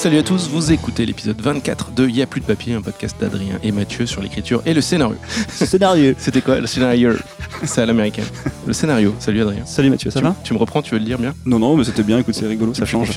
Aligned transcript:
Salut 0.00 0.16
à 0.16 0.22
tous, 0.22 0.48
vous 0.48 0.72
écoutez 0.72 1.04
l'épisode 1.04 1.38
24 1.42 1.90
de 1.92 2.08
Y'a 2.08 2.26
plus 2.26 2.40
de 2.40 2.46
papier, 2.46 2.72
un 2.72 2.80
podcast 2.80 3.14
d'Adrien 3.20 3.58
et 3.62 3.70
Mathieu 3.70 4.06
sur 4.06 4.22
l'écriture 4.22 4.62
et 4.64 4.72
le 4.72 4.80
scénario. 4.80 5.16
Scénario. 5.50 6.14
C'était 6.18 6.40
quoi 6.40 6.58
le 6.58 6.66
scénario? 6.66 7.12
C'est 7.64 7.82
à 7.82 7.86
l'américaine. 7.86 8.24
Le 8.66 8.72
scénario. 8.72 9.14
Salut 9.18 9.42
Adrien. 9.42 9.66
Salut 9.66 9.90
Mathieu, 9.90 10.10
ça 10.10 10.20
tu, 10.20 10.24
va? 10.24 10.34
tu 10.42 10.54
me 10.54 10.58
reprends, 10.58 10.80
tu 10.80 10.92
veux 10.92 10.98
le 11.00 11.04
dire 11.04 11.18
bien? 11.18 11.34
Non, 11.44 11.58
non, 11.58 11.76
mais 11.76 11.84
c'était 11.84 12.02
bien, 12.02 12.18
écoute, 12.18 12.34
c'est 12.34 12.46
rigolo, 12.46 12.72
ça 12.72 12.86
change. 12.86 13.10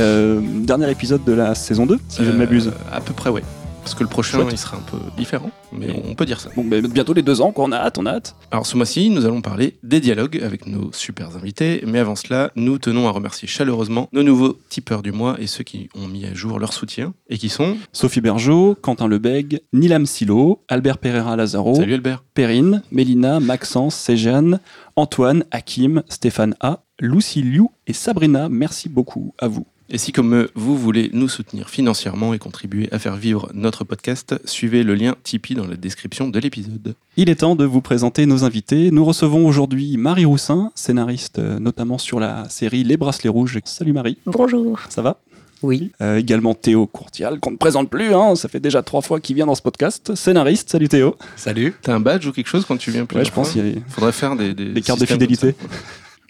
Euh, 0.00 0.40
dernier 0.42 0.90
épisode 0.90 1.22
de 1.24 1.32
la 1.32 1.54
saison 1.54 1.86
2, 1.86 1.96
si 2.08 2.24
je 2.24 2.30
ne 2.30 2.34
Euh, 2.34 2.38
m'abuse. 2.38 2.72
À 2.92 3.00
peu 3.00 3.12
près, 3.12 3.30
ouais. 3.30 3.42
Parce 3.86 3.94
que 3.94 4.02
le 4.02 4.08
prochain, 4.08 4.38
Chouette. 4.38 4.48
il 4.50 4.58
sera 4.58 4.78
un 4.78 4.80
peu 4.80 4.98
différent, 5.16 5.52
mais 5.70 6.02
on 6.04 6.16
peut 6.16 6.26
dire 6.26 6.40
ça. 6.40 6.50
Bon, 6.56 6.64
ben, 6.64 6.84
bientôt 6.88 7.12
les 7.12 7.22
deux 7.22 7.40
ans, 7.40 7.52
quoi, 7.52 7.66
on 7.66 7.70
a 7.70 7.76
hâte, 7.76 7.98
on 7.98 8.06
a 8.06 8.14
hâte. 8.14 8.34
Alors 8.50 8.66
ce 8.66 8.76
mois-ci, 8.76 9.10
nous 9.10 9.26
allons 9.26 9.42
parler 9.42 9.76
des 9.84 10.00
dialogues 10.00 10.40
avec 10.42 10.66
nos 10.66 10.90
super 10.92 11.36
invités, 11.36 11.84
mais 11.86 12.00
avant 12.00 12.16
cela, 12.16 12.50
nous 12.56 12.78
tenons 12.78 13.06
à 13.06 13.12
remercier 13.12 13.46
chaleureusement 13.46 14.08
nos 14.12 14.24
nouveaux 14.24 14.58
tipeurs 14.70 15.02
du 15.02 15.12
mois 15.12 15.36
et 15.38 15.46
ceux 15.46 15.62
qui 15.62 15.88
ont 15.94 16.08
mis 16.08 16.24
à 16.26 16.34
jour 16.34 16.58
leur 16.58 16.72
soutien, 16.72 17.14
et 17.28 17.38
qui 17.38 17.48
sont... 17.48 17.76
Sophie 17.92 18.20
Bergeau, 18.20 18.76
Quentin 18.82 19.06
Lebeg, 19.06 19.60
Nilam 19.72 20.04
Silo, 20.04 20.64
Albert 20.66 20.98
Pereira 20.98 21.36
Lazaro, 21.36 21.76
Salut 21.76 21.94
Albert 21.94 22.24
Perrine, 22.34 22.82
Mélina, 22.90 23.38
Maxence, 23.38 23.94
Séjane, 23.94 24.58
Antoine, 24.96 25.44
Hakim, 25.52 26.02
Stéphane 26.08 26.56
A, 26.58 26.82
Lucie 26.98 27.42
Liu 27.42 27.68
et 27.86 27.92
Sabrina. 27.92 28.48
Merci 28.48 28.88
beaucoup 28.88 29.32
à 29.38 29.46
vous. 29.46 29.64
Et 29.88 29.98
si 29.98 30.10
comme 30.10 30.34
eux, 30.34 30.50
vous 30.56 30.76
voulez 30.76 31.10
nous 31.12 31.28
soutenir 31.28 31.70
financièrement 31.70 32.34
et 32.34 32.40
contribuer 32.40 32.88
à 32.90 32.98
faire 32.98 33.14
vivre 33.14 33.48
notre 33.54 33.84
podcast, 33.84 34.34
suivez 34.44 34.82
le 34.82 34.96
lien 34.96 35.14
Tipeee 35.22 35.54
dans 35.54 35.66
la 35.66 35.76
description 35.76 36.28
de 36.28 36.38
l'épisode. 36.40 36.96
Il 37.16 37.30
est 37.30 37.36
temps 37.36 37.54
de 37.54 37.64
vous 37.64 37.80
présenter 37.80 38.26
nos 38.26 38.42
invités. 38.42 38.90
Nous 38.90 39.04
recevons 39.04 39.46
aujourd'hui 39.46 39.96
Marie 39.96 40.24
Roussin, 40.24 40.72
scénariste 40.74 41.38
euh, 41.38 41.60
notamment 41.60 41.98
sur 41.98 42.18
la 42.18 42.48
série 42.48 42.82
Les 42.82 42.96
Bracelets 42.96 43.28
Rouges. 43.28 43.60
Salut 43.64 43.92
Marie, 43.92 44.18
Bonjour. 44.26 44.80
ça 44.88 45.02
va? 45.02 45.20
Oui. 45.62 45.92
Euh, 46.02 46.18
également 46.18 46.54
Théo 46.54 46.88
Courtial, 46.88 47.38
qu'on 47.38 47.52
ne 47.52 47.56
présente 47.56 47.88
plus, 47.88 48.12
hein, 48.12 48.34
ça 48.34 48.48
fait 48.48 48.60
déjà 48.60 48.82
trois 48.82 49.02
fois 49.02 49.20
qu'il 49.20 49.36
vient 49.36 49.46
dans 49.46 49.54
ce 49.54 49.62
podcast. 49.62 50.16
Scénariste, 50.16 50.68
salut 50.68 50.88
Théo. 50.88 51.14
Salut. 51.36 51.74
T'as 51.80 51.94
un 51.94 52.00
badge 52.00 52.26
ou 52.26 52.32
quelque 52.32 52.48
chose 52.48 52.64
quand 52.66 52.76
tu 52.76 52.90
viens 52.90 53.06
plus 53.06 53.18
Ouais, 53.18 53.24
je 53.24 53.30
pense 53.30 53.52
qu'il 53.52 53.66
y 53.68 53.70
a 53.70 53.80
Faudrait 53.88 54.10
faire 54.12 54.34
des, 54.34 54.52
des 54.52 54.72
des 54.72 54.80
cartes 54.82 55.00
de 55.00 55.06
fidélité. 55.06 55.54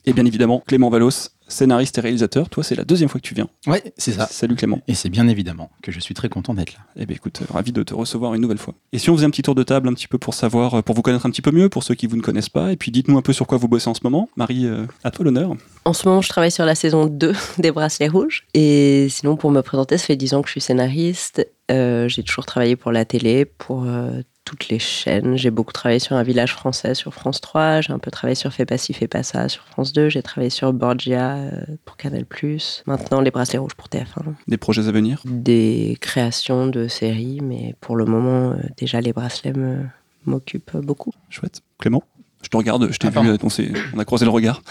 Et 0.05 0.13
bien 0.13 0.25
évidemment, 0.27 0.63
Clément 0.67 0.91
Valos, 0.91 1.31
scénariste 1.49 1.99
et 1.99 2.01
réalisateur. 2.01 2.49
Toi, 2.49 2.65
c'est 2.65 2.75
la 2.75 2.85
deuxième 2.85 3.09
fois 3.09 3.21
que 3.21 3.27
tu 3.27 3.35
viens. 3.35 3.49
Ouais, 3.67 3.83
c'est 3.97 4.13
ça. 4.13 4.27
Salut 4.31 4.57
Clément. 4.57 4.81
Et 4.89 4.95
c'est 4.95 5.09
bien 5.09 5.29
évidemment 5.29 5.71
que 5.83 5.93
je 5.93 6.01
suis 6.01 6.15
très 6.15 6.29
content 6.29 6.55
d'être 6.55 6.75
là. 6.75 6.81
Eh 6.97 7.07
bien 7.07 7.17
écoute, 7.17 7.41
ravi 7.51 7.73
de 7.73 7.83
te 7.83 7.95
recevoir 7.95 8.35
une 8.35 8.43
nouvelle 8.43 8.59
fois. 8.59 8.75
Et 8.93 8.99
si 8.99 9.11
on 9.11 9.17
faisait 9.17 9.27
un 9.27 9.31
petit 9.31 9.43
tour 9.43 9.55
de 9.55 9.63
table 9.63 9.89
un 9.89 9.95
petit 9.95 10.09
peu 10.09 10.19
pour 10.19 10.35
savoir, 10.35 10.75
euh, 10.75 10.83
pour 10.83 10.95
vous 10.95 11.03
connaître 11.03 11.27
un 11.27 11.31
petit 11.31 11.43
peu 11.43 11.51
mieux, 11.51 11.69
pour 11.69 11.83
ceux 11.83 11.95
qui 11.95 12.07
vous 12.07 12.17
ne 12.17 12.23
connaissent 12.23 12.49
pas, 12.49 12.73
et 12.73 12.77
puis 12.77 12.91
dites-nous 12.91 13.17
un 13.17 13.23
peu 13.23 13.33
sur 13.33 13.47
quoi 13.47 13.59
vous 13.59 13.69
bossez 13.69 13.89
en 13.89 13.95
ce 13.95 14.01
moment. 14.05 14.29
Marie, 14.37 14.67
euh, 14.67 14.87
à 15.05 15.11
toi 15.11 15.25
l'honneur. 15.25 15.55
En 15.85 15.93
ce 15.93 16.09
moment, 16.09 16.21
je 16.21 16.29
travaille 16.29 16.51
sur 16.51 16.65
la 16.65 16.75
saison 16.75 17.07
2 17.07 17.33
des 17.59 17.71
Bracelets 17.71 18.09
Rouges. 18.09 18.47
Et 18.55 19.09
sinon, 19.11 19.37
pour 19.37 19.51
me 19.51 19.61
présenter, 19.63 19.99
ça 19.99 20.07
fait 20.07 20.17
10 20.17 20.35
ans 20.35 20.43
que 20.43 20.49
je 20.49 20.53
suis 20.53 20.61
scénariste. 20.61 21.47
Euh, 21.71 22.09
j'ai 22.09 22.23
toujours 22.23 22.47
travaillé 22.47 22.77
pour 22.77 22.93
la 22.93 23.05
télé, 23.05 23.45
pour 23.45 23.85
euh, 23.87 24.21
toutes 24.45 24.69
les 24.69 24.79
chaînes. 24.79 25.37
J'ai 25.37 25.51
beaucoup 25.51 25.73
travaillé 25.73 25.99
sur 25.99 26.15
un 26.15 26.23
village 26.23 26.53
français 26.53 26.95
sur 26.95 27.13
France 27.13 27.41
3. 27.41 27.81
J'ai 27.81 27.93
un 27.93 27.99
peu 27.99 28.11
travaillé 28.13 28.37
sur 28.37 28.53
Fais 28.53 28.65
pas 28.67 28.79
ci, 28.79 28.93
fais 28.93 29.09
pas 29.09 29.25
ça 29.25 29.49
sur 29.49 29.65
France 29.65 29.93
2. 29.93 30.09
J'ai 30.09 30.23
travaillé 30.23 30.51
sur 30.51 30.73
Borgia 30.73 31.35
euh, 31.35 31.51
pour 31.85 31.97
Canal+. 31.97 32.25
Maintenant, 32.87 33.21
les 33.21 33.31
Bracelets 33.33 33.59
Rouges 33.59 33.75
pour 33.75 33.89
TF1. 33.89 34.35
Des 34.47 34.57
projets 34.57 34.87
à 34.87 34.93
venir? 34.93 35.21
Des 35.25 35.99
créations 36.01 36.69
de 36.69 36.87
séries, 36.87 37.41
mais 37.43 37.75
pour 37.81 37.97
le 37.97 38.05
moment, 38.05 38.53
euh, 38.53 38.57
déjà, 38.77 39.01
les 39.01 39.13
bracelets 39.13 39.53
m'occupent 40.25 40.77
beaucoup. 40.77 41.13
Chouette. 41.31 41.63
Clément? 41.81 42.05
Je 42.43 42.49
te 42.49 42.57
regarde, 42.57 42.93
je 42.93 42.99
t'ai 42.99 43.09
vu, 43.09 43.19
on, 43.43 43.49
s'est- 43.49 43.73
on 43.93 43.99
a 43.99 44.05
croisé 44.05 44.25
le 44.25 44.31
regard. 44.31 44.63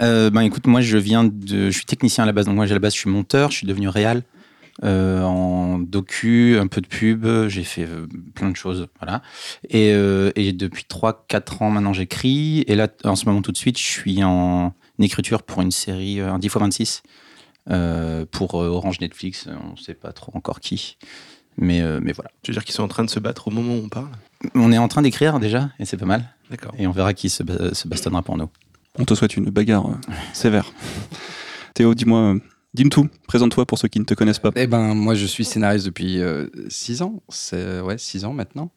Euh, 0.00 0.30
ben 0.30 0.42
écoute, 0.42 0.68
moi 0.68 0.80
je 0.82 0.98
viens 0.98 1.24
de, 1.24 1.68
je 1.68 1.70
suis 1.76 1.84
technicien 1.84 2.22
à 2.22 2.26
la 2.28 2.32
base, 2.32 2.46
donc 2.46 2.54
moi 2.54 2.64
à 2.64 2.68
la 2.68 2.78
base 2.78 2.94
je 2.94 3.00
suis 3.00 3.10
monteur, 3.10 3.50
je 3.50 3.56
suis 3.56 3.66
devenu 3.66 3.88
réal 3.88 4.22
euh, 4.84 5.22
en 5.22 5.78
docu, 5.78 6.58
un 6.58 6.66
peu 6.66 6.80
de 6.80 6.86
pub, 6.86 7.26
j'ai 7.48 7.62
fait 7.64 7.84
euh, 7.84 8.06
plein 8.34 8.50
de 8.50 8.56
choses, 8.56 8.88
voilà. 9.00 9.22
Et, 9.68 9.92
euh, 9.92 10.30
et 10.34 10.52
depuis 10.52 10.84
3-4 10.88 11.62
ans 11.62 11.70
maintenant 11.70 11.92
j'écris, 11.92 12.64
et 12.66 12.74
là 12.74 12.88
en 13.04 13.16
ce 13.16 13.26
moment 13.26 13.42
tout 13.42 13.52
de 13.52 13.56
suite 13.58 13.78
je 13.78 13.84
suis 13.84 14.24
en 14.24 14.74
écriture 14.98 15.42
pour 15.42 15.60
une 15.62 15.70
série, 15.70 16.20
euh, 16.20 16.32
un 16.32 16.38
10x26 16.38 17.02
euh, 17.70 18.24
pour 18.30 18.62
euh, 18.62 18.68
Orange 18.68 19.00
Netflix, 19.00 19.46
on 19.72 19.76
sait 19.76 19.94
pas 19.94 20.12
trop 20.12 20.32
encore 20.34 20.60
qui, 20.60 20.96
mais 21.58 21.80
euh, 21.82 22.00
mais 22.02 22.12
voilà. 22.12 22.30
Tu 22.42 22.50
veux 22.50 22.54
dire 22.54 22.64
qu'ils 22.64 22.74
sont 22.74 22.82
en 22.82 22.88
train 22.88 23.04
de 23.04 23.10
se 23.10 23.20
battre 23.20 23.48
au 23.48 23.50
moment 23.50 23.74
où 23.74 23.82
on 23.84 23.88
parle? 23.88 24.08
On 24.54 24.72
est 24.72 24.78
en 24.78 24.88
train 24.88 25.02
d'écrire 25.02 25.38
déjà, 25.38 25.70
et 25.78 25.84
c'est 25.84 25.96
pas 25.96 26.06
mal, 26.06 26.24
D'accord. 26.50 26.72
et 26.78 26.86
on 26.86 26.92
verra 26.92 27.14
qui 27.14 27.28
se, 27.28 27.42
ba- 27.42 27.74
se 27.74 27.86
bastonnera 27.88 28.22
pour 28.22 28.36
nous. 28.36 28.48
On 28.98 29.04
te 29.04 29.14
souhaite 29.14 29.36
une 29.36 29.50
bagarre 29.50 29.86
euh, 29.90 29.94
sévère. 30.32 30.72
Théo, 31.74 31.94
dis-moi, 31.94 32.36
euh, 32.78 32.88
tout. 32.88 33.08
Présente-toi 33.26 33.66
pour 33.66 33.78
ceux 33.78 33.88
qui 33.88 34.00
ne 34.00 34.04
te 34.04 34.14
connaissent 34.14 34.38
pas. 34.38 34.50
Eh 34.56 34.66
ben, 34.66 34.94
moi, 34.94 35.14
je 35.14 35.26
suis 35.26 35.44
scénariste 35.44 35.86
depuis 35.86 36.20
6 36.68 37.02
ans. 37.02 37.22
C'est 37.28 37.80
ouais, 37.80 37.98
6 37.98 38.24
ans 38.24 38.32
maintenant. 38.32 38.70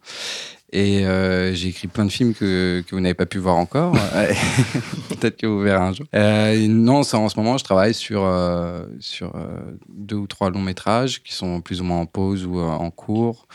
Et 0.76 1.06
euh, 1.06 1.54
j'ai 1.54 1.70
écrit 1.70 1.88
plein 1.88 2.04
de 2.04 2.12
films 2.12 2.34
que, 2.34 2.84
que 2.86 2.96
vous 2.96 3.00
n'avez 3.00 3.14
pas 3.14 3.26
pu 3.26 3.38
voir 3.38 3.56
encore. 3.56 3.94
Peut-être 5.10 5.38
que 5.38 5.48
vous 5.48 5.62
verrez 5.62 5.82
un 5.82 5.94
jour. 5.94 6.06
Euh, 6.14 6.68
non, 6.68 7.04
ça, 7.04 7.18
en 7.18 7.30
ce 7.30 7.40
moment, 7.40 7.58
je 7.58 7.64
travaille 7.64 7.94
sur, 7.94 8.24
euh, 8.26 8.86
sur 9.00 9.36
euh, 9.36 9.78
deux 9.88 10.18
ou 10.18 10.28
trois 10.28 10.50
longs 10.50 10.62
métrages 10.62 11.24
qui 11.24 11.34
sont 11.34 11.62
plus 11.62 11.80
ou 11.80 11.86
moins 11.86 12.00
en 12.00 12.06
pause 12.06 12.46
ou 12.46 12.60
euh, 12.60 12.64
en 12.64 12.92
cours. 12.92 13.48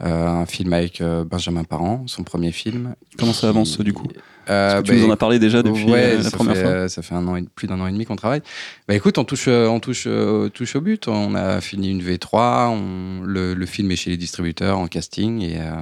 Euh, 0.00 0.26
un 0.26 0.46
film 0.46 0.72
avec 0.72 1.02
euh, 1.02 1.24
Benjamin 1.24 1.64
Parent, 1.64 2.04
son 2.06 2.22
premier 2.22 2.50
film. 2.50 2.94
Comment 3.18 3.34
ça 3.34 3.50
avance, 3.50 3.78
du 3.80 3.92
coup? 3.92 4.08
Euh, 4.08 4.20
Parce 4.46 4.74
que 4.82 4.86
tu 4.86 4.92
bah, 4.92 4.98
nous 4.98 5.06
en 5.06 5.10
as 5.10 5.16
parlé 5.16 5.38
déjà 5.38 5.62
depuis 5.62 5.84
ouais, 5.84 6.12
euh, 6.14 6.16
la 6.18 6.22
ça 6.22 6.30
première 6.30 6.54
fait, 6.56 6.62
fois. 6.62 6.70
euh, 6.70 6.88
ça 6.88 7.02
fait 7.02 7.14
un 7.14 7.26
an 7.26 7.36
et, 7.36 7.44
plus 7.54 7.66
d'un 7.66 7.80
an 7.80 7.86
et 7.86 7.92
demi 7.92 8.04
qu'on 8.04 8.16
travaille. 8.16 8.42
Bah 8.88 8.94
écoute, 8.94 9.18
on 9.18 9.24
touche, 9.24 9.46
euh, 9.48 9.66
on 9.66 9.80
touche, 9.80 10.04
euh, 10.06 10.48
touche 10.48 10.76
au 10.76 10.80
but. 10.80 11.08
On 11.08 11.34
a 11.34 11.60
fini 11.60 11.90
une 11.90 12.02
V3. 12.02 12.68
On, 12.68 13.22
le, 13.24 13.54
le 13.54 13.66
film 13.66 13.90
est 13.90 13.96
chez 13.96 14.10
les 14.10 14.16
distributeurs 14.16 14.78
en 14.78 14.86
casting 14.86 15.40
et, 15.42 15.58
euh, 15.60 15.72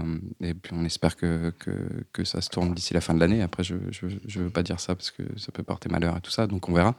et 0.41 0.55
puis 0.55 0.73
on 0.77 0.85
espère 0.85 1.17
que, 1.17 1.53
que, 1.59 1.71
que 2.13 2.25
ça 2.25 2.41
se 2.41 2.49
tourne 2.51 2.73
d'ici 2.75 2.95
la 2.95 3.01
fin 3.01 3.15
de 3.15 3.21
l'année. 3.21 3.43
Après, 3.43 3.65
je, 3.65 3.75
je, 3.91 4.07
je 4.27 4.41
veux 4.41 4.51
pas 4.51 4.63
dire 4.63 4.79
ça 4.81 4.95
parce 4.95 5.11
que 5.11 5.23
ça 5.37 5.51
peut 5.53 5.63
porter 5.63 5.89
malheur 5.89 6.17
et 6.17 6.21
tout 6.21 6.31
ça, 6.31 6.47
donc 6.47 6.69
on 6.69 6.73
verra. 6.73 6.95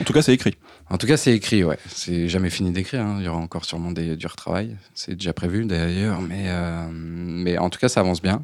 En 0.00 0.04
tout 0.04 0.12
cas, 0.12 0.22
c'est 0.22 0.34
écrit. 0.34 0.56
En 0.90 0.98
tout 0.98 1.06
cas, 1.06 1.16
c'est 1.16 1.32
écrit, 1.34 1.64
ouais. 1.64 1.78
C'est 1.88 2.28
jamais 2.28 2.50
fini 2.50 2.72
d'écrire. 2.72 3.02
hein. 3.02 3.16
Il 3.20 3.24
y 3.24 3.28
aura 3.28 3.38
encore 3.38 3.64
sûrement 3.64 3.92
des, 3.92 4.16
du 4.16 4.26
retravail. 4.26 4.76
C'est 4.94 5.14
déjà 5.14 5.32
prévu 5.32 5.64
d'ailleurs, 5.64 6.20
mais, 6.20 6.44
euh, 6.48 6.88
mais 6.92 7.58
en 7.58 7.70
tout 7.70 7.78
cas, 7.78 7.88
ça 7.88 8.00
avance 8.00 8.20
bien. 8.20 8.42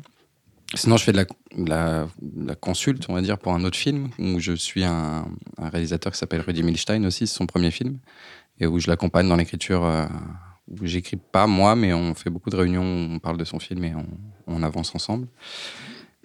Sinon, 0.75 0.97
je 0.97 1.05
fais 1.05 1.13
de 1.13 1.19
la, 1.19 1.25
de 1.25 1.69
la, 1.69 2.09
de 2.21 2.49
la 2.49 2.55
consulte, 2.55 3.07
on 3.09 3.15
va 3.15 3.23
dire, 3.23 3.39
pour 3.39 3.55
un 3.55 3.65
autre 3.65 3.79
film 3.79 4.09
où 4.19 4.41
je 4.41 4.53
suis 4.53 4.85
un, 4.85 5.27
un 5.59 5.69
réalisateur 5.69 6.13
qui 6.13 6.19
s'appelle 6.19 6.41
Rudy 6.41 6.63
Milstein 6.63 7.05
aussi, 7.07 7.27
c'est 7.27 7.35
son 7.37 7.47
premier 7.47 7.71
film, 7.71 7.99
et 8.59 8.67
où 8.67 8.79
je 8.79 8.89
l'accompagne 8.89 9.29
dans 9.29 9.37
l'écriture. 9.37 9.85
euh, 9.85 10.07
où 10.69 10.79
j'écris 10.87 11.17
pas 11.17 11.47
moi, 11.47 11.77
mais 11.77 11.93
on 11.93 12.15
fait 12.15 12.31
beaucoup 12.31 12.51
de 12.51 12.57
réunions 12.57 12.83
où 12.83 13.15
on 13.15 13.19
parle 13.19 13.37
de 13.37 13.45
son 13.45 13.59
film 13.59 13.85
et 13.85 13.95
on, 13.95 14.07
on 14.47 14.63
avance 14.63 14.95
ensemble. 14.95 15.29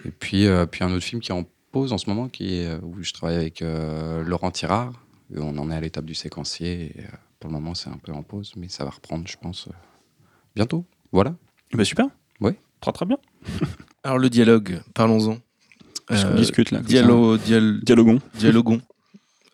Et 0.06 0.12
puis, 0.12 0.48
euh, 0.48 0.66
puis 0.66 0.84
un 0.84 0.92
autre 0.92 1.06
film 1.06 1.22
qui 1.22 1.32
est 1.32 1.36
en 1.36 1.46
pause 1.72 1.94
en 1.94 1.98
ce 1.98 2.10
moment, 2.10 2.28
qui 2.28 2.56
est, 2.60 2.68
euh, 2.68 2.80
où 2.82 3.02
je 3.04 3.14
travaille 3.14 3.36
avec 3.36 3.62
euh, 3.62 4.24
Laurent 4.24 4.52
Tirard. 4.52 4.94
Et 5.34 5.40
on 5.40 5.58
en 5.58 5.72
est 5.72 5.76
à 5.76 5.80
l'étape 5.80 6.06
du 6.06 6.16
séquencier. 6.16 6.98
Et, 6.98 7.06
pour 7.40 7.50
le 7.50 7.56
moment, 7.56 7.74
c'est 7.74 7.90
un 7.90 7.98
peu 7.98 8.12
en 8.12 8.24
pause, 8.24 8.54
mais 8.56 8.68
ça 8.70 8.84
va 8.84 8.92
reprendre, 8.92 9.28
je 9.28 9.38
pense, 9.38 9.70
bientôt. 10.56 10.86
Voilà. 11.12 11.36
Eh 11.74 11.78
ben, 11.78 11.84
super. 11.84 12.08
Ouais. 12.40 12.56
Très 12.82 12.92
très 12.92 13.06
bien. 13.06 13.18
Alors 14.04 14.18
le 14.18 14.30
dialogue, 14.30 14.82
parlons-en. 14.94 15.38
Parce 16.08 16.24
qu'on 16.26 16.32
Euh, 16.32 16.36
discute 16.36 16.72
là. 16.72 16.80
Dialo, 16.80 17.38
dial- 17.38 17.80
Dialoguons. 17.84 18.20
dialoguons. 18.38 18.82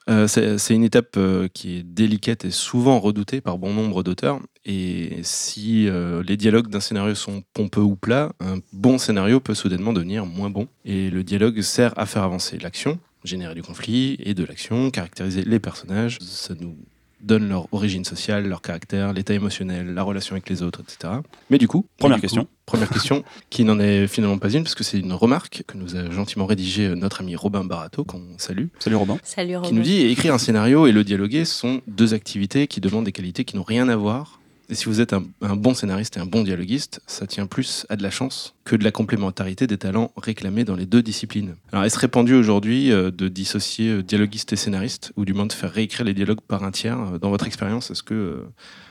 Euh, 0.09 0.25
c'est 0.27 0.57
c'est 0.57 0.73
une 0.73 0.85
étape 0.85 1.15
euh, 1.17 1.49
qui 1.53 1.77
est 1.77 1.83
délicate 1.83 2.45
et 2.45 2.51
souvent 2.51 2.97
redoutée 2.99 3.41
par 3.41 3.57
bon 3.57 3.73
nombre 3.73 4.03
d'auteurs. 4.03 4.39
Et 4.63 5.19
si 5.23 5.87
euh, 5.89 6.23
les 6.23 6.37
dialogues 6.37 6.69
d'un 6.69 6.79
scénario 6.79 7.13
sont 7.13 7.43
pompeux 7.53 7.81
ou 7.81 7.97
plats, 7.97 8.31
un 8.39 8.59
bon 8.71 8.97
scénario 8.97 9.41
peut 9.41 9.53
soudainement 9.53 9.91
devenir 9.91 10.25
moins 10.25 10.49
bon. 10.49 10.67
Et 10.85 11.09
le 11.09 11.23
dialogue 11.25 11.59
sert 11.61 11.93
à 11.99 12.05
faire 12.05 12.23
avancer 12.23 12.57
l'action, 12.57 12.99
générer 13.25 13.53
du 13.53 13.61
conflit 13.63 14.15
et 14.23 14.33
de 14.33 14.45
l'action, 14.45 14.91
caractériser 14.91 15.43
les 15.43 15.59
personnages. 15.59 16.19
Ça 16.21 16.53
nous 16.57 16.77
donne 17.21 17.49
leur 17.49 17.67
origine 17.73 18.05
sociale, 18.05 18.47
leur 18.47 18.61
caractère, 18.61 19.13
l'état 19.13 19.33
émotionnel, 19.33 19.93
la 19.93 20.03
relation 20.03 20.33
avec 20.33 20.49
les 20.49 20.61
autres, 20.63 20.81
etc. 20.81 21.13
Mais 21.49 21.57
du 21.57 21.67
coup, 21.67 21.85
Première 21.97 22.17
du 22.17 22.21
coup, 22.21 22.27
question. 22.27 22.47
première 22.65 22.89
question, 22.89 23.23
qui 23.49 23.63
n'en 23.63 23.79
est 23.79 24.07
finalement 24.07 24.37
pas 24.37 24.49
une, 24.51 24.63
parce 24.63 24.75
que 24.75 24.83
c'est 24.83 24.99
une 24.99 25.13
remarque 25.13 25.63
que 25.67 25.77
nous 25.77 25.95
a 25.95 26.09
gentiment 26.11 26.45
rédigée 26.45 26.89
notre 26.95 27.21
ami 27.21 27.35
Robin 27.35 27.63
Barato, 27.63 28.03
qu'on 28.03 28.23
salue 28.37 28.67
Salut 28.79 28.95
Robin. 28.97 29.17
Salut 29.23 29.49
qui 29.49 29.55
Robin. 29.55 29.71
nous 29.71 29.81
dit 29.81 30.01
écrire 30.07 30.33
un 30.33 30.37
scénario 30.37 30.85
et 30.87 30.91
le 30.91 31.03
dialoguer 31.03 31.45
sont 31.45 31.81
deux 31.87 32.13
activités 32.13 32.67
qui 32.67 32.81
demandent 32.81 33.05
des 33.05 33.11
qualités 33.11 33.45
qui 33.45 33.55
n'ont 33.55 33.63
rien 33.63 33.89
à 33.89 33.95
voir. 33.95 34.36
Et 34.69 34.75
si 34.75 34.85
vous 34.85 34.99
êtes 34.99 35.13
un, 35.13 35.23
un 35.41 35.55
bon 35.55 35.73
scénariste 35.73 36.17
et 36.17 36.19
un 36.19 36.25
bon 36.25 36.43
dialoguiste, 36.43 36.99
ça 37.07 37.25
tient 37.25 37.47
plus 37.47 37.85
à 37.89 37.95
de 37.95 38.03
la 38.03 38.09
chance 38.11 38.53
que 38.65 38.75
de 38.75 38.83
la 38.83 38.91
complémentarité 38.91 39.65
des 39.65 39.77
talents 39.77 40.11
réclamés 40.17 40.65
dans 40.65 40.75
les 40.75 40.85
deux 40.85 41.01
disciplines. 41.01 41.55
Alors, 41.71 41.85
est-ce 41.85 41.97
répandu 41.97 42.33
aujourd'hui 42.33 42.91
euh, 42.91 43.09
de 43.09 43.29
dissocier 43.29 43.89
euh, 43.89 44.03
dialoguiste 44.03 44.51
et 44.51 44.57
scénariste, 44.57 45.13
ou 45.15 45.23
du 45.23 45.33
moins 45.33 45.45
de 45.45 45.53
faire 45.53 45.71
réécrire 45.71 46.05
les 46.05 46.13
dialogues 46.13 46.41
par 46.41 46.63
un 46.65 46.71
tiers 46.71 46.99
euh, 46.99 47.17
Dans 47.17 47.29
votre 47.29 47.47
expérience, 47.47 47.91
est-ce 47.91 48.03
que 48.03 48.43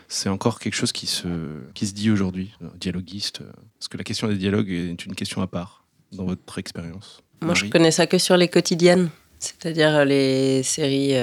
c'est 0.08 0.30
encore 0.30 0.60
quelque 0.60 0.74
chose 0.74 0.92
qui 0.92 1.06
se, 1.06 1.28
qui 1.74 1.86
se 1.86 1.92
dit 1.92 2.10
aujourd'hui, 2.10 2.52
dialoguiste 2.80 3.40
Est-ce 3.80 3.90
que 3.90 3.98
la 3.98 4.04
question 4.04 4.28
des 4.28 4.36
dialogues 4.36 4.70
est 4.70 5.04
une 5.04 5.14
question 5.14 5.42
à 5.42 5.46
part 5.46 5.84
dans 6.12 6.24
votre 6.24 6.58
expérience? 6.58 7.22
Moi, 7.42 7.52
je 7.54 7.62
Marie? 7.62 7.70
connais 7.70 7.90
ça 7.90 8.06
que 8.06 8.16
sur 8.16 8.38
les 8.38 8.48
quotidiennes, 8.48 9.10
c'est-à-dire 9.40 10.06
les 10.06 10.62
séries 10.62 11.14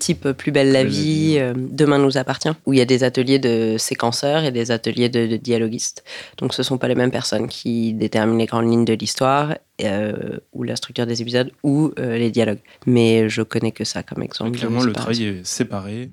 type 0.00 0.32
Plus 0.32 0.50
belle 0.50 0.72
la 0.72 0.80
Plus 0.80 0.90
belle 0.90 0.96
la 0.96 1.02
vie, 1.02 1.36
euh, 1.38 1.52
Demain 1.56 1.98
nous 1.98 2.18
appartient, 2.18 2.50
où 2.66 2.72
il 2.72 2.78
y 2.78 2.82
a 2.82 2.84
des 2.84 3.04
ateliers 3.04 3.38
de 3.38 3.76
séquenceurs 3.78 4.42
et 4.42 4.50
des 4.50 4.72
ateliers 4.72 5.08
de, 5.08 5.26
de 5.26 5.36
dialoguistes. 5.36 6.02
Donc 6.38 6.54
ce 6.54 6.64
sont 6.64 6.78
pas 6.78 6.88
les 6.88 6.96
mêmes 6.96 7.12
personnes 7.12 7.46
qui 7.46 7.94
déterminent 7.94 8.38
les 8.38 8.46
grandes 8.46 8.68
lignes 8.68 8.84
de 8.84 8.94
l'histoire 8.94 9.54
euh, 9.82 10.38
ou 10.52 10.64
la 10.64 10.76
structure 10.76 11.06
des 11.06 11.22
épisodes 11.22 11.52
ou 11.62 11.92
euh, 11.98 12.18
les 12.18 12.30
dialogues. 12.30 12.60
Mais 12.86 13.28
je 13.28 13.42
connais 13.42 13.72
que 13.72 13.84
ça 13.84 14.02
comme 14.02 14.22
exemple. 14.22 14.58
Clairement, 14.58 14.82
le 14.82 14.92
travail 14.92 15.24
est 15.24 15.46
séparé. 15.46 16.10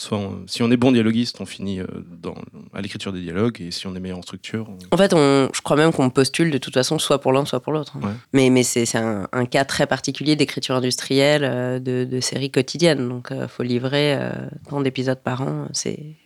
Soit 0.00 0.16
on- 0.16 0.44
si 0.46 0.62
on 0.62 0.70
est 0.70 0.78
bon 0.78 0.92
dialoguiste, 0.92 1.42
on 1.42 1.44
finit 1.44 1.78
euh, 1.80 1.86
dans, 2.22 2.34
à 2.72 2.80
l'écriture 2.80 3.12
des 3.12 3.20
dialogues, 3.20 3.60
et 3.60 3.70
si 3.70 3.86
on 3.86 3.94
est 3.94 4.00
meilleur 4.00 4.16
en 4.16 4.22
structure, 4.22 4.66
on- 4.70 4.94
En 4.94 4.96
fait, 4.96 5.12
on, 5.12 5.50
je 5.52 5.60
crois 5.60 5.76
même 5.76 5.92
qu'on 5.92 6.08
postule 6.08 6.50
de 6.50 6.56
toute 6.56 6.72
façon 6.72 6.98
soit 6.98 7.20
pour 7.20 7.32
l'un, 7.32 7.44
soit 7.44 7.60
pour 7.60 7.74
l'autre. 7.74 7.98
hein. 7.98 8.06
Ouais. 8.06 8.12
Mais, 8.32 8.48
mais 8.48 8.62
c'est 8.62 8.86
c'est 8.86 8.96
un, 8.96 9.28
un 9.32 9.44
cas 9.44 9.66
très 9.66 9.86
particulier 9.86 10.36
d'écriture 10.36 10.74
industrielle 10.74 11.42
euh, 11.44 11.78
de, 11.80 12.04
de 12.10 12.20
séries 12.20 12.50
quotidiennes. 12.50 13.06
Donc, 13.10 13.28
il 13.30 13.46
faut 13.48 13.62
livrer 13.62 14.14
euh, 14.16 14.30
tant 14.70 14.80
d'épisodes 14.80 15.20
par 15.22 15.42
an. 15.42 15.68
C'est 15.74 16.16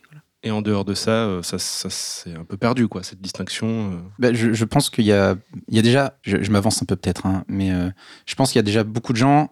Et 0.43 0.51
en 0.51 0.61
dehors 0.61 0.85
de 0.85 0.93
ça, 0.93 1.11
euh, 1.25 1.41
ça, 1.43 1.59
ça 1.59 1.89
c'est 1.89 2.33
un 2.33 2.45
peu 2.45 2.55
perdu, 2.55 2.87
quoi, 2.87 3.03
cette 3.03 3.19
distinction. 3.19 3.67
euh. 3.91 3.97
Bah, 4.19 4.29
je, 4.31 4.53
je 4.53 4.63
pense 4.63 4.89
qu'il 4.89 5.03
y 5.05 5.11
a, 5.11 5.35
il 5.67 5.75
y 5.75 5.79
a 5.79 5.81
déjà, 5.81 6.17
je, 6.21 6.37
je 6.41 6.49
m'avance 6.51 6.81
un 6.81 6.85
peu 6.85 6.95
peut-être, 6.95 7.25
hein, 7.25 7.43
mais 7.49 7.73
euh, 7.73 7.89
je 8.25 8.35
pense 8.35 8.51
qu'il 8.53 8.59
y 8.59 8.63
a 8.63 8.63
déjà 8.63 8.85
beaucoup 8.85 9.11
de 9.11 9.17
gens 9.17 9.49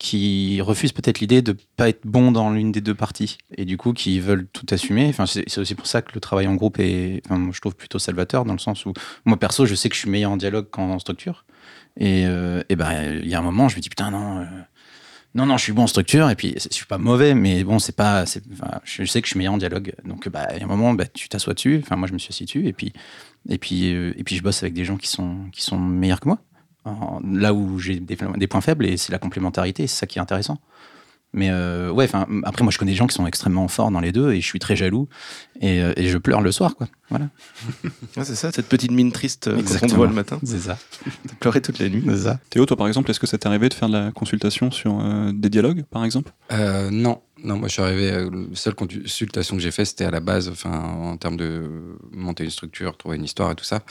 qui 0.00 0.62
refusent 0.62 0.92
peut-être 0.92 1.20
l'idée 1.20 1.42
de 1.42 1.54
pas 1.76 1.90
être 1.90 2.06
bon 2.06 2.32
dans 2.32 2.50
l'une 2.50 2.72
des 2.72 2.80
deux 2.80 2.94
parties 2.94 3.36
et 3.58 3.66
du 3.66 3.76
coup 3.76 3.92
qui 3.92 4.18
veulent 4.18 4.46
tout 4.46 4.64
assumer. 4.70 5.06
Enfin, 5.10 5.26
c'est 5.26 5.58
aussi 5.58 5.74
pour 5.74 5.86
ça 5.86 6.00
que 6.00 6.12
le 6.14 6.20
travail 6.20 6.46
en 6.46 6.54
groupe 6.54 6.80
est, 6.80 7.20
enfin, 7.26 7.50
je 7.52 7.60
trouve 7.60 7.76
plutôt 7.76 7.98
salvateur 7.98 8.46
dans 8.46 8.54
le 8.54 8.58
sens 8.58 8.86
où 8.86 8.94
moi 9.26 9.36
perso, 9.38 9.66
je 9.66 9.74
sais 9.74 9.90
que 9.90 9.94
je 9.94 10.00
suis 10.00 10.10
meilleur 10.10 10.30
en 10.30 10.38
dialogue 10.38 10.70
qu'en 10.70 10.98
structure. 10.98 11.44
Et, 11.98 12.24
euh, 12.24 12.62
et 12.70 12.76
ben 12.76 13.20
il 13.22 13.28
y 13.28 13.34
a 13.34 13.38
un 13.38 13.42
moment, 13.42 13.68
je 13.68 13.76
me 13.76 13.82
dis 13.82 13.90
putain 13.90 14.10
non. 14.10 14.38
euh, 14.38 14.44
non, 15.34 15.46
non, 15.46 15.58
je 15.58 15.62
suis 15.64 15.72
bon 15.72 15.82
en 15.82 15.86
structure 15.86 16.28
et 16.30 16.34
puis 16.34 16.54
je 16.56 16.74
suis 16.74 16.86
pas 16.86 16.98
mauvais, 16.98 17.34
mais 17.34 17.62
bon, 17.62 17.78
c'est 17.78 17.94
pas. 17.94 18.24
je 18.24 19.04
sais 19.04 19.20
que 19.20 19.26
je 19.26 19.30
suis 19.30 19.38
meilleur 19.38 19.52
en 19.54 19.58
dialogue. 19.58 19.92
Donc, 20.04 20.28
bah, 20.28 20.48
il 20.54 20.58
y 20.58 20.62
a 20.62 20.64
un 20.64 20.68
moment, 20.68 20.92
bah, 20.92 21.06
tu 21.06 21.28
t'assois 21.28 21.54
dessus. 21.54 21.80
Enfin, 21.84 21.94
moi, 21.94 22.08
je 22.08 22.14
me 22.14 22.18
suis 22.18 22.32
assis 22.32 22.46
dessus 22.46 22.66
et 22.66 22.72
puis, 22.72 22.92
et 23.48 23.58
puis, 23.58 23.94
euh, 23.94 24.12
et 24.16 24.24
puis 24.24 24.34
je 24.34 24.42
bosse 24.42 24.62
avec 24.62 24.74
des 24.74 24.84
gens 24.84 24.96
qui 24.96 25.06
sont, 25.06 25.48
qui 25.52 25.62
sont 25.62 25.78
meilleurs 25.78 26.18
que 26.18 26.28
moi. 26.28 26.40
En- 26.84 27.20
là 27.30 27.52
où 27.52 27.78
j'ai 27.78 28.00
des, 28.00 28.16
des 28.36 28.46
points 28.46 28.60
faibles 28.60 28.86
et 28.86 28.96
c'est 28.96 29.12
la 29.12 29.18
complémentarité, 29.18 29.86
c'est 29.86 29.96
ça 30.00 30.06
qui 30.06 30.18
est 30.18 30.22
intéressant. 30.22 30.58
Mais 31.32 31.48
euh, 31.50 31.92
ouais, 31.92 32.06
enfin, 32.06 32.26
après, 32.42 32.64
moi, 32.64 32.72
je 32.72 32.78
connais 32.78 32.90
des 32.90 32.96
gens 32.96 33.06
qui 33.06 33.14
sont 33.14 33.24
extrêmement 33.24 33.68
forts 33.68 33.92
dans 33.92 34.00
les 34.00 34.10
deux 34.10 34.32
et 34.32 34.40
je 34.40 34.46
suis 34.46 34.58
très 34.58 34.74
jaloux 34.74 35.08
et, 35.60 35.80
euh, 35.80 35.92
et 35.96 36.08
je 36.08 36.18
pleure 36.18 36.40
le 36.40 36.50
soir, 36.50 36.74
quoi. 36.74 36.88
Voilà. 37.08 37.28
Ah, 38.16 38.24
c'est 38.24 38.34
ça, 38.34 38.50
cette 38.50 38.68
petite 38.68 38.90
mine 38.90 39.12
triste 39.12 39.46
euh, 39.46 39.52
quand 39.52 39.58
on 39.60 39.62
te 39.62 39.66
Exactement. 39.68 39.96
voit 39.98 40.06
le 40.08 40.12
matin. 40.14 40.40
C'est 40.42 40.58
ça. 40.58 40.76
T'as 41.28 41.34
pleuré 41.38 41.60
toute 41.62 41.78
la 41.78 41.88
nuit. 41.88 42.02
C'est 42.08 42.16
ça. 42.24 42.40
Théo, 42.50 42.66
toi 42.66 42.76
par 42.76 42.88
exemple, 42.88 43.08
est-ce 43.12 43.20
que 43.20 43.28
ça 43.28 43.38
t'est 43.38 43.46
arrivé 43.46 43.68
de 43.68 43.74
faire 43.74 43.88
de 43.88 43.92
la 43.96 44.10
consultation 44.10 44.72
sur 44.72 44.98
euh, 45.00 45.30
des 45.32 45.48
dialogues, 45.50 45.84
par 45.88 46.04
exemple? 46.04 46.32
Euh, 46.50 46.90
non, 46.90 47.20
non, 47.42 47.56
moi 47.56 47.68
je 47.68 47.72
suis 47.74 47.82
arrivé. 47.82 48.10
euh, 48.10 48.30
la 48.30 48.56
seule 48.56 48.74
consultation 48.74 49.56
que 49.56 49.62
j'ai 49.62 49.70
fait, 49.70 49.84
c'était 49.84 50.04
à 50.04 50.10
la 50.10 50.20
base, 50.20 50.48
enfin, 50.48 50.70
en 50.72 51.16
termes 51.16 51.36
de 51.36 51.96
monter 52.12 52.44
une 52.44 52.50
structure, 52.50 52.96
trouver 52.96 53.16
une 53.16 53.24
histoire 53.24 53.50
et 53.50 53.54
tout 53.54 53.64
ça. 53.64 53.82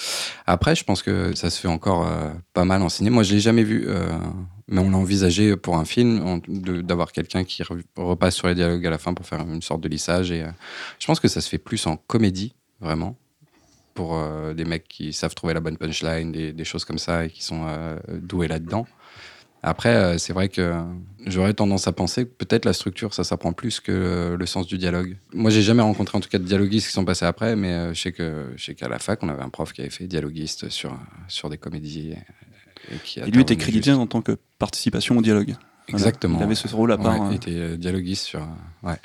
Après, 0.46 0.76
je 0.76 0.84
pense 0.84 1.02
que 1.02 1.36
ça 1.36 1.50
se 1.50 1.60
fait 1.60 1.68
encore 1.68 2.08
euh, 2.08 2.30
pas 2.54 2.66
mal 2.66 2.82
en 2.82 2.90
ciné. 2.90 3.10
Moi, 3.10 3.24
je 3.24 3.34
l'ai 3.34 3.40
jamais 3.40 3.64
vu, 3.64 3.86
euh, 3.88 4.10
mais 4.68 4.80
on 4.80 4.90
l'a 4.92 4.98
envisagé 4.98 5.56
pour 5.56 5.78
un 5.78 5.86
film 5.86 6.42
d'avoir 6.48 7.12
quelqu'un 7.12 7.44
qui 7.44 7.64
re- 7.64 7.82
repasse 7.98 8.36
sur 8.36 8.48
les 8.48 8.56
dialogues 8.56 8.86
à 8.86 8.90
la 8.90 8.98
fin 8.98 9.14
pour 9.14 9.26
faire 9.26 9.42
une 9.42 9.62
sorte 9.62 9.82
de 9.82 9.90
lissage. 9.90 10.32
Et 10.32 10.46
je 11.00 11.08
pense 11.08 11.20
que 11.20 11.28
ça 11.28 11.42
se 11.42 11.50
fait 11.50 11.58
plus 11.58 11.86
en 11.88 11.98
comédie, 11.98 12.56
vraiment. 12.80 13.18
Pour 13.96 14.18
des 14.56 14.64
mecs 14.64 14.88
qui 14.88 15.12
savent 15.12 15.36
trouver 15.36 15.54
la 15.54 15.60
bonne 15.60 15.76
punchline, 15.76 16.32
des, 16.32 16.64
choses 16.64 16.86
comme 16.86 17.00
ça 17.00 17.26
et 17.26 17.30
qui 17.30 17.44
sont 17.44 17.66
doués 18.08 18.48
là-dedans. 18.48 18.88
Après, 19.62 19.94
euh, 19.96 20.18
c'est 20.18 20.32
vrai 20.34 20.48
que 20.50 20.74
j'aurais 21.26 21.54
tendance 21.54 21.88
à 21.88 21.92
penser 21.92 22.26
que 22.26 22.32
peut-être 22.32 22.66
la 22.66 22.74
structure, 22.74 23.14
ça 23.14 23.24
s'apprend 23.24 23.52
plus 23.52 23.80
que 23.80 24.36
le 24.40 24.46
sens 24.46 24.68
du 24.68 24.78
dialogue. 24.78 25.18
Moi, 25.34 25.52
j'ai 25.52 25.62
jamais 25.62 25.82
rencontré 25.82 26.18
en 26.18 26.22
tout 26.22 26.30
cas 26.30 26.40
de 26.40 26.46
dialoguistes 26.46 26.88
qui 26.88 26.94
sont 26.94 27.06
passés 27.06 27.26
après, 27.26 27.56
mais 27.56 27.74
euh, 27.74 27.94
je 27.94 28.02
sais 28.02 28.12
que 28.12 28.46
je 28.56 28.64
sais 28.64 28.76
qu'à 28.76 28.88
la 28.88 29.00
fac, 29.00 29.22
on 29.22 29.30
avait 29.30 29.44
un 29.44 29.50
prof 29.50 29.74
qui 29.74 29.82
avait 29.82 29.90
fait 29.90 30.08
dialoguiste 30.08 30.70
sur, 30.70 30.98
sur 31.28 31.50
des 31.50 31.58
comédies. 31.58 32.12
Et, 32.90 32.96
et 32.96 32.98
qui 33.04 33.20
Et 33.20 33.26
lui 33.26 33.42
était 33.42 33.58
crédité 33.58 33.92
en 33.92 34.08
tant 34.08 34.22
que 34.22 34.38
participation 34.58 35.18
au 35.18 35.22
dialogue. 35.22 35.56
Voilà. 35.90 36.06
Exactement. 36.06 36.40
Il 36.40 36.44
avait 36.44 36.56
ce 36.56 36.68
rôle 36.68 36.92
à 36.92 36.98
part. 36.98 37.20
Ouais, 37.20 37.28
il 37.32 37.36
était 37.36 37.52
euh, 37.56 37.76
dialoguiste 37.78 38.24
sur. 38.26 38.48
ouais. 38.84 38.98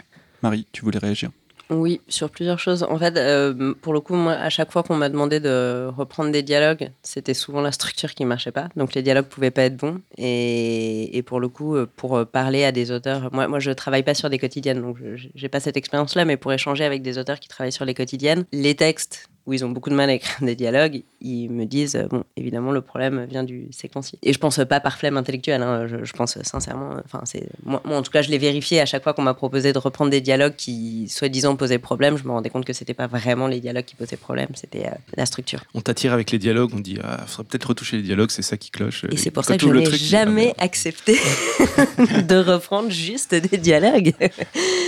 Marie, 0.43 0.67
tu 0.73 0.83
voulais 0.83 0.99
réagir? 0.99 1.31
Oui, 1.70 2.00
sur 2.08 2.31
plusieurs 2.31 2.58
choses. 2.58 2.82
En 2.82 2.99
fait, 2.99 3.16
euh, 3.16 3.75
pour 3.81 3.94
le 3.94 4.00
coup, 4.00 4.14
moi, 4.14 4.32
à 4.32 4.50
chaque 4.50 4.70
fois 4.70 4.82
qu'on 4.82 4.96
m'a 4.96 5.08
demandé 5.08 5.40
de 5.40 5.88
reprendre 5.96 6.31
des 6.31 6.43
dialogues, 6.43 6.90
c'était 7.02 7.32
souvent 7.32 7.62
la 7.62 7.72
structure 7.72 8.14
qui 8.14 8.25
marchait 8.25 8.52
pas. 8.52 8.69
Donc 8.76 8.94
les 8.94 9.02
dialogues 9.02 9.26
pouvaient 9.26 9.50
pas 9.50 9.62
être 9.62 9.76
bons. 9.76 10.00
Et, 10.19 11.16
et 11.16 11.22
pour 11.22 11.40
le 11.40 11.49
coup, 11.49 11.75
euh, 11.75 11.88
pour 11.96 12.16
euh, 12.16 12.25
parler 12.25 12.64
à 12.64 12.72
des 12.72 12.90
auteurs, 12.90 13.31
moi, 13.32 13.49
moi, 13.49 13.61
je 13.61 13.70
travaille 13.70 14.02
pas 14.02 14.14
sur 14.14 14.28
des 14.28 14.38
quotidiennes, 14.38 14.82
donc 14.82 14.99
j'ai 15.34 15.49
pas 15.49 15.61
cette 15.61 15.76
expérience-là. 15.76 16.25
Mais 16.25 16.37
pour 16.37 16.52
échanger 16.52 16.84
avec 16.84 17.02
des 17.02 17.19
auteurs 17.19 17.40
qui 17.40 17.49
travaillent 17.49 17.72
sur 17.72 17.87
les 17.87 17.94
quotidiennes, 17.94 18.44
les 18.52 18.75
textes 18.75 19.28
où 19.46 19.52
ils 19.52 19.64
ont 19.64 19.70
beaucoup 19.70 19.91
de 19.91 19.94
mal 19.94 20.11
à 20.11 20.14
écrire 20.14 20.44
des 20.44 20.55
dialogues, 20.55 21.02
ils 21.20 21.49
me 21.49 21.64
disent, 21.64 21.96
euh, 21.96 22.06
bon, 22.06 22.25
évidemment, 22.37 22.73
le 22.73 22.81
problème 22.81 23.25
vient 23.25 23.44
du 23.44 23.69
séquencier. 23.70 24.19
Et 24.23 24.32
je 24.32 24.38
pense 24.38 24.61
pas 24.69 24.81
par 24.81 24.99
flemme 24.99 25.17
intellectuelle, 25.17 25.62
hein, 25.62 25.87
je, 25.87 26.05
je 26.05 26.12
pense 26.12 26.41
sincèrement, 26.43 26.96
enfin, 27.05 27.20
c'est, 27.25 27.46
moi, 27.64 27.82
moi, 27.85 27.99
en 27.99 28.02
tout 28.02 28.11
cas, 28.11 28.23
je 28.23 28.31
l'ai 28.31 28.38
vérifié 28.38 28.81
à 28.81 28.87
chaque 28.87 29.02
fois 29.02 29.12
qu'on 29.12 29.23
m'a 29.23 29.35
proposé 29.35 29.73
de 29.73 29.79
reprendre 29.79 30.11
des 30.11 30.20
dialogues 30.20 30.55
qui, 30.56 31.08
soi-disant, 31.08 31.56
posaient 31.56 31.79
problème, 31.79 32.17
je 32.17 32.25
me 32.25 32.31
rendais 32.31 32.50
compte 32.50 32.64
que 32.64 32.73
c'était 32.73 32.94
pas 32.94 33.06
vraiment 33.06 33.46
les 33.46 33.61
dialogues 33.61 33.85
qui 33.85 33.96
posaient 33.96 34.17
problème, 34.17 34.49
c'était 34.55 34.87
euh, 34.87 34.94
la 35.17 35.26
structure. 35.26 35.64
On 35.75 35.81
t'attire 35.81 36.12
avec 36.12 36.31
les 36.31 36.38
dialogues, 36.38 36.70
on 36.75 36.81
dit 36.81 36.99
ah, 37.02 37.25
faudrait 37.26 37.50
peut-être 37.50 37.69
retoucher 37.69 37.96
les 37.96 38.02
dialogues, 38.02 38.31
c'est 38.31 38.43
ça 38.43 38.56
qui 38.56 38.70
cloche. 38.70 39.05
Et 39.11 39.17
c'est 39.17 39.31
pour 39.31 39.44
ça 39.44 39.56
que 39.56 39.67
je 39.67 39.73
n'ai 39.73 39.82
dis, 39.82 39.96
jamais 39.96 40.55
ah, 40.58 40.64
accepté 40.64 41.14
de 42.29 42.37
reprendre 42.37 42.91
juste 42.91 43.35
des 43.35 43.58
dialogues. 43.58 44.12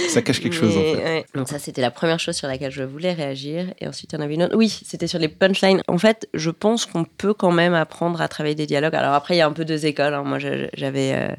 ça 0.09 0.23
cache 0.23 0.41
quelque 0.41 0.55
chose 0.55 0.77
en 0.77 0.81
fait. 0.81 0.97
ouais. 0.97 1.27
Donc 1.35 1.49
ça, 1.49 1.59
c'était 1.59 1.83
la 1.83 1.91
première 1.91 2.21
chose 2.21 2.37
sur 2.37 2.49
laquelle 2.49 2.71
je 2.71 2.83
voulais 2.83 3.13
réagir. 3.13 3.73
Et 3.81 3.89
ensuite, 3.89 4.13
il 4.13 4.17
y 4.17 4.19
en 4.19 4.23
avait 4.23 4.35
une 4.35 4.45
autre. 4.45 4.46
Oui, 4.55 4.69
c'était 4.85 5.07
sur 5.07 5.19
les 5.19 5.29
punchlines. 5.29 5.83
En 5.89 5.99
fait, 5.99 6.29
je 6.35 6.51
pense 6.51 6.87
qu'on 6.87 7.05
peut 7.05 7.35
quand 7.35 7.53
même 7.53 7.75
apprendre 7.75 8.21
à 8.21 8.29
travailler 8.29 8.55
des 8.55 8.67
dialogues. 8.67 8.95
Alors 8.95 9.15
après, 9.15 9.35
il 9.35 9.39
y 9.39 9.41
a 9.41 9.47
un 9.47 9.53
peu 9.53 9.65
deux 9.65 9.87
écoles. 9.87 10.15
hein. 10.15 10.23
Moi, 10.25 10.39
j'avais 10.39 11.15
euh, 11.15 11.35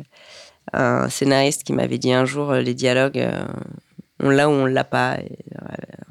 un 0.73 1.09
scénariste 1.09 1.63
qui 1.63 1.73
m'avait 1.73 1.97
dit 1.97 2.13
un 2.13 2.25
jour, 2.25 2.51
euh, 2.51 2.61
les 2.61 2.73
dialogues, 2.73 3.19
euh, 3.19 3.45
on 4.19 4.29
l'a 4.29 4.49
ou 4.49 4.53
on 4.53 4.65
l'a 4.65 4.83
pas. 4.83 5.17
Et, 5.19 5.37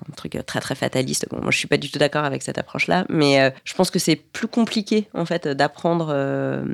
un 0.09 0.15
truc 0.15 0.39
très 0.47 0.61
très 0.61 0.77
fataliste. 0.77 1.27
Bon, 1.31 1.41
moi, 1.43 1.51
je 1.51 1.59
suis 1.59 1.69
pas 1.69 1.77
du 1.77 1.91
tout 1.91 1.99
d'accord 1.99 2.25
avec 2.25 2.43
cette 2.43 2.59
approche-là, 2.59 3.05
mais 3.09 3.53
je 3.65 3.75
pense 3.75 3.91
que 3.91 3.99
c'est 3.99 4.17
plus 4.17 4.47
compliqué 4.47 5.09
en 5.13 5.27
fait 5.27 5.49
d'apprendre 5.49 6.65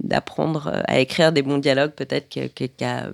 d'apprendre 0.00 0.82
à 0.86 0.98
écrire 0.98 1.32
des 1.32 1.42
bons 1.42 1.58
dialogues 1.58 1.92
peut-être 1.92 2.28
qu'à 2.28 3.10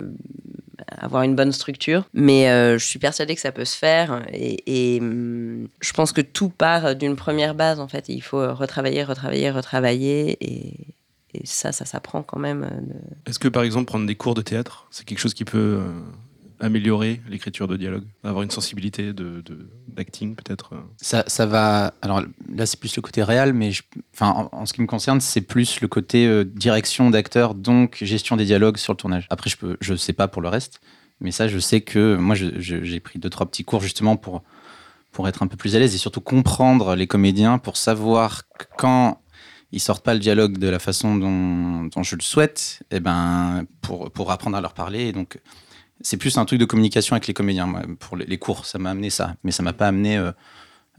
avoir 0.97 1.23
une 1.23 1.35
bonne 1.35 1.51
structure. 1.51 2.05
Mais 2.13 2.49
euh, 2.49 2.77
je 2.77 2.85
suis 2.85 2.99
persuadée 2.99 3.35
que 3.35 3.41
ça 3.41 3.51
peut 3.51 3.65
se 3.65 3.77
faire. 3.77 4.21
Et, 4.31 4.99
hum, 5.01 5.67
je 5.81 5.93
pense 5.93 6.11
que 6.11 6.21
tout 6.21 6.49
part 6.49 6.95
d'une 6.95 7.15
première 7.15 7.55
base, 7.55 7.79
en 7.79 7.87
fait. 7.87 8.09
Et 8.09 8.13
il 8.13 8.21
faut 8.21 8.53
retravailler, 8.53 9.03
retravailler, 9.03 9.51
retravailler. 9.51 10.37
Et, 10.41 10.73
ça, 11.43 11.73
ça 11.73 11.83
s'apprend 11.83 12.23
quand 12.23 12.39
même. 12.39 12.63
euh, 12.63 13.29
Est-ce 13.29 13.39
que 13.39 13.49
par 13.49 13.63
exemple 13.63 13.87
prendre 13.87 14.05
des 14.05 14.15
cours 14.15 14.35
de 14.35 14.41
théâtre, 14.41 14.87
c'est 14.89 15.03
quelque 15.05 15.19
chose 15.19 15.33
qui 15.33 15.43
peut 15.43 15.81
euh, 15.81 15.91
améliorer 16.59 17.21
l'écriture 17.29 17.67
de 17.67 17.77
dialogue, 17.77 18.03
avoir 18.23 18.43
une 18.43 18.51
sensibilité 18.51 19.13
de 19.13 19.43
d'acting 19.87 20.35
peut-être 20.35 20.73
euh. 20.73 20.79
Ça, 20.97 21.23
ça 21.27 21.45
va. 21.45 21.93
Alors 22.01 22.21
là, 22.49 22.65
c'est 22.65 22.79
plus 22.79 22.95
le 22.95 23.01
côté 23.01 23.23
réel, 23.23 23.53
mais 23.53 23.71
enfin, 24.13 24.49
en, 24.51 24.65
ce 24.65 24.73
qui 24.73 24.81
me 24.81 24.87
concerne, 24.87 25.21
c'est 25.21 25.41
plus 25.41 25.81
le 25.81 25.87
côté 25.87 26.27
euh, 26.27 26.43
direction 26.43 27.09
d'acteur, 27.09 27.55
donc 27.55 27.97
gestion 28.01 28.35
des 28.35 28.45
dialogues 28.45 28.77
sur 28.77 28.93
le 28.93 28.97
tournage. 28.97 29.27
Après, 29.29 29.49
je 29.49 29.57
peux, 29.57 29.77
je 29.81 29.95
sais 29.95 30.13
pas 30.13 30.27
pour 30.27 30.41
le 30.41 30.49
reste, 30.49 30.81
mais 31.21 31.31
ça, 31.31 31.47
je 31.47 31.59
sais 31.59 31.81
que 31.81 32.15
moi, 32.15 32.35
j'ai 32.35 32.99
pris 32.99 33.19
deux 33.19 33.29
trois 33.29 33.45
petits 33.45 33.63
cours 33.63 33.81
justement 33.81 34.17
pour 34.17 34.43
pour 35.11 35.29
être 35.29 35.43
un 35.43 35.47
peu 35.47 35.55
plus 35.55 35.77
à 35.77 35.79
l'aise 35.79 35.95
et 35.95 35.97
surtout 35.97 36.19
comprendre 36.19 36.93
les 36.93 37.07
comédiens 37.07 37.57
pour 37.57 37.77
savoir 37.77 38.41
quand 38.77 39.21
ils 39.71 39.79
sortent 39.79 40.03
pas 40.03 40.13
le 40.13 40.19
dialogue 40.19 40.57
de 40.57 40.67
la 40.67 40.77
façon 40.77 41.15
dont, 41.15 42.03
je 42.03 42.15
le 42.15 42.21
souhaite, 42.21 42.83
et 42.91 42.99
ben 42.99 43.65
pour 43.81 44.11
pour 44.11 44.31
apprendre 44.31 44.57
à 44.57 44.61
leur 44.61 44.73
parler. 44.73 45.13
Donc 45.13 45.39
c'est 46.01 46.17
plus 46.17 46.37
un 46.37 46.45
truc 46.45 46.59
de 46.59 46.65
communication 46.65 47.13
avec 47.15 47.27
les 47.27 47.33
comédiens. 47.33 47.65
moi, 47.67 47.81
pour 47.99 48.17
les, 48.17 48.37
cours, 48.37 48.65
ça 48.65 48.77
m'a 48.79 48.91
amené 48.91 49.09
ça, 49.09 49.35
mais 49.43 49.51
ça 49.51 49.63
m'a 49.63 49.73
pas 49.73 49.87
amené. 49.87 50.17
euh, 50.17 50.31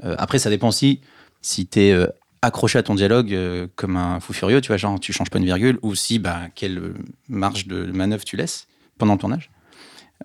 euh, 0.05 0.15
après, 0.19 0.39
ça 0.39 0.51
dépend 0.51 0.69
aussi 0.69 1.01
si 1.43 1.67
tu 1.67 1.81
es 1.81 2.07
accroché 2.43 2.79
à 2.79 2.83
ton 2.83 2.95
dialogue 2.95 3.33
euh, 3.35 3.67
comme 3.77 3.97
un 3.97 4.21
fou 4.21 4.33
furieux, 4.33 4.61
tu 4.61 4.69
vois, 4.69 4.77
genre 4.77 5.01
tu 5.01 5.13
changes 5.13 5.31
pas 5.31 5.39
une 5.39 5.45
virgule, 5.45 5.79
ou 5.83 5.95
si 5.95 6.19
bah, 6.19 6.43
quelle 6.55 6.79
euh, 6.79 6.95
marge 7.29 7.67
de 7.67 7.85
manœuvre 7.87 8.25
tu 8.25 8.37
laisses 8.37 8.67
pendant 8.99 9.15
le 9.15 9.19
tournage. 9.19 9.51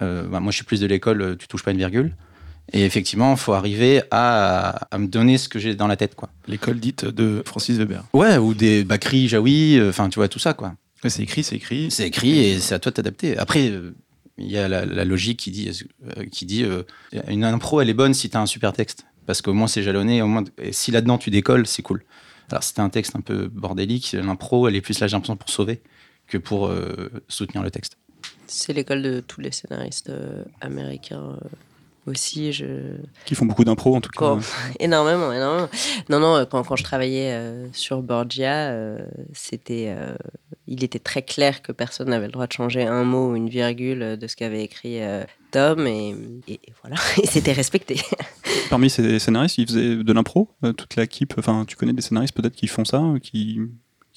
Euh, 0.01 0.23
bah, 0.27 0.39
moi, 0.39 0.51
je 0.51 0.57
suis 0.57 0.65
plus 0.65 0.79
de 0.79 0.87
l'école, 0.87 1.21
euh, 1.21 1.35
tu 1.35 1.47
touches 1.47 1.63
pas 1.63 1.71
une 1.71 1.77
virgule. 1.77 2.15
Et 2.73 2.85
effectivement, 2.85 3.31
il 3.33 3.37
faut 3.37 3.53
arriver 3.53 4.01
à, 4.11 4.87
à 4.91 4.97
me 4.97 5.07
donner 5.07 5.37
ce 5.37 5.49
que 5.49 5.59
j'ai 5.59 5.75
dans 5.75 5.87
la 5.87 5.97
tête, 5.97 6.15
quoi. 6.15 6.29
l'école 6.47 6.79
dite 6.79 7.05
de 7.05 7.43
Francis 7.45 7.77
Weber. 7.77 8.03
Ouais, 8.13 8.37
ou 8.37 8.53
des 8.53 8.83
Bakri, 8.83 9.27
Jaoui, 9.27 9.77
euh, 9.77 9.89
enfin, 9.89 10.07
tu 10.09 10.19
vois, 10.19 10.27
tout 10.29 10.39
ça, 10.39 10.53
quoi. 10.53 10.73
C'est 11.05 11.23
écrit, 11.23 11.43
c'est 11.43 11.55
écrit. 11.55 11.89
C'est 11.89 12.07
écrit 12.07 12.39
et 12.39 12.59
c'est 12.59 12.75
à 12.75 12.79
toi 12.79 12.91
de 12.91 12.95
t'adapter. 12.95 13.37
Après, 13.37 13.69
euh, 13.69 13.93
il 14.41 14.51
y 14.51 14.57
a 14.57 14.67
la, 14.67 15.05
logique 15.05 15.39
qui 15.39 15.51
dit, 15.51 15.69
euh, 16.63 16.83
euh, 17.13 17.21
une 17.27 17.43
impro, 17.43 17.81
elle 17.81 17.89
est 17.89 17.93
bonne 17.93 18.13
si 18.13 18.29
tu 18.29 18.37
as 18.37 18.41
un 18.41 18.45
super 18.45 18.73
texte. 18.73 19.05
Parce 19.25 19.41
qu'au 19.41 19.53
moins, 19.53 19.67
c'est 19.67 19.83
jalonné. 19.83 20.21
Au 20.21 20.27
moins, 20.27 20.43
et 20.57 20.73
si 20.73 20.91
là-dedans, 20.91 21.17
tu 21.17 21.29
décolles, 21.29 21.67
c'est 21.67 21.81
cool. 21.81 22.03
Alors, 22.49 22.63
tu 22.63 22.81
un 22.81 22.89
texte 22.89 23.15
un 23.15 23.21
peu 23.21 23.47
bordélique, 23.47 24.11
l'impro, 24.13 24.67
elle 24.67 24.75
est 24.75 24.81
plus 24.81 24.99
là, 24.99 25.07
j'ai 25.07 25.15
l'impression, 25.15 25.37
pour 25.37 25.49
sauver 25.49 25.81
que 26.27 26.37
pour 26.37 26.67
euh, 26.67 27.09
soutenir 27.27 27.63
le 27.63 27.71
texte. 27.71 27.97
C'est 28.47 28.73
l'école 28.73 29.01
de 29.01 29.19
tous 29.21 29.39
les 29.41 29.51
scénaristes 29.51 30.11
américains 30.59 31.37
aussi. 32.07 32.51
Je... 32.53 32.65
Qui 33.25 33.35
font 33.35 33.45
beaucoup 33.45 33.63
d'impro 33.63 33.95
en 33.95 34.01
tout 34.01 34.09
cas. 34.09 34.37
Énormément, 34.79 35.31
énormément. 35.31 35.69
Non, 36.09 36.19
non, 36.19 36.35
euh, 36.35 36.45
quand, 36.45 36.63
quand 36.63 36.75
je 36.75 36.83
travaillais 36.83 37.31
euh, 37.33 37.67
sur 37.73 38.01
Borgia, 38.01 38.69
euh, 38.71 38.99
c'était, 39.33 39.93
euh, 39.95 40.15
il 40.67 40.83
était 40.83 40.99
très 40.99 41.21
clair 41.21 41.61
que 41.61 41.71
personne 41.71 42.09
n'avait 42.09 42.25
le 42.27 42.31
droit 42.31 42.47
de 42.47 42.53
changer 42.53 42.83
un 42.83 43.03
mot 43.03 43.31
ou 43.31 43.35
une 43.35 43.49
virgule 43.49 44.17
de 44.17 44.27
ce 44.27 44.35
qu'avait 44.35 44.63
écrit 44.63 44.99
Tom, 45.51 45.85
et, 45.85 46.15
et- 46.47 46.53
et 46.53 46.73
voilà, 46.81 46.95
et 47.21 47.27
c'était 47.27 47.51
respecté. 47.51 47.97
Parmi 48.69 48.89
ces 48.89 49.19
scénaristes, 49.19 49.57
ils 49.57 49.67
faisaient 49.67 49.95
de 49.97 50.13
l'impro, 50.13 50.49
toute 50.77 50.95
l'équipe. 50.95 51.33
Enfin, 51.37 51.65
tu 51.67 51.75
connais 51.75 51.93
des 51.93 52.01
scénaristes 52.01 52.33
peut-être 52.35 52.55
qui 52.55 52.67
font 52.67 52.85
ça, 52.85 53.01
qui, 53.21 53.59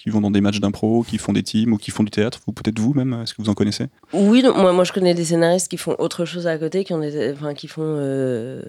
qui 0.04 0.10
vont 0.10 0.20
dans 0.20 0.30
des 0.30 0.42
matchs 0.42 0.60
d'impro, 0.60 1.02
qui 1.02 1.16
font 1.16 1.32
des 1.32 1.42
teams 1.42 1.72
ou 1.72 1.78
qui 1.78 1.90
font 1.90 2.02
du 2.02 2.10
théâtre, 2.10 2.40
ou 2.46 2.52
peut-être 2.52 2.78
vous 2.78 2.92
même, 2.92 3.18
est-ce 3.22 3.32
que 3.32 3.40
vous 3.40 3.48
en 3.48 3.54
connaissez? 3.54 3.86
Oui, 4.12 4.42
moi, 4.54 4.74
moi 4.74 4.84
je 4.84 4.92
connais 4.92 5.14
des 5.14 5.24
scénaristes 5.24 5.68
qui 5.68 5.78
font 5.78 5.96
autre 5.98 6.26
chose 6.26 6.46
à 6.46 6.58
côté, 6.58 6.84
qui, 6.84 6.92
ont 6.92 6.98
des, 6.98 7.32
enfin, 7.32 7.54
qui 7.54 7.68
font 7.68 7.80
euh, 7.82 8.62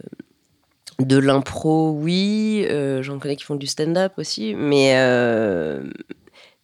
de 0.99 1.17
l'impro, 1.17 1.91
oui. 1.91 2.65
euh, 2.71 3.03
J'en 3.03 3.19
connais 3.19 3.35
qui 3.35 3.43
font 3.43 3.55
du 3.57 3.67
stand-up 3.67 4.13
aussi. 4.15 4.55
Mais, 4.55 4.93
euh, 4.95 5.83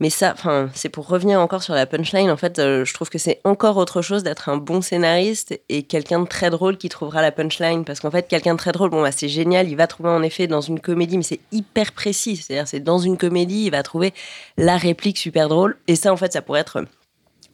mais 0.02 0.10
ça, 0.10 0.32
enfin, 0.34 0.68
c'est 0.74 0.90
pour 0.90 1.08
revenir 1.08 1.40
encore 1.40 1.62
sur 1.62 1.76
la 1.76 1.86
punchline. 1.86 2.32
En 2.32 2.36
fait, 2.36 2.58
euh, 2.58 2.84
je 2.86 2.94
trouve 2.96 3.12
que 3.12 3.20
c'est 3.20 3.40
encore 3.44 3.78
autre 3.78 4.02
chose 4.02 4.24
d'être 4.24 4.50
un 4.50 4.58
bon 4.58 4.82
scénariste 4.82 5.62
et 5.70 5.84
quelqu'un 5.84 6.22
de 6.22 6.28
très 6.28 6.50
drôle 6.50 6.78
qui 6.78 6.90
trouvera 6.90 7.22
la 7.22 7.32
punchline. 7.32 7.86
Parce 7.86 8.00
qu'en 8.00 8.10
fait, 8.10 8.28
quelqu'un 8.28 8.54
de 8.54 8.58
très 8.58 8.72
drôle, 8.72 8.90
bon, 8.90 9.04
bah, 9.04 9.12
c'est 9.12 9.30
génial. 9.30 9.70
Il 9.70 9.76
va 9.76 9.86
trouver 9.86 10.10
en 10.10 10.24
effet 10.24 10.48
dans 10.48 10.60
une 10.60 10.80
comédie, 10.80 11.18
mais 11.18 11.24
c'est 11.24 11.40
hyper 11.52 11.92
précis. 11.92 12.36
C'est-à-dire, 12.36 12.68
c'est 12.68 12.80
dans 12.80 12.98
une 12.98 13.16
comédie, 13.16 13.66
il 13.66 13.70
va 13.70 13.84
trouver 13.84 14.12
la 14.58 14.76
réplique 14.76 15.20
super 15.20 15.48
drôle. 15.50 15.78
Et 15.88 15.96
ça, 15.96 16.12
en 16.12 16.18
fait, 16.18 16.34
ça 16.34 16.42
pourrait 16.42 16.62
être 16.62 16.84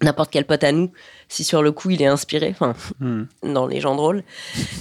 n'importe 0.02 0.32
quel 0.32 0.46
pote 0.46 0.64
à 0.64 0.72
nous, 0.72 0.92
si 1.28 1.44
sur 1.44 1.62
le 1.62 1.74
coup 1.74 1.90
il 1.90 2.02
est 2.02 2.08
inspiré, 2.08 2.50
enfin, 2.52 2.76
Hmm. 3.02 3.24
dans 3.44 3.68
les 3.68 3.82
gens 3.82 3.96
drôles. 3.96 4.24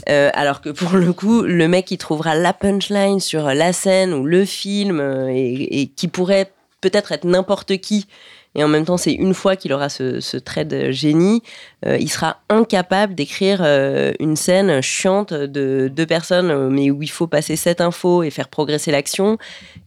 Euh, 0.09 0.31
alors 0.35 0.61
que 0.61 0.69
pour 0.69 0.93
le 0.93 1.13
coup, 1.13 1.43
le 1.43 1.67
mec 1.67 1.87
qui 1.87 1.99
trouvera 1.99 2.37
la 2.37 2.53
punchline 2.53 3.19
sur 3.19 3.47
la 3.47 3.73
scène 3.73 4.13
ou 4.15 4.25
le 4.25 4.45
film 4.45 5.01
euh, 5.01 5.29
et, 5.33 5.81
et 5.81 5.87
qui 5.89 6.07
pourrait 6.07 6.53
peut-être 6.81 7.13
être 7.13 7.25
n'importe 7.25 7.79
qui, 7.79 8.07
et 8.55 8.63
en 8.65 8.69
même 8.69 8.85
temps 8.85 8.97
c'est 8.97 9.13
une 9.13 9.35
fois 9.35 9.57
qu'il 9.57 9.73
aura 9.73 9.89
ce, 9.89 10.21
ce 10.21 10.37
trait 10.37 10.65
de 10.65 10.91
génie, 10.91 11.43
euh, 11.85 11.97
il 11.99 12.09
sera 12.11 12.39
incapable 12.49 13.15
d'écrire 13.15 13.61
euh, 13.63 14.13
une 14.21 14.37
scène 14.37 14.81
chiante 14.83 15.33
de 15.33 15.89
deux 15.93 16.07
personnes, 16.07 16.51
euh, 16.51 16.69
mais 16.71 16.91
où 16.91 17.03
il 17.03 17.11
faut 17.11 17.27
passer 17.27 17.57
cette 17.57 17.81
info 17.81 18.23
et 18.23 18.31
faire 18.31 18.49
progresser 18.49 18.91
l'action. 18.93 19.39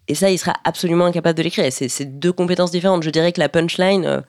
Et 0.07 0.15
ça, 0.15 0.29
il 0.29 0.37
sera 0.37 0.55
absolument 0.65 1.05
incapable 1.05 1.37
de 1.37 1.43
l'écrire. 1.43 1.71
C'est 1.71 1.89
c'est 1.89 2.05
deux 2.19 2.33
compétences 2.33 2.71
différentes. 2.71 3.03
Je 3.03 3.09
dirais 3.11 3.31
que 3.31 3.39
la 3.39 3.49
punchline, 3.49 4.05
euh, 4.05 4.21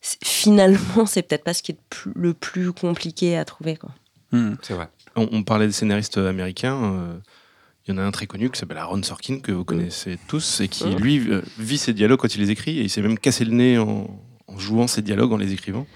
c'est- 0.00 0.18
finalement, 0.24 1.06
c'est 1.06 1.22
peut-être 1.22 1.44
pas 1.44 1.54
ce 1.54 1.62
qui 1.62 1.72
est 1.72 1.78
le 2.14 2.34
plus- 2.34 2.72
compliqué 2.72 3.36
à 3.36 3.44
trouver. 3.44 3.76
Quoi. 3.76 3.90
Hmm. 4.32 4.54
C'est 4.62 4.74
vrai. 4.74 4.88
On, 5.16 5.28
on 5.32 5.42
parlait 5.42 5.66
des 5.66 5.72
scénaristes 5.72 6.16
américains. 6.18 7.20
Il 7.86 7.90
y 7.90 7.94
en 7.94 7.98
a 7.98 8.02
un 8.02 8.10
très 8.10 8.26
connu 8.26 8.48
qui 8.50 8.58
s'appelle 8.58 8.78
Aaron 8.78 9.02
Sorkin, 9.02 9.40
que 9.40 9.52
vous 9.52 9.64
connaissez 9.64 10.18
tous, 10.26 10.60
et 10.60 10.68
qui, 10.68 10.86
Mhm. 10.86 10.98
lui, 11.00 11.30
euh, 11.30 11.42
vit 11.58 11.76
ses 11.78 11.92
dialogues 11.92 12.18
quand 12.20 12.34
il 12.34 12.40
les 12.40 12.50
écrit, 12.50 12.78
et 12.78 12.82
il 12.82 12.90
s'est 12.90 13.02
même 13.02 13.18
cassé 13.18 13.44
le 13.44 13.52
nez 13.52 13.76
en, 13.78 14.08
en 14.46 14.58
jouant 14.58 14.86
ses 14.86 15.02
dialogues, 15.02 15.32
en 15.32 15.36
les 15.36 15.52
écrivant. 15.52 15.86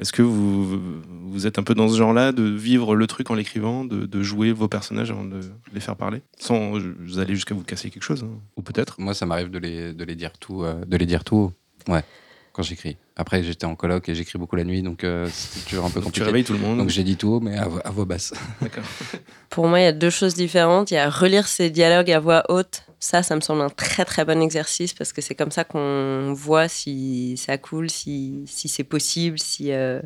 Est-ce 0.00 0.12
que 0.12 0.22
vous, 0.22 0.80
vous 1.08 1.46
êtes 1.46 1.58
un 1.58 1.62
peu 1.62 1.74
dans 1.74 1.86
ce 1.88 1.96
genre-là, 1.98 2.32
de 2.32 2.42
vivre 2.42 2.96
le 2.96 3.06
truc 3.06 3.30
en 3.30 3.34
l'écrivant, 3.34 3.84
de, 3.84 4.06
de 4.06 4.22
jouer 4.22 4.50
vos 4.50 4.66
personnages 4.66 5.10
avant 5.10 5.24
de 5.24 5.40
les 5.72 5.80
faire 5.80 5.94
parler? 5.94 6.22
Sans 6.38 6.76
euh, 6.78 6.96
vous 7.00 7.18
aller 7.18 7.34
jusqu'à 7.34 7.54
vous 7.54 7.62
casser 7.64 7.90
quelque 7.90 8.02
chose, 8.02 8.24
hein, 8.24 8.30
ou 8.56 8.62
peut-être 8.62 9.00
Moi, 9.00 9.14
ça 9.14 9.26
m'arrive 9.26 9.50
de 9.50 9.58
les, 9.58 9.92
de 9.92 10.04
les 10.04 10.16
dire 10.16 10.32
tout, 10.38 10.64
euh, 10.64 10.84
de 10.84 10.96
les 10.96 11.06
dire 11.06 11.22
tout. 11.22 11.52
Ouais, 11.86 12.02
quand 12.52 12.62
j'écris. 12.62 12.96
Après, 13.16 13.42
j'étais 13.42 13.64
en 13.66 13.76
coloc 13.76 14.08
et 14.08 14.14
j'écris 14.14 14.38
beaucoup 14.38 14.56
la 14.56 14.64
nuit, 14.64 14.82
donc 14.82 15.04
euh, 15.04 15.28
c'était 15.32 15.68
toujours 15.68 15.84
un 15.84 15.90
peu 15.90 16.00
Donc, 16.00 16.04
Tu 16.12 16.20
compliqué. 16.20 16.24
réveilles 16.26 16.44
tout 16.44 16.52
le 16.52 16.58
monde 16.58 16.78
Donc 16.78 16.88
j'ai 16.88 17.04
dit 17.04 17.16
tout, 17.16 17.40
mais 17.40 17.56
à, 17.56 17.68
vo- 17.68 17.80
à 17.84 17.90
voix 17.90 18.04
basse. 18.06 18.32
D'accord. 18.60 18.84
Pour 19.50 19.68
moi, 19.68 19.80
il 19.80 19.84
y 19.84 19.86
a 19.86 19.92
deux 19.92 20.10
choses 20.10 20.34
différentes. 20.34 20.90
Il 20.90 20.94
y 20.94 20.96
a 20.98 21.08
relire 21.10 21.46
ses 21.46 21.70
dialogues 21.70 22.10
à 22.10 22.18
voix 22.20 22.44
haute. 22.48 22.82
Ça, 22.98 23.22
ça 23.22 23.34
me 23.36 23.40
semble 23.40 23.62
un 23.62 23.70
très 23.70 24.04
très 24.04 24.24
bon 24.24 24.42
exercice 24.42 24.92
parce 24.92 25.12
que 25.12 25.22
c'est 25.22 25.34
comme 25.34 25.50
ça 25.50 25.64
qu'on 25.64 26.32
voit 26.34 26.68
si 26.68 27.36
ça 27.38 27.56
coule, 27.56 27.88
si, 27.88 28.42
si 28.46 28.68
c'est 28.68 28.84
possible, 28.84 29.38
si, 29.38 29.72
euh, 29.72 30.00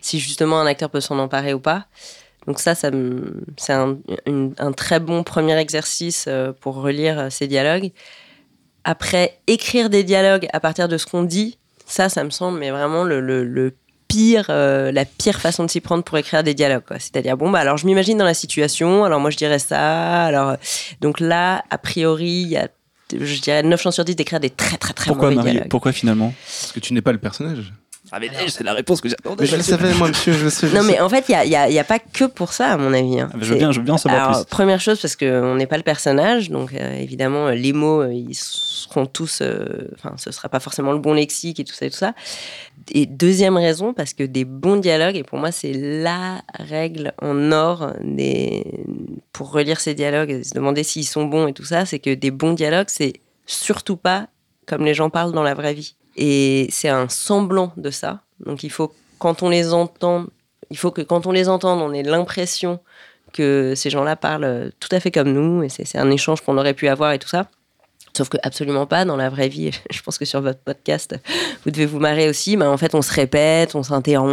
si 0.00 0.18
justement 0.18 0.58
un 0.60 0.66
acteur 0.66 0.88
peut 0.90 1.00
s'en 1.02 1.18
emparer 1.18 1.52
ou 1.52 1.60
pas. 1.60 1.86
Donc 2.46 2.58
ça, 2.60 2.74
ça 2.74 2.90
c'est 3.58 3.74
un, 3.74 3.98
un 4.58 4.72
très 4.72 4.98
bon 5.00 5.24
premier 5.24 5.58
exercice 5.58 6.24
euh, 6.28 6.52
pour 6.58 6.76
relire 6.76 7.18
euh, 7.18 7.28
ses 7.30 7.46
dialogues. 7.48 7.90
Après, 8.84 9.40
écrire 9.46 9.90
des 9.90 10.02
dialogues 10.04 10.46
à 10.54 10.60
partir 10.60 10.88
de 10.88 10.96
ce 10.96 11.04
qu'on 11.04 11.24
dit, 11.24 11.57
ça, 11.88 12.08
ça 12.08 12.22
me 12.24 12.30
semble 12.30 12.58
mais 12.58 12.70
vraiment 12.70 13.02
le, 13.04 13.20
le- 13.20 13.44
le 13.44 13.74
pire, 14.06 14.46
euh, 14.48 14.90
la 14.92 15.04
pire 15.04 15.38
façon 15.40 15.64
de 15.64 15.70
s'y 15.70 15.80
prendre 15.80 16.02
pour 16.02 16.16
écrire 16.16 16.42
des 16.42 16.54
dialogues. 16.54 16.82
C'est-à-dire, 16.98 17.36
bon, 17.36 17.50
bah, 17.50 17.58
alors 17.58 17.76
je 17.76 17.84
m'imagine 17.86 18.16
dans 18.16 18.24
la 18.24 18.32
situation, 18.34 19.04
alors 19.04 19.20
moi 19.20 19.30
je 19.30 19.36
dirais 19.36 19.58
ça, 19.58 20.24
alors. 20.24 20.50
euh, 20.50 20.56
Donc 21.02 21.20
là, 21.20 21.62
a 21.70 21.76
priori, 21.78 22.26
il 22.30 22.48
y 22.48 22.56
a, 22.56 22.68
je 23.12 23.40
dirais, 23.40 23.62
9 23.62 23.80
chances 23.82 23.94
sur 23.96 24.04
10 24.06 24.14
d'écrire 24.16 24.40
des 24.40 24.48
très 24.50 24.76
très 24.78 24.94
très 24.94 25.08
Pourquoi, 25.08 25.26
mauvais 25.28 25.36
Marie? 25.36 25.50
dialogues. 25.52 25.68
Pourquoi 25.68 25.92
finalement? 25.92 26.32
Parce 26.60 26.72
que 26.72 26.80
tu 26.80 26.94
n'es 26.94 27.02
pas 27.02 27.12
le 27.12 27.18
personnage. 27.18 27.72
Ah, 28.12 28.18
mais 28.20 28.30
c'est 28.48 28.64
la 28.64 28.72
réponse 28.74 29.00
que 29.00 29.08
j'attendais. 29.08 29.42
Mais 29.42 29.46
je 29.46 29.56
le 29.56 29.62
savais, 29.62 29.92
moi, 29.94 30.08
monsieur, 30.08 30.32
je 30.32 30.44
le 30.44 30.50
sais. 30.50 30.68
Non, 30.70 30.82
mais 30.82 31.00
en 31.00 31.08
fait, 31.08 31.24
il 31.28 31.48
n'y 31.48 31.78
a, 31.78 31.84
pas 31.84 31.98
que 31.98 32.24
pour 32.24 32.52
ça, 32.52 32.72
à 32.72 32.76
mon 32.76 32.92
avis. 32.92 33.20
hein. 33.20 33.28
Ah, 33.32 33.36
je 33.40 33.52
veux 33.52 33.58
bien, 33.58 33.72
je 33.72 33.78
veux 33.78 33.84
bien 33.84 33.94
en 33.94 33.98
savoir 33.98 34.28
Alors, 34.30 34.44
plus. 34.44 34.50
première 34.50 34.80
chose, 34.80 35.00
parce 35.00 35.16
qu'on 35.16 35.54
n'est 35.56 35.66
pas 35.66 35.76
le 35.76 35.82
personnage, 35.82 36.50
donc 36.50 36.72
euh, 36.74 36.94
évidemment, 36.98 37.48
euh, 37.48 37.54
les 37.54 37.72
mots, 37.72 38.02
euh, 38.02 38.12
ils 38.12 38.34
seront 38.34 39.06
tous. 39.06 39.40
euh, 39.42 39.88
Enfin, 39.94 40.14
ce 40.16 40.30
ne 40.30 40.32
sera 40.32 40.48
pas 40.48 40.60
forcément 40.60 40.92
le 40.92 40.98
bon 40.98 41.12
lexique 41.14 41.60
et 41.60 41.64
tout 41.64 41.74
ça 41.74 41.86
et 41.86 41.90
tout 41.90 41.96
ça. 41.96 42.14
Et 42.92 43.04
deuxième 43.06 43.56
raison, 43.56 43.92
parce 43.92 44.14
que 44.14 44.22
des 44.24 44.44
bons 44.44 44.76
dialogues, 44.76 45.16
et 45.16 45.24
pour 45.24 45.38
moi, 45.38 45.52
c'est 45.52 45.72
la 45.74 46.40
règle 46.54 47.12
en 47.20 47.52
or 47.52 47.92
des, 48.02 48.64
pour 49.32 49.52
relire 49.52 49.80
ces 49.80 49.94
dialogues 49.94 50.30
et 50.30 50.44
se 50.44 50.54
demander 50.54 50.82
s'ils 50.84 51.06
sont 51.06 51.24
bons 51.26 51.48
et 51.48 51.52
tout 51.52 51.64
ça, 51.64 51.84
c'est 51.84 51.98
que 51.98 52.14
des 52.14 52.30
bons 52.30 52.54
dialogues, 52.54 52.86
c'est 52.88 53.14
surtout 53.46 53.96
pas 53.96 54.28
comme 54.66 54.84
les 54.84 54.94
gens 54.94 55.10
parlent 55.10 55.32
dans 55.32 55.42
la 55.42 55.54
vraie 55.54 55.74
vie. 55.74 55.94
Et 56.20 56.66
c'est 56.70 56.88
un 56.88 57.08
semblant 57.08 57.72
de 57.76 57.90
ça. 57.90 58.22
Donc 58.44 58.64
il 58.64 58.70
faut, 58.70 58.92
quand 59.18 59.42
on 59.44 59.48
les 59.48 59.72
entend, 59.72 60.26
il 60.68 60.76
faut 60.76 60.90
que 60.90 61.00
quand 61.00 61.26
on 61.26 61.32
les 61.32 61.48
entende, 61.48 61.80
on 61.80 61.92
ait 61.92 62.02
l'impression 62.02 62.80
que 63.32 63.74
ces 63.76 63.88
gens-là 63.88 64.16
parlent 64.16 64.72
tout 64.80 64.88
à 64.90 65.00
fait 65.00 65.12
comme 65.12 65.32
nous, 65.32 65.62
et 65.62 65.68
c'est 65.68 65.96
un 65.96 66.10
échange 66.10 66.40
qu'on 66.40 66.58
aurait 66.58 66.74
pu 66.74 66.88
avoir 66.88 67.12
et 67.12 67.18
tout 67.18 67.28
ça. 67.28 67.48
Sauf 68.18 68.30
que 68.30 68.36
absolument 68.42 68.84
pas 68.84 69.04
dans 69.04 69.14
la 69.16 69.28
vraie 69.28 69.48
vie. 69.48 69.70
Je 69.92 70.02
pense 70.02 70.18
que 70.18 70.24
sur 70.24 70.40
votre 70.40 70.58
podcast, 70.58 71.14
vous 71.64 71.70
devez 71.70 71.86
vous 71.86 72.00
marrer 72.00 72.28
aussi. 72.28 72.56
Mais 72.56 72.64
en 72.64 72.76
fait, 72.76 72.96
on 72.96 73.02
se 73.02 73.12
répète, 73.14 73.76
on 73.76 73.84
s'interrompt, 73.84 74.28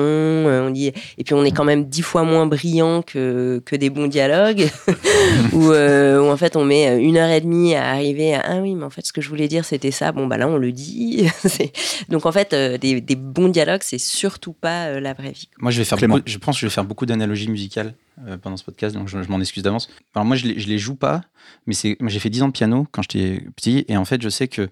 euh, 0.48 0.68
on 0.68 0.72
dit, 0.72 0.88
et 1.20 1.24
puis 1.24 1.36
on 1.36 1.44
est 1.46 1.52
quand 1.52 1.64
même 1.66 1.86
dix 1.86 2.02
fois 2.02 2.24
moins 2.24 2.48
brillant 2.48 3.04
que, 3.04 3.62
que 3.64 3.76
des 3.76 3.92
bons 3.92 4.08
dialogues, 4.08 4.68
où, 5.54 5.70
euh, 5.72 6.20
où 6.20 6.32
en 6.32 6.38
fait 6.38 6.56
on 6.56 6.66
met 6.66 6.98
une 7.00 7.18
heure 7.18 7.30
et 7.30 7.42
demie 7.42 7.76
à 7.76 7.92
arriver 7.92 8.34
à 8.34 8.42
ah 8.44 8.58
oui, 8.58 8.74
mais 8.74 8.86
en 8.86 8.90
fait 8.90 9.06
ce 9.06 9.14
que 9.14 9.22
je 9.22 9.30
voulais 9.30 9.48
dire 9.48 9.66
c'était 9.66 9.92
ça. 9.92 10.12
Bon 10.12 10.26
bah 10.26 10.38
là 10.38 10.48
on 10.48 10.58
le 10.58 10.72
dit. 10.72 11.28
Donc 12.10 12.26
en 12.26 12.32
fait, 12.32 12.54
euh, 12.54 12.80
des, 12.80 13.02
des 13.02 13.16
bons 13.16 13.50
dialogues, 13.50 13.82
c'est 13.84 14.00
surtout 14.00 14.54
pas 14.54 14.86
euh, 14.88 15.00
la 15.00 15.14
vraie 15.14 15.32
vie. 15.32 15.48
Moi, 15.60 15.70
je 15.70 15.78
vais 15.78 15.86
faire 15.86 15.98
beaucoup- 16.00 16.22
je 16.26 16.38
pense 16.40 16.56
que 16.56 16.62
je 16.62 16.66
vais 16.66 16.72
faire 16.72 16.86
beaucoup 16.86 17.06
d'analogies 17.06 17.50
musicales 17.50 17.94
euh, 18.28 18.38
pendant 18.38 18.58
ce 18.58 18.64
podcast, 18.64 18.96
donc 18.96 19.08
je, 19.08 19.22
je 19.22 19.30
m'en 19.30 19.40
excuse 19.40 19.64
d'avance. 19.64 19.90
Alors 20.14 20.26
moi, 20.26 20.36
je 20.36 20.46
les, 20.48 20.60
je 20.60 20.68
les 20.68 20.78
joue 20.78 20.96
pas, 20.96 21.22
mais 21.66 21.74
c'est, 21.74 21.98
j'ai 22.06 22.20
fait 22.20 22.30
10 22.30 22.44
ans 22.44 22.48
de 22.48 22.54
piano 22.54 22.88
quand 22.92 23.02
j'étais 23.02 23.42
petit, 23.56 23.86
et 23.88 23.98
en 23.98 24.06
fait, 24.06 24.22
je 24.22 24.30
sais 24.30 24.48
que 24.48 24.70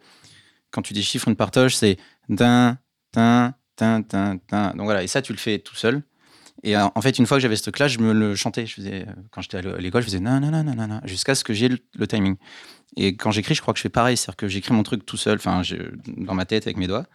quand 0.71 0.81
tu 0.81 0.93
déchiffres 0.93 1.27
une 1.27 1.35
partage, 1.35 1.75
c'est 1.77 1.97
tin, 2.35 2.77
tin, 3.11 3.53
tin, 3.75 4.01
tin, 4.01 4.37
tin. 4.47 4.69
Donc 4.71 4.85
voilà, 4.85 5.03
et 5.03 5.07
ça, 5.07 5.21
tu 5.21 5.33
le 5.33 5.37
fais 5.39 5.59
tout 5.59 5.75
seul. 5.75 6.01
Et 6.65 6.77
euh, 6.77 6.87
en 6.95 7.01
fait, 7.01 7.19
une 7.19 7.25
fois 7.25 7.37
que 7.37 7.41
j'avais 7.41 7.57
ce 7.57 7.63
truc-là, 7.63 7.87
je 7.89 7.99
me 7.99 8.13
le 8.13 8.35
chantais. 8.35 8.65
Je 8.65 8.75
faisais, 8.75 9.05
euh, 9.07 9.11
quand 9.31 9.41
j'étais 9.41 9.57
à 9.57 9.61
l'é- 9.61 9.73
à 9.73 9.77
l'école, 9.77 10.01
je 10.01 10.07
faisais 10.07 10.19
nan, 10.21 10.41
nan, 10.41 10.51
nan, 10.51 10.65
nan, 10.75 10.89
nan, 10.89 11.01
jusqu'à 11.05 11.35
ce 11.35 11.43
que 11.43 11.53
j'ai 11.53 11.67
le, 11.67 11.77
le 11.95 12.07
timing. 12.07 12.37
Et 12.95 13.15
quand 13.17 13.31
j'écris, 13.31 13.53
je 13.55 13.61
crois 13.61 13.73
que 13.73 13.79
je 13.79 13.81
fais 13.83 13.89
pareil, 13.89 14.15
c'est-à-dire 14.15 14.37
que 14.37 14.47
j'écris 14.47 14.73
mon 14.73 14.83
truc 14.83 15.05
tout 15.05 15.17
seul, 15.17 15.35
enfin, 15.37 15.61
dans 16.17 16.35
ma 16.35 16.45
tête 16.45 16.65
avec 16.65 16.77
mes 16.77 16.87
doigts. 16.87 17.05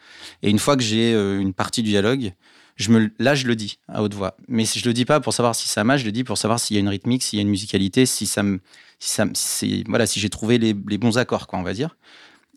Et 0.42 0.50
une 0.50 0.58
fois 0.58 0.76
que 0.76 0.82
j'ai 0.82 1.12
une 1.12 1.54
partie 1.54 1.82
du 1.82 1.90
dialogue, 1.90 2.32
là, 3.18 3.34
je 3.34 3.46
le 3.46 3.56
dis 3.56 3.78
à 3.88 4.02
haute 4.02 4.14
voix. 4.14 4.36
Mais 4.48 4.64
je 4.64 4.86
le 4.86 4.92
dis 4.92 5.04
pas 5.04 5.20
pour 5.20 5.32
savoir 5.32 5.54
si 5.54 5.68
ça 5.68 5.84
match, 5.84 6.00
je 6.00 6.06
le 6.06 6.12
dis 6.12 6.24
pour 6.24 6.38
savoir 6.38 6.60
s'il 6.60 6.74
y 6.74 6.78
a 6.78 6.80
une 6.80 6.88
rythmique, 6.88 7.22
s'il 7.22 7.38
y 7.38 7.40
a 7.40 7.42
une 7.42 7.48
musicalité, 7.48 8.06
si 8.06 8.26
si 9.00 9.84
voilà, 9.88 10.06
si 10.06 10.20
j'ai 10.20 10.30
trouvé 10.30 10.58
les, 10.58 10.74
bons 10.74 11.18
accords, 11.18 11.46
quoi, 11.46 11.58
on 11.58 11.62
va 11.62 11.72
dire. 11.72 11.96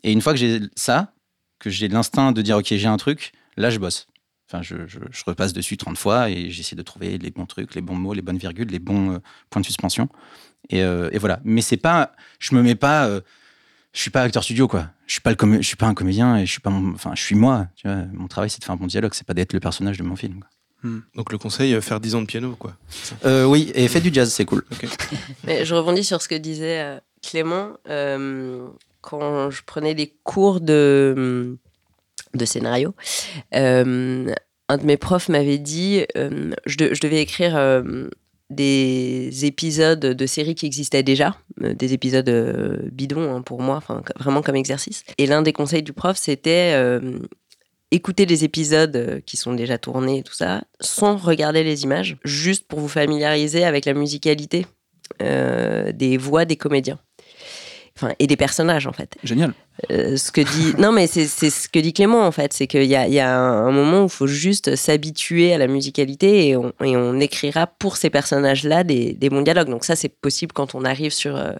Et 0.02 0.12
une 0.12 0.20
fois 0.20 0.32
que 0.32 0.38
j'ai 0.38 0.60
ça, 0.76 1.12
que 1.58 1.70
j'ai 1.70 1.88
l'instinct 1.88 2.32
de 2.32 2.42
dire, 2.42 2.56
ok, 2.58 2.66
j'ai 2.66 2.86
un 2.86 2.96
truc, 2.96 3.32
là, 3.56 3.70
je 3.70 3.78
bosse. 3.78 4.08
Enfin, 4.48 4.62
je, 4.62 4.76
repasse 5.24 5.52
dessus 5.52 5.76
30 5.76 5.96
fois 5.96 6.28
et 6.28 6.50
j'essaie 6.50 6.76
de 6.76 6.82
trouver 6.82 7.16
les 7.16 7.30
bons 7.30 7.46
trucs, 7.46 7.74
les 7.74 7.80
bons 7.80 7.94
mots, 7.94 8.12
les 8.12 8.20
bonnes 8.20 8.36
virgules, 8.36 8.68
les 8.68 8.80
bons 8.80 9.14
euh, 9.14 9.18
points 9.48 9.60
de 9.60 9.66
suspension. 9.66 10.08
Et, 10.68 10.82
euh, 10.82 11.08
et 11.12 11.18
voilà. 11.18 11.40
Mais 11.44 11.62
c'est 11.62 11.78
pas, 11.78 12.12
je 12.38 12.54
me 12.54 12.62
mets 12.62 12.74
pas, 12.74 13.06
euh, 13.06 13.22
je 13.92 14.00
suis 14.00 14.10
pas 14.10 14.22
acteur 14.22 14.42
studio, 14.44 14.68
quoi. 14.68 14.88
Je 15.06 15.12
suis 15.12 15.20
pas 15.20 15.30
le 15.30 15.36
comé- 15.36 15.58
je 15.62 15.66
suis 15.66 15.76
pas 15.76 15.86
un 15.86 15.94
comédien 15.94 16.36
et 16.38 16.46
je 16.46 16.50
suis 16.50 16.60
pas, 16.60 16.70
mon- 16.70 16.94
enfin, 16.94 17.12
je 17.14 17.22
suis 17.22 17.34
moi. 17.34 17.66
Tu 17.76 17.86
vois, 17.88 17.98
mon 18.12 18.26
travail, 18.28 18.48
c'est 18.50 18.58
de 18.60 18.64
faire 18.64 18.74
un 18.74 18.78
bon 18.78 18.86
dialogue, 18.86 19.12
c'est 19.14 19.26
pas 19.26 19.34
d'être 19.34 19.52
le 19.52 19.60
personnage 19.60 19.98
de 19.98 20.02
mon 20.02 20.16
film. 20.16 20.40
quoi. 20.40 20.48
Donc 21.14 21.30
le 21.30 21.38
conseil, 21.38 21.74
euh, 21.74 21.80
faire 21.80 22.00
10 22.00 22.14
ans 22.16 22.22
de 22.22 22.26
piano, 22.26 22.56
quoi. 22.58 22.74
Euh, 23.24 23.44
oui, 23.44 23.70
et 23.74 23.86
faites 23.86 24.02
du 24.02 24.12
jazz, 24.12 24.32
c'est 24.32 24.44
cool. 24.44 24.64
Mais 25.44 25.64
je 25.64 25.74
rebondis 25.74 26.02
sur 26.02 26.20
ce 26.20 26.26
que 26.28 26.34
disait 26.34 26.80
euh, 26.80 26.98
Clément. 27.22 27.68
Euh, 27.88 28.66
quand 29.00 29.50
je 29.50 29.62
prenais 29.64 29.94
des 29.94 30.12
cours 30.24 30.60
de, 30.60 31.56
de 32.34 32.44
scénario, 32.44 32.94
euh, 33.54 34.32
un 34.68 34.76
de 34.76 34.84
mes 34.84 34.96
profs 34.96 35.28
m'avait 35.28 35.58
dit, 35.58 36.04
euh, 36.16 36.52
je, 36.66 36.76
de- 36.78 36.94
je 36.94 37.00
devais 37.00 37.20
écrire 37.22 37.54
euh, 37.56 38.08
des 38.52 39.44
épisodes 39.44 40.00
de 40.00 40.26
séries 40.26 40.54
qui 40.54 40.66
existaient 40.66 41.02
déjà, 41.02 41.36
euh, 41.62 41.74
des 41.74 41.92
épisodes 41.92 42.28
euh, 42.28 42.78
bidons 42.90 43.34
hein, 43.34 43.42
pour 43.42 43.60
moi, 43.60 43.76
enfin 43.76 44.02
vraiment 44.18 44.42
comme 44.42 44.56
exercice. 44.56 45.04
Et 45.18 45.26
l'un 45.26 45.42
des 45.42 45.52
conseils 45.52 45.82
du 45.82 45.92
prof, 45.92 46.16
c'était 46.16 46.72
euh, 46.74 47.18
écouter 47.90 48.26
les 48.26 48.44
épisodes 48.44 49.22
qui 49.26 49.36
sont 49.36 49.54
déjà 49.54 49.78
tournés 49.78 50.18
et 50.18 50.22
tout 50.22 50.34
ça, 50.34 50.62
sans 50.80 51.16
regarder 51.16 51.64
les 51.64 51.82
images, 51.84 52.16
juste 52.24 52.66
pour 52.68 52.78
vous 52.78 52.88
familiariser 52.88 53.64
avec 53.64 53.84
la 53.84 53.94
musicalité 53.94 54.66
des 55.20 56.16
voix 56.16 56.46
des 56.46 56.56
comédiens. 56.56 56.98
Enfin, 58.02 58.14
et 58.18 58.26
des 58.26 58.36
personnages 58.36 58.86
en 58.86 58.92
fait. 58.92 59.16
Génial. 59.22 59.52
Euh, 59.90 60.16
ce 60.18 60.30
que 60.30 60.42
dit 60.42 60.74
non 60.78 60.92
mais 60.92 61.06
c'est 61.06 61.26
ce 61.26 61.66
que 61.66 61.78
dit 61.78 61.94
Clément 61.94 62.26
en 62.26 62.30
fait 62.30 62.52
c'est 62.52 62.66
qu'il 62.66 62.84
y 62.84 62.94
a, 62.94 63.08
il 63.08 63.14
y 63.14 63.20
a 63.20 63.34
un, 63.34 63.70
moment 63.70 64.02
où 64.02 64.04
il 64.04 64.10
faut 64.10 64.26
juste 64.26 64.76
s'habituer 64.76 65.54
à 65.54 65.58
la 65.58 65.66
musicalité 65.66 66.48
et 66.48 66.56
on, 66.56 66.74
et 66.84 66.94
on 66.94 67.18
écrira 67.18 67.66
pour 67.66 67.96
ces 67.96 68.10
personnages 68.10 68.64
là 68.64 68.84
des, 68.84 69.14
des 69.14 69.30
bons 69.30 69.40
dialogues. 69.40 69.70
Donc 69.70 69.84
ça 69.84 69.96
c'est 69.96 70.10
possible 70.10 70.52
quand 70.52 70.74
on 70.74 70.84
arrive 70.84 71.10
sur 71.10 71.36
euh, 71.36 71.52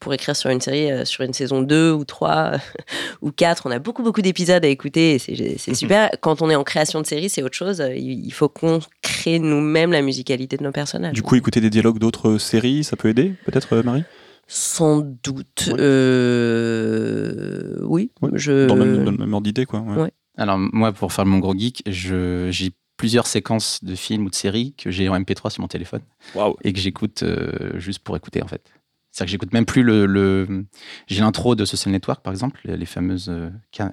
pour 0.00 0.14
écrire 0.14 0.34
sur 0.34 0.48
une 0.48 0.62
série 0.62 0.90
euh, 0.90 1.04
sur 1.04 1.24
une 1.24 1.34
saison 1.34 1.60
2 1.60 1.92
ou 1.92 2.04
3 2.04 2.52
ou 3.22 3.32
4 3.32 3.66
on 3.66 3.70
a 3.70 3.78
beaucoup 3.78 4.02
beaucoup 4.02 4.22
d'épisodes 4.22 4.64
à 4.64 4.68
écouter 4.68 5.14
et 5.14 5.18
c'est 5.18 5.58
c'est 5.58 5.74
super. 5.74 6.10
Quand 6.20 6.40
on 6.40 6.48
est 6.48 6.56
en 6.56 6.64
création 6.64 7.02
de 7.02 7.06
série 7.06 7.28
c'est 7.28 7.42
autre 7.42 7.56
chose. 7.56 7.82
Il 7.94 8.24
il 8.24 8.32
faut 8.32 8.48
qu'on 8.48 8.80
crée 9.02 9.38
nous-mêmes 9.38 9.92
la 9.92 10.02
musicalité 10.02 10.56
de 10.56 10.62
nos 10.62 10.72
personnages. 10.72 11.14
Du 11.14 11.22
coup, 11.22 11.34
écouter 11.34 11.60
des 11.60 11.70
dialogues 11.70 11.98
d'autres 11.98 12.38
séries, 12.38 12.84
ça 12.84 12.96
peut 12.96 13.08
aider, 13.08 13.32
peut-être, 13.44 13.74
Marie? 13.82 14.04
Sans 14.50 15.00
doute 15.22 15.68
euh, 15.78 17.78
oui 17.82 18.10
Ouais, 18.22 18.30
je 18.34 18.66
dans, 18.66 18.76
le 18.76 18.84
même, 18.84 19.04
dans 19.04 19.10
le 19.12 19.16
même 19.18 19.34
ordre 19.34 19.44
d'idée, 19.44 19.66
quoi. 19.66 19.80
ouais. 19.80 20.02
Ouais. 20.02 20.12
Alors, 20.36 20.58
moi, 20.58 20.92
pour 20.92 21.12
faire 21.12 21.26
mon 21.26 21.38
gros 21.38 21.56
geek, 21.56 21.82
je- 21.86 22.48
j'ai 22.50 22.70
plusieurs 22.96 23.26
séquences 23.26 23.82
de 23.84 23.94
films 23.94 24.26
ou 24.26 24.30
de 24.30 24.34
séries 24.34 24.74
que 24.76 24.90
j'ai 24.90 25.08
en 25.08 25.14
MP3 25.20 25.50
sur 25.50 25.60
mon 25.60 25.68
téléphone 25.68 26.00
Waouh. 26.34 26.56
et 26.64 26.72
que 26.72 26.78
j'écoute 26.80 27.22
euh, 27.22 27.78
juste 27.78 28.00
pour 28.00 28.16
écouter, 28.16 28.42
en 28.42 28.48
fait. 28.48 28.62
C'est-à-dire 29.10 29.26
que 29.26 29.30
j'écoute 29.32 29.52
même 29.52 29.66
plus 29.66 29.82
le. 29.82 30.06
le- 30.06 30.64
J'ai 31.08 31.20
l'intro 31.20 31.54
de 31.54 31.64
Social 31.64 31.92
Network, 31.92 32.22
par 32.22 32.32
exemple, 32.32 32.60
les, 32.64 32.76
les 32.76 32.86
fameuses 32.86 33.32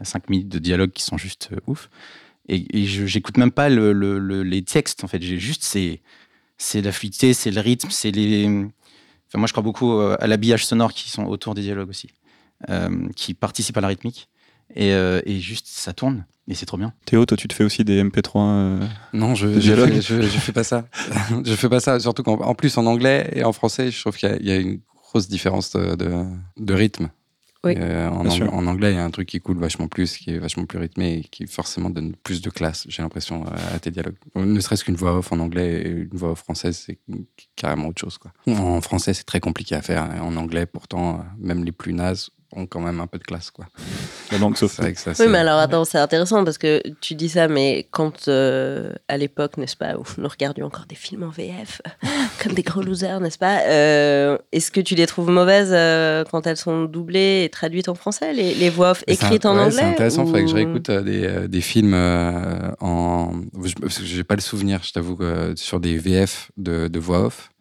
5 0.04 0.30
minutes 0.30 0.50
de 0.50 0.60
dialogue 0.60 0.92
qui 0.92 1.04
sont 1.04 1.18
juste 1.18 1.50
euh, 1.52 1.58
ouf. 1.68 1.90
Et, 2.48 2.86
j'écoute 2.86 3.38
même 3.38 3.52
pas 3.52 3.70
le- 3.70 3.92
le- 3.92 4.20
le- 4.20 4.44
les 4.44 4.62
textes, 4.64 5.04
en 5.04 5.08
fait. 5.08 5.22
J'ai 5.22 5.40
juste. 5.40 5.64
C'est 5.64 6.02
c'est 6.58 6.82
la 6.82 6.94
fluidité, 6.94 7.34
c'est 7.34 7.52
le 7.52 7.60
rythme, 7.60 7.90
c'est 7.92 8.12
les. 8.12 8.66
Enfin, 9.36 9.42
moi, 9.42 9.48
je 9.48 9.54
crois 9.54 9.64
beaucoup 9.64 10.00
euh, 10.00 10.16
à 10.22 10.28
l'habillage 10.28 10.66
sonore 10.66 10.94
qui 10.94 11.10
sont 11.10 11.26
autour 11.26 11.56
des 11.56 11.62
dialogues 11.62 11.90
aussi, 11.90 12.10
euh, 12.70 13.10
qui 13.18 13.34
participent 13.34 13.76
à 13.76 13.82
la 13.82 13.90
rythmique. 13.90 14.30
Et, 14.74 14.94
euh, 14.94 15.22
et 15.26 15.40
juste, 15.40 15.68
ça 15.68 15.92
tourne. 15.92 16.26
Et 16.48 16.56
c'est 16.56 16.66
trop 16.66 16.78
bien. 16.78 16.94
Théo, 17.06 17.26
toi, 17.26 17.36
tu 17.36 17.50
te 17.50 17.54
fais 17.54 17.66
aussi 17.66 17.84
des 17.84 18.02
MP3 18.02 18.32
euh, 18.38 18.80
Non, 19.12 19.36
je, 19.36 19.52
je, 19.54 19.60
dialogue. 19.60 19.90
fais, 19.90 20.02
je, 20.02 20.22
je 20.22 20.40
fais 20.40 20.54
pas 20.54 20.64
ça. 20.64 20.88
je 21.46 21.54
fais 21.54 21.68
pas 21.68 21.82
ça. 21.82 22.00
Surtout 22.00 22.24
qu'en 22.24 22.40
en 22.40 22.56
plus 22.56 22.78
en 22.78 22.86
anglais 22.86 23.30
et 23.34 23.44
en 23.44 23.52
français, 23.52 23.92
je 23.92 24.00
trouve 24.00 24.16
qu'il 24.16 24.38
y 24.42 24.48
y, 24.48 24.52
a 24.52 24.56
une 24.56 24.80
grosse 24.96 25.28
différence 25.28 25.72
de, 25.72 25.96
de, 25.96 26.24
de 26.58 26.74
rythme. 26.74 27.10
Oui. 27.66 27.74
Euh, 27.78 28.08
en, 28.10 28.26
ang- 28.26 28.50
en 28.50 28.68
anglais, 28.68 28.92
il 28.92 28.96
y 28.96 29.00
a 29.00 29.04
un 29.04 29.10
truc 29.10 29.28
qui 29.28 29.40
coule 29.42 29.58
vachement 29.58 29.88
plus, 29.88 30.16
qui 30.18 30.30
est 30.32 30.38
vachement 30.38 30.66
plus 30.66 30.78
rythmé 30.80 31.16
et 31.18 31.22
qui 31.24 31.48
forcément 31.48 31.90
donne 31.90 32.16
plus 32.16 32.42
de 32.42 32.50
classe, 32.50 32.86
j'ai 32.88 33.02
l'impression, 33.02 33.44
à 33.74 33.80
tes 33.80 33.92
dialogues. 33.92 34.16
Ne 34.36 34.60
serait-ce 34.60 34.84
qu'une 34.86 34.96
voix 34.96 35.18
off 35.18 35.32
en 35.32 35.40
anglais 35.40 35.82
et 35.82 35.90
une 35.90 36.10
voix 36.18 36.32
off 36.32 36.40
française, 36.40 36.78
c'est 36.86 37.00
carrément 37.56 37.88
autre 37.88 38.00
chose. 38.00 38.18
Quoi. 38.18 38.32
En 38.48 38.80
français, 38.82 39.14
c'est 39.14 39.24
très 39.24 39.40
compliqué 39.40 39.76
à 39.76 39.82
faire. 39.82 40.04
En 40.22 40.36
anglais, 40.36 40.66
pourtant, 40.66 41.16
euh, 41.16 41.24
même 41.40 41.64
les 41.66 41.72
plus 41.72 41.94
nazes 41.94 42.30
ont 42.52 42.66
quand 42.66 42.80
même 42.80 43.00
un 43.00 43.08
peu 43.08 43.18
de 43.18 43.24
classe. 43.24 43.52
Quoi. 43.52 43.66
La 44.32 44.38
langue 44.38 44.56
sauf. 44.58 44.72
C'est 44.74 44.82
vrai 44.82 44.94
que 44.94 45.00
ça, 45.00 45.12
Oui, 45.20 45.28
mais 45.30 45.40
alors 45.40 45.60
attends, 45.60 45.86
c'est 45.86 45.98
intéressant 45.98 46.44
parce 46.44 46.58
que 46.58 46.82
tu 47.02 47.16
dis 47.16 47.30
ça, 47.30 47.48
mais 47.48 47.88
quand 47.92 48.28
euh, 48.28 48.94
à 49.08 49.18
l'époque, 49.18 49.58
n'est-ce 49.58 49.76
pas, 49.76 49.96
où 49.98 50.04
nous 50.18 50.28
regardions 50.28 50.66
encore 50.68 50.86
des 50.88 50.96
films 50.96 51.24
en 51.24 51.30
VF, 51.30 51.82
comme 52.44 52.54
des 52.54 52.62
gros 52.64 52.82
losers, 52.82 53.20
n'est-ce 53.20 53.38
pas 53.38 53.62
euh, 53.68 54.38
Est-ce 54.52 54.72
que 54.72 54.82
tu 54.82 54.96
les 54.96 55.06
trouves 55.08 55.30
mauvaises 55.30 55.72
euh, 55.74 56.24
quand 56.30 56.48
elles 56.48 56.58
sont 56.58 56.86
doublées 56.86 57.44
et 57.46 57.50
traduites 57.50 57.90
en 57.90 57.96
français, 57.96 58.34
les, 58.34 58.54
les 58.54 58.70
voix 58.70 58.92
off 58.92 59.04
écrites 59.08 59.46
un- 59.46 59.52
en 59.52 59.56
ouais, 59.56 59.62
anglais 59.64 59.76
C'est 59.78 59.84
intéressant, 59.86 60.24
il 60.24 60.28
faudrait 60.28 60.42
que 60.44 60.48
je 60.50 60.54
ou- 60.54 60.58
réécoute 60.58 60.90
euh, 60.90 61.02
des, 61.02 61.24
euh, 61.26 61.48
des 61.48 61.62
films 61.62 61.94
euh, 61.94 62.72
en. 62.80 63.32
Parce 63.82 64.00
que 64.00 64.06
j'ai 64.06 64.24
pas 64.24 64.36
le 64.36 64.42
souvenir, 64.42 64.82
je 64.84 64.92
t'avoue, 64.94 65.18
sur 65.56 65.80
des 65.80 65.98
VF 65.98 66.52
de, 66.58 66.88
de 66.88 67.00
voix 67.00 67.26
off. 67.26 67.52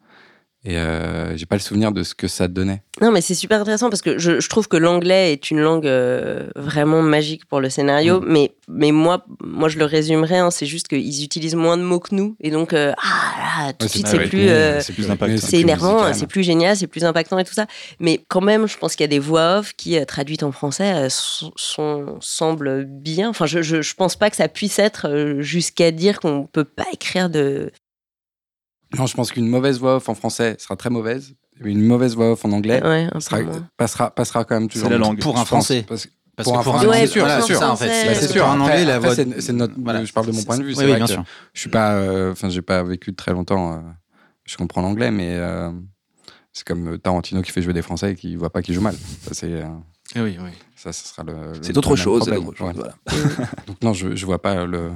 Et 0.67 0.77
euh, 0.79 1.37
j'ai 1.37 1.45
pas 1.45 1.55
le 1.57 1.61
souvenir 1.61 1.91
de 1.91 2.01
ce 2.01 2.15
que 2.15 2.27
ça 2.27 2.47
donnait. 2.47 2.81
Non, 2.99 3.11
mais 3.11 3.21
c'est 3.21 3.35
super 3.35 3.61
intéressant 3.61 3.89
parce 3.91 4.01
que 4.01 4.17
je, 4.17 4.39
je 4.39 4.49
trouve 4.49 4.67
que 4.67 4.77
l'anglais 4.77 5.31
est 5.31 5.51
une 5.51 5.59
langue 5.59 5.85
euh, 5.85 6.47
vraiment 6.55 7.03
magique 7.03 7.45
pour 7.45 7.59
le 7.61 7.69
scénario. 7.69 8.19
Mm. 8.19 8.25
Mais, 8.27 8.51
mais 8.67 8.91
moi, 8.91 9.23
moi, 9.43 9.69
je 9.69 9.77
le 9.77 9.85
résumerais, 9.85 10.37
hein, 10.39 10.49
c'est 10.49 10.65
juste 10.65 10.87
qu'ils 10.87 11.23
utilisent 11.23 11.53
moins 11.55 11.77
de 11.77 11.83
mots 11.83 11.99
que 11.99 12.15
nous. 12.15 12.35
Et 12.41 12.49
donc, 12.49 12.73
euh, 12.73 12.93
ah 12.97 13.67
là, 13.67 13.73
tout 13.73 13.79
de 13.79 13.83
Ouais, 13.83 13.89
suite, 13.89 14.07
plus 14.07 14.17
c'est 14.17 14.27
plus. 14.29 14.49
euh, 14.49 14.79
c'est 14.81 14.93
plus 14.93 15.03
c'est 15.37 15.59
énervant, 15.59 16.11
c'est 16.13 16.25
plus 16.27 16.41
génial, 16.43 16.75
c'est 16.75 16.87
plus 16.87 17.03
impactant 17.05 17.37
et 17.37 17.43
tout 17.43 17.53
ça. 17.53 17.67
Mais 17.99 18.25
quand 18.27 18.41
même, 18.41 18.67
je 18.67 18.75
pense 18.77 18.95
qu'il 18.95 19.03
y 19.03 19.05
a 19.05 19.07
des 19.09 19.19
voix 19.19 19.59
off 19.59 19.73
qui, 19.77 19.99
euh, 19.99 20.05
traduites 20.05 20.41
en 20.41 20.51
français, 20.51 20.93
euh, 20.95 21.07
sont, 21.09 21.51
sont- 21.55 22.17
semblent 22.21 22.85
bien. 22.85 23.29
Enfin, 23.29 23.45
je, 23.45 23.61
je, 23.61 23.83
je 23.83 23.93
pense 23.93 24.15
pas 24.15 24.31
que 24.31 24.35
ça 24.35 24.47
puisse 24.47 24.79
être 24.79 25.07
euh, 25.07 25.41
jusqu'à 25.43 25.91
dire 25.91 26.19
qu'on 26.19 26.47
peut 26.51 26.63
pas 26.65 26.85
écrire 26.91 27.29
de. 27.29 27.71
Non, 28.97 29.05
je 29.05 29.15
pense 29.15 29.31
qu'une 29.31 29.47
mauvaise 29.47 29.79
voix 29.79 29.97
off 29.97 30.09
en 30.09 30.15
français 30.15 30.55
sera 30.59 30.75
très 30.75 30.89
mauvaise. 30.89 31.33
Une 31.61 31.81
mauvaise 31.81 32.15
voix 32.15 32.31
off 32.33 32.43
en 32.45 32.51
anglais 32.51 32.81
Ouais, 32.83 33.07
sera- 33.19 33.39
passera, 33.77 34.11
passera 34.11 34.43
quand 34.45 34.59
même 34.59 34.69
toujours. 34.69 34.89
la 34.89 34.97
langue. 34.97 35.19
Pour 35.21 35.37
un 35.37 35.45
français. 35.45 35.85
parce 35.87 36.05
que- 36.05 36.11
Parce 36.35 36.47
Pour 36.49 36.55
que 36.55 36.59
un 36.59 36.63
pour 36.63 36.75
un 36.75 36.79
français, 36.79 36.87
Ouais, 36.89 36.95
anglais, 36.95 37.07
c'est 37.07 37.13
sûr, 37.13 37.21
voilà, 37.23 37.39
c'est 37.41 37.47
sûr. 37.47 37.55
ça 37.59 37.71
en 37.71 37.75
fait. 37.77 37.87
Bah, 38.07 38.13
C'est- 38.13 38.27
sûr. 38.27 38.45
un 38.45 38.59
anglais, 38.59 38.83
la 38.83 38.99
voix. 38.99 39.15
c'est- 39.15 39.39
c'est 39.39 39.53
notre- 39.53 39.73
Voilà. 39.77 40.03
je 40.03 40.11
parle 40.11 40.25
de 40.27 40.33
mon 40.33 40.43
point 40.43 40.57
de 40.57 40.63
vue. 40.65 40.73
Oui, 40.77 40.85
bien 40.93 41.07
sûr. 41.07 41.23
Je 41.53 41.59
suis 41.61 41.69
pas, 41.69 41.93
euh, 41.93 42.33
enfin, 42.33 42.49
j'ai 42.49 42.61
pas 42.61 42.83
vécu 42.83 43.15
très 43.15 43.31
longtemps. 43.31 43.71
euh, 43.75 43.77
je 44.43 44.57
comprends 44.57 44.81
l'anglais, 44.81 45.11
mais 45.11 45.29
euh, 45.37 45.71
c'est 46.51 46.67
comme 46.67 46.97
Tarantino 46.99 47.41
qui 47.41 47.53
fait 47.53 47.61
jouer 47.61 47.71
des 47.71 47.81
Français 47.81 48.11
et 48.11 48.15
qui 48.15 48.35
voit 48.35 48.49
pas 48.49 48.61
qu'ils 48.61 48.75
jouent 48.75 48.81
mal. 48.81 48.95
Ça, 49.21 49.29
c'est, 49.33 49.45
euh, 49.49 49.63
Eh 50.15 50.19
oui, 50.19 50.37
oui. 50.43 50.49
ça, 50.75 50.91
ce 50.91 51.07
sera 51.07 51.23
le. 51.23 51.31
le- 51.33 51.53
C'est 51.61 51.77
autre 51.77 51.91
le 51.91 51.95
même 51.95 52.03
chose. 52.03 52.23
c'est 52.25 52.31
problème. 52.31 52.49
autre 52.49 52.57
chose, 52.57 52.67
Ouais. 52.67 52.73
voilà. 53.07 53.49
Donc 53.67 53.81
non, 53.81 53.93
je, 53.93 54.13
je 54.13 54.25
vois 54.25 54.41
pas 54.41 54.65
le, 54.65 54.91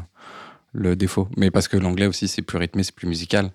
le 0.74 0.98
défaut, 0.98 1.30
mais 1.38 1.52
parce 1.52 1.70
que 1.70 1.78
l'anglais 1.78 2.06
aussi 2.08 2.28
c'est 2.28 2.42
plus 2.42 2.58
rythmé, 2.58 2.84
c'est 2.84 2.94
plus 2.94 3.08
musical, 3.08 3.52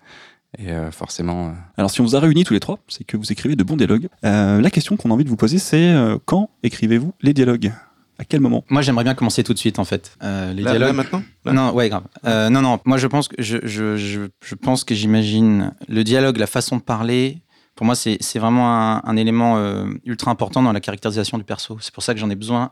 et 0.57 0.71
euh, 0.71 0.91
forcément. 0.91 1.49
euh, 1.49 1.51
Alors, 1.77 1.89
si 1.91 2.01
on 2.01 2.03
vous 2.03 2.15
a 2.15 2.19
réunis 2.19 2.43
tous 2.43 2.53
les 2.53 2.59
trois, 2.59 2.79
c'est 2.87 3.03
que 3.03 3.17
vous 3.17 3.31
écrivez 3.31 3.55
de 3.55 3.63
bons 3.63 3.75
dialogues. 3.77 4.07
Euh, 4.23 4.61
la 4.61 4.69
question 4.69 4.97
qu'on 4.97 5.11
a 5.11 5.13
envie 5.13 5.23
de 5.23 5.29
vous 5.29 5.35
poser, 5.37 5.57
c'est 5.59 5.89
euh, 5.89 6.17
quand 6.25 6.49
écrivez-vous 6.63 7.13
les 7.21 7.33
dialogues? 7.33 7.71
À 8.17 8.23
quel 8.23 8.39
moment? 8.39 8.63
Moi, 8.69 8.81
j'aimerais 8.81 9.03
bien 9.03 9.13
commencer 9.13 9.43
tout 9.43 9.53
de 9.53 9.57
suite, 9.59 9.77
en 9.77 9.83
fait. 9.83 10.15
Euh, 10.23 10.53
les 10.53 10.61
Là, 10.63 10.71
dialogues. 10.71 10.87
là, 10.87 10.93
maintenant? 10.93 11.23
Là? 11.43 11.51
Non, 11.53 11.73
ouais, 11.73 11.89
grave. 11.89 12.03
Euh, 12.25 12.49
non, 12.49 12.61
non. 12.61 12.79
Moi, 12.85 12.97
je 12.97 13.07
pense 13.07 13.27
que 13.27 13.35
je, 13.39 13.57
je, 13.63 13.97
je, 13.97 14.21
je 14.41 14.55
pense 14.55 14.85
que 14.85 14.95
j'imagine 14.95 15.73
le 15.89 16.03
dialogue, 16.05 16.37
la 16.37 16.47
façon 16.47 16.77
de 16.77 16.81
parler. 16.81 17.41
Pour 17.75 17.85
moi, 17.85 17.93
c'est 17.95 18.15
c'est 18.21 18.39
vraiment 18.39 18.71
un, 18.73 19.01
un 19.03 19.17
élément 19.17 19.57
euh, 19.57 19.85
ultra 20.05 20.31
important 20.31 20.63
dans 20.63 20.71
la 20.71 20.79
caractérisation 20.79 21.37
du 21.37 21.43
perso. 21.43 21.77
C'est 21.81 21.93
pour 21.93 22.03
ça 22.03 22.13
que 22.13 22.19
j'en 22.21 22.29
ai 22.29 22.35
besoin 22.35 22.71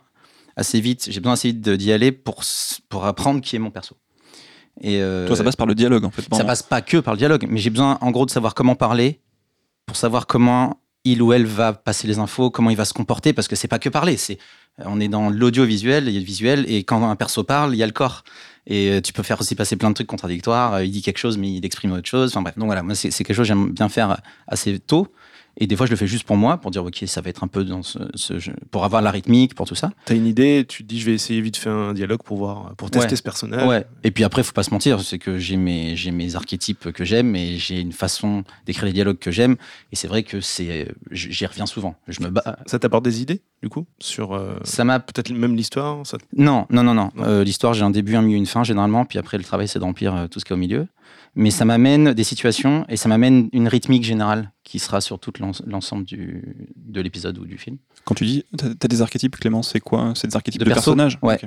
assez 0.56 0.80
vite. 0.80 1.08
J'ai 1.12 1.20
besoin 1.20 1.34
assez 1.34 1.50
vite 1.50 1.60
de- 1.60 1.76
d'y 1.76 1.92
aller 1.92 2.14
pour 2.14 2.42
pour 2.88 3.06
apprendre 3.06 3.42
qui 3.42 3.58
est 3.58 3.60
mon 3.60 3.70
perso. 3.70 3.98
Et 4.82 5.02
euh, 5.02 5.28
Toi, 5.28 5.36
ça 5.36 5.44
passe 5.44 5.56
par 5.56 5.68
le 5.68 5.76
dialogue, 5.76 6.04
en 6.06 6.12
fait. 6.12 6.24
ça 6.34 6.44
passe 6.44 6.64
pas 6.64 6.82
que 6.82 6.98
par 6.98 7.14
le 7.14 7.18
dialogue, 7.18 7.46
mais 7.50 7.60
j'ai 7.60 7.70
besoin, 7.70 7.98
en 8.02 8.12
gros, 8.12 8.26
de 8.26 8.32
savoir 8.32 8.54
comment 8.56 8.76
parler 8.76 9.20
pour 9.86 9.96
savoir 9.98 10.28
comment 10.28 10.80
il 11.06 11.22
ou 11.22 11.34
elle 11.34 11.46
va 11.46 11.74
passer 11.74 12.08
les 12.08 12.18
infos, 12.20 12.50
comment 12.50 12.70
il 12.70 12.78
va 12.78 12.86
se 12.86 12.94
comporter, 12.94 13.34
parce 13.34 13.48
que 13.50 13.56
c'est 13.58 13.68
pas 13.68 13.80
que 13.80 13.90
parler. 13.90 14.16
C'est, 14.16 14.38
on 14.80 15.00
est 15.02 15.10
dans 15.10 15.30
l'audiovisuel, 15.30 16.08
il 16.08 16.14
y 16.14 16.18
a 16.18 16.20
le 16.20 16.26
visuel, 16.26 16.66
et 16.68 16.84
quand 16.86 17.08
un 17.08 17.16
perso 17.18 17.44
parle, 17.44 17.74
il 17.76 17.78
y 17.78 17.84
a 17.84 17.86
le 17.86 17.92
corps. 17.92 18.24
Et 18.66 18.90
euh, 18.90 19.02
tu 19.02 19.12
peux 19.12 19.24
faire 19.24 19.40
aussi 19.42 19.56
passer 19.56 19.76
plein 19.76 19.90
de 19.90 19.96
trucs 19.96 20.08
contradictoires. 20.08 20.76
euh, 20.76 20.86
Il 20.86 20.92
dit 20.92 21.02
quelque 21.02 21.18
chose, 21.18 21.38
mais 21.38 21.52
il 21.52 21.66
exprime 21.66 21.92
autre 21.92 22.08
chose. 22.08 22.32
Enfin 22.32 22.42
bref, 22.42 22.58
donc 22.58 22.68
voilà, 22.68 22.82
moi 22.82 22.96
c'est 22.96 23.10
quelque 23.12 23.34
chose 23.34 23.44
que 23.44 23.48
j'aime 23.50 23.72
bien 23.74 23.90
faire 23.90 24.22
assez 24.48 24.80
tôt. 24.80 25.10
Et 25.58 25.68
des 25.68 25.76
fois, 25.76 25.86
je 25.86 25.92
le 25.92 25.98
fais 25.98 26.08
juste 26.08 26.24
pour 26.26 26.36
moi, 26.36 26.58
pour 26.58 26.72
dire 26.72 26.84
ok, 26.84 27.04
ça 27.06 27.22
va 27.22 27.30
être 27.30 27.44
un 27.44 27.48
peu 27.48 27.64
dans 27.64 27.84
ce, 27.84 28.00
ce 28.16 28.40
jeu- 28.40 28.56
pour 28.72 28.86
avoir 28.86 29.02
la 29.04 29.12
rythmique, 29.12 29.54
pour 29.54 29.68
tout 29.68 29.76
ça. 29.76 29.92
T'as 30.06 30.16
une 30.16 30.26
idée, 30.26 30.66
tu 30.68 30.84
te 30.84 30.88
dis 30.90 31.00
je 31.00 31.06
vais 31.06 31.14
essayer 31.14 31.42
vite 31.42 31.58
faire 31.58 31.74
un 31.74 31.94
dialogue 31.94 32.24
pour 32.24 32.38
voir, 32.38 32.74
pour 32.76 32.90
tester 32.90 33.12
Ouais. 33.12 33.16
ce 33.16 33.22
personnage. 33.22 33.68
Ouais. 33.68 33.86
Et 34.04 34.10
puis 34.12 34.24
après, 34.24 34.42
faut 34.44 34.52
pas 34.52 34.64
se 34.64 34.72
mentir, 34.72 35.02
c'est 35.02 35.20
que 35.20 35.38
j'ai 35.38 35.56
mes, 35.58 35.96
j'ai 35.96 36.10
mes 36.12 36.36
archétypes 36.36 36.92
que 36.92 37.06
j'aime 37.06 37.36
et 37.36 37.58
j'ai 37.58 37.80
une 37.80 37.92
façon 37.92 38.44
d'écrire 38.66 38.86
les 38.86 38.94
dialogues 38.94 39.20
que 39.20 39.30
j'aime. 39.30 39.56
Et 39.92 39.96
c'est 39.96 40.08
vrai 40.08 40.24
que 40.24 40.42
c'est, 40.42 40.92
j'y 41.12 41.46
reviens 41.46 41.68
souvent. 41.68 41.96
Je 42.08 42.22
me 42.24 42.30
bats. 42.30 42.58
Ça 42.66 42.80
t'apporte 42.80 43.04
des 43.06 43.22
idées, 43.22 43.42
du 43.62 43.70
coup, 43.70 43.86
sur 44.00 44.34
euh, 44.34 44.56
Ça 44.64 44.84
m'a. 44.84 45.00
peut-être 45.00 45.32
même 45.32 45.56
l'histoire 45.56 46.06
ça... 46.06 46.18
Non, 46.36 46.66
non, 46.72 46.82
non, 46.84 46.94
non. 46.96 47.12
Non. 47.16 47.24
Euh, 47.26 47.44
L'histoire, 47.44 47.74
j'ai 47.76 47.84
un 47.84 47.92
début, 47.92 48.16
un 48.16 48.22
milieu, 48.24 48.38
une 48.38 48.46
fin 48.48 48.64
généralement. 48.64 49.06
Puis 49.06 49.20
après, 49.20 49.38
le 49.38 49.44
travail, 49.44 49.68
c'est 49.68 49.80
d'emplir 49.80 50.16
euh, 50.16 50.28
tout 50.28 50.40
ce 50.40 50.46
qui 50.46 50.52
est 50.52 50.56
au 50.56 50.58
milieu. 50.58 50.88
Mais 51.36 51.50
ça 51.50 51.66
m'amène 51.66 52.14
des 52.14 52.24
situations 52.24 52.86
et 52.90 52.96
ça 52.98 53.10
m'amène 53.10 53.50
une 53.54 53.68
rythmique 53.68 54.04
générale 54.04 54.52
qui 54.64 54.78
sera 54.78 55.02
sur 55.02 55.20
tout 55.20 55.34
l'en- 55.40 55.52
l'ensemble 55.66 56.06
de 56.06 57.02
l'épisode 57.02 57.38
ou 57.40 57.46
du 57.46 57.58
film. 57.58 57.78
Quand 58.06 58.14
tu 58.16 58.26
dis, 58.26 58.44
t'as 58.56 58.68
as 58.84 58.88
des 58.88 59.02
archétypes, 59.02 59.36
Clément, 59.38 59.64
c'est 59.64 59.80
quoi 59.80 60.14
C'est 60.16 60.28
des 60.28 60.36
archétypes 60.36 60.60
De 60.60 60.66
de, 60.66 60.70
perso 60.70 60.92
personnages 60.92 61.18
Ouais. 61.24 61.40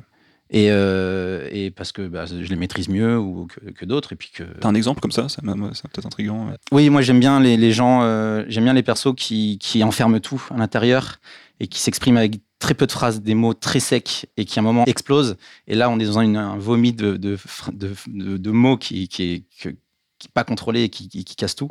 Et, 0.51 0.68
euh, 0.70 1.49
et 1.51 1.70
parce 1.72 1.90
que 1.90 2.07
bah, 2.07 2.25
je 2.27 2.37
les 2.37 2.55
maîtrise 2.57 2.88
mieux 2.88 3.18
ou 3.18 3.46
que, 3.46 3.70
que 3.70 3.85
d'autres. 3.85 4.12
Et 4.12 4.16
puis 4.16 4.31
que. 4.33 4.44
T'as 4.61 4.68
un 4.68 4.75
exemple 4.75 5.01
comme 5.01 5.11
ça 5.12 5.29
Ça, 5.29 5.40
c'est 5.72 5.88
peut-être 5.90 6.07
intriguant. 6.07 6.51
Oui, 6.72 6.88
moi 6.90 7.03
j'aime 7.03 7.18
bien 7.20 7.40
les, 7.40 7.57
les 7.57 7.72
gens, 7.72 8.03
euh, 8.03 8.44
j'aime 8.49 8.64
bien 8.64 8.72
les 8.75 8.85
persos 8.85 9.14
qui, 9.16 9.59
qui 9.59 9.83
enferment 9.83 10.20
tout 10.20 10.42
à 10.55 10.57
l'intérieur 10.57 11.18
et 11.59 11.66
qui 11.66 11.81
s'expriment 11.81 12.16
avec 12.18 12.40
très 12.59 12.75
peu 12.75 12.87
de 12.87 12.92
phrases, 12.92 13.21
des 13.21 13.35
mots 13.35 13.55
très 13.55 13.81
secs 13.81 14.27
et 14.37 14.45
qui 14.45 14.59
à 14.59 14.62
un 14.62 14.64
moment 14.64 14.85
explosent. 14.87 15.37
Et 15.66 15.75
là, 15.75 15.90
on 15.90 15.99
est 15.99 16.07
dans 16.07 16.21
une- 16.21 16.37
un 16.37 16.57
vomi 16.57 16.92
de, 16.92 17.16
de, 17.16 17.38
de, 17.73 17.95
de- 18.07 18.37
de 18.37 18.51
mots 18.51 18.77
qui, 18.79 19.09
qui 19.09 19.23
est 19.25 19.45
que- 19.61 19.77
qui 20.19 20.29
est 20.29 20.33
pas 20.33 20.45
contrôlé 20.45 20.85
et 20.85 20.88
qui, 20.88 21.09
qui, 21.09 21.25
qui 21.25 21.37
casse 21.37 21.55
tout. 21.55 21.69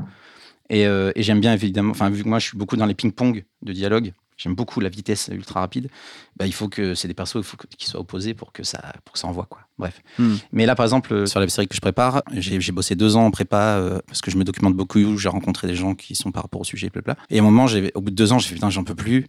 Et, 0.69 0.85
euh, 0.87 1.11
et 1.15 1.23
j'aime 1.23 1.39
bien 1.41 1.53
évidemment, 1.53 1.91
enfin 1.91 2.09
vu 2.09 2.23
que 2.23 2.29
moi 2.29 2.39
je 2.39 2.47
suis 2.47 2.57
beaucoup 2.57 2.75
dans 2.77 2.85
les 2.85 2.93
ping-pong 2.95 3.43
de 3.61 3.73
dialogue, 3.73 4.13
j'aime 4.37 4.55
beaucoup 4.55 4.79
la 4.79 4.89
vitesse 4.89 5.29
ultra 5.31 5.59
rapide. 5.59 5.89
Bah, 6.37 6.45
il 6.47 6.53
faut 6.53 6.67
que 6.69 6.93
c'est 6.95 7.07
des 7.07 7.13
persos, 7.13 7.35
il 7.37 7.43
faut 7.43 7.57
qu'ils 7.57 7.87
soient 7.87 7.99
opposés 7.99 8.33
pour 8.33 8.51
que 8.51 8.63
ça, 8.63 8.93
pour 9.05 9.13
que 9.13 9.19
ça 9.19 9.27
envoie 9.27 9.45
quoi. 9.45 9.61
Bref. 9.77 10.01
Hmm. 10.19 10.35
Mais 10.51 10.65
là, 10.65 10.75
par 10.75 10.85
exemple, 10.85 11.13
euh, 11.13 11.25
sur 11.25 11.39
la 11.39 11.47
série 11.49 11.67
que 11.67 11.75
je 11.75 11.81
prépare, 11.81 12.23
j'ai 12.31 12.71
bossé 12.71 12.95
deux 12.95 13.15
ans 13.15 13.25
en 13.25 13.31
prépa 13.31 13.77
euh, 13.77 13.99
parce 14.07 14.21
que 14.21 14.29
je 14.31 14.37
me 14.37 14.43
documente 14.43 14.75
beaucoup. 14.75 15.17
J'ai 15.17 15.29
rencontré 15.29 15.67
des 15.67 15.75
gens 15.75 15.93
qui 15.95 16.15
sont 16.15 16.31
par 16.31 16.43
rapport 16.43 16.61
au 16.61 16.65
sujet, 16.65 16.89
blabla. 16.89 17.15
Et 17.29 17.37
à 17.39 17.41
un 17.41 17.45
moment, 17.45 17.65
au 17.95 18.01
bout 18.01 18.09
de 18.11 18.15
deux 18.15 18.31
ans, 18.33 18.39
j'ai 18.39 18.49
fait 18.49 18.55
putain, 18.55 18.69
j'en 18.69 18.83
peux 18.83 18.95
plus. 18.95 19.27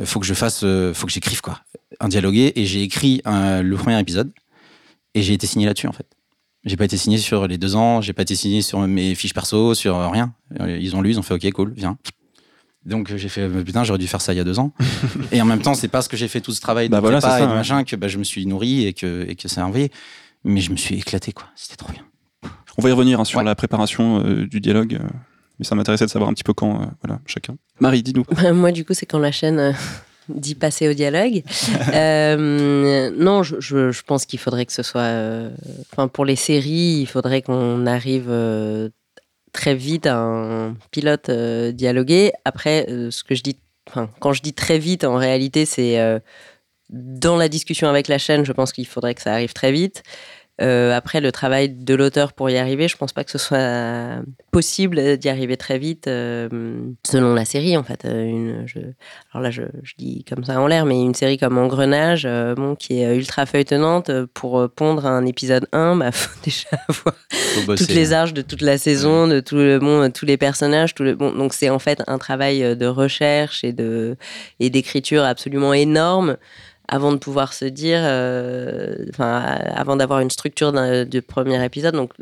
Euh, 0.00 0.06
Faut 0.06 0.20
que 0.20 0.26
je 0.26 0.34
fasse, 0.34 0.62
euh, 0.64 0.92
faut 0.94 1.06
que 1.06 1.12
j'écrive 1.12 1.40
quoi, 1.40 1.60
un 2.00 2.08
dialogué. 2.08 2.52
Et 2.56 2.66
j'ai 2.66 2.82
écrit 2.82 3.22
un- 3.24 3.62
le 3.62 3.76
premier 3.76 3.98
épisode 3.98 4.30
et 5.14 5.22
j'ai 5.22 5.32
été 5.34 5.46
signé 5.46 5.66
là-dessus 5.66 5.86
en 5.88 5.92
fait. 5.92 6.06
J'ai 6.64 6.76
pas 6.76 6.84
été 6.84 6.96
signé 6.96 7.18
sur 7.18 7.46
les 7.46 7.58
deux 7.58 7.76
ans, 7.76 8.00
j'ai 8.00 8.12
pas 8.12 8.22
été 8.22 8.34
signé 8.34 8.60
sur 8.60 8.80
mes 8.80 9.14
fiches 9.14 9.32
perso, 9.34 9.72
sur 9.74 9.96
euh, 9.96 10.08
rien. 10.08 10.34
Euh, 10.60 10.78
Ils 10.80 10.96
ont 10.96 11.00
lu, 11.02 11.10
ils 11.10 11.18
ont 11.18 11.22
fait 11.22 11.34
ok, 11.34 11.50
cool, 11.52 11.72
viens. 11.76 11.96
Donc 12.84 13.10
euh, 13.10 13.16
j'ai 13.16 13.28
fait 13.28 13.42
euh, 13.42 13.62
putain, 13.64 13.84
j'aurais 13.84 13.98
dû 13.98 14.06
faire 14.06 14.20
ça 14.20 14.32
il 14.34 14.36
y 14.36 14.40
a 14.40 14.44
deux 14.44 14.58
ans. 14.58 14.72
et 15.32 15.40
en 15.40 15.44
même 15.44 15.62
temps, 15.62 15.74
c'est 15.74 15.88
parce 15.88 16.08
que 16.08 16.16
j'ai 16.16 16.28
fait 16.28 16.40
tout 16.40 16.52
ce 16.52 16.60
travail 16.60 16.88
de 16.88 16.92
Bah 16.92 17.00
voilà, 17.00 17.20
ça, 17.20 17.38
et 17.38 17.42
de 17.42 17.48
ouais. 17.48 17.54
machin 17.54 17.84
que 17.84 17.96
bah, 17.96 18.08
je 18.08 18.18
me 18.18 18.24
suis 18.24 18.46
nourri 18.46 18.84
et 18.86 18.92
que, 18.92 19.24
et 19.28 19.34
que 19.36 19.48
ça 19.48 19.62
a 19.62 19.66
envoyé. 19.66 19.90
Mais 20.44 20.60
je 20.60 20.70
me 20.70 20.76
suis 20.76 20.96
éclaté 20.96 21.32
quoi, 21.32 21.46
c'était 21.56 21.76
trop 21.76 21.92
bien. 21.92 22.02
On 22.78 22.82
va 22.82 22.88
y 22.90 22.92
revenir 22.92 23.18
hein, 23.20 23.24
sur 23.24 23.38
Ouais. 23.38 23.44
la 23.44 23.54
préparation 23.54 24.22
euh, 24.24 24.46
du 24.46 24.60
dialogue. 24.60 24.98
Mais 25.58 25.64
ça 25.64 25.74
m'intéressait 25.74 26.06
de 26.06 26.10
savoir 26.10 26.30
un 26.30 26.34
petit 26.34 26.44
peu 26.44 26.52
quand, 26.54 26.82
euh, 26.82 26.86
voilà, 27.02 27.20
chacun. 27.26 27.56
Marie, 27.80 28.02
dis-nous. 28.02 28.24
Moi, 28.54 28.72
du 28.72 28.84
coup, 28.84 28.94
c'est 28.94 29.06
quand 29.06 29.18
la 29.18 29.32
chaîne 29.32 29.58
euh, 29.58 29.72
dit 30.28 30.54
passer 30.54 30.88
au 30.88 30.92
dialogue. 30.94 31.42
Euh, 31.94 33.10
non, 33.16 33.42
je, 33.42 33.56
je- 33.60 33.90
je 33.90 34.02
pense 34.02 34.26
qu'il 34.26 34.38
faudrait 34.38 34.66
que 34.66 34.72
ce 34.72 34.82
soit. 34.82 35.00
euh, 35.02 35.50
Enfin, 35.92 36.08
pour 36.08 36.24
les 36.24 36.36
séries, 36.36 36.98
il 37.00 37.06
faudrait 37.06 37.42
qu'on 37.42 37.86
arrive 37.86 38.26
euh, 38.28 38.88
très 39.52 39.74
vite 39.74 40.06
à 40.06 40.16
un 40.18 40.74
pilote 40.90 41.30
dialogué. 41.30 42.32
Après, 42.44 42.86
ce 43.10 43.24
que 43.24 43.34
je 43.34 43.42
dis. 43.42 43.56
Quand 44.20 44.32
je 44.32 44.42
dis 44.42 44.52
très 44.52 44.78
vite, 44.78 45.04
en 45.04 45.14
réalité, 45.16 45.64
c'est. 45.64 45.96
dans 46.90 47.36
la 47.36 47.48
discussion 47.48 47.88
avec 47.88 48.08
la 48.08 48.18
chaîne, 48.18 48.44
je 48.44 48.52
pense 48.52 48.72
qu'il 48.72 48.86
faudrait 48.86 49.14
que 49.14 49.22
ça 49.22 49.32
arrive 49.32 49.52
très 49.52 49.72
vite. 49.72 50.02
Euh, 50.62 50.94
après, 50.96 51.20
le 51.20 51.32
travail 51.32 51.68
de 51.68 51.94
l'auteur 51.94 52.32
pour 52.32 52.48
y 52.48 52.56
arriver, 52.56 52.88
je 52.88 52.96
pense 52.96 53.12
pas 53.12 53.24
que 53.24 53.30
ce 53.30 53.36
soit 53.38 54.22
possible 54.50 55.18
d'y 55.18 55.28
arriver 55.28 55.56
très 55.58 55.78
vite 55.78 56.06
euh, 56.08 56.48
selon 57.06 57.34
la 57.34 57.44
série 57.44 57.76
en 57.76 57.82
fait. 57.82 58.04
Euh, 58.06 58.24
Une, 58.24 58.62
je- 58.66 58.78
alors 59.32 59.42
là, 59.42 59.50
je, 59.50 59.62
je 59.82 59.92
dis 59.98 60.24
comme 60.24 60.44
ça 60.44 60.58
en 60.60 60.66
l'air, 60.66 60.86
mais 60.86 61.00
une 61.02 61.14
série 61.14 61.36
comme 61.36 61.58
Engrenage, 61.58 62.24
euh, 62.24 62.54
bon, 62.54 62.74
qui 62.74 63.02
est 63.02 63.16
ultra 63.16 63.44
feuilletonnante, 63.44 64.08
euh, 64.08 64.26
pour 64.32 64.58
euh, 64.58 64.68
pondre 64.68 65.04
un 65.06 65.26
épisode 65.26 65.66
1, 65.72 65.96
bah, 65.96 66.10
faut 66.10 66.30
déjà 66.44 66.68
avoir 66.88 67.14
Faut 67.30 67.74
toutes 67.74 67.88
les 67.90 68.12
arches 68.14 68.32
de 68.32 68.42
toute 68.42 68.62
la 68.62 68.78
saison, 68.78 69.28
de 69.28 69.40
tout 69.40 69.56
le 69.56 69.78
bon, 69.78 70.10
tous 70.10 70.24
les 70.26 70.38
personnages, 70.38 70.94
tout 70.94 71.02
le 71.02 71.14
bon. 71.14 71.32
Donc 71.32 71.52
c'est 71.52 71.68
en 71.68 71.78
fait 71.78 72.02
un 72.06 72.16
travail 72.18 72.76
de 72.76 72.86
recherche 72.86 73.62
et 73.62 73.72
de 73.72 74.16
et 74.60 74.70
d'écriture 74.70 75.22
absolument 75.24 75.74
énorme 75.74 76.36
avant 76.88 77.12
de 77.12 77.18
pouvoir 77.18 77.52
se 77.52 77.64
dire, 77.64 78.00
euh, 78.02 78.94
enfin 79.10 79.28
avant 79.74 79.96
d'avoir 79.96 80.20
une 80.20 80.30
structure 80.30 80.72
de 80.72 81.20
premier 81.20 81.64
épisode. 81.64 81.94
Donc 81.94 82.12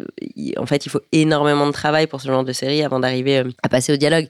en 0.56 0.66
fait 0.66 0.86
il 0.86 0.88
faut 0.88 1.00
énormément 1.12 1.66
de 1.66 1.72
travail 1.72 2.06
pour 2.06 2.20
ce 2.20 2.28
genre 2.28 2.44
de 2.44 2.52
série 2.52 2.82
avant 2.82 3.00
d'arriver 3.00 3.38
euh, 3.38 3.50
à 3.62 3.68
passer 3.68 3.92
au 3.92 3.96
dialogue. 3.96 4.28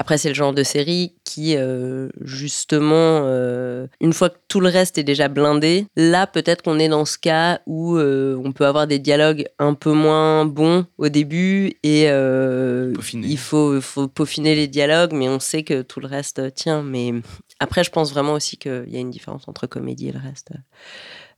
Après, 0.00 0.16
c'est 0.16 0.28
le 0.28 0.34
genre 0.36 0.52
de 0.52 0.62
série 0.62 1.16
qui, 1.24 1.56
euh, 1.56 2.08
justement, 2.20 3.22
euh, 3.24 3.88
une 4.00 4.12
fois 4.12 4.30
que 4.30 4.36
tout 4.46 4.60
le 4.60 4.68
reste 4.68 4.96
est 4.96 5.02
déjà 5.02 5.26
blindé, 5.26 5.86
là, 5.96 6.28
peut-être 6.28 6.62
qu'on 6.62 6.78
est 6.78 6.88
dans 6.88 7.04
ce 7.04 7.18
cas 7.18 7.60
où 7.66 7.96
euh, 7.96 8.40
on 8.44 8.52
peut 8.52 8.64
avoir 8.64 8.86
des 8.86 9.00
dialogues 9.00 9.46
un 9.58 9.74
peu 9.74 9.90
moins 9.90 10.44
bons 10.44 10.86
au 10.98 11.08
début 11.08 11.72
et 11.82 12.04
il 12.04 13.38
faut, 13.38 13.80
faut 13.80 14.06
peaufiner 14.06 14.54
les 14.54 14.68
dialogues, 14.68 15.12
mais 15.14 15.28
on 15.28 15.40
sait 15.40 15.64
que 15.64 15.82
tout 15.82 15.98
le 15.98 16.06
reste 16.06 16.54
tient. 16.54 16.84
Mais 16.84 17.12
après, 17.58 17.82
je 17.82 17.90
pense 17.90 18.12
vraiment 18.12 18.34
aussi 18.34 18.56
qu'il 18.56 18.86
y 18.86 18.96
a 18.96 19.00
une 19.00 19.10
différence 19.10 19.48
entre 19.48 19.66
comédie 19.66 20.10
et 20.10 20.12
le 20.12 20.20
reste. 20.20 20.52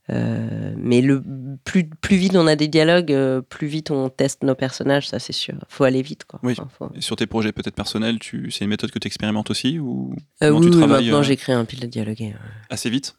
Euh, 0.09 0.73
mais 0.77 0.99
le 1.01 1.21
plus, 1.63 1.87
plus 1.87 2.15
vite 2.17 2.35
on 2.35 2.47
a 2.47 2.55
des 2.55 2.67
dialogues, 2.67 3.13
euh, 3.13 3.41
plus 3.41 3.67
vite 3.67 3.91
on 3.91 4.09
teste 4.09 4.43
nos 4.43 4.55
personnages, 4.55 5.07
ça 5.07 5.19
c'est 5.19 5.31
sûr. 5.33 5.55
Faut 5.69 5.83
aller 5.83 6.01
vite, 6.01 6.25
quoi. 6.25 6.39
Oui. 6.43 6.53
Enfin, 6.53 6.67
faut- 6.77 6.91
Et 6.95 7.01
sur 7.01 7.15
tes 7.15 7.27
projets 7.27 7.51
peut-être 7.51 7.75
personnels, 7.75 8.19
tu... 8.19 8.49
c'est 8.51 8.63
une 8.65 8.69
méthode 8.71 8.91
que 8.91 8.99
tu 8.99 9.07
expérimentes 9.07 9.51
aussi 9.51 9.79
ou 9.79 10.13
Euh, 10.43 10.49
oui, 10.49 10.61
tu 10.61 10.65
oui, 10.69 10.77
travailles, 10.77 11.05
maintenant 11.05 11.19
euh, 11.19 11.23
j'écris 11.23 11.53
un 11.53 11.65
pilote 11.65 11.89
dialogué. 11.89 12.33
assez 12.69 12.89
vite? 12.89 13.15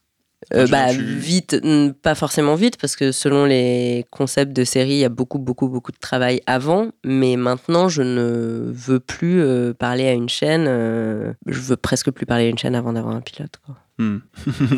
Euh, 0.54 0.66
bah, 0.66 0.92
tu- 0.92 1.00
vite, 1.04 1.56
pas 2.02 2.16
forcément 2.16 2.56
vite, 2.56 2.76
parce 2.76 2.96
que 2.96 3.12
selon 3.12 3.44
les 3.44 4.04
concepts 4.10 4.52
de 4.52 4.64
série, 4.64 4.94
il 4.94 4.98
y 4.98 5.04
a 5.04 5.08
beaucoup, 5.08 5.38
beaucoup, 5.38 5.68
beaucoup 5.68 5.92
de 5.92 5.98
travail 6.00 6.40
avant. 6.46 6.90
Mais 7.04 7.36
maintenant, 7.36 7.88
je 7.88 8.02
ne 8.02 8.72
veux 8.74 8.98
plus 8.98 9.40
euh, 9.40 9.72
parler 9.72 10.08
à 10.08 10.12
une 10.14 10.28
chaîne. 10.28 10.64
euh, 10.66 11.32
je 11.46 11.60
veux 11.60 11.76
presque 11.76 12.10
plus 12.10 12.26
parler 12.26 12.46
à 12.46 12.48
une 12.48 12.58
chaîne 12.58 12.74
avant 12.74 12.92
d'avoir 12.92 13.14
un 13.14 13.20
pilote. 13.20 13.60
Quoi. 13.64 13.76
Hmm. 13.98 14.18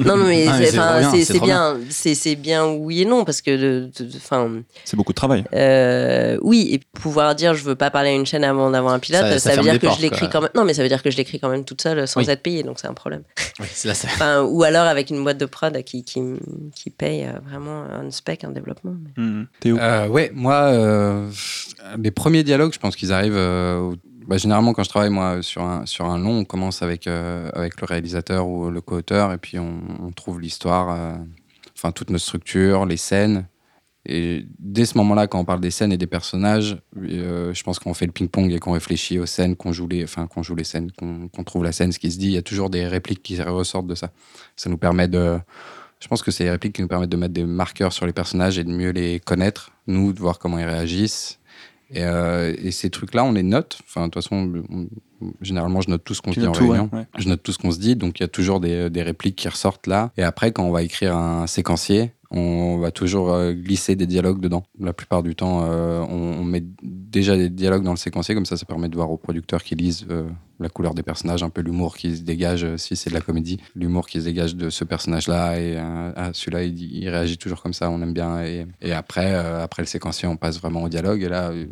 Non, 0.04 0.16
non, 0.16 0.24
mais 0.24 0.44
Ah, 0.48 0.58
mais 0.58 0.66
c'est 0.66 0.72
bien, 0.72 1.02
c'est- 1.12 1.16
c'est 1.18 1.24
c'est 1.24 1.34
trop 1.38 1.46
bien, 1.46 1.76
c'est 1.88 2.14
c'est 2.16 2.34
bien 2.34 2.66
oui 2.66 3.02
et 3.02 3.04
non, 3.04 3.24
parce 3.24 3.42
que, 3.42 3.50
de- 3.52 3.90
de- 4.04 4.16
enfin, 4.16 4.50
C'est 4.84 4.96
beaucoup 4.96 5.12
de 5.12 5.16
travail. 5.16 5.44
euh, 5.54 6.36
oui, 6.42 6.68
et 6.72 6.80
pouvoir 7.00 7.34
dire 7.36 7.54
je 7.54 7.62
veux 7.62 7.76
pas 7.76 7.90
parler 7.90 8.10
à 8.10 8.12
une 8.12 8.26
chaîne 8.26 8.42
avant 8.42 8.70
d'avoir 8.72 8.92
un 8.92 8.98
pilote, 8.98 9.20
Ça- 9.22 9.38
ça, 9.38 9.50
ça 9.50 9.56
veut 9.56 9.62
dire 9.62 9.78
que 9.78 9.86
portes, 9.86 9.98
je 9.98 10.02
l'écris 10.02 10.18
quoi. 10.22 10.28
quand 10.30 10.40
même. 10.42 10.50
Non, 10.56 10.64
mais 10.64 10.74
ça 10.74 10.82
veut 10.82 10.88
dire 10.88 11.00
que 11.02 11.10
je 11.12 11.16
l'écris 11.16 11.38
quand 11.38 11.48
même 11.48 11.64
toute 11.64 11.80
seule 11.80 12.08
sans 12.08 12.20
Oui. 12.20 12.28
être 12.28 12.42
payée, 12.42 12.64
donc 12.64 12.80
c'est 12.80 12.88
un 12.88 12.92
problème. 12.94 13.22
Oui, 13.60 13.66
c'est 13.72 13.86
là, 13.86 13.94
Enfin, 14.04 14.42
ou 14.42 14.64
alors 14.64 14.84
avec 14.86 15.10
une 15.10 15.22
boîte 15.22 15.38
de 15.38 15.46
prod 15.46 15.80
qui, 15.84 16.02
qui, 16.04 16.20
qui 16.74 16.90
paye 16.90 17.24
euh, 17.24 17.38
vraiment 17.48 17.84
un 17.84 18.10
spec, 18.10 18.42
un 18.42 18.50
développement. 18.50 18.94
mais- 19.16 19.22
Hmm. 19.22 19.46
Théo 19.60 19.78
Euh, 19.78 20.08
ouais, 20.08 20.32
moi, 20.34 20.54
euh, 20.72 21.30
les 22.02 22.10
premiers 22.10 22.42
dialogues, 22.42 22.72
je 22.74 22.80
pense 22.80 22.96
qu'ils 22.96 23.12
arrivent. 23.12 23.36
euh, 23.36 23.78
au- 23.78 23.94
bah, 24.26 24.36
généralement, 24.38 24.72
quand 24.72 24.84
je 24.84 24.88
travaille 24.88 25.10
moi 25.10 25.42
sur 25.42 25.62
un 25.62 25.86
sur 25.86 26.06
un 26.06 26.18
long, 26.18 26.38
on 26.38 26.44
commence 26.44 26.82
avec 26.82 27.06
euh, 27.06 27.50
avec 27.54 27.80
le 27.80 27.86
réalisateur 27.86 28.48
ou 28.48 28.70
le 28.70 28.80
co-auteur, 28.80 29.32
et 29.32 29.38
puis 29.38 29.58
on, 29.58 30.10
trouve 30.16 30.40
l'histoire, 30.40 30.90
euh, 30.90 31.90
toute 31.92 32.10
notre 32.10 32.24
structure, 32.24 32.86
les 32.86 32.96
scènes. 32.96 33.46
Et 34.06 34.46
dès 34.58 34.84
ce 34.84 34.98
moment-là, 34.98 35.26
quand 35.26 35.38
on 35.38 35.44
parle 35.46 35.60
des 35.60 35.70
scènes 35.70 35.92
et 35.92 35.96
des 35.96 36.06
personnages, 36.06 36.78
euh, 36.98 37.54
je 37.54 37.62
pense 37.62 37.78
qu'on 37.78 37.94
fait 37.94 38.04
le 38.04 38.12
ping-pong 38.12 38.52
et 38.52 38.58
qu'on 38.58 38.72
réfléchit 38.72 39.18
aux 39.18 39.26
scènes, 39.26 39.56
qu'on 39.56 39.72
joue 39.72 39.88
les, 39.88 40.04
joue 40.42 40.54
les 40.54 40.64
scènes, 40.64 40.90
qu'on 40.92 41.28
qu'on 41.28 41.44
trouve 41.44 41.64
la 41.64 41.72
scène, 41.72 41.90
ce 41.92 41.98
qui 41.98 42.10
se 42.10 42.18
dit. 42.18 42.26
Il 42.26 42.32
y 42.32 42.38
a 42.38 42.42
toujours 42.42 42.70
des 42.70 42.86
répliques 42.86 43.22
qui 43.22 43.40
ressortent 43.42 43.86
de 43.86 43.94
ça. 43.94 44.10
Ça 44.56 44.68
nous 44.68 44.78
permet 44.78 45.08
de 45.08 45.38
je 46.00 46.08
pense 46.08 46.22
que 46.22 46.30
c'est 46.30 46.44
les 46.44 46.50
répliques 46.50 46.74
qui 46.74 46.82
nous 46.82 46.88
permettent 46.88 47.10
de 47.10 47.16
mettre 47.16 47.32
des 47.32 47.44
marqueurs 47.44 47.92
sur 47.94 48.04
les 48.04 48.12
personnages 48.12 48.58
et 48.58 48.64
de 48.64 48.70
mieux 48.70 48.90
les 48.90 49.20
connaître, 49.20 49.72
nous, 49.86 50.12
de 50.12 50.18
voir 50.18 50.38
comment 50.38 50.58
ils 50.58 50.66
réagissent. 50.66 51.38
Et, 51.90 52.02
euh, 52.04 52.54
et 52.58 52.70
ces 52.70 52.90
trucs-là, 52.90 53.24
on 53.24 53.32
les 53.32 53.42
note. 53.42 53.78
Enfin, 53.84 54.02
de 54.08 54.12
toute 54.12 54.22
façon, 54.22 54.64
on- 54.70 54.88
généralement, 55.40 55.80
je 55.80 55.90
note 55.90 56.04
tout 56.04 56.14
ce 56.14 56.22
qu'on 56.22 56.32
se 56.32 56.40
dit 56.40 56.46
en 56.46 56.52
tout, 56.52 56.68
réunion. 56.68 56.90
ouais. 56.92 57.06
Je 57.18 57.28
note 57.28 57.42
tout 57.42 57.52
ce 57.52 57.58
qu'on 57.58 57.70
se 57.70 57.78
dit, 57.78 57.96
donc 57.96 58.18
il 58.18 58.22
y 58.22 58.24
a 58.24 58.28
toujours 58.28 58.60
des, 58.60 58.90
des 58.90 59.02
répliques 59.02 59.36
qui 59.36 59.48
ressortent 59.48 59.86
là. 59.86 60.10
Et 60.16 60.22
après, 60.22 60.52
quand 60.52 60.64
on 60.64 60.70
va 60.72 60.82
écrire 60.82 61.16
un 61.16 61.46
séquencier, 61.46 62.12
on 62.36 62.78
va 62.78 62.90
toujours 62.90 63.30
euh, 63.30 63.52
glisser 63.52 63.94
des 63.94 64.06
dialogues 64.08 64.40
dedans. 64.40 64.64
La 64.80 64.92
plupart 64.92 65.22
du 65.22 65.36
temps, 65.36 65.68
euh, 65.70 66.00
on, 66.00 66.40
on 66.40 66.44
met 66.44 66.64
déjà 66.82 67.36
des 67.36 67.48
dialogues 67.48 67.84
dans 67.84 67.92
le 67.92 67.96
séquencier, 67.96 68.34
comme 68.34 68.46
ça, 68.46 68.56
ça 68.56 68.66
permet 68.66 68.88
de 68.88 68.96
voir 68.96 69.10
aux 69.12 69.16
producteurs 69.16 69.62
qui 69.62 69.76
lisent 69.76 70.04
euh, 70.10 70.28
la 70.58 70.68
couleur 70.68 70.94
des 70.94 71.04
personnages, 71.04 71.44
un 71.44 71.50
peu 71.50 71.60
l'humour 71.60 71.96
qui 71.96 72.16
se 72.16 72.22
dégage, 72.22 72.64
euh, 72.64 72.76
si 72.76 72.96
c'est 72.96 73.10
de 73.10 73.14
la 73.14 73.20
comédie, 73.20 73.60
l'humour 73.76 74.08
qui 74.08 74.18
se 74.18 74.24
dégage 74.24 74.56
de 74.56 74.68
ce 74.68 74.82
personnage-là. 74.82 75.60
Et 75.60 75.76
euh, 75.76 76.12
ah, 76.16 76.30
celui-là, 76.32 76.64
il, 76.64 76.82
il 77.04 77.08
réagit 77.08 77.38
toujours 77.38 77.62
comme 77.62 77.74
ça, 77.74 77.88
on 77.88 78.02
aime 78.02 78.14
bien. 78.14 78.42
Et, 78.42 78.66
et 78.80 78.92
après, 78.92 79.32
euh, 79.34 79.62
après 79.62 79.82
le 79.82 79.86
séquencier, 79.86 80.26
on 80.26 80.36
passe 80.36 80.58
vraiment 80.60 80.82
au 80.82 80.88
dialogue. 80.88 81.22
Et 81.22 81.28
là, 81.28 81.50
euh, 81.50 81.66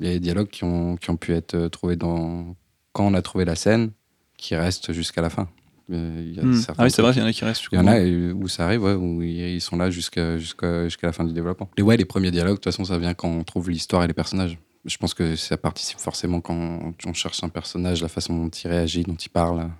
il 0.00 0.06
y 0.06 0.10
a 0.10 0.12
des 0.14 0.20
dialogues 0.20 0.48
qui 0.48 0.64
ont, 0.64 0.96
qui 0.96 1.10
ont 1.10 1.16
pu 1.16 1.32
être 1.32 1.54
euh, 1.54 1.68
trouvés 1.68 1.96
dans, 1.96 2.56
quand 2.98 3.06
on 3.06 3.14
a 3.14 3.22
trouvé 3.22 3.44
la 3.44 3.54
scène, 3.54 3.92
qui 4.36 4.56
restent 4.56 4.92
jusqu'à 4.92 5.22
la 5.22 5.30
fin. 5.30 5.48
Euh, 5.92 6.20
il 6.26 6.34
y 6.34 6.40
a 6.40 6.42
Hmm. 6.42 6.60
Ah 6.76 6.82
oui, 6.82 6.90
c'est 6.90 7.00
vrai, 7.00 7.12
il 7.12 7.18
y 7.18 7.22
en 7.22 7.26
a 7.26 7.32
qui 7.32 7.44
restent. 7.44 7.64
il 7.70 7.76
y 7.76 7.78
en 7.78 7.86
a 7.86 8.00
où 8.34 8.48
ça 8.48 8.64
arrive, 8.66 8.82
ouais, 8.82 8.94
où 8.94 9.22
ils 9.22 9.60
sont 9.60 9.76
là 9.76 9.88
jusqu'à 9.88 10.36
jusqu'à 10.36 10.84
jusqu'à 10.84 11.06
la 11.06 11.12
fin 11.12 11.24
du 11.24 11.32
développement. 11.32 11.70
Et 11.76 11.82
ouais, 11.82 11.96
les 11.96 12.04
premiers 12.04 12.32
dialogues, 12.32 12.54
de 12.54 12.56
toute 12.56 12.64
façon, 12.64 12.84
ça 12.84 12.98
vient 12.98 13.14
quand 13.14 13.28
on 13.28 13.44
trouve 13.44 13.70
l'histoire 13.70 14.02
et 14.02 14.08
les 14.08 14.14
personnages. 14.14 14.58
Je 14.84 14.96
pense 14.96 15.14
que 15.14 15.36
ça 15.36 15.56
participe 15.56 16.00
forcément 16.00 16.40
quand 16.40 16.92
on 17.06 17.12
cherche 17.12 17.42
un 17.44 17.48
personnage, 17.48 18.02
la 18.02 18.08
façon 18.08 18.36
dont 18.36 18.48
il 18.48 18.68
réagit, 18.68 19.04
dont 19.04 19.14
il 19.14 19.28
parle. 19.28 19.70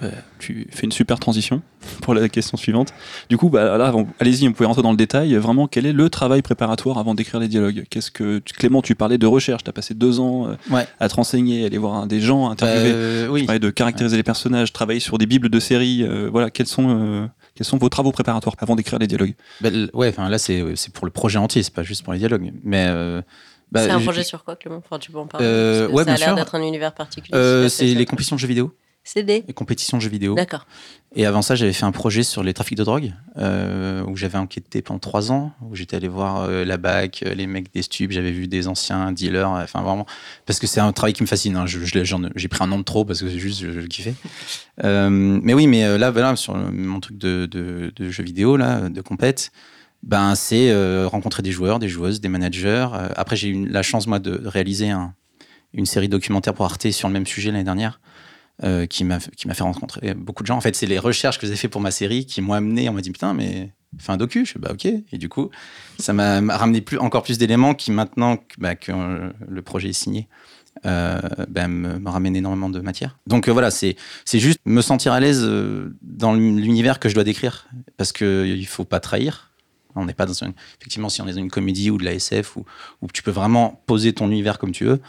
Bah, 0.00 0.08
tu 0.38 0.66
fais 0.70 0.82
une 0.84 0.92
super 0.92 1.18
transition 1.18 1.62
pour 2.02 2.12
la 2.12 2.28
question 2.28 2.56
suivante. 2.58 2.92
Du 3.30 3.38
coup, 3.38 3.48
bah, 3.48 3.78
là, 3.78 3.92
on- 3.94 4.06
allez-y, 4.20 4.46
on 4.46 4.52
pouvait 4.52 4.66
rentrer 4.66 4.82
dans 4.82 4.90
le 4.90 4.96
détail. 4.96 5.34
Vraiment, 5.36 5.68
quel 5.68 5.86
est 5.86 5.92
le 5.92 6.10
travail 6.10 6.42
préparatoire 6.42 6.98
avant 6.98 7.14
d'écrire 7.14 7.40
les 7.40 7.48
dialogues? 7.48 7.84
Qu'est-ce 7.88 8.10
que 8.10 8.38
tu- 8.40 8.52
Clément, 8.52 8.82
tu 8.82 8.94
parlais 8.94 9.16
de 9.16 9.26
recherche. 9.26 9.64
Tu 9.64 9.70
as 9.70 9.72
passé 9.72 9.94
deux 9.94 10.20
ans 10.20 10.48
euh, 10.48 10.54
Ouais. 10.74 10.86
à 11.00 11.08
te 11.08 11.14
renseigner, 11.14 11.64
aller 11.64 11.78
voir 11.78 12.06
des 12.06 12.20
gens, 12.20 12.50
interviewer. 12.50 12.92
Euh, 12.94 13.28
oui. 13.28 13.40
Tu 13.40 13.46
parlais 13.46 13.58
de 13.58 13.70
caractériser 13.70 14.16
les 14.18 14.22
personnages, 14.22 14.72
travailler 14.72 15.00
sur 15.00 15.16
des 15.18 15.26
bibles 15.26 15.48
de 15.48 15.60
séries. 15.60 16.02
euh, 16.02 16.28
voilà, 16.30 16.50
quels 16.50 16.66
sont, 16.66 16.88
euh, 16.90 17.26
quels 17.54 17.66
sont 17.66 17.78
vos 17.78 17.88
travaux 17.88 18.12
préparatoires 18.12 18.56
avant 18.58 18.76
d'écrire 18.76 18.98
les 18.98 19.06
dialogues? 19.06 19.34
Bah, 19.62 19.68
l- 19.68 19.88
ouais, 19.94 20.08
enfin 20.08 20.28
là 20.28 20.36
c'est 20.38 20.62
c'est 20.74 20.92
pour 20.92 21.06
le 21.06 21.10
projet 21.12 21.38
entier, 21.38 21.62
c'est 21.62 21.72
pas 21.72 21.82
juste 21.84 22.02
pour 22.04 22.12
les 22.12 22.18
dialogues. 22.18 22.52
Mais 22.64 22.86
euh, 22.90 23.22
bah, 23.72 23.80
c'est 23.84 23.90
un 23.90 23.98
je- 23.98 24.04
projet 24.04 24.24
sur 24.24 24.44
quoi, 24.44 24.56
Clément? 24.56 24.82
Enfin, 24.84 24.98
Tu 24.98 25.10
peux 25.10 25.18
en 25.18 25.26
parler 25.26 25.46
Euh, 25.46 25.88
ouais, 25.88 26.04
Ça 26.04 26.12
a 26.12 26.16
l'air 26.18 26.34
d'être 26.34 26.54
un 26.54 26.62
univers 26.62 26.92
particulier. 26.92 27.34
euh, 27.36 27.68
c'est 27.70 27.86
les 27.86 28.04
compétitions 28.04 28.36
de 28.36 28.40
jeux 28.40 28.48
vidéo. 28.48 28.74
CD 29.08 29.44
et 29.46 29.52
compétition 29.52 29.96
de 29.98 30.02
jeux 30.02 30.08
vidéo. 30.10 30.34
D'accord. 30.34 30.66
Et 31.14 31.24
avant 31.24 31.40
ça, 31.40 31.54
j'avais 31.54 31.72
fait 31.72 31.84
un 31.84 31.92
projet 31.92 32.22
sur 32.22 32.42
les 32.42 32.52
trafics 32.52 32.76
de 32.76 32.84
drogue, 32.84 33.12
euh, 33.38 34.02
où 34.04 34.16
j'avais 34.16 34.36
enquêté 34.36 34.82
pendant 34.82 34.98
trois 34.98 35.30
ans, 35.32 35.52
où 35.62 35.74
j'étais 35.76 35.96
allé 35.96 36.08
voir 36.08 36.42
euh, 36.42 36.64
la 36.64 36.76
BAC, 36.76 37.22
euh, 37.24 37.32
les 37.34 37.46
mecs 37.46 37.72
des 37.72 37.80
stupes, 37.82 38.10
j'avais 38.10 38.32
vu 38.32 38.48
des 38.48 38.68
anciens 38.68 39.12
dealers, 39.12 39.48
enfin 39.48 39.80
vraiment, 39.82 40.04
parce 40.44 40.58
que 40.58 40.66
c'est 40.66 40.80
un 40.80 40.92
travail 40.92 41.12
qui 41.14 41.22
me 41.22 41.26
fascine. 41.28 41.56
hein. 41.56 41.64
Je 41.66 41.78
J'ai 41.84 42.48
pris 42.48 42.64
un 42.64 42.66
nom 42.66 42.78
de 42.78 42.84
trop 42.84 43.04
parce 43.04 43.20
que 43.20 43.28
c'est 43.30 43.38
juste, 43.38 43.60
je, 43.60 43.70
je 43.70 43.80
le 43.80 43.86
kiffais. 43.86 44.14
Euh, 44.84 45.08
mais 45.08 45.54
oui, 45.54 45.66
mais 45.66 45.96
là, 45.96 46.10
voilà, 46.10 46.36
sur 46.36 46.54
mon 46.54 47.00
truc 47.00 47.16
de, 47.16 47.46
de, 47.46 47.92
de 47.96 48.10
jeux 48.10 48.22
vidéo, 48.24 48.58
là, 48.58 48.90
de 48.90 49.00
compète, 49.00 49.50
ben, 50.02 50.34
c'est 50.34 50.70
rencontrer 51.06 51.42
des 51.42 51.50
joueurs, 51.50 51.78
des 51.78 51.88
joueuses, 51.88 52.20
des 52.20 52.28
managers. 52.28 52.88
Après, 53.16 53.36
j'ai 53.36 53.48
eu 53.48 53.66
la 53.66 53.82
chance, 53.82 54.06
moi, 54.06 54.18
de 54.18 54.38
réaliser 54.46 54.90
un- 54.90 55.14
une 55.72 55.86
série 55.86 56.10
documentaire 56.10 56.52
pour 56.52 56.66
Arte 56.66 56.90
sur 56.90 57.08
le 57.08 57.14
même 57.14 57.26
sujet 57.26 57.50
l'année 57.52 57.64
dernière 57.64 58.00
euh, 58.64 58.86
qui 58.86 59.04
m'a 59.04 59.20
fait 59.20 59.62
rencontrer 59.62 60.14
beaucoup 60.14 60.42
de 60.42 60.46
gens. 60.46 60.56
En 60.56 60.60
fait, 60.60 60.74
c'est 60.74 60.86
les 60.86 60.98
recherches 60.98 61.38
que 61.38 61.46
j'ai 61.46 61.56
fait 61.56 61.68
pour 61.68 61.80
ma 61.80 61.90
série 61.90 62.26
qui 62.26 62.40
m'ont 62.40 62.54
amené. 62.54 62.88
On 62.88 62.92
m'a 62.92 63.02
dit 63.02 63.10
putain, 63.10 63.34
mais 63.34 63.72
fais 63.98 64.12
un 64.12 64.16
docu. 64.16 64.46
Je 64.46 64.52
fais 64.52 64.58
bah 64.58 64.70
ok. 64.72 64.86
Et 64.86 65.18
du 65.18 65.28
coup, 65.28 65.50
ça 65.98 66.12
m'a 66.12 66.40
ramené 66.56 66.80
plus 66.80 66.98
encore 66.98 67.22
plus 67.22 67.38
d'éléments 67.38 67.74
qui 67.74 67.90
maintenant 67.90 68.36
que, 68.36 68.54
bah, 68.58 68.74
euh, 68.88 69.30
le 69.48 69.62
projet 69.62 69.90
est 69.90 69.92
signé. 69.92 70.28
Euh, 70.84 71.20
bah, 71.48 71.68
me, 71.68 71.98
me 71.98 72.10
ramène 72.10 72.36
énormément 72.36 72.68
de 72.68 72.80
matière. 72.80 73.18
Donc 73.26 73.48
euh, 73.48 73.52
voilà, 73.52 73.70
c'est 73.70 73.96
juste 74.34 74.60
me 74.66 74.82
sentir 74.82 75.12
à 75.12 75.20
l'aise 75.20 75.42
dans 76.02 76.34
l'univers 76.34 77.00
que 77.00 77.08
je 77.08 77.14
dois 77.14 77.24
décrire 77.24 77.66
parce 77.96 78.12
que 78.12 78.44
il 78.46 78.66
faut 78.66 78.84
pas 78.84 79.00
trahir. 79.00 79.52
On 79.98 80.04
n'est 80.04 80.12
pas 80.12 80.26
dans 80.26 80.34
une... 80.34 80.52
effectivement 80.78 81.08
si 81.08 81.22
on 81.22 81.26
est 81.26 81.32
dans 81.32 81.38
une 81.38 81.50
comédie 81.50 81.90
ou 81.90 81.96
de 81.96 82.04
la 82.04 82.12
SF 82.12 82.58
où, 82.58 82.66
où 83.00 83.06
tu 83.10 83.22
peux 83.22 83.30
vraiment 83.30 83.82
poser 83.86 84.12
ton 84.12 84.30
univers 84.30 84.58
comme 84.58 84.72
tu 84.72 84.84
veux. 84.84 85.00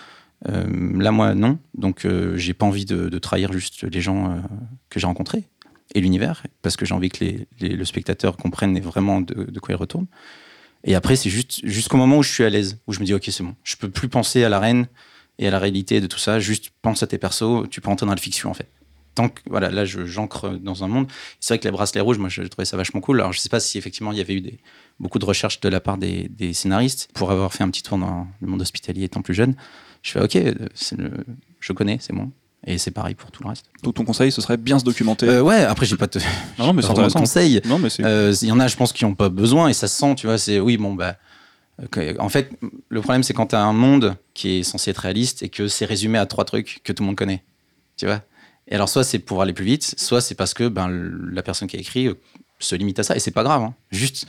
Euh, 0.48 1.02
là, 1.02 1.12
moi, 1.12 1.34
non. 1.36 1.60
Donc, 1.76 2.06
euh, 2.06 2.38
j'ai 2.38 2.54
pas 2.54 2.66
envie 2.66 2.86
de, 2.86 3.18
trahir 3.20 3.52
juste 3.52 3.84
les 3.84 4.02
gens 4.02 4.32
euh, 4.32 4.40
que 4.90 5.00
j'ai 5.00 5.08
rencontrés 5.08 5.44
et 5.96 6.02
l'univers, 6.02 6.44
parce 6.62 6.76
que 6.76 6.86
j'ai 6.86 6.94
envie 6.94 7.10
que 7.10 7.24
les, 7.24 7.48
le 7.62 7.86
spectateur 7.86 8.38
comprenne 8.38 8.80
vraiment 8.80 9.22
de, 9.22 9.60
quoi 9.60 9.74
il 9.74 9.78
retourne. 9.78 10.06
Et 10.84 10.96
après, 10.96 11.16
c'est 11.16 11.30
juste 11.30 11.62
jusqu'au 11.64 11.98
moment 11.98 12.18
où 12.18 12.24
je 12.24 12.32
suis 12.32 12.44
à 12.44 12.50
l'aise, 12.50 12.80
où 12.88 12.94
je 12.94 13.00
me 13.00 13.06
dis, 13.06 13.14
ok, 13.14 13.24
c'est 13.30 13.44
bon. 13.44 13.56
Je 13.64 13.76
peux 13.78 13.90
plus 13.90 14.10
penser 14.10 14.44
à 14.44 14.50
l'arène 14.50 14.88
et 15.40 15.48
à 15.48 15.52
la 15.52 15.60
réalité 15.60 16.02
de 16.02 16.08
tout 16.08 16.20
ça. 16.20 16.40
Juste 16.40 16.72
pense 16.82 17.04
à 17.04 17.08
tes 17.08 17.18
persos. 17.18 17.68
Tu 17.72 17.82
peux 17.82 17.90
entrer 17.90 18.06
dans 18.06 18.14
la 18.14 18.18
fiction, 18.18 18.50
en 18.50 18.54
fait. 18.54 18.70
Tant 19.16 19.30
que, 19.30 19.42
voilà, 19.48 19.72
là, 19.72 19.86
j'ancre 19.86 20.50
dans 20.50 20.84
un 20.84 20.88
monde. 20.88 21.08
C'est 21.40 21.54
vrai 21.54 21.60
que 21.60 21.64
les 21.64 21.72
bracelets 21.72 22.02
rouges, 22.02 22.20
moi, 22.20 22.30
je 22.30 22.44
trouvais 22.44 22.66
ça 22.66 22.78
vachement 22.78 23.02
cool. 23.02 23.22
Alors, 23.22 23.34
je 23.34 23.40
sais 23.40 23.50
pas 23.50 23.60
si 23.60 23.78
effectivement 23.78 24.12
il 24.12 24.20
y 24.20 24.22
avait 24.22 24.36
eu 24.36 24.44
beaucoup 25.00 25.18
de 25.18 25.26
recherches 25.26 25.60
de 25.60 25.70
la 25.70 25.80
part 25.80 25.98
des 25.98 26.54
scénaristes 26.54 27.10
pour 27.16 27.32
avoir 27.32 27.54
fait 27.54 27.64
un 27.64 27.70
petit 27.70 27.82
tour 27.82 27.98
dans 27.98 28.28
le 28.40 28.48
monde 28.48 28.62
hospitalier 28.62 29.06
étant 29.06 29.24
plus 29.24 29.34
jeune. 29.34 29.56
Je 30.02 30.12
fais 30.12 30.22
ok, 30.22 30.34
le, 30.98 31.10
je 31.60 31.74
connais, 31.74 31.98
c'est 32.02 32.14
bon. 32.14 32.32
Et 32.66 32.78
c'est 32.78 32.92
pareil 32.92 33.16
pour 33.16 33.32
tout 33.32 33.44
le 33.44 33.50
reste. 33.50 33.66
Donc 33.84 33.94
ton 33.96 34.04
conseil, 34.04 34.32
ce 34.32 34.42
serait 34.42 34.58
bien 34.58 34.78
se 34.80 34.84
documenter. 34.84 35.28
Euh, 35.28 35.42
ouais, 35.42 35.64
après 35.64 35.86
j'ai 35.86 35.96
pas 35.96 36.08
de 36.08 36.20
non, 36.58 36.68
non, 36.68 36.74
mais 36.74 36.82
pas 36.82 37.10
c'est 37.10 37.18
conseils. 37.20 37.62
Non, 37.66 37.80
mais 37.80 37.90
c'est. 37.90 38.04
Euh, 38.04 38.34
Il 38.42 38.48
y 38.48 38.52
en 38.52 38.60
a, 38.60 38.68
je 38.68 38.76
pense, 38.76 38.92
qui 38.94 39.06
n'ont 39.06 39.16
pas 39.16 39.30
besoin 39.30 39.70
et 39.70 39.74
ça 39.74 39.88
se 39.88 39.98
sent, 39.98 40.16
tu 40.16 40.28
vois. 40.28 40.38
C'est 40.38 40.60
oui, 40.60 40.78
bon 40.78 40.94
bah. 40.94 41.16
En 42.20 42.30
fait, 42.30 42.50
le 42.90 43.02
problème 43.02 43.22
c'est 43.22 43.34
quand 43.36 43.48
tu 43.48 43.56
as 43.56 43.62
un 43.62 43.72
monde 43.74 44.16
qui 44.34 44.50
est 44.58 44.64
censé 44.64 44.90
être 44.90 44.98
réaliste 44.98 45.44
et 45.44 45.50
que 45.50 45.68
c'est 45.68 45.86
résumé 45.86 46.18
à 46.18 46.26
trois 46.26 46.44
trucs 46.44 46.82
que 46.84 46.92
tout 46.92 47.04
le 47.04 47.08
monde 47.08 47.16
connaît, 47.16 47.44
tu 47.98 48.08
vois. 48.08 48.24
Et 48.68 48.74
alors 48.74 48.90
soit 48.90 49.04
c'est 49.04 49.20
pour 49.20 49.44
aller 49.44 49.54
plus 49.54 49.64
vite, 49.66 49.94
soit 50.00 50.20
c'est 50.20 50.34
parce 50.34 50.56
que 50.56 50.68
ben 50.68 50.90
la 51.32 51.44
personne 51.44 51.68
qui 51.68 51.78
a 51.78 51.80
écrit 51.80 52.08
euh, 52.08 52.16
se 52.58 52.76
limite 52.76 52.98
à 52.98 53.04
ça 53.04 53.16
et 53.16 53.20
c'est 53.20 53.30
pas 53.32 53.44
grave. 53.44 53.62
hein. 53.62 53.76
Juste, 53.92 54.26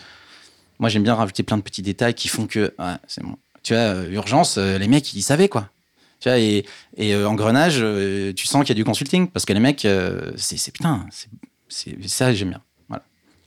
moi 0.78 0.90
j'aime 0.90 1.02
bien 1.02 1.14
rajouter 1.14 1.42
plein 1.42 1.56
de 1.56 1.62
petits 1.62 1.80
détails 1.82 2.12
qui 2.12 2.28
font 2.28 2.46
que 2.46 2.74
ouais, 2.78 2.94
c'est 3.06 3.22
bon. 3.24 3.36
Tu 3.68 3.74
vois, 3.74 3.82
euh, 3.82 4.10
urgence, 4.12 4.56
euh, 4.56 4.78
les 4.78 4.88
mecs 4.88 5.12
ils 5.12 5.20
savaient 5.20 5.50
quoi. 5.50 5.68
Tu 6.20 6.30
vois, 6.30 6.38
et, 6.38 6.64
et 6.96 7.14
euh, 7.14 7.28
engrenage, 7.28 7.80
euh, 7.82 8.32
tu 8.32 8.46
sens 8.46 8.62
qu'il 8.64 8.70
y 8.70 8.78
a 8.78 8.82
du 8.82 8.84
consulting 8.86 9.28
parce 9.28 9.44
que 9.44 9.52
les 9.52 9.60
mecs, 9.60 9.84
euh, 9.84 10.30
c'est 10.38 10.72
putain, 10.72 11.04
c'est- 11.10 11.28
ça 12.08 12.32
j'aime 12.32 12.48
bien. 12.48 12.62
Voilà, 12.88 13.02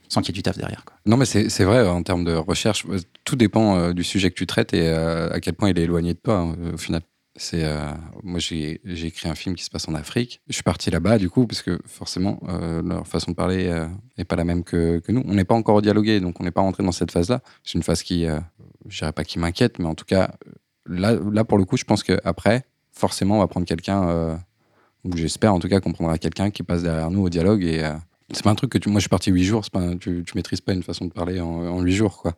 sans 0.08 0.20
qu'il 0.20 0.28
y 0.28 0.34
ait 0.36 0.38
du 0.38 0.42
taf 0.44 0.56
derrière. 0.56 0.84
Non, 1.06 1.16
mais 1.16 1.24
c'est 1.24 1.64
vrai, 1.64 1.84
en 1.88 2.04
termes 2.04 2.22
de 2.22 2.34
recherche, 2.34 2.86
tout 3.24 3.34
dépend 3.34 3.90
du 3.90 4.04
sujet 4.04 4.30
que 4.30 4.36
tu 4.36 4.46
traites 4.46 4.72
et 4.74 4.88
à 4.90 5.40
quel 5.40 5.54
point 5.54 5.70
il 5.70 5.76
est 5.80 5.82
éloigné 5.82 6.14
de 6.14 6.20
toi, 6.20 6.36
hein, 6.38 6.56
au 6.72 6.78
final. 6.78 7.00
C'est 7.34 7.64
moi 8.22 8.38
j'ai 8.38 8.78
écrit 8.86 9.28
un 9.28 9.34
film 9.34 9.56
qui 9.56 9.64
se 9.64 9.70
passe 9.70 9.88
en 9.88 9.94
Afrique. 9.96 10.40
Je 10.48 10.52
suis 10.54 10.62
parti 10.62 10.88
là-bas 10.92 11.18
du 11.18 11.30
coup 11.30 11.48
parce 11.48 11.62
que 11.62 11.80
forcément 11.84 12.38
leur 12.84 13.08
façon 13.08 13.32
de 13.32 13.36
parler 13.36 13.74
n'est 14.16 14.24
pas 14.24 14.36
la 14.36 14.44
même 14.44 14.62
que, 14.62 15.00
que 15.00 15.10
nous. 15.10 15.24
On 15.26 15.34
n'est 15.34 15.44
pas 15.44 15.56
encore 15.56 15.82
dialogué 15.82 16.20
donc 16.20 16.40
on 16.40 16.44
n'est 16.44 16.52
pas 16.52 16.60
rentré 16.60 16.84
dans 16.84 16.92
cette 16.92 17.10
phase-là. 17.10 17.40
C'est 17.64 17.74
une 17.74 17.82
phase 17.82 18.02
qui, 18.04 18.26
je 18.88 18.98
dirais 18.98 19.12
pas 19.12 19.24
qui 19.24 19.38
m'inquiète, 19.38 19.78
mais 19.78 19.86
en 19.86 19.94
tout 19.94 20.04
cas 20.04 20.34
là 20.86 21.14
là 21.32 21.44
pour 21.44 21.58
le 21.58 21.64
coup 21.64 21.76
je 21.76 21.84
pense 21.84 22.02
que 22.02 22.18
après 22.24 22.64
forcément 22.92 23.36
on 23.36 23.40
va 23.40 23.46
prendre 23.46 23.66
quelqu'un 23.66 24.08
euh, 24.08 24.36
ou 25.04 25.16
j'espère 25.16 25.54
en 25.54 25.60
tout 25.60 25.68
cas 25.68 25.80
qu'on 25.80 25.92
prendra 25.92 26.18
quelqu'un 26.18 26.50
qui 26.50 26.62
passe 26.62 26.82
derrière 26.82 27.10
nous 27.10 27.22
au 27.22 27.28
dialogue 27.28 27.62
et 27.64 27.84
euh, 27.84 27.92
c'est 28.32 28.42
pas 28.42 28.50
un 28.50 28.54
truc 28.54 28.70
que 28.70 28.78
tu. 28.78 28.88
Moi, 28.88 28.98
je 28.98 29.02
suis 29.02 29.08
parti 29.08 29.30
huit 29.30 29.44
jours. 29.44 29.62
Pas, 29.70 29.94
tu, 29.96 30.24
tu 30.24 30.32
maîtrises 30.34 30.60
pas 30.60 30.72
une 30.72 30.82
façon 30.82 31.04
de 31.04 31.12
parler 31.12 31.40
en, 31.40 31.80
huit 31.80 31.92
jours, 31.92 32.16
quoi. 32.18 32.34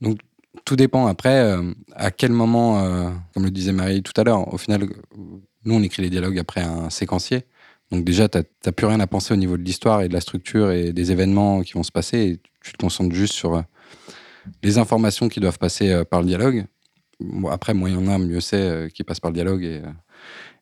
Donc, 0.00 0.18
tout 0.64 0.76
dépend. 0.76 1.06
Après, 1.06 1.40
euh, 1.40 1.72
à 1.94 2.10
quel 2.10 2.32
moment, 2.32 2.80
euh, 2.80 3.10
comme 3.34 3.44
le 3.44 3.50
disait 3.50 3.72
Marie 3.72 4.02
tout 4.02 4.18
à 4.18 4.24
l'heure, 4.24 4.52
au 4.52 4.58
final, 4.58 4.88
nous, 5.64 5.74
on 5.74 5.82
écrit 5.82 6.02
les 6.02 6.10
dialogues 6.10 6.38
après 6.38 6.62
un 6.62 6.90
séquencier. 6.90 7.44
Donc, 7.90 8.04
déjà, 8.04 8.28
t'as 8.28 8.42
t'as 8.60 8.72
plus 8.72 8.86
rien 8.86 9.00
à 9.00 9.06
penser 9.06 9.32
au 9.34 9.36
niveau 9.36 9.56
de 9.56 9.62
l'histoire 9.62 10.02
et 10.02 10.08
de 10.08 10.14
la 10.14 10.20
structure 10.20 10.70
et 10.70 10.92
des 10.92 11.12
événements 11.12 11.62
qui 11.62 11.74
vont 11.74 11.82
se 11.82 11.92
passer. 11.92 12.18
Et 12.18 12.40
tu 12.62 12.72
te 12.72 12.78
concentres 12.78 13.14
juste 13.14 13.34
sur 13.34 13.62
les 14.62 14.78
informations 14.78 15.28
qui 15.28 15.40
doivent 15.40 15.58
passer 15.58 15.90
euh, 15.90 16.04
par 16.04 16.20
le 16.20 16.26
dialogue. 16.26 16.66
Bon, 17.20 17.48
après, 17.48 17.74
moins 17.74 17.88
il 17.90 17.94
y 17.94 17.98
en 17.98 18.06
a, 18.08 18.18
mieux 18.18 18.40
c'est 18.40 18.56
euh, 18.56 18.88
qui 18.88 19.04
passe 19.04 19.20
par 19.20 19.30
le 19.30 19.34
dialogue 19.34 19.62
et, 19.64 19.82
euh, 19.84 19.92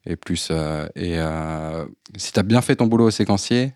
et 0.06 0.16
plus. 0.16 0.48
euh, 0.50 0.86
et 0.94 1.18
euh, 1.18 1.84
si 2.16 2.32
tu 2.32 2.40
as 2.40 2.42
bien 2.42 2.60
fait 2.62 2.76
ton 2.76 2.86
boulot 2.86 3.06
au 3.06 3.10
séquencier, 3.10 3.74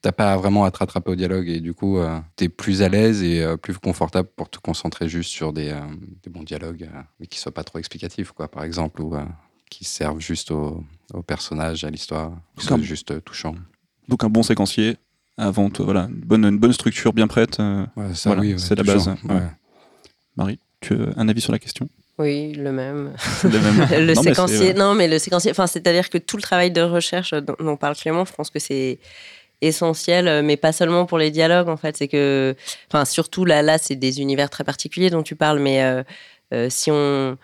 t'as 0.00 0.12
pas 0.12 0.36
vraiment 0.36 0.64
à 0.64 0.70
te 0.70 0.78
rattraper 0.78 1.12
au 1.12 1.14
dialogue 1.16 1.48
et 1.48 1.60
du 1.60 1.72
coup, 1.72 1.98
tu 2.36 2.44
es 2.44 2.48
plus 2.50 2.82
à 2.82 2.90
l'aise 2.90 3.22
et 3.22 3.42
euh, 3.42 3.56
plus 3.56 3.78
confortable 3.78 4.28
pour 4.36 4.50
te 4.50 4.58
concentrer 4.58 5.08
juste 5.08 5.30
sur 5.30 5.54
des, 5.54 5.70
euh, 5.70 5.80
des 6.22 6.28
bons 6.28 6.42
dialogues, 6.42 6.90
euh, 6.94 7.00
mais 7.18 7.26
qui 7.26 7.38
soient 7.38 7.54
pas 7.54 7.64
trop 7.64 7.78
explicatifs, 7.78 8.32
quoi, 8.32 8.48
par 8.50 8.64
exemple, 8.64 9.00
ou 9.00 9.14
euh, 9.14 9.24
qui 9.70 9.84
servent 9.84 10.20
juste 10.20 10.50
au, 10.50 10.84
au 11.14 11.22
personnage, 11.22 11.84
à 11.84 11.90
l'histoire, 11.90 12.32
qui 12.58 12.66
soient 12.66 12.78
juste 12.80 13.12
euh, 13.12 13.20
touchants. 13.20 13.54
Donc 14.06 14.22
un 14.24 14.28
bon 14.28 14.42
séquencier 14.42 14.98
avant, 15.36 15.70
tout, 15.70 15.84
voilà, 15.84 16.02
une 16.10 16.20
bonne, 16.20 16.44
une 16.44 16.58
bonne 16.58 16.72
structure 16.72 17.12
bien 17.12 17.26
prête. 17.26 17.58
euh, 17.60 17.84
Ouais, 17.96 18.14
ça, 18.14 18.30
Voilà, 18.30 18.42
oui, 18.42 18.52
ouais, 18.52 18.58
c'est 18.58 18.74
la 18.74 18.82
base, 18.84 19.08
ouais. 19.08 19.14
ouais. 19.34 19.40
Marie, 20.36 20.58
tu 20.80 20.94
as 20.94 21.20
un 21.20 21.28
avis 21.28 21.40
sur 21.40 21.52
la 21.52 21.58
question? 21.58 21.88
Oui, 22.18 22.52
le 22.52 22.70
même. 22.70 23.12
Le 23.42 23.48
même. 23.60 23.88
le 24.06 24.14
Non, 24.14 24.22
mais 24.22 24.30
séquencier, 24.30 24.74
non, 24.74 24.94
mais 24.94 25.08
le 25.08 25.18
séquencier, 25.18 25.50
enfin, 25.50 25.66
c'est-à-dire 25.66 26.10
que 26.10 26.18
tout 26.18 26.36
le 26.36 26.42
travail 26.42 26.70
de 26.70 26.80
recherche 26.80 27.32
dont, 27.34 27.56
dont 27.58 27.76
parle 27.76 27.96
Clément, 27.96 28.24
je 28.24 28.32
pense 28.32 28.50
que 28.50 28.60
c'est 28.60 28.98
essentiel, 29.60 30.28
euh, 30.28 30.42
mais 30.42 30.56
pas 30.56 30.72
seulement 30.72 31.06
pour 31.06 31.18
les 31.18 31.30
dialogues, 31.32 31.68
en 31.68 31.76
fait. 31.76 31.96
C'est 31.96 32.08
que, 32.08 32.54
enfin, 32.88 33.04
surtout 33.04 33.44
là, 33.44 33.62
là, 33.62 33.78
c'est 33.78 33.96
des 33.96 34.20
univers 34.20 34.50
très 34.50 34.62
particuliers 34.62 35.10
dont 35.10 35.22
tu 35.24 35.34
parles, 35.34 35.58
mais 35.58 35.82
euh, 35.82 36.02
euh, 36.52 36.68
si 36.70 36.90
on, 36.92 37.36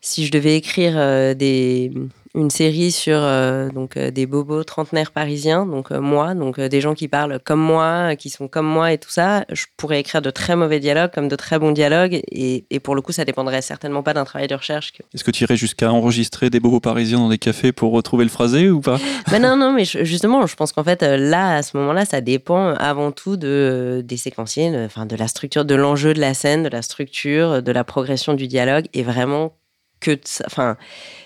si 0.00 0.26
je 0.26 0.32
devais 0.32 0.56
écrire 0.56 0.94
euh, 0.96 1.34
des, 1.34 1.92
une 2.34 2.50
série 2.50 2.92
sur 2.92 3.16
euh, 3.18 3.70
donc 3.70 3.96
euh, 3.96 4.10
des 4.10 4.24
bobos 4.26 4.62
trentenaires 4.64 5.10
parisiens, 5.10 5.66
donc 5.66 5.90
euh, 5.90 6.00
moi, 6.00 6.34
donc 6.34 6.60
des 6.60 6.80
gens 6.80 6.94
qui 6.94 7.08
parlent 7.08 7.40
comme 7.44 7.60
moi, 7.60 8.14
qui 8.16 8.30
sont 8.30 8.46
comme 8.46 8.66
moi 8.66 8.92
et 8.92 8.98
tout 8.98 9.10
ça, 9.10 9.44
je 9.50 9.66
pourrais 9.76 9.98
écrire 10.00 10.22
de 10.22 10.30
très 10.30 10.54
mauvais 10.54 10.78
dialogues 10.78 11.10
comme 11.12 11.26
de 11.28 11.34
très 11.36 11.58
bons 11.58 11.72
dialogues, 11.72 12.20
et, 12.30 12.64
et 12.70 12.78
pour 12.80 12.94
le 12.94 13.02
coup, 13.02 13.10
ça 13.12 13.24
dépendrait 13.24 13.62
certainement 13.62 14.02
pas 14.02 14.14
d'un 14.14 14.24
travail 14.24 14.46
de 14.46 14.54
recherche 14.54 14.92
que 14.92 15.02
Est-ce 15.12 15.24
que 15.24 15.30
tu 15.32 15.42
irais 15.42 15.56
jusqu'à 15.56 15.90
enregistrer 15.92 16.50
des 16.50 16.60
bobos 16.60 16.80
parisiens 16.80 17.18
dans 17.18 17.28
des 17.28 17.38
cafés 17.38 17.72
pour 17.72 17.92
retrouver 17.92 18.24
le 18.24 18.30
phrasé 18.30 18.70
ou 18.70 18.80
pas? 18.80 18.98
Mais 19.32 19.38
non, 19.40 19.56
non, 19.56 19.72
mais 19.72 19.84
je- 19.84 20.04
justement, 20.04 20.46
je 20.46 20.54
pense 20.54 20.72
qu'en 20.72 20.84
fait, 20.84 21.02
là, 21.02 21.56
à 21.56 21.62
ce 21.62 21.76
moment-là, 21.78 22.04
ça 22.04 22.20
dépend 22.20 22.74
avant 22.74 23.10
tout 23.10 23.36
de, 23.36 24.02
des 24.04 24.16
séquenciers, 24.16 24.70
de 24.70 25.16
la 25.16 25.28
structure, 25.28 25.64
de 25.64 25.74
l'enjeu 25.74 26.14
de 26.14 26.20
la 26.20 26.34
scène, 26.34 26.62
de 26.62 26.68
la 26.68 26.82
structure, 26.82 27.62
de 27.62 27.72
la 27.72 27.82
progression 27.84 28.34
du 28.34 28.46
dialogue, 28.46 28.86
et 28.94 29.02
vraiment 29.02 29.52
que 30.00 30.10
de 30.12 30.20
ça. 30.24 30.44
Enfin, 30.46 30.76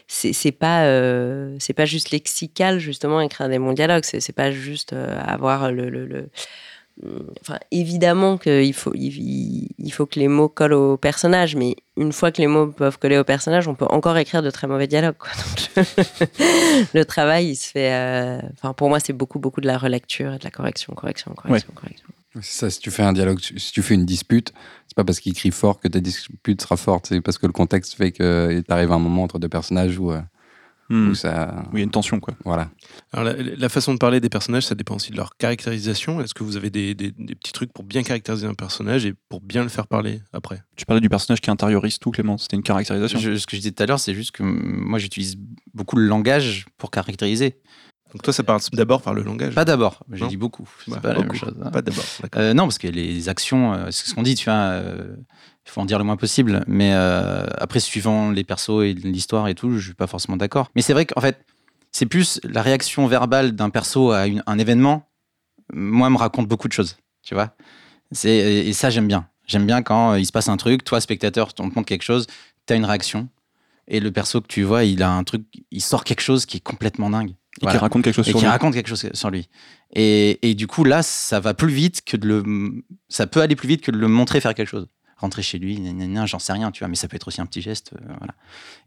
c'est 0.08 0.52
pas, 0.52 0.84
euh, 0.84 1.56
c'est 1.60 1.72
pas 1.72 1.86
juste 1.86 2.10
lexical, 2.10 2.78
justement, 2.78 3.20
écrire 3.20 3.48
des 3.48 3.58
bons 3.58 3.72
dialogues. 3.72 4.04
C'est 4.04 4.32
pas 4.34 4.50
juste 4.52 4.92
euh, 4.92 5.18
avoir 5.24 5.72
le. 5.72 5.88
le- 5.90 6.06
le- 6.06 6.28
Enfin, 7.40 7.58
évidemment 7.72 8.38
qu'il 8.38 8.72
faut, 8.72 8.92
il, 8.94 9.68
il 9.78 9.90
faut 9.92 10.06
que 10.06 10.20
les 10.20 10.28
mots 10.28 10.48
collent 10.48 10.74
au 10.74 10.96
personnage, 10.96 11.56
mais 11.56 11.74
une 11.96 12.12
fois 12.12 12.30
que 12.30 12.40
les 12.40 12.46
mots 12.46 12.68
peuvent 12.68 13.00
coller 13.00 13.18
au 13.18 13.24
personnage, 13.24 13.66
on 13.66 13.74
peut 13.74 13.86
encore 13.90 14.16
écrire 14.16 14.42
de 14.44 14.50
très 14.50 14.68
mauvais 14.68 14.86
dialogues. 14.86 15.16
Quoi. 15.18 15.30
Donc, 15.76 15.86
le, 16.38 16.86
le 16.94 17.04
travail, 17.04 17.48
il 17.48 17.56
se 17.56 17.68
fait. 17.70 17.92
euh, 17.92 18.38
Enfin, 18.52 18.74
pour 18.74 18.88
moi, 18.88 19.00
c'est 19.00 19.12
beaucoup, 19.12 19.40
beaucoup 19.40 19.60
de 19.60 19.66
la 19.66 19.76
relecture 19.76 20.34
et 20.34 20.38
de 20.38 20.44
la 20.44 20.52
correction, 20.52 20.94
correction, 20.94 21.32
correction, 21.34 21.72
correction. 21.74 22.06
C'est 22.36 22.44
ça, 22.60 22.70
si 22.70 22.78
tu 22.78 22.92
fais 22.92 23.02
un 23.02 23.12
dialogue, 23.12 23.40
si 23.40 23.72
tu 23.72 23.82
fais 23.82 23.94
une 23.94 24.06
dispute, 24.06 24.52
c'est 24.94 25.02
pas 25.02 25.04
parce 25.04 25.18
qu'il 25.18 25.34
crie 25.34 25.50
fort 25.50 25.80
que 25.80 25.88
ta 25.88 25.98
dispute 25.98 26.62
sera 26.62 26.76
forte, 26.76 27.06
c'est 27.08 27.20
parce 27.20 27.36
que 27.38 27.46
le 27.46 27.52
contexte 27.52 27.94
fait 27.94 28.12
que 28.12 28.60
t'arrives 28.60 28.92
à 28.92 28.94
un 28.94 28.98
moment 29.00 29.24
entre 29.24 29.40
deux 29.40 29.48
personnages 29.48 29.98
où, 29.98 30.12
euh, 30.12 30.20
Hmm. 30.90 31.08
où 31.08 31.14
ça. 31.14 31.62
Oui, 31.68 31.70
il 31.72 31.78
y 31.78 31.80
a 31.80 31.84
une 31.84 31.90
tension, 31.90 32.20
quoi. 32.20 32.34
Voilà. 32.44 32.70
Alors, 33.10 33.24
la, 33.24 33.42
la 33.42 33.68
façon 33.70 33.94
de 33.94 33.98
parler 33.98 34.20
des 34.20 34.28
personnages, 34.28 34.66
ça 34.66 34.74
dépend 34.74 34.96
aussi 34.96 35.10
de 35.12 35.16
leur 35.16 35.34
caractérisation. 35.38 36.20
Est-ce 36.20 36.34
que 36.34 36.44
vous 36.44 36.58
avez 36.58 36.68
des, 36.68 36.94
des- 36.94 37.10
des 37.10 37.34
petits 37.34 37.52
trucs 37.52 37.72
pour 37.72 37.84
bien 37.84 38.02
caractériser 38.02 38.46
un 38.46 38.52
personnage 38.52 39.06
et 39.06 39.14
pour 39.30 39.40
bien 39.40 39.62
le 39.62 39.70
faire 39.70 39.86
parler 39.86 40.20
après? 40.34 40.62
Tu 40.76 40.84
parlais 40.84 41.00
du 41.00 41.08
personnage 41.08 41.40
qui 41.40 41.50
intériorise 41.50 41.98
tout, 41.98 42.10
Clément. 42.10 42.36
C'était 42.36 42.56
une 42.56 42.62
caractérisation. 42.62 43.18
Je- 43.18 43.34
ce 43.36 43.46
que 43.46 43.56
je 43.56 43.62
disais 43.62 43.72
tout 43.72 43.82
à 43.82 43.86
l'heure, 43.86 43.98
c'est 43.98 44.12
juste 44.14 44.32
que 44.32 44.42
moi 44.42 44.98
j'utilise 44.98 45.36
beaucoup 45.72 45.96
le 45.96 46.06
langage 46.06 46.66
pour 46.76 46.90
caractériser. 46.90 47.56
Donc 48.14 48.22
toi, 48.22 48.32
ça 48.32 48.42
passe 48.44 48.70
d'abord 48.70 49.02
par 49.02 49.12
le 49.12 49.22
langage. 49.22 49.54
Pas 49.54 49.64
d'abord, 49.64 50.00
j'ai 50.12 50.24
dit 50.28 50.36
beaucoup. 50.36 50.68
C'est 50.86 51.00
pas 51.00 51.08
la 51.14 51.14
même 51.20 51.34
chose. 51.34 51.54
hein. 51.62 51.70
Pas 51.70 51.82
d'abord. 51.82 52.04
Euh, 52.36 52.54
non, 52.54 52.62
parce 52.64 52.78
que 52.78 52.86
les 52.88 53.28
actions, 53.28 53.74
euh, 53.74 53.90
c'est 53.90 54.06
ce 54.06 54.14
qu'on 54.14 54.22
dit, 54.22 54.36
tu 54.36 54.44
vois, 54.46 54.54
euh, 54.54 55.16
il 55.66 55.70
faut 55.70 55.80
en 55.80 55.84
dire 55.84 55.98
le 55.98 56.04
moins 56.04 56.16
possible. 56.16 56.62
Mais 56.68 56.92
euh, 56.94 57.44
après, 57.58 57.80
suivant 57.80 58.30
les 58.30 58.44
persos 58.44 58.84
et 58.84 58.94
l'histoire 58.94 59.48
et 59.48 59.54
tout, 59.56 59.76
je 59.78 59.84
suis 59.86 59.94
pas 59.94 60.06
forcément 60.06 60.36
d'accord. 60.36 60.70
Mais 60.76 60.82
c'est 60.82 60.92
vrai 60.92 61.06
qu'en 61.06 61.20
fait, 61.20 61.44
c'est 61.90 62.06
plus 62.06 62.40
la 62.44 62.62
réaction 62.62 63.06
verbale 63.08 63.52
d'un 63.52 63.70
perso 63.70 64.12
à 64.12 64.26
une- 64.28 64.42
un 64.46 64.58
événement, 64.58 65.08
moi, 65.72 66.08
me 66.08 66.16
raconte 66.16 66.46
beaucoup 66.46 66.68
de 66.68 66.72
choses, 66.72 66.96
tu 67.22 67.34
vois. 67.34 67.54
Et 68.24 68.72
ça, 68.72 68.90
j'aime 68.90 69.08
bien. 69.08 69.26
J'aime 69.46 69.66
bien 69.66 69.82
quand 69.82 70.12
euh, 70.12 70.20
il 70.20 70.26
se 70.26 70.32
passe 70.32 70.48
un 70.48 70.56
truc, 70.56 70.84
toi, 70.84 71.00
spectateur, 71.00 71.48
on 71.58 71.68
te 71.68 71.74
montre 71.74 71.88
quelque 71.88 72.02
chose, 72.04 72.26
tu 72.66 72.72
as 72.72 72.76
une 72.76 72.84
réaction. 72.84 73.28
Et 73.88 74.00
le 74.00 74.10
perso 74.10 74.40
que 74.40 74.46
tu 74.46 74.62
vois, 74.62 74.84
il 74.84 75.02
a 75.02 75.10
un 75.10 75.24
truc, 75.24 75.42
il 75.70 75.82
sort 75.82 76.04
quelque 76.04 76.22
chose 76.22 76.46
qui 76.46 76.56
est 76.56 76.60
complètement 76.60 77.10
dingue. 77.10 77.34
Et 77.62 77.66
Voilà 77.66 77.78
qui 77.78 77.82
raconte 77.82 78.02
quelque 78.04 78.14
chose 78.16 78.26
et 78.28 78.30
sur 78.30 78.38
qui 78.40 78.44
lui. 78.44 78.50
raconte 78.50 78.74
quelque 78.74 78.88
chose 78.88 79.08
sur 79.12 79.30
lui. 79.30 79.48
Et, 79.94 80.48
et 80.48 80.54
du 80.54 80.66
coup, 80.66 80.82
là, 80.84 81.02
ça 81.02 81.38
va 81.40 81.54
plus 81.54 81.72
vite 81.72 82.02
que 82.04 82.16
de 82.16 82.26
le. 82.26 82.82
Ça 83.08 83.26
peut 83.26 83.40
aller 83.40 83.54
plus 83.56 83.68
vite 83.68 83.80
que 83.80 83.90
de 83.92 83.96
le 83.98 84.08
montrer 84.08 84.40
faire 84.40 84.54
quelque 84.54 84.68
chose. 84.68 84.88
Rentrer 85.18 85.42
chez 85.42 85.58
lui, 85.58 85.80
j'en 86.26 86.38
sais 86.40 86.52
rien, 86.52 86.70
tu 86.72 86.80
vois, 86.80 86.88
mais 86.88 86.96
ça 86.96 87.06
peut 87.06 87.14
être 87.16 87.28
aussi 87.28 87.40
un 87.40 87.46
petit 87.46 87.62
geste. 87.62 87.92
euh, 87.94 88.14
voilà. 88.18 88.34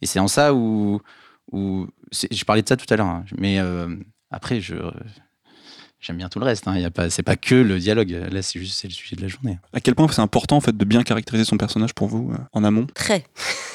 Et 0.01 0.05
c'est 0.05 0.19
en 0.19 0.27
ça 0.27 0.53
où. 0.53 1.01
où 1.53 1.87
je 2.11 2.43
parlais 2.43 2.61
de 2.61 2.67
ça 2.67 2.75
tout 2.75 2.85
à 2.93 2.97
l'heure, 2.97 3.07
hein, 3.07 3.23
mais 3.37 3.59
euh, 3.59 3.95
après, 4.31 4.59
je. 4.59 4.75
J'aime 5.99 6.17
bien 6.17 6.29
tout 6.29 6.39
le 6.39 6.45
reste. 6.45 6.67
Hein. 6.67 6.73
Il 6.75 6.81
y 6.81 6.85
a 6.85 6.91
pas, 6.91 7.09
c'est 7.09 7.23
pas 7.23 7.35
que 7.35 7.55
le 7.55 7.79
dialogue. 7.79 8.11
Là, 8.31 8.41
c'est 8.41 8.59
juste 8.59 8.79
c'est 8.79 8.87
le 8.87 8.93
sujet 8.93 9.15
de 9.15 9.21
la 9.21 9.27
journée. 9.27 9.57
À 9.73 9.79
quel 9.81 9.95
point 9.95 10.07
c'est 10.09 10.21
important 10.21 10.57
en 10.57 10.61
fait 10.61 10.77
de 10.77 10.85
bien 10.85 11.03
caractériser 11.03 11.43
son 11.43 11.57
personnage 11.57 11.93
pour 11.93 12.07
vous 12.07 12.31
euh, 12.33 12.37
en 12.53 12.63
amont? 12.63 12.85
Très. 12.93 13.25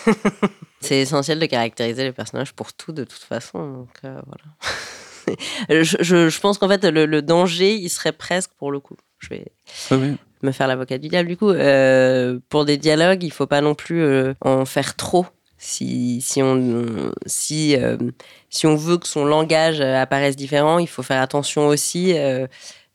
c'est 0.80 0.98
essentiel 1.00 1.38
de 1.40 1.46
caractériser 1.46 2.04
les 2.04 2.12
personnages 2.12 2.52
pour 2.52 2.72
tout, 2.72 2.92
de 2.92 3.04
toute 3.04 3.22
façon. 3.22 3.72
Donc, 3.72 3.88
euh, 4.04 4.20
voilà. 4.26 5.36
je, 5.82 5.96
je- 6.00 6.28
je 6.28 6.40
pense 6.40 6.58
qu'en 6.58 6.68
fait, 6.68 6.84
le, 6.84 7.06
le 7.06 7.22
danger, 7.22 7.74
il 7.74 7.88
serait 7.90 8.12
presque 8.12 8.50
pour 8.58 8.70
le 8.70 8.80
coup. 8.80 8.96
Je 9.18 9.28
vais 9.28 9.44
ouais. 9.92 10.14
me 10.42 10.50
faire 10.52 10.66
l'avocat 10.68 10.98
du 10.98 11.08
diable. 11.08 11.28
Du 11.28 11.36
coup, 11.36 11.50
euh, 11.50 12.38
pour 12.48 12.64
des 12.64 12.76
dialogues, 12.76 13.22
il 13.22 13.32
faut 13.32 13.46
pas 13.46 13.60
non 13.60 13.74
plus 13.74 14.00
euh, 14.02 14.34
en 14.40 14.64
faire 14.64 14.94
trop. 14.96 15.26
Si, 15.64 16.20
si, 16.20 16.42
on, 16.42 17.12
si, 17.24 17.76
euh, 17.76 17.96
si 18.50 18.66
on 18.66 18.74
veut 18.74 18.98
que 18.98 19.06
son 19.06 19.24
langage 19.24 19.80
euh, 19.80 19.94
apparaisse 19.94 20.34
différent, 20.34 20.80
il 20.80 20.88
faut 20.88 21.04
faire 21.04 21.22
attention 21.22 21.68
aussi. 21.68 22.14
euh, 22.18 22.48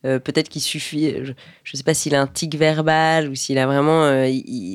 Peut-être 0.03 0.47
qu'il 0.47 0.61
suffit, 0.61 1.15
je 1.23 1.31
ne 1.31 1.77
sais 1.77 1.83
pas 1.83 1.93
s'il 1.93 2.15
a 2.15 2.21
un 2.21 2.27
tic 2.27 2.55
verbal 2.55 3.29
ou 3.29 3.35
s'il 3.35 3.57
a 3.57 3.65
vraiment, 3.65 4.09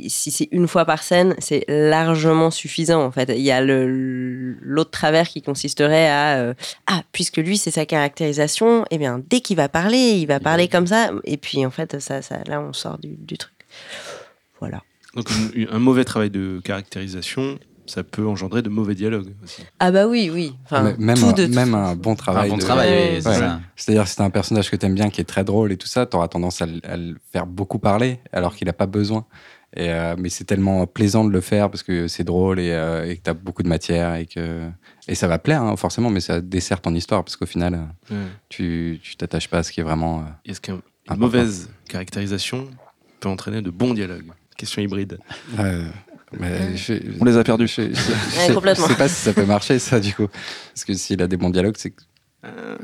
si 0.08 0.30
c'est 0.30 0.48
une 0.50 0.68
fois 0.68 0.84
par 0.84 1.02
scène, 1.02 1.34
c'est 1.38 1.64
largement 1.68 2.50
suffisant 2.50 3.02
en 3.02 3.10
fait. 3.10 3.30
Il 3.30 3.40
y 3.40 3.50
a 3.50 3.62
l'autre 3.62 4.90
travers 4.90 5.26
qui 5.28 5.40
consisterait 5.40 6.10
à 6.10 6.54
ah 6.86 7.02
puisque 7.12 7.38
lui 7.38 7.56
c'est 7.56 7.70
sa 7.70 7.86
caractérisation, 7.86 8.84
eh 8.90 8.98
bien 8.98 9.22
dès 9.30 9.40
qu'il 9.40 9.56
va 9.56 9.70
parler, 9.70 10.18
il 10.18 10.26
va 10.26 10.38
parler 10.38 10.68
comme 10.68 10.86
ça 10.86 11.12
et 11.24 11.38
puis 11.38 11.64
en 11.64 11.70
fait 11.70 11.98
ça, 11.98 12.20
là 12.46 12.60
on 12.60 12.74
sort 12.74 12.98
du, 12.98 13.38
truc. 13.38 13.54
Voilà. 14.60 14.82
Donc 15.14 15.30
un 15.70 15.78
mauvais 15.78 16.04
travail 16.04 16.30
de 16.30 16.60
caractérisation, 16.62 17.58
ça 17.92 18.02
peut 18.02 18.26
engendrer 18.26 18.62
de 18.62 18.68
mauvais 18.68 18.94
dialogues 18.94 19.32
aussi. 19.44 19.62
Ah 19.78 19.90
bah 19.90 20.06
oui 20.06 20.30
oui. 20.32 20.54
Enfin, 20.64 20.94
même 20.98 21.16
tout 21.18 21.26
un, 21.26 21.32
de 21.32 21.44
toute 21.46 21.54
même 21.54 21.70
façon. 21.72 21.76
un 21.84 21.94
bon 21.96 22.12
Un 22.12 22.14
travail. 22.16 22.50
bon 22.50 22.56
de- 22.56 22.62
travail, 22.62 22.90
Ouais, 22.90 23.12
oui, 23.16 23.22
c'est 23.22 23.28
ouais. 23.28 23.34
ça. 23.36 23.60
C'est-à-dire, 23.76 24.08
si 24.08 24.14
c'est 24.14 24.22
un 24.22 24.30
personnage 24.30 24.70
que 24.70 24.76
t'aimes 24.76 24.94
bien, 24.94 25.10
qui 25.10 25.20
est 25.20 25.24
très 25.24 25.44
drôle 25.44 25.72
et 25.72 25.76
tout 25.76 25.86
ça, 25.86 26.06
t'auras 26.06 26.28
tendance 26.28 26.62
à, 26.62 26.66
le- 26.66 26.80
à 26.84 26.96
le 26.96 27.16
faire 27.32 27.46
beaucoup 27.46 27.78
parler, 27.78 28.18
alors 28.32 28.54
qu'il 28.56 28.66
n'a 28.66 28.72
pas 28.72 28.86
besoin. 28.86 29.26
Et, 29.74 29.88
euh, 29.90 30.16
mais 30.18 30.28
c'est 30.28 30.44
tellement 30.44 30.86
plaisant 30.86 31.24
de 31.24 31.30
le 31.30 31.40
faire 31.40 31.70
parce 31.70 31.82
que 31.82 32.06
c'est 32.06 32.24
drôle 32.24 32.60
et, 32.60 32.72
euh, 32.72 33.08
et 33.08 33.16
que 33.16 33.22
t'as 33.22 33.32
beaucoup 33.32 33.62
de 33.62 33.68
matière 33.68 34.16
et 34.16 34.26
que 34.26 34.68
et 35.08 35.14
ça 35.14 35.28
va 35.28 35.38
plaire 35.38 35.62
hein, 35.62 35.76
forcément, 35.76 36.10
mais 36.10 36.20
ça 36.20 36.42
dessert 36.42 36.82
ton 36.82 36.94
histoire 36.94 37.24
parce 37.24 37.36
qu'au 37.36 37.46
final, 37.46 37.88
Ouais. 38.10 38.16
tu 38.50 39.00
tu 39.02 39.16
t'attaches 39.16 39.48
pas 39.48 39.58
à 39.58 39.62
ce 39.62 39.72
qui 39.72 39.80
est 39.80 39.82
vraiment. 39.82 40.20
euh, 40.20 40.24
Est-ce 40.50 40.60
qu'une 40.60 40.80
mauvaise 41.16 41.70
caractérisation 41.88 42.68
peut 43.20 43.28
entraîner 43.30 43.62
de 43.62 43.70
bons 43.70 43.94
dialogues? 43.94 44.26
Question 44.58 44.82
hybride. 44.82 45.18
euh, 45.58 45.88
mais 46.40 46.76
je, 46.76 46.94
On 47.20 47.24
les 47.24 47.36
a 47.36 47.44
perdus. 47.44 47.66
je, 47.68 47.82
je- 47.82 48.52
Ouais, 48.58 48.74
sais 48.74 48.94
pas 48.96 49.08
si 49.08 49.14
ça 49.14 49.32
peut 49.32 49.44
marcher 49.46 49.78
ça 49.78 50.00
du 50.00 50.14
coup, 50.14 50.28
parce 50.74 50.84
que 50.84 50.94
s'il 50.94 51.22
a 51.22 51.26
des 51.26 51.36
bons 51.36 51.50
dialogues, 51.50 51.76
c'est 51.78 51.90
que 51.90 52.02
Euh, 52.44 52.76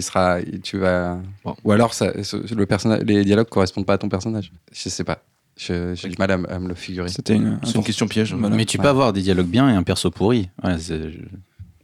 sera, 0.00 0.38
tu 0.62 0.78
vas. 0.78 1.18
Bon. 1.44 1.54
Ou 1.64 1.72
alors 1.72 1.92
ça, 1.92 2.12
le 2.14 2.64
personnage, 2.64 3.02
les 3.04 3.24
dialogues 3.24 3.48
correspondent 3.48 3.84
pas 3.86 3.94
à 3.94 3.98
ton 3.98 4.08
personnage. 4.08 4.52
Je 4.72 4.88
sais 4.88 5.04
pas. 5.04 5.22
J'ai 5.56 5.94
du 6.08 6.16
mal 6.18 6.30
à, 6.30 6.38
me 6.58 6.68
le 6.68 6.74
figurer. 6.74 7.08
C'était 7.10 7.34
une, 7.34 7.58
C'est 7.62 7.74
une 7.74 7.84
question 7.84 8.08
piège. 8.08 8.32
hein. 8.32 8.38
Voilà. 8.40 8.56
Mais 8.56 8.64
tu 8.64 8.78
Ouais. 8.78 8.82
peux 8.82 8.88
avoir 8.88 9.12
des 9.12 9.20
dialogues 9.20 9.48
bien 9.48 9.68
et 9.68 9.74
un 9.74 9.82
perso 9.82 10.10
pourri. 10.10 10.48
Ouais, 10.64 10.78
c'est- 10.78 11.10
je- 11.10 11.18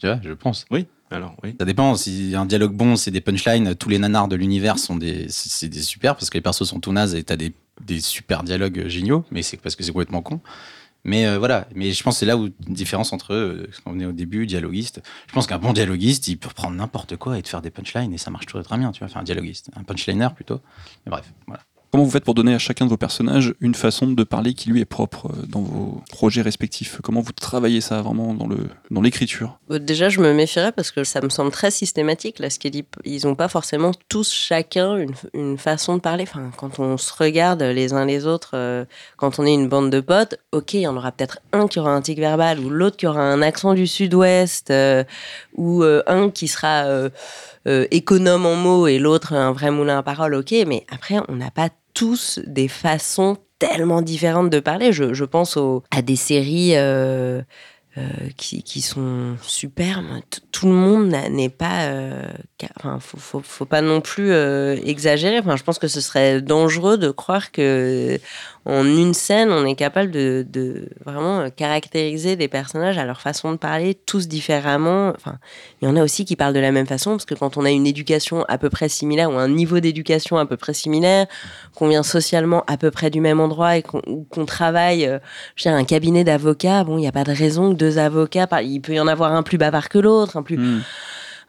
tu 0.01 0.07
vois, 0.07 0.19
je 0.23 0.33
pense. 0.33 0.65
Oui. 0.71 0.87
Alors 1.11 1.35
oui. 1.43 1.55
Ça 1.59 1.65
dépend. 1.67 1.95
Si 1.97 2.35
un 2.35 2.47
dialogue 2.47 2.73
bon, 2.75 2.97
c'est 2.97 3.11
des 3.11 3.21
punchlines, 3.21 3.75
tous 3.75 3.89
les 3.91 3.99
nanars 3.99 4.29
de 4.29 4.37
l'univers 4.37 4.79
sont 4.79 4.97
des, 4.97 5.27
c'est 5.29 5.51
c'est 5.51 5.69
des 5.69 5.81
super 5.83 6.15
parce 6.15 6.31
que 6.31 6.37
les 6.39 6.43
persos 6.43 6.65
sont 6.67 6.81
tout 6.81 6.93
nazes 6.93 7.15
et 7.15 7.23
t'as 7.25 7.37
des, 7.37 7.53
des 7.85 8.01
super 8.01 8.43
dialogues 8.43 8.85
géniaux, 8.89 9.25
mais 9.31 9.43
c'est 9.43 9.57
parce 9.59 9.75
que 9.77 9.83
c'est 9.83 9.93
complètement 9.93 10.23
con. 10.23 10.41
Mais 11.09 11.27
euh, 11.27 11.39
voilà. 11.39 11.67
Mais 11.75 11.93
je 11.93 12.03
pense 12.03 12.17
que 12.17 12.19
c'est 12.21 12.27
là 12.27 12.37
où 12.37 12.47
une 12.47 12.75
différence 12.75 13.15
entre 13.15 13.33
eux, 13.33 13.71
quand 13.83 13.93
on 13.95 13.99
est 13.99 14.05
au 14.05 14.13
début, 14.13 14.47
dialoguiste. 14.47 15.01
Je 15.27 15.33
pense 15.33 15.47
qu'un 15.47 15.59
bon 15.59 15.73
dialoguiste, 15.73 16.29
il 16.29 16.37
peut 16.37 16.49
reprendre 16.49 16.77
n'importe 16.77 17.17
quoi 17.17 17.39
et 17.39 17.43
te 17.43 17.49
faire 17.49 17.63
des 17.63 17.71
punchlines 17.71 18.13
et 18.13 18.19
ça 18.19 18.31
marche 18.31 18.45
toujours 18.45 18.63
très 18.63 18.77
bien. 18.77 18.93
Tu 18.93 18.99
vois, 18.99 19.09
enfin 19.09 19.21
un 19.21 19.25
dialoguiste, 19.25 19.71
un 19.75 19.85
punchliner 19.85 20.29
plutôt. 20.35 20.61
Mais 21.07 21.11
bref, 21.11 21.33
voilà. 21.47 21.63
Comment 21.91 22.05
vous 22.05 22.11
faites 22.11 22.25
pour 22.25 22.35
donner 22.35 22.55
à 22.55 22.59
chacun 22.59 22.85
de 22.85 22.91
vos 22.91 22.99
personnages 22.99 23.55
une 23.61 23.75
façon 23.75 24.09
de 24.09 24.23
parler 24.23 24.53
qui 24.53 24.69
lui 24.69 24.81
est 24.83 24.85
propre 24.85 25.29
euh, 25.29 25.47
dans 25.49 25.63
vos 25.63 26.03
projets 26.11 26.43
respectifs? 26.43 27.01
Comment 27.03 27.23
vous 27.23 27.33
travaillez 27.33 27.81
ça 27.81 28.03
vraiment 28.03 28.35
dans 28.35 28.47
le 28.47 28.59
dans 28.91 29.01
l'écriture? 29.01 29.59
Bon, 29.71 29.83
Déjà, 29.83 30.11
je 30.11 30.21
me 30.21 30.35
méfierais 30.35 30.73
parce 30.73 30.91
que 30.91 31.03
ça 31.03 31.23
me 31.23 31.31
semble 31.31 31.51
très 31.51 31.71
systématique. 31.71 32.41
Là, 32.41 32.51
ce 32.51 32.59
qu'il 32.59 32.73
dit, 32.73 32.85
ils 33.07 33.27
n'ont 33.27 33.35
pas 33.35 33.49
forcément 33.49 33.93
tous 34.11 34.31
chacun 34.31 34.99
une, 34.99 35.15
une 35.33 35.57
façon 35.57 35.97
de 35.97 36.03
parler. 36.03 36.25
Enfin, 36.25 36.51
quand 36.59 36.79
on 36.79 36.99
se 36.99 37.13
regarde 37.17 37.63
les 37.63 37.95
uns 37.95 38.05
les 38.05 38.27
autres, 38.27 38.51
euh, 38.53 38.85
quand 39.17 39.39
on 39.39 39.47
est 39.47 39.55
une 39.55 39.69
bande 39.69 39.89
de 39.89 40.01
potes, 40.01 40.35
ok, 40.53 40.75
il 40.75 40.81
y 40.81 40.87
en 40.87 40.97
aura 40.97 41.11
peut-être 41.11 41.41
un 41.55 41.69
qui 41.69 41.79
aura 41.79 41.93
un 41.93 42.03
tic 42.03 42.19
verbal 42.19 42.61
ou 42.61 42.69
l'autre 42.69 42.99
qui 42.99 43.07
aura 43.07 43.23
un 43.23 43.41
accent 43.41 43.73
du 43.73 43.87
sud-ouest 43.87 44.71
euh, 44.71 45.05
ou 45.57 45.83
un 45.83 46.31
qui 46.31 46.49
sera 46.49 47.09
euh, 47.69 47.87
économe 47.91 48.47
en 48.47 48.57
mots 48.57 48.87
et 48.87 48.99
l'autre 48.99 49.35
un 49.35 49.53
vrai 49.53 49.71
moulin 49.71 49.99
à 49.99 50.03
parole, 50.03 50.35
ok. 50.35 50.53
Mais 50.67 50.87
après, 50.91 51.17
on 51.29 51.37
n'a 51.37 51.51
pas 51.51 51.69
tous 51.95 52.41
des 52.47 52.69
façons 52.69 53.37
tellement 53.59 54.03
différentes 54.03 54.51
de 54.51 54.61
parler. 54.61 54.93
Je, 54.93 55.25
pense 55.25 55.59
à 55.91 56.03
des 56.03 56.17
séries 56.17 56.77
euh, 56.77 57.43
euh, 57.97 58.03
qui, 58.37 58.63
qui 58.63 58.81
sont 58.81 59.37
superbes. 59.43 60.05
Tout 60.53 60.67
le 60.67 60.75
monde 60.75 61.15
n'est 61.31 61.49
pas. 61.49 61.87
euh, 61.89 62.31
faut, 63.01 63.19
faut, 63.19 63.41
faut 63.41 63.65
pas 63.65 63.81
non 63.83 64.01
plus 64.01 64.33
exagérer. 64.33 65.39
Enfin, 65.41 65.57
je 65.57 65.65
pense 65.65 65.79
que 65.79 65.89
ce 65.89 66.01
serait 66.01 66.41
dangereux 66.41 66.99
de 66.99 67.11
croire 67.11 67.51
que 67.51 68.19
en 68.69 68.85
une 68.85 69.15
scène, 69.15 69.51
on 69.51 69.65
est 69.65 69.75
capable 69.75 70.11
de, 70.11 70.47
de 70.47 70.91
vraiment 71.05 71.49
caractériser 71.51 72.37
des 72.37 72.49
personnages 72.49 72.99
à 72.99 73.07
leur 73.07 73.23
façon 73.23 73.53
de 73.53 73.57
parler, 73.57 73.95
tous 73.95 74.29
différemment. 74.29 75.09
Enfin, 75.17 75.39
il 75.81 75.89
y 75.89 75.91
en 75.91 75.97
a 75.97 76.05
aussi 76.05 76.27
qui 76.27 76.37
parlent 76.37 76.53
de 76.53 76.61
la 76.61 76.71
même 76.71 76.87
façon, 76.87 77.13
parce 77.13 77.25
que 77.25 77.35
quand 77.35 77.57
on 77.57 77.65
a 77.65 77.71
une 77.71 77.87
éducation 77.87 78.45
à 78.47 78.59
peu 78.59 78.69
près 78.69 78.91
similaire 78.91 79.31
ou 79.31 79.39
un 79.39 79.49
niveau 79.49 79.81
d'éducation 79.81 80.37
à 80.37 80.45
peu 80.45 80.59
près 80.59 80.75
similaire, 80.75 81.27
qu'on 81.75 81.89
vient 81.89 82.03
socialement 82.03 82.63
à 82.67 82.77
peu 82.77 82.91
près 82.91 83.09
du 83.09 83.23
même 83.23 83.41
endroit 83.41 83.79
et 83.79 83.83
qu'on 83.83 84.45
travaille, 84.45 85.07
euh, 85.07 85.19
je 85.57 85.65
veux 85.67 85.73
dire, 85.73 85.81
un 85.81 85.85
cabinet 85.85 86.23
d'avocats, 86.23 86.85
bon, 86.85 86.99
il 86.99 87.01
n'y 87.01 87.09
a 87.09 87.13
pas 87.13 87.25
de 87.25 87.33
raison 87.33 87.73
que 87.73 87.79
deux 87.79 87.97
avocats, 87.97 88.49
il 88.63 88.81
peut 88.81 88.93
y 88.93 89.01
en 89.01 89.09
avoir 89.09 89.33
un 89.33 89.43
plus 89.43 89.57
bavard 89.57 89.89
que 89.89 89.99
l'autre, 89.99 90.37
un 90.37 90.43
plus, 90.43 90.59
Hmm. 90.59 90.81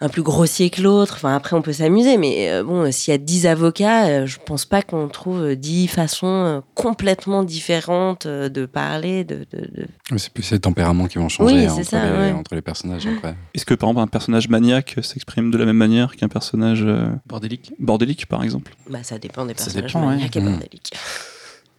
Un 0.01 0.09
plus 0.09 0.21
grossier 0.23 0.69
que 0.69 0.81
l'autre. 0.81 1.15
Enfin, 1.15 1.35
après, 1.35 1.55
on 1.55 1.61
peut 1.61 1.73
s'amuser, 1.73 2.17
mais 2.17 2.49
euh, 2.49 2.63
bon, 2.63 2.89
s'il 2.91 3.11
y 3.11 3.15
a 3.15 3.17
dix 3.17 3.45
avocats, 3.45 4.05
euh, 4.07 4.25
je 4.25 4.37
pense 4.45 4.65
pas 4.65 4.81
qu'on 4.81 5.07
trouve 5.09 5.41
euh, 5.41 5.55
dix 5.55 5.87
façons 5.87 6.27
euh, 6.27 6.59
complètement 6.75 7.43
différentes 7.43 8.25
euh, 8.25 8.47
de 8.49 8.65
parler, 8.65 9.23
de, 9.25 9.45
de- 9.51 9.59
de- 9.61 9.87
Mais 10.11 10.17
C'est 10.17 10.31
plus 10.31 10.49
les 10.51 10.59
tempéraments 10.59 11.07
qui 11.07 11.17
vont 11.17 11.27
changer 11.29 11.53
Oui, 11.53 11.61
c'est 11.63 11.69
entre, 11.71 11.83
ça, 11.89 12.05
les, 12.05 12.17
ouais. 12.17 12.31
entre 12.31 12.55
les 12.55 12.61
personnages. 12.61 13.07
Est-ce 13.53 13.65
que 13.65 13.73
par 13.73 13.89
exemple 13.89 14.03
un 14.03 14.07
personnage 14.07 14.47
maniaque 14.49 14.95
s'exprime 15.01 15.51
de 15.51 15.57
la 15.57 15.65
même 15.65 15.77
manière 15.77 16.15
qu'un 16.15 16.29
personnage 16.29 16.83
euh, 16.83 17.07
Bordélique. 17.25 17.73
bordélique 17.79 18.25
par 18.27 18.43
exemple? 18.43 18.73
Bah, 18.89 18.99
ça 19.03 19.17
dépend 19.19 19.45
des 19.45 19.53
Ça 19.55 19.65
personnages 19.65 19.91
dépend, 19.93 20.01
ouais. 20.01 20.15
maniaques 20.15 20.35
et 20.35 20.41
Mm. 20.41 20.45
bordéliques. 20.49 20.93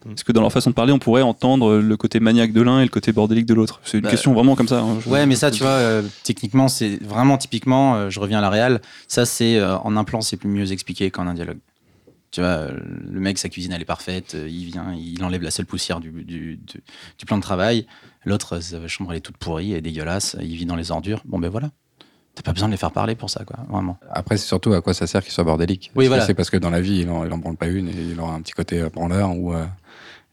Est-ce 0.09 0.23
que 0.23 0.31
dans 0.31 0.41
leur 0.41 0.51
façon 0.51 0.69
de 0.71 0.75
parler 0.75 0.91
on 0.93 0.99
pourrait 0.99 1.21
entendre 1.21 1.75
le 1.77 1.97
côté 1.97 2.19
maniaque 2.19 2.53
de 2.53 2.61
l'un 2.61 2.79
et 2.79 2.83
le 2.83 2.89
côté 2.89 3.11
bordélique 3.11 3.45
de 3.45 3.53
l'autre 3.53 3.79
C'est 3.83 3.97
une 3.97 4.03
Bah, 4.03 4.09
question 4.09 4.33
vraiment 4.33 4.55
comme 4.55 4.67
ça. 4.67 4.79
hein. 4.79 4.99
Je- 4.99 5.09
Ouais, 5.09 5.25
mais 5.25 5.35
ça, 5.35 5.51
tu 5.51 5.61
vois, 5.61 5.69
euh, 5.71 6.01
techniquement, 6.23 6.67
c'est 6.67 6.97
vraiment 7.03 7.37
typiquement, 7.37 7.95
euh, 7.95 8.09
je 8.09 8.19
reviens 8.19 8.39
à 8.39 8.41
la 8.41 8.49
réal, 8.49 8.81
ça, 9.07 9.25
c'est 9.25 9.57
euh, 9.57 9.77
en 9.77 9.95
un 9.97 10.03
plan, 10.03 10.21
c'est 10.21 10.37
plus 10.37 10.49
mieux 10.49 10.71
expliqué 10.71 11.11
qu'en 11.11 11.27
un 11.27 11.33
dialogue. 11.33 11.59
Tu 12.31 12.39
vois, 12.39 12.67
le 12.71 13.19
mec, 13.19 13.37
sa 13.37 13.49
cuisine, 13.49 13.73
elle 13.73 13.81
est 13.81 13.85
parfaite, 13.85 14.35
euh, 14.35 14.47
il 14.49 14.65
vient, 14.65 14.93
il 14.97 15.21
enlève 15.23 15.41
la 15.43 15.51
seule 15.51 15.65
poussière 15.65 15.99
du, 15.99 16.11
du, 16.11 16.55
du- 16.55 16.81
du 17.19 17.25
plan 17.25 17.35
de 17.37 17.41
travail. 17.43 17.85
L'autre, 18.23 18.55
euh, 18.57 18.61
sa 18.61 18.87
chambre, 18.87 19.11
elle 19.11 19.17
est 19.17 19.21
toute 19.21 19.35
pourrie 19.37 19.73
et 19.73 19.81
dégueulasse, 19.81 20.37
il 20.41 20.55
vit 20.55 20.65
dans 20.65 20.77
les 20.77 20.91
ordures. 20.91 21.21
Bon, 21.25 21.39
ben 21.39 21.49
voilà. 21.49 21.71
T'as 22.33 22.43
pas 22.43 22.53
besoin 22.53 22.69
de 22.69 22.71
les 22.71 22.77
faire 22.77 22.91
parler 22.91 23.15
pour 23.15 23.29
ça, 23.29 23.43
quoi, 23.43 23.57
vraiment. 23.69 23.97
Après, 24.09 24.37
c'est 24.37 24.47
surtout 24.47 24.71
à 24.71 24.79
quoi 24.81 24.93
ça 24.93 25.05
sert 25.05 25.21
qu'il 25.21 25.33
soit 25.33 25.43
bordélique. 25.43 25.91
Oui, 25.97 26.07
voilà. 26.07 26.25
C'est 26.25 26.33
parce 26.33 26.49
que 26.49 26.55
dans 26.55 26.69
la 26.69 26.79
vie, 26.79 26.99
il 27.01 27.09
en, 27.09 27.25
il 27.25 27.33
en 27.33 27.37
branle 27.37 27.57
pas 27.57 27.67
une 27.67 27.89
et 27.89 27.93
il 28.11 28.17
aura 28.21 28.33
un 28.33 28.41
petit 28.41 28.53
côté 28.53 28.81
branleur 28.93 29.35
ou 29.35 29.53
euh, 29.53 29.65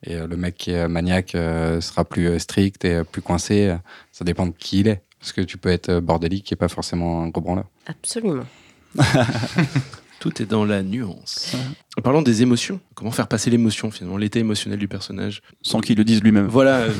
et 0.02 0.16
euh, 0.16 0.26
le 0.26 0.36
mec 0.36 0.56
qui 0.56 0.70
est 0.70 0.88
maniaque 0.88 1.34
euh, 1.34 1.80
sera 1.80 2.04
plus 2.04 2.28
euh, 2.28 2.38
strict 2.38 2.84
et 2.84 3.02
plus 3.04 3.22
coincé. 3.22 3.76
Ça 4.12 4.24
dépend 4.24 4.46
de 4.46 4.52
qui 4.56 4.80
il 4.80 4.88
est. 4.88 5.02
Parce 5.18 5.32
que 5.32 5.40
tu 5.40 5.58
peux 5.58 5.70
être 5.70 5.98
bordélique 5.98 6.52
et 6.52 6.56
pas 6.56 6.68
forcément 6.68 7.22
un 7.22 7.28
gros 7.28 7.40
branleur. 7.40 7.66
Absolument. 7.86 8.46
Tout 10.20 10.42
est 10.42 10.46
dans 10.46 10.64
la 10.64 10.82
nuance. 10.82 11.56
En 11.96 12.02
parlant 12.02 12.22
des 12.22 12.42
émotions, 12.42 12.80
comment 12.94 13.12
faire 13.12 13.28
passer 13.28 13.50
l'émotion 13.50 13.90
finalement, 13.90 14.16
l'état 14.16 14.40
émotionnel 14.40 14.78
du 14.78 14.88
personnage? 14.88 15.42
Sans 15.62 15.80
qu'il 15.80 15.96
le 15.96 16.04
dise 16.04 16.22
lui-même. 16.22 16.46
Voilà, 16.46 16.78
euh, 16.78 16.92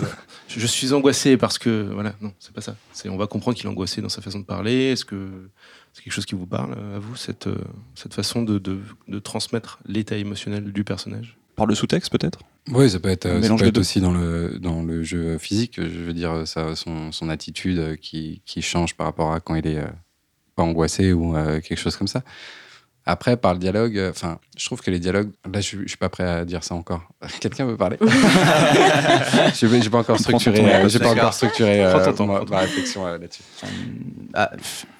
je, 0.49 0.61
je 0.61 0.67
suis 0.67 0.93
angoissé 0.93 1.37
parce 1.37 1.59
que 1.59 1.91
voilà, 1.93 2.15
non, 2.21 2.33
c'est 2.39 2.53
pas 2.53 2.61
ça. 2.61 2.77
C'est 2.93 3.09
on 3.09 3.17
va 3.17 3.27
comprendre 3.27 3.57
qu'il 3.57 3.67
est 3.67 3.71
angoissé 3.71 4.01
dans 4.03 4.09
sa 4.09 4.21
façon 4.21 4.39
de 4.41 4.45
parler. 4.45 4.93
Est-ce 4.93 5.05
que 5.05 5.51
c'est 5.93 6.03
quelque 6.03 6.13
chose 6.13 6.27
qui 6.27 6.37
vous 6.37 6.47
parle 6.47 6.73
à 6.73 6.99
vous 6.99 7.17
cette 7.17 7.49
cette 7.97 8.15
façon 8.15 8.43
de, 8.43 8.59
de, 8.59 8.81
de 9.09 9.19
transmettre 9.19 9.81
l'état 9.87 10.17
émotionnel 10.17 10.73
du 10.73 10.85
personnage? 10.85 11.37
Par 11.57 11.67
le 11.67 11.75
sous-texte 11.75 12.13
peut-être? 12.13 12.39
Oui, 12.71 12.91
ça 12.91 13.01
peut 13.01 13.09
être, 13.09 13.27
euh, 13.27 13.43
ça 13.43 13.55
peut 13.57 13.67
être 13.67 13.79
aussi 13.79 14.01
dans 14.01 14.13
le, 14.13 14.59
dans 14.61 14.83
le 14.83 15.03
jeu 15.03 15.39
physique. 15.39 15.81
Je 15.81 16.01
veux 16.01 16.13
dire, 16.13 16.47
ça, 16.47 16.77
son, 16.77 17.13
son 17.13 17.29
attitude 17.29 17.79
euh, 17.79 17.97
qui, 17.97 18.43
qui 18.45 18.63
change 18.63 18.97
par 18.97 19.07
rapport 19.07 19.33
à 19.33 19.41
quand 19.41 19.55
il 19.55 19.67
est 19.67 19.79
euh, 19.79 19.89
pas 20.55 20.63
angoissé 20.63 21.13
ou 21.13 21.35
quelque 21.35 21.77
chose 21.77 21.97
comme 21.97 22.09
ça. 22.09 22.23
Après, 23.11 23.39
par 23.39 23.55
le 23.55 23.59
dialogue, 23.59 23.97
euh, 23.97 24.11
enfin, 24.11 24.39
je 24.55 24.67
trouve 24.67 24.83
que 24.83 24.91
les 24.91 24.99
dialogues, 24.99 25.31
là, 25.51 25.63
je, 25.63 25.79
je 25.79 25.89
suis 25.89 25.97
pas 25.97 26.11
prêt 26.11 26.29
à 26.29 26.45
dire 26.45 26.63
ça 26.63 26.75
encore. 26.75 27.01
Quelqu'un 27.41 27.65
veut 27.65 27.79
parler? 27.79 27.97
Je 29.59 29.67
n'ai 29.67 29.89
pas 29.89 30.01
encore 30.01 30.19
structuré, 30.19 30.61
euh, 30.61 30.89
j'ai 30.91 30.99
pas 30.99 31.13
encore 31.13 31.33
structuré 31.33 31.83
euh, 31.83 32.13
ma, 32.51 32.59
réflexion 32.59 33.07
euh, 33.07 33.17
là-dessus. 33.17 33.43
Ah, 34.35 34.51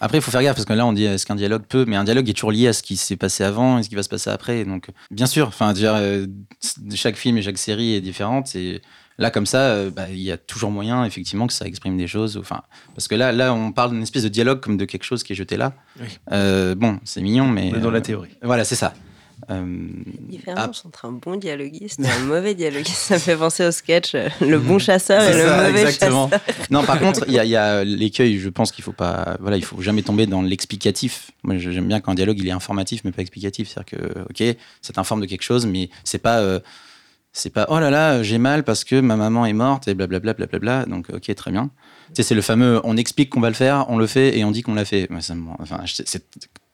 après, 0.01 0.19
il 0.19 0.21
faut 0.23 0.31
faire 0.31 0.43
gaffe 0.43 0.57
parce 0.57 0.65
que 0.65 0.73
là, 0.73 0.87
on 0.87 0.95
dit 0.95 1.05
est-ce 1.05 1.27
qu'un 1.27 1.35
dialogue 1.35 1.65
peut, 1.69 1.85
mais 1.87 1.97
un 1.97 2.05
dialogue 2.05 2.27
est 2.31 2.33
toujours 2.33 2.51
lié 2.51 2.69
à 2.69 2.73
ce 2.73 2.83
qui 2.83 2.97
s'est 2.97 3.17
passé 3.17 3.45
avant 3.45 3.79
et 3.79 3.83
ce 3.83 3.91
qui 3.91 3.95
va 3.95 4.03
se 4.03 4.09
passer 4.09 4.31
après. 4.31 4.65
Donc, 4.65 4.87
bien 5.11 5.27
sûr, 5.27 5.47
enfin, 5.49 5.75
dire 5.75 6.01
chaque 6.95 7.17
film 7.17 7.37
et 7.37 7.43
chaque 7.43 7.59
série 7.59 7.95
est 7.95 8.01
différente. 8.01 8.57
Et 8.57 8.81
là, 9.19 9.31
comme 9.31 9.47
ça, 9.47 9.71
euh, 9.71 9.91
bah, 9.91 10.07
il 10.11 10.21
y 10.21 10.31
a 10.31 10.39
toujours 10.39 10.71
moyen, 10.71 11.05
effectivement, 11.05 11.47
que 11.47 11.53
ça 11.53 11.67
exprime 11.67 11.97
des 11.97 12.07
choses. 12.07 12.37
Enfin, 12.37 12.63
parce 12.95 13.09
que 13.09 13.15
là, 13.15 13.33
là, 13.33 13.53
on 13.53 13.73
parle 13.73 13.93
d'une 13.93 14.03
espèce 14.03 14.23
de 14.23 14.29
dialogue 14.29 14.61
comme 14.61 14.77
de 14.77 14.85
quelque 14.85 15.05
chose 15.05 15.23
qui 15.23 15.33
est 15.33 15.37
jeté 15.37 15.57
là. 15.57 15.75
Oui. 16.01 16.07
Euh, 16.33 16.75
bon, 16.75 16.99
c'est 17.05 17.21
mignon, 17.21 17.47
mais 17.47 17.71
On 17.75 17.79
est 17.79 17.81
dans 17.81 17.91
la 17.91 17.99
euh, 17.99 18.03
théorie. 18.03 18.31
Voilà, 18.43 18.65
c'est 18.65 18.77
ça. 18.77 18.95
Euh, 19.51 19.65
Différence 20.29 20.85
entre 20.85 21.05
un 21.05 21.13
bon 21.13 21.37
dialoguiste 21.37 22.01
et 22.01 22.09
un 22.09 22.25
mauvais 22.25 22.55
dialoguiste. 22.55 22.97
Ça 22.97 23.15
me 23.15 23.21
fait 23.21 23.37
penser 23.37 23.65
au 23.65 23.71
sketch 23.71 24.15
le 24.41 24.59
bon 24.59 24.79
chasseur 24.79 25.23
et 25.23 25.33
le 25.33 25.47
ça, 25.47 25.57
mauvais 25.57 25.81
exactement. 25.83 26.29
chasseur. 26.29 26.67
non, 26.71 26.85
par 26.85 26.99
contre, 26.99 27.25
il 27.29 27.35
y 27.35 27.39
a, 27.39 27.45
il 27.45 27.51
y 27.51 27.57
a 27.57 27.85
l'écueil. 27.85 28.39
Je 28.39 28.49
pense 28.49 28.73
qu'il 28.73 28.85
faut 28.85 28.93
pas, 28.93 29.37
voilà, 29.41 29.57
il 29.57 29.65
faut 29.65 29.81
jamais 29.81 30.03
tomber 30.03 30.27
dans 30.27 30.43
l'explicatif. 30.43 31.31
Moi, 31.45 31.57
j'aime 31.59 31.87
bien 31.87 32.01
quand 32.01 32.13
un 32.13 32.17
dialogue 32.17 32.39
il 32.39 32.49
est 32.49 32.53
informatif, 32.53 33.03
mais 33.05 33.13
pas 33.13 33.23
explicatif. 33.23 33.69
C'est-à-dire 33.69 33.99
que, 33.99 34.21
ok, 34.29 34.57
ça 34.83 34.93
t'informe 34.93 35.21
de 35.21 35.27
quelque 35.27 35.45
chose, 35.45 35.67
mais 35.67 35.89
c'est 36.05 36.19
pas, 36.19 36.41
euh, 36.41 36.59
c'est 37.39 37.51
pas, 37.51 37.67
oh 37.69 37.79
là 37.79 37.91
là, 37.91 38.23
j'ai 38.23 38.39
mal 38.39 38.65
parce 38.65 38.85
que 38.85 39.01
ma 39.01 39.17
maman 39.17 39.47
est 39.47 39.53
morte 39.53 39.89
et 39.89 39.95
blablabla, 39.95 40.35
blablabla. 40.35 40.87
Donc, 40.87 41.09
ok, 41.11 41.35
très 41.35 41.51
bien. 41.51 41.71
C'est 42.15 42.35
le 42.35 42.43
fameux, 42.43 42.81
on 42.85 42.97
explique 42.97 43.31
qu'on 43.31 43.41
va 43.41 43.49
le 43.49 43.55
faire, 43.55 43.87
on 43.89 43.97
le 43.97 44.07
fait 44.07 44.37
et 44.39 44.45
on 44.45 44.51
dit 44.51 44.63
qu'on 44.63 44.75
l'a 44.75 44.85
fait. 44.85 45.09
Enfin, 45.11 45.85
c'est 45.87 46.25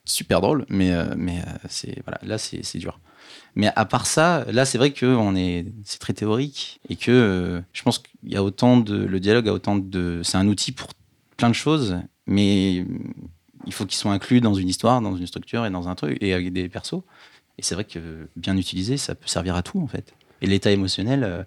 super 0.05 0.41
drôle, 0.41 0.65
mais, 0.69 0.93
euh, 0.93 1.15
mais 1.17 1.41
euh, 1.41 1.93
voilà, 2.05 2.19
là, 2.23 2.39
c'est 2.39 2.79
dur. 2.79 3.01
Mais 3.57 3.71
à 3.77 3.85
part 3.85 4.07
ça, 4.07 4.45
là, 4.51 4.65
c'est 4.65 4.79
vrai 4.79 4.93
que 4.93 5.07
on 5.07 5.37
est, 5.37 5.67
c'est 5.85 5.99
très 5.99 6.13
théorique 6.13 6.81
et 6.89 6.97
que 6.97 7.11
euh, 7.11 7.61
je 7.73 7.83
pense 7.83 7.99
qu'il 7.99 8.33
y 8.33 8.37
a 8.37 8.43
autant 8.43 8.79
de, 8.79 8.97
le 8.97 9.21
dialogue 9.21 9.49
a 9.49 9.53
autant 9.53 9.77
de, 9.77 10.21
c'est 10.25 10.37
un 10.37 10.49
outil 10.49 10.73
pour 10.73 10.89
plein 11.37 11.49
de 11.49 11.55
choses, 11.55 11.99
mais 12.27 12.85
il 13.67 13.73
faut 13.73 13.87
qu'il 13.87 13.97
soit 13.97 14.13
inclus 14.13 14.41
dans 14.41 14.55
une 14.55 14.69
histoire, 14.69 15.01
dans 15.01 15.17
une 15.17 15.27
structure 15.27 15.65
et 15.67 15.71
dans 15.71 15.89
un 15.89 15.95
truc 15.95 16.19
et 16.21 16.35
avec 16.35 16.53
des 16.53 16.69
persos. 16.69 17.03
Et 17.59 17.63
c'est 17.63 17.75
vrai 17.75 17.85
que 17.85 18.29
bien 18.37 18.57
utilisé, 18.57 18.97
ça 18.97 19.15
peut 19.15 19.29
servir 19.29 19.55
à 19.55 19.63
tout 19.63 19.79
en 19.79 19.87
fait. 19.87 20.15
Et 20.45 20.47
l'état 20.47 20.71
émotionnel, 20.71 21.25
euh, 21.25 21.43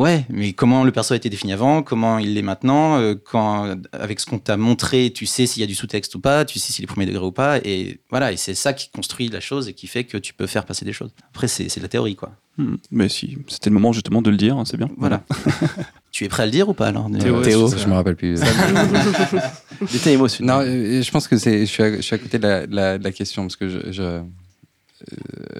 ouais, 0.00 0.26
mais 0.28 0.52
comment 0.52 0.82
le 0.82 0.90
perso 0.90 1.14
a 1.14 1.16
été 1.16 1.30
défini 1.30 1.52
avant, 1.52 1.84
comment 1.84 2.18
il 2.18 2.34
l'est 2.34 2.42
maintenant, 2.42 2.98
euh, 2.98 3.14
quand 3.14 3.76
avec 3.92 4.18
ce 4.18 4.26
qu'on 4.26 4.40
t'a 4.40 4.56
montré, 4.56 5.12
tu 5.14 5.26
sais 5.26 5.46
s'il 5.46 5.60
y 5.60 5.62
a 5.62 5.68
du 5.68 5.76
sous-texte 5.76 6.12
ou 6.16 6.20
pas, 6.20 6.44
tu 6.44 6.58
sais 6.58 6.72
s'il 6.72 6.82
est 6.82 6.88
premier 6.88 7.06
degré 7.06 7.24
ou 7.24 7.30
pas, 7.30 7.58
et 7.58 8.00
voilà, 8.10 8.32
et 8.32 8.36
c'est 8.36 8.56
ça 8.56 8.72
qui 8.72 8.90
construit 8.90 9.28
la 9.28 9.38
chose 9.38 9.68
et 9.68 9.74
qui 9.74 9.86
fait 9.86 10.02
que 10.02 10.18
tu 10.18 10.34
peux 10.34 10.48
faire 10.48 10.64
passer 10.64 10.84
des 10.84 10.92
choses. 10.92 11.12
Après, 11.30 11.46
c'est 11.46 11.68
c'est 11.68 11.78
de 11.78 11.84
la 11.84 11.88
théorie, 11.88 12.16
quoi. 12.16 12.32
Hmm. 12.58 12.74
Mais 12.90 13.08
si, 13.08 13.38
c'était 13.46 13.70
le 13.70 13.74
moment 13.74 13.92
justement 13.92 14.22
de 14.22 14.30
le 14.30 14.36
dire, 14.36 14.56
hein, 14.56 14.64
c'est 14.64 14.76
bien. 14.76 14.88
Voilà. 14.96 15.22
tu 16.10 16.24
es 16.24 16.28
prêt 16.28 16.42
à 16.42 16.46
le 16.46 16.52
dire 16.52 16.68
ou 16.68 16.74
pas 16.74 16.88
alors 16.88 17.08
Théo, 17.10 17.42
Théo 17.42 17.68
c'est 17.68 17.78
Je 17.78 17.86
me 17.88 17.94
rappelle 17.94 18.16
plus. 18.16 18.40
L'état 19.92 20.10
émotionnel. 20.10 20.54
Non, 20.54 20.60
euh, 20.62 21.02
je 21.02 21.10
pense 21.12 21.28
que 21.28 21.36
c'est. 21.36 21.60
Je 21.60 21.64
suis 21.70 21.82
à, 21.84 21.94
je 21.96 22.00
suis 22.00 22.14
à 22.14 22.18
côté 22.18 22.38
de 22.38 22.46
la, 22.46 22.66
de 22.66 22.74
la- 22.74 22.98
de 22.98 23.04
la 23.04 23.12
question 23.12 23.42
parce 23.42 23.56
que 23.56 23.68
je, 23.68 23.92
je, 23.92 24.20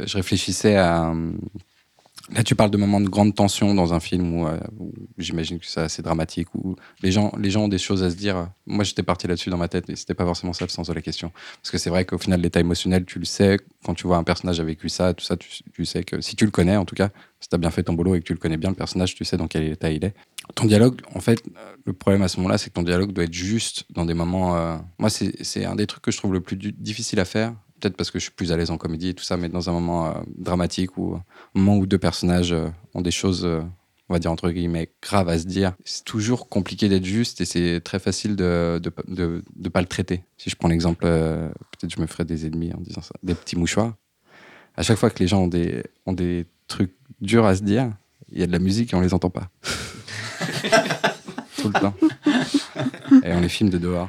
je 0.07 0.17
réfléchissais 0.17 0.77
à. 0.77 1.13
Là, 2.33 2.43
tu 2.43 2.55
parles 2.55 2.71
de 2.71 2.79
moments 2.79 3.03
de 3.03 3.09
grande 3.09 3.35
tension 3.35 3.75
dans 3.75 3.93
un 3.93 4.01
film 4.01 4.39
où, 4.39 4.47
euh, 4.47 4.59
où 4.79 4.93
j'imagine 5.19 5.59
que 5.59 5.67
c'est 5.67 5.81
assez 5.81 6.01
dramatique, 6.01 6.55
où 6.55 6.75
les 7.03 7.13
gens, 7.13 7.33
les 7.39 7.51
gens 7.51 7.65
ont 7.65 7.69
des 7.69 7.79
choses 7.79 8.03
à 8.03 8.09
se 8.09 8.17
dire. 8.17 8.49
Moi, 8.67 8.83
j'étais 8.83 9.03
parti 9.03 9.27
là-dessus 9.27 9.51
dans 9.51 9.59
ma 9.59 9.69
tête, 9.69 9.91
et 9.91 9.97
c'était 9.97 10.15
pas 10.15 10.25
forcément 10.25 10.55
ça 10.55 10.65
le 10.65 10.71
sens 10.71 10.87
de 10.87 10.95
la 10.95 11.03
question. 11.03 11.33
Parce 11.61 11.71
que 11.71 11.77
c'est 11.77 11.91
vrai 11.91 12.07
qu'au 12.07 12.17
final, 12.17 12.41
l'état 12.41 12.61
émotionnel, 12.61 13.05
tu 13.05 13.19
le 13.19 13.27
sais, 13.27 13.59
quand 13.85 13.93
tu 13.93 14.07
vois 14.07 14.17
un 14.17 14.25
personnage 14.25 14.59
a 14.59 14.65
vécu 14.65 14.89
ça, 14.89 15.13
tout 15.13 15.25
ça, 15.25 15.37
tu, 15.37 15.85
sais 15.85 16.03
que 16.03 16.23
si 16.23 16.35
tu 16.35 16.47
le 16.47 16.51
connais, 16.51 16.79
en 16.79 16.87
tout 16.87 16.95
cas, 16.95 17.11
si 17.41 17.49
tu 17.51 17.55
as 17.57 17.59
bien 17.59 17.71
fait 17.71 17.83
ton 17.83 17.93
boulot 17.93 18.15
et 18.15 18.21
que 18.21 18.25
tu 18.25 18.33
le 18.33 18.39
connais 18.39 18.57
bien, 18.57 18.71
le 18.71 18.77
personnage, 18.77 19.15
tu 19.15 19.25
sais 19.27 19.37
dans 19.37 19.47
quel 19.47 19.65
état 19.65 19.91
il 19.91 20.03
est. 20.03 20.15
Ton 20.55 20.65
dialogue, 20.65 21.03
en 21.15 21.21
fait, 21.21 21.43
euh, 21.57 21.77
le 21.85 21.93
problème 21.93 22.23
à 22.23 22.29
ce 22.29 22.39
moment-là, 22.39 22.57
c'est 22.57 22.71
que 22.71 22.75
ton 22.75 22.83
dialogue 22.83 23.13
doit 23.13 23.25
être 23.25 23.35
juste 23.35 23.85
dans 23.91 24.07
des 24.07 24.15
moments. 24.15 24.57
euh, 24.57 24.77
Moi, 24.99 25.11
c'est 25.11 25.65
un 25.67 25.75
des 25.75 25.87
trucs 25.87 26.03
que 26.03 26.11
je 26.11 26.17
trouve 26.17 26.33
le 26.33 26.41
plus 26.41 26.57
difficile 26.57 27.21
à 27.21 27.27
faire. 27.27 27.53
Peut-être 27.85 27.99
parce 27.99 28.11
que 28.11 28.19
je 28.19 28.25
suis 28.25 28.33
plus 28.33 28.51
à 28.51 28.57
l'aise 28.57 28.71
en 28.71 28.79
comédie 28.79 29.11
et 29.11 29.15
tout 29.15 29.25
ça, 29.25 29.37
mais 29.37 29.51
dans 29.51 29.69
un 29.69 29.73
moment 29.75 30.07
euh, 30.07 30.13
dramatique 30.39 30.97
ou 30.97 31.17
un 31.17 31.23
moment 31.53 31.77
où 31.77 31.85
deux 31.85 31.99
personnages 31.99 32.53
euh, 32.53 32.71
ont 32.95 33.03
des 33.03 33.11
choses, 33.11 33.45
euh, 33.45 33.61
on 34.09 34.15
va 34.15 34.19
dire 34.19 34.33
entre 34.33 34.51
guillemets, 34.51 34.89
graves 35.03 35.29
à 35.29 35.39
se 35.39 35.45
dire, 35.45 35.75
c'est 35.85 36.03
toujours 36.03 36.49
compliqué 36.49 36.89
d'être 36.89 37.05
juste 37.05 37.43
et 37.43 37.45
c'est 37.45 37.83
très 37.85 37.99
facile 37.99 38.37
de 38.37 38.81
de 38.81 39.69
pas 39.69 39.83
le 39.83 39.87
traiter. 39.87 40.25
Si 40.39 40.49
je 40.49 40.57
prends 40.57 40.69
l'exemple, 40.69 41.05
peut-être 41.05 41.95
je 41.95 42.01
me 42.01 42.07
ferai 42.07 42.25
des 42.25 42.47
ennemis 42.47 42.73
en 42.73 42.81
disant 42.81 43.03
ça, 43.03 43.13
des 43.23 43.35
petits 43.35 43.57
mouchoirs. 43.57 43.93
À 44.79 44.83
chaque 44.83 44.97
fois 44.97 45.11
que 45.11 45.19
les 45.19 45.29
gens 45.29 45.43
ont 45.43 45.49
des, 45.49 45.85
ont 46.07 46.15
des 46.15 46.47
trucs 46.69 46.95
durs 47.21 47.45
à 47.45 47.55
se 47.55 47.63
dire, 47.63 47.91
il 48.33 48.39
y 48.39 48.43
a 48.43 48.47
de 48.47 48.53
la 48.53 48.61
musique 48.61 48.95
et 48.95 48.97
on 48.97 49.03
les 49.03 49.13
entend 49.13 49.29
pas. 49.29 49.51
Tout 51.59 51.69
le 51.69 51.81
temps. 51.81 51.95
Et 53.23 53.31
on 53.35 53.41
les 53.41 53.51
filme 53.51 53.69
de 53.69 53.77
dehors. 53.77 54.09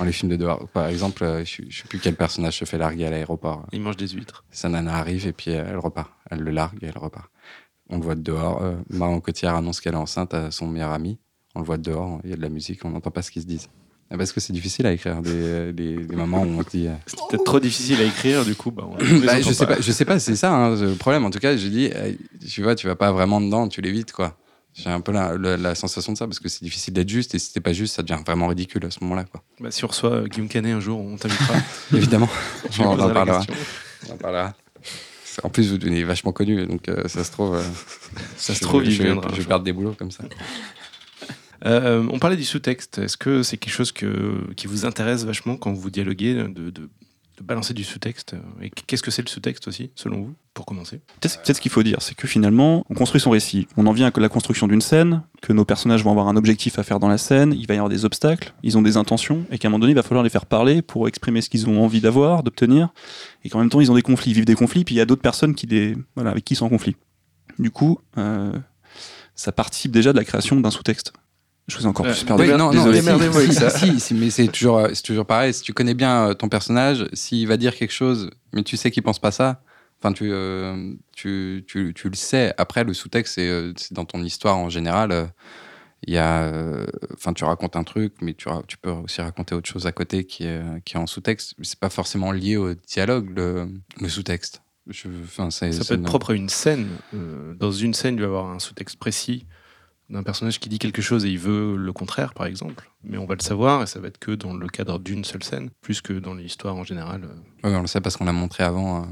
On 0.00 0.04
les 0.04 0.12
filme 0.12 0.30
de 0.30 0.36
dehors. 0.36 0.68
Par 0.68 0.86
exemple, 0.86 1.24
euh, 1.24 1.44
je, 1.44 1.62
je 1.68 1.82
sais 1.82 1.88
plus 1.88 1.98
quel 1.98 2.14
personnage 2.14 2.58
se 2.58 2.64
fait 2.64 2.78
larguer 2.78 3.06
à 3.06 3.10
l'aéroport. 3.10 3.66
Il 3.72 3.80
mange 3.80 3.96
des 3.96 4.08
huîtres. 4.08 4.44
Sa 4.50 4.68
nana 4.68 4.94
arrive 4.96 5.26
et 5.26 5.32
puis 5.32 5.50
euh, 5.52 5.64
elle 5.68 5.78
repart. 5.78 6.10
Elle 6.30 6.40
le 6.40 6.50
largue 6.52 6.78
et 6.82 6.86
elle 6.86 6.98
repart. 6.98 7.30
On 7.90 7.96
le 7.98 8.02
voit 8.04 8.14
de 8.14 8.22
dehors. 8.22 8.62
Euh, 8.62 8.74
Marion 8.90 9.20
Cotillard 9.20 9.56
annonce 9.56 9.80
qu'elle 9.80 9.94
est 9.94 9.96
enceinte 9.96 10.34
à 10.34 10.50
son 10.50 10.66
meilleur 10.68 10.92
ami. 10.92 11.18
On 11.54 11.60
le 11.60 11.66
voit 11.66 11.78
de 11.78 11.82
dehors. 11.82 12.20
Il 12.24 12.30
y 12.30 12.32
a 12.32 12.36
de 12.36 12.42
la 12.42 12.48
musique. 12.50 12.84
On 12.84 12.90
n'entend 12.90 13.10
pas 13.10 13.22
ce 13.22 13.30
qu'ils 13.30 13.42
se 13.42 13.46
disent. 13.46 13.68
Et 14.10 14.16
Parce 14.16 14.32
que 14.32 14.40
c'est 14.40 14.52
difficile 14.54 14.86
à 14.86 14.92
écrire 14.92 15.20
des, 15.20 15.72
des, 15.72 15.96
des 16.06 16.16
moments 16.16 16.40
où 16.42 16.46
on 16.46 16.62
se 16.62 16.68
dit. 16.70 16.86
euh, 16.86 16.94
C'était 17.06 17.22
peut-être 17.30 17.44
trop 17.44 17.60
difficile 17.60 18.00
à 18.00 18.04
écrire, 18.04 18.42
du 18.44 18.54
coup, 18.54 18.70
bah, 18.70 18.84
on 18.88 18.94
bah, 19.26 19.40
je 19.40 19.52
sais 19.52 19.66
pas, 19.66 19.80
je 19.80 19.92
sais 19.92 20.04
pas, 20.06 20.18
c'est 20.18 20.34
ça 20.36 20.50
hein, 20.54 20.76
le 20.80 20.94
problème. 20.94 21.24
En 21.26 21.30
tout 21.30 21.38
cas, 21.40 21.54
dit, 21.54 21.90
euh, 21.94 22.12
tu 22.48 22.62
vois, 22.62 22.74
tu 22.74 22.86
vas 22.86 22.96
pas 22.96 23.12
vraiment 23.12 23.38
dedans, 23.40 23.68
tu 23.68 23.82
l'évites 23.82 24.12
quoi. 24.12 24.38
J'ai 24.80 24.90
un 24.90 25.00
peu 25.00 25.10
la, 25.12 25.36
la- 25.36 25.56
la 25.56 25.74
sensation 25.74 26.12
de 26.12 26.18
ça 26.18 26.26
parce 26.26 26.38
que 26.38 26.48
c'est 26.48 26.62
difficile 26.62 26.94
d'être 26.94 27.08
juste 27.08 27.34
et 27.34 27.38
si 27.40 27.52
t'es 27.52 27.60
pas 27.60 27.72
juste, 27.72 27.96
ça 27.96 28.02
devient 28.04 28.20
vraiment 28.24 28.46
ridicule 28.46 28.84
à 28.86 28.90
ce 28.90 28.98
moment-là 29.02 29.24
quoi. 29.24 29.42
Bah, 29.60 29.70
si 29.72 29.84
on 29.84 29.88
reçoit 29.88 30.12
euh, 30.12 30.26
Guillaume 30.28 30.48
Canet 30.48 30.72
un 30.74 30.80
jour, 30.80 31.00
on 31.00 31.16
t'invitera. 31.16 31.54
Évidemment, 31.94 32.28
on 32.78 32.84
en 33.00 33.10
parlera. 33.12 33.42
On 34.08 34.12
en 34.12 34.16
parlera. 34.16 34.54
En 35.44 35.50
plus, 35.50 35.70
vous 35.70 35.78
devenez 35.78 36.02
vachement 36.04 36.32
connu, 36.32 36.66
donc 36.66 36.88
euh, 36.88 37.06
ça 37.08 37.22
se 37.24 37.30
trouve. 37.32 37.54
euh, 37.56 37.62
Ça 38.36 38.54
se 38.54 38.60
je- 38.60 38.64
trouve, 38.64 38.84
je, 38.84 38.90
Je 38.90 39.02
jour. 39.12 39.46
perdre 39.46 39.64
des 39.64 39.72
boulots 39.72 39.94
comme 39.98 40.10
ça. 40.10 40.24
Euh, 41.66 42.06
on 42.12 42.18
parlait 42.20 42.36
du 42.36 42.44
sous-texte. 42.44 42.98
Est-ce 42.98 43.16
que 43.16 43.42
c'est 43.42 43.56
quelque 43.56 43.72
chose 43.74 43.90
que, 43.92 44.52
qui 44.54 44.66
vous 44.68 44.86
intéresse 44.86 45.24
vachement 45.24 45.56
quand 45.56 45.72
vous 45.72 45.90
dialoguez, 45.90 46.34
de, 46.34 46.70
de- 46.70 46.88
balancer 47.42 47.74
du 47.74 47.84
sous-texte 47.84 48.34
Et 48.60 48.70
qu'est-ce 48.70 49.02
que 49.02 49.10
c'est 49.10 49.22
le 49.22 49.28
sous-texte 49.28 49.68
aussi, 49.68 49.90
selon 49.94 50.22
vous, 50.22 50.34
pour 50.54 50.66
commencer 50.66 51.00
Peut-être 51.20 51.42
peut-être 51.42 51.56
ce 51.56 51.60
qu'il 51.60 51.70
faut 51.70 51.82
dire, 51.82 52.00
c'est 52.00 52.14
que 52.14 52.26
finalement, 52.26 52.84
on 52.90 52.94
construit 52.94 53.20
son 53.20 53.30
récit. 53.30 53.66
On 53.76 53.86
en 53.86 53.92
vient 53.92 54.10
à 54.14 54.20
la 54.20 54.28
construction 54.28 54.66
d'une 54.66 54.80
scène, 54.80 55.22
que 55.42 55.52
nos 55.52 55.64
personnages 55.64 56.02
vont 56.04 56.10
avoir 56.10 56.28
un 56.28 56.36
objectif 56.36 56.78
à 56.78 56.82
faire 56.82 56.98
dans 56.98 57.08
la 57.08 57.18
scène, 57.18 57.52
il 57.52 57.66
va 57.66 57.74
y 57.74 57.76
avoir 57.76 57.88
des 57.88 58.04
obstacles, 58.04 58.54
ils 58.62 58.76
ont 58.76 58.82
des 58.82 58.96
intentions, 58.96 59.44
et 59.50 59.58
qu'à 59.58 59.68
un 59.68 59.70
moment 59.70 59.80
donné, 59.80 59.92
il 59.92 59.96
va 59.96 60.02
falloir 60.02 60.24
les 60.24 60.30
faire 60.30 60.46
parler 60.46 60.82
pour 60.82 61.08
exprimer 61.08 61.40
ce 61.40 61.48
qu'ils 61.48 61.68
ont 61.68 61.82
envie 61.82 62.00
d'avoir, 62.00 62.42
d'obtenir, 62.42 62.88
et 63.44 63.48
qu'en 63.48 63.60
même 63.60 63.70
temps, 63.70 63.80
ils 63.80 63.90
ont 63.90 63.94
des 63.94 64.02
conflits, 64.02 64.30
ils 64.32 64.34
vivent 64.34 64.44
des 64.44 64.54
conflits, 64.54 64.84
puis 64.84 64.94
il 64.94 64.98
y 64.98 65.02
a 65.02 65.06
d'autres 65.06 65.22
personnes 65.22 65.54
qui 65.54 65.66
les, 65.66 65.96
voilà, 66.14 66.30
avec 66.30 66.44
qui 66.44 66.54
ils 66.54 66.56
sont 66.56 66.66
en 66.66 66.70
conflit. 66.70 66.96
Du 67.58 67.70
coup, 67.70 67.98
euh, 68.16 68.52
ça 69.34 69.52
participe 69.52 69.92
déjà 69.92 70.12
de 70.12 70.18
la 70.18 70.24
création 70.24 70.60
d'un 70.60 70.70
sous-texte. 70.70 71.12
Je 71.68 71.76
vous 71.76 71.84
ai 71.84 71.86
encore 71.86 72.06
Euh, 72.06 72.12
plus 72.12 72.24
perdu. 72.24 72.42
Oui, 72.44 72.48
non, 72.48 72.56
non, 72.58 72.70
Désolé. 72.70 72.98
si, 72.98 73.04
Démerdez-vous 73.04 73.38
avec 73.38 73.52
si, 73.52 73.58
ça. 73.58 73.70
si, 73.70 74.00
si, 74.00 74.14
mais 74.14 74.30
c'est 74.30 74.48
toujours, 74.48 74.78
euh, 74.78 74.88
c'est 74.94 75.02
toujours 75.02 75.26
pareil. 75.26 75.52
Si 75.54 75.62
tu 75.62 75.72
connais 75.74 75.94
bien 75.94 76.28
euh, 76.30 76.34
ton 76.34 76.48
personnage, 76.48 77.06
s'il 77.12 77.46
va 77.46 77.56
dire 77.56 77.74
quelque 77.76 77.92
chose, 77.92 78.30
mais 78.52 78.62
tu 78.62 78.76
sais 78.76 78.90
qu'il 78.90 79.02
pense 79.02 79.18
pas 79.18 79.30
ça, 79.30 79.62
enfin, 80.00 80.12
tu, 80.12 80.30
euh, 80.32 80.92
tu, 81.14 81.64
tu, 81.68 81.92
tu 81.94 82.08
le 82.08 82.16
sais. 82.16 82.54
Après, 82.58 82.84
le 82.84 82.94
sous-texte, 82.94 83.34
c'est 83.34 83.48
euh, 83.48 83.72
dans 83.90 84.04
ton 84.06 84.22
histoire 84.22 84.56
en 84.56 84.70
général. 84.70 85.12
euh, 85.12 85.26
Il 86.06 86.14
y 86.14 86.16
a, 86.16 86.44
euh, 86.44 86.86
enfin, 87.14 87.32
tu 87.34 87.44
racontes 87.44 87.76
un 87.76 87.84
truc, 87.84 88.14
mais 88.22 88.32
tu, 88.32 88.48
tu 88.66 88.78
peux 88.78 88.90
aussi 88.90 89.20
raconter 89.20 89.54
autre 89.54 89.68
chose 89.68 89.86
à 89.86 89.92
côté 89.92 90.24
qui 90.24 90.44
est, 90.44 90.62
qui 90.84 90.94
est 90.96 90.98
en 90.98 91.06
sous-texte. 91.08 91.54
C'est 91.60 91.78
pas 91.78 91.90
forcément 91.90 92.32
lié 92.32 92.56
au 92.56 92.72
dialogue, 92.74 93.30
le, 93.36 93.68
le 94.00 94.08
sous-texte. 94.08 94.62
Ça 94.90 95.08
peut 95.86 95.94
être 95.94 96.02
propre 96.04 96.30
à 96.30 96.34
une 96.34 96.48
scène. 96.48 96.88
Euh, 97.12 97.52
dans 97.56 97.72
une 97.72 97.92
scène, 97.92 98.14
il 98.14 98.20
va 98.20 98.26
y 98.26 98.28
avoir 98.28 98.46
un 98.50 98.58
sous-texte 98.58 98.96
précis 98.98 99.44
d'un 100.10 100.22
personnage 100.22 100.58
qui 100.60 100.68
dit 100.68 100.78
quelque 100.78 101.02
chose 101.02 101.24
et 101.26 101.28
il 101.30 101.38
veut 101.38 101.76
le 101.76 101.92
contraire, 101.92 102.32
par 102.34 102.46
exemple. 102.46 102.90
Mais 103.04 103.18
on 103.18 103.26
va 103.26 103.34
le 103.34 103.42
savoir 103.42 103.82
et 103.82 103.86
ça 103.86 104.00
va 104.00 104.08
être 104.08 104.18
que 104.18 104.30
dans 104.32 104.54
le 104.54 104.66
cadre 104.68 104.98
d'une 104.98 105.24
seule 105.24 105.42
scène, 105.42 105.70
plus 105.82 106.00
que 106.00 106.14
dans 106.14 106.34
l'histoire 106.34 106.76
en 106.76 106.84
général. 106.84 107.28
Oui, 107.64 107.70
on 107.74 107.80
le 107.82 107.86
sait 107.86 108.00
parce 108.00 108.16
qu'on 108.16 108.24
l'a 108.24 108.32
montré 108.32 108.64
avant. 108.64 109.02
euh, 109.02 109.06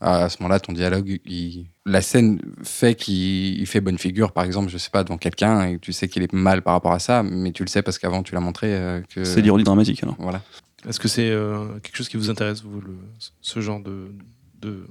à 0.00 0.28
ce 0.28 0.42
moment-là, 0.42 0.60
ton 0.60 0.72
dialogue, 0.74 1.18
il- 1.24 1.66
la 1.86 2.02
scène 2.02 2.38
fait 2.62 2.94
qu'il 2.94 3.58
il 3.58 3.66
fait 3.66 3.80
bonne 3.80 3.96
figure, 3.96 4.32
par 4.32 4.44
exemple, 4.44 4.68
je 4.68 4.76
sais 4.76 4.90
pas, 4.90 5.02
devant 5.04 5.16
quelqu'un, 5.16 5.66
et 5.68 5.78
tu 5.78 5.94
sais 5.94 6.08
qu'il 6.08 6.22
est 6.22 6.32
mal 6.34 6.60
par 6.60 6.74
rapport 6.74 6.92
à 6.92 6.98
ça, 6.98 7.22
mais 7.22 7.52
tu 7.52 7.62
le 7.64 7.68
sais 7.68 7.80
parce 7.80 7.98
qu'avant, 7.98 8.22
tu 8.22 8.34
l'as 8.34 8.40
montré 8.40 8.74
euh, 8.74 9.00
que. 9.08 9.24
C'est 9.24 9.40
l'ironie 9.40 9.64
dramatique 9.64 10.02
alors. 10.02 10.16
Voilà. 10.18 10.42
Est-ce 10.86 11.00
que 11.00 11.08
c'est 11.08 11.30
euh, 11.30 11.78
quelque 11.82 11.96
chose 11.96 12.10
qui 12.10 12.18
vous 12.18 12.28
intéresse, 12.28 12.62
vous, 12.62 12.82
le- 12.82 12.98
ce 13.40 13.60
genre 13.60 13.80
de, 13.80 14.08
de 14.60 14.84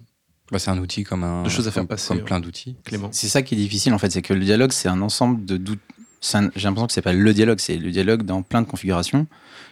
Bah, 0.52 0.60
c'est 0.60 0.70
un 0.72 0.78
outil 0.78 1.04
comme 1.04 1.24
un. 1.24 1.44
De 1.44 1.50
choses 1.50 1.68
à 1.68 1.72
faire 1.72 1.82
comme- 1.82 1.88
passer, 1.88 2.10
Comme 2.10 2.18
ouais. 2.18 2.24
plein 2.24 2.40
d'outils. 2.40 2.76
Clément 2.84 3.10
C'est 3.12 3.28
ça 3.28 3.42
qui 3.42 3.56
est 3.56 3.58
difficile 3.58 3.94
en 3.94 3.98
fait, 3.98 4.12
c'est 4.12 4.22
que 4.22 4.34
le 4.34 4.44
dialogue 4.44 4.72
c'est 4.72 4.90
un 4.90 5.02
ensemble 5.02 5.46
de 5.46 5.58
doutes. 5.58 5.80
J'ai 6.22 6.40
l'impression 6.40 6.88
que 6.88 6.94
c'est 6.94 7.02
pas 7.02 7.12
le 7.14 7.34
dialogue, 7.34 7.60
c'est 7.60 7.76
le 7.78 7.92
dialogue 7.92 8.24
dans 8.24 8.44
plein 8.44 8.62
de 8.62 8.68
configurations 8.68 9.28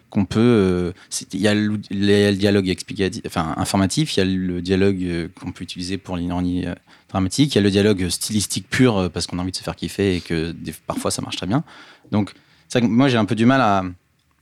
qu'on 0.09 0.25
peut. 0.25 0.39
euh, 0.41 0.91
Il 1.31 1.39
y 1.39 1.47
a 1.47 1.53
le, 1.53 1.79
le 1.91 2.31
dialogue 2.33 2.67
explicatif, 2.67 3.21
enfin 3.25 3.53
informatif, 3.55 4.17
il 4.17 4.19
y 4.19 4.23
a 4.23 4.25
le 4.25 4.61
dialogue 4.61 5.01
euh, 5.03 5.27
qu'on 5.39 5.53
peut 5.53 5.63
utiliser 5.63 5.97
pour 5.97 6.17
l'ironie 6.17 6.65
euh, 6.67 6.75
dramatique, 7.07 7.53
il 7.53 7.55
y 7.55 7.59
a 7.59 7.61
le 7.61 7.71
dialogue 7.71 8.09
stylistique 8.09 8.67
pur 8.69 8.97
euh, 8.97 9.07
parce 9.09 9.27
qu'on 9.27 9.39
a 9.39 9.41
envie 9.41 9.51
de 9.51 9.55
se 9.57 9.63
faire 9.63 9.77
kiffer 9.77 10.17
et 10.17 10.19
que 10.21 10.51
des- 10.51 10.73
parfois 10.73 11.09
ça 11.11 11.21
marche 11.21 11.37
très 11.37 11.47
bien. 11.47 11.63
Donc 12.11 12.33
moi 12.81 13.07
j'ai 13.07 13.17
un 13.17 13.25
peu 13.25 13.35
du 13.35 13.45
mal 13.45 13.61
à, 13.61 13.83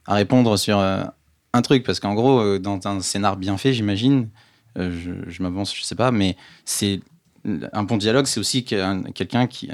à 0.08 0.14
répondre 0.16 0.58
sur 0.58 0.80
euh, 0.80 1.04
un 1.54 1.62
truc 1.62 1.84
parce 1.84 2.00
qu'en 2.00 2.16
gros 2.16 2.58
dans 2.58 2.80
un 2.88 3.02
scénar 3.02 3.38
bien 3.38 3.58
fait, 3.58 3.74
j'imagine, 3.74 4.30
euh, 4.80 5.24
je, 5.28 5.44
m'avance, 5.44 5.76
je 5.76 5.84
sais 5.84 5.96
pas, 5.96 6.12
mais 6.12 6.36
c'est 6.66 7.02
un 7.74 7.84
bon 7.84 7.98
dialogue, 7.98 8.26
c'est 8.26 8.40
aussi 8.40 8.64
qu'un- 8.64 9.04
quelqu'un 9.04 9.48
qui. 9.48 9.70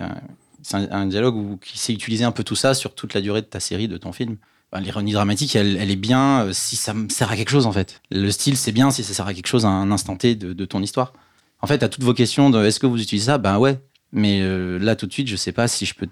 C'est 0.61 0.77
un, 0.91 1.05
dialogue 1.05 1.35
où, 1.35 1.57
qui 1.57 1.77
sait 1.77 1.93
utiliser 1.93 2.23
un 2.23 2.31
peu 2.31 2.43
tout 2.43 2.55
ça 2.55 2.73
sur 2.73 2.95
toute 2.95 3.13
la 3.13 3.21
durée 3.21 3.41
de 3.41 3.45
ta 3.45 3.59
série, 3.59 3.87
de 3.87 3.97
ton 3.97 4.11
film. 4.11 4.37
Enfin, 4.71 4.81
L'ironie 4.81 5.13
dramatique, 5.13 5.55
elle, 5.55 5.91
est 5.91 5.95
bien 5.95 6.45
euh, 6.45 6.53
si 6.53 6.75
ça 6.75 6.95
me 6.95 7.07
sert 7.09 7.29
à 7.29 7.35
quelque 7.35 7.51
chose, 7.51 7.67
en 7.67 7.71
fait. 7.71 8.01
Le 8.09 8.31
style, 8.31 8.57
c'est 8.57 8.71
bien 8.71 8.89
si 8.89 9.03
ça 9.03 9.13
sert 9.13 9.27
à 9.27 9.35
quelque 9.35 9.45
chose 9.45 9.63
à 9.65 9.69
un 9.69 9.91
instant 9.91 10.15
T 10.15 10.33
de, 10.33 10.65
ton 10.65 10.81
histoire. 10.81 11.13
En 11.61 11.67
fait, 11.67 11.83
à 11.83 11.89
toutes 11.89 12.03
vos 12.03 12.15
questions 12.15 12.49
de 12.49 12.63
est-ce 12.65 12.79
que 12.79 12.87
vous 12.87 12.99
utilisez 12.99 13.27
ça? 13.27 13.37
Ben 13.37 13.59
ouais. 13.59 13.79
Mais 14.11 14.41
euh, 14.41 14.79
là, 14.79 14.95
tout 14.95 15.05
de 15.05 15.13
suite, 15.13 15.27
je 15.27 15.35
sais 15.35 15.51
pas 15.51 15.67
si 15.67 15.85
je 15.85 15.93
peux. 15.93 16.07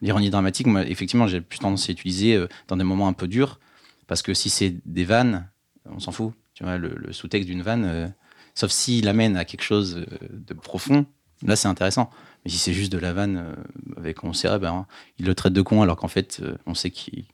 L'ironie 0.00 0.30
dramatique, 0.30 0.66
moi, 0.66 0.86
effectivement, 0.86 1.26
j'ai 1.26 1.42
plus 1.42 1.58
tendance 1.58 1.84
à 1.84 1.92
l'utiliser 1.92 2.42
dans 2.68 2.78
des 2.78 2.84
moments 2.84 3.08
un 3.08 3.12
peu 3.12 3.28
durs. 3.28 3.60
Parce 4.06 4.22
que 4.22 4.32
si 4.32 4.48
c'est 4.48 4.76
des 4.86 5.04
vannes, 5.04 5.46
on 5.90 6.00
s'en 6.00 6.12
fout. 6.12 6.32
Tu 6.54 6.62
vois, 6.64 6.78
le, 6.78 6.94
le 6.96 7.12
sous-texte 7.12 7.48
d'une 7.48 7.62
vanne, 7.62 7.84
euh, 7.84 8.08
sauf 8.54 8.70
s'il 8.70 9.08
amène 9.08 9.36
à 9.36 9.44
quelque 9.44 9.62
chose 9.64 9.96
euh, 10.08 10.16
de 10.30 10.54
profond, 10.54 11.06
là, 11.42 11.56
c'est 11.56 11.68
intéressant. 11.68 12.10
Mais 12.44 12.50
si 12.50 12.58
c'est 12.58 12.72
juste 12.72 12.92
de 12.92 12.98
la 12.98 13.12
vanne 13.12 13.38
euh, 13.38 13.54
avec 13.96 14.22
on 14.24 14.32
sait, 14.32 14.48
ah 14.48 14.58
ben, 14.58 14.86
il 15.18 15.26
le 15.26 15.34
traite 15.34 15.52
de 15.52 15.62
con 15.62 15.82
alors 15.82 15.96
qu'en 15.96 16.08
fait, 16.08 16.40
euh, 16.42 16.56
on 16.66 16.74
sait 16.74 16.90
qu'il 16.90 17.24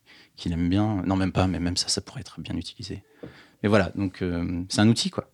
aime 0.46 0.68
bien. 0.68 1.02
Non, 1.06 1.16
même 1.16 1.32
pas, 1.32 1.46
mais 1.46 1.58
même 1.60 1.76
ça, 1.76 1.88
ça 1.88 2.00
pourrait 2.00 2.20
être 2.20 2.40
bien 2.40 2.56
utilisé. 2.56 3.02
Mais 3.62 3.68
voilà, 3.68 3.92
donc 3.94 4.22
euh, 4.22 4.62
c'est 4.70 4.80
un 4.80 4.88
outil, 4.88 5.10
quoi. 5.10 5.30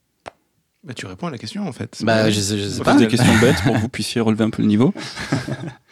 Bah, 0.82 0.94
Tu 0.94 1.06
réponds 1.06 1.28
à 1.28 1.30
la 1.30 1.38
question, 1.38 1.66
en 1.66 1.72
fait. 1.72 2.00
Bah, 2.02 2.28
je, 2.30 2.40
sais- 2.40 2.58
je 2.58 2.68
sais 2.68 2.80
On 2.80 2.84
pas. 2.84 2.92
pose 2.92 3.02
des 3.02 3.08
questions 3.08 3.38
bêtes 3.40 3.62
pour 3.62 3.74
que 3.74 3.78
vous 3.78 3.88
puissiez 3.88 4.20
relever 4.20 4.44
un 4.44 4.50
peu 4.50 4.62
le 4.62 4.68
niveau. 4.68 4.92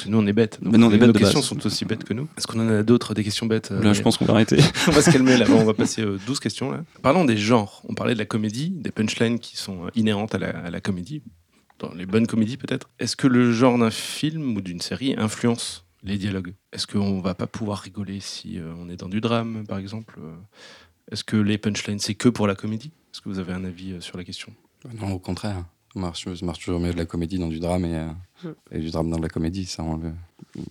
Parce 0.00 0.06
que 0.06 0.12
nous, 0.12 0.18
on 0.18 0.26
est 0.26 0.32
bêtes. 0.32 0.58
Donc, 0.62 0.72
Mais 0.72 0.78
nous, 0.78 0.86
on 0.86 0.90
est 0.90 0.94
nos 0.94 1.06
bêtes 1.06 1.14
de 1.14 1.18
questions 1.18 1.40
base. 1.40 1.48
sont 1.48 1.66
aussi 1.66 1.84
bêtes 1.84 2.04
que 2.04 2.14
nous. 2.14 2.26
Est-ce 2.38 2.46
qu'on 2.46 2.58
en 2.60 2.68
a 2.68 2.82
d'autres, 2.82 3.12
des 3.12 3.22
questions 3.22 3.44
bêtes 3.46 3.70
euh, 3.70 3.82
Là, 3.82 3.92
je 3.92 4.00
pense 4.00 4.16
qu'on 4.16 4.24
va 4.24 4.34
arrêter. 4.34 4.56
on 4.88 4.92
va 4.92 5.02
se 5.02 5.10
calmer 5.10 5.36
là, 5.36 5.46
on 5.50 5.64
va 5.64 5.74
passer 5.74 6.02
euh, 6.02 6.18
12 6.26 6.40
questions 6.40 6.70
là. 6.70 6.82
Parlons 7.02 7.24
des 7.24 7.36
genres. 7.36 7.82
On 7.88 7.94
parlait 7.94 8.14
de 8.14 8.18
la 8.18 8.24
comédie, 8.24 8.70
des 8.70 8.90
punchlines 8.90 9.38
qui 9.38 9.56
sont 9.56 9.86
euh, 9.86 9.90
inhérentes 9.94 10.34
à 10.34 10.38
la, 10.38 10.48
à 10.48 10.70
la 10.70 10.80
comédie, 10.80 11.22
dans 11.78 11.92
les 11.94 12.06
bonnes 12.06 12.26
comédies 12.26 12.56
peut-être. 12.56 12.88
Est-ce 12.98 13.16
que 13.16 13.26
le 13.26 13.52
genre 13.52 13.76
d'un 13.78 13.90
film 13.90 14.56
ou 14.56 14.60
d'une 14.60 14.80
série 14.80 15.14
influence 15.18 15.84
les 16.02 16.16
dialogues? 16.18 16.54
Est-ce 16.72 16.86
qu'on 16.86 17.20
va 17.20 17.34
pas 17.34 17.46
pouvoir 17.46 17.78
rigoler 17.80 18.20
si 18.20 18.58
euh, 18.58 18.72
on 18.78 18.88
est 18.88 18.96
dans 18.96 19.08
du 19.08 19.20
drame 19.20 19.64
par 19.66 19.78
exemple 19.78 20.18
Euh, 20.18 20.34
Est-ce 21.12 21.24
que 21.24 21.36
les 21.36 21.58
punchlines 21.58 21.98
c'est 21.98 22.14
que 22.14 22.28
pour 22.28 22.46
la 22.46 22.54
comédie? 22.54 22.92
Est-ce 23.12 23.20
que 23.20 23.28
vous 23.28 23.38
avez 23.38 23.52
un 23.52 23.64
avis 23.64 23.92
euh, 23.92 24.00
sur 24.00 24.16
la 24.16 24.24
question? 24.24 24.52
Non, 24.98 25.12
au 25.12 25.18
contraire. 25.18 25.64
Ça 25.92 25.98
marche, 26.00 26.32
ça 26.34 26.46
marche 26.46 26.64
toujours 26.64 26.78
mieux 26.80 26.92
de 26.92 26.98
la 26.98 27.04
comédie 27.04 27.38
dans 27.38 27.48
du 27.48 27.58
drame 27.58 27.84
et, 27.84 27.96
euh, 27.96 28.08
Mm. 28.44 28.48
et 28.72 28.78
du 28.78 28.90
drame 28.90 29.10
dans 29.10 29.16
de 29.18 29.22
la 29.22 29.28
comédie. 29.28 29.66
Ça 29.66 29.82
rend 29.82 29.96
le, 29.96 30.12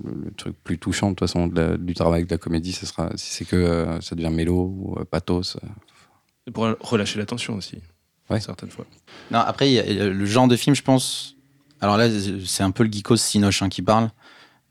le- 0.03 0.22
le 0.26 0.32
truc 0.32 0.55
plus 0.63 0.78
touchant. 0.78 1.09
De 1.09 1.15
toute 1.15 1.28
façon, 1.28 1.47
de 1.47 1.59
la- 1.59 1.78
du 1.78 1.93
drame 1.93 2.13
avec 2.13 2.28
de 2.28 2.32
la 2.34 2.38
comédie, 2.38 2.72
ce 2.72 2.86
sera, 2.86 3.11
si 3.15 3.34
c'est 3.34 3.45
que 3.45 3.55
euh, 3.57 3.99
ça 4.01 4.15
devient 4.15 4.30
mélo 4.34 4.55
ou 4.78 4.95
euh, 4.99 5.03
pathos. 5.05 5.57
euh, 5.57 6.51
pour 6.53 6.67
relâcher 6.80 7.20
la 7.20 7.26
tension 7.26 7.55
aussi, 7.55 7.78
Ouais. 8.30 8.39
certaines 8.39 8.72
fois. 8.72 8.86
Non, 9.30 9.39
après, 9.39 9.70
il 9.70 9.74
y 9.74 9.80
a- 9.80 9.86
il 9.86 9.97
y 9.97 10.01
a 10.01 10.07
le 10.07 10.26
genre 10.26 10.47
de 10.47 10.55
film, 10.55 10.76
je 10.76 10.82
pense. 10.84 11.36
Alors 11.82 11.95
là, 11.97 12.07
c'est 12.45 12.63
un 12.63 12.72
peu 12.72 12.84
le 12.84 12.91
geekos 12.91 13.17
Sinoche 13.17 13.61
hein, 13.61 13.70
qui 13.70 13.82
parle. 13.82 14.09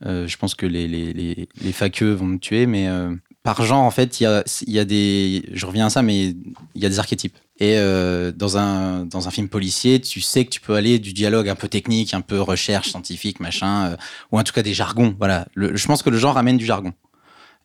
Euh, 0.05 0.27
je 0.27 0.37
pense 0.37 0.55
que 0.55 0.65
les, 0.65 0.87
les, 0.87 1.13
les, 1.13 1.47
les 1.61 1.71
faqueux 1.71 2.11
vont 2.13 2.25
me 2.25 2.37
tuer, 2.37 2.65
mais 2.65 2.87
euh, 2.87 3.15
par 3.43 3.63
genre, 3.63 3.83
en 3.83 3.91
fait, 3.91 4.19
il 4.19 4.23
y 4.23 4.25
a, 4.25 4.43
il 4.65 4.73
y 4.73 4.79
a 4.79 4.85
des. 4.85 5.43
Je 5.53 5.65
reviens 5.65 5.85
à 5.87 5.89
ça, 5.89 6.01
mais 6.01 6.27
il 6.29 6.81
y 6.81 6.85
a 6.85 6.89
des 6.89 6.99
archétypes. 6.99 7.37
Et 7.59 7.77
euh, 7.77 8.31
dans, 8.31 8.57
un, 8.57 9.05
dans 9.05 9.27
un 9.27 9.31
film 9.31 9.49
policier, 9.49 9.99
tu 9.99 10.21
sais 10.21 10.45
que 10.45 10.49
tu 10.49 10.61
peux 10.61 10.75
aller 10.75 10.97
du 10.97 11.11
dialogue 11.11 11.49
un 11.49 11.55
peu 11.55 11.67
technique, 11.67 12.13
un 12.13 12.21
peu 12.21 12.39
recherche 12.39 12.89
scientifique, 12.89 13.41
machin, 13.41 13.91
euh, 13.91 13.97
ou 14.31 14.39
en 14.39 14.43
tout 14.43 14.53
cas 14.53 14.61
des 14.61 14.73
jargons. 14.73 15.13
Voilà. 15.17 15.45
Je 15.55 15.85
pense 15.85 16.01
que 16.01 16.09
le 16.09 16.17
genre 16.17 16.37
amène 16.37 16.57
du 16.57 16.65
jargon 16.65 16.93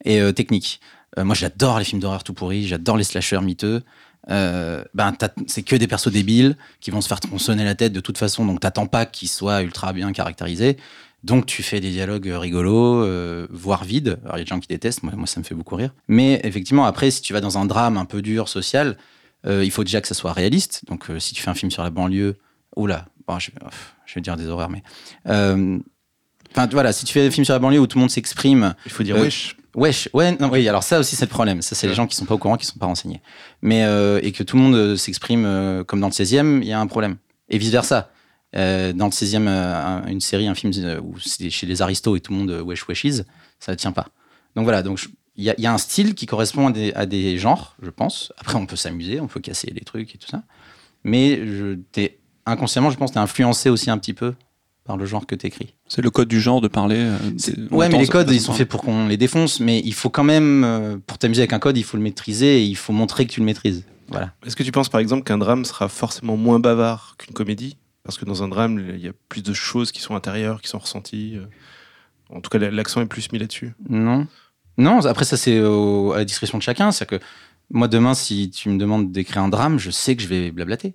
et 0.05 0.21
euh, 0.21 0.33
technique. 0.33 0.81
Moi, 1.17 1.37
j'adore 1.37 1.79
les 1.79 1.85
films 1.85 2.01
d'horreur 2.01 2.25
tout 2.25 2.35
pourris, 2.35 2.67
j'adore 2.67 2.97
les 2.97 3.05
slashers 3.05 3.41
miteux. 3.41 3.85
Ben, 4.27 5.13
c'est 5.47 5.63
que 5.63 5.77
des 5.77 5.87
persos 5.87 6.11
débiles 6.11 6.57
qui 6.81 6.91
vont 6.91 7.01
se 7.01 7.07
faire 7.07 7.21
tronçonner 7.21 7.63
la 7.63 7.77
tête 7.77 7.93
de 7.93 8.01
toute 8.01 8.19
façon, 8.19 8.45
donc 8.45 8.59
t'attends 8.59 8.89
pas 8.89 9.07
qu'ils 9.07 9.29
soient 9.29 9.63
ultra 9.63 9.93
bien 9.93 10.11
caractérisés. 10.11 10.77
Donc 11.23 11.47
tu 11.47 11.63
fais 11.63 11.79
des 11.79 11.93
dialogues 11.93 12.29
rigolos, 12.35 13.07
voire 13.49 13.85
vides. 13.85 14.19
Alors 14.25 14.39
il 14.39 14.41
y 14.41 14.43
a 14.43 14.45
des 14.45 14.49
gens 14.49 14.59
qui 14.59 14.67
détestent, 14.67 15.05
moi, 15.05 15.13
ça 15.27 15.39
me 15.39 15.45
fait 15.45 15.55
beaucoup 15.55 15.77
rire. 15.77 15.95
Mais 16.09 16.41
effectivement, 16.43 16.85
après, 16.85 17.13
si 17.13 17.23
tu 17.23 17.33
vas 17.33 17.41
dans 17.41 17.59
un 17.59 17.65
drame 17.65 17.97
un 17.97 18.07
peu 18.07 18.21
dur, 18.21 18.49
social, 18.49 18.97
il 19.47 19.71
faut 19.71 19.85
déjà 19.85 20.01
que 20.01 20.09
ça 20.09 20.15
soit 20.15 20.33
réaliste. 20.33 20.83
Donc 20.87 21.11
euh, 21.11 21.19
si 21.19 21.35
tu 21.35 21.43
fais 21.43 21.51
un 21.51 21.55
film 21.55 21.71
sur 21.71 21.83
la 21.83 21.91
banlieue, 21.91 22.37
oula, 22.77 23.07
bon, 23.29 23.39
je, 23.39 23.51
vais 24.15 24.21
dire 24.21 24.37
des 24.37 24.47
horreurs, 24.47 24.71
mais... 24.71 24.83
euh, 25.29 25.79
Enfin 26.57 26.69
voilà, 26.71 26.93
si 26.93 27.05
tu 27.05 27.13
fais 27.13 27.27
un 27.27 27.31
film 27.33 27.45
sur 27.45 27.53
la 27.53 27.59
banlieue 27.59 27.81
où 27.81 27.87
tout 27.89 27.99
le 27.99 28.03
monde 28.03 28.11
s'exprime 28.11 28.75
Il 28.87 28.93
faut 28.93 29.03
dire 29.03 29.17
Euh, 29.17 29.23
wesh. 29.23 29.57
Wesh, 29.75 30.09
ouais, 30.13 30.37
non, 30.39 30.49
oui, 30.53 30.69
alors 30.69 30.85
ça 30.85 31.01
aussi 31.01 31.17
c'est 31.17 31.25
le 31.25 31.31
problème. 31.31 31.61
Ça, 31.63 31.75
c'est 31.75 31.89
les 31.89 31.95
gens 31.95 32.07
qui 32.07 32.15
sont 32.15 32.27
pas 32.27 32.35
au 32.35 32.39
courant, 32.39 32.57
qui 32.57 32.65
sont 32.65 32.79
pas 32.79 32.87
renseignés. 32.87 33.21
Mais, 33.61 33.83
euh, 33.85 34.21
et 34.23 34.31
que 34.31 34.45
tout 34.45 34.57
le 34.57 34.63
monde 34.63 34.77
euh, 34.77 34.97
s'exprime 34.97 35.45
euh, 35.45 35.83
comme 35.83 35.99
dans 35.99 36.07
le 36.07 36.13
16e, 36.13 36.61
il 36.63 36.69
y 36.69 36.73
a 36.73 36.79
un 36.79 36.87
problème. 36.87 37.17
Et 37.49 37.59
vice 37.59 37.71
versa. 37.71 38.09
Euh, 38.55 38.93
dans 38.93 39.07
le 39.07 39.11
16e, 39.11 39.49
euh, 39.49 39.75
un- 40.05 40.07
une 40.07 40.21
série, 40.21 40.47
un 40.47 40.55
film 40.55 40.73
euh, 40.77 41.01
où 41.03 41.19
c'est 41.19 41.51
chez 41.51 41.67
les 41.67 41.83
aristos 41.83 42.17
et 42.17 42.21
tout 42.21 42.31
le 42.33 42.39
monde 42.39 42.51
euh, 42.53 42.63
wesh 42.63 42.87
weshies, 42.87 43.23
ça 43.59 43.73
ne 43.73 43.77
tient 43.77 43.91
pas. 43.91 44.07
Donc 44.55 44.63
voilà, 44.63 44.85
donc 44.85 44.97
je- 44.99 45.09
il 45.37 45.45
y, 45.45 45.51
a- 45.51 45.55
il 45.59 45.65
y 45.65 45.67
a 45.67 45.73
un 45.73 45.79
style 45.79 46.15
qui 46.15 46.27
correspond 46.27 46.69
à 46.69 46.73
des, 46.73 46.93
à 46.95 47.07
des 47.07 47.39
genres, 47.39 47.77
je 47.83 47.91
pense. 47.91 48.33
Après, 48.39 48.57
on 48.57 48.67
peut 48.67 48.77
s'amuser, 48.77 49.21
on 49.21 49.27
peut 49.27 49.41
casser 49.41 49.71
les 49.75 49.81
trucs 49.83 50.15
et 50.15 50.19
tout 50.19 50.29
ça. 50.29 50.43
Mais 51.03 51.37
je, 51.47 51.75
t'es- 51.93 52.19
inconsciemment, 52.47 52.91
je 52.91 52.97
pense 52.97 53.11
que 53.11 53.15
tu 53.15 53.19
es 53.19 53.23
influencé 53.23 53.69
aussi 53.71 53.91
un 53.91 53.99
petit 53.99 54.15
peu 54.15 54.35
par 54.85 54.97
le 54.99 55.07
genre 55.07 55.27
que 55.27 55.35
tu 55.35 55.47
écris. 55.47 55.75
C'est 55.89 56.03
le 56.03 56.11
code 56.11 56.29
du 56.29 56.41
genre 56.41 56.61
de 56.61 56.69
parler. 56.69 56.97
euh, 56.99 57.17
C'est- 57.39 57.59
Ouais, 57.73 57.89
mais 57.89 57.99
les 57.99 58.07
codes, 58.07 58.31
ils 58.31 58.41
sont 58.41 58.53
faits 58.53 58.69
pour 58.69 58.83
qu'on 58.83 59.07
les 59.09 59.17
défonce, 59.17 59.61
mais 59.61 59.81
il 59.85 59.95
faut 59.95 60.11
quand 60.11 60.25
même, 60.25 60.63
euh, 60.65 60.97
pour 61.07 61.17
t'amuser 61.19 61.41
avec 61.43 61.53
un 61.55 61.59
code, 61.59 61.77
il 61.79 61.85
faut 61.85 61.97
le 61.97 62.03
maîtriser 62.03 62.59
et 62.63 62.65
il 62.65 62.77
faut 62.77 62.93
montrer 62.93 63.27
que 63.27 63.33
tu 63.33 63.41
le 63.41 63.47
maîtrises. 63.47 63.85
Voilà. 64.09 64.33
Est-ce 64.47 64.55
que 64.57 64.63
tu 64.63 64.71
penses 64.73 64.91
par 64.91 65.01
exemple 65.01 65.25
qu'un 65.25 65.39
drame 65.39 65.65
sera 65.65 65.89
forcément 65.89 66.37
moins 66.37 66.61
bavard 66.61 67.17
qu'une 67.19 67.33
comédie? 67.33 67.79
Parce 68.05 68.19
que 68.19 68.27
dans 68.27 68.43
un 68.43 68.49
drame, 68.49 68.85
il 68.95 69.01
y 69.03 69.09
a 69.09 69.13
plus 69.31 69.43
de 69.43 69.55
choses 69.55 69.91
qui 69.91 70.03
sont 70.03 70.15
intérieures, 70.15 70.61
qui 70.61 70.69
sont 70.69 70.79
ressenties. 70.79 71.37
euh. 71.37 71.47
En 72.29 72.41
tout 72.43 72.51
cas, 72.51 72.59
l'accent 72.59 73.01
est 73.01 73.07
plus 73.07 73.33
mis 73.33 73.39
là-dessus. 73.39 73.73
Non. 73.89 74.27
Non, 74.79 75.05
après, 75.07 75.25
ça, 75.25 75.37
c'est 75.37 75.59
à 75.59 76.17
la 76.17 76.25
discrétion 76.25 76.59
de 76.59 76.63
chacun. 76.63 76.91
C'est-à-dire 76.91 77.19
que 77.19 77.25
moi, 77.71 77.89
demain, 77.89 78.15
si 78.15 78.51
tu 78.51 78.69
me 78.69 78.79
demandes 78.79 79.13
d'écrire 79.13 79.43
un 79.43 79.49
drame, 79.49 79.79
je 79.79 79.91
sais 79.91 80.17
que 80.17 80.23
je 80.23 80.29
vais 80.29 80.51
blablater. 80.51 80.95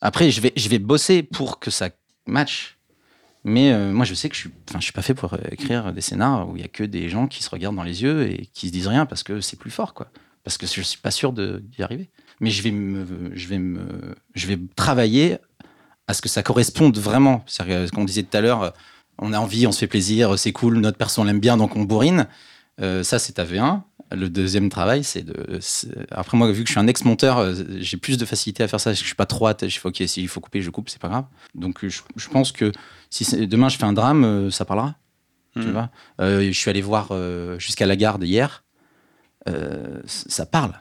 Après, 0.00 0.30
je 0.30 0.40
vais, 0.40 0.52
je 0.56 0.68
vais 0.68 0.78
bosser 0.78 1.22
pour 1.22 1.58
que 1.58 1.70
ça 1.70 1.90
matche. 2.26 2.78
Mais 3.44 3.72
euh, 3.72 3.92
moi, 3.92 4.04
je 4.04 4.14
sais 4.14 4.28
que 4.28 4.34
je 4.34 4.40
suis, 4.40 4.50
je 4.74 4.80
suis 4.80 4.92
pas 4.92 5.02
fait 5.02 5.14
pour 5.14 5.34
euh, 5.34 5.38
écrire 5.50 5.92
des 5.92 6.00
scénars 6.00 6.48
où 6.48 6.56
il 6.56 6.62
y 6.62 6.64
a 6.64 6.68
que 6.68 6.84
des 6.84 7.08
gens 7.08 7.26
qui 7.26 7.42
se 7.42 7.50
regardent 7.50 7.76
dans 7.76 7.82
les 7.82 8.02
yeux 8.02 8.30
et 8.30 8.48
qui 8.52 8.68
se 8.68 8.72
disent 8.72 8.88
rien 8.88 9.06
parce 9.06 9.22
que 9.22 9.40
c'est 9.40 9.58
plus 9.58 9.70
fort, 9.70 9.94
quoi. 9.94 10.10
Parce 10.44 10.58
que 10.58 10.66
je 10.66 10.82
suis 10.82 10.98
pas 10.98 11.10
sûr 11.10 11.32
d'y 11.32 11.82
arriver. 11.82 12.10
Mais 12.40 12.50
je 12.50 12.62
vais 12.62 12.70
me, 12.70 13.06
je 13.34 13.48
vais 13.48 13.58
me, 13.58 14.14
je 14.34 14.46
vais 14.46 14.58
travailler 14.76 15.38
à 16.06 16.14
ce 16.14 16.22
que 16.22 16.28
ça 16.28 16.42
corresponde 16.42 16.96
vraiment. 16.98 17.44
C'est-à-dire 17.46 17.80
que, 17.82 17.86
ce 17.86 17.92
qu'on 17.92 18.04
disait 18.04 18.22
tout 18.22 18.36
à 18.36 18.40
l'heure, 18.40 18.62
euh, 18.62 18.70
on 19.18 19.32
a 19.32 19.38
envie, 19.38 19.66
on 19.66 19.72
se 19.72 19.80
fait 19.80 19.86
plaisir, 19.88 20.38
c'est 20.38 20.52
cool, 20.52 20.78
notre 20.78 20.96
perso 20.96 21.22
on 21.22 21.24
l'aime 21.24 21.40
bien, 21.40 21.56
donc 21.56 21.76
on 21.76 21.82
bourrine. 21.82 22.26
Euh, 22.80 23.02
ça, 23.02 23.18
c'est 23.18 23.38
AV1. 23.38 23.82
Le 24.12 24.30
deuxième 24.30 24.68
travail, 24.70 25.04
c'est 25.04 25.22
de. 25.22 25.58
Après, 26.10 26.36
moi, 26.38 26.50
vu 26.50 26.62
que 26.62 26.68
je 26.68 26.72
suis 26.72 26.80
un 26.80 26.86
ex-monteur, 26.86 27.38
euh, 27.38 27.54
j'ai 27.78 27.96
plus 27.98 28.16
de 28.16 28.24
facilité 28.24 28.62
à 28.62 28.68
faire 28.68 28.80
ça. 28.80 28.92
Je 28.94 29.04
suis 29.04 29.14
pas 29.14 29.26
trop 29.26 29.46
attaché. 29.48 29.74
Je 29.74 29.80
fais, 29.80 29.88
OK, 29.88 30.02
s'il 30.06 30.28
faut 30.28 30.40
couper, 30.40 30.62
je 30.62 30.70
coupe, 30.70 30.88
c'est 30.88 31.00
pas 31.00 31.08
grave. 31.08 31.24
Donc, 31.54 31.86
je, 31.86 32.00
je 32.16 32.28
pense 32.28 32.52
que 32.52 32.72
si 33.10 33.46
demain 33.46 33.68
je 33.68 33.76
fais 33.76 33.84
un 33.84 33.92
drame, 33.92 34.24
euh, 34.24 34.50
ça 34.50 34.64
parlera. 34.64 34.94
Tu 35.54 35.60
Mhm. 35.66 35.72
vois 35.72 35.90
Je 36.20 36.50
suis 36.52 36.70
allé 36.70 36.80
voir 36.82 37.08
jusqu'à 37.58 37.84
la 37.86 37.96
garde 37.96 38.22
hier. 38.22 38.64
Ça 40.06 40.46
parle. 40.46 40.72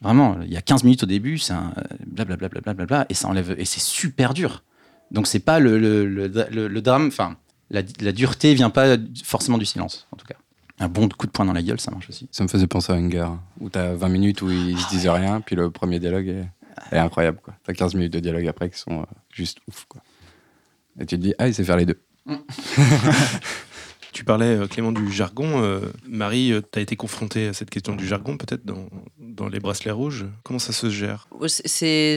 Vraiment, 0.00 0.38
il 0.42 0.52
y 0.52 0.56
a 0.56 0.62
15 0.62 0.84
minutes 0.84 1.02
au 1.02 1.06
début, 1.06 1.38
c'est 1.38 1.52
un 1.54 1.72
blablabla, 2.06 2.48
blablabla, 2.48 3.06
et 3.08 3.14
ça 3.14 3.26
enlève. 3.28 3.54
Et 3.58 3.64
c'est 3.64 3.80
super 3.80 4.32
dur. 4.34 4.62
Donc, 5.10 5.26
c'est 5.26 5.40
pas 5.40 5.58
le, 5.58 5.78
le, 5.78 6.06
le, 6.06 6.28
le- 6.50 6.68
le 6.68 6.82
drame. 6.82 7.06
Enfin, 7.08 7.36
la, 7.70 7.82
la 8.00 8.12
dureté 8.12 8.54
vient 8.54 8.70
pas 8.70 8.96
forcément 9.24 9.58
du 9.58 9.64
silence, 9.66 10.06
en 10.12 10.16
tout 10.16 10.26
cas. 10.26 10.36
Un 10.80 10.88
bon 10.88 11.08
coup 11.08 11.26
de 11.26 11.32
poing 11.32 11.44
dans 11.44 11.52
la 11.52 11.62
gueule, 11.62 11.80
ça 11.80 11.90
marche 11.90 12.08
aussi. 12.08 12.28
Ça 12.30 12.44
me 12.44 12.48
faisait 12.48 12.66
penser 12.68 12.92
à 12.92 12.96
Hunger, 12.96 13.28
où 13.60 13.68
t'as 13.68 13.94
20 13.94 14.08
minutes 14.08 14.42
où 14.42 14.50
ils 14.50 14.78
se 14.78 14.88
disent 14.88 15.08
rien, 15.08 15.40
puis 15.40 15.56
le 15.56 15.70
premier 15.70 15.98
dialogue 15.98 16.28
est, 16.28 16.48
est 16.92 16.98
incroyable. 16.98 17.40
quoi. 17.42 17.54
T'as 17.64 17.72
15 17.72 17.94
minutes 17.94 18.12
de 18.12 18.20
dialogue 18.20 18.46
après 18.46 18.70
qui 18.70 18.78
sont 18.78 19.00
euh, 19.00 19.04
juste 19.32 19.58
ouf. 19.68 19.86
Quoi. 19.88 20.00
Et 21.00 21.06
tu 21.06 21.16
te 21.16 21.22
dis, 21.22 21.34
ah, 21.38 21.48
il 21.48 21.54
sait 21.54 21.64
faire 21.64 21.76
les 21.76 21.86
deux. 21.86 22.00
Tu 24.12 24.24
parlais, 24.24 24.56
euh, 24.56 24.66
Clément, 24.66 24.92
du 24.92 25.12
jargon. 25.12 25.62
Euh, 25.62 25.80
Marie, 26.06 26.52
tu 26.72 26.78
as 26.78 26.82
été 26.82 26.96
confrontée 26.96 27.48
à 27.48 27.52
cette 27.52 27.70
question 27.70 27.94
du 27.94 28.06
jargon, 28.06 28.36
peut-être, 28.36 28.64
dans, 28.64 28.88
dans 29.38 29.48
les 29.48 29.60
bracelets 29.60 29.92
rouges. 29.92 30.26
Comment 30.42 30.58
ça 30.58 30.72
se 30.72 30.90
gère? 30.90 31.28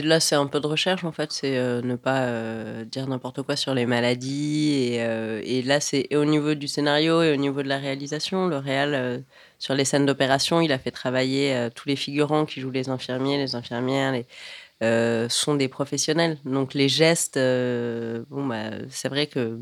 Là, 0.04 0.20
c'est 0.20 0.34
un 0.34 0.46
peu 0.46 0.60
de 0.60 0.66
recherche 0.66 1.04
en 1.04 1.12
fait. 1.12 1.32
C'est 1.32 1.56
euh, 1.56 1.80
ne 1.82 1.96
pas 1.96 2.22
euh, 2.22 2.84
dire 2.84 3.06
n'importe 3.06 3.42
quoi 3.42 3.56
sur 3.56 3.74
les 3.74 3.86
maladies. 3.86 4.72
Et, 4.74 5.02
euh, 5.02 5.62
là, 5.64 5.80
c'est 5.80 6.14
au 6.16 6.24
niveau 6.24 6.54
du 6.54 6.66
scénario 6.68 7.22
et 7.22 7.32
au 7.32 7.36
niveau 7.36 7.62
de 7.62 7.68
la 7.68 7.78
réalisation. 7.78 8.48
Le 8.48 8.56
réal 8.58 8.94
euh, 8.94 9.18
sur 9.58 9.74
les 9.74 9.84
scènes 9.84 10.06
d'opération, 10.06 10.60
il 10.60 10.72
a 10.72 10.78
fait 10.78 10.90
travailler 10.90 11.54
euh, 11.54 11.70
tous 11.72 11.88
les 11.88 11.96
figurants 11.96 12.44
qui 12.44 12.60
jouent 12.60 12.70
les 12.70 12.88
infirmiers, 12.88 13.38
les 13.38 13.54
infirmières, 13.54 14.20
euh, 14.82 15.28
sont 15.28 15.54
des 15.54 15.68
professionnels. 15.68 16.38
Donc 16.44 16.74
les 16.74 16.88
gestes, 16.88 17.36
euh, 17.36 18.24
bon 18.30 18.46
bah, 18.46 18.70
c'est 18.90 19.08
vrai 19.08 19.28
que 19.28 19.60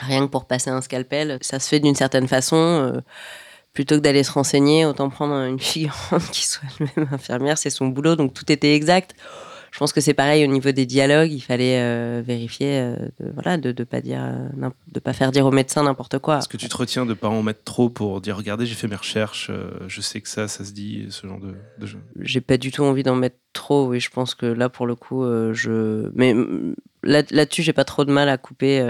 rien 0.00 0.26
que 0.26 0.30
pour 0.30 0.46
passer 0.46 0.70
un 0.70 0.80
scalpel, 0.80 1.38
ça 1.40 1.58
se 1.58 1.68
fait 1.68 1.80
d'une 1.80 1.94
certaine 1.94 2.28
façon. 2.28 2.56
euh, 2.56 3.00
plutôt 3.72 3.96
que 3.96 4.00
d'aller 4.00 4.22
se 4.22 4.32
renseigner, 4.32 4.86
autant 4.86 5.10
prendre 5.10 5.34
une 5.34 5.58
figurante 5.60 6.22
qui 6.32 6.46
soit 6.46 6.62
elle-même 6.80 7.08
infirmière, 7.12 7.58
c'est 7.58 7.68
son 7.68 7.88
boulot, 7.88 8.16
donc 8.16 8.32
tout 8.32 8.50
était 8.50 8.74
exact. 8.74 9.14
Je 9.70 9.78
pense 9.78 9.92
que 9.92 10.00
c'est 10.00 10.14
pareil 10.14 10.42
au 10.44 10.46
niveau 10.46 10.70
des 10.72 10.86
dialogues, 10.86 11.30
il 11.30 11.40
fallait 11.42 11.78
euh, 11.82 12.22
vérifier, 12.24 12.78
euh, 12.78 12.96
de, 13.20 13.30
voilà, 13.34 13.58
de 13.58 13.74
ne 13.78 13.84
pas 13.84 14.00
dire, 14.00 14.20
euh, 14.22 14.48
n'im- 14.56 14.72
de 14.90 14.98
pas 14.98 15.12
faire 15.12 15.30
dire 15.30 15.44
au 15.44 15.50
médecin 15.50 15.82
n'importe 15.82 16.18
quoi. 16.20 16.38
Est-ce 16.38 16.48
que 16.48 16.56
tu 16.56 16.70
te 16.70 16.76
retiens 16.78 17.04
de 17.04 17.12
pas 17.12 17.28
en 17.28 17.42
mettre 17.42 17.64
trop 17.64 17.90
pour 17.90 18.22
dire 18.22 18.38
regardez, 18.38 18.64
j'ai 18.64 18.74
fait 18.76 18.88
mes 18.88 18.96
recherches, 18.96 19.50
je 19.88 20.00
sais 20.00 20.22
que 20.22 20.28
ça, 20.30 20.48
ça 20.48 20.64
se 20.64 20.72
dit, 20.72 21.08
ce 21.10 21.26
genre 21.26 21.38
de, 21.40 21.54
de 21.76 21.86
jeu? 21.86 21.98
J'ai 22.20 22.40
pas 22.40 22.56
du 22.56 22.72
tout 22.72 22.82
envie 22.82 23.02
d'en 23.02 23.16
mettre 23.16 23.36
trop, 23.52 23.88
oui, 23.88 24.00
je 24.00 24.08
pense 24.08 24.34
que 24.34 24.46
là 24.46 24.70
pour 24.70 24.86
le 24.86 24.94
coup, 24.94 25.22
je, 25.52 26.08
mais 26.14 26.32
mm, 26.32 26.76
là- 27.02 27.22
là-dessus, 27.30 27.62
j'ai 27.62 27.74
pas 27.74 27.84
trop 27.84 28.06
de 28.06 28.12
mal 28.12 28.30
à 28.30 28.38
couper. 28.38 28.80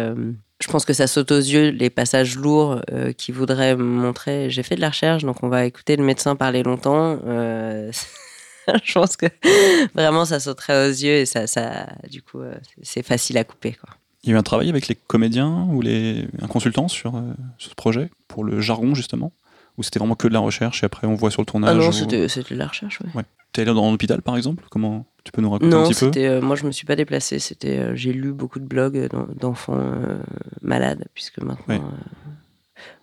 Je 0.61 0.69
pense 0.69 0.85
que 0.85 0.93
ça 0.93 1.07
saute 1.07 1.33
aux 1.33 1.39
yeux 1.39 1.71
les 1.71 1.91
passages 1.91 2.37
lourds 2.37 2.81
euh, 2.91 3.13
qui 3.13 3.33
voudraient 3.33 3.77
montrer. 3.77 4.51
J'ai 4.51 4.63
fait 4.63 4.77
de 4.77 4.81
la 4.81 4.89
recherche, 4.89 5.23
donc 5.23 5.43
on 5.43 5.49
va 5.49 5.65
écouter 5.65 5.97
le 5.97 6.05
médecin 6.05 6.37
parler 6.37 6.63
longtemps. 6.63 7.19
euh, 7.27 7.93
je 8.83 8.93
pense 8.95 9.17
que 9.17 9.27
vraiment 9.95 10.25
ça 10.25 10.41
sauterait 10.41 10.87
aux 10.87 10.91
yeux 10.91 11.17
et 11.17 11.27
ça, 11.27 11.47
du 12.11 12.23
coup, 12.23 12.41
euh, 12.41 12.55
c'est 12.83 13.05
facile 13.05 13.39
à 13.39 13.45
couper. 13.45 13.77
Il 14.23 14.31
y 14.31 14.33
a 14.33 14.37
eu 14.37 14.39
un 14.39 14.43
travail 14.43 14.69
avec 14.69 14.89
les 14.89 14.97
comédiens 14.97 15.69
ou 15.71 15.81
les, 15.81 16.27
un 16.43 16.49
consultant 16.49 16.89
sur, 16.89 17.17
euh, 17.17 17.21
sur 17.59 17.71
ce 17.71 17.75
projet, 17.75 18.11
pour 18.29 18.45
le 18.45 18.61
jargon 18.61 18.95
justement? 18.95 19.33
Ou 19.79 19.83
c'était 19.83 19.99
vraiment 19.99 20.14
que 20.14 20.27
de 20.29 20.33
la 20.33 20.39
recherche 20.41 20.83
et 20.83 20.87
après 20.87 21.07
on 21.07 21.14
voit 21.14 21.31
sur 21.31 21.43
le 21.43 21.47
tournage 21.47 21.70
Ah 21.70 21.74
non, 21.74 21.89
ou- 21.89 21.93
c'était 21.93 22.55
de 22.55 22.59
la 22.59 22.66
recherche. 22.66 23.01
ouais. 23.14 23.22
T'es 23.53 23.62
allé 23.62 23.72
dans 23.74 23.91
l'hôpital 23.91 24.22
par 24.22 24.37
exemple 24.37 24.64
Comment 24.70 25.07
Tu 25.24 25.33
peux 25.33 25.43
nous 25.43 25.51
raconter 25.51 25.74
un 25.74 25.79
Non, 25.83 25.89
petit 25.89 25.95
peu 26.11 26.11
euh, 26.24 26.41
moi 26.41 26.57
je 26.57 26.64
me 26.64 26.72
suis 26.72 26.87
pas 26.87 26.97
déplacée. 26.97 27.39
C'était, 27.39 27.79
euh, 27.79 27.95
j'ai 27.95 28.12
lu 28.12 28.33
beaucoup 28.33 28.59
de 28.59 28.64
blogs 28.66 28.97
euh, 28.97 29.09
d'en- 29.09 29.27
d'enfants 29.39 29.79
euh, 29.79 30.18
malades, 30.62 31.05
puisque 31.14 31.39
maintenant, 31.43 31.74
Ouais. 31.74 31.81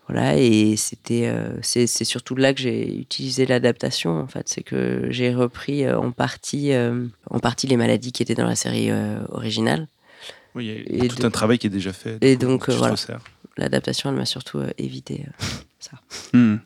voilà, 0.08 0.38
et 0.38 0.76
c'était, 0.76 1.32
c'est, 1.62 1.88
surtout 1.88 2.36
là 2.36 2.54
que 2.54 2.60
j'ai 2.62 3.00
utilisé 3.00 3.46
l'adaptation. 3.46 4.20
En 4.20 4.28
fait, 4.28 4.50
c'est 4.50 4.62
que 4.64 5.08
j'ai 5.10 5.34
repris 5.34 5.90
en 5.90 6.12
partie, 6.12 6.72
en 7.30 7.40
partie 7.40 7.68
les 7.68 7.78
maladies 7.78 8.12
qui 8.12 8.22
étaient 8.24 8.36
dans 8.36 8.46
la 8.48 8.56
série 8.56 8.90
originale. 9.30 9.88
Oui, 10.56 10.84
il 10.88 10.98
y 10.98 11.02
a 11.02 11.06
Et 11.06 11.08
tout 11.08 11.18
de- 11.18 11.26
un 11.26 11.32
travail 11.32 11.58
qui 11.58 11.68
est 11.68 11.72
déjà 11.72 11.94
fait. 11.94 12.18
et 12.22 12.36
donc, 12.38 12.70
euh, 12.70 12.76
voilà. 12.76 12.96
L'adaptation, 13.58 14.10
elle 14.10 14.16
m'a 14.16 14.26
surtout 14.26 14.60
euh, 14.60 14.70
évité. 14.78 15.26
euh, 15.28 15.46
ça. 15.80 15.92
Hmm. 16.34 16.58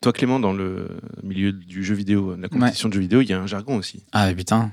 Toi, 0.00 0.12
Clément, 0.12 0.40
dans 0.40 0.52
le 0.52 0.88
milieu 1.22 1.52
du 1.52 1.84
jeu 1.84 1.94
vidéo, 1.94 2.34
de 2.36 2.42
la 2.42 2.48
compétition 2.48 2.88
de 2.88 2.94
jeux 2.94 3.00
vidéo, 3.00 3.20
il 3.20 3.28
y 3.28 3.32
a 3.32 3.40
un 3.40 3.46
jargon 3.46 3.76
aussi. 3.76 4.04
Ah 4.12 4.26
mais 4.26 4.34
putain. 4.34 4.72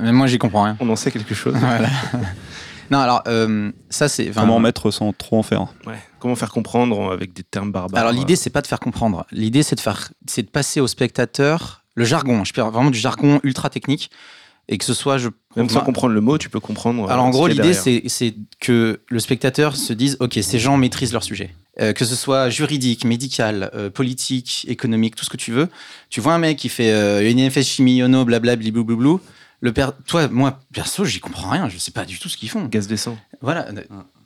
Mais 0.00 0.12
moi, 0.12 0.26
j'y 0.26 0.38
comprends 0.38 0.64
rien. 0.64 0.76
On 0.80 0.88
en 0.88 0.96
sait 0.96 1.10
quelque 1.10 1.34
chose. 1.34 1.54
Voilà. 1.58 1.88
non, 2.90 2.98
alors, 2.98 3.22
euh, 3.28 3.70
ça, 3.90 4.08
c'est. 4.08 4.30
Comment 4.30 4.56
en 4.56 4.60
mettre 4.60 4.90
sans 4.90 5.12
trop 5.12 5.38
en 5.38 5.42
faire 5.42 5.62
Ouais. 5.86 5.94
Comment 6.18 6.34
faire 6.36 6.50
comprendre 6.50 7.12
avec 7.12 7.32
des 7.32 7.42
termes 7.44 7.70
barbares 7.72 8.00
Alors, 8.00 8.12
l'idée, 8.12 8.34
c'est 8.36 8.50
pas 8.50 8.62
de 8.62 8.66
faire 8.66 8.80
comprendre. 8.80 9.26
L'idée, 9.30 9.62
c'est 9.62 9.76
de, 9.76 9.80
faire, 9.80 10.10
c'est 10.26 10.42
de 10.42 10.50
passer 10.50 10.80
au 10.80 10.86
spectateur 10.86 11.84
le 11.94 12.04
jargon. 12.04 12.44
Je 12.44 12.52
parle 12.52 12.72
vraiment 12.72 12.90
du 12.90 12.98
jargon 12.98 13.40
ultra 13.44 13.70
technique. 13.70 14.10
Et 14.68 14.78
que 14.78 14.84
ce 14.84 14.94
soit. 14.94 15.18
Je, 15.18 15.28
Même 15.56 15.68
sans 15.68 15.80
comprendre 15.80 16.14
le 16.14 16.20
mot, 16.20 16.38
tu 16.38 16.48
peux 16.48 16.60
comprendre. 16.60 17.10
Alors 17.10 17.26
euh, 17.26 17.28
en 17.28 17.32
ce 17.32 17.36
gros, 17.36 17.46
l'idée, 17.48 17.74
c'est 17.74 18.34
que 18.60 19.00
le 19.08 19.20
spectateur 19.20 19.76
se 19.76 19.92
dise, 19.92 20.16
OK, 20.20 20.38
ces 20.40 20.58
gens 20.58 20.76
maîtrisent 20.76 21.12
leur 21.12 21.22
sujet. 21.22 21.54
Euh, 21.80 21.92
que 21.92 22.04
ce 22.04 22.14
soit 22.14 22.50
juridique, 22.50 23.04
médical, 23.04 23.70
euh, 23.74 23.90
politique, 23.90 24.64
économique, 24.68 25.16
tout 25.16 25.24
ce 25.24 25.30
que 25.30 25.36
tu 25.36 25.50
veux. 25.50 25.68
Tu 26.08 26.20
vois 26.20 26.34
un 26.34 26.38
mec 26.38 26.56
qui 26.56 26.68
fait 26.68 26.92
euh, 26.92 27.28
une 27.28 27.40
IFS 27.40 27.62
chimie, 27.62 27.96
yono, 27.96 28.24
blablabli, 28.24 28.70
blou, 28.70 29.20
Le 29.60 29.72
père, 29.72 29.92
toi, 30.06 30.28
moi, 30.28 30.60
perso, 30.72 31.04
j'y 31.04 31.18
comprends 31.18 31.50
rien. 31.50 31.68
Je 31.68 31.76
sais 31.78 31.90
pas 31.90 32.04
du 32.04 32.20
tout 32.20 32.28
ce 32.28 32.36
qu'ils 32.36 32.48
font. 32.48 32.66
Gaz 32.66 32.86
d'essence. 32.86 33.18
Voilà. 33.40 33.66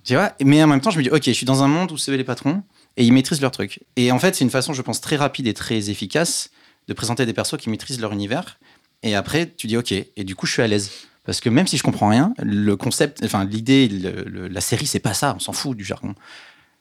Tu 0.05 0.12
vois? 0.12 0.32
Mais 0.45 0.62
en 0.62 0.66
même 0.66 0.82
temps, 0.82 0.91
je 0.91 0.99
me 0.99 1.03
dis, 1.03 1.11
OK, 1.11 1.22
je 1.24 1.32
suis 1.32 1.47
dans 1.47 1.62
un 1.62 1.68
monde 1.68 1.91
où 1.91 1.97
c'est 1.97 2.14
les 2.14 2.24
patrons 2.24 2.62
et 2.99 3.05
ils 3.05 3.12
maîtrisent 3.14 3.41
leur 3.41 3.51
truc. 3.51 3.80
Et 3.97 4.12
en 4.12 4.18
fait, 4.18 4.34
c'est 4.34 4.45
une 4.45 4.51
façon, 4.51 4.74
je 4.74 4.82
pense, 4.82 5.01
très 5.01 5.16
rapide 5.16 5.47
et 5.47 5.55
très 5.55 5.89
efficace 5.89 6.51
de 6.86 6.93
présenter 6.93 7.24
des 7.24 7.32
persos 7.32 7.57
qui 7.57 7.70
maîtrisent 7.70 8.01
leur 8.01 8.12
univers. 8.12 8.59
Et 9.03 9.14
après, 9.14 9.53
tu 9.57 9.66
dis, 9.66 9.76
OK. 9.76 9.92
Et 9.92 10.24
du 10.24 10.34
coup, 10.34 10.46
je 10.46 10.53
suis 10.53 10.62
à 10.62 10.66
l'aise. 10.66 10.90
Parce 11.24 11.40
que 11.40 11.51
même 11.51 11.66
si 11.66 11.76
je 11.76 11.82
comprends 11.82 12.09
rien, 12.09 12.32
le 12.38 12.74
concept, 12.76 13.22
enfin, 13.22 13.44
l'idée, 13.44 13.88
la 13.88 14.61
série, 14.61 14.86
c'est 14.86 14.99
pas 14.99 15.14
ça. 15.14 15.34
On 15.36 15.40
s'en 15.40 15.53
fout 15.53 15.76
du 15.76 15.84
jargon. 15.84 16.14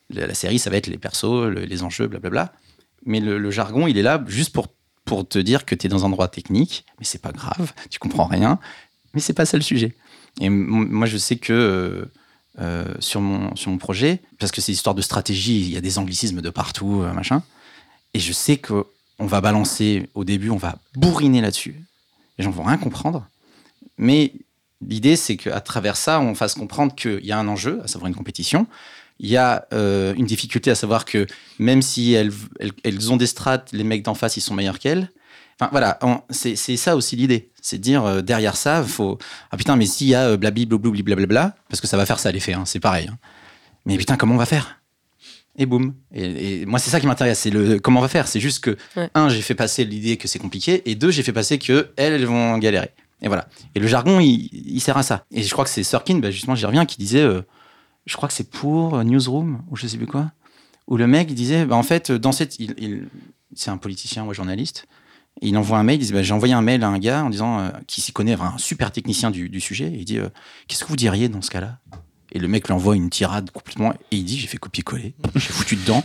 La, 0.09 0.33
série, 0.33 0.57
ça 0.57 0.69
va 0.69 0.77
être 0.77 0.87
les 0.87 0.97
persos, 0.97 1.47
le- 1.49 1.65
les 1.65 1.83
enjeux, 1.83 2.07
blablabla. 2.07 2.53
Mais 3.05 3.19
le, 3.19 3.51
jargon, 3.51 3.87
il 3.87 3.97
est 3.97 4.01
là 4.01 4.23
juste 4.27 4.53
pour, 4.53 4.67
pour 5.05 5.27
te 5.27 5.37
dire 5.39 5.65
que 5.65 5.75
tu 5.75 5.87
es 5.87 5.89
dans 5.89 6.03
un 6.03 6.07
endroit 6.07 6.27
technique, 6.27 6.85
mais 6.99 7.05
c'est 7.05 7.21
pas 7.21 7.31
grave, 7.31 7.73
tu 7.89 7.99
comprends 7.99 8.25
rien, 8.25 8.59
mais 9.13 9.21
c'est 9.21 9.33
pas 9.33 9.45
ça 9.45 9.57
le 9.57 9.63
sujet. 9.63 9.95
Et 10.39 10.49
moi, 10.49 11.07
je 11.07 11.17
sais 11.17 11.37
que 11.37 11.53
euh, 11.53 12.05
euh, 12.59 12.93
sur, 12.99 13.21
mon, 13.21 13.55
sur 13.55 13.71
mon 13.71 13.77
projet, 13.77 14.21
parce 14.39 14.51
que 14.51 14.61
c'est 14.61 14.71
histoire 14.71 14.95
de 14.95 15.01
stratégie, 15.01 15.59
il 15.61 15.73
y 15.73 15.77
a 15.77 15.81
des 15.81 15.97
anglicismes 15.99 16.41
de 16.41 16.49
partout, 16.49 17.01
euh, 17.01 17.13
machin, 17.13 17.43
et 18.13 18.19
je 18.19 18.33
sais 18.33 18.57
qu'on 18.57 18.85
va 19.19 19.41
balancer 19.41 20.09
au 20.15 20.23
début, 20.23 20.49
on 20.49 20.57
va 20.57 20.77
bourriner 20.95 21.41
là-dessus. 21.41 21.75
Les 22.37 22.43
gens 22.43 22.51
vont 22.51 22.63
rien 22.63 22.77
comprendre, 22.77 23.27
mais 23.97 24.33
l'idée, 24.85 25.15
c'est 25.15 25.37
qu'à 25.37 25.59
travers 25.61 25.97
ça, 25.97 26.19
on 26.19 26.35
fasse 26.35 26.53
comprendre 26.53 26.95
qu'il 26.95 27.25
y 27.25 27.31
a 27.31 27.39
un 27.39 27.47
enjeu, 27.47 27.81
à 27.83 27.87
savoir 27.87 28.07
une 28.07 28.15
compétition. 28.15 28.67
Il 29.19 29.29
y 29.29 29.37
a 29.37 29.65
euh, 29.73 30.13
une 30.15 30.25
difficulté 30.25 30.69
à 30.69 30.75
savoir 30.75 31.05
que 31.05 31.25
même 31.57 31.81
si 31.81 32.13
elles, 32.13 32.31
elles, 32.83 33.11
ont 33.11 33.17
des 33.17 33.25
strates, 33.25 33.71
les 33.71 33.83
mecs 33.83 34.03
d'en 34.03 34.13
face, 34.13 34.37
ils 34.37 34.41
sont 34.41 34.53
meilleurs 34.53 34.77
qu'elles. 34.77 35.09
Enfin 35.59 35.69
voilà, 35.71 35.97
c'est 36.29 36.55
ça 36.55 36.95
aussi 36.95 37.15
l'idée. 37.15 37.49
C'est 37.61 37.79
dire 37.79 38.05
euh, 38.05 38.21
derrière 38.21 38.55
ça, 38.55 38.83
faut. 38.83 39.17
Ah 39.49 39.57
putain, 39.57 39.75
mais 39.75 39.87
s'il 39.87 40.07
y 40.07 40.13
a 40.13 40.27
euh, 40.27 40.37
blabli, 40.37 40.67
blablabla, 40.67 41.55
parce 41.67 41.81
que 41.81 41.87
ça 41.87 41.97
va 41.97 42.05
faire 42.05 42.19
ça 42.19 42.31
l'effet, 42.31 42.53
hein, 42.53 42.65
c'est 42.65 42.79
pareil. 42.79 43.07
hein. 43.07 43.17
Mais 43.87 43.97
putain, 43.97 44.17
comment 44.17 44.35
on 44.35 44.37
va 44.37 44.45
faire? 44.45 44.76
Et 45.57 45.65
boum. 45.65 45.93
Et, 46.13 46.61
et 46.61 46.65
moi, 46.67 46.77
c'est 46.79 46.89
ça 46.91 46.99
qui 46.99 47.07
m'intéresse, 47.07 47.39
c'est 47.39 47.49
le 47.49 47.79
comment 47.79 47.99
on 47.99 48.03
va 48.03 48.07
faire. 48.09 48.27
C'est 48.27 48.39
juste 48.39 48.63
que, 48.63 48.77
Ouais. 48.95 49.09
un, 49.15 49.27
j'ai 49.29 49.41
fait 49.41 49.55
passer 49.55 49.85
l'idée 49.85 50.17
que 50.17 50.27
c'est 50.27 50.39
compliqué, 50.39 50.89
et 50.89 50.95
deux, 50.95 51.09
j'ai 51.11 51.23
fait 51.23 51.33
passer 51.33 51.57
que 51.57 51.89
elles, 51.97 52.13
elles 52.13 52.25
vont 52.25 52.57
galérer. 52.59 52.91
Et 53.23 53.27
voilà. 53.27 53.47
Et 53.73 53.79
le 53.79 53.87
jargon, 53.87 54.19
il, 54.19 54.49
il 54.53 54.79
sert 54.81 54.97
à 54.97 55.03
ça. 55.03 55.25
Et 55.31 55.41
je 55.41 55.51
crois 55.51 55.63
que 55.65 55.71
c'est 55.71 55.81
Sorkin, 55.83 56.19
bah, 56.19 56.29
justement, 56.29 56.53
j'y 56.55 56.65
reviens, 56.67 56.85
qui 56.85 56.97
disait, 56.97 57.21
euh, 57.23 57.41
je 58.05 58.15
crois 58.15 58.27
que 58.29 58.35
c'est 58.35 58.49
pour 58.49 58.95
euh, 58.95 59.03
Newsroom, 59.03 59.63
ou 59.71 59.75
je 59.75 59.87
sais 59.87 59.97
plus 59.97 60.05
quoi, 60.05 60.31
où 60.87 60.95
le 60.97 61.07
mec 61.07 61.33
disait, 61.33 61.65
bah, 61.65 61.75
en 61.75 61.83
fait, 61.83 62.11
dans 62.11 62.31
cette. 62.31 62.59
il- 62.59 62.75
il- 62.77 63.07
c'est 63.55 63.71
un 63.71 63.77
politicien 63.77 64.23
ou 64.25 64.29
un 64.29 64.33
journaliste. 64.33 64.85
Et 65.41 65.47
il 65.49 65.57
envoie 65.57 65.77
un 65.79 65.83
mail, 65.83 66.01
il 66.01 66.05
dit 66.05 66.13
bah, 66.13 66.21
J'ai 66.21 66.33
envoyé 66.33 66.53
un 66.53 66.61
mail 66.61 66.83
à 66.83 66.89
un 66.89 66.99
gars 66.99 67.23
en 67.23 67.29
disant 67.29 67.59
euh, 67.59 67.69
qui 67.87 68.01
s'y 68.01 68.11
connaît, 68.11 68.33
un 68.33 68.57
super 68.57 68.91
technicien 68.91 69.31
du, 69.31 69.49
du 69.49 69.61
sujet. 69.61 69.85
Et 69.87 69.97
il 69.99 70.05
dit 70.05 70.17
euh, 70.19 70.29
Qu'est-ce 70.67 70.83
que 70.83 70.89
vous 70.89 70.95
diriez 70.95 71.29
dans 71.29 71.41
ce 71.41 71.49
cas-là? 71.51 71.79
Et 72.31 72.39
le 72.39 72.47
mec 72.47 72.67
lui 72.67 72.73
envoie 72.73 72.95
une 72.95 73.09
tirade 73.09 73.51
complètement. 73.51 73.91
Et 74.11 74.17
il 74.17 74.23
dit 74.25 74.37
J'ai 74.39 74.47
fait 74.47 74.57
copier-coller, 74.57 75.13
j'ai 75.35 75.39
foutu 75.41 75.75
dedans. 75.75 76.03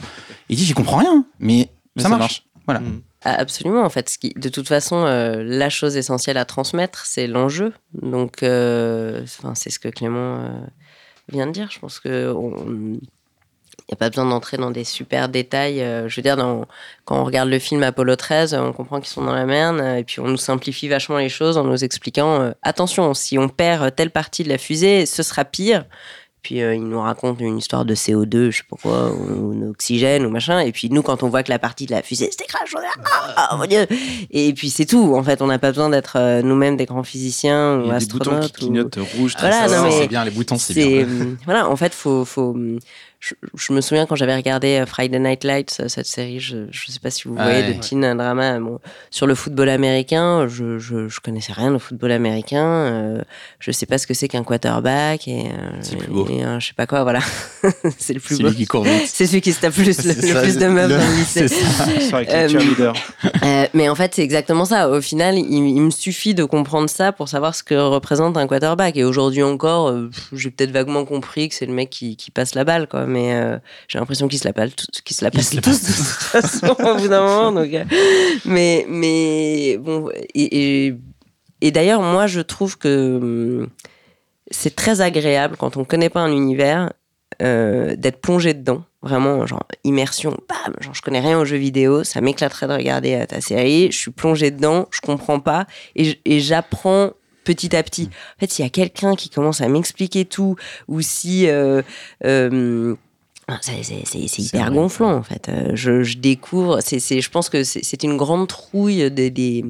Et 0.49 0.55
il 0.55 0.57
dit 0.57 0.65
J'y 0.65 0.75
comprends 0.75 0.99
rien, 0.99 1.25
mais, 1.39 1.69
Mais 1.97 2.03
ça, 2.03 2.09
ça 2.09 2.17
marche. 2.17 2.45
Voilà. 2.67 2.81
Mm. 2.81 3.03
Ah, 3.25 3.35
Absolument, 3.35 3.83
en 3.85 3.91
fait. 3.91 4.09
Ce 4.09 4.19
qui, 4.19 4.31
de 4.35 4.49
toute 4.49 4.69
façon, 4.69 5.05
euh, 5.05 5.43
la 5.45 5.69
chose 5.71 5.97
essentielle 5.97 6.37
à 6.37 6.45
transmettre, 6.45 7.07
c'est 7.07 7.27
l'enjeu. 7.27 7.73
Donc, 8.01 8.43
euh, 8.43 9.23
enfin, 9.25 9.55
c'est 9.55 9.71
ce 9.71 9.79
que 9.79 9.89
Clément 9.89 10.37
euh, 10.41 10.61
vient 11.31 11.47
de 11.47 11.53
dire. 11.53 11.69
Je 11.71 11.79
pense 11.79 11.99
que 12.01 12.33
on- 12.33 12.99
n'y 13.93 13.95
a 13.95 13.97
pas 13.97 14.11
besoin 14.11 14.25
d'entrer 14.27 14.57
dans 14.57 14.71
des 14.71 14.85
super 14.85 15.29
détails. 15.29 15.81
euh, 15.83 16.09
je 16.09 16.17
veux 16.17 16.23
dire, 16.23 16.37
dans- 16.37 16.67
quand 17.05 17.21
on 17.21 17.25
regarde 17.25 17.49
le 17.49 17.59
film 17.59 17.83
Apollo 17.83 18.17
13, 18.17 18.55
on 18.55 18.73
comprend 18.73 18.99
qu'ils 19.01 19.09
sont 19.11 19.25
dans 19.25 19.35
la 19.35 19.47
merde, 19.47 19.79
euh, 19.81 19.97
et 19.97 20.05
puis 20.05 20.21
on 20.21 20.29
nous 20.29 20.37
simplifie 20.37 20.89
vachement 20.89 21.19
les 21.19 21.29
choses 21.29 21.57
en 21.59 21.65
nous 21.65 21.85
expliquant 21.85 22.41
euh, 22.41 22.51
attention, 22.63 23.15
si 23.15 23.39
on 23.39 23.49
perd 23.49 23.95
telle 23.95 24.11
partie 24.11 24.45
de 24.45 24.49
la 24.49 24.59
fusée, 24.59 25.07
ce 25.07 25.23
sera 25.23 25.45
pire. 25.45 25.85
Puis 26.43 26.61
euh, 26.61 26.75
il 26.75 26.83
nous 26.89 27.01
raconte 27.01 27.39
une 27.41 27.57
histoire 27.59 27.85
de 27.85 27.95
CO2, 27.95 28.51
je 28.51 28.57
sais 28.57 28.63
pas 28.69 28.75
quoi, 28.83 29.13
ou 29.13 29.55
d'oxygène 29.55 30.27
ou 30.27 30.29
machin. 30.29 30.59
Et 30.59 30.73
puis 30.73 30.91
nous, 30.91 31.01
quand 31.03 31.23
on 31.23 31.29
voit 31.29 31.45
que 31.45 31.51
la 31.53 31.61
partie 31.61 31.87
de 31.87 31.93
la 31.93 32.03
fusée 32.03 32.33
se 32.33 32.37
décrache, 32.37 32.75
on 32.77 32.81
est 32.81 33.05
ah, 33.37 33.51
oh 33.53 33.59
mon 33.59 33.67
dieu 33.67 33.87
Et 34.33 34.53
puis 34.53 34.69
c'est 34.69 34.85
tout. 34.85 35.15
En 35.15 35.23
fait, 35.23 35.41
on 35.41 35.47
n'a 35.47 35.61
pas 35.61 35.71
besoin 35.71 35.89
d'être 35.89 36.17
euh, 36.19 36.43
nous-mêmes 36.43 36.77
des 36.77 36.87
grands 36.87 37.05
physiciens 37.05 37.79
Il 37.79 37.83
ou 37.85 37.93
y 37.93 37.95
a 37.95 37.99
des 38.01 38.07
boutons 38.07 38.31
qui 38.31 38.37
astronautes. 38.47 38.51
ou- 38.51 38.59
clignotent 38.99 38.99
rouge. 39.17 39.37
Très 39.37 39.53
c'est 39.69 40.09
bien, 40.09 40.25
les 40.25 40.33
boutons, 40.33 40.59
c'est 40.59 40.75
bien. 40.75 41.07
voilà 41.45 41.69
en 41.69 41.77
fait 41.77 41.95
faut 41.95 42.25
faut 42.25 42.57
je, 43.25 43.35
je 43.55 43.73
me 43.73 43.81
souviens 43.81 44.05
quand 44.05 44.17
j'avais 44.17 44.35
regardé 44.35 44.81
euh, 44.81 44.85
Friday 44.87 45.21
Night 45.21 45.45
Lights, 45.45 45.77
euh, 45.79 45.87
cette 45.87 46.07
série, 46.07 46.41
je 46.41 46.57
ne 46.57 46.67
sais 46.73 46.99
pas 47.01 47.09
si 47.11 47.29
vous 47.29 47.35
voyez, 47.37 47.63
Ouais. 47.63 47.73
de 47.75 47.81
teen 47.81 48.01
drama 48.17 48.59
bon, 48.59 48.81
sur 49.13 49.29
le 49.29 49.37
football 49.37 49.69
américain. 49.69 50.49
Je, 50.49 50.81
je, 50.81 51.07
je 51.09 51.21
connaissais 51.21 51.53
rien 51.53 51.73
au 51.73 51.79
football 51.79 52.11
américain. 52.11 52.65
Euh, 52.67 53.23
je 53.61 53.71
sais 53.71 53.87
pas 53.87 53.99
ce 53.99 54.09
que 54.09 54.15
c'est 54.15 54.27
qu'un 54.27 54.43
quarterback 54.43 55.29
et, 55.29 55.43
euh, 55.47 55.71
C'est 55.83 55.93
le 55.93 55.99
plus 55.99 56.09
beau. 56.13 56.27
et 56.29 56.43
un 56.43 56.59
je 56.59 56.67
sais 56.67 56.75
pas 56.75 56.89
quoi. 56.89 57.05
Voilà, 57.05 57.21
c'est 57.99 58.13
le 58.15 58.19
plus 58.19 58.39
C'est 58.39 58.43
beau. 58.43 58.49
lui 58.49 58.57
qui 58.57 58.67
court 58.67 58.83
vite. 58.83 59.03
C'est 59.07 59.29
celui 59.29 59.41
qui 59.41 59.53
se 59.53 59.61
tape 59.61 59.73
plus, 59.75 59.85
le, 59.87 59.93
C'est 59.93 60.43
plus 60.43 60.59
de 60.59 60.67
meufs 60.67 60.89
le- 60.91 60.97
dans 60.99 61.07
le 61.09 61.17
lycée. 61.19 61.47
c'est 61.47 62.13
Euh. 62.81 62.93
Euh, 63.45 63.67
mais 63.73 63.89
en 63.89 63.95
fait, 63.95 64.15
c'est 64.17 64.23
exactement 64.23 64.65
ça. 64.65 64.89
Au 64.91 65.01
final, 65.01 65.37
il, 65.39 65.45
il 65.69 65.81
me 65.81 65.91
suffit 65.91 66.35
de 66.35 66.43
comprendre 66.45 66.89
ça 66.91 67.13
pour 67.13 67.29
savoir 67.29 67.55
ce 67.55 67.63
que 67.63 67.75
représente 67.75 68.37
un 68.37 68.49
quarterback. 68.49 68.97
Et 68.97 69.05
aujourd'hui 69.05 69.43
encore, 69.45 69.93
pff, 70.11 70.29
j'ai 70.33 70.51
peut-être 70.51 70.73
vaguement 70.73 71.05
compris 71.05 71.49
que 71.49 71.55
c'est 71.55 71.67
le 71.67 71.73
mec 71.73 71.91
qui, 71.91 72.17
qui 72.17 72.31
passe 72.33 72.55
la 72.57 72.65
balle, 72.65 72.89
quoi. 72.89 73.07
Mais 73.13 73.35
euh, 73.35 73.59
j'ai 73.89 73.99
l'impression 73.99 74.27
qu'il 74.29 74.39
se 74.39 74.49
la 74.49 74.53
passe, 74.53 74.73
qu'il 75.05 75.15
se 75.15 75.25
la 75.25 75.31
passe 75.31 75.51
se 75.51 75.57
la 75.57 75.63
tous, 75.63 75.83
de 75.83 75.87
toute 75.87 75.97
façon, 75.97 76.67
au 76.69 76.97
bout 76.97 77.09
d'un 77.09 77.23
moment. 77.23 77.53
Donc, 77.53 77.73
euh, 77.73 77.85
mais, 78.45 78.87
mais 78.89 79.77
bon, 79.79 80.09
et, 80.35 80.87
et, 80.87 80.95
et 81.61 81.71
d'ailleurs, 81.71 82.03
moi, 82.03 82.27
je 82.27 82.41
trouve 82.41 82.79
que 82.79 83.19
hum, 83.21 83.69
c'est 84.51 84.75
très 84.75 85.01
agréable 85.01 85.57
quand 85.59 85.77
on 85.77 85.85
connaît 85.85 86.11
pas 86.11 86.21
un 86.21 86.33
univers 86.33 86.93
euh, 87.43 87.95
d'être 87.97 88.21
plongé 88.21 88.55
dedans. 88.55 88.85
Vraiment, 89.03 89.47
genre, 89.47 89.67
immersion, 89.83 90.37
bam, 90.49 90.75
genre, 90.81 90.95
je 90.95 91.03
connais 91.03 91.21
rien 91.21 91.39
aux 91.39 91.45
jeux 91.45 91.57
vidéo, 91.57 92.05
ça 92.05 92.21
m'éclaterait 92.21 92.69
de 92.69 92.73
regarder 92.75 93.25
ta 93.29 93.41
série, 93.41 93.91
je 93.91 93.99
suis 93.99 94.13
plongé 94.13 94.53
dedans, 94.53 94.87
je 94.93 95.01
comprends 95.01 95.41
pas, 95.41 95.67
et 95.97 96.39
j'apprends 96.41 97.11
petit 97.45 97.75
à 97.77 97.83
petit. 97.83 98.09
En 98.37 98.41
fait, 98.41 98.51
s'il 98.51 98.65
y 98.65 98.67
a 98.67 98.71
quelqu'un 98.71 99.15
qui 99.17 99.29
commence 99.31 99.61
à 99.61 99.69
m'expliquer 99.69 100.25
tout, 100.25 100.57
ou 100.89 101.01
si... 101.01 101.49
euh, 101.49 101.83
euh, 102.25 102.95
c'est 103.61 104.39
hyper 104.39 104.67
vrai. 104.67 104.75
gonflant, 104.77 105.13
en 105.15 105.23
fait. 105.23 105.49
Euh, 105.49 105.73
Je, 105.75 106.03
je 106.03 106.19
découvre, 106.19 106.81
c'est 106.81 107.21
je 107.21 107.31
pense 107.31 107.49
que 107.49 107.65
c'est 107.65 107.85
c'est 107.85 108.03
une 108.03 108.17
grande 108.17 108.49
trouille 108.49 109.11
des... 109.11 109.31
des- 109.31 109.65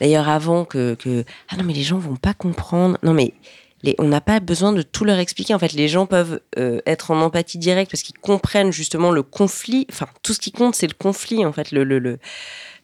D'ailleurs, 0.00 0.30
avant 0.30 0.64
que, 0.64 0.94
que... 0.94 1.24
Ah 1.50 1.56
non, 1.56 1.64
mais 1.64 1.74
les 1.74 1.82
gens 1.82 1.98
vont 1.98 2.16
pas 2.16 2.32
comprendre. 2.32 2.96
Non, 3.02 3.12
mais 3.12 3.34
les- 3.82 3.94
on 3.98 4.04
n'a 4.08 4.22
pas 4.22 4.40
besoin 4.40 4.72
de 4.72 4.80
tout 4.80 5.04
leur 5.04 5.18
expliquer. 5.18 5.52
En 5.52 5.58
fait, 5.58 5.74
les 5.74 5.88
gens 5.88 6.06
peuvent 6.06 6.40
euh, 6.58 6.80
être 6.86 7.10
en 7.10 7.20
empathie 7.20 7.58
directe 7.58 7.90
parce 7.90 8.02
qu'ils 8.02 8.16
comprennent 8.18 8.72
justement 8.72 9.10
le 9.10 9.22
conflit. 9.22 9.86
Enfin, 9.92 10.06
tout 10.22 10.32
ce 10.32 10.38
qui 10.40 10.52
compte, 10.52 10.74
c'est 10.74 10.86
le 10.86 10.94
conflit, 10.94 11.44
en 11.44 11.52
fait, 11.52 11.70
le, 11.70 11.84
le, 11.84 11.98
le, 11.98 12.18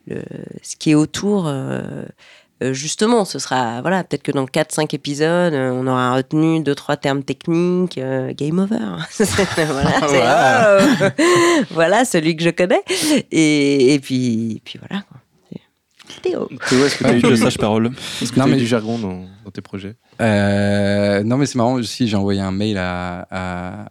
le- 0.09 0.23
ce 0.63 0.77
qui 0.77 0.91
est 0.91 0.95
autour. 0.95 1.47
euh, 1.47 2.05
euh, 2.63 2.73
justement, 2.73 3.25
ce 3.25 3.39
sera, 3.39 3.81
voilà, 3.83 4.03
peut-être 4.05 4.23
que 4.23 4.33
dans 4.33 4.47
4-5 4.47 4.95
épisodes, 4.95 5.53
euh, 5.53 5.71
on 5.73 5.87
aura 5.87 6.15
retenu 6.17 6.63
deux 6.63 6.75
trois 6.75 6.97
termes 6.97 7.23
techniques, 7.23 7.99
euh, 7.99 8.33
game 8.35 8.59
over. 8.59 8.79
voilà, 11.71 12.03
oh, 12.03 12.05
celui 12.07 12.37
que 12.37 12.43
je 12.43 12.51
connais. 12.51 12.83
Et, 13.31 13.95
et 13.95 13.99
puis, 14.01 14.61
puis 14.65 14.79
voilà. 14.89 15.05
Théo. 16.23 16.49
Théo, 16.69 16.87
est-ce 16.87 16.99
que 16.99 17.05
tu 17.05 17.11
as 17.11 17.17
eu 17.17 17.21
de 17.21 17.29
du- 17.29 17.37
sage 17.37 17.59
parole. 17.59 17.91
est-ce 18.23 18.33
que 18.33 18.39
Non, 18.39 18.45
t'as 18.45 18.51
eu 18.51 18.55
mais- 18.55 18.59
du 18.61 18.67
jargon 18.67 18.99
dans, 18.99 19.25
dans 19.45 19.51
tes 19.53 19.61
projets? 19.61 19.97
Euh, 20.21 21.23
non, 21.25 21.37
mais 21.37 21.47
c'est 21.47 21.57
marrant 21.57 21.75
aussi. 21.75 22.09
J'ai 22.09 22.17
envoyé 22.17 22.41
un 22.41 22.53
mail 22.53 22.79
à, 22.79 23.27
à- 23.31 23.89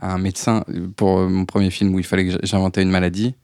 à 0.00 0.12
un 0.14 0.18
médecin 0.18 0.64
pour 0.96 1.18
mon 1.20 1.44
premier 1.44 1.70
film 1.70 1.94
où 1.94 1.98
il 1.98 2.04
fallait 2.04 2.26
que 2.28 2.38
j'inventais 2.42 2.82
une 2.82 2.90
maladie. 2.90 3.34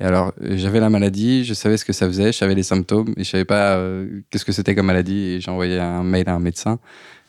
Et 0.00 0.04
alors, 0.04 0.32
j'avais 0.40 0.80
la 0.80 0.90
maladie, 0.90 1.44
je 1.44 1.54
savais 1.54 1.76
ce 1.76 1.84
que 1.84 1.92
ça 1.92 2.06
faisait, 2.06 2.32
je 2.32 2.38
savais 2.38 2.54
les 2.54 2.62
symptômes, 2.64 3.14
mais 3.16 3.22
je 3.24 3.30
savais 3.30 3.44
pas 3.44 3.76
euh, 3.76 4.20
qu'est-ce 4.30 4.44
que 4.44 4.52
c'était 4.52 4.74
comme 4.74 4.86
maladie. 4.86 5.18
Et 5.34 5.40
j'ai 5.40 5.50
envoyé 5.50 5.78
un 5.78 6.02
mail 6.02 6.28
à 6.28 6.34
un 6.34 6.40
médecin. 6.40 6.78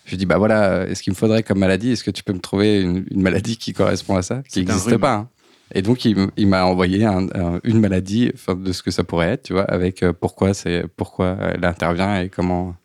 Je 0.05 0.11
lui 0.11 0.15
ai 0.15 0.17
dit, 0.17 0.25
bah 0.25 0.37
voilà, 0.37 0.63
euh, 0.71 0.87
est-ce 0.87 1.01
qu'il 1.03 1.11
me 1.13 1.15
faudrait 1.15 1.43
comme 1.43 1.59
maladie? 1.59 1.91
Est-ce 1.91 2.03
que 2.03 2.11
tu 2.11 2.23
peux 2.23 2.33
me 2.33 2.39
trouver 2.39 2.81
une, 2.81 3.05
une 3.11 3.21
maladie 3.21 3.57
qui 3.57 3.73
correspond 3.73 4.15
à 4.15 4.21
ça? 4.21 4.41
Qui 4.47 4.59
n'existe 4.71 4.89
pas. 4.99 5.13
hein. 5.13 5.29
Et 5.73 5.81
donc, 5.81 6.05
il, 6.05 6.47
m'a 6.47 6.63
envoyé 6.65 7.05
un- 7.05 7.27
un- 7.33 7.59
une 7.63 7.79
maladie 7.79 8.31
de 8.47 8.71
ce 8.71 8.83
que 8.83 8.91
ça 8.91 9.03
pourrait 9.03 9.29
être, 9.29 9.43
tu 9.43 9.53
vois, 9.53 9.63
avec 9.63 10.03
euh, 10.03 10.13
pourquoi, 10.13 10.53
c'est, 10.53 10.85
pourquoi 10.95 11.37
elle 11.53 11.65
intervient 11.65 12.21
et 12.21 12.29
comment. 12.29 12.75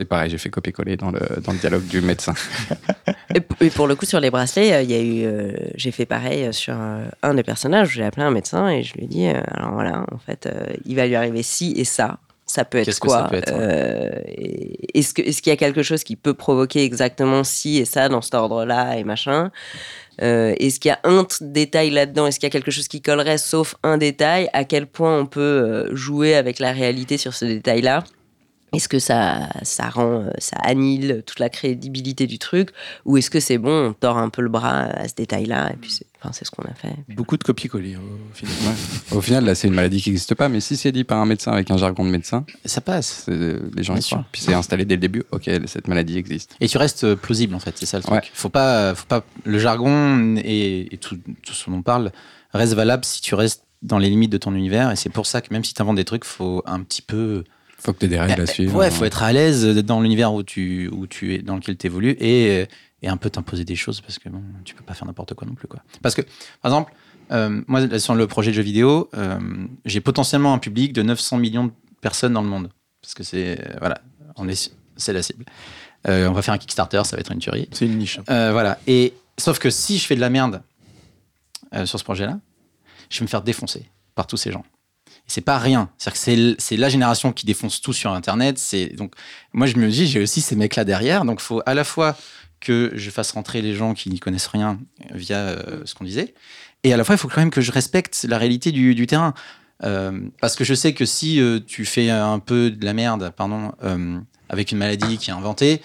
Et 0.00 0.04
pareil, 0.06 0.30
j'ai 0.30 0.38
fait 0.38 0.48
copier-coller 0.48 0.96
dans 0.96 1.10
le, 1.10 1.20
dans 1.44 1.52
le 1.52 1.58
dialogue 1.58 1.86
du 1.86 2.00
médecin. 2.00 2.32
Et, 3.60 3.68
pour 3.70 3.86
le 3.86 3.94
coup, 3.94 4.06
sur 4.06 4.18
les 4.18 4.30
bracelets, 4.30 4.72
euh, 4.72 4.82
il 4.82 4.90
y 4.90 4.94
a 4.94 5.00
eu, 5.00 5.24
euh, 5.26 5.52
j'ai 5.76 5.92
fait 5.92 6.06
pareil 6.06 6.46
euh, 6.46 6.52
sur 6.52 6.74
euh, 6.76 7.04
un 7.22 7.34
des 7.34 7.42
personnages. 7.44 7.90
J'ai 7.92 8.02
appelé 8.04 8.24
un 8.24 8.30
médecin 8.32 8.68
et 8.70 8.82
je 8.82 8.94
lui 8.94 9.04
ai 9.04 9.06
dit, 9.06 9.26
euh, 9.28 9.40
alors 9.52 9.72
voilà, 9.74 10.04
en 10.10 10.18
fait, 10.18 10.48
il 10.86 10.96
va 10.96 11.06
lui 11.06 11.14
arriver 11.14 11.42
ci 11.44 11.74
et 11.76 11.84
ça. 11.84 12.18
Ça 12.46 12.64
peut 12.64 12.78
être 12.78 12.86
Qu'est-ce 12.86 12.98
que 13.00 13.06
quoi 13.06 13.18
ça 13.18 13.28
peut 13.28 13.36
être, 13.36 13.52
ouais. 13.52 13.58
euh, 13.60 14.10
et 14.26 14.98
Est-ce 14.98 15.14
que- 15.14 15.22
est-ce 15.22 15.40
qu'il 15.42 15.50
y 15.50 15.52
a 15.52 15.56
quelque 15.56 15.84
chose 15.84 16.02
qui 16.02 16.16
peut 16.16 16.34
provoquer 16.34 16.82
exactement 16.82 17.44
ci 17.44 17.76
et 17.78 17.84
ça 17.84 18.08
dans 18.08 18.22
cet 18.22 18.34
ordre-là 18.34 18.96
et 18.96 19.04
machin 19.04 19.52
Est-ce 20.18 20.80
qu'il 20.80 20.88
y 20.88 20.92
a 20.92 20.98
un 21.04 21.22
t- 21.22 21.36
détail 21.42 21.90
là-dedans? 21.90 22.26
Est-ce 22.26 22.40
qu'il 22.40 22.46
y 22.48 22.50
a 22.50 22.50
quelque 22.50 22.72
chose 22.72 22.88
qui 22.88 23.02
collerait 23.02 23.38
sauf 23.38 23.76
un 23.84 23.98
détail? 23.98 24.48
À 24.52 24.64
quel 24.64 24.86
point 24.88 25.16
on 25.16 25.26
peut 25.26 25.94
jouer 25.94 26.34
avec 26.34 26.58
la 26.58 26.72
réalité 26.72 27.18
sur 27.18 27.34
ce 27.34 27.44
détail-là? 27.44 28.02
Est-ce 28.72 28.88
que 28.88 28.98
ça, 28.98 29.48
ça 29.62 29.88
rend, 29.88 30.22
euh, 30.22 30.30
ça 30.38 30.56
annule 30.62 31.22
toute 31.26 31.38
la 31.40 31.48
crédibilité 31.48 32.26
du 32.26 32.38
truc 32.38 32.70
Ou 33.04 33.16
est-ce 33.16 33.30
que 33.30 33.40
c'est 33.40 33.58
bon, 33.58 33.88
on 33.88 33.92
tord 33.92 34.18
un 34.18 34.28
peu 34.28 34.42
le 34.42 34.48
bras 34.48 34.80
à 34.84 35.08
ce 35.08 35.14
détail-là 35.14 35.72
Et 35.72 35.76
puis 35.76 35.90
c'est 35.90 36.06
enfin, 36.22 36.32
c'est 36.32 36.44
ce 36.44 36.50
qu'on 36.50 36.62
a 36.64 36.74
fait. 36.74 36.94
Beaucoup 37.08 37.36
de 37.38 37.42
copier-coller 37.44 37.94
hein, 37.94 38.00
au 38.30 38.34
final. 38.34 38.52
Au 39.12 39.20
final, 39.22 39.44
là, 39.44 39.54
c'est 39.54 39.68
une 39.68 39.74
maladie 39.74 40.02
qui 40.02 40.10
n'existe 40.10 40.34
pas, 40.34 40.48
mais 40.50 40.60
si 40.60 40.76
c'est 40.76 40.92
dit 40.92 41.04
par 41.04 41.18
un 41.18 41.24
médecin 41.26 41.52
avec 41.52 41.70
un 41.70 41.78
jargon 41.78 42.04
de 42.04 42.10
médecin, 42.10 42.44
Ça 42.66 42.80
passe. 42.80 43.22
c'est- 43.26 43.56
les 43.74 43.82
gens 43.82 43.96
y 43.96 44.02
croient. 44.02 44.24
Puis 44.30 44.42
c'est 44.42 44.52
installé 44.54 44.84
dès 44.84 44.96
le 44.96 45.00
début, 45.00 45.22
ok, 45.30 45.50
cette 45.66 45.88
maladie 45.88 46.18
existe. 46.18 46.54
Et 46.60 46.68
tu 46.68 46.76
restes 46.78 47.04
euh, 47.04 47.16
plausible 47.16 47.54
en 47.54 47.58
fait, 47.60 47.74
c'est 47.78 47.86
ça 47.86 47.96
le 47.96 48.02
truc. 48.02 48.14
Ouais. 48.14 48.22
Faut 48.34 48.50
pas, 48.50 48.94
faut 48.94 49.06
pas. 49.06 49.24
Le 49.44 49.58
jargon 49.58 50.36
et, 50.36 50.94
et 50.94 50.98
tout, 50.98 51.16
tout 51.42 51.54
ce 51.54 51.70
dont 51.70 51.76
on 51.78 51.82
parle 51.82 52.12
reste 52.52 52.74
valable 52.74 53.04
si 53.04 53.20
tu 53.22 53.34
restes 53.34 53.64
dans 53.82 53.96
les 53.98 54.10
limites 54.10 54.30
de 54.30 54.36
ton 54.38 54.54
univers. 54.54 54.90
Et 54.90 54.96
c'est 54.96 55.08
pour 55.08 55.24
ça 55.24 55.40
que 55.40 55.52
même 55.54 55.64
si 55.64 55.72
tu 55.72 55.80
inventes 55.80 55.96
des 55.96 56.04
trucs, 56.04 56.24
faut 56.24 56.62
un 56.66 56.82
petit 56.82 57.00
peu. 57.02 57.44
Faut 57.80 57.92
que 57.92 57.98
tu 58.00 58.04
aies 58.06 58.08
des 58.08 58.18
règles 58.20 58.40
à 58.40 58.44
Eh, 58.44 58.46
suivre. 58.46 58.76
Ouais, 58.76 58.90
faut 58.90 59.04
être 59.04 59.22
à 59.22 59.32
l'aise 59.32 59.64
dans 59.78 60.00
l'univers 60.00 60.32
où 60.34 60.42
tu, 60.42 60.88
où 60.92 61.06
tu 61.06 61.34
es, 61.34 61.38
dans 61.38 61.56
lequel 61.56 61.76
tu 61.76 61.86
évolues 61.86 62.16
et, 62.20 62.66
et 63.02 63.08
un 63.08 63.16
peu 63.16 63.30
t'imposer 63.30 63.64
des 63.64 63.76
choses 63.76 64.00
parce 64.00 64.18
que 64.18 64.28
bon, 64.28 64.42
tu 64.64 64.74
peux 64.74 64.84
pas 64.84 64.94
faire 64.94 65.06
n'importe 65.06 65.34
quoi 65.34 65.46
non 65.48 65.54
plus 65.54 65.66
quoi. 65.68 65.80
Parce 66.02 66.14
que 66.14 66.22
par 66.62 66.70
exemple, 66.70 66.92
euh, 67.32 67.62
moi 67.66 67.98
sur 67.98 68.14
le 68.14 68.26
projet 68.26 68.50
de 68.50 68.56
jeu 68.56 68.62
vidéo, 68.62 69.08
euh, 69.14 69.38
j'ai 69.86 70.00
potentiellement 70.00 70.52
un 70.52 70.58
public 70.58 70.92
de 70.92 71.02
900 71.02 71.38
millions 71.38 71.66
de 71.66 71.72
personnes 72.00 72.32
dans 72.34 72.42
le 72.42 72.48
monde 72.48 72.70
parce 73.00 73.14
que 73.14 73.22
c'est 73.22 73.58
euh, 73.60 73.76
voilà, 73.78 74.00
on 74.36 74.48
est 74.48 74.72
c'est 74.96 75.12
la 75.14 75.22
cible. 75.22 75.44
Euh, 76.08 76.28
on 76.28 76.32
va 76.32 76.42
faire 76.42 76.52
un 76.54 76.58
Kickstarter, 76.58 77.02
ça 77.04 77.16
va 77.16 77.20
être 77.20 77.32
une 77.32 77.38
tuerie. 77.38 77.68
C'est 77.72 77.86
une 77.86 77.96
niche. 77.98 78.18
hein. 78.18 78.24
Euh, 78.30 78.52
voilà. 78.52 78.78
Et 78.86 79.14
sauf 79.38 79.58
que 79.58 79.70
si 79.70 79.96
je 79.98 80.06
fais 80.06 80.14
de 80.16 80.20
la 80.20 80.28
merde 80.30 80.62
euh, 81.74 81.86
sur 81.86 81.98
ce 81.98 82.04
projet-là, 82.04 82.38
je 83.10 83.18
vais 83.20 83.24
me 83.24 83.28
faire 83.28 83.42
défoncer 83.42 83.86
par 84.14 84.26
tous 84.26 84.36
ces 84.36 84.50
gens. 84.52 84.64
C'est 85.30 85.40
pas 85.40 85.58
rien. 85.58 85.88
C'est 85.96 86.76
la 86.76 86.88
génération 86.88 87.32
qui 87.32 87.46
défonce 87.46 87.80
tout 87.80 87.92
sur 87.92 88.12
Internet. 88.12 88.60
Donc 88.96 89.14
moi 89.52 89.66
je 89.66 89.76
me 89.76 89.88
dis 89.88 90.06
j'ai 90.06 90.20
aussi 90.20 90.40
ces 90.40 90.56
mecs-là 90.56 90.84
derrière. 90.84 91.24
Donc 91.24 91.40
faut 91.40 91.62
à 91.66 91.74
la 91.74 91.84
fois 91.84 92.16
que 92.58 92.90
je 92.94 93.10
fasse 93.10 93.30
rentrer 93.30 93.62
les 93.62 93.74
gens 93.74 93.94
qui 93.94 94.10
n'y 94.10 94.18
connaissent 94.18 94.48
rien 94.48 94.78
via 95.14 95.36
euh, 95.36 95.82
ce 95.86 95.94
qu'on 95.94 96.04
disait, 96.04 96.34
et 96.82 96.92
à 96.92 96.96
la 96.96 97.04
fois 97.04 97.14
il 97.14 97.18
faut 97.18 97.28
quand 97.28 97.40
même 97.40 97.50
que 97.50 97.60
je 97.60 97.72
respecte 97.72 98.26
la 98.28 98.38
réalité 98.38 98.72
du, 98.72 99.06
terrain. 99.06 99.34
Euh, 99.82 100.20
parce 100.40 100.56
que 100.56 100.64
je 100.64 100.74
sais 100.74 100.92
que 100.92 101.04
si 101.04 101.40
euh, 101.40 101.58
tu 101.66 101.84
fais 101.84 102.10
un 102.10 102.38
peu 102.38 102.70
de 102.70 102.84
la 102.84 102.92
merde, 102.92 103.32
pardon, 103.34 103.72
euh, 103.82 104.18
avec 104.48 104.72
une 104.72 104.78
maladie 104.78 105.16
qui 105.16 105.30
est 105.30 105.34
inventée, 105.34 105.80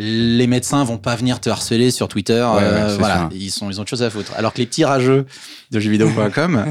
les 0.00 0.46
médecins 0.46 0.84
vont 0.84 0.96
pas 0.96 1.16
venir 1.16 1.40
te 1.40 1.50
harceler 1.50 1.90
sur 1.90 2.06
Twitter. 2.06 2.40
Ouais, 2.54 2.62
euh, 2.62 2.96
voilà, 3.00 3.16
ça. 3.16 3.28
ils 3.32 3.50
sont 3.50 3.68
ils 3.68 3.80
ont 3.80 3.82
autre 3.82 3.90
chose 3.90 4.04
à 4.04 4.10
foutre. 4.10 4.32
Alors 4.36 4.52
que 4.52 4.58
les 4.58 4.66
petits 4.66 4.84
rageux 4.84 5.26
de 5.72 5.80
jeuxvideo.com, 5.80 6.66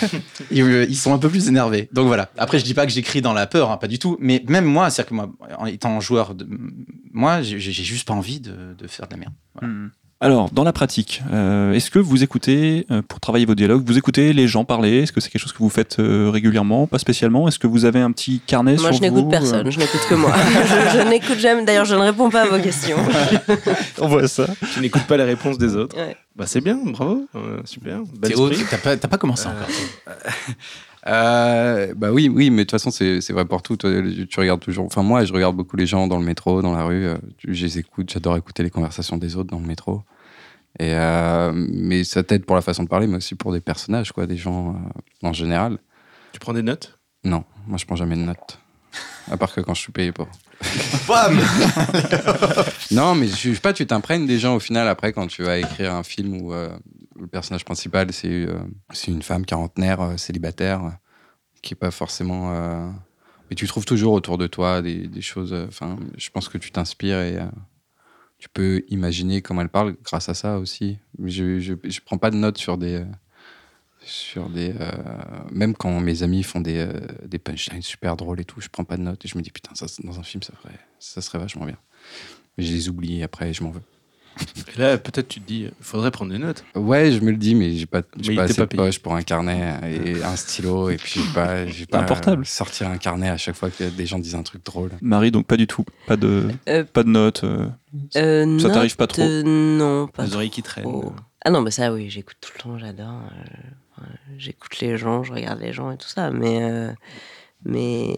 ils, 0.50 0.62
euh, 0.62 0.86
ils 0.88 0.96
sont 0.96 1.14
un 1.14 1.18
peu 1.18 1.28
plus 1.28 1.46
énervés. 1.46 1.88
Donc 1.92 2.08
voilà. 2.08 2.30
Après, 2.36 2.58
je 2.58 2.64
dis 2.64 2.74
pas 2.74 2.84
que 2.84 2.90
j'écris 2.90 3.22
dans 3.22 3.34
la 3.34 3.46
peur, 3.46 3.70
hein, 3.70 3.76
pas 3.76 3.86
du 3.86 4.00
tout. 4.00 4.16
Mais 4.18 4.42
même 4.48 4.64
moi, 4.64 4.90
c'est-à-dire 4.90 5.10
que 5.10 5.14
moi, 5.14 5.30
en 5.58 5.66
étant 5.66 6.00
joueur, 6.00 6.34
de, 6.34 6.44
moi, 7.12 7.40
j'ai 7.42 7.58
juste 7.70 8.08
pas 8.08 8.14
envie 8.14 8.40
de, 8.40 8.74
de 8.76 8.86
faire 8.88 9.06
de 9.06 9.12
la 9.12 9.18
merde. 9.18 9.34
Voilà. 9.54 9.74
Alors, 10.22 10.50
dans 10.52 10.62
la 10.62 10.72
pratique, 10.72 11.20
euh, 11.32 11.72
est-ce 11.72 11.90
que 11.90 11.98
vous 11.98 12.22
écoutez, 12.22 12.86
euh, 12.92 13.02
pour 13.02 13.18
travailler 13.18 13.44
vos 13.44 13.56
dialogues, 13.56 13.82
vous 13.84 13.98
écoutez 13.98 14.32
les 14.32 14.46
gens 14.46 14.64
parler? 14.64 14.98
Est-ce 14.98 15.10
que 15.10 15.20
c'est 15.20 15.28
quelque 15.28 15.42
chose 15.42 15.52
que 15.52 15.58
vous 15.58 15.68
faites 15.68 15.98
euh, 15.98 16.30
régulièrement 16.30 16.86
Pas 16.86 17.00
spécialement? 17.00 17.48
Est-ce 17.48 17.58
que 17.58 17.66
vous 17.66 17.86
avez 17.86 17.98
un 17.98 18.12
petit 18.12 18.38
carnet 18.38 18.76
Moi, 18.76 18.92
sur 18.92 18.92
je 18.92 19.00
n'écoute 19.00 19.28
personne, 19.28 19.68
je 19.68 19.80
n'écoute 19.80 20.00
que 20.08 20.14
moi. 20.14 20.32
je 20.94 20.98
je 21.00 21.08
n'écoute 21.08 21.40
jamais, 21.40 21.64
d'ailleurs, 21.64 21.86
je 21.86 21.96
ne 21.96 22.02
réponds 22.02 22.30
pas 22.30 22.42
à 22.42 22.46
vos 22.46 22.62
questions. 22.62 22.98
On 23.98 24.06
voit 24.06 24.28
ça. 24.28 24.46
Tu 24.72 24.78
n'écoutes 24.78 25.08
pas 25.08 25.16
les 25.16 25.24
réponses 25.24 25.58
des 25.58 25.74
autres? 25.74 25.96
Ouais. 25.96 26.16
Bah 26.36 26.44
c'est 26.46 26.60
bien, 26.60 26.78
bravo, 26.84 27.26
euh, 27.34 27.60
super. 27.64 27.98
T'as 28.70 28.78
pas, 28.78 28.96
t'as 28.96 29.08
pas 29.08 29.18
commencé 29.18 29.48
encore. 29.48 29.66
Euh, 31.08 31.94
bah 31.96 32.12
oui, 32.12 32.28
oui, 32.28 32.50
mais 32.50 32.58
de 32.58 32.62
toute 32.62 32.70
façon, 32.72 32.90
c'est 32.90 33.20
c'est 33.20 33.32
vrai 33.32 33.44
pour 33.44 33.62
tout. 33.62 33.76
Toi, 33.76 33.90
tu 34.28 34.40
regardes 34.40 34.60
toujours. 34.60 34.86
Enfin, 34.86 35.02
moi, 35.02 35.24
je 35.24 35.32
regarde 35.32 35.56
beaucoup 35.56 35.76
les 35.76 35.86
gens 35.86 36.06
dans 36.06 36.18
le 36.18 36.24
métro, 36.24 36.62
dans 36.62 36.74
la 36.74 36.84
rue. 36.84 37.06
euh, 37.06 37.16
Je 37.46 37.64
les 37.64 37.78
écoute. 37.78 38.10
J'adore 38.12 38.36
écouter 38.36 38.62
les 38.62 38.70
conversations 38.70 39.16
des 39.16 39.36
autres 39.36 39.50
dans 39.50 39.58
le 39.58 39.66
métro. 39.66 40.02
Et 40.78 40.94
euh, 40.94 41.52
mais 41.54 42.04
ça 42.04 42.22
t'aide 42.22 42.44
pour 42.46 42.56
la 42.56 42.62
façon 42.62 42.82
de 42.84 42.88
parler, 42.88 43.06
mais 43.06 43.16
aussi 43.16 43.34
pour 43.34 43.52
des 43.52 43.60
personnages, 43.60 44.12
quoi, 44.12 44.26
des 44.26 44.36
gens 44.36 44.70
euh, 44.74 45.26
en 45.28 45.32
général. 45.32 45.78
Tu 46.32 46.38
prends 46.40 46.54
des 46.54 46.62
notes? 46.62 46.98
Non, 47.24 47.44
moi, 47.66 47.78
je 47.78 47.84
prends 47.84 47.96
jamais 47.96 48.16
de 48.16 48.22
notes. 48.22 48.58
À 49.30 49.36
part 49.36 49.52
que 49.54 49.60
quand 49.60 49.74
je 49.74 49.80
suis 49.80 49.92
payé 49.92 50.12
pour. 50.12 50.28
Bam 51.08 51.38
Non, 52.90 53.14
mais 53.14 53.26
je 53.26 53.52
sais 53.52 53.60
pas, 53.60 53.72
tu 53.72 53.86
t'imprègnes 53.86 54.26
des 54.26 54.38
gens 54.38 54.54
au 54.56 54.60
final 54.60 54.86
après 54.88 55.12
quand 55.12 55.26
tu 55.26 55.42
vas 55.42 55.58
écrire 55.58 55.94
un 55.94 56.02
film 56.04 56.40
ou. 56.40 56.52
euh, 56.52 56.68
le 57.18 57.26
personnage 57.26 57.64
principal, 57.64 58.12
c'est 58.12 58.46
euh, 58.46 58.58
une 59.06 59.22
femme 59.22 59.44
quarantenaire, 59.44 60.00
euh, 60.00 60.16
célibataire, 60.16 60.84
euh, 60.84 60.90
qui 61.62 61.74
est 61.74 61.76
pas 61.76 61.90
forcément. 61.90 62.52
Mais 63.48 63.56
tu 63.56 63.66
trouves 63.66 63.84
toujours 63.84 64.14
autour 64.14 64.38
de 64.38 64.46
toi 64.46 64.82
des, 64.82 65.20
choses. 65.20 65.52
Enfin, 65.52 65.96
je 66.16 66.30
pense 66.30 66.48
que 66.48 66.58
tu 66.58 66.72
t'inspires 66.72 67.20
et 67.20 67.38
tu 68.38 68.48
peux 68.48 68.82
imaginer 68.88 69.42
comment 69.42 69.60
elle 69.60 69.68
parle 69.68 69.94
grâce 70.02 70.28
à 70.28 70.34
ça 70.34 70.58
aussi. 70.58 70.98
Je, 71.22 71.60
je, 71.60 72.00
prends 72.00 72.18
pas 72.18 72.32
de 72.32 72.36
notes 72.36 72.58
sur 72.58 72.78
des. 72.78 73.04
sur 74.00 74.48
des 74.48 74.74
même 75.52 75.76
quand 75.76 76.00
mes 76.00 76.24
amis 76.24 76.42
font 76.42 76.60
des, 76.60 76.84
punchlines 77.44 77.82
super 77.82 78.16
drôles 78.16 78.40
et 78.40 78.44
tout, 78.44 78.60
je 78.60 78.68
prends 78.68 78.84
pas 78.84 78.96
de 78.96 79.02
notes 79.02 79.24
et 79.24 79.28
je 79.28 79.38
me 79.38 79.42
dis 79.42 79.50
putain, 79.52 79.70
dans 80.02 80.18
un 80.18 80.24
film, 80.24 80.42
ça, 80.42 80.52
ferait, 80.60 80.80
ça 80.98 81.20
serait 81.20 81.38
vachement 81.38 81.66
bien. 81.66 81.78
Mais 82.58 82.64
je 82.64 82.72
les 82.72 82.88
oublie 82.88 83.22
après 83.22 83.50
et 83.50 83.52
je 83.52 83.62
m'en 83.62 83.70
veux. 83.70 83.82
Et 84.74 84.80
là, 84.80 84.96
peut-être 84.98 85.28
tu 85.28 85.40
te 85.40 85.46
dis, 85.46 85.60
il 85.66 85.72
faudrait 85.84 86.10
prendre 86.10 86.32
des 86.32 86.38
notes. 86.38 86.64
Ouais, 86.74 87.12
je 87.12 87.20
me 87.20 87.30
le 87.30 87.36
dis, 87.36 87.54
mais 87.54 87.72
j'ai 87.74 87.86
pas, 87.86 88.02
j'ai 88.18 88.30
Mais 88.30 88.36
pas 88.36 88.42
assez 88.44 88.54
pas 88.54 88.66
de 88.66 88.76
poche 88.76 88.98
pour 88.98 89.14
un 89.14 89.22
carnet 89.22 89.74
et 89.84 90.22
un 90.22 90.34
stylo. 90.36 90.88
Et 90.90 90.96
puis, 90.96 91.20
je 91.20 91.26
vais 91.26 91.32
pas, 91.34 91.66
je 91.66 91.80
vais 91.80 91.86
pas 91.86 91.98
Un 92.00 92.04
portable. 92.04 92.46
sortir 92.46 92.88
un 92.88 92.96
carnet 92.96 93.28
à 93.28 93.36
chaque 93.36 93.54
fois 93.56 93.70
que 93.70 93.84
des 93.84 94.06
gens 94.06 94.18
disent 94.18 94.34
un 94.34 94.42
truc 94.42 94.64
drôle. 94.64 94.90
Marie, 95.02 95.30
donc 95.30 95.46
pas 95.46 95.56
du 95.56 95.66
tout. 95.66 95.84
Pas 96.06 96.16
de, 96.16 96.48
Euh, 96.68 96.84
pas 96.84 97.02
de 97.02 97.08
notes. 97.10 97.44
euh, 97.44 97.66
Euh, 98.16 98.58
Ça 98.58 98.70
t'arrive 98.70 98.96
pas 98.96 99.06
trop 99.06 99.22
euh, 99.22 99.42
Non, 99.44 100.06
pas 100.08 100.24
Les 100.24 100.34
oreilles 100.34 100.50
qui 100.50 100.62
traînent. 100.62 100.86
Ah 101.44 101.50
non, 101.50 101.60
mais 101.60 101.70
ça, 101.70 101.92
oui, 101.92 102.08
j'écoute 102.08 102.36
tout 102.40 102.50
le 102.56 102.62
temps, 102.62 102.78
j'adore. 102.78 103.20
j'écoute 104.38 104.80
les 104.80 104.96
gens, 104.96 105.22
je 105.22 105.32
regarde 105.32 105.60
les 105.60 105.72
gens 105.72 105.90
et 105.90 105.96
tout 105.96 106.08
ça, 106.08 106.30
mais. 106.30 106.88
Mais. 107.64 108.10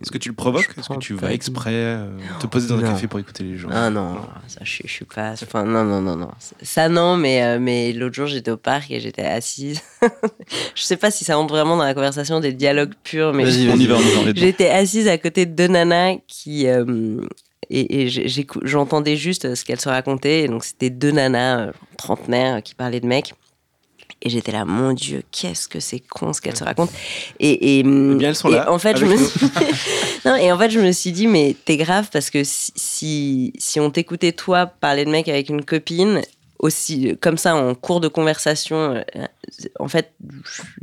Est-ce 0.00 0.10
que 0.10 0.18
tu 0.18 0.28
le 0.28 0.34
provoques 0.34 0.68
Est-ce 0.78 0.88
que 0.88 0.98
tu 0.98 1.14
vas 1.14 1.32
exprès 1.32 1.70
euh, 1.74 2.08
te 2.40 2.46
poser 2.46 2.68
dans 2.68 2.76
un 2.76 2.82
Non. 2.82 2.88
café 2.92 3.06
pour 3.06 3.18
écouter 3.18 3.44
les 3.44 3.56
gens 3.58 3.68
Ah 3.72 3.90
non, 3.90 4.16
ça, 4.46 4.60
je, 4.62 4.70
suis- 4.70 4.84
je 4.86 4.92
suis 4.92 5.04
pas. 5.04 5.32
Enfin, 5.42 5.64
non, 5.64 5.84
non, 5.84 6.00
non, 6.00 6.16
non. 6.16 6.30
Ça, 6.62 6.88
non, 6.88 7.16
mais, 7.16 7.42
euh, 7.42 7.58
mais 7.60 7.92
l'autre 7.92 8.14
jour, 8.14 8.26
j'étais 8.26 8.50
au 8.50 8.56
parc 8.56 8.90
et 8.90 9.00
j'étais 9.00 9.22
assise. 9.24 9.80
je 10.74 10.82
sais 10.82 10.96
pas 10.96 11.10
si 11.10 11.24
ça 11.24 11.36
rentre 11.36 11.54
vraiment 11.54 11.76
dans 11.76 11.84
la 11.84 11.94
conversation 11.94 12.40
des 12.40 12.52
dialogues 12.52 12.94
purs, 13.04 13.32
mais 13.32 13.44
Vas-y, 13.44 13.68
on 13.70 13.76
y 13.76 13.86
va, 13.86 13.96
on 13.96 14.28
y. 14.28 14.36
J'étais 14.36 14.68
assise 14.70 15.08
à 15.08 15.18
côté 15.18 15.46
de 15.46 15.52
deux 15.54 15.68
nanas 15.68 16.16
qui. 16.26 16.66
euh, 16.66 17.20
et 17.72 18.08
j'entendais 18.64 19.16
juste 19.16 19.54
ce 19.54 19.64
qu'elles 19.64 19.80
se 19.80 19.88
racontaient. 19.88 20.40
Et 20.42 20.48
donc, 20.48 20.64
c'était 20.64 20.90
deux 20.90 21.12
nanas 21.12 21.58
euh, 21.68 21.72
trentenaires 21.96 22.62
qui 22.64 22.74
parlaient 22.74 22.98
de 23.00 23.06
mecs. 23.06 23.34
Et 24.22 24.28
j'étais 24.28 24.52
là, 24.52 24.64
mon 24.66 24.92
Dieu, 24.92 25.22
qu'est-ce 25.32 25.66
que 25.66 25.80
c'est 25.80 26.00
con 26.00 26.32
ce 26.34 26.42
qu'elles 26.42 26.56
se 26.56 26.64
racontent. 26.64 26.92
Et, 27.38 27.78
et, 27.78 27.82
bien, 27.82 28.28
elles 28.28 28.34
sont 28.34 28.50
et 28.50 28.56
là, 28.56 28.70
En 28.70 28.78
fait, 28.78 28.98
je 28.98 29.06
me 29.06 29.16
suis... 29.16 29.40
non, 30.26 30.36
et 30.36 30.52
en 30.52 30.58
fait, 30.58 30.70
je 30.70 30.78
me 30.78 30.92
suis 30.92 31.12
dit, 31.12 31.26
mais 31.26 31.56
t'es 31.64 31.78
grave 31.78 32.08
parce 32.12 32.28
que 32.28 32.44
si, 32.44 32.72
si, 32.76 33.52
si 33.58 33.80
on 33.80 33.90
t'écoutait, 33.90 34.32
toi, 34.32 34.66
parler 34.66 35.06
de 35.06 35.10
mec 35.10 35.28
avec 35.28 35.48
une 35.48 35.64
copine, 35.64 36.20
aussi 36.60 37.16
comme 37.20 37.38
ça, 37.38 37.56
en 37.56 37.74
cours 37.74 38.00
de 38.00 38.08
conversation, 38.08 38.76
euh, 38.76 39.26
en 39.78 39.88
fait, 39.88 40.12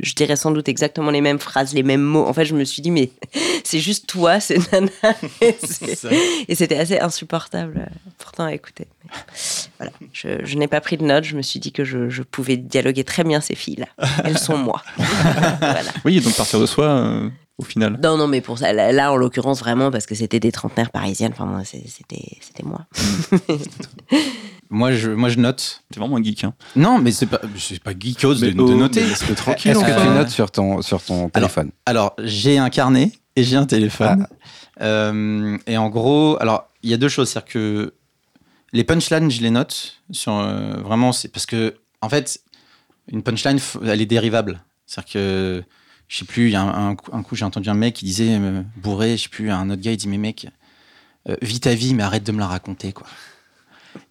je, 0.00 0.14
dirais 0.14 0.36
sans 0.36 0.50
doute 0.50 0.68
exactement 0.68 1.10
les 1.10 1.20
mêmes 1.20 1.38
phrases, 1.38 1.72
les 1.72 1.84
mêmes 1.84 2.02
mots. 2.02 2.26
En 2.26 2.32
fait, 2.32 2.44
je 2.44 2.54
me 2.54 2.64
suis 2.64 2.82
dit, 2.82 2.90
mais 2.90 3.10
c'est 3.64 3.78
juste 3.78 4.06
toi, 4.06 4.40
c'est 4.40 4.58
nana. 4.72 4.90
Et 6.48 6.54
c'était 6.54 6.76
assez 6.76 6.98
insupportable, 6.98 7.86
euh, 7.86 8.10
pourtant, 8.18 8.44
à 8.44 8.52
écouter. 8.52 8.88
Mais 9.04 9.10
voilà, 9.78 9.92
je, 10.12 10.44
je 10.44 10.58
n'ai 10.58 10.66
pas 10.66 10.80
pris 10.80 10.96
de 10.96 11.04
notes. 11.04 11.24
Je 11.24 11.36
me 11.36 11.42
suis 11.42 11.60
dit 11.60 11.72
que 11.72 11.84
je, 11.84 12.08
je 12.08 12.22
pouvais 12.22 12.56
dialoguer 12.56 13.04
très 13.04 13.22
bien 13.22 13.40
ces 13.40 13.54
filles-là. 13.54 13.86
Elles 14.24 14.38
sont 14.38 14.58
moi. 14.58 14.82
voilà. 14.96 15.90
Oui, 16.04 16.20
donc 16.20 16.34
partir 16.34 16.60
de 16.60 16.66
soi, 16.66 16.86
euh, 16.86 17.30
au 17.56 17.62
final. 17.62 18.00
Non, 18.02 18.16
non, 18.16 18.26
mais 18.26 18.40
pour 18.40 18.58
ça, 18.58 18.72
là, 18.72 18.90
là, 18.90 19.12
en 19.12 19.16
l'occurrence, 19.16 19.60
vraiment, 19.60 19.92
parce 19.92 20.06
que 20.06 20.16
c'était 20.16 20.40
des 20.40 20.50
trentenaires 20.50 20.90
parisiennes. 20.90 21.32
Enfin, 21.38 21.62
c'était, 21.64 22.36
c'était 22.40 22.64
moi. 22.64 22.86
Moi, 24.70 24.92
je, 24.92 25.10
moi, 25.10 25.28
je 25.28 25.38
note. 25.38 25.82
T'es 25.90 26.00
vraiment 26.00 26.16
un 26.16 26.22
geek. 26.22 26.44
Hein. 26.44 26.54
Non, 26.76 26.98
mais 26.98 27.10
c'est 27.10 27.26
pas, 27.26 27.40
c'est 27.56 27.82
pas 27.82 27.92
geekos 27.98 28.34
de, 28.34 28.54
oh, 28.58 28.74
noter. 28.74 29.00
mais 29.00 29.08
laisse-le 29.08 29.34
tranquille, 29.34 29.70
Est-ce 29.70 29.80
que 29.80 30.00
tu 30.00 30.08
notes 30.08 30.30
sur 30.30 30.50
ton, 30.50 30.82
sur 30.82 31.02
ton 31.02 31.28
téléphone 31.30 31.70
Alors, 31.86 32.14
j'ai 32.22 32.58
un 32.58 32.70
carnet 32.70 33.12
et 33.36 33.44
j'ai 33.44 33.56
un 33.56 33.66
téléphone. 33.66 34.26
Euh, 34.80 35.56
et 35.66 35.76
en 35.76 35.88
gros, 35.88 36.36
alors, 36.40 36.68
il 36.82 36.90
y 36.90 36.94
a 36.94 36.96
deux 36.96 37.08
choses. 37.08 37.30
C'est-à-dire 37.30 37.52
que 37.52 37.94
les 38.72 38.84
punchlines, 38.84 39.30
je 39.30 39.40
les 39.40 39.50
note. 39.50 40.02
Sur, 40.10 40.38
euh, 40.38 40.76
vraiment, 40.82 41.12
c'est 41.12 41.28
parce 41.28 41.46
que, 41.46 41.74
en 42.00 42.08
fait, 42.08 42.40
une 43.10 43.22
punchline, 43.22 43.58
elle 43.84 44.00
est 44.00 44.06
dérivable. 44.06 44.60
C'est-à-dire 44.86 45.12
que, 45.12 45.64
je 46.08 46.16
sais 46.18 46.24
plus, 46.24 46.46
il 46.46 46.52
y 46.52 46.56
a 46.56 46.62
un, 46.62 46.90
un 46.90 46.94
coup, 46.94 47.10
un 47.12 47.22
coup, 47.22 47.36
j'ai 47.36 47.44
entendu 47.44 47.68
un 47.68 47.74
mec 47.74 47.94
qui 47.94 48.04
disait, 48.04 48.38
euh, 48.38 48.62
bourré, 48.76 49.16
je 49.16 49.24
sais 49.24 49.28
plus, 49.28 49.50
un 49.50 49.70
autre 49.70 49.82
gars, 49.82 49.92
il 49.92 49.96
dit, 49.96 50.08
mais 50.08 50.18
mec, 50.18 50.46
euh, 51.28 51.36
vis 51.42 51.60
ta 51.60 51.74
vie, 51.74 51.94
mais 51.94 52.02
arrête 52.02 52.24
de 52.24 52.32
me 52.32 52.38
la 52.38 52.46
raconter, 52.46 52.92
quoi. 52.92 53.06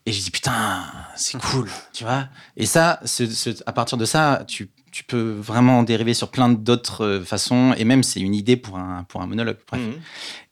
Et 0.05 0.11
je 0.11 0.21
dis, 0.21 0.31
putain, 0.31 0.83
c'est 1.15 1.38
cool, 1.38 1.69
tu 1.93 2.03
vois. 2.03 2.27
Et 2.55 2.65
ça, 2.65 2.99
ce- 3.05 3.25
ce- 3.29 3.49
à 3.65 3.73
partir 3.73 3.97
de 3.97 4.05
ça, 4.05 4.43
tu, 4.47 4.69
tu 4.91 5.03
peux 5.03 5.31
vraiment 5.39 5.79
en 5.79 5.83
dériver 5.83 6.13
sur 6.13 6.29
plein 6.31 6.49
d'autres 6.49 7.05
euh, 7.05 7.23
façons. 7.23 7.73
Et 7.77 7.83
même, 7.83 8.03
c'est 8.03 8.19
une 8.21 8.33
idée 8.33 8.55
pour 8.57 8.77
un, 8.77 9.03
pour 9.03 9.21
un 9.21 9.27
monologue. 9.27 9.57
Bref. 9.69 9.81
Mhm. 9.81 9.93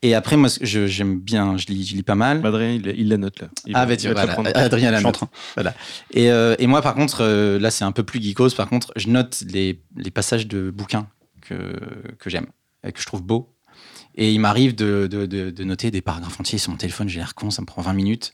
Et 0.01 0.13
après, 0.13 0.35
moi, 0.37 0.49
j'aime 0.61 1.19
bien, 1.19 1.57
je 1.57 1.67
lis, 1.67 1.85
je 1.85 1.95
lis 1.95 2.03
pas 2.03 2.15
mal. 2.15 2.45
Adrien, 2.45 2.71
il, 2.71 2.85
il 2.97 3.07
la 3.07 3.17
note 3.17 3.39
là. 3.39 3.47
Il 3.65 3.75
ah, 3.75 3.85
va- 3.85 3.95
bah, 3.95 4.25
la 4.25 4.33
prendre. 4.33 4.49
Adrien 4.53 4.91
la 4.91 5.01
note. 5.01 5.19
Voilà. 5.55 5.73
Et, 6.11 6.29
euh, 6.31 6.55
et 6.59 6.67
moi, 6.67 6.81
par 6.81 6.93
contre, 6.95 7.21
euh, 7.21 7.57
là, 7.59 7.71
c'est 7.71 7.85
un 7.85 7.91
peu 7.91 8.03
plus 8.03 8.21
geekos. 8.21 8.51
Par 8.55 8.67
contre, 8.69 8.91
je 8.95 9.07
note 9.09 9.41
les, 9.47 9.81
les 9.95 10.11
passages 10.11 10.47
de 10.47 10.69
bouquins 10.69 11.07
que, 11.41 11.79
que 12.19 12.29
j'aime, 12.29 12.47
que 12.83 12.99
je 12.99 13.05
trouve 13.05 13.23
beaux. 13.23 13.51
Et 14.17 14.31
il 14.31 14.39
m'arrive 14.39 14.75
de, 14.75 15.07
de, 15.11 15.25
de- 15.25 15.49
de 15.49 15.63
noter 15.63 15.91
des 15.91 16.01
paragraphes 16.01 16.39
entiers 16.39 16.57
sur 16.59 16.71
mon 16.71 16.77
téléphone. 16.77 17.09
J'ai 17.09 17.19
l'air 17.19 17.35
con, 17.35 17.51
ça 17.51 17.61
me 17.61 17.65
prend 17.67 17.81
20 17.81 17.93
minutes. 17.93 18.31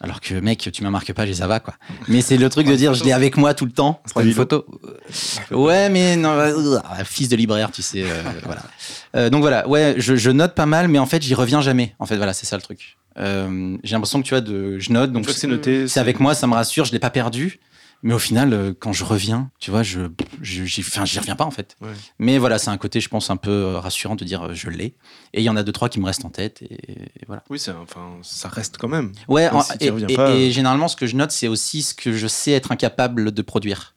Alors 0.00 0.20
que, 0.20 0.34
mec, 0.34 0.68
tu 0.72 0.82
m'en 0.84 0.90
marques 0.90 1.12
pas, 1.14 1.26
et 1.26 1.32
ça 1.34 1.46
va, 1.46 1.58
quoi. 1.58 1.74
Mais 2.08 2.20
c'est 2.20 2.36
le 2.36 2.48
truc 2.50 2.66
de 2.66 2.76
dire, 2.76 2.92
je 2.92 3.02
l'ai 3.02 3.12
avec 3.12 3.36
moi 3.38 3.54
tout 3.54 3.64
le 3.64 3.72
temps. 3.72 4.02
Prends 4.10 4.20
une 4.20 4.32
photo. 4.32 4.66
Ouais, 5.50 5.88
mais 5.88 6.16
non, 6.16 6.30
euh, 6.30 6.80
fils 7.04 7.28
de 7.28 7.36
libraire, 7.36 7.70
tu 7.70 7.82
sais. 7.82 8.02
euh, 8.04 8.22
voilà. 8.44 8.62
Euh, 9.14 9.30
donc 9.30 9.40
voilà, 9.40 9.66
ouais, 9.68 9.94
je, 9.96 10.14
je 10.16 10.30
note 10.30 10.54
pas 10.54 10.66
mal, 10.66 10.88
mais 10.88 10.98
en 10.98 11.06
fait, 11.06 11.22
j'y 11.22 11.34
reviens 11.34 11.60
jamais. 11.62 11.94
En 11.98 12.06
fait, 12.06 12.16
voilà, 12.16 12.34
c'est 12.34 12.46
ça 12.46 12.56
le 12.56 12.62
truc. 12.62 12.96
Euh, 13.18 13.76
J'ai 13.82 13.94
l'impression 13.94 14.20
que 14.20 14.26
tu 14.26 14.34
vois, 14.34 14.42
de, 14.42 14.78
je 14.78 14.92
note, 14.92 15.12
donc 15.12 15.28
c'est 15.30 15.46
noté, 15.46 15.88
c'est 15.88 16.00
avec 16.00 16.20
moi, 16.20 16.34
ça 16.34 16.46
me 16.46 16.52
rassure, 16.52 16.84
je 16.84 16.92
l'ai 16.92 16.98
pas 16.98 17.08
perdu. 17.10 17.58
Mais 18.02 18.14
au 18.14 18.18
final, 18.18 18.52
euh, 18.52 18.72
quand 18.78 18.92
je 18.92 19.04
reviens, 19.04 19.50
tu 19.58 19.70
vois, 19.70 19.82
je, 19.82 20.00
je, 20.42 20.64
j'y, 20.64 20.80
enfin, 20.82 21.04
j'y 21.04 21.18
reviens 21.18 21.34
pas 21.34 21.44
en 21.44 21.50
fait. 21.50 21.76
Ouais. 21.80 21.88
Mais 22.18 22.38
voilà, 22.38 22.58
c'est 22.58 22.70
un 22.70 22.76
côté, 22.76 23.00
je 23.00 23.08
pense, 23.08 23.30
un 23.30 23.36
peu 23.36 23.50
euh, 23.50 23.78
rassurant 23.80 24.14
de 24.16 24.24
dire 24.24 24.42
euh, 24.44 24.54
je 24.54 24.68
l'ai. 24.70 24.94
Et 25.32 25.40
il 25.40 25.42
y 25.42 25.48
en 25.48 25.56
a 25.56 25.62
deux 25.62 25.72
trois 25.72 25.88
qui 25.88 25.98
me 25.98 26.04
restent 26.06 26.24
en 26.24 26.30
tête 26.30 26.62
et, 26.62 26.74
et 26.92 27.24
voilà. 27.26 27.42
Oui, 27.50 27.58
c'est- 27.58 27.72
enfin, 27.72 28.16
ça 28.22 28.48
reste 28.48 28.76
quand 28.78 28.88
même. 28.88 29.12
Ouais, 29.28 29.48
en- 29.48 29.62
si 29.62 29.72
et, 29.80 29.90
reviens 29.90 30.06
et- 30.08 30.14
pas, 30.14 30.30
et 30.30 30.48
euh. 30.48 30.50
généralement, 30.52 30.88
ce 30.88 30.96
que 30.96 31.06
je 31.06 31.16
note, 31.16 31.32
c'est 31.32 31.48
aussi 31.48 31.82
ce 31.82 31.94
que 31.94 32.12
je 32.12 32.26
sais 32.28 32.52
être 32.52 32.70
incapable 32.70 33.32
de 33.32 33.42
produire. 33.42 33.94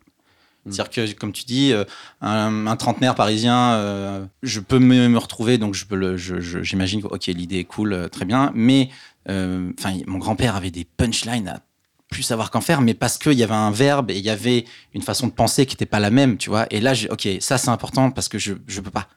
C'est-à-dire 0.65 0.89
que, 0.89 1.13
comme 1.13 1.31
tu 1.31 1.45
dis, 1.45 1.73
un, 2.21 2.67
un 2.67 2.75
trentenaire 2.75 3.15
parisien, 3.15 3.73
euh, 3.73 4.25
je 4.43 4.59
peux 4.59 4.77
me, 4.79 5.07
me 5.07 5.17
retrouver, 5.17 5.57
donc 5.57 5.73
je 5.73 5.85
peux 5.85 5.95
le, 5.95 6.15
je- 6.17 6.41
je- 6.41 6.61
j'imagine 6.63 7.01
que 7.01 7.07
ok, 7.07 7.25
l'idée 7.27 7.59
est 7.59 7.63
cool, 7.63 8.09
très 8.11 8.25
bien, 8.25 8.51
mais 8.53 8.89
euh, 9.29 9.71
enfin, 9.79 9.97
mon 10.05 10.17
grand-père 10.19 10.55
avait 10.55 10.69
des 10.69 10.85
punchlines 10.85 11.47
à 11.47 11.61
plus 12.09 12.23
savoir 12.23 12.51
qu'en 12.51 12.61
faire, 12.61 12.81
mais 12.81 12.93
parce 12.93 13.17
qu'il 13.17 13.33
y 13.33 13.43
avait 13.43 13.53
un 13.53 13.71
verbe 13.71 14.09
et 14.11 14.17
il 14.17 14.25
y 14.25 14.29
avait 14.29 14.65
une 14.93 15.01
façon 15.01 15.27
de 15.27 15.31
penser 15.31 15.65
qui 15.65 15.75
n'était 15.75 15.85
pas 15.85 15.99
la 15.99 16.09
même, 16.09 16.37
tu 16.37 16.49
vois. 16.49 16.65
Et 16.71 16.81
là, 16.81 16.93
ok, 17.09 17.27
ça 17.39 17.57
c'est 17.57 17.69
important 17.69 18.11
parce 18.11 18.27
que 18.27 18.39
je 18.39 18.53
je 18.67 18.81
peux 18.81 18.91
pas. 18.91 19.07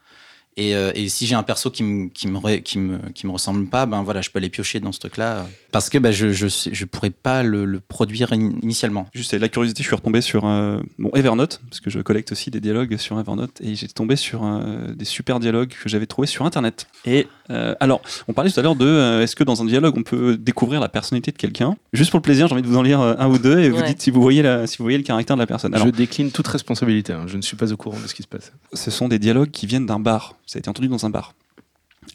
Et, 0.59 0.75
euh, 0.77 0.93
et 0.95 1.09
si 1.09 1.27
j'ai 1.27 1.35
un 1.35 1.43
perso 1.43 1.71
qui 1.71 1.83
me 1.83 2.09
qui 2.09 2.29
me 2.29 2.57
qui 2.59 2.79
me 2.79 2.99
qui 3.15 3.27
me 3.27 3.33
ressemble 3.33 3.67
pas, 3.69 3.87
ben 3.87 4.03
voilà, 4.03 4.21
je 4.21 4.29
peux 4.31 4.39
aller 4.39 4.51
piocher 4.51 4.81
dans 4.81 4.93
ce 4.93 4.99
truc-là 4.99 5.47
parce 5.71 5.89
que 5.89 5.97
ben, 5.97 6.11
je 6.13 6.31
je 6.33 6.47
je 6.71 6.85
pourrais 6.85 7.09
pas 7.11 7.43
le, 7.43 7.65
le 7.65 7.81
produire 7.81 8.33
in- 8.35 8.53
initialement. 8.63 9.07
Juste, 9.15 9.33
la 9.33 9.49
curiosité, 9.49 9.83
je 9.83 9.89
suis 9.89 9.97
retombé 9.97 10.21
sur 10.21 10.45
euh, 10.47 10.79
mon 10.99 11.11
Evernote, 11.13 11.63
parce 11.71 11.81
que 11.81 11.89
je 11.89 12.01
collecte 12.01 12.33
aussi 12.33 12.51
des 12.51 12.61
dialogues 12.61 12.99
sur 12.99 13.19
Evernote, 13.19 13.61
et 13.63 13.75
j'ai 13.75 13.89
tombé 13.89 14.15
sur 14.17 14.45
euh, 14.45 14.93
des 14.95 15.07
super 15.07 15.41
dialogues 15.41 15.71
que 15.83 15.89
j'avais 15.89 16.05
trouvés 16.07 16.27
sur 16.27 16.45
Internet. 16.45 16.87
Et 17.07 17.27
euh, 17.49 17.75
alors, 17.81 18.03
on 18.29 18.35
parlait 18.35 18.51
tout 18.51 18.61
à 18.61 18.63
l'heure 18.63 18.77
de 18.77 18.85
euh, 18.87 19.23
est-ce 19.23 19.35
que 19.35 19.45
dans 19.45 19.63
un 19.63 19.65
dialogue 19.65 19.95
on 19.97 20.03
peut 20.03 20.37
découvrir 20.37 20.81
la 20.81 20.91
personnalité 20.91 21.33
de 21.33 21.39
quelqu'un? 21.39 21.77
Juste 21.95 22.11
pour 22.11 22.19
le 22.19 22.23
plaisir, 22.23 22.47
j'ai 22.49 22.53
envie 22.53 22.63
de 22.63 22.69
vous 22.69 22.77
en 22.77 22.83
lire 22.83 23.01
un 23.01 23.27
ou 23.29 23.39
deux, 23.39 23.59
et 23.61 23.71
vous 23.71 23.81
Ouais. 23.81 23.87
dites 23.89 24.03
si 24.03 24.11
vous 24.11 24.21
voyez 24.21 24.43
la, 24.43 24.67
si 24.67 24.77
vous 24.77 24.85
voyez 24.85 24.99
le 24.99 25.05
caractère 25.05 25.37
de 25.37 25.41
la 25.41 25.47
personne. 25.47 25.75
Alors, 25.75 25.87
je 25.87 25.93
décline 25.93 26.31
toute 26.31 26.47
responsabilité. 26.49 27.15
hein. 27.15 27.25
Je 27.27 27.39
ne 27.39 27.43
suis 27.43 27.57
pas 27.57 27.73
au 27.73 27.77
courant 27.79 27.99
de 27.99 28.07
ce 28.07 28.15
qui 28.15 28.23
se 28.23 28.29
passe. 28.29 28.53
ce 28.75 28.91
sont 28.91 29.09
des 29.09 29.19
dialogues 29.19 29.51
qui 29.51 29.67
viennent 29.67 29.87
d'un 29.87 29.99
bar. 29.99 30.35
Ça 30.47 30.57
a 30.57 30.61
été 30.61 30.69
entendu 30.69 30.89
dans 30.89 31.07
un 31.07 31.11
bar. 31.11 31.35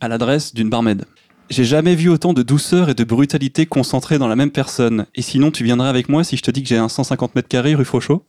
À 0.01 0.07
l'adresse 0.07 0.53
d'une 0.53 0.69
barmaid. 0.69 1.05
J'ai 1.49 1.63
jamais 1.63 1.95
vu 1.95 2.09
autant 2.09 2.33
de 2.33 2.43
douceur 2.43 2.89
et 2.89 2.93
de 2.93 3.03
brutalité 3.03 3.65
concentrées 3.65 4.17
dans 4.17 4.27
la 4.27 4.35
même 4.35 4.51
personne. 4.51 5.05
Et 5.15 5.21
sinon, 5.21 5.49
tu 5.49 5.63
viendrais 5.63 5.87
avec 5.87 6.09
moi 6.09 6.23
si 6.25 6.35
je 6.35 6.41
te 6.43 6.51
dis 6.51 6.61
que 6.61 6.67
j'ai 6.67 6.77
un 6.77 6.89
150 6.89 7.35
mètres 7.35 7.47
carrés 7.47 7.73
rue 7.73 7.85
Fauchot? 7.85 8.25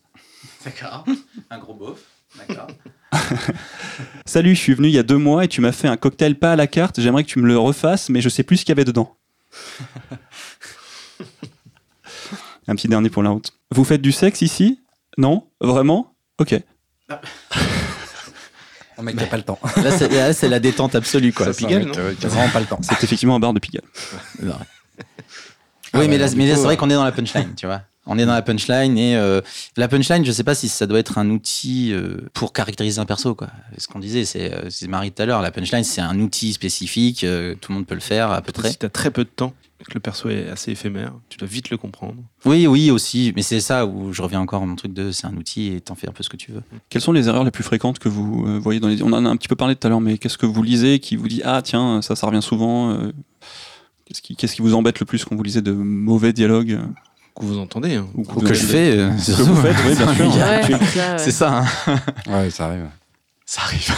D'accord. 0.65 1.05
Un 1.51 1.59
gros 1.59 1.75
beauf. 1.75 1.99
D'accord. 2.37 2.69
Salut, 4.27 4.55
je 4.55 4.61
suis 4.61 4.75
venu 4.75 4.89
il 4.89 4.95
y 4.95 4.99
a 4.99 5.03
deux 5.03 5.17
mois 5.17 5.45
et 5.45 5.49
tu 5.49 5.61
m'as 5.61 5.73
fait 5.73 5.89
un 5.89 5.97
cocktail 5.97 6.37
pas 6.37 6.53
à 6.53 6.57
la 6.57 6.69
carte. 6.69 7.01
J'aimerais 7.01 7.25
que 7.25 7.29
tu 7.29 7.41
me 7.41 7.47
le 7.47 7.59
refasses, 7.59 8.09
mais 8.09 8.21
je 8.21 8.29
sais 8.29 8.45
plus 8.45 8.59
ce 8.59 8.65
qu'il 8.65 8.71
y 8.71 8.77
avait 8.77 8.85
dedans. 8.85 9.17
un 12.69 12.77
petit 12.77 12.89
dernier 12.89 13.11
pour 13.11 13.23
la 13.25 13.31
route. 13.31 13.53
Vous 13.73 13.85
faites 13.85 14.03
du 14.03 14.13
sexe 14.13 14.43
ici? 14.43 14.81
Non? 15.17 15.49
Vraiment? 15.61 16.15
Ok. 16.39 16.55
Oh, 18.99 19.03
mec, 19.03 19.17
t'as 19.17 19.27
pas 19.27 19.37
le 19.37 19.45
temps. 19.45 19.59
Là, 19.77 19.91
c'est, 19.97 20.09
là, 20.13 20.33
c'est 20.33 20.49
la 20.49 20.59
détente 20.59 20.95
absolue, 20.95 21.33
quoi. 21.33 21.53
Pigalle, 21.53 21.91
T'as 22.21 22.29
vraiment 22.29 22.49
pas 22.51 22.61
le 22.61 22.67
temps. 22.67 22.81
C'est 22.83 23.03
effectivement 23.05 23.37
un 23.37 23.41
bar 23.41 23.53
de 23.53 23.61
Pigalle. 23.61 23.85
Oui, 24.43 24.51
Ah 25.93 25.99
mais 25.99 26.09
mais 26.09 26.19
là, 26.19 26.29
c'est 26.29 26.37
vrai 26.65 26.75
euh, 26.75 26.77
qu'on 26.77 26.91
est 26.91 26.95
dans 26.95 27.05
la 27.05 27.13
punchline, 27.13 27.55
tu 27.57 27.67
vois. 27.67 27.83
On 28.09 28.19
est 28.19 28.27
dans 28.27 28.33
la 28.33 28.43
punchline 28.43 28.97
et 28.99 29.17
euh, 29.17 29.41
la 29.77 29.87
punchline, 29.87 30.25
je 30.25 30.33
sais 30.33 30.43
pas 30.43 30.55
si 30.55 30.69
ça 30.69 30.87
doit 30.87 30.99
être 30.99 31.19
un 31.19 31.31
outil 31.31 31.93
euh, 31.93 32.17
pour 32.33 32.53
caractériser 32.53 33.01
un 33.01 33.05
perso. 33.05 33.35
Quoi. 33.35 33.49
Ce 33.77 33.87
qu'on 33.87 33.99
disait, 33.99 34.25
c'est 34.25 34.53
euh, 34.53 34.89
Marie 34.89 35.13
tout 35.13 35.23
à 35.23 35.27
l'heure, 35.27 35.43
la 35.43 35.51
punchline, 35.51 35.85
c'est 35.85 36.01
un 36.01 36.19
outil 36.19 36.53
spécifique, 36.53 37.23
euh, 37.23 37.55
tout 37.61 37.71
le 37.71 37.79
monde 37.79 37.87
peut 37.87 37.95
le 37.95 38.01
faire 38.01 38.33
à 38.33 38.41
peu 38.43 38.53
près. 38.53 38.71
Si 38.71 38.79
tu 38.79 38.87
as 38.87 38.91
très 38.91 39.11
peu 39.11 39.25
de 39.25 39.29
temps, 39.29 39.53
que 39.85 39.95
le 39.95 40.01
perso 40.01 40.29
est 40.29 40.49
assez 40.49 40.73
éphémère, 40.73 41.13
tu 41.29 41.39
dois 41.39 41.49
vite 41.49 41.71
le 41.71 41.77
comprendre. 41.77 42.17
Oui, 42.45 42.67
oui, 42.67 42.91
aussi, 42.91 43.33
mais 43.37 43.43
c'est 43.43 43.61
ça 43.61 43.87
où 43.87 44.13
je 44.13 44.23
reviens 44.23 44.41
encore 44.41 44.63
à 44.63 44.67
mon 44.67 44.77
truc 44.77 44.93
de 44.93 45.13
c'est 45.13 45.27
un 45.27 45.37
outil 45.37 45.73
et 45.73 45.81
t'en 45.81 45.95
fais 45.95 46.09
un 46.09 46.13
peu 46.13 46.23
ce 46.23 46.29
que 46.29 46.37
tu 46.37 46.53
veux. 46.53 46.63
Quelles 46.89 47.03
sont 47.03 47.13
les 47.13 47.29
erreurs 47.29 47.45
les 47.45 47.51
plus 47.51 47.65
fréquentes 47.65 47.99
que 47.99 48.09
vous 48.09 48.45
euh, 48.47 48.59
voyez 48.59 48.81
dans 48.81 48.89
les. 48.89 49.03
On 49.03 49.13
en 49.13 49.25
a 49.25 49.29
un 49.29 49.37
petit 49.37 49.49
peu 49.49 49.57
parlé 49.57 49.77
tout 49.77 49.87
à 49.87 49.91
l'heure, 49.91 50.01
mais 50.01 50.19
qu'est-ce 50.19 50.39
que 50.39 50.47
vous 50.47 50.63
lisez 50.63 50.99
qui 50.99 51.17
vous 51.17 51.29
dit 51.29 51.43
Ah, 51.45 51.63
tiens, 51.63 52.03
ça, 52.03 52.17
ça 52.17 52.27
revient 52.27 52.43
souvent 52.43 52.91
euh, 52.91 53.13
Qu'est-ce 54.07 54.55
qui, 54.55 54.63
vous 54.63 54.75
embête 54.75 55.01
le 55.01 55.07
plus 55.07 55.25
quand 55.25 55.37
vous 55.37 55.43
lisez 55.43 55.61
de 55.61 55.73
mauvais 55.73 56.33
dialogues 56.33 56.79
Que 57.39 57.45
vous 57.45 57.59
entendez. 57.59 57.95
hein. 57.97 58.07
ou 58.15 58.23
Ou 58.23 58.41
que 58.41 58.55
je 58.55 58.67
fais. 58.67 58.97
euh, 58.99 59.17
Ce 59.19 59.33
que 59.33 59.43
vous 59.43 59.57
faites, 59.57 59.77
oui, 59.87 59.95
bien 59.95 60.15
sûr. 60.15 60.37
Ouais, 60.37 60.61
Tu- 60.65 60.73
ça, 60.73 61.13
ouais. 61.13 61.19
C'est 61.19 61.31
ça, 61.31 61.59
hein. 61.59 61.67
Ouais, 62.29 62.51
ça 62.51 62.67
arrive. 62.67 62.87
ça 63.47 63.63
arrive. 63.63 63.93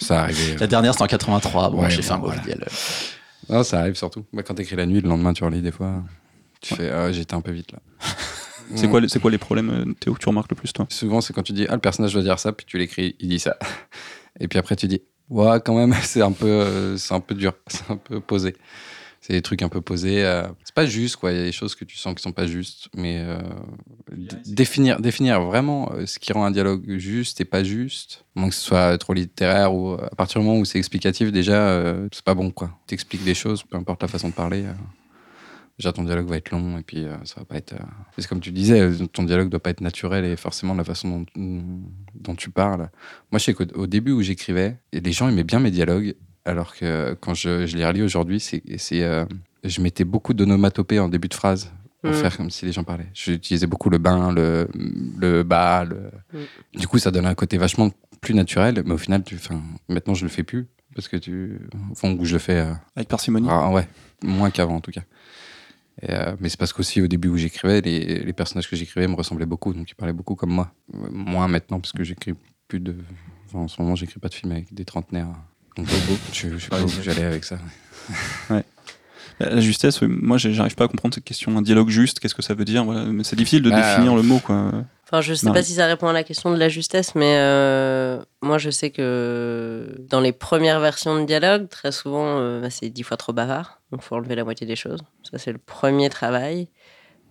Ça 0.00 0.22
arrive. 0.22 0.56
La 0.58 0.66
dernière, 0.66 0.92
c'était 0.92 1.04
en 1.04 1.06
83. 1.08 1.70
Bon, 1.70 1.82
Ouais, 1.82 1.90
j'ai 1.90 1.96
bon, 1.98 2.02
fait 2.02 2.12
un 2.12 2.16
mauvais 2.18 2.36
voilà. 2.36 2.42
dialogue. 2.42 2.68
Non, 3.48 3.62
ça 3.64 3.80
arrive 3.80 3.94
surtout. 3.94 4.24
Bah, 4.32 4.42
quand 4.42 4.54
t'écris 4.54 4.76
la 4.76 4.86
nuit, 4.86 5.00
le 5.00 5.08
lendemain, 5.08 5.32
tu 5.32 5.44
relis 5.44 5.62
des 5.62 5.72
fois. 5.72 6.02
Tu 6.60 6.74
fais, 6.74 6.90
ah, 6.90 7.10
j'étais 7.10 7.34
un 7.34 7.40
peu 7.40 7.52
vite 7.52 7.72
là. 7.72 7.78
C'est 8.76 8.88
quoi, 8.88 9.00
les- 9.00 9.08
c'est 9.08 9.18
quoi 9.18 9.30
les 9.32 9.38
problèmes, 9.38 9.70
euh, 9.70 9.92
Théo, 9.98 10.14
que 10.14 10.20
tu 10.20 10.28
remarques 10.28 10.50
le 10.50 10.54
plus, 10.56 10.72
toi? 10.72 10.86
Souvent, 10.90 11.20
c'est 11.20 11.32
quand 11.32 11.42
tu 11.42 11.52
dis, 11.52 11.66
ah, 11.68 11.72
le 11.74 11.80
personnage 11.80 12.12
doit 12.12 12.22
dire 12.22 12.38
ça, 12.38 12.52
puis 12.52 12.64
tu 12.66 12.78
l'écris, 12.78 13.16
il 13.18 13.28
dit 13.28 13.40
ça. 13.40 13.56
Et 14.38 14.46
puis 14.46 14.58
après, 14.60 14.76
tu 14.76 14.86
dis, 14.86 15.00
ouais, 15.28 15.58
quand 15.64 15.74
même, 15.74 15.92
c'est 16.02 16.22
un 16.22 16.30
peu, 16.30 16.46
euh, 16.46 16.96
c'est 16.96 17.12
un 17.14 17.18
peu 17.20 17.34
dur, 17.34 17.52
c'est 17.66 17.90
un 17.90 17.96
peu 17.96 18.20
posé. 18.20 18.54
C'est 19.20 19.34
des 19.34 19.42
trucs 19.42 19.60
un 19.62 19.68
peu 19.68 19.82
posés. 19.82 20.24
euh, 20.24 20.46
c'est 20.64 20.74
pas 20.74 20.86
juste, 20.86 21.16
quoi. 21.16 21.30
Il 21.32 21.38
y 21.38 21.40
a 21.40 21.44
des 21.44 21.52
choses 21.52 21.74
que 21.74 21.84
tu 21.84 21.96
sens 21.96 22.14
qui 22.14 22.22
sont 22.22 22.32
pas 22.32 22.46
justes, 22.46 22.88
mais 22.96 23.18
euh, 23.20 23.38
définir, 24.46 24.98
définir 25.00 25.42
vraiment 25.42 25.92
euh, 25.92 26.06
ce 26.06 26.18
qui 26.18 26.32
rend 26.32 26.44
un 26.44 26.50
dialogue 26.50 26.96
juste 26.96 27.40
et 27.40 27.44
pas 27.44 27.62
juste, 27.62 28.24
à 28.34 28.40
moins 28.40 28.48
que 28.48 28.54
ce 28.54 28.62
soit 28.62 28.96
trop 28.96 29.12
littéraire 29.12 29.74
ou 29.74 29.90
euh, 29.90 30.06
à 30.10 30.14
partir 30.14 30.40
du 30.40 30.46
moment 30.46 30.58
où 30.58 30.64
c'est 30.64 30.78
explicatif, 30.78 31.32
déjà, 31.32 31.68
euh, 31.68 32.08
c'est 32.12 32.24
pas 32.24 32.34
bon, 32.34 32.50
quoi. 32.50 32.70
T'expliques 32.86 33.24
des 33.24 33.34
choses, 33.34 33.62
peu 33.62 33.76
importe 33.76 34.00
la 34.00 34.08
façon 34.08 34.30
de 34.30 34.34
parler. 34.34 34.64
Déjà, 35.78 35.92
ton 35.92 36.04
dialogue 36.04 36.28
va 36.28 36.36
être 36.36 36.50
long 36.50 36.78
et 36.78 36.82
puis 36.82 37.06
ça 37.24 37.40
va 37.40 37.44
pas 37.46 37.56
être. 37.56 37.74
C'est 38.18 38.26
comme 38.28 38.40
tu 38.40 38.52
disais, 38.52 38.90
ton 39.12 39.22
dialogue 39.22 39.48
doit 39.48 39.60
pas 39.60 39.70
être 39.70 39.80
naturel 39.80 40.26
et 40.26 40.36
forcément 40.36 40.74
la 40.74 40.84
façon 40.84 41.24
dont, 41.34 41.62
dont 42.14 42.34
tu 42.34 42.50
parles. 42.50 42.90
Moi, 43.32 43.38
je 43.38 43.44
sais 43.44 43.54
qu'au 43.54 43.64
au 43.74 43.86
début 43.86 44.12
où 44.12 44.20
j'écrivais, 44.20 44.76
les 44.92 45.12
gens 45.12 45.28
aimaient 45.28 45.44
bien 45.44 45.58
mes 45.58 45.70
dialogues, 45.70 46.16
alors 46.44 46.74
que 46.74 47.14
quand 47.20 47.34
je, 47.34 47.66
je 47.66 47.76
les 47.76 47.86
relis 47.86 48.02
aujourd'hui, 48.02 48.40
c'est, 48.40 48.62
c'est, 48.78 49.02
euh, 49.02 49.24
je 49.64 49.80
mettais 49.80 50.04
beaucoup 50.04 50.34
d'onomatopées 50.34 50.98
en 50.98 51.08
début 51.08 51.28
de 51.28 51.34
phrase 51.34 51.70
pour 52.02 52.10
Mm. 52.12 52.14
faire 52.14 52.36
comme 52.36 52.50
si 52.50 52.64
les 52.64 52.72
gens 52.72 52.82
parlaient. 52.82 53.10
J'utilisais 53.12 53.66
beaucoup 53.66 53.90
le 53.90 53.98
bain, 53.98 54.32
le, 54.32 54.68
le 55.18 55.42
bas. 55.42 55.84
Le... 55.84 56.10
Mm. 56.32 56.78
Du 56.78 56.88
coup, 56.88 56.98
ça 56.98 57.10
donne 57.10 57.26
un 57.26 57.34
côté 57.34 57.58
vachement 57.58 57.90
plus 58.22 58.32
naturel, 58.34 58.82
mais 58.86 58.92
au 58.92 58.98
final, 58.98 59.22
tu, 59.22 59.34
enfin, 59.34 59.60
maintenant, 59.88 60.14
je 60.14 60.24
le 60.24 60.30
fais 60.30 60.42
plus 60.42 60.66
parce 60.94 61.08
que 61.08 61.16
tu, 61.18 61.60
au 61.90 61.94
fond, 61.94 62.16
où 62.18 62.24
je 62.24 62.32
le 62.32 62.38
fais. 62.38 62.56
euh, 62.60 62.72
Avec 62.96 63.08
parcimonie 63.08 63.48
ah, 63.50 63.70
ouais, 63.70 63.86
moins 64.22 64.50
qu'avant 64.50 64.76
en 64.76 64.80
tout 64.80 64.90
cas. 64.92 65.02
Et, 66.02 66.10
euh, 66.10 66.34
mais 66.40 66.48
c'est 66.48 66.58
parce 66.58 66.72
qu'aussi 66.72 67.02
au 67.02 67.06
début 67.06 67.28
où 67.28 67.36
j'écrivais, 67.36 67.82
les, 67.82 68.20
les 68.24 68.32
personnages 68.32 68.68
que 68.70 68.76
j'écrivais 68.76 69.06
me 69.06 69.14
ressemblaient 69.14 69.44
beaucoup, 69.46 69.74
donc 69.74 69.90
ils 69.90 69.94
parlaient 69.94 70.14
beaucoup 70.14 70.34
comme 70.34 70.50
moi. 70.50 70.72
Moins 70.90 71.48
maintenant 71.48 71.80
parce 71.80 71.92
que 71.92 72.02
j'écris 72.02 72.32
plus 72.66 72.80
de. 72.80 72.96
enfin, 73.46 73.58
en 73.58 73.68
ce 73.68 73.80
moment, 73.82 73.94
j'écris 73.94 74.18
pas 74.20 74.28
de 74.28 74.34
films 74.34 74.52
avec 74.52 74.72
des 74.72 74.86
trentenaires. 74.86 75.28
Je, 76.32 76.48
je 76.50 76.58
sais 76.58 76.68
pas 76.68 76.82
où 76.82 76.88
j'allais 77.02 77.24
avec 77.24 77.44
ça. 77.44 77.58
La 79.42 79.58
justesse, 79.60 80.02
oui, 80.02 80.08
moi 80.10 80.36
j'arrive 80.36 80.74
pas 80.74 80.84
à 80.84 80.88
comprendre 80.88 81.14
cette 81.14 81.24
question. 81.24 81.56
Un 81.56 81.62
dialogue 81.62 81.88
juste, 81.88 82.20
qu'est-ce 82.20 82.34
que 82.34 82.42
ça 82.42 82.52
veut 82.52 82.66
dire? 82.66 82.84
Voilà. 82.84 83.04
Mais 83.04 83.24
C'est 83.24 83.36
difficile 83.36 83.62
de 83.62 83.70
Bah, 83.70 83.76
définir 83.94 84.14
le 84.14 84.22
mot, 84.22 84.38
quoi. 84.38 84.70
Enfin, 85.06 85.22
je 85.22 85.32
sais 85.32 85.46
Non. 85.46 85.54
pas 85.54 85.62
si 85.62 85.72
ça 85.72 85.86
répond 85.86 86.08
à 86.08 86.12
la 86.12 86.22
question 86.24 86.50
de 86.52 86.56
la 86.58 86.68
justesse, 86.68 87.14
mais 87.14 87.36
euh, 87.38 88.20
moi, 88.42 88.58
je 88.58 88.68
sais 88.68 88.90
que 88.90 89.96
dans 90.10 90.20
les 90.20 90.32
premières 90.32 90.78
versions 90.78 91.18
de 91.18 91.24
dialogue, 91.24 91.68
très 91.70 91.90
souvent, 91.90 92.38
euh, 92.38 92.60
bah, 92.60 92.68
c'est 92.70 92.90
dix 92.90 93.02
fois 93.02 93.16
trop 93.16 93.32
bavard. 93.32 93.80
Donc, 93.92 94.02
faut 94.02 94.14
enlever 94.14 94.34
la 94.34 94.44
moitié 94.44 94.66
des 94.66 94.76
choses. 94.76 95.00
Ça, 95.30 95.38
c'est 95.38 95.52
le 95.52 95.58
premier 95.58 96.10
travail. 96.10 96.68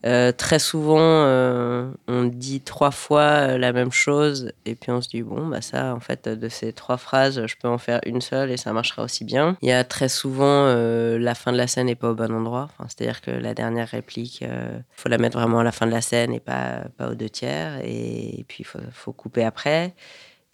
Euh, 0.05 0.31
très 0.31 0.59
souvent, 0.59 0.97
euh, 0.99 1.91
on 2.07 2.23
dit 2.23 2.61
trois 2.61 2.91
fois 2.91 3.21
euh, 3.21 3.57
la 3.57 3.73
même 3.73 3.91
chose, 3.91 4.51
et 4.65 4.75
puis 4.75 4.91
on 4.91 5.01
se 5.01 5.09
dit, 5.09 5.21
bon, 5.21 5.47
bah 5.47 5.61
ça, 5.61 5.93
en 5.93 5.99
fait, 5.99 6.29
de 6.29 6.49
ces 6.49 6.73
trois 6.73 6.97
phrases, 6.97 7.45
je 7.45 7.55
peux 7.61 7.67
en 7.67 7.77
faire 7.77 7.99
une 8.05 8.21
seule 8.21 8.51
et 8.51 8.57
ça 8.57 8.71
marchera 8.71 9.03
aussi 9.03 9.25
bien. 9.25 9.57
Il 9.61 9.69
y 9.69 9.73
a 9.73 9.83
très 9.83 10.09
souvent, 10.09 10.65
la 10.69 11.35
fin 11.35 11.51
de 11.51 11.57
la 11.57 11.67
scène 11.67 11.87
n'est 11.87 11.95
pas 11.95 12.11
au 12.11 12.15
bon 12.15 12.31
endroit. 12.31 12.69
C'est-à-dire 12.87 13.21
que 13.21 13.31
la 13.31 13.53
dernière 13.53 13.87
réplique, 13.87 14.41
il 14.41 14.83
faut 14.91 15.09
la 15.09 15.17
mettre 15.17 15.37
vraiment 15.37 15.59
à 15.59 15.63
la 15.63 15.71
fin 15.71 15.85
de 15.85 15.91
la 15.91 16.01
scène 16.01 16.33
et 16.33 16.39
pas, 16.39 16.83
pas 16.97 17.09
aux 17.09 17.15
deux 17.15 17.29
tiers, 17.29 17.79
et, 17.83 18.45
puis 18.47 18.63
il 18.63 18.91
faut 18.93 19.13
couper 19.13 19.43
après. 19.43 19.93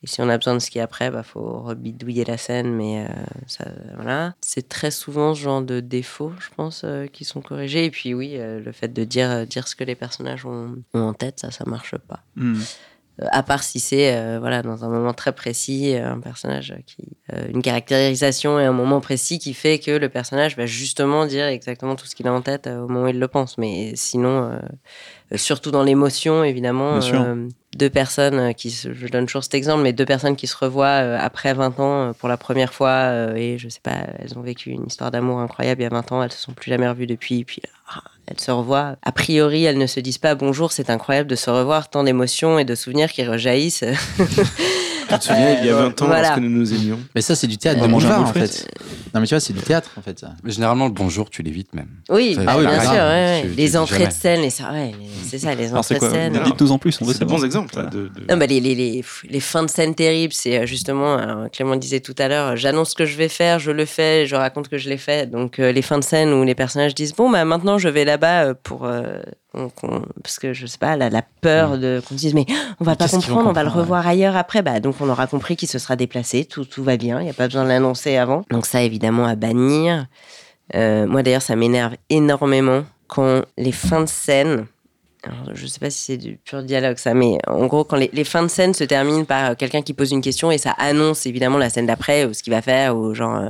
Et 0.06 0.08
si 0.08 0.22
on 0.22 0.30
a 0.30 0.38
besoin 0.38 0.56
de 0.56 0.62
est 0.62 0.80
après, 0.80 1.10
bah 1.10 1.24
faut 1.24 1.64
rebidouiller 1.64 2.26
la 2.26 2.38
scène, 2.38 2.72
mais 2.72 3.06
euh, 3.06 3.08
ça, 3.48 3.66
voilà. 3.96 4.36
C'est 4.40 4.70
très 4.70 4.92
souvent 4.92 5.34
ce 5.34 5.42
genre 5.42 5.64
de 5.64 5.80
défauts, 5.80 6.32
je 6.40 6.50
pense, 6.56 6.84
euh, 6.84 7.08
qui 7.08 7.26
sont 7.26 7.42
corrigés. 7.42 7.86
Et 7.86 7.90
puis 7.90 8.14
oui, 8.14 8.36
euh, 8.36 8.60
le 8.60 8.72
fait 8.72 8.90
de 8.90 9.04
dire, 9.04 9.48
dire 9.48 9.68
ce 9.68 9.76
que 9.76 9.84
les 9.84 9.96
personnages 9.96 10.46
ont, 10.46 10.76
ont 10.94 11.02
en 11.02 11.14
tête, 11.16 11.40
ça, 11.40 11.50
ça 11.50 11.66
marche 11.66 11.98
pas. 11.98 12.20
Hmm. 12.36 12.60
À 13.32 13.42
part 13.42 13.64
si 13.64 13.80
c'est 13.80 14.38
voilà 14.40 14.62
dans 14.62 14.84
un 14.84 14.90
moment 14.90 15.14
très 15.14 15.32
précis, 15.32 15.96
un 15.96 16.20
personnage 16.20 16.76
qui 16.86 17.16
une 17.48 17.62
caractérisation 17.62 18.60
et 18.60 18.66
un 18.66 18.74
moment 18.74 19.00
précis 19.00 19.40
qui 19.40 19.54
fait 19.54 19.80
que 19.80 19.92
le 19.92 20.10
personnage 20.10 20.58
va 20.58 20.66
justement 20.66 21.26
dire 21.26 21.46
exactement 21.46 21.96
tout 21.96 22.08
ce 22.08 22.14
qu'il 22.14 22.28
a 22.28 22.34
en 22.34 22.42
tête 22.42 22.68
au 22.68 22.90
moment 22.90 23.04
où 23.04 23.08
il 23.08 23.18
le 23.18 23.28
pense. 23.30 23.58
Mais 23.58 23.94
sinon, 23.96 24.60
surtout 25.34 25.72
dans 25.72 25.84
l'émotion, 25.84 26.44
évidemment, 26.44 27.00
euh, 27.02 27.48
deux 27.76 27.90
personnes 27.90 28.40
euh, 28.40 28.54
qui, 28.54 28.72
se, 28.72 28.94
je 28.94 29.08
donne 29.08 29.26
toujours 29.26 29.44
cet 29.44 29.56
exemple, 29.56 29.84
mais 29.84 29.94
deux 29.94 30.06
personnes 30.06 30.36
qui 30.36 30.48
se 30.48 30.56
revoient 30.56 31.02
euh, 31.04 31.18
après 31.20 31.54
20 31.54 31.80
ans 31.80 32.10
euh, 32.10 32.14
pour 32.14 32.30
la 32.30 32.38
première 32.38 32.74
fois 32.74 32.90
euh, 32.90 33.36
et 33.36 33.58
je 33.58 33.68
sais 33.68 33.82
pas, 33.82 33.98
elles 34.20 34.38
ont 34.38 34.42
vécu 34.42 34.70
une 34.70 34.86
histoire 34.88 35.12
d'amour 35.12 35.40
incroyable 35.40 35.82
il 35.82 35.84
y 35.84 35.88
a 35.88 35.90
20 35.90 36.12
ans, 36.12 36.24
elles 36.24 36.32
se 36.32 36.40
sont 36.40 36.54
plus 36.54 36.70
jamais 36.70 36.88
revues 36.88 37.08
depuis, 37.08 37.44
puis 37.44 37.62
ah, 37.94 38.02
elles 38.28 38.40
se 38.40 38.52
revoient. 38.52 38.96
A 39.02 39.12
priori, 39.12 39.66
elles 39.66 39.78
ne 39.78 39.88
se 39.88 40.00
disent 40.00 40.18
pas 40.20 40.36
bonjour, 40.36 40.72
c'est 40.72 40.90
incroyable 40.90 41.30
de 41.30 41.36
se 41.36 41.50
revoir, 41.50 41.90
tant 41.90 42.04
d'émotions 42.04 42.60
et 42.60 42.66
de 42.66 42.76
souvenirs 42.76 43.12
qui 43.12 43.24
rejaillissent. 43.26 43.84
Tu 45.10 45.18
te 45.20 45.24
souviens, 45.24 45.58
il 45.62 45.66
y 45.66 45.70
a 45.70 45.76
20 45.76 46.02
ans, 46.02 46.06
Voilà. 46.08 46.22
lorsque 46.30 46.42
nous 46.42 46.50
nous 46.50 46.74
aimions 46.74 47.00
Mais 47.14 47.22
ça, 47.22 47.36
c'est 47.36 47.48
du 47.48 47.58
théâtre 47.58 47.80
de 47.82 47.86
un 47.86 47.90
boulevard, 47.90 48.22
en 48.22 48.34
fait. 48.34 48.68
Non, 49.14 49.22
mais 49.22 49.28
tu 49.28 49.34
vois, 49.34 49.40
c'est 49.40 49.54
du 49.54 49.62
théâtre, 49.62 49.92
en 49.98 50.02
fait. 50.02 50.20
ça. 50.20 50.32
Mais 50.44 50.52
généralement, 50.52 50.88
le 50.88 50.92
bonjour, 50.94 51.30
tu 51.30 51.42
l'évites 51.42 51.74
même. 51.74 51.88
Oui, 52.10 52.38
Ah 52.48 52.58
oui, 52.58 52.66
bien 52.66 52.74
sûr. 52.82 52.90
sûr. 52.90 52.92
ouais, 52.92 52.98
ouais. 53.00 53.42
Tu- 53.44 53.50
tu 53.52 53.56
les 53.56 53.78
entrées 53.78 53.96
jamais. 54.00 54.08
de 54.08 54.14
scène, 54.14 54.42
les, 54.42 54.50
ça, 54.50 54.72
ouais, 54.72 54.92
les- 55.00 55.08
c'est 55.30 55.40
ça, 55.40 55.56
les 55.56 55.74
entrées 55.74 55.98
quoi 56.00 56.10
de 56.10 56.14
scène. 56.14 56.40
Dites-nous 56.44 56.72
en 56.72 56.78
plus, 56.78 56.98
on 57.02 57.06
veut 57.06 57.14
C'est 57.14 57.26
bons 57.26 57.44
exemples. 57.46 57.76
là, 57.78 57.84
de- 57.84 58.08
de- 58.10 58.26
Non, 58.30 58.38
bah, 58.38 58.46
les, 58.46 58.60
les, 58.60 58.76
les, 58.76 59.04
les 59.30 59.40
fins 59.40 59.64
de 59.64 59.70
scène 59.70 59.96
terribles, 59.96 60.34
c'est 60.34 60.60
euh, 60.60 60.66
justement, 60.66 61.16
alors, 61.18 61.50
Clément 61.52 61.76
disait 61.76 62.00
tout 62.02 62.16
à 62.18 62.28
l'heure, 62.28 62.48
euh, 62.50 62.56
j'annonce 62.56 62.90
ce 62.92 62.96
que 62.96 63.06
je 63.06 63.16
vais 63.16 63.30
faire, 63.30 63.60
je 63.60 63.72
le 63.72 63.86
fais, 63.86 64.26
je 64.26 64.36
raconte 64.36 64.68
que 64.70 64.78
je 64.78 64.90
l'ai 64.90 64.98
fait. 64.98 65.30
Donc 65.30 65.60
euh, 65.60 65.72
les 65.72 65.82
fins 65.82 66.00
de 66.00 66.04
scène 66.04 66.34
où 66.34 66.44
les 66.44 66.56
personnages 66.56 66.94
disent, 66.96 67.14
bon, 67.16 67.30
bah 67.30 67.46
maintenant 67.46 67.78
je 67.78 67.88
vais 67.90 68.06
là-bas 68.06 68.46
euh, 68.48 68.54
pour... 68.64 68.86
euh, 68.86 69.20
qu'on- 69.76 70.04
parce 70.24 70.40
que 70.40 70.54
je 70.54 70.66
sais 70.66 70.78
pas, 70.78 70.96
la, 70.98 71.10
la 71.10 71.22
peur 71.42 71.78
de 71.78 72.02
qu'on 72.08 72.16
se 72.16 72.20
dise, 72.20 72.34
mais 72.34 72.46
on 72.80 72.84
va 72.84 72.92
Mais 72.92 72.98
pas 72.98 73.08
comprendre, 73.10 73.50
on 73.50 73.54
va 73.54 73.64
le 73.64 73.70
revoir 73.70 74.06
ailleurs 74.08 74.36
après. 74.36 74.62
Bah, 74.62 74.80
donc 74.80 74.96
on 75.02 75.10
aura 75.10 75.28
compris 75.28 75.56
qu'il 75.56 75.68
se 75.70 75.80
sera 75.80 75.96
déplacé, 75.96 76.46
tout, 76.46 76.66
tout 76.66 76.84
va 76.84 76.98
bien, 76.98 77.20
il 77.20 77.24
n'y 77.24 77.30
a 77.30 77.34
pas 77.34 77.48
besoin 77.48 77.64
de 77.64 77.70
l'annoncer 77.70 78.18
avant. 78.18 78.44
Donc 78.52 78.66
ça, 78.66 78.82
évidemment, 78.84 79.26
à 79.26 79.36
bannir. 79.36 80.08
Euh, 80.76 81.06
moi 81.08 81.22
d'ailleurs, 81.24 81.42
ça 81.44 81.56
m'énerve 81.56 81.96
énormément 82.10 82.84
quand 83.08 83.42
les 83.58 83.72
fins 83.72 84.02
de 84.02 84.10
scène 84.10 84.66
alors, 85.28 85.56
je 85.56 85.66
sais 85.66 85.80
pas 85.80 85.90
si 85.90 86.04
c'est 86.04 86.18
du 86.18 86.38
pur 86.38 86.62
dialogue 86.62 86.98
ça, 86.98 87.16
mais 87.16 87.40
en 87.48 87.66
gros, 87.66 87.84
quand 87.84 87.96
les, 87.96 88.12
les 88.14 88.24
fins 88.24 88.44
de 88.44 88.48
scène 88.48 88.76
se 88.76 88.84
terminent 88.84 89.26
par 89.26 89.50
euh, 89.52 89.56
quelqu'un 89.56 89.82
qui 89.82 89.94
pose 89.96 90.12
une 90.12 90.22
question 90.22 90.52
et 90.52 90.60
ça 90.60 90.76
annonce 90.78 91.26
évidemment 91.26 91.58
la 91.58 91.72
scène 91.72 91.88
d'après 91.88 92.26
ou 92.26 92.34
ce 92.36 92.44
qu'il 92.44 92.54
va 92.54 92.62
faire 92.62 92.96
ou 92.96 93.16
genre, 93.16 93.36
euh, 93.38 93.50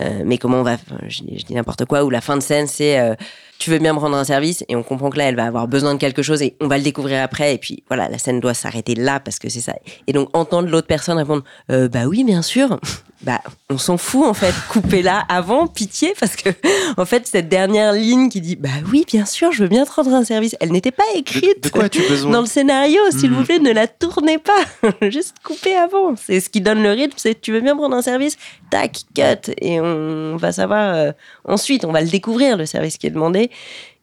euh, 0.00 0.22
mais 0.24 0.38
comment 0.38 0.58
on 0.58 0.62
va, 0.62 0.76
je, 1.08 1.22
dis- 1.22 1.36
je 1.40 1.44
dis 1.46 1.54
n'importe 1.54 1.84
quoi, 1.84 2.04
ou 2.04 2.10
la 2.10 2.20
fin 2.20 2.36
de 2.36 2.42
scène 2.42 2.68
c'est 2.68 3.00
euh, 3.00 3.16
tu 3.64 3.70
veux 3.70 3.78
bien 3.78 3.94
me 3.94 3.98
rendre 3.98 4.16
un 4.16 4.24
service 4.24 4.62
et 4.68 4.76
on 4.76 4.82
comprend 4.82 5.08
que 5.08 5.16
là 5.16 5.24
elle 5.24 5.36
va 5.36 5.46
avoir 5.46 5.66
besoin 5.68 5.94
de 5.94 5.98
quelque 5.98 6.20
chose 6.22 6.42
et 6.42 6.54
on 6.60 6.68
va 6.68 6.76
le 6.76 6.84
découvrir 6.84 7.22
après 7.22 7.54
et 7.54 7.58
puis 7.58 7.82
voilà, 7.88 8.10
la 8.10 8.18
scène 8.18 8.38
doit 8.40 8.52
s'arrêter 8.52 8.94
là 8.94 9.20
parce 9.20 9.38
que 9.38 9.48
c'est 9.48 9.62
ça. 9.62 9.72
Et 10.06 10.12
donc 10.12 10.28
entendre 10.36 10.68
l'autre 10.68 10.86
personne 10.86 11.16
répondre 11.16 11.44
euh, 11.70 11.88
bah 11.88 12.04
oui, 12.06 12.24
bien 12.24 12.42
sûr. 12.42 12.78
Bah, 13.22 13.40
on 13.70 13.78
s'en 13.78 13.96
fout 13.96 14.26
en 14.26 14.34
fait, 14.34 14.52
coupez-la 14.68 15.18
avant, 15.30 15.66
pitié, 15.66 16.12
parce 16.20 16.36
que 16.36 16.50
en 16.98 17.06
fait 17.06 17.26
cette 17.26 17.48
dernière 17.48 17.94
ligne 17.94 18.28
qui 18.28 18.42
dit 18.42 18.54
bah 18.54 18.68
oui 18.92 19.04
bien 19.10 19.24
sûr 19.24 19.50
je 19.50 19.62
veux 19.62 19.68
bien 19.70 19.86
te 19.86 19.92
rendre 19.92 20.12
un 20.12 20.24
service, 20.24 20.54
elle 20.60 20.72
n'était 20.72 20.90
pas 20.90 21.04
écrite 21.14 21.62
de 21.64 21.70
quoi 21.70 21.84
dans 22.30 22.40
le 22.42 22.46
scénario, 22.46 22.98
s'il 23.12 23.30
Mhm. 23.30 23.36
vous 23.38 23.44
plaît, 23.44 23.58
ne 23.60 23.70
la 23.72 23.86
tournez 23.86 24.36
pas. 24.36 24.90
Juste 25.10 25.36
coupez 25.42 25.74
avant. 25.74 26.16
C'est 26.16 26.38
ce 26.40 26.50
qui 26.50 26.60
donne 26.60 26.82
le 26.82 26.90
rythme. 26.90 27.14
C'est 27.16 27.40
tu 27.40 27.50
veux 27.52 27.62
bien 27.62 27.74
prendre 27.74 27.96
un 27.96 28.02
service, 28.02 28.36
tac, 28.68 29.04
cut. 29.14 29.50
Et 29.58 29.80
on 29.80 30.36
va 30.36 30.52
savoir 30.52 30.94
euh, 30.94 31.12
ensuite, 31.46 31.86
on 31.86 31.92
va 31.92 32.02
le 32.02 32.08
découvrir, 32.08 32.58
le 32.58 32.66
service 32.66 32.98
qui 32.98 33.06
est 33.06 33.10
demandé. 33.10 33.50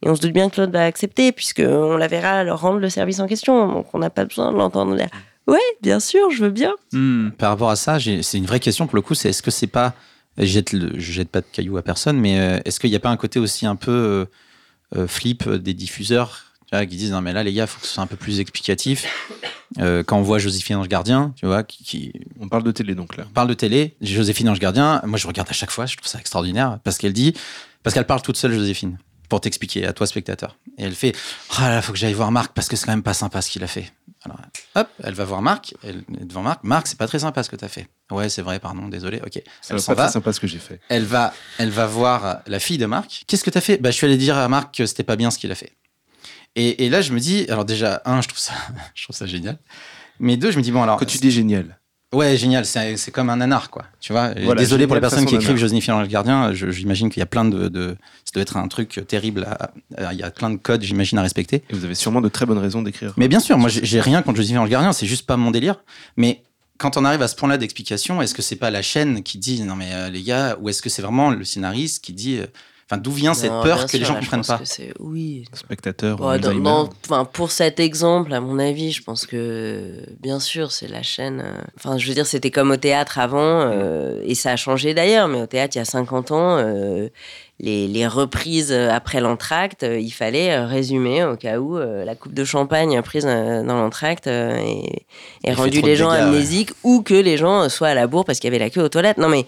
Et 0.03 0.09
on 0.09 0.15
se 0.15 0.21
doute 0.21 0.31
bien 0.33 0.49
que 0.49 0.59
l'autre 0.59 0.73
va 0.73 0.85
accepter, 0.85 1.31
puisqu'on 1.31 1.95
la 1.97 2.07
verra 2.07 2.43
leur 2.43 2.59
rendre 2.61 2.79
le 2.79 2.89
service 2.89 3.19
en 3.19 3.27
question. 3.27 3.67
Donc 3.67 3.87
on 3.93 3.99
n'a 3.99 4.09
pas 4.09 4.25
besoin 4.25 4.51
de 4.51 4.57
l'entendre 4.57 4.95
dire 4.95 5.09
Ouais, 5.47 5.59
bien 5.81 5.99
sûr, 5.99 6.29
je 6.31 6.43
veux 6.45 6.49
bien. 6.51 6.73
Hmm. 6.93 7.29
Par 7.31 7.49
rapport 7.49 7.69
à 7.69 7.75
ça, 7.75 7.97
c'est 7.99 8.37
une 8.37 8.45
vraie 8.45 8.59
question 8.59 8.87
pour 8.87 8.95
le 8.95 9.01
coup. 9.01 9.15
C'est 9.15 9.29
est-ce 9.29 9.41
que 9.43 9.51
c'est 9.51 9.67
pas, 9.67 9.93
je 10.37 10.45
jette, 10.45 10.71
le- 10.73 10.93
je 10.99 11.11
jette 11.11 11.29
pas 11.29 11.41
de 11.41 11.45
cailloux 11.51 11.77
à 11.77 11.81
personne, 11.81 12.19
mais 12.19 12.39
euh, 12.39 12.59
est-ce 12.65 12.79
qu'il 12.79 12.89
n'y 12.89 12.95
a 12.95 12.99
pas 12.99 13.09
un 13.09 13.17
côté 13.17 13.39
aussi 13.39 13.65
un 13.65 13.75
peu 13.75 13.91
euh, 13.91 14.25
euh, 14.97 15.07
flip 15.07 15.47
des 15.49 15.73
diffuseurs 15.73 16.45
Tu 16.69 16.75
vois, 16.75 16.85
qui 16.85 16.95
disent 16.95 17.11
non 17.11 17.21
mais 17.21 17.33
là 17.33 17.43
les 17.43 17.53
gars, 17.53 17.67
faut 17.67 17.79
que 17.81 17.87
ce 17.87 17.93
soit 17.95 18.03
un 18.03 18.07
peu 18.07 18.15
plus 18.17 18.39
explicatif. 18.39 19.05
Euh, 19.79 20.03
quand 20.03 20.17
on 20.17 20.21
voit 20.21 20.37
Joséphine 20.37 20.75
Ange 20.77 20.87
Gardien, 20.89 21.33
tu 21.37 21.45
vois, 21.45 21.63
qui, 21.63 21.83
qui 21.83 22.13
On 22.39 22.47
parle 22.49 22.63
de 22.63 22.71
télé 22.71 22.93
donc 22.93 23.15
là. 23.17 23.23
parle 23.33 23.47
de 23.47 23.53
télé, 23.53 23.95
Joséphine 24.01 24.49
Ange 24.49 24.59
Gardien, 24.59 25.01
moi 25.05 25.17
je 25.17 25.27
regarde 25.27 25.49
à 25.49 25.53
chaque 25.53 25.71
fois, 25.71 25.85
je 25.85 25.95
trouve 25.95 26.07
ça 26.07 26.19
extraordinaire 26.19 26.79
parce 26.83 26.97
qu'elle 26.97 27.13
dit, 27.13 27.33
parce 27.83 27.93
qu'elle 27.93 28.05
parle 28.05 28.21
toute 28.21 28.37
seule 28.37 28.53
Joséphine 28.53 28.97
pour 29.31 29.39
t'expliquer 29.39 29.87
à 29.87 29.93
toi 29.93 30.05
spectateur. 30.05 30.57
Et 30.77 30.83
elle 30.83 30.93
fait, 30.93 31.15
ah 31.57 31.69
là, 31.69 31.81
faut 31.81 31.93
que 31.93 31.97
j'aille 31.97 32.11
voir 32.11 32.33
Marc 32.33 32.51
parce 32.53 32.67
que 32.67 32.75
c'est 32.75 32.85
quand 32.85 32.91
même 32.91 33.01
pas 33.01 33.13
sympa 33.13 33.41
ce 33.41 33.49
qu'il 33.49 33.63
a 33.63 33.67
fait. 33.67 33.93
Alors, 34.25 34.37
hop, 34.75 34.89
elle 35.01 35.13
va 35.13 35.23
voir 35.23 35.41
Marc, 35.41 35.73
elle 35.83 36.03
est 36.19 36.25
devant 36.25 36.41
Marc. 36.41 36.65
Marc, 36.65 36.87
c'est 36.87 36.97
pas 36.97 37.07
très 37.07 37.19
sympa 37.19 37.41
ce 37.41 37.49
que 37.49 37.55
t'as 37.55 37.69
fait. 37.69 37.87
Ouais, 38.11 38.27
c'est 38.27 38.41
vrai, 38.41 38.59
pardon, 38.59 38.89
désolé. 38.89 39.21
Ok. 39.25 39.41
C'est 39.61 39.73
pas 39.85 39.95
très 39.95 40.09
sympa 40.11 40.33
ce 40.33 40.41
que 40.41 40.47
j'ai 40.47 40.59
fait. 40.59 40.81
Elle 40.89 41.05
va, 41.05 41.33
elle 41.59 41.69
va 41.69 41.85
voir 41.85 42.41
la 42.45 42.59
fille 42.59 42.77
de 42.77 42.85
Marc. 42.85 43.23
Qu'est-ce 43.25 43.45
que 43.45 43.49
t'as 43.49 43.61
fait? 43.61 43.77
Bah, 43.77 43.89
je 43.89 43.95
suis 43.95 44.05
allé 44.05 44.17
dire 44.17 44.35
à 44.35 44.49
Marc 44.49 44.75
que 44.75 44.85
c'était 44.85 45.03
pas 45.03 45.15
bien 45.15 45.31
ce 45.31 45.39
qu'il 45.39 45.49
a 45.49 45.55
fait. 45.55 45.77
Et, 46.57 46.85
et 46.85 46.89
là, 46.89 46.99
je 47.01 47.13
me 47.13 47.19
dis, 47.21 47.45
alors 47.47 47.63
déjà, 47.63 48.01
un, 48.03 48.19
je 48.21 48.27
trouve 48.27 48.39
ça, 48.39 48.53
je 48.95 49.03
trouve 49.03 49.15
ça 49.15 49.27
génial. 49.27 49.57
Mais 50.19 50.35
deux, 50.35 50.51
je 50.51 50.57
me 50.57 50.61
dis 50.61 50.73
bon 50.73 50.83
alors. 50.83 50.99
Quand 50.99 51.05
tu 51.05 51.19
dis 51.19 51.31
génial, 51.31 51.79
Ouais, 52.13 52.35
génial. 52.35 52.65
C'est 52.65 53.11
comme 53.11 53.29
un 53.29 53.37
nanar, 53.37 53.69
quoi. 53.69 53.83
Tu 54.01 54.11
vois. 54.11 54.33
Voilà, 54.43 54.59
Désolé 54.59 54.85
pour 54.85 54.95
les 54.95 55.01
personnes 55.01 55.25
qui 55.25 55.35
écrivent. 55.35 55.55
Joséphine 55.55 55.93
Ange 55.93 56.07
Gardien. 56.09 56.51
J'imagine 56.53 57.09
qu'il 57.09 57.19
y 57.21 57.23
a 57.23 57.27
plein 57.27 57.45
de, 57.45 57.69
de- 57.69 57.95
ça 58.25 58.31
doit 58.33 58.41
être 58.41 58.57
un 58.57 58.67
truc 58.67 59.01
terrible. 59.07 59.45
à- 59.45 59.71
à- 60.07 60.13
Il 60.13 60.19
y 60.19 60.23
a 60.23 60.29
plein 60.31 60.49
de 60.49 60.57
codes, 60.57 60.81
j'imagine, 60.83 61.17
à 61.17 61.21
respecter. 61.21 61.63
et 61.69 61.73
vous 61.73 61.85
avez 61.85 61.95
sûrement 61.95 62.19
de 62.21 62.27
très 62.29 62.45
bonnes 62.45 62.57
raisons 62.57 62.81
d'écrire. 62.81 63.13
Mais 63.17 63.27
bien 63.29 63.39
sûr, 63.39 63.57
moi, 63.57 63.69
j'ai 63.69 63.85
j'ai 63.85 64.01
rien 64.01 64.21
contre 64.21 64.37
Joséphine 64.37 64.57
Ange 64.59 64.69
Gardien. 64.69 64.91
C'est 64.93 65.05
juste 65.07 65.25
pas 65.25 65.37
mon 65.37 65.51
délire. 65.51 65.75
Mais 66.17 66.43
quand 66.77 66.97
on 66.97 67.05
arrive 67.05 67.21
à 67.21 67.27
ce 67.29 67.35
point-là 67.35 67.57
d'explication, 67.57 68.21
est-ce 68.21 68.33
que 68.33 68.41
c'est 68.41 68.55
pas 68.57 68.71
la 68.71 68.81
chaîne 68.81 69.23
qui 69.23 69.37
dit 69.37 69.61
non 69.63 69.75
mais 69.75 69.89
euh, 69.93 70.09
les 70.09 70.21
gars, 70.23 70.57
ou 70.59 70.67
est-ce 70.67 70.81
que 70.81 70.89
c'est 70.89 71.01
vraiment 71.01 71.29
le 71.29 71.45
scénariste 71.45 72.03
qui 72.03 72.11
dit, 72.11 72.39
euh, 72.39 72.45
enfin 72.91 72.97
d'où 73.01 73.11
vient 73.11 73.33
cette 73.33 73.51
Non, 73.51 73.63
peur 73.63 73.85
que 73.85 73.95
les 73.97 74.03
gens 74.03 74.15
je 74.15 74.19
comprennent 74.21 74.43
pas 74.45 74.57
que 74.57 74.65
c'est- 74.65 74.93
Oui. 74.99 75.45
Spectateur, 75.53 76.19
Ouais, 76.19 76.37
dans- 76.39 76.49
Alzheimer. 76.49 76.63
dans- 76.63 76.89
enfin, 77.05 77.25
pour 77.25 77.51
cet 77.51 77.79
exemple, 77.79 78.33
à 78.33 78.41
mon 78.41 78.59
avis, 78.59 78.91
je 78.91 79.01
pense 79.03 79.25
que 79.25 79.93
bien 80.19 80.39
sûr, 80.39 80.71
c'est 80.71 80.87
la 80.89 81.01
chaîne. 81.03 81.41
euh, 81.45 81.61
Enfin, 81.77 81.97
je 81.97 82.07
veux 82.07 82.13
dire, 82.13 82.25
c'était 82.25 82.51
comme 82.51 82.71
au 82.71 82.77
théâtre 82.77 83.17
avant, 83.19 83.39
euh, 83.71 84.21
et 84.25 84.35
ça 84.35 84.51
a 84.51 84.55
changé 84.57 84.93
d'ailleurs, 84.93 85.27
mais 85.27 85.41
au 85.41 85.45
théâtre, 85.47 85.75
il 85.75 85.79
y 85.79 85.81
a 85.81 85.85
50 85.85 86.31
ans, 86.31 86.57
euh, 86.57 87.07
les, 87.59 87.87
les 87.87 88.07
reprises 88.07 88.71
après 88.73 89.21
l'entracte, 89.21 89.83
euh, 89.83 89.99
il 89.99 90.09
fallait 90.11 90.59
résumer 90.65 91.23
au 91.23 91.35
cas 91.35 91.59
où 91.59 91.77
euh, 91.77 92.03
la 92.03 92.15
coupe 92.15 92.33
de 92.33 92.43
champagne 92.43 92.99
prise 93.03 93.25
euh, 93.27 93.63
dans 93.63 93.75
l'entracte 93.79 94.25
euh, 94.27 94.57
et, 95.43 95.53
rendu 95.53 95.81
les 95.81 95.95
gens 95.95 96.09
dégâts, 96.11 96.21
ouais. 96.21 96.27
amnésiques 96.27 96.71
ou 96.83 97.01
que 97.03 97.13
les 97.13 97.37
gens 97.37 97.69
soient 97.69 97.89
à 97.89 97.93
la 97.93 98.07
bourre 98.07 98.25
parce 98.25 98.39
qu'il 98.39 98.47
y 98.51 98.53
avait 98.55 98.63
la 98.63 98.69
queue 98.71 98.81
aux 98.81 98.89
toilettes. 98.89 99.17
Non, 99.17 99.29
mais. 99.29 99.45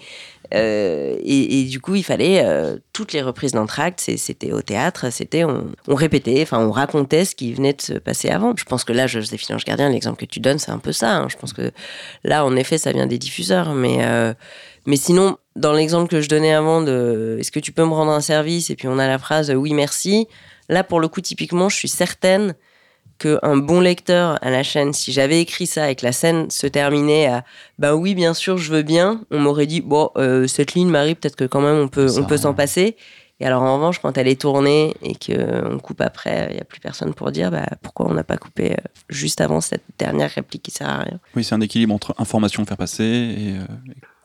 Euh, 0.52 1.16
et, 1.22 1.64
du 1.64 1.80
coup, 1.80 1.94
il 1.94 2.02
fallait 2.02 2.42
euh, 2.44 2.76
toutes 2.92 3.12
les 3.12 3.22
reprises 3.22 3.52
d'entracte, 3.52 4.00
c'était 4.16 4.52
au 4.52 4.62
théâtre, 4.62 5.10
c'était 5.10 5.44
on, 5.44 5.68
on 5.88 5.94
répétait, 5.94 6.42
enfin 6.42 6.58
on 6.58 6.70
racontait 6.70 7.24
ce 7.24 7.34
qui 7.34 7.52
venait 7.52 7.72
de 7.72 7.80
se 7.80 7.94
passer 7.94 8.28
avant. 8.28 8.54
Je 8.56 8.64
pense 8.64 8.84
que 8.84 8.92
là, 8.92 9.06
Joséphine 9.06 9.56
Ange 9.56 9.64
Gardien, 9.64 9.88
l'exemple 9.88 10.18
que 10.18 10.26
tu 10.26 10.40
donnes, 10.40 10.58
c'est 10.58 10.70
un 10.70 10.78
peu 10.78 10.92
ça. 10.92 11.16
hein. 11.16 11.28
Je 11.30 11.36
pense 11.36 11.52
que 11.52 11.70
là, 12.24 12.44
en 12.44 12.56
effet, 12.56 12.78
ça 12.78 12.92
vient 12.92 13.06
des 13.06 13.18
diffuseurs, 13.18 13.74
mais 13.74 14.04
euh, 14.04 14.34
mais 14.86 14.96
sinon, 14.96 15.38
dans 15.56 15.72
l'exemple 15.72 16.10
que 16.10 16.20
je 16.20 16.28
donnais 16.28 16.52
avant 16.52 16.82
de 16.82 17.38
est-ce 17.40 17.50
que 17.50 17.60
tu 17.60 17.72
peux 17.72 17.84
me 17.84 17.92
rendre 17.92 18.12
un 18.12 18.20
service? 18.20 18.70
Et 18.70 18.76
puis 18.76 18.88
on 18.88 18.98
a 18.98 19.06
la 19.06 19.18
phrase 19.18 19.50
oui 19.50 19.72
merci. 19.72 20.28
Là, 20.68 20.84
pour 20.84 21.00
le 21.00 21.08
coup, 21.08 21.20
typiquement, 21.20 21.68
je 21.68 21.76
suis 21.76 21.88
certaine 21.88 22.54
qu'un 23.18 23.56
bon 23.56 23.80
lecteur 23.80 24.38
à 24.42 24.50
la 24.50 24.62
chaîne, 24.62 24.92
si 24.92 25.12
j'avais 25.12 25.40
écrit 25.40 25.66
ça 25.66 25.90
et 25.90 25.94
que 25.94 26.04
la 26.04 26.12
scène 26.12 26.50
se 26.50 26.66
terminait 26.66 27.26
à 27.26 27.44
bah 27.78 27.94
oui, 27.94 28.14
bien 28.14 28.34
sûr, 28.34 28.58
je 28.58 28.72
veux 28.72 28.82
bien, 28.82 29.20
on 29.30 29.38
m'aurait 29.40 29.66
dit 29.66 29.80
bon, 29.80 30.10
euh, 30.16 30.46
cette 30.46 30.74
ligne, 30.74 30.88
Marie, 30.90 31.14
peut-être 31.14 31.36
que 31.36 31.44
quand 31.44 31.60
même 31.60 31.76
on 31.76 31.88
peut, 31.88 32.08
Ça 32.08 32.20
on 32.20 32.24
peut 32.24 32.36
s'en 32.36 32.54
passer. 32.54 32.96
Et 33.40 33.46
alors 33.46 33.62
en 33.62 33.74
revanche, 33.74 33.98
quand 33.98 34.16
elle 34.16 34.28
est 34.28 34.40
tournée 34.40 34.94
et 35.02 35.14
qu'on 35.14 35.78
coupe 35.78 36.00
après, 36.00 36.46
il 36.50 36.54
n'y 36.54 36.60
a 36.60 36.64
plus 36.64 36.78
personne 36.80 37.14
pour 37.14 37.32
dire 37.32 37.50
bah, 37.50 37.66
pourquoi 37.82 38.06
on 38.08 38.14
n'a 38.14 38.22
pas 38.24 38.36
coupé 38.36 38.72
euh, 38.72 38.76
juste 39.08 39.40
avant 39.40 39.60
cette 39.60 39.82
dernière 39.98 40.30
réplique 40.30 40.62
qui 40.62 40.70
sert 40.70 40.88
à 40.88 40.98
rien. 40.98 41.18
Oui, 41.34 41.42
c'est 41.42 41.54
un 41.54 41.60
équilibre 41.60 41.94
entre 41.94 42.14
information 42.18 42.64
faire 42.64 42.76
passer 42.76 43.02
et. 43.04 43.52
euh, 43.58 43.64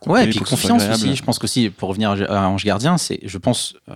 Ouais, 0.05 0.23
et 0.23 0.29
puis 0.29 0.39
confiance 0.39 0.87
aussi. 0.89 1.13
Je 1.13 1.23
pense 1.23 1.39
qu'aussi, 1.39 1.69
pour 1.69 1.89
revenir 1.89 2.11
à 2.29 2.47
Ange 2.49 2.63
Gardien, 2.63 2.97
c'est, 2.97 3.19
je 3.21 3.37
pense 3.37 3.75
euh, 3.89 3.95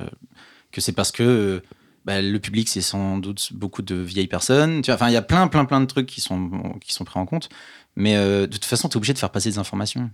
que 0.71 0.81
c'est 0.81 0.91
parce 0.91 1.13
que 1.13 1.23
euh, 1.23 1.63
bah, 2.05 2.21
le 2.21 2.39
public, 2.39 2.67
c'est 2.67 2.81
sans 2.81 3.17
doute 3.17 3.53
beaucoup 3.53 3.81
de 3.81 3.95
vieilles 3.95 4.27
personnes. 4.27 4.81
Enfin, 4.89 5.07
il 5.09 5.13
y 5.13 5.17
a 5.17 5.21
plein, 5.21 5.47
plein, 5.47 5.65
plein 5.65 5.79
de 5.81 5.85
trucs 5.85 6.07
qui 6.07 6.21
sont, 6.21 6.77
qui 6.81 6.93
sont 6.93 7.05
pris 7.05 7.19
en 7.19 7.25
compte. 7.25 7.49
Mais 7.95 8.15
euh, 8.15 8.41
de 8.41 8.51
toute 8.51 8.65
façon, 8.65 8.89
tu 8.89 8.93
es 8.93 8.97
obligé 8.97 9.13
de 9.13 9.19
faire 9.19 9.31
passer 9.31 9.49
des 9.49 9.57
informations. 9.57 10.09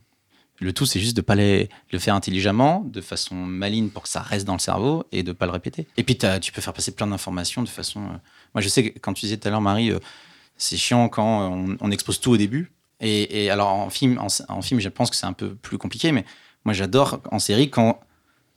Le 0.59 0.73
tout, 0.73 0.85
c'est 0.85 0.99
juste 0.99 1.15
de 1.15 1.21
pas 1.21 1.35
les, 1.35 1.69
le 1.91 1.99
faire 1.99 2.15
intelligemment, 2.15 2.83
de 2.85 2.99
façon 2.99 3.35
maligne 3.35 3.89
pour 3.89 4.03
que 4.03 4.09
ça 4.09 4.21
reste 4.21 4.45
dans 4.45 4.53
le 4.53 4.59
cerveau 4.59 5.05
et 5.11 5.23
de 5.23 5.31
pas 5.31 5.45
le 5.45 5.53
répéter. 5.53 5.87
Et 5.95 6.03
puis, 6.03 6.17
tu 6.17 6.51
peux 6.51 6.61
faire 6.61 6.73
passer 6.73 6.91
plein 6.91 7.07
d'informations 7.07 7.63
de 7.63 7.69
façon. 7.69 8.01
euh, 8.01 8.17
Moi, 8.53 8.61
je 8.61 8.67
sais 8.67 8.91
que 8.91 8.99
quand 8.99 9.13
tu 9.13 9.25
disais 9.25 9.37
tout 9.37 9.47
à 9.47 9.51
l'heure, 9.51 9.61
Marie, 9.61 9.91
euh, 9.91 9.99
c'est 10.57 10.77
chiant 10.77 11.07
quand 11.07 11.77
on, 11.79 11.91
expose 11.91 12.19
tout 12.19 12.31
au 12.31 12.37
début. 12.37 12.71
Et, 12.99 13.45
et 13.45 13.49
alors, 13.49 13.69
en 13.69 13.89
film, 13.89 14.19
en 14.19 14.61
film, 14.61 14.81
je 14.81 14.89
pense 14.89 15.09
que 15.09 15.15
c'est 15.15 15.25
un 15.25 15.33
peu 15.33 15.55
plus 15.55 15.77
compliqué, 15.77 16.11
mais 16.11 16.25
moi, 16.65 16.73
j'adore 16.73 17.21
en 17.31 17.39
série 17.39 17.69
quand, 17.69 18.01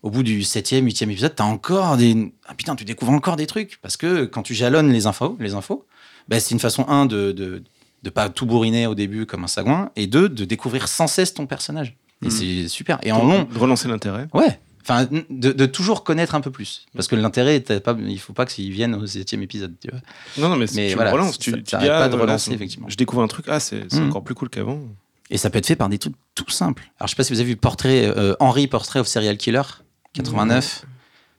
au 0.02 0.10
bout 0.10 0.22
du 0.22 0.42
septième, 0.42 0.84
huitième 0.84 1.10
épisode, 1.10 1.34
t'as 1.34 1.44
encore 1.44 1.96
des. 1.96 2.32
Ah 2.46 2.54
putain, 2.54 2.74
tu 2.76 2.84
découvres 2.84 3.12
encore 3.12 3.36
des 3.36 3.46
trucs. 3.46 3.78
Parce 3.82 3.96
que 3.96 4.24
quand 4.24 4.42
tu 4.42 4.54
jalonnes 4.54 4.92
les 4.92 5.06
infos, 5.06 5.36
les 5.40 5.54
infos 5.54 5.86
bah, 6.28 6.38
c'est 6.40 6.52
une 6.54 6.60
façon, 6.60 6.84
un, 6.88 7.06
de, 7.06 7.32
de, 7.32 7.62
de 8.04 8.10
pas 8.10 8.28
tout 8.28 8.46
bourriner 8.46 8.86
au 8.86 8.94
début 8.94 9.26
comme 9.26 9.42
un 9.44 9.48
sagouin, 9.48 9.90
et 9.96 10.06
deux, 10.06 10.28
de 10.28 10.44
découvrir 10.44 10.86
sans 10.88 11.06
cesse 11.08 11.34
ton 11.34 11.46
personnage. 11.46 11.96
Et 12.22 12.26
Mhm. 12.26 12.30
c'est 12.30 12.68
super. 12.68 12.98
Et 13.02 13.10
en 13.10 13.24
long, 13.24 13.42
De 13.52 13.58
relancer 13.58 13.88
l'intérêt. 13.88 14.28
ouais. 14.34 14.60
Enfin, 14.84 15.06
de, 15.30 15.52
de 15.52 15.66
toujours 15.66 16.02
connaître 16.02 16.34
un 16.34 16.40
peu 16.40 16.50
plus. 16.50 16.86
Parce 16.94 17.06
que 17.06 17.14
l'intérêt, 17.14 17.60
pas, 17.60 17.96
il 18.04 18.18
faut 18.18 18.32
pas 18.32 18.46
qu'ils 18.46 18.72
viennent 18.72 18.96
au 18.96 19.06
septième 19.06 19.40
épisode, 19.42 19.74
tu 19.80 19.88
vois. 19.90 20.00
Non, 20.38 20.48
non, 20.48 20.56
mais, 20.56 20.66
Mais 20.74 20.88
tu 20.88 20.94
voilà, 20.96 21.12
relances. 21.12 21.38
Tu, 21.38 21.52
ça 21.52 21.56
tu 21.56 21.76
dis, 21.84 21.88
pas 21.88 22.08
de 22.08 22.16
relancer, 22.16 22.50
c'est- 22.50 22.54
effectivement. 22.56 22.88
Je 22.88 22.96
découvre 22.96 23.22
un 23.22 23.28
truc, 23.28 23.46
ah, 23.48 23.60
c'est 23.60 23.92
Mhm. 23.94 24.08
encore 24.08 24.24
plus 24.24 24.34
cool 24.34 24.48
qu'avant. 24.48 24.80
Et 25.30 25.38
ça 25.38 25.50
peut 25.50 25.58
être 25.58 25.66
fait 25.66 25.76
par 25.76 25.88
des 25.88 25.98
trucs 25.98 26.14
tout 26.34 26.50
simples. 26.50 26.82
Alors, 26.98 27.06
je 27.06 27.12
sais 27.12 27.16
pas 27.16 27.22
si 27.22 27.32
vous 27.32 27.38
avez 27.40 27.48
vu 27.50 27.56
Portrait, 27.56 28.04
euh, 28.06 28.34
Henry 28.40 28.66
Portrait 28.66 28.98
of 28.98 29.06
Serial 29.06 29.36
Killer, 29.36 29.62
89. 30.14 30.84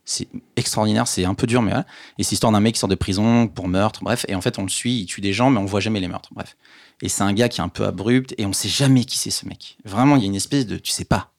C'est 0.06 0.28
extraordinaire, 0.56 1.08
c'est 1.08 1.24
un 1.24 1.34
peu 1.34 1.46
dur, 1.46 1.62
mais 1.62 1.70
voilà. 1.70 1.86
Et 2.18 2.24
c'est 2.24 2.32
l'histoire 2.32 2.52
d'un 2.52 2.60
mec 2.60 2.74
qui 2.74 2.78
sort 2.80 2.90
de 2.90 2.94
prison 2.94 3.48
pour 3.48 3.68
meurtre, 3.68 4.04
bref. 4.04 4.26
Et 4.28 4.34
en 4.34 4.42
fait, 4.42 4.58
on 4.58 4.64
le 4.64 4.68
suit, 4.68 5.00
il 5.00 5.06
tue 5.06 5.22
des 5.22 5.32
gens, 5.32 5.48
mais 5.48 5.58
on 5.58 5.64
voit 5.64 5.80
jamais 5.80 5.98
les 5.98 6.08
meurtres, 6.08 6.28
bref. 6.34 6.56
Et 7.00 7.08
c'est 7.08 7.22
un 7.22 7.32
gars 7.32 7.48
qui 7.48 7.60
est 7.60 7.64
un 7.64 7.70
peu 7.70 7.86
abrupt, 7.86 8.34
et 8.36 8.44
on 8.44 8.52
sait 8.52 8.68
jamais 8.68 9.04
qui 9.06 9.16
c'est 9.16 9.30
ce 9.30 9.46
mec. 9.46 9.78
Vraiment, 9.84 10.16
il 10.16 10.20
y 10.20 10.24
a 10.24 10.26
une 10.26 10.34
espèce 10.34 10.66
de 10.66 10.76
tu 10.76 10.90
sais 10.92 11.06
pas. 11.06 11.32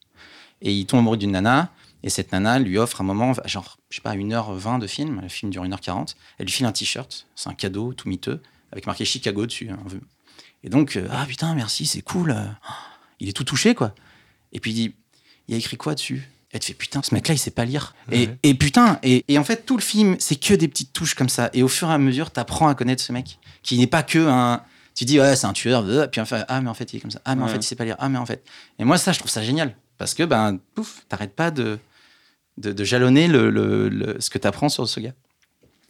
Et 0.62 0.74
il 0.74 0.88
tombe 0.88 1.00
amoureux 1.02 1.18
d'une 1.18 1.32
nana, 1.32 1.72
et 2.02 2.10
cette 2.10 2.32
nana 2.32 2.58
lui 2.58 2.80
offre 2.80 3.02
un 3.02 3.04
moment, 3.04 3.34
genre, 3.46 3.78
je 3.90 3.98
sais 3.98 4.02
pas, 4.02 4.16
1h20 4.16 4.80
de 4.80 4.88
film, 4.88 5.22
le 5.22 5.30
film 5.30 5.52
dure 5.52 5.64
1h40. 5.64 6.16
Elle 6.40 6.46
lui 6.48 6.52
file 6.52 6.66
un 6.66 6.72
t-shirt, 6.72 7.28
c'est 7.36 7.50
un 7.50 7.54
cadeau 7.54 7.94
tout 7.94 8.10
miteux, 8.10 8.42
avec 8.72 8.88
marqué 8.88 9.06
Chicago 9.06 9.46
dessus. 9.46 9.70
hein. 9.70 9.78
Et 10.64 10.70
donc, 10.70 10.96
euh, 10.96 11.08
ah 11.12 11.26
putain, 11.28 11.54
merci, 11.54 11.86
c'est 11.86 12.02
cool. 12.02 12.32
euh, 12.32 12.46
il 13.20 13.30
est 13.30 13.34
tout 13.34 13.44
touché, 13.44 13.76
quoi. 13.76 13.94
Et 14.54 14.60
puis 14.60 14.72
il 14.72 14.74
dit, 14.74 14.96
il 15.48 15.52
y 15.52 15.56
a 15.56 15.60
écrit 15.60 15.78
quoi 15.78 15.94
dessus? 15.94 16.28
Elle 16.56 16.62
te 16.62 16.66
fait, 16.68 16.74
putain, 16.74 17.02
ce 17.04 17.14
mec-là, 17.14 17.36
il 17.36 17.38
sait 17.38 17.52
pas 17.52 17.66
lire. 17.66 17.94
Et, 18.14 18.28
Ouais. 18.28 18.38
et 18.44 18.54
putain, 18.54 18.98
et, 19.04 19.26
et 19.28 19.38
en 19.38 19.44
fait, 19.44 19.66
tout 19.66 19.76
le 19.76 19.82
film, 19.82 20.16
c'est 20.20 20.38
que 20.38 20.54
des 20.54 20.70
petites 20.70 20.94
touches 20.94 21.14
comme 21.14 21.28
ça. 21.28 21.50
Et 21.54 21.64
au 21.64 21.68
fur 21.68 21.90
et 21.92 21.94
à 21.94 21.98
mesure, 21.98 22.32
t'apprends 22.32 22.70
à 22.70 22.76
connaître 22.76 23.04
ce 23.04 23.12
mec, 23.12 23.40
qui 23.62 23.78
n'est 23.78 23.88
pas 23.88 24.04
que 24.04 24.20
un. 24.26 24.62
Tu 24.94 25.04
dis, 25.04 25.20
ouais, 25.20 25.36
c'est 25.36 25.48
un 25.48 25.52
tueur, 25.52 25.84
puis 26.10 26.22
enfin, 26.22 26.46
ah, 26.48 26.62
mais 26.62 26.70
en 26.70 26.74
fait, 26.74 26.94
il 26.94 26.96
est 26.96 27.00
comme 27.02 27.12
ça. 27.12 27.20
Ah, 27.26 27.36
mais 27.36 27.42
en 27.44 27.48
Ouais. 27.48 27.52
fait, 27.52 27.58
il 27.58 27.64
sait 27.64 27.76
pas 27.76 27.84
lire. 27.84 27.98
Ah, 28.00 28.08
mais 28.08 28.18
en 28.18 28.26
fait. 28.26 28.42
Et 28.80 28.86
moi, 28.86 28.98
ça, 28.98 29.12
je 29.12 29.20
trouve 29.20 29.30
ça 29.30 29.44
génial. 29.44 29.76
Parce 29.98 30.14
que, 30.14 30.24
ben, 30.24 30.58
pouf, 30.76 31.02
t'arrêtes 31.10 31.36
pas 31.36 31.52
de, 31.52 31.78
de, 32.58 32.72
de 32.72 32.84
jalonner 32.86 33.28
le, 33.28 33.50
le- 33.50 33.90
le- 33.90 34.16
ce 34.22 34.30
que 34.30 34.38
t'apprends 34.38 34.70
sur 34.70 34.88
ce 34.88 35.02
gars. 35.02 35.14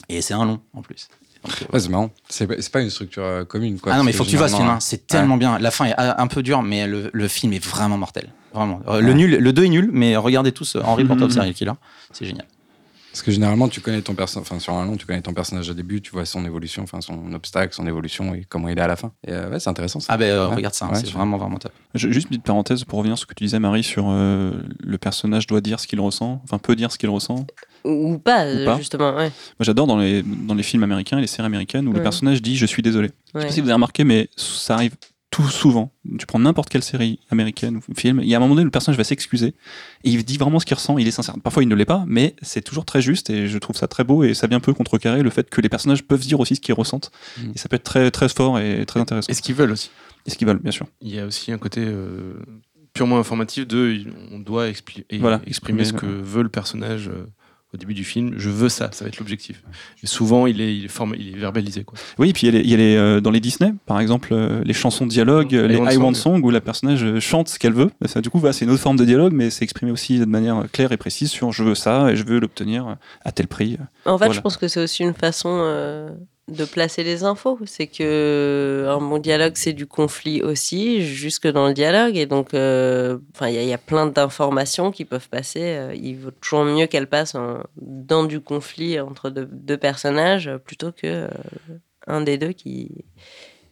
Et 0.10 0.24
c'est 0.24 0.34
un 0.34 0.46
long, 0.46 0.60
en 0.74 0.82
plus. 0.82 1.10
Donc, 1.44 1.62
euh, 1.62 1.66
Ouais, 1.74 1.80
c'est 1.80 1.90
marrant. 1.90 2.10
C'est 2.28 2.72
pas, 2.72 2.82
une 2.82 2.90
structure 2.90 3.24
euh, 3.24 3.46
commune. 3.46 3.80
Quoi, 3.80 3.94
ah 3.94 3.98
non, 3.98 4.04
mais 4.04 4.10
il 4.12 4.18
faut 4.18 4.24
que 4.24 4.30
tu 4.32 4.38
vois 4.38 4.50
ce 4.50 4.56
film, 4.56 4.68
hein. 4.68 4.80
c'est 4.80 5.06
tellement 5.06 5.38
bien. 5.38 5.60
La 5.60 5.70
fin 5.70 5.86
est 5.86 5.94
un 5.96 6.26
peu 6.28 6.42
dure, 6.42 6.64
mais 6.64 6.88
le, 6.88 7.12
le 7.14 7.28
film 7.28 7.54
est 7.54 7.64
vraiment 7.64 8.00
mortel. 8.00 8.32
Vraiment. 8.56 8.82
Euh, 8.88 9.02
Le, 9.02 9.14
nul, 9.14 9.32
le 9.38 9.54
2 9.54 9.66
est 9.66 9.70
nul, 9.70 9.90
mais 9.92 10.16
regardez 10.18 10.52
tous 10.52 10.76
euh, 10.76 10.82
Henry 10.84 11.04
Mhm. 11.04 11.10
Portrait 11.10 11.26
of 11.28 11.32
Serial 11.34 11.54
Killer. 11.54 11.74
C'est 12.12 12.26
génial. 12.26 12.46
Parce 13.12 13.24
que 13.24 13.32
généralement, 13.32 13.70
tu 13.70 13.80
connais 13.80 14.02
ton 14.02 14.14
personnage, 14.14 14.46
enfin 14.52 14.60
sur 14.60 14.74
un 14.74 14.84
long, 14.86 14.98
tu 14.98 15.06
connais 15.06 15.22
ton 15.22 15.34
personnage 15.34 15.70
au 15.70 15.74
début, 15.74 16.02
tu 16.02 16.12
vois 16.12 16.26
son 16.26 16.44
évolution, 16.44 16.84
enfin 16.84 17.00
son 17.00 17.32
obstacle, 17.32 17.74
son 17.74 17.88
évolution 17.88 18.36
et 18.36 18.44
comment 18.44 18.68
il 18.68 18.78
est 18.78 18.82
à 18.82 18.88
la 18.88 18.98
fin. 18.98 19.14
Et 19.26 19.32
euh, 19.32 19.50
ouais, 19.52 19.60
c'est 19.62 19.70
intéressant 19.70 20.02
ça. 20.02 20.08
Ah 20.12 20.18
ben 20.18 20.26
euh, 20.30 20.50
Ouais. 20.50 20.56
regarde 20.56 20.74
ça, 20.74 20.86
hein, 20.88 20.90
Ouais, 20.92 21.00
c'est 21.00 21.12
vraiment 21.12 21.38
vraiment 21.38 21.58
top. 21.58 21.72
Je- 21.94 22.10
Juste 22.12 22.26
une 22.26 22.32
petite 22.32 22.44
parenthèse 22.44 22.84
pour 22.84 23.00
revenir 23.00 23.18
sur 23.18 23.24
ce 23.24 23.28
que 23.28 23.34
tu 23.34 23.46
disais, 23.46 23.58
Marie, 23.58 23.84
sur 23.84 24.08
euh, 24.10 24.52
le 24.82 24.98
personnage 24.98 25.48
doit 25.48 25.62
dire 25.62 25.80
ce 25.80 25.88
qu'il 25.88 26.02
ressent, 26.02 26.42
enfin 26.44 26.58
peut 26.58 26.76
dire 26.76 26.92
ce 26.92 26.98
qu'il 26.98 27.08
ressent. 27.10 27.48
Ou 27.86 28.18
pas, 28.18 28.44
pas. 28.66 28.78
justement, 28.80 29.12
ouais. 29.16 29.30
Moi, 29.30 29.62
j'adore 29.62 29.88
dans 29.88 29.98
les, 29.98 30.22
dans 30.22 30.54
les 30.56 30.64
films 30.64 30.84
américains 30.84 31.18
et 31.18 31.22
les 31.22 31.28
séries 31.28 31.46
américaines 31.46 31.88
où 31.88 31.94
le 31.94 32.02
personnage 32.04 32.42
dit 32.42 32.58
Je 32.58 32.66
suis 32.66 32.82
désolé. 32.82 33.12
Je 33.34 33.40
sais 33.40 33.46
pas 33.46 33.52
si 33.54 33.62
vous 33.62 33.68
avez 33.68 33.74
remarqué, 33.76 34.04
mais 34.04 34.28
ça 34.36 34.74
arrive 34.74 34.96
tout 35.36 35.50
souvent. 35.50 35.92
Tu 36.18 36.26
prends 36.26 36.40
n'importe 36.40 36.70
quelle 36.70 36.82
série 36.82 37.20
américaine 37.30 37.76
ou 37.90 37.94
film, 37.94 38.22
il 38.22 38.30
y 38.30 38.34
a 38.36 38.38
un 38.38 38.40
moment 38.40 38.56
donné 38.56 38.62
où 38.62 38.66
le 38.66 38.72
personnage 38.72 38.98
va 38.98 39.04
s'excuser 39.04 39.54
et 40.06 40.10
il 40.10 40.24
dit 40.24 40.38
vraiment 40.38 40.62
ce 40.62 40.66
qu'il 40.66 40.76
ressent, 40.76 40.98
il 40.98 41.06
est 41.10 41.12
sincère. 41.12 41.36
Parfois 41.44 41.62
il 41.62 41.68
ne 41.68 41.76
l'est 41.76 41.84
pas, 41.84 42.06
mais 42.08 42.38
c'est 42.42 42.62
toujours 42.62 42.86
très 42.86 43.02
juste 43.02 43.30
et 43.30 43.50
je 43.50 43.58
trouve 43.58 43.76
ça 43.76 43.90
très 43.90 44.06
beau 44.06 44.24
et 44.24 44.34
ça 44.34 44.48
vient 44.48 44.60
un 44.60 44.62
peu 44.62 44.74
contrecarrer 44.74 45.24
le 45.24 45.30
fait 45.30 45.50
que 45.50 45.60
les 45.60 45.68
personnages 45.68 46.04
peuvent 46.04 46.22
dire 46.22 46.40
aussi 46.40 46.56
ce 46.56 46.62
qu'ils 46.62 46.74
ressentent. 46.74 47.12
Mm. 47.38 47.52
Et 47.54 47.58
ça 47.58 47.68
peut 47.68 47.76
être 47.76 47.84
très, 47.84 48.12
très 48.12 48.30
fort 48.30 48.60
et 48.60 48.86
très 48.86 49.02
intéressant. 49.02 49.30
Et 49.30 49.34
ce 49.34 49.42
qu'ils 49.42 49.56
veulent 49.56 49.72
aussi. 49.72 49.92
Et 50.26 50.30
ce 50.30 50.38
qu'ils 50.38 50.48
veulent, 50.48 50.60
bien 50.60 50.72
sûr. 50.72 50.88
Il 51.02 51.14
y 51.14 51.20
a 51.20 51.26
aussi 51.26 51.52
un 51.52 51.58
côté 51.58 51.82
euh, 51.84 52.36
purement 52.94 53.20
informatif 53.20 53.68
de 53.68 54.06
on 54.32 54.40
doit 54.40 54.70
expli- 54.70 55.04
Voilà, 55.20 55.42
exprimer 55.46 55.84
ce 55.84 55.92
que 55.92 56.06
exprimer, 56.06 56.22
veut 56.24 56.44
le 56.44 56.50
personnage 56.50 57.10
euh, 57.10 57.26
au 57.74 57.78
début 57.78 57.94
du 57.94 58.06
film, 58.06 58.36
je 58.38 58.50
veux 58.50 58.70
ça, 58.70 58.90
ça 58.94 59.04
va 59.04 59.10
être 59.10 59.18
l'objectif. 59.20 59.62
Et 60.02 60.08
souvent, 60.08 60.48
il 60.48 60.62
est, 60.62 60.76
il 60.78 60.86
est, 60.86 60.92
il 61.18 61.36
est 61.36 61.40
verbalisé. 61.40 61.84
Quoi. 61.84 61.98
Oui, 62.18 62.32
puis 62.32 62.48
il 62.48 62.54
y 62.54 62.56
a 62.56 62.60
les, 62.60 62.64
il 62.66 62.70
y 62.70 62.74
a 62.74 62.78
les, 62.78 62.96
euh, 62.96 63.20
dans 63.20 63.32
les 63.32 63.42
Disney, 63.42 63.74
par 63.86 64.00
exemple, 64.00 64.30
euh, 64.32 64.62
les 64.64 64.74
chansons 64.74 65.06
de 65.06 65.12
dialogue, 65.12 65.52
les 65.52 65.76
I 65.76 65.78
Want 65.80 65.92
I 65.92 65.98
Want 65.98 66.14
Song. 66.14 66.42
Où 66.44 66.52
la 66.52 66.62
personnage 66.62 67.04
euh, 67.04 67.20
chante 67.20 67.50
ce 67.50 67.60
qu'elle 67.60 67.74
veut. 67.74 67.92
Bah, 68.00 68.08
Ça, 68.08 68.22
du 68.22 68.30
coup, 68.30 68.40
voilà, 68.40 68.54
c'est 68.54 68.64
une 68.66 68.72
autre 68.72 68.82
forme 68.82 68.96
de 68.98 69.04
dialogue, 69.06 69.34
mais 69.34 69.50
c'est 69.50 69.64
exprimé 69.64 69.92
aussi 69.92 70.20
de 70.20 70.26
manière 70.26 70.64
claire 70.72 70.92
et 70.94 70.98
précise 70.98 71.30
sur 71.32 71.52
je 71.52 71.64
veux 71.64 71.76
ça 71.76 72.12
et 72.12 72.16
je 72.16 72.24
veux 72.26 72.40
l'obtenir 72.40 72.96
à 73.26 73.32
tel 73.34 73.48
prix. 73.48 73.78
En 74.06 74.18
fait, 74.18 74.26
Voilà. 74.26 74.34
je 74.34 74.40
pense 74.42 74.56
que 74.58 74.68
c'est 74.70 74.82
aussi 74.82 75.04
une 75.04 75.14
façon 75.14 75.50
euh, 75.50 76.10
de 76.48 76.64
placer 76.66 77.04
les 77.04 77.24
infos. 77.24 77.58
C'est 77.66 77.88
que 77.88 78.86
un 78.88 79.00
bon 79.00 79.18
dialogue, 79.18 79.54
c'est 79.56 79.74
du 79.74 79.88
conflit 79.88 80.42
aussi, 80.44 81.02
jusque 81.02 81.48
dans 81.48 81.68
le 81.68 81.74
dialogue. 81.74 82.16
Et 82.18 82.26
donc, 82.26 82.54
euh, 82.54 83.18
il 83.42 83.52
y, 83.54 83.74
a- 83.74 83.78
plein 83.78 84.06
d'informations 84.08 84.92
qui 84.92 85.06
peuvent 85.06 85.30
passer. 85.30 85.62
euh, 85.64 85.94
il 85.96 86.18
vaut 86.18 86.32
toujours 86.32 86.66
mieux 86.66 86.86
qu'elles 86.88 87.08
passent 87.08 87.36
en- 87.36 87.64
dans 87.78 88.24
du 88.26 88.40
conflit 88.42 89.00
entre 89.00 89.30
deux, 89.30 89.78
personnages 89.78 90.52
plutôt 90.66 90.92
que 90.92 91.06
euh, 91.08 91.28
un 92.08 92.22
des 92.22 92.38
deux 92.38 92.52
qui 92.54 92.90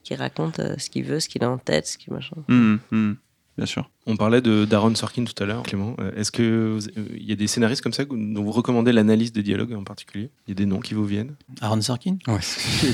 qui 0.03 0.15
raconte 0.15 0.59
ce 0.79 0.89
qu'il 0.89 1.05
veut, 1.05 1.21
ce 1.21 1.29
qu'il 1.29 1.45
a 1.45 1.49
en 1.49 1.57
tête, 1.57 1.87
ce 1.87 1.97
qu'il 1.97 2.11
machin. 2.11 2.35
Hum, 2.49 2.79
hum, 2.91 3.15
bien 3.57 3.65
sûr. 3.65 3.89
On 4.05 4.15
parlait 4.17 4.41
de 4.41 4.65
d'Aaron 4.65 4.93
Sorkin 4.95 5.23
tout 5.25 5.41
à 5.41 5.45
l'heure, 5.45 5.63
Clément. 5.63 5.95
Euh, 5.99 6.11
Est-ce 6.15 6.31
que 6.31 6.73
vous- 6.77 6.87
euh, 6.99 7.05
il 7.15 7.23
y 7.23 7.31
a 7.31 7.35
des 7.35 7.47
scénaristes 7.47 7.81
comme 7.81 7.93
ça 7.93 8.05
dont 8.05 8.43
vous 8.43 8.51
recommandez 8.51 8.91
l'analyse 8.91 9.31
des 9.31 9.43
dialogues 9.43 9.73
en 9.73 9.83
particulier? 9.83 10.29
Il 10.47 10.51
y 10.51 10.53
a 10.53 10.55
des 10.55 10.65
noms 10.65 10.79
qui 10.79 10.93
vous 10.93 11.05
viennent? 11.05 11.35
Aaron 11.61 11.81
Sorkin? 11.81 12.17
Ouais, 12.27 12.39
c'est 12.41 12.59
ce 12.59 12.65
que 12.65 12.71
je 12.71 12.79
voulais 12.81 12.93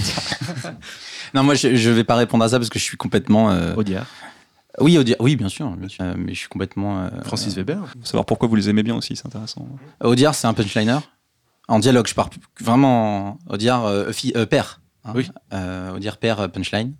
dire. 0.71 0.73
Non, 1.35 1.43
moi, 1.43 1.53
je, 1.55 1.75
je 1.75 1.89
vais 1.91 2.03
pas 2.03 2.15
répondre 2.15 2.43
à 2.43 2.49
ça 2.49 2.57
parce 2.57 2.69
que 2.69 2.79
je 2.79 2.83
suis 2.83 2.97
complètement. 2.97 3.51
euh, 3.51 3.75
Audiard, 3.75 4.07
Oui, 4.79 4.97
Audiard- 4.97 5.19
oui, 5.21 5.35
bien 5.35 5.49
sûr, 5.49 5.69
bien 5.75 5.87
sûr, 5.89 6.03
euh, 6.03 6.13
mais 6.17 6.33
je 6.33 6.39
suis 6.39 6.47
complètement. 6.49 7.03
euh, 7.03 7.09
Francis 7.23 7.53
Weber. 7.55 7.85
Faut 7.87 8.05
savoir 8.05 8.25
pourquoi 8.25 8.47
vous 8.47 8.55
les 8.55 8.69
aimez 8.69 8.81
bien 8.83 8.95
aussi, 8.95 9.15
c'est 9.15 9.25
intéressant. 9.27 9.67
Audiard, 10.03 10.33
c'est 10.35 10.47
un 10.47 10.53
punchliner. 10.53 10.97
En 11.67 11.77
dialogue, 11.77 12.07
je 12.07 12.15
pars 12.15 12.29
vraiment. 12.59 13.37
Audiard, 13.47 13.85
euh, 13.85 14.11
fi- 14.11 14.33
euh, 14.35 14.47
père. 14.47 14.81
hein. 15.05 15.13
Oui. 15.15 15.29
Euh, 15.53 15.91
Audiard, 15.95 16.17
père, 16.17 16.49
punchline. 16.51 16.95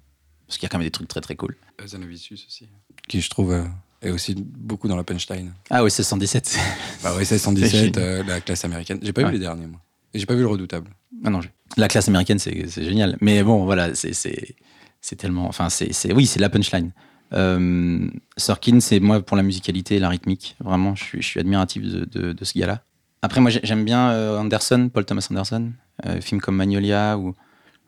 Parce 0.45 0.57
qu'il 0.57 0.64
y 0.64 0.68
a 0.68 0.69
quand 0.69 0.77
même 0.77 0.86
des 0.88 0.91
trucs 0.91 1.07
très 1.07 1.22
très 1.22 1.36
cool. 1.36 1.56
Zanavicius 1.88 2.45
aussi. 2.48 2.69
Qui, 3.07 3.21
je 3.21 3.30
trouve, 3.30 3.51
euh, 3.53 3.63
est 4.01 4.11
aussi 4.11 4.35
beaucoup 4.35 4.88
dans 4.88 4.95
la 4.95 5.03
punchline. 5.03 5.51
Ah 5.69 5.84
oui, 5.84 5.91
c'est 5.91 6.03
117. 6.03 6.57
Bah 7.03 7.15
ouais, 7.15 7.26
c'est 7.26 7.38
C'est 7.38 7.43
117, 7.45 7.71
génial. 7.71 7.93
euh, 7.97 8.23
la 8.23 8.41
classe 8.41 8.65
américaine. 8.65 8.99
J'ai 9.01 9.13
pas 9.13 9.21
Ouais. 9.21 9.27
vu 9.27 9.34
les 9.34 9.39
derniers, 9.39 9.65
moi. 9.67 9.80
Et 10.13 10.19
j'ai 10.19 10.26
pas 10.26 10.35
vu 10.35 10.41
le 10.41 10.47
redoutable. 10.47 10.89
Ah 11.23 11.30
non, 11.30 11.39
la 11.77 11.88
classe 11.88 12.07
américaine, 12.07 12.39
c'est 12.39 12.67
génial. 12.84 13.17
Mais 13.21 13.43
bon, 13.43 13.65
voilà, 13.65 13.93
c'est- 13.95 15.15
tellement. 15.17 15.47
Enfin, 15.47 15.69
c'est 15.69 16.13
oui, 16.13 16.26
c'est 16.26 16.39
la 16.39 16.49
punchline. 16.49 16.91
Euh, 17.34 18.09
Sorkin, 18.38 18.80
c'est 18.80 18.99
moi 18.99 19.21
pour 19.21 19.38
la 19.38 19.43
musicalité 19.43 19.95
et 19.95 19.99
la 19.99 20.09
rythmique. 20.09 20.55
Vraiment, 20.63 20.95
je 20.95 21.03
suis, 21.03 21.21
je 21.21 21.27
suis 21.27 21.39
admiratif 21.39 21.84
de, 21.84 22.05
de- 22.05 22.34
de 22.34 22.45
ce 22.45 22.57
gars-là. 22.57 22.84
Après, 23.21 23.39
moi, 23.41 23.51
j'ai- 23.51 23.59
j'aime 23.63 23.85
bien 23.85 24.09
Anderson, 24.39 24.89
Paul 24.91 25.05
Thomas 25.05 25.27
Anderson, 25.30 25.71
euh, 26.05 26.21
films 26.21 26.41
comme 26.41 26.55
Magnolia 26.55 27.17
ou, 27.17 27.35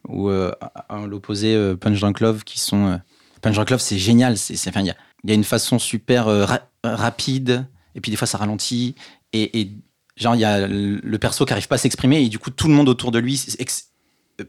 ou 0.07 0.29
euh, 0.29 0.51
à- 0.61 1.05
l'opposé 1.07 1.75
Punch 1.79 1.99
Drunk 1.99 2.19
Love, 2.19 2.43
qui 2.43 2.59
sont. 2.59 2.99
Punch 3.41 3.55
Love, 3.57 3.79
c'est 3.81 3.97
génial. 3.97 4.37
C'est 4.37 4.55
c'est- 4.55 4.69
enfin, 4.69 4.81
il 4.81 4.87
y 4.87 4.91
a, 4.91 4.95
il 5.23 5.29
y 5.29 5.33
a 5.33 5.35
une 5.35 5.43
façon 5.43 5.79
super 5.79 6.27
euh, 6.27 6.45
ra- 6.45 6.67
rapide, 6.83 7.65
et 7.95 8.01
puis 8.01 8.09
des 8.11 8.17
fois 8.17 8.27
ça 8.27 8.37
ralentit, 8.37 8.95
et, 9.33 9.59
et 9.61 9.71
genre 10.17 10.35
il 10.35 10.41
y 10.41 10.45
a 10.45 10.67
le 10.67 11.17
perso 11.17 11.45
qui 11.45 11.53
arrive 11.53 11.67
pas 11.67 11.75
à 11.75 11.77
s'exprimer, 11.79 12.21
et 12.23 12.29
du 12.29 12.39
coup 12.39 12.49
tout 12.51 12.67
le 12.67 12.73
monde 12.73 12.89
autour 12.89 13.11
de 13.11 13.19
lui 13.19 13.43
ex- 13.59 13.89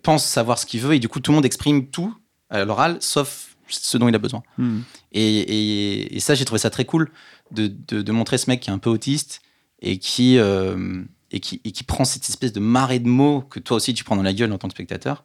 pense 0.02 0.24
savoir 0.24 0.58
ce 0.58 0.66
qu'il 0.66 0.80
veut, 0.80 0.94
et 0.94 0.98
du 0.98 1.08
coup 1.08 1.20
tout 1.20 1.30
le 1.30 1.36
monde 1.36 1.44
exprime 1.44 1.86
tout 1.88 2.14
à 2.50 2.64
l'oral, 2.64 2.98
sauf 3.00 3.56
ce 3.68 3.96
dont 3.96 4.08
il 4.08 4.14
a 4.14 4.18
besoin. 4.18 4.42
Hum. 4.58 4.82
Et, 5.12 5.22
et- 5.40 6.16
et 6.16 6.20
ça, 6.20 6.34
j'ai 6.34 6.44
trouvé 6.44 6.58
ça 6.58 6.68
très 6.70 6.84
cool 6.84 7.10
de, 7.52 7.66
de- 7.88 8.02
de 8.02 8.12
montrer 8.12 8.36
ce 8.38 8.50
mec 8.50 8.60
qui 8.60 8.68
est 8.70 8.72
un 8.72 8.78
peu 8.78 8.90
autiste 8.90 9.40
et 9.80 9.98
qui, 9.98 10.36
euh, 10.38 11.02
et, 11.30 11.40
qui, 11.40 11.60
et 11.64 11.72
qui 11.72 11.82
prend 11.84 12.04
cette 12.04 12.28
espèce 12.28 12.52
de 12.52 12.60
marée 12.60 12.98
de 12.98 13.08
mots 13.08 13.40
que 13.40 13.58
toi 13.60 13.76
aussi 13.78 13.94
tu 13.94 14.04
prends 14.04 14.16
dans 14.16 14.22
la 14.22 14.34
gueule 14.34 14.52
en 14.52 14.58
tant 14.58 14.68
que 14.68 14.74
spectateur. 14.74 15.24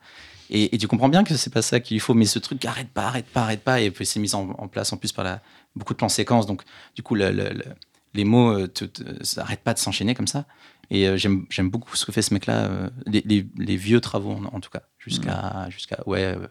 Et, 0.49 0.73
et 0.73 0.77
tu 0.77 0.87
comprends 0.87 1.09
bien 1.09 1.23
que 1.23 1.35
c'est 1.35 1.51
pas 1.53 1.61
ça 1.61 1.79
qu'il 1.79 1.99
faut, 1.99 2.13
mais 2.13 2.25
ce 2.25 2.39
truc 2.39 2.63
arrête 2.65 2.89
pas, 2.89 3.03
arrête 3.07 3.25
pas, 3.25 3.41
arrête 3.43 3.61
pas, 3.63 3.81
et 3.81 3.91
puis 3.91 4.05
c'est 4.05 4.19
mis 4.19 4.33
en, 4.35 4.49
en 4.57 4.67
place 4.67 4.93
en 4.93 4.97
plus 4.97 5.11
par 5.11 5.25
la, 5.25 5.41
beaucoup 5.75 5.93
de 5.93 5.97
plans 5.97 6.09
séquences. 6.09 6.45
Donc, 6.45 6.63
du 6.95 7.03
coup, 7.03 7.15
le- 7.15 7.31
le- 7.31 7.49
le- 7.49 7.65
les 8.13 8.23
mots, 8.23 8.51
euh, 8.51 8.67
te, 8.67 8.85
te- 8.85 9.23
ça 9.23 9.41
arrête 9.41 9.59
pas 9.61 9.73
de 9.73 9.79
s'enchaîner 9.79 10.15
comme 10.15 10.27
ça. 10.27 10.45
Et 10.89 11.07
euh, 11.07 11.17
j'aime 11.17 11.69
beaucoup 11.69 11.95
ce 11.97 12.05
que 12.05 12.11
fait 12.13 12.21
ce 12.21 12.33
mec-là, 12.33 12.65
euh, 12.67 12.89
les, 13.05 13.21
les- 13.25 13.45
les 13.57 13.75
vieux 13.75 13.99
travaux 13.99 14.31
en, 14.31 14.45
en 14.55 14.59
tout 14.61 14.69
cas, 14.69 14.83
jusqu'à, 14.97 15.67
jusqu'à 15.69 15.97
ouais, 16.07 16.23
euh, 16.23 16.47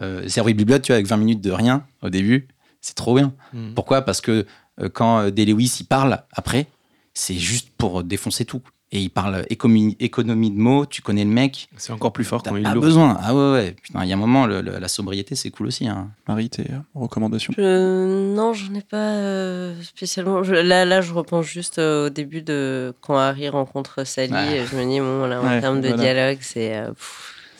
euh, 0.00 0.26
tu 0.26 0.40
vois, 0.40 0.94
avec 0.94 1.06
20 1.06 1.16
minutes 1.18 1.40
de 1.42 1.50
rien 1.50 1.84
au 2.02 2.08
début, 2.08 2.48
c'est 2.80 2.94
trop 2.94 3.14
bien. 3.14 3.34
Mhm. 3.52 3.74
Pourquoi? 3.74 4.02
Parce 4.02 4.20
que 4.22 4.46
euh, 4.80 4.88
quand 4.88 5.18
euh, 5.20 5.30
Day 5.30 5.44
Lewis 5.44 5.76
il 5.80 5.84
parle 5.84 6.22
après, 6.32 6.66
c'est 7.12 7.34
juste 7.34 7.70
pour 7.76 8.02
défoncer 8.02 8.44
tout. 8.46 8.62
Et 8.92 9.00
il 9.00 9.08
parle 9.10 9.44
économie, 9.50 9.96
économie 10.00 10.50
de 10.50 10.58
mots, 10.58 10.84
tu 10.84 11.00
connais 11.00 11.22
le 11.24 11.30
mec, 11.30 11.68
C'est 11.76 11.92
encore 11.92 12.12
plus 12.12 12.24
fort 12.24 12.42
quand 12.42 12.56
il 12.56 12.64
l'ouvre. 12.64 12.80
besoin. 12.80 13.16
Ah 13.22 13.32
ouais, 13.36 13.52
ouais. 13.52 13.76
Putain, 13.80 14.02
il 14.02 14.08
y 14.08 14.12
a 14.12 14.16
un 14.16 14.18
moment, 14.18 14.46
le- 14.46 14.62
le- 14.62 14.78
la 14.80 14.88
sobriété, 14.88 15.36
c'est 15.36 15.50
cool 15.50 15.68
aussi. 15.68 15.86
Hein. 15.86 16.10
Marie, 16.26 16.50
tes 16.50 16.64
recommandations? 16.96 17.52
Je- 17.56 18.34
non, 18.34 18.52
j'en 18.52 18.74
ai 18.74 18.80
pas 18.82 18.96
euh, 18.96 19.80
spécialement. 19.82 20.42
Je- 20.42 20.54
là, 20.54 20.84
là, 20.84 21.02
je 21.02 21.12
repense 21.14 21.46
juste 21.46 21.78
euh, 21.78 22.06
au 22.06 22.10
début 22.10 22.42
de 22.42 22.92
quand 23.00 23.16
Harry 23.16 23.48
rencontre 23.48 24.04
Sally. 24.04 24.32
Ouais. 24.32 24.56
Et 24.58 24.66
je 24.66 24.74
me 24.76 24.82
dis, 24.90 24.98
bon, 24.98 25.24
là, 25.26 25.40
en 25.40 25.44
Ouais, 25.46 25.60
termes 25.60 25.80
de 25.80 25.86
voilà. 25.88 26.02
dialogue, 26.02 26.38
c'est 26.40 26.76
euh, 26.76 26.90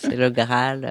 c'est 0.01 0.17
le 0.17 0.31
Graal. 0.31 0.85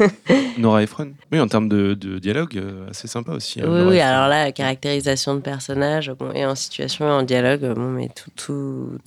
euh. 0.00 0.06
Nora 0.58 0.82
Ephron. 0.82 1.12
Oui, 1.32 1.40
en 1.40 1.48
termes 1.48 1.68
de, 1.68 1.94
de 1.94 2.18
dialogue, 2.18 2.56
euh, 2.58 2.88
assez 2.90 3.08
sympa 3.08 3.32
aussi. 3.32 3.60
hein, 3.60 3.86
oui, 3.88 4.00
alors 4.00 4.28
là, 4.28 4.52
caractérisation 4.52 5.34
de 5.34 5.40
personnage, 5.40 6.10
bon, 6.18 6.32
et 6.32 6.44
en 6.46 6.54
situation 6.54 7.06
et 7.06 7.10
en 7.10 7.22
dialogue, 7.22 7.74
bon, 7.74 7.90
mais 7.90 8.08
tout, 8.08 8.30
tout, 8.36 8.98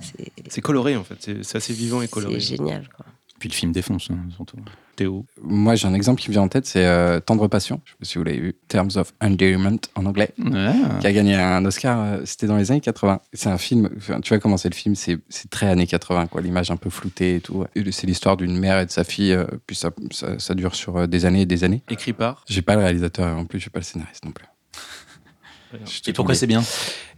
c'est 0.00 0.32
C'est 0.48 0.60
coloré 0.60 0.96
en 0.96 1.04
fait, 1.04 1.16
c'est 1.20 1.42
c'est 1.44 1.56
assez 1.58 1.72
vivant 1.72 2.02
et 2.02 2.08
coloré. 2.08 2.34
c'est 2.34 2.56
génial, 2.56 2.88
quoi. 2.94 3.06
Puis 3.38 3.48
le 3.48 3.54
film 3.54 3.72
défonce, 3.72 4.08
hein, 4.10 4.18
surtout. 4.34 4.56
Théo. 4.96 5.24
Moi, 5.42 5.74
j'ai 5.76 5.86
un 5.86 5.94
exemple 5.94 6.20
qui 6.20 6.28
me 6.28 6.32
vient 6.32 6.42
en 6.42 6.48
tête, 6.48 6.66
c'est 6.66 6.84
euh, 6.86 7.20
Tendre 7.20 7.46
Passion. 7.48 7.80
Je 7.84 7.90
sais 7.92 7.96
pas 7.98 8.04
si 8.06 8.18
vous 8.18 8.24
l'avez 8.24 8.40
vu. 8.40 8.54
Terms 8.68 8.90
of 8.96 9.12
Endearment 9.22 9.78
en 9.94 10.06
anglais. 10.06 10.30
Ouais. 10.38 10.72
Qui 11.00 11.06
a 11.06 11.12
gagné 11.12 11.34
un 11.36 11.64
Oscar. 11.64 12.00
euh, 12.00 12.20
C'était 12.24 12.46
dans 12.46 12.56
les 12.56 12.70
années 12.70 12.80
80. 12.80 13.20
C'est 13.32 13.48
un 13.50 13.58
film. 13.58 13.90
Tu 14.22 14.28
vois 14.30 14.38
comment 14.38 14.56
c'est 14.56 14.68
le 14.70 14.74
film 14.74 14.94
C'est 14.96 15.20
très 15.50 15.66
années 15.68 15.86
80, 15.86 16.26
quoi. 16.26 16.40
L'image 16.40 16.70
un 16.70 16.76
peu 16.76 16.90
floutée 16.90 17.36
et 17.36 17.40
tout. 17.40 17.64
C'est 17.92 18.06
l'histoire 18.06 18.36
d'une 18.36 18.58
mère 18.58 18.80
et 18.80 18.86
de 18.86 18.90
sa 18.90 19.04
fille. 19.04 19.32
euh, 19.32 19.44
puis 19.66 19.76
ça, 19.76 19.90
ça, 20.10 20.38
ça 20.38 20.54
dure 20.54 20.74
sur 20.74 20.96
euh, 20.96 21.06
des 21.06 21.24
années 21.26 21.42
et 21.42 21.46
des 21.46 21.62
années. 21.62 21.82
Écrit 21.90 22.12
par. 22.12 22.44
J'ai 22.48 22.62
pas 22.62 22.74
le 22.74 22.80
réalisateur 22.82 23.36
en 23.36 23.44
plus, 23.44 23.60
j'ai 23.60 23.70
pas 23.70 23.78
le 23.80 23.84
scénariste 23.84 24.24
non 24.24 24.32
plus. 24.32 24.46
Et 26.06 26.12
pourquoi 26.12 26.34
c'est 26.34 26.46
bien? 26.46 26.62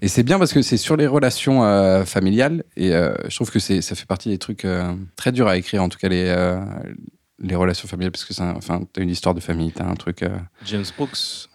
Et 0.02 0.08
c'est 0.08 0.22
bien 0.22 0.38
parce 0.38 0.52
que 0.52 0.62
c'est 0.62 0.78
sur 0.78 0.96
les 0.96 1.06
relations 1.06 1.62
euh, 1.64 2.04
familiales 2.04 2.64
et 2.76 2.92
euh, 2.92 3.14
je 3.28 3.34
trouve 3.36 3.50
que 3.50 3.58
ça 3.60 3.94
fait 3.94 4.06
partie 4.06 4.30
des 4.30 4.38
trucs 4.38 4.64
euh, 4.64 4.94
très 5.16 5.32
durs 5.32 5.46
à 5.48 5.56
écrire 5.56 5.82
en 5.82 5.88
tout 5.88 5.98
cas 5.98 6.08
les 6.08 6.24
euh, 6.26 6.58
les 7.40 7.54
relations 7.54 7.86
familiales 7.88 8.12
parce 8.12 8.24
que 8.24 8.34
c'est 8.34 8.42
un- 8.42 8.56
enfin 8.56 8.82
t'as 8.92 9.02
une 9.02 9.10
histoire 9.10 9.34
de 9.34 9.40
famille 9.40 9.72
t'as 9.72 9.84
un 9.86 9.94
truc 9.94 10.22
euh, 10.22 10.36
James 10.66 10.84
Brooks 10.96 11.48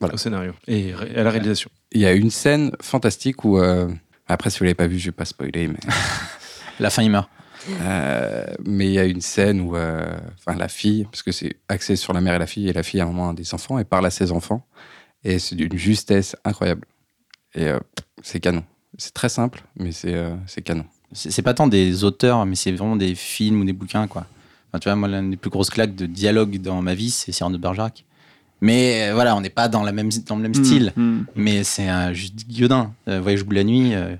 Voilà. 0.00 0.14
au 0.14 0.18
scénario 0.18 0.52
et 0.68 0.92
à 1.16 1.22
la 1.22 1.30
réalisation. 1.30 1.70
il 1.92 2.00
y 2.00 2.06
a 2.06 2.12
une 2.12 2.30
scène 2.30 2.70
fantastique 2.80 3.44
où 3.44 3.58
euh, 3.58 3.88
après 4.28 4.50
si 4.50 4.58
vous 4.58 4.64
l'avez 4.64 4.74
pas 4.74 4.86
vu 4.86 4.98
je 4.98 5.06
vais 5.06 5.12
pas 5.12 5.24
spoiler 5.24 5.68
mais 5.68 5.78
La 6.78 6.90
fin, 6.90 7.02
il 7.02 7.10
meurt. 7.10 7.30
euh, 7.80 8.44
mais 8.64 8.86
il 8.86 8.92
y 8.92 8.98
a 8.98 9.04
une 9.04 9.22
scène 9.22 9.60
où 9.62 9.76
euh, 9.76 10.16
enfin 10.38 10.56
la 10.56 10.68
fille 10.68 11.04
parce 11.10 11.22
que 11.22 11.32
c'est 11.32 11.56
axé 11.68 11.96
sur 11.96 12.12
la 12.12 12.20
mère 12.20 12.34
et 12.34 12.38
la 12.38 12.46
fille 12.46 12.68
et 12.68 12.72
la 12.72 12.82
fille 12.82 13.00
à 13.00 13.04
un 13.04 13.06
moment 13.06 13.30
a 13.30 13.34
des 13.34 13.54
enfants 13.54 13.78
et 13.78 13.84
parle 13.84 14.06
à 14.06 14.10
ses 14.10 14.30
enfants 14.32 14.66
et 15.24 15.38
c'est 15.38 15.56
d'une 15.56 15.76
justesse 15.76 16.36
incroyable 16.44 16.84
et 17.54 17.66
euh, 17.68 17.80
c'est 18.22 18.40
canon 18.40 18.62
c'est 18.98 19.12
très 19.14 19.28
simple 19.30 19.62
mais 19.76 19.90
c'est 19.92 20.14
euh, 20.14 20.36
c'est 20.46 20.62
canon 20.62 20.84
C'est 21.12 21.30
c'est 21.30 21.42
pas 21.42 21.54
tant 21.54 21.66
des 21.66 22.04
auteurs, 22.04 22.44
mais 22.46 22.54
c'est 22.56 22.72
vraiment 22.72 22.96
des 22.96 23.14
films 23.14 23.60
ou 23.60 23.64
des 23.64 23.72
bouquins, 23.72 24.06
quoi. 24.08 24.26
Enfin, 24.70 24.78
tu 24.80 24.88
vois, 24.88 24.96
moi, 24.96 25.08
l'une 25.08 25.30
des 25.30 25.36
plus 25.36 25.50
grosses 25.50 25.70
claques 25.70 25.94
de 25.94 26.06
dialogue 26.06 26.58
dans 26.60 26.82
ma 26.82 26.94
vie, 26.94 27.10
c'est 27.10 27.32
Cyrano 27.32 27.56
de 27.56 27.62
Bergerac. 27.62 28.04
Mais 28.60 29.08
euh, 29.10 29.14
voilà, 29.14 29.36
on 29.36 29.40
n'est 29.40 29.50
pas 29.50 29.68
dans, 29.68 29.82
la 29.82 29.92
même, 29.92 30.08
dans 30.26 30.36
le 30.36 30.42
même 30.42 30.54
style. 30.54 30.92
Hum. 30.96 31.26
Mais 31.34 31.62
c'est 31.64 31.88
un 31.88 32.12
juste 32.12 32.46
Guillaudin. 32.48 32.92
Euh, 33.08 33.20
Voyage 33.20 33.42
au 33.42 33.44
bout 33.44 33.50
de 33.50 33.56
la 33.56 33.64
nuit. 33.64 33.94
euh, 33.94 34.16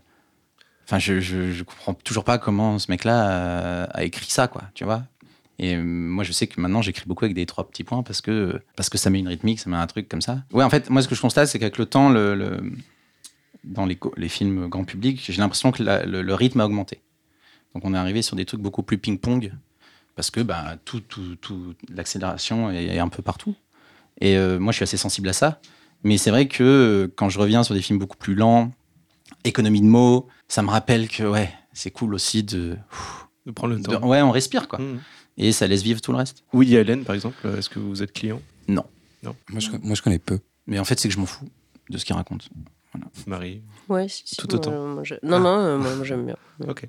Enfin, 0.85 0.99
je, 1.01 1.19
je, 1.21 1.51
je 1.53 1.65
comprends 1.65 1.95
toujours 1.95 2.23
pas 2.23 2.39
comment 2.39 2.79
ce 2.79 2.91
mec-là 2.93 3.31
euh, 3.31 3.87
a 3.91 4.05
écrit 4.05 4.31
ça, 4.31 4.47
quoi. 4.47 4.63
Tu 4.75 4.85
vois 4.85 5.03
Et 5.59 5.75
euh, 5.75 5.83
moi, 5.83 6.23
je 6.23 6.31
sais 6.31 6.47
que 6.47 6.61
maintenant, 6.61 6.81
j'écris 6.81 7.05
beaucoup 7.07 7.25
avec 7.25 7.35
des 7.35 7.45
trois 7.45 7.69
petits 7.69 7.83
points 7.83 8.05
parce 8.05 8.21
que, 8.21 8.61
parce 8.77 8.89
que 8.89 8.97
ça 8.99 9.11
met 9.11 9.19
une 9.19 9.27
rythmique, 9.27 9.59
ça 9.59 9.69
met 9.69 9.77
un 9.77 9.87
truc 9.89 10.09
comme 10.09 10.21
ça. 10.23 10.45
Ouais, 10.53 10.63
en 10.63 10.71
fait, 10.71 10.89
moi, 10.91 11.03
ce 11.03 11.09
que 11.09 11.17
je 11.17 11.21
constate, 11.21 11.49
c'est 11.49 11.59
qu'avec 11.59 11.77
le 11.79 11.87
temps, 11.87 12.09
le, 12.09 12.37
le- 12.37 12.61
dans 13.65 13.85
les, 13.85 13.99
les 14.17 14.29
films 14.29 14.69
grand 14.69 14.85
public, 14.85 15.21
j'ai 15.25 15.33
l'impression 15.41 15.73
que 15.73 15.83
la- 15.83 16.07
le, 16.07 16.23
le 16.23 16.35
rythme 16.35 16.61
a 16.61 16.67
augmenté. 16.67 17.01
Donc, 17.75 17.85
on 17.85 17.93
est 17.93 17.99
arrivé 17.99 18.23
sur 18.23 18.37
des 18.37 18.45
trucs 18.45 18.61
beaucoup 18.61 18.85
plus 18.85 18.97
ping-pong 18.99 19.53
parce 20.17 20.31
que 20.31 20.41
bah, 20.41 20.77
tout, 20.85 21.01
tout, 21.01 21.37
tout, 21.37 21.75
l'accélération 21.89 22.71
est, 22.71 22.99
un 22.99 23.09
peu 23.09 23.23
partout. 23.23 23.55
Et 24.21 24.37
euh, 24.37 24.59
moi, 24.59 24.73
je 24.73 24.77
suis 24.77 24.83
assez 24.85 24.97
sensible 24.97 25.29
à 25.29 25.33
ça. 25.33 25.61
Mais 26.03 26.19
c'est 26.19 26.31
vrai 26.31 26.49
que 26.49 26.65
euh, 26.65 27.13
quand 27.15 27.29
je 27.29 27.39
reviens 27.39 27.63
sur 27.63 27.75
des 27.75 27.83
films 27.83 27.99
beaucoup 27.99 28.17
plus 28.17 28.35
lents, 28.35 28.73
économie 29.45 29.81
de 29.81 29.87
mots, 29.87 30.27
ça 30.49 30.63
me 30.63 30.69
rappelle 30.71 31.09
que 31.09 31.23
ouais, 31.23 31.53
c'est 31.73 31.91
cool 31.91 32.15
aussi 32.15 32.43
de, 32.43 32.77
De 33.45 33.51
prendre 33.53 33.75
le 33.75 33.81
de- 33.81 33.85
temps. 33.85 34.07
ouais, 34.09 34.23
on 34.23 34.31
respire 34.31 34.69
quoi. 34.69 34.79
Mmh. 34.81 34.99
Et 35.39 35.53
ça 35.53 35.67
laisse 35.67 35.83
vivre 35.83 36.01
tout 36.01 36.13
le 36.13 36.19
reste. 36.19 36.45
Woody 36.53 36.77
Allen, 36.79 37.05
par 37.05 37.15
exemple, 37.15 37.47
est-ce 37.59 37.69
que 37.69 37.79
vous 37.79 38.03
êtes 38.03 38.13
client? 38.13 38.41
Moi 39.51 39.61
je, 39.61 39.71
moi 39.83 39.95
je 39.95 40.03
connais 40.03 40.19
peu 40.19 40.41
Mais 40.67 40.79
en 40.79 40.85
fait, 40.85 40.99
c'est 40.99 41.09
que 41.09 41.15
je 41.15 41.21
m'en 41.21 41.27
fous 41.27 41.49
de 41.91 41.99
ce 41.99 42.05
qu'il 42.05 42.15
raconte. 42.15 42.49
Marie? 43.27 43.63
Ouais, 43.89 44.09
si, 44.09 44.23
si, 44.25 44.37
Tout 44.37 44.49
moi, 44.49 44.57
autant. 44.57 44.87
moi, 44.87 45.05
je- 45.05 45.15
Non, 45.23 45.39
non, 45.39 45.59
euh, 45.59 45.79
moi, 45.79 45.95
moi, 45.95 46.05
j'aime 46.05 46.25
bien. 46.27 46.37
Ok. 46.67 46.89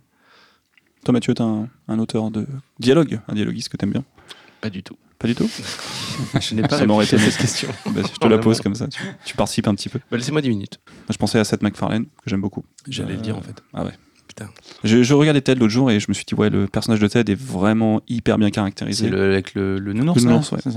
Toi, 1.08 1.14
Mathieu, 1.14 1.34
t'es 1.34 1.42
un, 1.42 1.70
un 1.88 2.00
auteur 2.00 2.30
de 2.32 2.46
dialogue, 2.80 3.22
un 3.30 3.34
dialoguiste 3.34 3.70
que 3.70 3.78
t'aimes 3.78 3.92
bien 3.94 4.04
Pas 4.60 4.70
du 4.70 4.84
tout. 4.84 4.98
Pas 5.18 5.30
du 5.30 5.36
tout 5.36 5.50
Je 6.42 6.54
n'ai 6.54 6.64
pas 6.64 6.78
Ça 6.78 6.86
m'aurait 6.86 7.06
réfléchi 7.06 7.24
à 7.24 7.28
été- 7.28 7.32
cette 7.32 7.42
question. 7.42 7.70
Bah, 7.94 8.02
Je 8.04 8.20
te 8.20 8.28
la 8.28 8.38
pose 8.40 8.60
comme 8.60 8.76
ça, 8.76 8.90
tu, 8.90 9.02
tu 9.24 9.38
participes 9.38 9.70
un 9.70 9.74
petit 9.76 9.88
peu. 9.88 10.00
Bah, 10.12 10.18
Laissez-moi 10.18 10.42
10 10.42 10.50
minutes. 10.50 10.82
Je 11.10 11.16
pensais 11.16 11.40
à 11.40 11.46
Seth 11.46 11.62
MacFarlane, 11.64 12.04
que 12.08 12.30
j'aime 12.30 12.42
beaucoup. 12.42 12.66
J'allais 12.90 13.14
le 13.14 13.22
dire 13.22 13.38
en 13.38 13.42
fait. 13.42 13.64
Ah 13.74 13.86
ouais. 13.86 13.94
Putain. 14.28 14.50
Je, 14.84 15.02
je 15.02 15.14
regardais 15.14 15.40
Ted 15.40 15.58
l'autre 15.62 15.72
jour 15.72 15.90
et 15.90 16.02
je 16.02 16.08
me 16.10 16.14
suis 16.14 16.26
dit, 16.26 16.36
ouais, 16.36 16.50
le 16.50 16.68
personnage 16.68 17.00
de 17.00 17.08
Ted 17.08 17.32
est 17.32 17.40
vraiment 17.42 18.02
hyper 18.10 18.38
bien 18.38 18.52
caractérisé. 18.52 19.06
C'est 19.06 19.10
le, 19.10 19.32
avec 19.32 19.54
le, 19.56 19.80
le 19.80 19.94
nounours. 19.94 20.22
Le 20.22 20.28
nounours, 20.30 20.52
ouais. 20.52 20.60
ça 20.62 20.72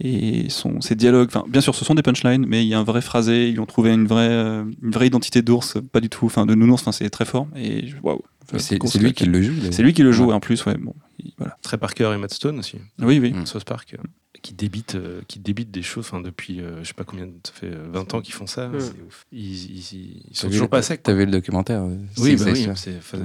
Et 0.00 0.48
son, 0.48 0.80
ses 0.80 0.94
dialogues, 0.94 1.28
enfin, 1.28 1.44
bien 1.46 1.60
sûr, 1.60 1.74
ce 1.74 1.84
sont 1.84 1.94
des 1.94 2.02
punchlines, 2.02 2.46
mais 2.48 2.64
il 2.64 2.68
y 2.68 2.72
a 2.74 2.78
un 2.78 2.82
vrai 2.84 3.02
phrasé, 3.02 3.50
ils 3.50 3.60
ont 3.60 3.66
trouvé 3.66 3.92
une 3.92 4.06
vraie, 4.06 4.30
euh, 4.30 4.64
une 4.82 4.90
vraie 4.90 5.06
identité 5.08 5.42
d'ours, 5.42 5.76
pas 5.92 6.00
du 6.00 6.08
tout, 6.08 6.24
enfin, 6.24 6.46
de 6.46 6.54
nounours, 6.54 6.80
enfin, 6.80 6.92
c'est 6.92 7.10
très 7.10 7.26
fort. 7.26 7.46
Et 7.54 7.92
waouh. 8.02 8.22
C'est 8.58 8.78
lui 8.98 9.12
qui 9.12 9.24
le 9.24 9.42
joue. 9.42 9.52
C'est 9.70 9.82
lui 9.82 9.92
qui 9.92 10.02
le 10.02 10.12
joue, 10.12 10.26
Ouais. 10.26 10.34
en 10.34 10.40
plus, 10.40 10.64
ouais, 10.66 10.76
bon, 10.78 10.94
il- 11.18 11.32
voilà. 11.38 11.56
Trey 11.62 11.78
Parker 11.78 12.12
et 12.14 12.18
Matt 12.18 12.32
Stone 12.34 12.58
aussi. 12.58 12.76
Oui, 13.00 13.18
oui. 13.18 13.32
Mm. 13.32 13.46
South 13.46 13.64
Park. 13.64 13.94
euh, 13.98 14.02
Qui 14.40 14.54
débite, 14.54 14.96
euh, 14.96 15.20
qui 15.28 15.38
débite 15.38 15.70
des 15.70 15.82
choses 15.82 16.06
enfin, 16.08 16.20
depuis, 16.20 16.60
euh, 16.60 16.82
je 16.82 16.88
sais 16.88 16.94
pas 16.94 17.04
combien, 17.04 17.26
ça 17.46 17.52
fait 17.54 17.66
euh, 17.68 17.86
20 17.92 18.12
ans 18.14 18.20
qu'ils 18.20 18.34
font 18.34 18.48
ça. 18.48 18.66
Mm. 18.68 18.80
C'est 18.80 18.90
ouf. 19.06 19.26
Ils, 19.30 19.92
ils- 19.92 20.22
sont 20.32 20.48
toujours 20.48 20.62
le- 20.64 20.68
pas 20.68 20.82
secs. 20.82 21.00
T'as 21.00 21.12
vu 21.12 21.26
le 21.26 21.30
documentaire 21.30 21.82
euh, 21.82 21.94
Oui, 22.18 22.36
c'est- 22.36 22.44
bah 22.44 22.52
c'est- 22.56 22.68
oui. 22.68 22.74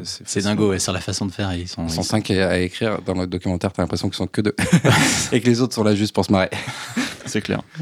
C'est 0.03 0.23
fascinant. 0.27 0.49
dingo, 0.51 0.69
ouais, 0.69 0.77
sur 0.79 0.93
la 0.93 1.01
façon 1.01 1.25
de 1.25 1.31
faire. 1.31 1.51
Ils 1.55 1.67
sont, 1.67 1.85
Ils 1.87 1.91
sont 1.91 2.01
ils- 2.01 2.05
cinq 2.05 2.29
à, 2.31 2.49
à 2.51 2.57
écrire. 2.59 3.01
Dans 3.01 3.15
le 3.15 3.25
documentaire, 3.25 3.73
t'as 3.73 3.81
l'impression 3.81 4.09
qu'ils 4.09 4.17
sont 4.17 4.27
que 4.27 4.41
deux. 4.41 4.55
et 5.31 5.41
que 5.41 5.45
les 5.47 5.61
autres 5.61 5.73
sont 5.73 5.83
là 5.83 5.95
juste 5.95 6.13
pour 6.13 6.23
se 6.25 6.31
marrer. 6.31 6.49
C'est 7.25 7.41
clair. 7.41 7.61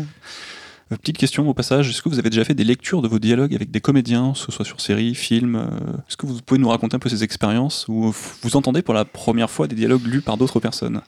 Euh, 0.91 0.97
Petite 0.97 1.17
question 1.17 1.47
au 1.49 1.53
passage, 1.53 1.89
est-ce 1.89 2.01
que 2.01 2.09
vous 2.09 2.19
avez 2.19 2.29
déjà 2.29 2.43
fait 2.43 2.53
des 2.53 2.63
lectures 2.63 3.01
de 3.01 3.07
vos 3.07 3.19
dialogues 3.19 3.55
avec 3.55 3.71
des 3.71 3.81
comédiens, 3.81 4.33
que 4.33 4.39
ce 4.39 4.51
soit 4.51 4.65
sur 4.65 4.81
séries, 4.81 5.15
films 5.15 5.55
euh, 5.55 5.97
Est-ce 6.07 6.17
que 6.17 6.25
vous 6.25 6.41
pouvez 6.41 6.59
nous 6.59 6.69
raconter 6.69 6.95
un 6.95 6.99
peu 6.99 7.09
ces 7.09 7.23
expériences 7.23 7.87
où 7.87 8.13
vous 8.41 8.55
entendez 8.55 8.81
pour 8.81 8.93
la 8.93 9.05
première 9.05 9.49
fois 9.49 9.67
des 9.67 9.75
dialogues 9.75 10.05
lus 10.05 10.21
par 10.21 10.37
d'autres 10.37 10.59
personnes? 10.59 11.01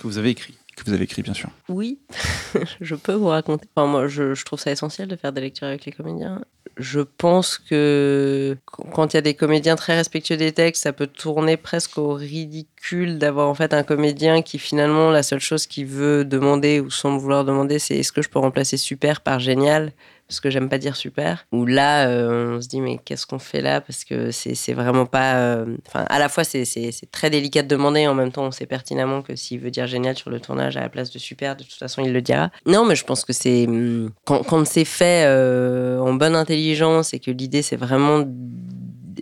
Que 0.00 0.06
vous 0.06 0.18
avez 0.18 0.30
écrit. 0.30 0.54
Que 0.74 0.84
vous 0.84 0.92
avez 0.92 1.04
écrits, 1.04 1.22
bien 1.22 1.34
sûr 1.34 1.48
Oui, 1.68 1.98
je 2.80 2.94
peux 2.94 3.12
vous 3.12 3.28
raconter. 3.28 3.66
Enfin, 3.74 3.86
moi, 3.86 4.08
je, 4.08 4.42
trouve 4.44 4.58
ça 4.58 4.70
essentiel 4.70 5.08
de 5.08 5.16
faire 5.16 5.32
des 5.32 5.40
lectures 5.40 5.66
avec 5.66 5.84
les 5.84 5.92
comédiens. 5.92 6.42
Je 6.76 7.00
pense 7.00 7.58
que 7.58 8.56
qu- 8.66 8.90
quand 8.92 9.12
il 9.12 9.16
y 9.16 9.18
a 9.18 9.22
des 9.22 9.34
comédiens 9.34 9.76
très 9.76 9.94
respectueux 9.96 10.36
des 10.36 10.52
textes, 10.52 10.82
ça 10.82 10.92
peut 10.92 11.06
tourner 11.06 11.56
presque 11.56 11.98
au 11.98 12.14
ridicule 12.14 13.18
d'avoir 13.18 13.48
en 13.48 13.54
fait 13.54 13.72
un 13.74 13.84
comédien 13.84 14.42
qui 14.42 14.58
finalement 14.58 15.10
la 15.10 15.22
seule 15.22 15.40
chose 15.40 15.66
qu'il 15.66 15.86
veut 15.86 16.24
demander 16.24 16.80
ou 16.80 16.90
semble 16.90 17.20
vouloir 17.20 17.44
demander, 17.44 17.78
c'est 17.78 17.96
est-ce 17.98 18.12
que 18.12 18.22
je 18.22 18.28
peux 18.28 18.40
remplacer 18.40 18.76
super 18.76 19.20
par 19.20 19.38
génial? 19.38 19.92
Parce 20.28 20.40
que 20.40 20.48
j'aime 20.50 20.68
pas 20.68 20.78
dire 20.78 20.96
super. 20.96 21.46
Ou 21.52 21.66
là, 21.66 22.08
euh, 22.08 22.56
on 22.56 22.60
se 22.60 22.68
dit 22.68 22.80
mais 22.80 22.98
qu'est-ce 23.04 23.26
qu'on 23.26 23.38
fait 23.38 23.60
là? 23.60 23.80
Parce 23.80 24.04
que 24.04 24.30
c'est 24.30 24.72
vraiment 24.72 25.06
pas. 25.06 25.36
euh, 25.36 25.76
Enfin, 25.86 26.04
à 26.08 26.18
la 26.18 26.28
fois 26.28 26.44
c'est 26.44 26.64
très 27.12 27.30
délicat 27.30 27.62
de 27.62 27.68
demander, 27.68 28.06
en 28.06 28.14
même 28.14 28.32
temps 28.32 28.44
on 28.44 28.50
sait 28.50 28.66
pertinemment 28.66 29.22
que 29.22 29.36
s'il 29.36 29.60
veut 29.60 29.70
dire 29.70 29.86
génial 29.86 30.16
sur 30.16 30.30
le 30.30 30.40
tournage 30.40 30.76
à 30.76 30.80
la 30.80 30.88
place 30.88 31.10
de 31.10 31.18
super, 31.18 31.56
de 31.56 31.62
toute 31.62 31.72
façon 31.74 32.02
il 32.02 32.12
le 32.12 32.22
dira. 32.22 32.50
Non, 32.66 32.84
mais 32.84 32.96
je 32.96 33.04
pense 33.04 33.24
que 33.24 33.32
c'est 33.32 33.66
hum, 33.66 34.10
quand, 34.24 34.42
quand 34.42 34.64
c'est 34.66 34.84
fait 34.84 35.24
euh, 35.26 35.98
en 36.00 36.14
bonne 36.14 36.34
intelligence 36.36 37.12
et 37.14 37.20
que 37.20 37.30
l'idée 37.30 37.62
c'est 37.62 37.76
vraiment 37.76 38.24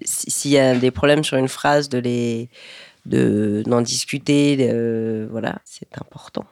s'il 0.05 0.51
y 0.53 0.59
a 0.59 0.75
des 0.75 0.91
problèmes 0.91 1.23
sur 1.25 1.37
une 1.37 1.49
phrase 1.49 1.89
de 1.89 1.99
les 1.99 2.49
de 3.07 3.63
d'en 3.67 3.81
discuter, 3.81 4.57
de- 4.57 5.27
voilà, 5.31 5.61
c'est 5.65 5.89
important. 6.01 6.45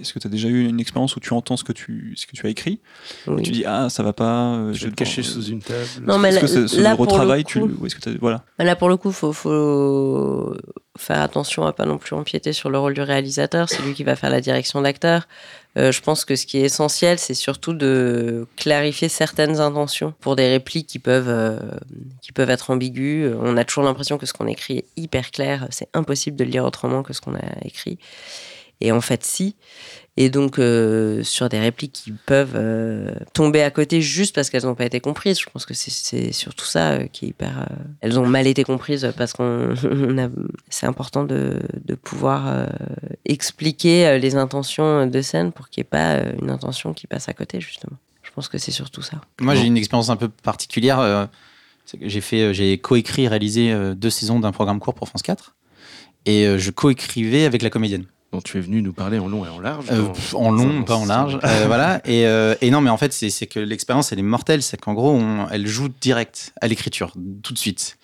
Est-ce 0.00 0.12
que 0.12 0.18
tu 0.18 0.26
as 0.26 0.30
déjà 0.30 0.48
eu 0.48 0.66
une 0.66 0.80
expérience 0.80 1.14
où 1.16 1.20
tu 1.20 1.32
entends 1.32 1.56
ce 1.56 1.62
que 1.64 1.72
tu, 1.72 2.14
ce 2.16 2.26
que 2.26 2.32
tu 2.32 2.44
as 2.46 2.50
écrit 2.50 2.80
Oui. 3.28 3.40
et 3.40 3.42
tu 3.44 3.50
dis 3.52 3.64
ah 3.64 3.88
ça 3.88 4.02
va 4.02 4.12
pas 4.12 4.54
euh, 4.54 4.72
Je 4.72 4.80
vais 4.80 4.84
vais 4.86 4.90
le 4.90 4.96
cacher 4.96 5.22
devoir- 5.22 5.34
sous 5.36 5.44
une 5.50 5.60
table. 5.62 5.78
Non, 6.02 6.18
mais 6.18 6.32
là- 6.32 6.40
que 6.40 6.46
ce, 6.46 6.66
ce 6.66 6.80
là, 6.80 6.96
pour 6.96 7.04
le 7.06 7.42
tu 7.44 7.60
coup- 7.60 7.86
est-ce 7.86 7.94
que 7.96 8.18
voilà 8.18 8.44
Mais 8.58 8.64
Là, 8.64 8.74
pour 8.74 8.88
le 8.88 8.96
coup, 8.96 9.08
il 9.10 9.14
faut, 9.14 9.32
faut 9.32 10.56
faire 10.98 11.20
attention 11.20 11.64
à 11.66 11.72
pas 11.72 11.86
non 11.86 11.98
plus 11.98 12.14
empiéter 12.16 12.52
sur 12.52 12.68
le 12.70 12.78
rôle 12.78 12.94
du 12.94 13.00
réalisateur. 13.02 13.68
C'est 13.68 13.82
lui 13.82 13.94
qui 13.94 14.02
va 14.04 14.16
faire 14.16 14.30
la 14.30 14.40
direction 14.40 14.80
d'acteur. 14.82 15.28
Euh, 15.78 15.90
je 15.90 16.02
pense 16.02 16.24
que 16.24 16.36
ce 16.36 16.44
qui 16.44 16.58
est 16.58 16.62
essentiel, 16.62 17.18
c'est 17.18 17.34
surtout 17.34 17.72
de 17.72 18.46
clarifier 18.56 19.08
certaines 19.08 19.58
intentions 19.58 20.12
pour 20.20 20.36
des 20.36 20.48
répliques 20.48 20.86
qui 20.86 20.98
peuvent, 20.98 21.30
euh, 21.30 21.58
qui 22.20 22.32
peuvent 22.32 22.50
être 22.50 22.70
ambiguës. 22.70 23.34
On 23.40 23.56
a 23.56 23.64
toujours 23.64 23.84
l'impression 23.84 24.18
que 24.18 24.26
ce 24.26 24.32
qu'on 24.32 24.46
écrit 24.46 24.78
est 24.78 24.86
hyper 24.96 25.30
clair. 25.30 25.66
C'est 25.70 25.88
impossible 25.94 26.36
de 26.36 26.44
le 26.44 26.50
lire 26.50 26.64
autrement 26.64 27.02
que 27.02 27.12
ce 27.12 27.20
qu'on 27.20 27.34
a 27.34 27.64
écrit. 27.64 27.98
Et 28.80 28.92
en 28.92 29.00
fait, 29.00 29.24
si. 29.24 29.56
Et 30.18 30.28
donc, 30.28 30.58
euh, 30.58 31.22
sur 31.24 31.48
des 31.48 31.58
répliques 31.58 31.92
qui 31.94 32.12
peuvent 32.12 32.52
euh, 32.54 33.10
tomber 33.32 33.62
à 33.62 33.70
côté 33.70 34.02
juste 34.02 34.34
parce 34.34 34.50
qu'elles 34.50 34.64
n'ont 34.64 34.74
pas 34.74 34.84
été 34.84 35.00
comprises, 35.00 35.40
je 35.40 35.46
pense 35.50 35.64
que 35.64 35.72
c'est- 35.72 36.32
surtout 36.32 36.66
ça 36.66 36.90
euh, 36.92 37.06
qui 37.06 37.24
est 37.24 37.28
hyper. 37.28 37.60
euh, 37.62 37.74
elles 38.02 38.18
ont 38.18 38.26
mal 38.26 38.46
été 38.46 38.62
comprises 38.62 39.10
parce 39.16 39.32
qu'on 39.32 39.74
a- 40.18 40.28
c'est 40.68 40.84
important 40.86 41.24
de, 41.24 41.60
de 41.86 41.94
pouvoir 41.94 42.44
euh, 42.46 42.66
expliquer 43.24 44.18
les 44.18 44.36
intentions 44.36 45.06
de 45.06 45.22
scène 45.22 45.52
pour 45.52 45.68
qu'il 45.68 45.80
n'y 45.82 45.86
ait 45.86 45.90
pas 45.90 46.12
euh, 46.16 46.32
une 46.42 46.50
intention 46.50 46.92
qui 46.92 47.06
passe 47.06 47.28
à 47.28 47.32
côté, 47.32 47.60
justement. 47.60 47.96
Je 48.22 48.30
pense 48.32 48.48
que 48.48 48.58
c'est 48.58 48.70
surtout 48.70 49.02
ça. 49.02 49.20
Moi, 49.40 49.54
j'ai 49.54 49.64
une 49.64 49.76
expérience 49.76 50.10
un 50.10 50.16
peu 50.16 50.28
particulière. 50.28 51.00
euh, 51.00 51.26
j'ai 52.00 52.20
fait, 52.20 52.54
j'ai 52.54 52.78
coécrit 52.78 53.24
et 53.24 53.28
réalisé 53.28 53.72
euh, 53.72 53.94
deux 53.94 54.10
saisons 54.10 54.40
d'un 54.40 54.52
programme 54.52 54.78
court 54.78 54.94
pour 54.94 55.08
France 55.08 55.22
4. 55.22 55.54
Et 56.26 56.46
euh, 56.46 56.58
je 56.58 56.70
coécrivais 56.70 57.44
avec 57.44 57.62
la 57.62 57.70
comédienne. 57.70 58.04
Dont 58.32 58.40
tu 58.40 58.56
es 58.58 58.60
venu 58.60 58.80
nous 58.82 58.92
parler 58.92 59.18
en 59.18 59.28
long 59.28 59.44
et 59.44 59.48
en 59.48 59.60
large. 59.60 59.86
Euh, 59.90 60.08
dans- 60.32 60.38
en 60.40 60.50
long, 60.50 60.78
dans- 60.80 60.82
pas 60.84 60.96
en 60.96 61.04
large. 61.04 61.38
Euh, 61.44 61.64
voilà. 61.66 62.00
Et, 62.06 62.26
euh, 62.26 62.54
et 62.62 62.70
non, 62.70 62.80
mais 62.80 62.90
en 62.90 62.96
fait, 62.96 63.12
c'est 63.12 63.46
que 63.46 63.60
l'expérience, 63.60 64.10
elle 64.12 64.18
est 64.18 64.22
mortelle. 64.22 64.62
C'est 64.62 64.80
qu'en 64.80 64.94
gros, 64.94 65.10
on- 65.12 65.48
elle 65.50 65.66
joue 65.66 65.88
direct 66.00 66.52
à 66.60 66.66
l'écriture, 66.68 67.12
tout 67.42 67.52
de 67.52 67.58
suite. 67.58 67.98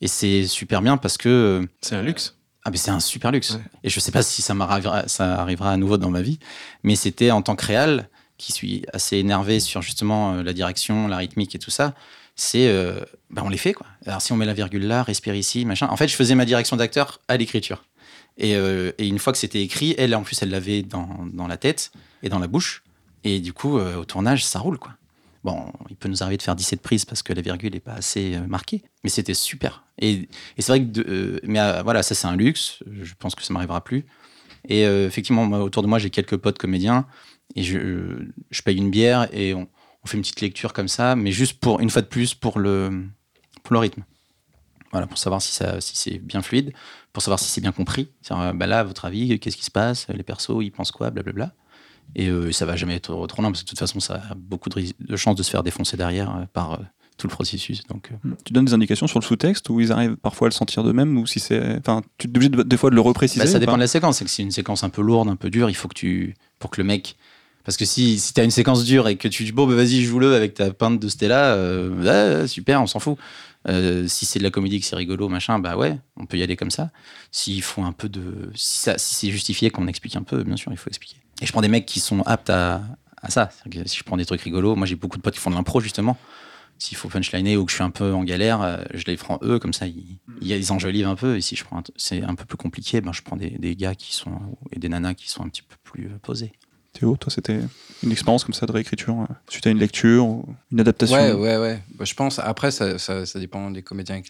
Et 0.00 0.08
c'est 0.08 0.46
super 0.46 0.82
bien 0.82 0.96
parce 0.96 1.16
que 1.16 1.66
C'est 1.80 1.94
un 1.96 2.02
luxe. 2.02 2.36
ah, 2.64 2.70
mais 2.70 2.76
c'est 2.76 2.90
un 2.90 3.00
super 3.00 3.30
luxe. 3.30 3.52
Ouais. 3.54 3.60
Et 3.84 3.88
je 3.88 4.00
sais 4.00 4.12
pas 4.12 4.22
si 4.22 4.42
ça, 4.42 4.54
m'arrivera- 4.54 5.06
ça 5.08 5.40
arrivera 5.40 5.72
à 5.72 5.76
nouveau 5.76 5.96
dans 5.96 6.10
ma 6.10 6.22
vie, 6.22 6.38
mais 6.82 6.96
c'était 6.96 7.30
en 7.30 7.42
tant 7.42 7.54
que 7.56 7.64
réal, 7.64 8.08
qui 8.36 8.52
suis 8.52 8.84
assez 8.92 9.16
énervé 9.16 9.58
sur 9.58 9.82
justement 9.82 10.34
la 10.42 10.52
direction, 10.52 11.08
la 11.08 11.16
rythmique 11.16 11.54
et 11.56 11.58
tout 11.58 11.70
ça. 11.72 11.94
C'est, 12.36 12.68
euh, 12.68 13.00
bah, 13.30 13.42
on 13.44 13.48
les 13.48 13.56
fait 13.58 13.72
quoi. 13.72 13.86
Alors 14.06 14.22
si 14.22 14.32
on 14.32 14.36
met 14.36 14.46
la 14.46 14.54
virgule 14.54 14.86
là, 14.86 15.02
respire 15.02 15.34
ici, 15.34 15.64
machin. 15.64 15.88
En 15.90 15.96
fait, 15.96 16.06
je 16.06 16.14
faisais 16.14 16.36
ma 16.36 16.44
direction 16.44 16.76
d'acteur 16.76 17.18
à 17.26 17.36
l'écriture. 17.36 17.82
Et, 18.38 18.54
euh, 18.54 18.92
et 18.98 19.06
une 19.06 19.18
fois 19.18 19.32
que 19.32 19.38
c'était 19.38 19.62
écrit, 19.62 19.94
elle 19.98 20.14
en 20.14 20.22
plus, 20.22 20.40
elle 20.42 20.50
l'avait 20.50 20.82
dans, 20.82 21.46
la 21.48 21.56
tête 21.56 21.92
et 22.22 22.28
dans 22.28 22.38
la 22.38 22.46
bouche. 22.46 22.84
Et 23.24 23.40
du 23.40 23.52
coup, 23.52 23.78
euh, 23.78 23.96
au 23.96 24.04
tournage, 24.04 24.44
ça 24.44 24.60
roule 24.60 24.78
quoi. 24.78 24.92
Bon, 25.44 25.72
il 25.88 25.96
peut 25.96 26.08
nous 26.08 26.22
arriver 26.22 26.36
de 26.36 26.42
faire 26.42 26.56
17 26.56 26.80
prises 26.80 27.04
parce 27.04 27.22
que 27.22 27.32
la 27.32 27.42
virgule 27.42 27.72
n'est 27.72 27.80
pas 27.80 27.94
assez 27.94 28.34
euh, 28.34 28.46
marquée, 28.46 28.82
mais 29.02 29.10
c'était 29.10 29.34
super. 29.34 29.84
Et, 30.00 30.28
c'est 30.58 30.68
vrai 30.68 30.84
que, 30.84 31.40
mais 31.44 31.82
voilà, 31.82 32.02
ça 32.02 32.14
c'est 32.14 32.26
un 32.26 32.36
luxe. 32.36 32.82
Je 33.02 33.14
pense 33.18 33.34
que 33.34 33.42
ça 33.42 33.52
m'arrivera 33.52 33.82
plus. 33.82 34.06
Et 34.68 34.82
effectivement, 34.82 35.44
autour 35.60 35.82
de 35.82 35.88
moi, 35.88 35.98
j'ai 35.98 36.10
quelques 36.10 36.36
potes 36.36 36.58
comédiens 36.58 37.06
et 37.54 37.62
je, 37.62 38.18
je 38.50 38.62
paye 38.62 38.76
une 38.76 38.90
bière 38.90 39.28
et 39.32 39.54
on, 39.54 39.68
on 40.04 40.06
fait 40.06 40.16
une 40.16 40.22
petite 40.22 40.40
lecture 40.40 40.72
comme 40.72 40.88
ça, 40.88 41.16
mais 41.16 41.32
juste 41.32 41.58
pour 41.60 41.80
une 41.80 41.90
fois 41.90 42.02
de 42.02 42.06
plus 42.06 42.34
pour 42.34 42.58
le 42.58 43.04
pour 43.62 43.74
le 43.74 43.78
rythme. 43.78 44.04
Voilà, 44.92 45.06
pour 45.06 45.18
savoir 45.18 45.42
si 45.42 45.52
ça 45.52 45.80
si 45.80 45.96
c'est 45.96 46.18
bien 46.18 46.40
fluide, 46.42 46.72
pour 47.12 47.22
savoir 47.22 47.38
si 47.38 47.50
c'est 47.50 47.60
bien 47.60 47.72
compris. 47.72 48.08
Bah 48.30 48.66
là, 48.66 48.80
à 48.80 48.84
votre 48.84 49.04
avis, 49.04 49.38
qu'est-ce 49.38 49.56
qui 49.56 49.64
se 49.64 49.70
passe? 49.70 50.06
Les 50.08 50.22
persos, 50.22 50.62
ils 50.62 50.70
pensent 50.70 50.92
quoi? 50.92 51.10
Blablabla. 51.10 51.52
Et 52.16 52.28
euh, 52.28 52.52
ça 52.52 52.64
va 52.64 52.74
jamais 52.76 52.94
être 52.94 53.26
trop 53.26 53.42
long 53.42 53.50
parce 53.50 53.60
que 53.60 53.66
de 53.66 53.68
toute 53.68 53.78
façon, 53.78 54.00
ça 54.00 54.14
a 54.30 54.34
beaucoup 54.34 54.70
de, 54.70 55.16
chances 55.16 55.36
de 55.36 55.42
se 55.42 55.50
faire 55.50 55.62
défoncer 55.62 55.96
derrière 55.98 56.34
euh, 56.34 56.44
par 56.50 56.72
euh, 56.72 56.76
tout 57.18 57.26
le 57.26 57.32
processus. 57.32 57.82
Donc, 57.88 58.10
euh, 58.12 58.30
Tu 58.46 58.54
donnes 58.54 58.64
des 58.64 58.72
indications 58.72 59.06
sur 59.06 59.18
le 59.20 59.24
sous-texte 59.24 59.68
où 59.68 59.78
ils 59.78 59.92
arrivent 59.92 60.16
parfois 60.16 60.46
à 60.46 60.48
le 60.48 60.54
sentir 60.54 60.84
d'eux-mêmes 60.84 61.18
ou 61.18 61.26
si 61.26 61.38
c'est. 61.38 61.76
Enfin, 61.78 62.02
tu 62.16 62.26
es 62.26 62.30
obligé 62.30 62.48
de- 62.48 62.62
des 62.62 62.76
fois 62.78 62.88
de 62.88 62.94
le 62.94 63.02
repréciser. 63.02 63.44
Bah, 63.44 63.46
ça 63.50 63.58
dépend 63.58 63.74
de 63.74 63.80
la 63.80 63.86
séquence. 63.88 64.18
C'est 64.18 64.24
que 64.24 64.30
c'est 64.30 64.42
une 64.42 64.50
séquence 64.52 64.84
un 64.84 64.88
peu 64.88 65.02
lourde, 65.02 65.28
un 65.28 65.36
peu 65.36 65.50
dure. 65.50 65.68
Il 65.68 65.76
faut 65.76 65.88
que 65.88 65.94
tu. 65.94 66.34
Pour 66.58 66.70
que 66.70 66.80
le 66.80 66.86
mec. 66.86 67.16
Parce 67.64 67.76
que 67.76 67.84
si, 67.84 68.18
si 68.18 68.32
tu 68.32 68.40
as 68.40 68.44
une 68.44 68.50
séquence 68.50 68.84
dure 68.84 69.08
et 69.08 69.16
que 69.16 69.28
tu 69.28 69.44
dis, 69.44 69.52
bon, 69.52 69.66
bah, 69.66 69.74
vas-y, 69.74 70.02
joue-le 70.02 70.34
avec 70.34 70.54
ta 70.54 70.72
peinte 70.72 70.98
de 70.98 71.08
Stella, 71.08 71.52
euh, 71.52 72.46
super, 72.46 72.80
on 72.80 72.86
s'en 72.86 72.98
fout. 72.98 73.18
Euh, 73.68 74.08
si 74.08 74.24
c'est 74.26 74.38
de 74.38 74.44
la 74.44 74.50
comédie, 74.50 74.80
que 74.80 74.86
c'est 74.86 74.96
rigolo, 74.96 75.28
machin, 75.28 75.58
bah 75.58 75.76
ouais, 75.76 75.98
on 76.16 76.26
peut 76.26 76.38
y 76.38 76.42
aller 76.42 76.56
comme 76.56 76.70
ça. 76.70 76.90
S'il 77.30 77.62
faut 77.62 77.82
un 77.82 77.92
peu 77.92 78.08
de. 78.08 78.50
Si, 78.54 78.78
ça- 78.80 78.98
si 78.98 79.14
c'est 79.14 79.30
justifié 79.30 79.70
qu'on 79.70 79.86
explique 79.86 80.16
un 80.16 80.22
peu, 80.22 80.42
bien 80.42 80.56
sûr, 80.56 80.72
il 80.72 80.78
faut 80.78 80.88
expliquer. 80.88 81.16
Et 81.42 81.46
je 81.46 81.52
prends 81.52 81.60
des 81.60 81.68
mecs 81.68 81.86
qui 81.86 82.00
sont 82.00 82.22
aptes 82.22 82.50
à, 82.50 82.82
à 83.20 83.30
ça. 83.30 83.50
Que 83.70 83.86
Si 83.86 83.96
je 83.98 84.04
prends 84.04 84.16
des 84.16 84.24
trucs 84.26 84.40
rigolos, 84.40 84.74
moi 84.74 84.86
j'ai 84.86 84.96
beaucoup 84.96 85.16
de 85.18 85.22
potes 85.22 85.34
qui 85.34 85.40
font 85.40 85.50
de 85.50 85.54
l'impro, 85.56 85.80
justement. 85.80 86.16
S'il 86.80 86.96
faut 86.96 87.08
punchliner 87.08 87.56
ou 87.56 87.64
que 87.64 87.70
je 87.72 87.74
suis 87.76 87.84
un 87.84 87.90
peu 87.90 88.12
en 88.14 88.22
galère, 88.22 88.62
euh, 88.62 88.78
je 88.94 89.04
les 89.06 89.16
prends 89.16 89.38
eux, 89.42 89.58
comme 89.58 89.72
ça 89.72 89.86
ils, 89.88 90.18
ils, 90.40 90.50
ils 90.52 90.72
enjolivent 90.72 91.08
un 91.08 91.16
peu. 91.16 91.36
Et 91.36 91.40
si 91.40 91.56
je 91.56 91.64
prends 91.64 91.82
c'est 91.96 92.22
un 92.22 92.36
peu 92.36 92.44
plus 92.44 92.56
compliqué, 92.56 93.00
ben, 93.00 93.12
je 93.12 93.22
prends 93.22 93.36
des, 93.36 93.50
des 93.50 93.74
gars 93.76 93.94
qui 93.96 94.14
sont. 94.14 94.38
et 94.72 94.78
des 94.78 94.88
nanas 94.88 95.14
qui 95.14 95.28
sont 95.28 95.42
un 95.44 95.48
petit 95.48 95.62
peu 95.62 95.74
plus 95.82 96.06
euh, 96.06 96.18
posés. 96.22 96.52
Toi, 97.00 97.16
c'était 97.28 97.60
une 98.02 98.12
expérience 98.12 98.44
comme 98.44 98.54
ça 98.54 98.66
de 98.66 98.72
réécriture 98.72 99.20
euh, 99.20 99.34
suite 99.48 99.66
à 99.66 99.70
une 99.70 99.78
lecture, 99.78 100.42
une 100.70 100.80
adaptation 100.80 101.16
Ouais, 101.16 101.32
ouais, 101.32 101.56
ouais. 101.56 101.82
Bah, 101.94 102.04
je 102.04 102.14
pense, 102.14 102.38
après, 102.38 102.70
ça, 102.70 102.98
ça, 102.98 103.24
dépend 103.38 103.70
des 103.70 103.82
comédiens. 103.82 104.20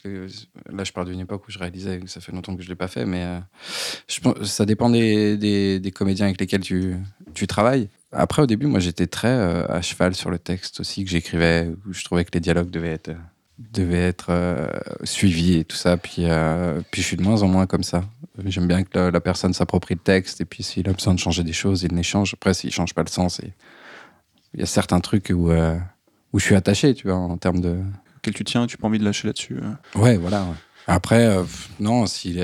Là, 0.71 0.85
je 0.85 0.93
parle 0.93 1.09
d'une 1.09 1.21
époque 1.21 1.47
où 1.49 1.51
je 1.51 1.59
réalisais, 1.59 2.01
ça 2.07 2.21
fait 2.21 2.33
longtemps 2.33 2.57
que 2.57 2.63
je 2.63 2.69
ne 2.69 2.73
l'ai 2.73 2.77
pas 2.77 2.89
fait, 2.89 3.05
mais 3.05 3.25
euh, 3.25 3.39
je 4.09 4.21
pense, 4.21 4.43
ça 4.45 4.65
dépend 4.65 4.91
des, 4.91 5.37
des, 5.37 5.81
des 5.81 5.91
comédiens 5.91 6.27
avec 6.27 6.41
lesquels 6.41 6.61
tu, 6.61 6.97
tu 7.35 7.47
travailles. 7.47 7.89
Après, 8.13 8.43
au 8.43 8.47
début, 8.47 8.67
moi, 8.67 8.81
j'étais 8.81 9.07
très 9.07 9.29
euh, 9.29 9.67
à 9.69 9.83
cheval 9.83 10.15
sur 10.15 10.31
le 10.31 10.39
texte 10.39 10.81
aussi 10.81 11.05
que 11.05 11.11
j'écrivais, 11.11 11.69
où 11.87 11.93
je 11.93 12.05
trouvais 12.05 12.25
que 12.25 12.31
les 12.33 12.41
dialogues 12.41 12.71
devaient 12.71 12.93
être, 12.93 13.11
devaient 13.59 14.07
être 14.07 14.27
euh, 14.31 14.69
suivis 15.05 15.55
et 15.59 15.65
tout 15.65 15.77
ça. 15.77 15.97
Puis, 15.97 16.25
euh, 16.27 16.81
puis 16.91 17.03
je 17.03 17.07
suis 17.07 17.17
de 17.17 17.23
moins 17.23 17.43
en 17.43 17.49
moins 17.49 17.67
comme 17.67 17.83
ça. 17.83 18.05
J'aime 18.45 18.69
bien 18.69 18.85
que 18.85 18.97
la, 18.97 19.11
la 19.11 19.21
personne 19.21 19.53
s'approprie 19.53 19.95
le 19.95 20.01
texte 20.01 20.41
et 20.41 20.45
puis 20.45 20.63
s'il 20.63 20.89
a 20.89 20.93
besoin 20.93 21.15
de 21.15 21.19
changer 21.19 21.43
des 21.43 21.53
choses, 21.53 21.83
il 21.83 21.93
les 21.95 22.03
change. 22.05 22.35
Après, 22.35 22.55
s'il 22.55 22.71
change 22.71 22.95
pas 22.95 23.03
le 23.03 23.09
sens, 23.09 23.41
et... 23.41 23.53
il 24.55 24.61
y 24.61 24.63
a 24.63 24.67
certains 24.67 25.01
trucs 25.01 25.31
où, 25.35 25.51
euh, 25.51 25.77
où 26.33 26.39
je 26.39 26.45
suis 26.45 26.55
attaché, 26.55 26.95
tu 26.95 27.09
vois, 27.09 27.17
en 27.17 27.37
termes 27.37 27.61
de. 27.61 27.81
Quel 28.23 28.35
tu 28.35 28.45
tiens, 28.45 28.67
tu 28.67 28.77
pas 28.77 28.87
envie 28.87 28.99
de 28.99 29.05
lâcher 29.05 29.27
là-dessus. 29.27 29.59
Ouais, 29.95 30.17
voilà. 30.17 30.43
ouais. 30.45 30.55
Après, 30.87 31.29
non, 31.81 32.07
s'il 32.07 32.37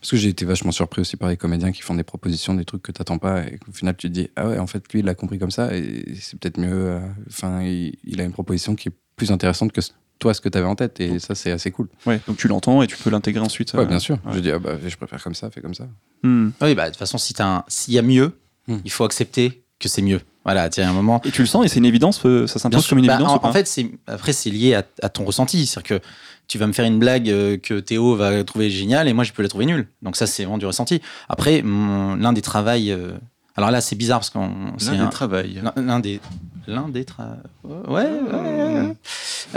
parce 0.00 0.10
que 0.12 0.16
j'ai 0.16 0.28
été 0.28 0.44
vachement 0.44 0.70
surpris 0.70 1.00
aussi 1.00 1.16
par 1.16 1.28
les 1.28 1.36
comédiens 1.36 1.72
qui 1.72 1.82
font 1.82 1.94
des 1.94 2.04
propositions, 2.04 2.54
des 2.54 2.64
trucs 2.64 2.82
que 2.82 2.92
t'attends 2.92 3.18
pas, 3.18 3.44
et 3.48 3.58
qu'au 3.58 3.72
final 3.72 3.96
tu 3.96 4.08
te 4.08 4.12
dis, 4.12 4.30
ah 4.36 4.46
ouais, 4.48 4.58
en 4.58 4.66
fait, 4.68 4.84
lui, 4.92 5.00
il 5.00 5.04
l'a 5.06 5.14
compris 5.16 5.38
comme 5.40 5.50
ça, 5.50 5.74
et 5.74 6.14
c'est 6.20 6.38
peut-être 6.38 6.58
mieux. 6.58 7.00
Enfin, 7.26 7.62
il, 7.62 7.96
il 8.04 8.20
a 8.20 8.24
une 8.24 8.32
proposition 8.32 8.76
qui 8.76 8.90
est 8.90 8.92
plus 9.16 9.32
intéressante 9.32 9.72
que 9.72 9.80
ce- 9.80 9.90
toi, 10.18 10.34
ce 10.34 10.40
que 10.40 10.48
t'avais 10.48 10.66
en 10.66 10.74
tête, 10.74 11.00
et 11.00 11.18
ça, 11.18 11.34
c'est 11.34 11.50
assez 11.50 11.70
cool. 11.70 11.88
Ouais, 12.06 12.20
donc 12.26 12.36
tu 12.36 12.48
l'entends 12.48 12.82
et 12.82 12.86
tu 12.86 12.96
peux 12.96 13.10
l'intégrer 13.10 13.40
ensuite. 13.44 13.72
Ouais, 13.74 13.80
euh. 13.80 13.84
bien 13.84 13.98
sûr. 14.00 14.16
ouais. 14.26 14.32
Je 14.34 14.40
dis, 14.40 14.50
ah 14.50 14.58
bah, 14.58 14.72
je 14.84 14.96
préfère 14.96 15.22
comme 15.22 15.34
ça, 15.34 15.50
fais 15.50 15.60
comme 15.60 15.74
ça. 15.74 15.86
Hmm. 16.22 16.50
Oui, 16.60 16.74
bah, 16.74 16.84
de 16.86 16.90
toute 16.90 16.98
façon, 16.98 17.18
si 17.18 17.34
t'as 17.34 17.46
un- 17.46 17.64
s'il 17.68 17.94
y 17.94 17.98
a 17.98 18.02
mieux, 18.02 18.32
Hmm. 18.66 18.78
il 18.84 18.90
faut 18.90 19.04
accepter 19.04 19.62
que 19.80 19.88
c'est 19.88 20.02
mieux. 20.02 20.20
Voilà, 20.44 20.68
tu 20.70 20.80
à 20.80 20.88
un 20.88 20.92
moment. 20.92 21.20
Et 21.24 21.30
tu 21.30 21.40
le 21.42 21.46
sens 21.46 21.64
et 21.64 21.68
c'est 21.68 21.78
une 21.78 21.84
évidence, 21.86 22.20
euh, 22.26 22.46
ça 22.46 22.54
Bien 22.54 22.62
s'impose 22.62 22.82
sûr. 22.84 22.90
comme 22.90 22.98
une 22.98 23.06
Bah, 23.06 23.14
évidence 23.14 23.32
en, 23.32 23.36
ou 23.36 23.38
pas 23.38 23.48
en 23.48 23.52
fait, 23.52 23.66
c'est 23.66 23.90
après 24.06 24.32
c'est 24.32 24.50
lié 24.50 24.74
à, 24.74 24.82
à 25.02 25.08
ton 25.08 25.24
ressenti, 25.24 25.66
c'est-à-dire 25.66 26.00
que 26.00 26.06
tu 26.48 26.58
vas 26.58 26.66
me 26.66 26.72
faire 26.72 26.84
une 26.86 26.98
blague 26.98 27.28
euh, 27.30 27.56
que 27.58 27.78
Théo 27.80 28.16
va 28.16 28.42
trouver 28.44 28.70
géniale 28.70 29.06
et 29.08 29.12
moi 29.12 29.24
je 29.24 29.32
peux 29.32 29.42
la 29.42 29.48
trouver 29.48 29.66
nulle. 29.66 29.88
Donc 30.02 30.16
ça 30.16 30.26
c'est 30.26 30.42
vraiment 30.44 30.58
du 30.58 30.66
ressenti. 30.66 31.00
Après 31.28 31.62
l'un 31.62 32.32
des 32.32 32.42
travails, 32.42 32.90
euh, 32.92 33.12
alors 33.58 33.70
là 33.70 33.80
c'est 33.80 33.96
bizarre 33.96 34.20
parce 34.20 34.30
qu'on 34.30 34.72
c'est 34.78 34.92
L'un 34.92 35.00
un- 35.00 35.04
des 35.06 35.10
travail. 35.10 35.62
l'un- 35.76 36.00
des 36.00 36.20
l'un 36.66 36.88
des 36.88 37.04
tra... 37.04 37.36
ouais, 37.64 37.74
ouais, 37.88 38.06
ouais. 38.30 38.96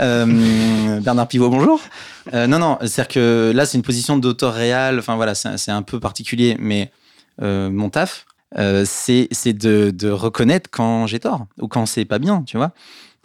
Euh, 0.00 1.00
Bernard 1.00 1.28
Pivot 1.28 1.50
bonjour. 1.50 1.80
Euh, 2.34 2.46
non 2.46 2.58
non, 2.58 2.78
c'est-à-dire 2.80 3.08
que 3.08 3.52
là 3.54 3.64
c'est 3.66 3.76
une 3.78 3.82
position 3.84 4.16
d'auteur 4.18 4.54
réel. 4.54 4.98
Enfin 4.98 5.16
voilà, 5.16 5.34
c'est 5.34 5.70
un 5.70 5.82
peu 5.82 6.00
particulier, 6.00 6.56
mais 6.58 6.90
euh, 7.42 7.70
mon 7.70 7.90
taf. 7.90 8.26
c'est 8.84 9.28
c'est 9.30 9.52
de, 9.52 9.90
de 9.90 10.10
reconnaître 10.10 10.68
quand 10.70 11.06
j'ai 11.06 11.20
tort 11.20 11.46
ou 11.60 11.68
quand 11.68 11.86
c'est 11.86 12.04
pas 12.04 12.18
bien, 12.18 12.42
tu 12.42 12.56
vois. 12.56 12.72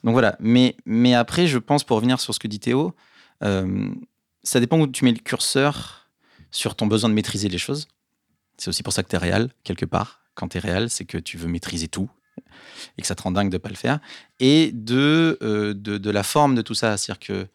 Donc 0.04 0.14
voilà. 0.14 0.36
Mais, 0.40 0.76
mais 0.86 1.14
après, 1.16 1.48
je 1.48 1.58
pense, 1.58 1.84
pour 1.84 1.96
revenir 1.98 2.20
sur 2.20 2.34
ce 2.34 2.40
que 2.40 2.48
dit 2.48 2.60
Théo, 2.60 2.94
ça 3.42 4.60
dépend 4.60 4.80
où 4.80 4.88
tu 4.88 5.06
mets 5.06 5.12
le 5.12 5.20
curseur 5.20 6.08
sur 6.52 6.76
ton 6.76 6.88
besoin 6.88 7.10
de 7.10 7.16
maîtriser 7.16 7.50
les 7.50 7.58
choses. 7.58 7.88
C'est 8.58 8.70
aussi 8.70 8.84
pour 8.84 8.94
ça 8.94 9.04
que 9.04 9.10
tu 9.10 9.16
es 9.16 9.20
réel, 9.20 9.50
quelque 9.64 9.86
part. 9.86 10.22
Quand 10.38 10.50
tu 10.50 10.58
es 10.58 10.60
réel, 10.62 10.90
c'est 10.90 11.06
que 11.06 11.18
tu 11.18 11.36
veux 11.38 11.48
maîtriser 11.48 11.88
tout 11.88 12.10
et 12.98 13.02
que 13.02 13.08
ça 13.08 13.16
te 13.16 13.24
rend 13.24 13.32
dingue 13.32 13.50
de 13.50 13.58
pas 13.58 13.70
le 13.70 13.76
faire. 13.76 14.00
Et 14.40 14.72
de, 14.72 15.38
euh, 15.42 15.74
de, 15.74 15.98
de 15.98 16.12
la 16.12 16.22
forme 16.24 16.54
de 16.54 16.62
tout 16.62 16.76
ça. 16.76 16.96
C'est-à-dire 16.96 17.20
que 17.20 17.48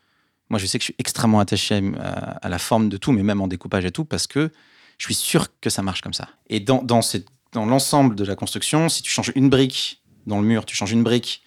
moi, 0.50 0.58
je 0.58 0.66
sais 0.66 0.78
que 0.78 0.82
je 0.82 0.86
suis 0.86 0.96
extrêmement 0.98 1.38
attaché 1.40 1.80
à, 2.00 2.08
à 2.44 2.48
la 2.48 2.58
forme 2.58 2.88
de 2.88 2.96
tout, 2.96 3.12
mais 3.12 3.22
même 3.22 3.40
en 3.40 3.46
découpage 3.46 3.84
et 3.84 3.92
tout, 3.92 4.04
parce 4.04 4.26
que 4.26 4.50
je 4.98 5.04
suis 5.06 5.14
sûr 5.14 5.46
que 5.60 5.70
ça 5.70 5.82
marche 5.82 6.00
comme 6.02 6.12
ça. 6.12 6.28
Et 6.48 6.58
dans, 6.60 6.82
dans, 6.82 7.02
cette- 7.02 7.28
dans 7.52 7.66
l'ensemble 7.66 8.16
de 8.16 8.24
la 8.24 8.34
construction, 8.34 8.88
si 8.88 9.02
tu 9.02 9.10
changes 9.10 9.32
une 9.36 9.48
brique 9.48 10.02
dans 10.26 10.40
le 10.40 10.46
mur, 10.46 10.66
tu 10.66 10.74
changes 10.76 10.92
une 10.92 11.04
brique 11.04 11.42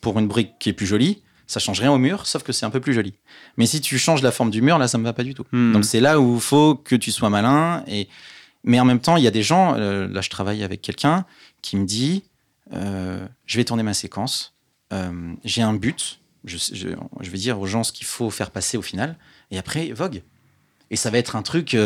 pour 0.00 0.18
une 0.18 0.26
brique 0.26 0.58
qui 0.58 0.68
est 0.70 0.72
plus 0.74 0.86
jolie, 0.86 1.22
ça 1.46 1.60
change 1.60 1.80
rien 1.80 1.92
au 1.92 1.98
mur, 1.98 2.26
sauf 2.26 2.42
que 2.42 2.52
c'est 2.52 2.66
un 2.66 2.70
peu 2.70 2.80
plus 2.80 2.94
joli. 2.94 3.14
Mais 3.56 3.66
si 3.66 3.80
tu 3.80 3.98
changes 3.98 4.22
la 4.22 4.32
forme 4.32 4.50
du 4.50 4.62
mur, 4.62 4.78
là, 4.78 4.88
ça 4.88 4.98
me 4.98 5.04
va 5.04 5.12
pas 5.12 5.24
du 5.24 5.34
tout. 5.34 5.44
Hmm. 5.52 5.72
Donc 5.72 5.84
c'est 5.84 6.00
là 6.00 6.20
où 6.20 6.34
il 6.36 6.40
faut 6.40 6.74
que 6.74 6.96
tu 6.96 7.10
sois 7.12 7.30
malin. 7.30 7.84
Et... 7.86 8.08
Mais 8.64 8.78
en 8.80 8.84
même 8.84 9.00
temps, 9.00 9.16
il 9.16 9.24
y 9.24 9.26
a 9.26 9.30
des 9.30 9.42
gens, 9.42 9.74
euh, 9.76 10.06
là 10.08 10.20
je 10.20 10.28
travaille 10.30 10.62
avec 10.62 10.82
quelqu'un 10.82 11.24
qui 11.62 11.76
me 11.76 11.86
dit, 11.86 12.24
euh, 12.72 13.26
je 13.46 13.56
vais 13.56 13.64
tourner 13.64 13.82
ma 13.82 13.94
séquence, 13.94 14.54
euh, 14.92 15.32
j'ai 15.44 15.62
un 15.62 15.72
but, 15.74 16.20
je, 16.44 16.56
je, 16.58 16.88
je 17.20 17.30
vais 17.30 17.38
dire 17.38 17.58
aux 17.60 17.66
gens 17.66 17.84
ce 17.84 17.92
qu'il 17.92 18.06
faut 18.06 18.30
faire 18.30 18.50
passer 18.50 18.76
au 18.76 18.82
final, 18.82 19.16
et 19.50 19.58
après, 19.58 19.90
vogue. 19.92 20.22
Et 20.90 20.96
ça 20.96 21.10
va 21.10 21.18
être 21.18 21.36
un 21.36 21.42
truc 21.42 21.76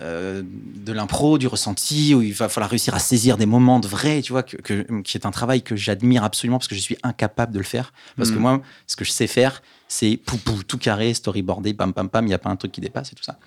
de 0.00 0.92
l'impro, 0.92 1.38
du 1.38 1.46
ressenti, 1.46 2.14
où 2.14 2.20
il 2.20 2.34
va 2.34 2.48
falloir 2.50 2.68
réussir 2.70 2.94
à 2.94 2.98
saisir 2.98 3.36
des 3.38 3.46
moments 3.46 3.80
de 3.80 3.88
vrai, 3.88 4.20
tu 4.20 4.32
vois, 4.32 4.42
que, 4.42 4.56
que- 4.58 5.00
qui 5.00 5.16
est 5.16 5.24
un 5.26 5.30
travail 5.30 5.62
que 5.62 5.74
j'admire 5.74 6.22
absolument 6.22 6.58
parce 6.58 6.68
que 6.68 6.74
je 6.74 6.80
suis 6.80 6.98
incapable 7.02 7.52
de 7.52 7.58
le 7.58 7.64
faire. 7.64 7.92
Parce 8.16 8.30
que 8.30 8.36
Mm. 8.36 8.42
moi, 8.42 8.62
ce 8.86 8.94
que 8.96 9.04
je 9.06 9.10
sais 9.10 9.26
faire, 9.26 9.62
c'est 9.88 10.18
pou 10.18 10.36
pou, 10.36 10.62
tout 10.64 10.76
carré, 10.78 11.14
storyboardé, 11.14 11.72
pam 11.72 11.94
pam 11.94 12.10
pam, 12.10 12.24
il 12.26 12.28
n'y 12.28 12.34
a 12.34 12.38
pas 12.38 12.50
un 12.50 12.56
truc 12.56 12.72
qui 12.72 12.80
dépasse 12.82 13.12
et 13.12 13.14
tout 13.14 13.22
ça. 13.24 13.38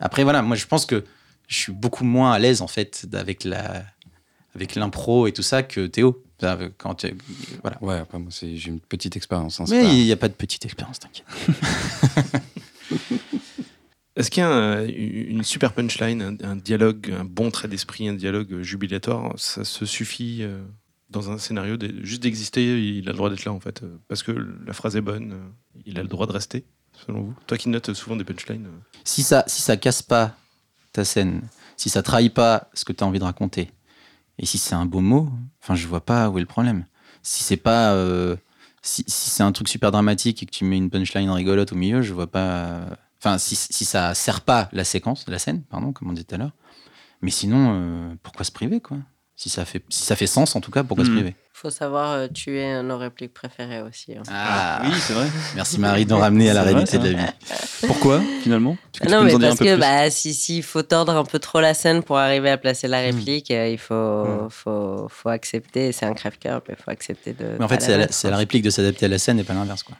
Après, 0.00 0.22
voilà, 0.24 0.40
moi 0.40 0.56
je 0.56 0.64
pense 0.66 0.86
que 0.86 1.04
je 1.48 1.56
suis 1.56 1.72
beaucoup 1.72 2.04
moins 2.04 2.32
à 2.32 2.38
l'aise 2.38 2.62
en 2.62 2.66
fait 2.66 3.06
avec 3.12 3.44
la 3.44 3.84
avec 4.54 4.74
l'impro 4.74 5.26
et 5.26 5.32
tout 5.32 5.42
ça 5.42 5.62
que 5.62 5.86
Théo. 5.86 6.22
Quand 6.76 6.96
tu- 6.96 7.14
voilà. 7.62 7.78
Ouais, 7.82 7.98
après, 7.98 8.18
moi, 8.18 8.30
c'est- 8.32 8.56
j'ai 8.56 8.68
une 8.70 8.80
petite 8.80 9.16
expérience. 9.16 9.60
hein, 9.60 9.64
Mais 9.70 9.84
il 9.96 10.04
n'y 10.04 10.10
a 10.12 10.16
pas 10.16 10.28
de 10.28 10.34
petite 10.34 10.64
expérience, 10.64 10.98
t'inquiète. 10.98 11.24
Est-ce 14.16 14.30
qu'il 14.30 14.42
y 14.42 14.44
a 14.44 14.50
un- 14.50 14.86
une 14.86 15.42
super 15.42 15.72
punchline, 15.72 16.20
un, 16.20 16.36
un 16.50 16.56
dialogue, 16.56 17.14
un 17.18 17.24
bon 17.24 17.50
trait 17.50 17.68
d'esprit, 17.68 18.08
un 18.08 18.14
dialogue 18.14 18.60
jubilatoire? 18.60 19.32
Ça 19.38 19.64
se 19.64 19.86
suffit 19.86 20.38
euh, 20.42 20.62
dans 21.08 21.30
un 21.30 21.38
scénario 21.38 21.76
de- 21.78 22.04
juste 22.04 22.22
d'exister 22.22 22.78
Il 22.98 23.08
a 23.08 23.12
le 23.12 23.16
droit 23.16 23.30
d'être 23.30 23.44
là 23.46 23.52
en 23.52 23.60
fait, 23.60 23.82
euh, 23.82 23.96
parce 24.08 24.22
que 24.22 24.32
la 24.66 24.72
phrase 24.74 24.96
est 24.96 25.00
bonne. 25.00 25.32
euh, 25.32 25.48
Il 25.86 25.98
a 25.98 26.02
le 26.02 26.08
droit 26.08 26.26
de 26.26 26.32
rester, 26.32 26.64
selon 27.06 27.22
vous? 27.22 27.34
Toi 27.46 27.56
qui 27.56 27.70
notes 27.70 27.94
souvent 27.94 28.16
des 28.16 28.24
punchlines. 28.24 28.66
euh, 28.66 28.98
Si 29.04 29.22
ça, 29.22 29.44
si 29.46 29.62
ça 29.62 29.76
casse 29.78 30.02
pas 30.02 30.36
ta 30.92 31.04
scène, 31.04 31.42
si 31.76 31.88
ça 31.88 32.02
trahit 32.02 32.32
pas 32.32 32.68
ce 32.74 32.84
que 32.84 32.92
tu 32.92 33.02
as 33.02 33.06
envie 33.06 33.18
de 33.18 33.24
raconter, 33.24 33.70
et 34.38 34.46
si 34.46 34.58
c'est 34.58 34.74
un 34.74 34.86
beau 34.86 35.00
mot, 35.00 35.28
enfin, 35.62 35.74
je 35.74 35.86
vois 35.86 36.04
pas 36.04 36.28
où 36.30 36.38
est 36.38 36.40
le 36.40 36.46
problème. 36.46 36.86
Si 37.22 37.44
c'est 37.44 37.56
pas. 37.56 37.92
euh, 37.92 38.36
si 38.82 39.04
si 39.06 39.30
c'est 39.30 39.42
un 39.44 39.52
truc 39.52 39.68
super 39.68 39.92
dramatique 39.92 40.42
et 40.42 40.46
que 40.46 40.50
tu 40.50 40.64
mets 40.64 40.76
une 40.76 40.90
punchline 40.90 41.30
rigolote 41.30 41.72
au 41.72 41.76
milieu, 41.76 42.02
je 42.02 42.12
vois 42.12 42.26
pas. 42.26 42.80
Enfin, 43.20 43.38
si, 43.38 43.54
si 43.54 43.84
ça 43.84 44.14
sert 44.14 44.40
pas 44.40 44.68
la 44.72 44.82
séquence, 44.84 45.24
la 45.28 45.38
scène, 45.38 45.62
pardon, 45.62 45.92
comme 45.92 46.08
on 46.10 46.12
disait 46.12 46.24
tout 46.24 46.34
à 46.34 46.38
l'heure. 46.38 46.50
Mais 47.20 47.30
sinon, 47.30 47.72
euh, 47.74 48.14
pourquoi 48.24 48.44
se 48.44 48.50
priver, 48.50 48.80
quoi? 48.80 48.96
Si 49.36 49.48
ça, 49.48 49.64
fait, 49.64 49.84
si 49.88 50.04
ça 50.04 50.16
fait 50.16 50.26
sens, 50.26 50.56
en 50.56 50.60
tout 50.60 50.72
cas, 50.72 50.82
pourquoi 50.82 51.04
se 51.04 51.10
Hmm. 51.10 51.14
priver? 51.14 51.36
Faut 51.62 51.70
savoir 51.70 52.10
euh, 52.14 52.26
tuer 52.26 52.82
nos 52.82 52.98
répliques 52.98 53.32
préférées 53.32 53.82
aussi. 53.82 54.14
hein. 54.16 54.22
Ah, 54.28 54.82
Oui, 54.84 54.90
c'est 54.98 55.12
vrai. 55.12 55.28
Merci 55.54 55.78
Marie 55.78 56.04
d'en 56.04 56.18
ramener 56.18 56.50
à 56.50 56.54
la 56.54 56.62
vrai, 56.62 56.72
réalité 56.72 56.98
de 56.98 57.04
la 57.10 57.10
vie. 57.12 57.32
Pourquoi, 57.86 58.20
finalement? 58.42 58.76
Que 58.92 59.06
tu 59.06 59.12
non, 59.12 59.22
mais 59.22 59.38
parce 59.38 59.60
que 59.60 59.76
bah, 59.76 60.10
si 60.10 60.34
s'il 60.34 60.64
faut 60.64 60.82
tordre 60.82 61.14
un 61.16 61.24
peu 61.24 61.38
trop 61.38 61.60
la 61.60 61.72
scène 61.72 62.02
pour 62.02 62.18
arriver 62.18 62.50
à 62.50 62.58
placer 62.58 62.88
la 62.88 62.98
réplique, 62.98 63.52
euh, 63.52 63.68
il 63.68 63.78
faut, 63.78 63.94
Mm. 63.94 64.48
faut, 64.50 65.06
faut 65.08 65.28
accepter. 65.28 65.92
C'est 65.92 66.04
un 66.04 66.14
crève-cœur, 66.14 66.62
mais 66.68 66.74
il 66.76 66.82
faut 66.82 66.90
accepter 66.90 67.32
de. 67.32 67.44
Mais 67.60 67.64
en 67.64 67.68
fait, 67.68 67.80
c'est 67.80 67.94
à, 67.94 67.98
la- 68.30 68.34
à 68.34 68.38
réplique 68.38 68.64
de 68.64 68.70
s'adapter 68.70 69.06
à 69.06 69.08
la 69.08 69.18
scène 69.18 69.38
et 69.38 69.44
pas 69.44 69.54
l'inverse, 69.54 69.84
quoi. 69.84 69.94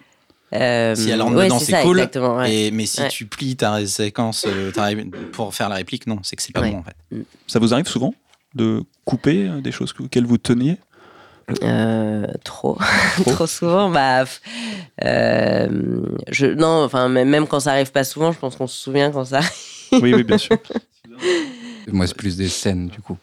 Euh, 0.54 0.96
Si 0.96 1.10
elle 1.10 1.22
rentre 1.22 1.36
ouais, 1.36 1.44
dedans, 1.44 1.60
c'est 1.60 1.80
cool. 1.82 1.98
Exactement, 1.98 2.38
ouais. 2.38 2.52
Et, 2.52 2.70
mais 2.72 2.86
si 2.86 3.02
Ouais. 3.02 3.08
tu 3.08 3.26
plies 3.26 3.54
ta 3.54 3.86
séquence 3.86 4.46
euh, 4.48 4.72
ta 4.72 4.86
ré- 4.86 5.06
pour 5.30 5.54
faire 5.54 5.68
la 5.68 5.76
réplique, 5.76 6.08
non, 6.08 6.18
c'est 6.24 6.34
que 6.34 6.42
c'est 6.42 6.52
pas 6.52 6.60
Ouais. 6.62 6.72
bon 6.72 6.78
en 6.78 6.82
fait. 6.82 7.24
Ça 7.46 7.60
vous 7.60 7.72
arrive 7.72 7.86
souvent 7.86 8.12
de 8.56 8.82
couper 9.04 9.48
des 9.62 9.70
choses 9.70 9.92
que- 9.92 10.02
auxquelles 10.02 10.26
vous 10.26 10.38
teniez? 10.38 10.76
Euh, 11.62 12.26
trop, 12.44 12.78
trop 13.26 13.46
souvent. 13.48 13.90
Bah, 13.90 14.24
euh, 15.04 15.68
je, 16.30 16.46
non, 16.46 16.84
enfin, 16.84 17.08
même 17.08 17.46
quand 17.46 17.60
ça 17.60 17.72
arrive 17.72 17.92
pas 17.92 18.04
souvent, 18.04 18.32
je 18.32 18.38
pense 18.38 18.56
qu'on 18.56 18.66
se 18.66 18.76
souvient 18.78 19.10
quand 19.10 19.24
ça. 19.24 19.38
arrive. 19.38 19.50
Oui, 20.02 20.14
oui, 20.14 20.22
bien 20.24 20.38
sûr. 20.38 20.56
Moi, 21.92 22.06
c'est 22.06 22.16
plus 22.16 22.36
des 22.36 22.48
scènes, 22.48 22.88
du 22.88 23.00
coup. 23.00 23.16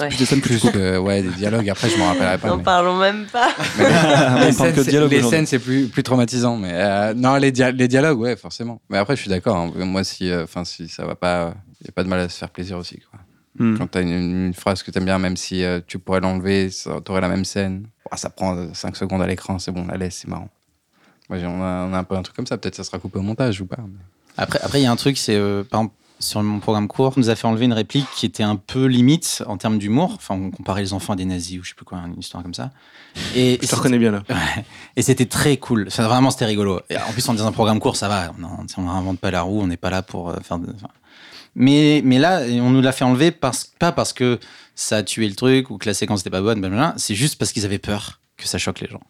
Ouais. 0.00 0.08
Plus 0.08 0.18
des 0.18 0.26
scènes 0.26 0.40
plus 0.42 0.60
que 0.70 0.98
ouais, 0.98 1.22
des 1.22 1.30
dialogues. 1.30 1.70
Après, 1.70 1.88
je 1.88 1.96
m'en 1.96 2.06
rappellerai 2.08 2.36
pas. 2.38 2.48
N'en 2.48 2.58
mais- 2.58 2.62
parlons 2.62 2.96
même 2.98 3.26
pas. 3.32 3.48
Mais 3.78 4.46
les- 4.46 4.52
scènes, 4.52 4.74
c'est- 4.74 4.90
dialogue 4.90 5.10
les 5.10 5.18
aujourd'hui. 5.18 5.38
scènes, 5.38 5.46
c'est 5.46 5.58
plus, 5.58 5.86
plus 5.86 6.02
traumatisant. 6.02 6.56
Mais 6.56 6.72
euh, 6.72 7.14
non, 7.14 7.36
les, 7.36 7.50
dia- 7.50 7.70
les 7.70 7.88
dialogues, 7.88 8.18
ouais, 8.20 8.36
forcément. 8.36 8.80
Mais 8.90 8.98
après, 8.98 9.16
je 9.16 9.22
suis 9.22 9.30
d'accord. 9.30 9.56
hein. 9.56 9.72
Moi, 9.74 10.04
si, 10.04 10.30
euh, 10.30 10.44
enfin, 10.44 10.64
si 10.64 10.88
ça 10.88 11.06
va 11.06 11.14
pas, 11.14 11.54
il 11.80 11.84
n'y 11.84 11.88
a 11.88 11.92
pas 11.92 12.04
de 12.04 12.08
mal 12.08 12.20
à 12.20 12.28
se 12.28 12.36
faire 12.36 12.50
plaisir 12.50 12.76
aussi. 12.76 13.00
Quoi. 13.10 13.20
Hmm. 13.58 13.76
Quand 13.78 13.86
tu 13.90 13.98
as 13.98 14.00
une, 14.02 14.46
une 14.46 14.54
phrase 14.54 14.82
que 14.82 14.90
tu 14.90 14.98
aimes 14.98 15.04
bien, 15.04 15.18
même 15.18 15.36
si 15.36 15.64
euh, 15.64 15.80
tu 15.86 15.98
pourrais 15.98 16.20
l'enlever, 16.20 16.68
tu 16.70 16.88
aurais 17.10 17.20
la 17.20 17.28
même 17.28 17.44
scène. 17.44 17.86
Ça 18.14 18.30
prend 18.30 18.72
5 18.72 18.96
secondes 18.96 19.22
à 19.22 19.26
l'écran, 19.26 19.58
c'est 19.58 19.72
bon, 19.72 19.86
la 19.86 19.96
laisse, 19.96 20.18
c'est 20.22 20.28
marrant. 20.28 20.48
Moi, 21.28 21.38
on, 21.42 21.62
a, 21.62 21.86
on 21.88 21.92
a 21.94 21.98
un 21.98 22.04
peu 22.04 22.14
un 22.16 22.22
truc 22.22 22.36
comme 22.36 22.46
ça. 22.46 22.56
Peut-être 22.56 22.76
ça 22.76 22.84
sera 22.84 22.98
coupé 22.98 23.18
au 23.18 23.22
montage 23.22 23.60
ou 23.60 23.66
pas. 23.66 23.78
mais- 23.78 23.98
Après, 24.36 24.60
après, 24.62 24.80
il 24.80 24.84
y 24.84 24.86
a 24.86 24.92
un 24.92 24.96
truc, 24.96 25.18
c'est 25.18 25.34
euh, 25.34 25.64
par 25.64 25.80
exemple, 25.80 25.94
sur 26.18 26.42
mon 26.42 26.60
programme 26.60 26.88
court, 26.88 27.12
on 27.16 27.20
nous 27.20 27.28
a 27.30 27.34
fait 27.34 27.46
enlever 27.46 27.66
une 27.66 27.72
réplique 27.74 28.06
qui 28.16 28.24
était 28.24 28.42
un 28.42 28.56
peu 28.56 28.86
limite 28.86 29.42
en 29.46 29.58
termes 29.58 29.76
d'humour. 29.78 30.12
Enfin, 30.14 30.34
on 30.34 30.50
comparait 30.50 30.80
les 30.80 30.92
enfants 30.94 31.12
à 31.12 31.16
des 31.16 31.24
nazis 31.26 31.58
ou 31.60 31.64
je 31.64 31.70
sais 31.70 31.74
plus 31.74 31.84
quoi, 31.84 31.98
une 32.06 32.18
histoire 32.18 32.42
comme 32.42 32.54
ça. 32.54 32.70
Et, 33.34 33.58
Je 33.60 33.66
te 33.68 33.74
reconnais 33.74 33.98
bien 33.98 34.12
là. 34.12 34.22
Ouais. 34.30 34.64
Et 34.96 35.02
c'était 35.02 35.26
très 35.26 35.56
cool. 35.58 35.86
Enfin, 35.88 36.04
vraiment, 36.06 36.30
c'était 36.30 36.46
rigolo. 36.46 36.80
Et 36.88 36.96
en 36.96 37.12
plus, 37.12 37.28
on 37.28 37.34
est 37.34 37.38
dans 37.38 37.46
un 37.46 37.52
programme 37.52 37.80
court, 37.80 37.96
ça 37.96 38.08
va. 38.08 38.32
On 38.38 38.66
on 38.78 38.82
n'invente 38.84 39.18
pas 39.18 39.30
la 39.30 39.42
roue, 39.42 39.60
on 39.60 39.66
n'est 39.66 39.76
pas 39.76 39.90
là 39.90 40.02
pour 40.02 40.30
euh, 40.30 40.36
faire 40.42 40.58
de. 40.58 40.72
enfin. 40.74 40.88
Mais, 41.56 42.02
mais 42.04 42.18
là, 42.18 42.42
on 42.42 42.70
nous 42.70 42.82
l'a 42.82 42.92
fait 42.92 43.04
enlever 43.04 43.30
parce, 43.30 43.64
pas 43.78 43.90
parce 43.90 44.12
que 44.12 44.38
ça 44.74 44.98
a 44.98 45.02
tué 45.02 45.26
le 45.26 45.34
truc 45.34 45.70
ou 45.70 45.78
que 45.78 45.86
la 45.86 45.94
séquence 45.94 46.20
n'était 46.20 46.30
pas 46.30 46.42
bonne, 46.42 46.60
blablabla. 46.60 46.94
c'est 46.98 47.14
juste 47.14 47.36
parce 47.38 47.50
qu'ils 47.50 47.64
avaient 47.64 47.78
peur 47.78 48.20
que 48.36 48.46
ça 48.46 48.58
choque 48.58 48.80
les 48.80 48.88
gens. 48.88 49.00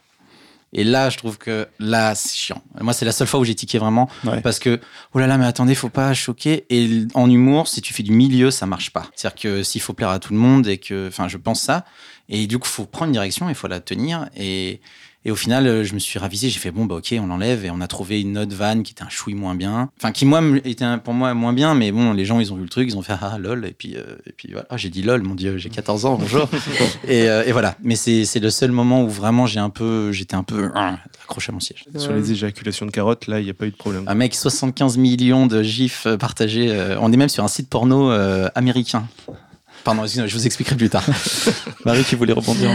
Et 0.73 0.85
là, 0.85 1.11
je 1.11 1.17
trouve 1.17 1.39
que 1.39 1.67
là, 1.79 2.15
c'est 2.15 2.35
chiant. 2.37 2.63
Moi, 2.81 2.93
c'est 2.93 3.05
la 3.05 3.13
seule 3.13 3.27
fois 3.27 3.41
où 3.41 3.45
j'ai 3.45 3.55
tiqué 3.55 3.79
vraiment 3.79 4.09
Ouais. 4.25 4.41
parce 4.43 4.59
que, 4.59 4.81
oh 5.15 5.19
là 5.19 5.27
là, 5.27 5.39
mais 5.39 5.47
attendez, 5.47 5.75
faut 5.75 5.89
pas 5.89 6.13
choquer. 6.15 6.67
Et 6.71 7.05
en 7.15 7.31
humour, 7.31 7.67
si 7.67 7.81
tu 7.81 7.93
fais 7.93 8.03
du 8.03 8.13
milieu, 8.13 8.51
ça 8.51 8.67
marche 8.67 8.91
pas. 8.91 9.07
C'est-à-dire 9.15 9.41
que 9.41 9.63
s'il 9.63 9.81
faut 9.81 9.93
plaire 9.93 10.11
à 10.11 10.19
tout 10.19 10.33
le 10.33 10.39
monde 10.39 10.69
et 10.69 10.79
que, 10.79 11.09
enfin, 11.09 11.29
je 11.29 11.37
pense 11.37 11.61
ça. 11.61 11.85
Et 12.29 12.47
du 12.47 12.59
coup, 12.59 12.69
faut 12.69 12.85
prendre 12.85 13.07
une 13.07 13.13
direction, 13.13 13.49
il 13.49 13.55
faut 13.55 13.69
la 13.69 13.81
tenir. 13.81 14.29
Et, 14.37 14.81
et 15.27 15.33
au 15.33 15.37
final, 15.37 15.67
euh, 15.67 15.83
je 15.83 15.93
me 15.93 15.99
suis 15.99 16.21
ravisé. 16.21 16.49
J'ai 16.51 16.61
fait 16.61 16.71
bon, 16.71 16.85
bah 16.85 16.95
ok, 16.95 17.13
on 17.21 17.27
l'enlève. 17.27 17.65
Et 17.65 17.71
on 17.71 17.81
a 17.81 17.89
trouvé 17.89 18.21
une 18.21 18.39
autre 18.39 18.55
vanne 18.55 18.85
qui 18.85 18.93
était 18.93 19.03
un 19.03 19.09
chouille 19.09 19.35
moins 19.35 19.57
bien. 19.57 19.91
Enfin, 19.99 20.13
qui 20.13 20.25
moi 20.25 20.41
était 20.65 20.87
pour 21.03 21.15
moi 21.15 21.35
moins 21.35 21.53
bien, 21.53 21.75
mais 21.75 21.91
bon, 21.91 22.13
les 22.13 22.25
gens 22.25 22.39
ils 22.39 22.53
ont 22.53 22.57
vu 22.57 22.63
le 22.63 22.69
truc, 22.69 22.89
ils 22.89 22.97
ont 22.97 23.03
fait 23.03 23.15
ah 23.21 23.37
lol. 23.37 23.67
Et 23.67 23.73
puis, 23.73 23.97
euh, 23.97 24.05
et 24.25 24.31
puis 24.31 24.51
voilà. 24.53 24.69
Ah, 24.71 24.77
j'ai 24.77 24.89
dit 24.89 25.03
lol, 25.03 25.23
mon 25.23 25.35
dieu, 25.35 25.59
j'ai 25.59 25.69
14 25.69 26.07
ans, 26.07 26.17
bonjour. 26.17 26.49
et, 27.09 27.29
euh, 27.29 27.43
et 27.45 27.51
voilà. 27.51 27.75
Mais 27.83 27.97
c'est 27.97 28.25
c'est 28.25 28.39
le 28.39 28.51
seul 28.51 28.71
moment 28.71 29.03
où 29.03 29.09
vraiment 29.09 29.47
j'ai 29.47 29.59
un 29.59 29.69
peu, 29.69 30.13
j'étais 30.13 30.37
un 30.37 30.45
peu 30.45 30.71
ah, 30.77 30.97
accroché 31.25 31.51
à 31.51 31.55
mon 31.55 31.61
siège. 31.61 31.87
Sur 31.97 32.13
les 32.13 32.31
éjaculations 32.31 32.87
de 32.87 32.93
carottes, 32.93 33.27
là, 33.27 33.41
il 33.41 33.45
n'y 33.45 33.51
a 33.51 33.55
pas 33.55 33.67
eu 33.67 33.73
de 33.73 33.77
problème. 33.77 34.05
Un 34.07 34.15
mec, 34.15 34.33
75 34.33 34.97
millions 34.97 35.49
de 35.49 35.61
gifs 35.61 36.07
partagés. 36.21 36.71
euh, 36.71 36.97
on 37.01 37.13
est 37.13 37.17
même 37.17 37.29
sur 37.29 37.43
un 37.43 37.49
site 37.49 37.69
porno 37.69 38.13
euh, 38.13 38.49
américain. 38.55 39.09
Pardon, 39.83 40.03
excusez-moi, 40.05 40.29
je 40.29 40.37
vous 40.37 40.47
expliquerai 40.47 40.77
plus 40.77 40.89
tard. 40.89 41.05
Marie 41.85 42.05
qui 42.05 42.15
voulait 42.15 42.33
rebondir. 42.33 42.71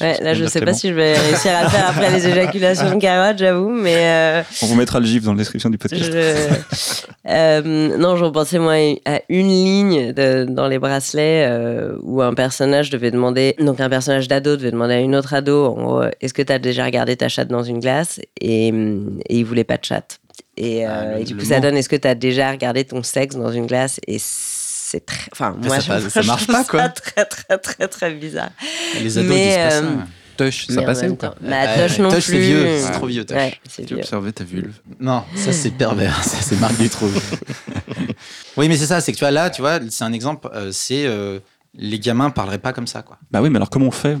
Ouais, 0.00 0.18
là, 0.20 0.32
je 0.34 0.38
Clément. 0.40 0.50
sais 0.50 0.60
pas 0.60 0.74
si 0.74 0.88
je 0.88 0.94
vais 0.94 1.18
réussir 1.18 1.52
à 1.56 1.62
le 1.64 1.68
faire 1.70 1.88
après 1.88 2.10
les 2.10 2.26
éjaculations 2.26 2.94
de 2.94 3.00
carottes, 3.00 3.38
j'avoue, 3.38 3.70
mais 3.70 3.96
euh, 3.96 4.42
On 4.62 4.66
vous 4.66 4.74
mettra 4.74 5.00
le 5.00 5.06
gif 5.06 5.22
dans 5.24 5.32
la 5.32 5.38
description 5.38 5.70
du 5.70 5.78
podcast. 5.78 6.04
je... 6.04 7.06
Euh, 7.28 7.96
non, 7.98 8.16
je 8.16 8.24
repensais 8.24 8.58
moi 8.58 8.74
à 9.04 9.20
une 9.28 9.48
ligne 9.48 10.12
de- 10.12 10.44
dans 10.48 10.68
les 10.68 10.78
bracelets 10.78 11.46
euh, 11.48 11.96
où 12.02 12.22
un 12.22 12.34
personnage 12.34 12.90
devait 12.90 13.10
demander, 13.10 13.54
donc 13.58 13.80
un 13.80 13.88
personnage 13.88 14.28
d'ado 14.28 14.56
devait 14.56 14.70
demander 14.70 14.94
à 14.94 15.00
une 15.00 15.16
autre 15.16 15.34
ado, 15.34 15.64
en 15.66 15.72
gros, 15.82 16.02
est-ce 16.20 16.34
que 16.34 16.42
tu 16.42 16.52
as 16.52 16.58
déjà 16.58 16.84
regardé 16.84 17.16
ta 17.16 17.28
chatte 17.28 17.48
dans 17.48 17.62
une 17.62 17.80
glace? 17.80 18.20
Et, 18.40 18.70
hum, 18.70 19.18
et 19.28 19.38
il 19.38 19.44
voulait 19.44 19.64
pas 19.64 19.76
de 19.78 19.84
chatte. 19.84 20.18
Et, 20.58 20.84
Ah, 20.86 21.04
le- 21.16 21.20
et 21.20 21.24
du 21.24 21.36
coup, 21.36 21.44
ça 21.44 21.56
mot. 21.56 21.62
donne, 21.62 21.76
est-ce 21.76 21.88
que 21.88 21.96
tu 21.96 22.06
as 22.08 22.14
déjà 22.14 22.50
regardé 22.50 22.84
ton 22.84 23.02
sexe 23.02 23.36
dans 23.36 23.50
une 23.52 23.66
glace? 23.66 23.98
Et 24.06 24.18
c'est 24.88 25.04
très, 25.04 25.28
enfin 25.32 25.56
moi, 25.60 25.76
ça 25.76 25.80
je, 25.80 25.88
passe- 25.88 26.08
ça 26.12 26.22
je 26.22 26.26
marche 26.28 26.46
pas, 26.46 26.64
quoi. 26.64 26.82
ça 26.82 26.88
très 26.90 27.24
très 27.24 27.58
très 27.58 27.88
très 27.88 28.14
bizarre. 28.14 28.50
Les 29.02 29.18
ados 29.18 29.28
Mais, 29.30 29.46
disent 29.46 29.56
pas 29.56 29.70
ça. 29.70 29.76
euh, 29.78 29.96
Touch, 30.36 30.66
ça 30.68 30.82
passait 30.82 31.08
ou 31.08 31.16
pas 31.16 31.34
Bah, 31.40 31.88
non 31.98 32.10
plus. 32.10 32.20
c'est 32.20 32.38
vieux, 32.38 32.78
c'est 32.80 32.92
trop 32.92 33.06
vieux, 33.06 33.24
Touch. 33.24 33.36
Ouais, 33.36 33.54
Tu 33.74 33.82
vieux. 33.86 33.96
observais 33.98 34.32
ta 34.32 34.44
vulve. 34.44 34.74
Non, 35.00 35.24
ça 35.34 35.50
c'est 35.52 35.70
pervers, 35.70 36.22
ça 36.22 36.36
c'est 36.40 36.60
Marc 36.60 36.76
Dutroux. 36.78 37.10
oui, 38.56 38.68
mais 38.68 38.76
c'est 38.76 38.86
ça, 38.86 39.00
c'est 39.00 39.12
que 39.12 39.16
tu 39.16 39.24
vois 39.24 39.30
là, 39.30 39.50
tu 39.50 39.60
vois, 39.62 39.78
c'est 39.90 40.04
un 40.04 40.12
exemple, 40.12 40.48
euh, 40.54 40.70
c'est 40.72 41.06
euh, 41.06 41.38
les 41.74 41.98
gamins 41.98 42.30
parleraient 42.30 42.58
pas 42.58 42.72
comme 42.72 42.86
ça, 42.86 43.02
quoi. 43.02 43.18
Bah 43.30 43.40
oui, 43.42 43.50
mais 43.50 43.56
alors 43.56 43.70
comment 43.70 43.86
on 43.86 43.90
fait? 43.90 44.18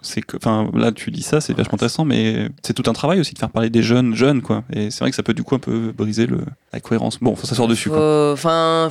C'est 0.00 0.22
que, 0.22 0.36
enfin, 0.36 0.70
là 0.74 0.92
tu 0.92 1.10
dis 1.10 1.22
ça, 1.22 1.40
c'est 1.40 1.52
vachement 1.54 1.74
intéressant, 1.74 2.04
mais 2.04 2.48
c'est 2.62 2.72
tout 2.72 2.88
un 2.88 2.92
travail 2.92 3.18
aussi 3.18 3.34
de 3.34 3.38
faire 3.38 3.50
parler 3.50 3.68
des 3.68 3.82
jeunes, 3.82 4.14
jeunes 4.14 4.42
quoi. 4.42 4.62
Et 4.72 4.90
c'est 4.92 5.00
vrai 5.00 5.10
que 5.10 5.16
ça 5.16 5.24
peut 5.24 5.34
du 5.34 5.42
coup 5.42 5.56
un 5.56 5.58
peu 5.58 5.92
briser 5.92 6.26
le, 6.26 6.42
la 6.72 6.78
cohérence. 6.80 7.18
Bon, 7.20 7.34
faut 7.34 7.46
ça 7.48 7.56
sort 7.56 7.66
dessus 7.66 7.88
quoi. 7.88 8.32
Enfin, 8.32 8.88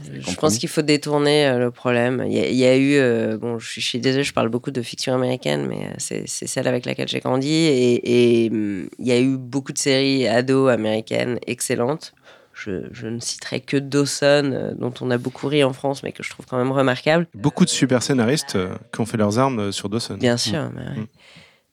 je 0.00 0.34
pense 0.36 0.58
qu'il 0.58 0.68
faut 0.68 0.82
détourner 0.82 1.46
euh, 1.46 1.58
le 1.58 1.70
problème. 1.70 2.24
Il 2.26 2.32
y, 2.32 2.40
a- 2.40 2.48
il 2.48 2.56
y 2.56 2.64
a 2.64 2.76
eu, 2.76 2.94
euh, 2.96 3.36
bon, 3.38 3.58
je 3.58 3.80
suis, 3.80 3.98
désolée, 4.00 4.24
je 4.24 4.32
parle 4.32 4.48
beaucoup 4.48 4.70
de 4.70 4.82
fiction 4.82 5.14
américaine, 5.14 5.66
mais 5.66 5.86
euh, 5.86 5.94
c'est 6.26 6.46
celle 6.46 6.66
avec 6.66 6.86
laquelle 6.86 7.08
j'ai 7.08 7.20
grandi. 7.20 7.50
Et 7.52 8.44
et, 8.46 8.50
hum, 8.50 8.88
il 8.98 9.06
y 9.06 9.12
a 9.12 9.20
eu 9.20 9.36
beaucoup 9.36 9.72
de 9.72 9.78
séries 9.78 10.26
ados 10.26 10.70
américaines 10.70 11.38
excellentes. 11.46 12.14
Je, 12.54 12.82
je 12.92 13.06
ne 13.06 13.18
citerai 13.18 13.60
que 13.60 13.78
Dawson, 13.78 14.50
euh, 14.52 14.74
dont 14.74 14.92
on 15.00 15.10
a 15.10 15.16
beaucoup 15.18 15.48
ri 15.48 15.64
en 15.64 15.72
France, 15.72 16.02
mais 16.02 16.12
que 16.12 16.22
je 16.22 16.28
trouve 16.30 16.44
quand 16.46 16.58
même 16.58 16.70
remarquable. 16.72 17.26
Beaucoup 17.34 17.64
de 17.64 17.70
super 17.70 18.02
scénaristes 18.02 18.56
euh, 18.56 18.74
qui 18.92 19.00
ont 19.00 19.06
fait 19.06 19.16
leurs 19.16 19.38
armes 19.38 19.72
sur 19.72 19.88
Dawson. 19.88 20.14
Bien 20.18 20.36
sûr. 20.36 20.70
Mais, 20.74 20.80
ouais. 20.82 21.00
Mm. 21.00 21.06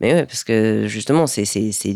Mais 0.02 0.14
ouais, 0.14 0.26
parce 0.26 0.46
que 0.46 0.86
justement, 0.88 1.28
c'est 1.28 1.44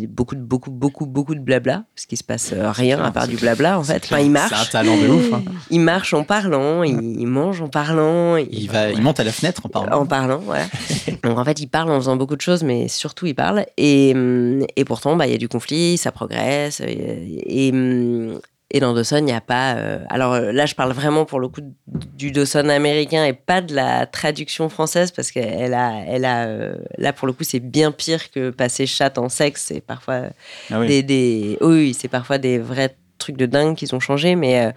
beaucoup, 0.08 0.36
de, 0.36 0.42
beaucoup, 0.42 0.72
beaucoup, 0.72 1.06
beaucoup 1.06 1.36
de 1.36 1.40
blabla, 1.40 1.86
parce 1.96 2.06
qu'il 2.06 2.18
se 2.18 2.24
passe 2.24 2.52
euh, 2.52 2.70
rien 2.70 3.02
à 3.02 3.12
part 3.12 3.30
du 3.30 3.38
blabla, 3.38 3.80
en 3.80 3.84
fait. 3.84 4.02
Enfin, 4.04 4.20
il 4.20 4.24
C'est 4.24 4.28
un 4.28 4.50
marche. 4.50 4.70
talent 4.72 4.98
de 4.98 5.08
ouf. 5.08 5.32
hein. 5.34 5.42
Il 5.70 5.80
marche 5.80 6.14
en 6.14 6.24
parlant, 6.26 6.84
il, 6.84 7.20
il 7.20 7.28
mange 7.28 7.62
en 7.62 7.70
parlant. 7.70 8.36
Il, 8.36 8.70
va, 8.70 8.90
il 8.92 9.02
monte 9.02 9.22
à 9.22 9.24
la 9.24 9.32
fenêtre 9.32 9.62
en 9.66 9.70
parlant. 9.70 10.02
En 10.02 10.06
parlant, 10.06 10.40
voilà. 10.40 10.66
Donc 11.24 11.38
en 11.40 11.46
fait, 11.46 11.62
il 11.62 11.68
parle 11.68 11.92
en 11.92 11.96
faisant 11.96 12.18
beaucoup 12.18 12.36
de 12.36 12.42
choses, 12.42 12.64
mais 12.64 12.90
surtout 12.90 13.26
il 13.26 13.36
parle. 13.36 13.66
Et, 13.78 14.12
hum, 14.14 14.66
et 14.76 14.84
pourtant, 14.84 15.16
bah, 15.16 15.26
il 15.28 15.32
y 15.32 15.36
a 15.36 15.38
du 15.38 15.48
conflit, 15.48 15.98
ça 15.98 16.12
progresse. 16.12 16.82
Et, 16.82 17.68
et, 17.68 17.72
hum, 17.72 18.40
et 18.74 18.80
dans 18.80 18.94
Dawson, 18.94 19.18
il 19.20 19.26
n'y 19.26 19.32
a 19.32 19.40
pas. 19.42 19.76
euh, 19.76 20.00
alors 20.10 20.34
euh, 20.34 20.52
là, 20.52 20.66
je 20.66 20.74
parle 20.76 20.92
vraiment 20.92 21.26
pour 21.26 21.40
le 21.40 21.48
coup 21.48 21.62
du 21.88 22.32
Dawson 22.32 22.70
américain 22.70 23.24
et 23.24 23.34
pas 23.34 23.62
de 23.62 23.74
la 23.76 24.06
traduction 24.08 24.68
française, 24.68 25.12
parce 25.12 25.32
qu'elle 25.32 25.74
a, 25.74 25.94
elle 26.08 26.26
a, 26.26 26.46
euh, 26.48 26.76
là 26.98 27.14
pour 27.14 27.28
le 27.28 27.34
coup, 27.34 27.44
c'est 27.44 27.60
bien 27.60 27.92
pire 27.92 28.32
que 28.32 28.50
passer 28.50 28.86
chatte 28.88 29.18
en 29.18 29.30
sexe. 29.30 29.66
C'est 29.68 29.82
parfois 29.82 30.24
Ah 30.72 30.80
oui. 30.80 30.88
des, 30.88 31.04
des- 31.04 31.58
oui, 31.62 31.76
oui, 31.76 31.98
c'est 31.98 32.08
parfois 32.08 32.38
des 32.40 32.58
vrais 32.60 32.96
trucs 33.18 33.38
de 33.38 33.46
dingue 33.46 33.76
qui 33.76 33.92
ont 33.94 34.00
changé, 34.00 34.36
mais, 34.36 34.66
euh, 34.66 34.72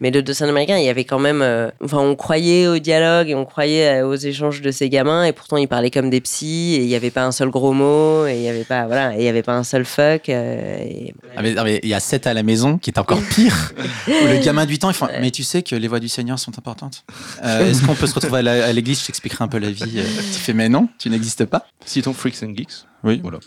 mais 0.00 0.10
le 0.10 0.22
Dawson 0.22 0.48
américain, 0.48 0.76
il 0.78 0.84
y 0.84 0.88
avait 0.88 1.04
quand 1.04 1.18
même. 1.20 1.40
euh, 1.42 1.70
enfin, 1.84 1.98
on 1.98 2.16
croyait 2.16 2.66
au 2.66 2.78
dialogue 2.78 3.28
et 3.28 3.34
on 3.34 3.44
croyait 3.44 4.00
euh, 4.02 4.06
aux 4.08 4.14
échanges 4.16 4.60
de 4.60 4.70
ces 4.70 4.88
gamins, 4.88 5.24
et 5.24 5.32
pourtant 5.32 5.56
ils 5.56 5.68
parlaient 5.68 5.90
comme 5.90 6.10
des 6.10 6.20
psys, 6.20 6.74
et 6.74 6.80
il 6.82 6.86
n'y 6.88 6.94
avait 6.96 7.10
pas 7.10 7.24
un 7.24 7.32
seul 7.32 7.50
gros 7.50 7.72
mot, 7.72 8.26
et 8.26 8.34
il 8.34 8.40
n'y 8.40 8.48
avait 8.48 8.64
pas, 8.64 8.86
voilà, 8.86 9.14
et 9.16 9.18
il 9.20 9.24
y 9.24 9.28
avait 9.28 9.42
pas 9.42 9.54
un 9.54 9.62
seul 9.64 9.84
fuck. 9.84 10.28
euh, 10.28 10.76
et- 10.80 11.14
Ah, 11.36 11.42
mais, 11.42 11.54
non, 11.54 11.64
mais 11.64 11.78
il 11.82 11.88
y 11.88 11.94
a 11.94 12.00
7 12.00 12.26
à 12.26 12.34
la 12.34 12.42
maison 12.42 12.78
qui 12.78 12.90
est 12.90 12.98
encore 12.98 13.20
pire. 13.22 13.72
où 14.08 14.10
le 14.26 14.42
gamin 14.44 14.64
de 14.64 14.70
8 14.70 14.84
ans, 14.84 14.90
il 14.90 14.94
fait 14.94 15.20
Mais 15.20 15.30
tu 15.30 15.42
sais 15.44 15.62
que 15.62 15.76
les 15.76 15.86
voix 15.88 16.00
du 16.00 16.08
Seigneur 16.08 16.38
sont 16.38 16.58
importantes. 16.58 17.04
Euh, 17.44 17.70
Est-ce 17.70 17.84
qu'on 17.86 17.94
peut 17.94 18.06
se 18.06 18.14
retrouver 18.14 18.40
à 18.48 18.72
l'église? 18.72 19.00
Je 19.02 19.06
t'expliquerai 19.06 19.44
un 19.44 19.48
peu 19.48 19.58
la 19.58 19.70
vie. 19.70 20.00
Tu 20.32 20.38
fais 20.40 20.52
Mais 20.52 20.68
non, 20.68 20.88
tu 20.98 21.08
n'existes 21.10 21.44
pas. 21.44 21.66
Citons 21.84 22.12
Freaks 22.12 22.42
and 22.42 22.54
Geeks. 22.56 22.84
Oui. 23.04 23.20
Voilà. 23.22 23.38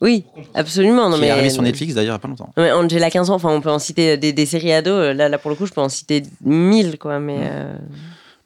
Oui, 0.00 0.24
absolument. 0.54 1.08
Non, 1.10 1.16
qui 1.16 1.22
mais, 1.22 1.26
est 1.26 1.30
arrivé 1.30 1.50
sur 1.50 1.62
Netflix 1.62 1.94
d'ailleurs 1.94 2.12
il 2.12 2.14
n'y 2.14 2.16
a 2.16 2.18
pas 2.20 2.28
longtemps. 2.28 2.52
Non, 2.56 2.62
mais 2.62 2.72
Angela 2.72 3.10
15 3.10 3.30
ans, 3.30 3.34
enfin, 3.34 3.50
on 3.50 3.60
peut 3.60 3.70
en 3.70 3.78
citer 3.80 4.16
des, 4.16 4.32
des 4.32 4.46
séries 4.46 4.72
ados. 4.72 5.14
Là, 5.16 5.28
là, 5.28 5.38
pour 5.38 5.50
le 5.50 5.56
coup, 5.56 5.66
je 5.66 5.72
peux 5.72 5.80
en 5.80 5.88
citer 5.88 6.22
mille, 6.44 6.98
quoi. 6.98 7.18
Mais 7.18 7.38
euh, 7.40 7.76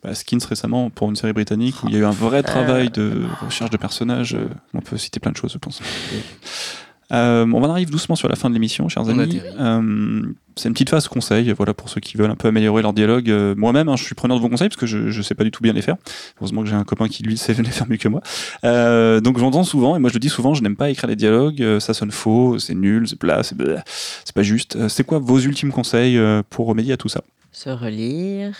Bah, 0.02 0.14
Skins 0.14 0.38
récemment 0.48 0.88
pour 0.88 1.10
une 1.10 1.16
série 1.16 1.32
britannique 1.34 1.74
où 1.84 1.88
il 1.88 1.94
y 1.94 1.96
a 1.96 2.00
eu 2.00 2.04
un 2.04 2.10
vrai 2.10 2.42
travail 2.42 2.88
de 2.90 3.24
recherche 3.44 3.70
de 3.70 3.76
personnages. 3.76 4.34
euh, 4.34 4.48
On 4.74 4.80
peut 4.80 4.96
citer 4.96 5.20
plein 5.20 5.32
de 5.32 5.36
choses, 5.36 5.52
je 5.52 5.58
pense. 5.58 5.80
Euh, 7.12 7.46
on 7.52 7.62
en 7.62 7.70
arrive 7.70 7.90
doucement 7.90 8.16
sur 8.16 8.28
la 8.28 8.36
fin 8.36 8.48
de 8.48 8.54
l'émission, 8.54 8.88
chers 8.88 9.04
On 9.06 9.18
amis. 9.18 9.40
Euh, 9.58 10.22
c'est 10.56 10.68
une 10.68 10.74
petite 10.74 10.90
phase 10.90 11.08
conseil, 11.08 11.50
voilà 11.52 11.74
pour 11.74 11.88
ceux 11.88 12.00
qui 12.00 12.16
veulent 12.16 12.30
un 12.30 12.36
peu 12.36 12.48
améliorer 12.48 12.82
leur 12.82 12.92
dialogue. 12.92 13.30
Euh, 13.30 13.54
Moi-même, 13.56 13.88
hein, 13.88 13.96
je 13.96 14.04
suis 14.04 14.14
preneur 14.14 14.36
de 14.36 14.42
vos 14.42 14.48
conseils 14.48 14.68
parce 14.68 14.80
que 14.80 14.86
je, 14.86 15.10
je 15.10 15.22
sais 15.22 15.34
pas 15.34 15.44
du 15.44 15.50
tout 15.50 15.62
bien 15.62 15.72
les 15.72 15.82
faire. 15.82 15.96
Heureusement 16.38 16.62
que 16.62 16.68
j'ai 16.68 16.74
un 16.74 16.84
copain 16.84 17.08
qui 17.08 17.22
lui 17.22 17.36
sait 17.38 17.54
les 17.54 17.64
faire 17.64 17.88
mieux 17.88 17.96
que 17.96 18.08
moi. 18.08 18.22
Euh, 18.64 19.20
donc 19.20 19.38
j'entends 19.38 19.64
souvent, 19.64 19.96
et 19.96 19.98
moi 19.98 20.08
je 20.10 20.14
le 20.14 20.20
dis 20.20 20.28
souvent, 20.28 20.54
je 20.54 20.62
n'aime 20.62 20.76
pas 20.76 20.90
écrire 20.90 21.08
les 21.08 21.16
dialogues. 21.16 21.62
euh, 21.62 21.80
ça 21.80 21.94
sonne 21.94 22.10
faux, 22.10 22.58
c'est 22.58 22.74
nul, 22.74 23.08
c'est 23.08 23.18
plat, 23.18 23.42
c'est 23.42 23.56
pas 24.34 24.42
juste. 24.42 24.76
Euh, 24.76 24.88
c'est 24.88 25.04
quoi 25.04 25.18
vos 25.18 25.38
ultimes 25.38 25.72
conseils 25.72 26.16
euh, 26.18 26.42
pour 26.48 26.66
remédier 26.66 26.94
à 26.94 26.96
tout 26.96 27.08
ça? 27.08 27.22
Se 27.50 27.70
relire, 27.70 28.54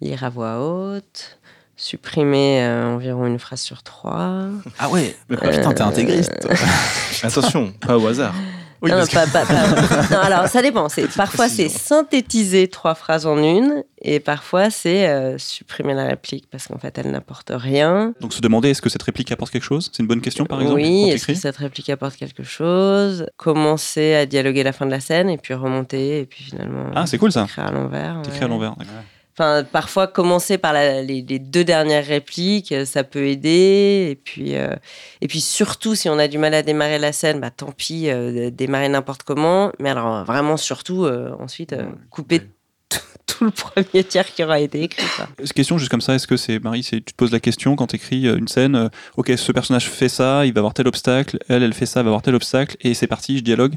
lire 0.00 0.24
à 0.24 0.30
voix 0.30 0.60
haute, 0.60 1.37
supprimer 1.78 2.60
euh, 2.62 2.94
environ 2.94 3.26
une 3.26 3.38
phrase 3.38 3.60
sur 3.60 3.82
trois. 3.82 4.40
Ah 4.78 4.90
ouais 4.90 5.16
Mais 5.30 5.36
Putain, 5.36 5.72
t'es 5.72 5.80
intégriste. 5.82 6.32
toi. 6.40 6.50
Attention, 7.22 7.72
pas 7.80 7.96
au 7.96 8.06
hasard. 8.06 8.34
Oui, 8.80 8.92
non, 8.92 9.04
que- 9.04 9.12
pas- 9.12 9.26
pas- 9.26 9.44
pas- 9.44 10.08
non, 10.14 10.20
alors 10.22 10.46
ça 10.46 10.62
dépend. 10.62 10.88
C'est 10.88 11.08
parfois 11.08 11.48
c'est 11.48 11.68
synthétiser 11.68 12.68
trois 12.68 12.94
phrases 12.94 13.26
en 13.26 13.36
une, 13.38 13.82
et 14.00 14.20
parfois 14.20 14.70
c'est 14.70 15.08
euh, 15.08 15.36
supprimer 15.36 15.94
la 15.94 16.04
réplique 16.04 16.48
parce 16.48 16.68
qu'en 16.68 16.78
fait 16.78 16.96
elle 16.96 17.10
n'apporte 17.10 17.50
rien. 17.52 18.14
Donc 18.20 18.32
se 18.32 18.40
demander 18.40 18.70
est-ce 18.70 18.80
que 18.82 18.88
cette 18.88 19.02
réplique 19.02 19.32
apporte 19.32 19.50
quelque 19.50 19.64
chose? 19.64 19.90
C'est 19.92 20.00
une 20.02 20.06
bonne 20.08 20.20
question 20.20 20.44
par 20.46 20.60
exemple 20.60 20.80
oui, 20.80 21.10
est-ce 21.10 21.26
que 21.26 21.34
cette 21.34 21.56
réplique 21.56 21.90
apporte 21.90 22.14
quelque 22.14 22.44
chose? 22.44 23.26
Commencer 23.36 24.14
à 24.14 24.26
dialoguer 24.26 24.62
la 24.62 24.72
fin 24.72 24.86
de 24.86 24.92
la 24.92 25.00
scène 25.00 25.28
et 25.28 25.38
puis 25.38 25.54
remonter 25.54 26.20
et 26.20 26.26
puis 26.26 26.44
finalement. 26.44 26.86
Ah, 26.94 27.06
c'est 27.06 27.18
cool 27.18 27.32
ça. 27.32 27.44
Écrire 27.44 27.66
à 27.66 27.72
l'envers. 27.72 28.22
T'écris 28.22 28.38
ouais. 28.38 28.44
à 28.44 28.48
l'envers. 28.48 28.76
d'accord. 28.76 28.94
Enfin, 29.38 29.62
parfois 29.62 30.08
commencer 30.08 30.58
par 30.58 30.72
la- 30.72 31.00
les, 31.00 31.22
les 31.22 31.38
deux 31.38 31.62
dernières 31.62 32.04
répliques, 32.04 32.72
euh, 32.72 32.84
ça 32.84 33.04
peut 33.04 33.26
aider. 33.28 34.08
Et 34.10 34.16
puis, 34.16 34.56
euh, 34.56 34.74
et 35.20 35.28
puis 35.28 35.40
surtout, 35.40 35.94
si 35.94 36.08
on 36.08 36.18
a 36.18 36.26
du 36.26 36.38
mal 36.38 36.54
à 36.54 36.62
démarrer 36.62 36.98
la 36.98 37.12
scène, 37.12 37.38
bah 37.38 37.50
tant 37.52 37.70
pis, 37.70 38.10
euh, 38.10 38.50
démarrer 38.50 38.88
n'importe 38.88 39.22
comment. 39.22 39.70
Mais 39.78 39.90
alors 39.90 40.24
vraiment 40.24 40.56
surtout, 40.56 41.04
euh, 41.04 41.30
ensuite, 41.38 41.72
euh, 41.72 41.84
couper 42.10 42.40
tout, 42.88 42.98
tout 43.26 43.44
le 43.44 43.50
premier 43.52 44.02
tiers 44.02 44.26
qui 44.26 44.42
aura 44.42 44.58
été 44.58 44.82
écrit. 44.82 45.06
quoi. 45.16 45.28
Question 45.54 45.78
juste 45.78 45.90
comme 45.92 46.00
ça, 46.00 46.16
est-ce 46.16 46.26
que 46.26 46.36
c'est 46.36 46.58
Marie, 46.58 46.82
c'est 46.82 46.96
tu 46.96 47.12
te 47.12 47.16
poses 47.16 47.30
la 47.30 47.38
question 47.38 47.76
quand 47.76 47.86
tu 47.86 47.94
écris 47.96 48.24
une 48.24 48.48
scène, 48.48 48.74
euh, 48.74 48.88
ok 49.18 49.30
ce 49.36 49.52
personnage 49.52 49.88
fait 49.88 50.08
ça, 50.08 50.46
il 50.46 50.52
va 50.52 50.58
avoir 50.58 50.74
tel 50.74 50.88
obstacle, 50.88 51.38
elle 51.48 51.62
elle 51.62 51.74
fait 51.74 51.86
ça, 51.86 52.00
elle 52.00 52.06
va 52.06 52.10
avoir 52.10 52.22
tel 52.22 52.34
obstacle, 52.34 52.76
et 52.80 52.92
c'est 52.94 53.06
parti, 53.06 53.38
je 53.38 53.44
dialogue. 53.44 53.76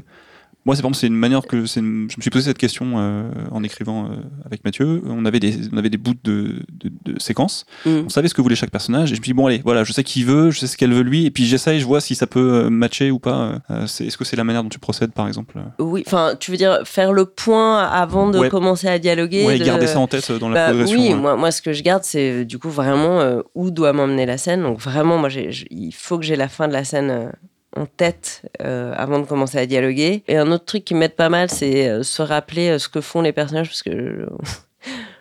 Moi, 0.64 0.76
c'est 0.76 0.82
c'est 0.94 1.06
une 1.08 1.16
manière 1.16 1.42
que 1.46 1.56
une- 1.56 2.08
je 2.08 2.16
me 2.16 2.20
suis 2.22 2.30
posé 2.30 2.44
cette 2.50 2.58
question 2.58 2.92
euh, 2.96 3.28
en 3.50 3.64
écrivant 3.64 4.04
euh, 4.06 4.16
avec 4.46 4.64
Mathieu. 4.64 5.02
On 5.06 5.24
avait 5.24 5.40
des, 5.40 5.56
on 5.72 5.76
avait 5.76 5.90
des 5.90 5.96
bouts 5.96 6.14
de, 6.22 6.62
de, 6.72 6.92
de 7.04 7.18
séquences. 7.18 7.66
Mm. 7.84 8.02
On 8.06 8.08
savait 8.08 8.28
ce 8.28 8.34
que 8.34 8.42
voulait 8.42 8.54
chaque 8.54 8.70
personnage. 8.70 9.10
Et 9.10 9.16
je 9.16 9.20
me 9.20 9.24
suis 9.24 9.32
dit, 9.32 9.36
bon, 9.36 9.46
allez, 9.48 9.60
voilà, 9.64 9.82
je 9.82 9.92
sais 9.92 10.04
qui 10.04 10.22
veut, 10.22 10.52
je 10.52 10.60
sais 10.60 10.66
ce 10.68 10.76
qu'elle 10.76 10.92
veut 10.92 11.02
lui. 11.02 11.26
Et 11.26 11.30
puis 11.32 11.46
j'essaye, 11.46 11.80
je 11.80 11.84
vois 11.86 12.00
si 12.00 12.14
ça 12.14 12.28
peut 12.28 12.38
euh, 12.66 12.70
matcher 12.70 13.10
ou 13.10 13.18
pas. 13.18 13.60
Euh, 13.70 13.84
Est-ce 13.86 14.16
que 14.16 14.24
c'est 14.24 14.36
la 14.36 14.44
manière 14.44 14.62
dont 14.62 14.68
tu 14.68 14.78
procèdes, 14.78 15.12
par 15.12 15.26
exemple 15.26 15.58
Oui, 15.80 16.04
enfin, 16.06 16.34
tu 16.38 16.52
veux 16.52 16.56
dire 16.56 16.78
faire 16.84 17.12
le 17.12 17.24
point 17.24 17.82
avant 17.82 18.28
de 18.30 18.38
Ouais. 18.38 18.48
commencer 18.48 18.86
à 18.86 18.98
dialoguer 19.00 19.44
Ouais, 19.46 19.58
de- 19.58 19.64
garder 19.64 19.86
ça 19.88 19.98
en 19.98 20.06
tête 20.06 20.30
dans 20.30 20.48
la 20.48 20.54
Bah, 20.54 20.66
progression. 20.68 21.00
oui, 21.00 21.14
moi, 21.14 21.34
moi, 21.36 21.50
ce 21.50 21.60
que 21.62 21.72
je 21.72 21.82
garde, 21.82 22.04
c'est 22.04 22.44
du 22.44 22.58
coup 22.58 22.70
vraiment 22.70 23.42
où 23.56 23.70
doit 23.72 23.92
m'emmener 23.92 24.26
la 24.26 24.38
scène. 24.38 24.62
Donc 24.62 24.78
vraiment, 24.78 25.18
moi, 25.18 25.28
il 25.70 25.92
faut 25.92 26.18
que 26.18 26.24
j'ai 26.24 26.36
la 26.36 26.48
fin 26.48 26.68
de 26.68 26.72
la 26.72 26.84
scène 26.84 27.32
en 27.76 27.86
tête 27.86 28.42
euh, 28.62 28.92
avant 28.96 29.18
de 29.18 29.26
commencer 29.26 29.58
à 29.58 29.66
dialoguer. 29.66 30.22
Et 30.28 30.36
un 30.36 30.50
autre 30.52 30.64
truc 30.64 30.84
qui 30.84 30.94
m'aide 30.94 31.14
pas 31.14 31.28
mal, 31.28 31.50
c'est 31.50 31.88
euh, 31.88 32.02
se 32.02 32.22
rappeler 32.22 32.70
euh, 32.70 32.78
ce 32.78 32.88
que 32.88 33.00
font 33.00 33.22
les 33.22 33.32
personnages, 33.32 33.68
parce 33.68 33.82
que 33.82 34.26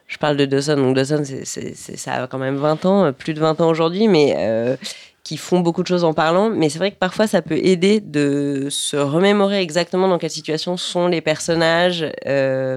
je, 0.07 0.17
parle 0.19 0.37
de 0.37 0.45
Dawson. 0.45 0.75
Donc 0.75 0.95
Dawson, 0.95 1.23
c'est, 1.23 1.75
ça 1.75 2.13
a 2.23 2.27
quand 2.27 2.37
même 2.37 2.57
20 2.57 2.85
ans, 2.85 3.13
plus 3.13 3.33
de 3.33 3.39
20 3.39 3.61
ans 3.61 3.69
aujourd'hui, 3.69 4.07
mais 4.07 4.77
qui 5.23 5.37
font 5.37 5.59
beaucoup 5.59 5.83
de 5.83 5.87
choses 5.87 6.03
en 6.03 6.13
parlant. 6.13 6.49
Mais 6.49 6.69
c'est 6.69 6.79
vrai 6.79 6.91
que 6.91 6.97
parfois, 6.97 7.27
ça 7.27 7.41
peut 7.41 7.57
aider 7.57 7.99
de 8.01 8.67
se 8.69 8.97
remémorer 8.97 9.61
exactement 9.61 10.07
dans 10.07 10.17
quelle 10.17 10.31
situation 10.31 10.77
sont 10.77 11.07
les 11.07 11.21
personnages, 11.21 12.11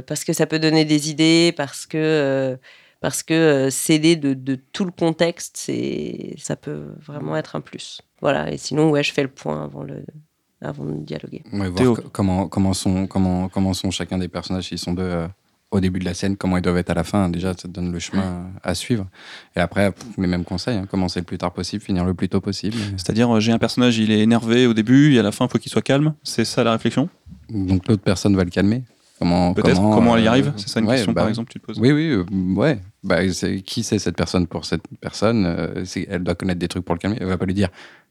parce 0.06 0.24
que 0.24 0.32
ça 0.32 0.46
peut 0.46 0.58
donner 0.58 0.84
des 0.84 1.10
idées, 1.10 1.52
parce 1.56 1.86
que, 1.86 2.56
parce 3.04 3.22
que 3.22 3.34
euh, 3.34 3.68
s'aider 3.68 4.16
de, 4.16 4.32
de 4.32 4.54
tout 4.54 4.86
le 4.86 4.90
contexte, 4.90 5.58
c'est, 5.58 6.32
ça 6.38 6.56
peut 6.56 6.94
vraiment 7.04 7.36
être 7.36 7.54
un 7.54 7.60
plus. 7.60 8.00
Voilà, 8.22 8.50
et 8.50 8.56
sinon, 8.56 8.88
ouais, 8.88 9.02
je 9.02 9.12
fais 9.12 9.20
le 9.20 9.28
point 9.28 9.62
avant, 9.62 9.82
le, 9.82 10.06
avant 10.62 10.86
de 10.86 11.04
dialoguer. 11.04 11.42
Ouais, 11.52 11.68
voir 11.68 11.98
comment, 12.12 12.48
comment, 12.48 12.72
sont, 12.72 13.06
comment, 13.06 13.50
comment 13.50 13.74
sont 13.74 13.90
chacun 13.90 14.16
des 14.16 14.28
personnages, 14.28 14.68
s'ils 14.68 14.78
sont 14.78 14.94
deux 14.94 15.02
euh, 15.02 15.28
au 15.70 15.80
début 15.80 15.98
de 15.98 16.06
la 16.06 16.14
scène, 16.14 16.38
comment 16.38 16.56
ils 16.56 16.62
doivent 16.62 16.78
être 16.78 16.88
à 16.88 16.94
la 16.94 17.04
fin. 17.04 17.28
Déjà, 17.28 17.48
ça 17.48 17.68
te 17.68 17.68
donne 17.68 17.92
le 17.92 17.98
chemin 17.98 18.50
à 18.62 18.74
suivre. 18.74 19.06
Et 19.54 19.60
après, 19.60 19.92
pff, 19.92 20.06
les 20.16 20.26
mêmes 20.26 20.44
conseils, 20.44 20.78
hein, 20.78 20.86
commencer 20.86 21.20
le 21.20 21.26
plus 21.26 21.36
tard 21.36 21.52
possible, 21.52 21.84
finir 21.84 22.06
le 22.06 22.14
plus 22.14 22.30
tôt 22.30 22.40
possible. 22.40 22.78
C'est-à-dire, 22.96 23.30
euh, 23.36 23.38
j'ai 23.38 23.52
un 23.52 23.58
personnage, 23.58 23.98
il 23.98 24.12
est 24.12 24.20
énervé 24.20 24.66
au 24.66 24.72
début, 24.72 25.12
et 25.12 25.18
à 25.18 25.22
la 25.22 25.30
fin, 25.30 25.44
il 25.44 25.50
faut 25.50 25.58
qu'il 25.58 25.70
soit 25.70 25.82
calme. 25.82 26.14
C'est 26.22 26.46
ça 26.46 26.64
la 26.64 26.72
réflexion? 26.72 27.10
Donc 27.50 27.86
l'autre 27.86 28.02
personne 28.02 28.34
va 28.34 28.44
le 28.44 28.50
calmer. 28.50 28.82
Comment, 29.18 29.54
Peut-être 29.54 29.76
Comment, 29.76 30.16
elle 30.16 30.24
y 30.24 30.26
euh, 30.26 30.30
arrive 30.30 30.52
C'est 30.56 30.68
ça 30.68 30.80
une 30.80 30.86
ouais, 30.86 30.96
question, 30.96 31.12
bah, 31.12 31.22
par 31.22 31.28
exemple, 31.28 31.52
tu 31.52 31.60
te 31.60 31.64
poses 31.64 31.78
Oui, 31.78 31.92
oui, 31.92 32.08
euh, 32.10 32.24
ouais. 32.56 32.80
Bah, 33.02 33.20
qui 33.64 33.82
c'est 33.82 33.98
cette 33.98 34.16
personne 34.16 34.46
pour 34.46 34.64
cette 34.64 34.82
personne 35.00 35.44
euh, 35.46 35.84
Elle 36.08 36.24
doit 36.24 36.34
connaître 36.34 36.58
des 36.58 36.68
trucs 36.68 36.84
pour 36.84 36.94
le 36.94 37.00
calmer. 37.00 37.16
Elle 37.20 37.28
va 37.28 37.38
pas 37.38 37.46
lui 37.46 37.54
dire 37.54 37.68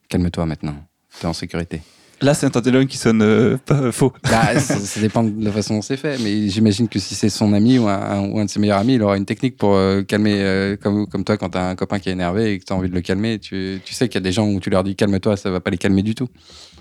calme-toi 0.07 0.45
maintenant, 0.45 0.75
t'es 1.19 1.27
en 1.27 1.33
sécurité. 1.33 1.81
Là, 2.21 2.33
c'est 2.33 2.55
un 2.55 2.61
dialogue 2.61 2.87
qui 2.87 2.97
sonne 2.97 3.21
euh, 3.21 3.57
pas 3.57 3.91
faux. 3.91 4.13
Bah, 4.23 4.59
ça, 4.59 4.79
ça 4.79 4.99
dépend 4.99 5.23
de 5.23 5.43
la 5.43 5.51
façon 5.51 5.75
dont 5.75 5.81
c'est 5.81 5.97
fait, 5.97 6.17
mais 6.19 6.47
j'imagine 6.49 6.87
que 6.87 6.99
si 6.99 7.15
c'est 7.15 7.29
son 7.29 7.53
ami 7.53 7.77
ou 7.77 7.87
un, 7.87 8.29
ou 8.29 8.39
un 8.39 8.45
de 8.45 8.49
ses 8.49 8.59
meilleurs 8.59 8.79
amis, 8.79 8.95
il 8.95 9.03
aura 9.03 9.17
une 9.17 9.25
technique 9.25 9.57
pour 9.57 9.75
euh, 9.75 10.01
calmer, 10.01 10.35
euh, 10.41 10.75
comme, 10.75 11.07
comme 11.07 11.23
toi, 11.23 11.37
quand 11.37 11.49
t'as 11.49 11.69
un 11.69 11.75
copain 11.75 11.99
qui 11.99 12.09
est 12.09 12.13
énervé 12.13 12.53
et 12.53 12.59
que 12.59 12.65
t'as 12.65 12.75
envie 12.75 12.89
de 12.89 12.95
le 12.95 13.01
calmer, 13.01 13.39
tu, 13.39 13.81
tu 13.83 13.93
sais 13.93 14.07
qu'il 14.07 14.15
y 14.15 14.17
a 14.17 14.21
des 14.23 14.31
gens 14.31 14.47
où 14.47 14.59
tu 14.59 14.69
leur 14.69 14.83
dis 14.83 14.95
calme-toi, 14.95 15.37
ça 15.37 15.51
va 15.51 15.59
pas 15.59 15.71
les 15.71 15.77
calmer 15.77 16.01
du 16.01 16.15
tout. 16.15 16.29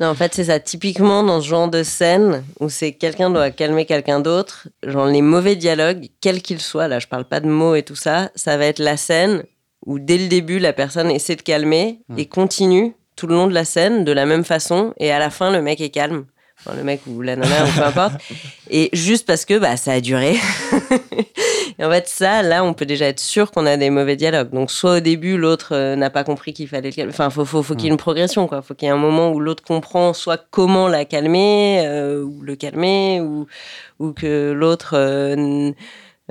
Non, 0.00 0.08
en 0.08 0.14
fait, 0.14 0.34
c'est 0.34 0.44
ça. 0.44 0.60
Typiquement, 0.60 1.22
dans 1.22 1.40
ce 1.40 1.48
genre 1.48 1.68
de 1.68 1.82
scène 1.82 2.44
où 2.60 2.68
c'est 2.68 2.92
quelqu'un 2.92 3.30
doit 3.30 3.50
calmer 3.50 3.84
quelqu'un 3.84 4.20
d'autre, 4.20 4.68
genre 4.86 5.06
les 5.06 5.22
mauvais 5.22 5.56
dialogues, 5.56 6.08
quels 6.20 6.42
qu'ils 6.42 6.60
soient, 6.60 6.88
là, 6.88 6.98
je 6.98 7.06
parle 7.08 7.24
pas 7.24 7.40
de 7.40 7.48
mots 7.48 7.74
et 7.74 7.82
tout 7.82 7.96
ça, 7.96 8.30
ça 8.34 8.56
va 8.56 8.66
être 8.66 8.78
la 8.78 8.96
scène 8.96 9.42
où 9.84 9.98
dès 9.98 10.18
le 10.18 10.28
début, 10.28 10.58
la 10.58 10.72
personne 10.72 11.10
essaie 11.10 11.36
de 11.36 11.42
calmer 11.42 12.00
et 12.16 12.26
continue 12.26 12.94
tout 13.22 13.28
le 13.28 13.36
long 13.36 13.46
de 13.46 13.54
la 13.54 13.64
scène 13.64 14.02
de 14.02 14.10
la 14.10 14.26
même 14.26 14.42
façon 14.42 14.94
et 14.96 15.12
à 15.12 15.20
la 15.20 15.30
fin, 15.30 15.52
le 15.52 15.62
mec 15.62 15.80
est 15.80 15.90
calme. 15.90 16.24
Enfin, 16.58 16.76
le 16.76 16.82
mec 16.82 17.02
ou 17.06 17.22
la 17.22 17.36
nana 17.36 17.66
ou 17.66 17.68
peu 17.68 17.84
importe. 17.84 18.14
Et 18.70 18.90
juste 18.92 19.28
parce 19.28 19.44
que 19.44 19.58
bah, 19.58 19.76
ça 19.76 19.92
a 19.92 20.00
duré. 20.00 20.34
et 21.78 21.84
en 21.84 21.90
fait, 21.90 22.08
ça, 22.08 22.42
là, 22.42 22.64
on 22.64 22.74
peut 22.74 22.84
déjà 22.84 23.06
être 23.06 23.20
sûr 23.20 23.52
qu'on 23.52 23.64
a 23.66 23.76
des 23.76 23.90
mauvais 23.90 24.16
dialogues. 24.16 24.50
Donc, 24.50 24.72
soit 24.72 24.96
au 24.96 25.00
début, 25.00 25.36
l'autre 25.36 25.68
euh, 25.72 25.94
n'a 25.94 26.10
pas 26.10 26.24
compris 26.24 26.52
qu'il 26.52 26.66
fallait 26.66 26.90
le 26.90 26.94
calmer. 26.94 27.12
Enfin, 27.12 27.30
faut, 27.30 27.44
faut, 27.44 27.62
faut 27.62 27.74
qu'il 27.74 27.84
y 27.84 27.86
ait 27.88 27.92
une 27.92 27.96
progression, 27.96 28.48
quoi. 28.48 28.60
Faut 28.60 28.74
qu'il 28.74 28.86
y 28.86 28.88
ait 28.88 28.94
un 28.94 28.96
moment 28.96 29.30
où 29.30 29.38
l'autre 29.38 29.62
comprend 29.62 30.14
soit 30.14 30.44
comment 30.50 30.88
la 30.88 31.04
calmer, 31.04 31.82
euh, 31.86 32.22
ou 32.22 32.42
le 32.42 32.56
calmer, 32.56 33.20
ou, 33.20 33.46
ou 34.00 34.12
que 34.12 34.50
l'autre 34.52 34.94
euh, 34.94 35.70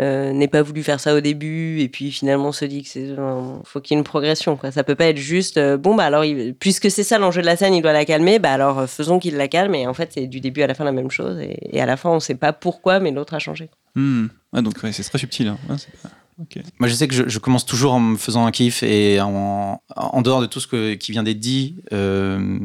euh, 0.02 0.34
n'ait 0.34 0.48
pas 0.48 0.62
voulu 0.62 0.84
faire 0.84 1.00
ça 1.00 1.14
au 1.16 1.20
début, 1.22 1.80
et 1.80 1.88
puis 1.90 2.12
finalement 2.12 2.52
se 2.52 2.66
dit 2.66 2.84
que 2.84 2.90
c'est. 2.90 3.10
euh, 3.10 3.58
faut 3.64 3.80
qu'il 3.82 3.96
y 3.96 3.98
ait 3.98 4.00
une 4.00 4.04
progression, 4.04 4.58
quoi. 4.58 4.72
Ça 4.72 4.84
peut 4.84 4.96
pas 4.96 5.06
être 5.06 5.18
juste, 5.18 5.58
euh, 5.58 5.78
bon, 5.78 5.96
bah 5.96 6.06
alors, 6.06 6.26
il- 6.26 6.54
puisque 6.56 6.90
c'est 6.90 7.04
ça 7.04 7.18
l'enjeu 7.20 7.42
de 7.42 7.46
la 7.46 7.56
scène, 7.56 7.74
il 7.74 7.82
doit 7.82 7.94
la 7.94 8.06
calmer, 8.06 8.40
bah 8.40 8.52
alors 8.52 8.80
euh, 8.80 8.88
faisons 8.88 9.20
qu'il 9.20 9.36
la 9.36 9.48
calme, 9.48 9.76
et 9.76 9.86
en 9.88 9.94
fait, 9.94 10.12
c'est 10.14 10.28
du 10.28 10.40
début 10.42 10.62
à 10.64 10.68
la 10.68 10.74
fin 10.74 10.84
la 10.84 10.92
même 10.92 11.12
chose, 11.12 11.40
et, 11.40 11.58
et 11.76 11.82
à 11.82 11.86
la 11.86 11.98
fin, 11.98 12.10
on 12.10 12.20
sait 12.20 12.36
pas 12.36 12.54
pourquoi, 12.54 13.00
mais 13.00 13.12
l'autre 13.12 13.34
a 13.34 13.40
changé. 13.40 13.70
Hmm. 13.96 14.28
Ouais, 14.54 14.62
donc, 14.62 14.82
ouais, 14.84 14.92
c'est 14.92 15.04
très 15.04 15.18
subtil. 15.20 15.48
hein. 15.48 15.58
Ouais. 15.70 15.76
Moi, 16.80 16.90
je 16.90 16.96
sais 16.96 17.08
que 17.08 17.14
je, 17.14 17.28
je 17.28 17.38
commence 17.40 17.66
toujours 17.66 17.94
en 17.94 18.00
me 18.00 18.18
faisant 18.18 18.46
un 18.48 18.52
kiff 18.52 18.82
et 18.82 19.22
en, 19.22 19.80
en 19.96 20.22
dehors 20.24 20.42
de 20.42 20.48
tout 20.48 20.60
ce 20.60 20.66
que, 20.68 20.96
qui 20.96 21.12
vient 21.12 21.22
d'être 21.22 21.40
dit, 21.40 21.76
euh, 21.94 22.58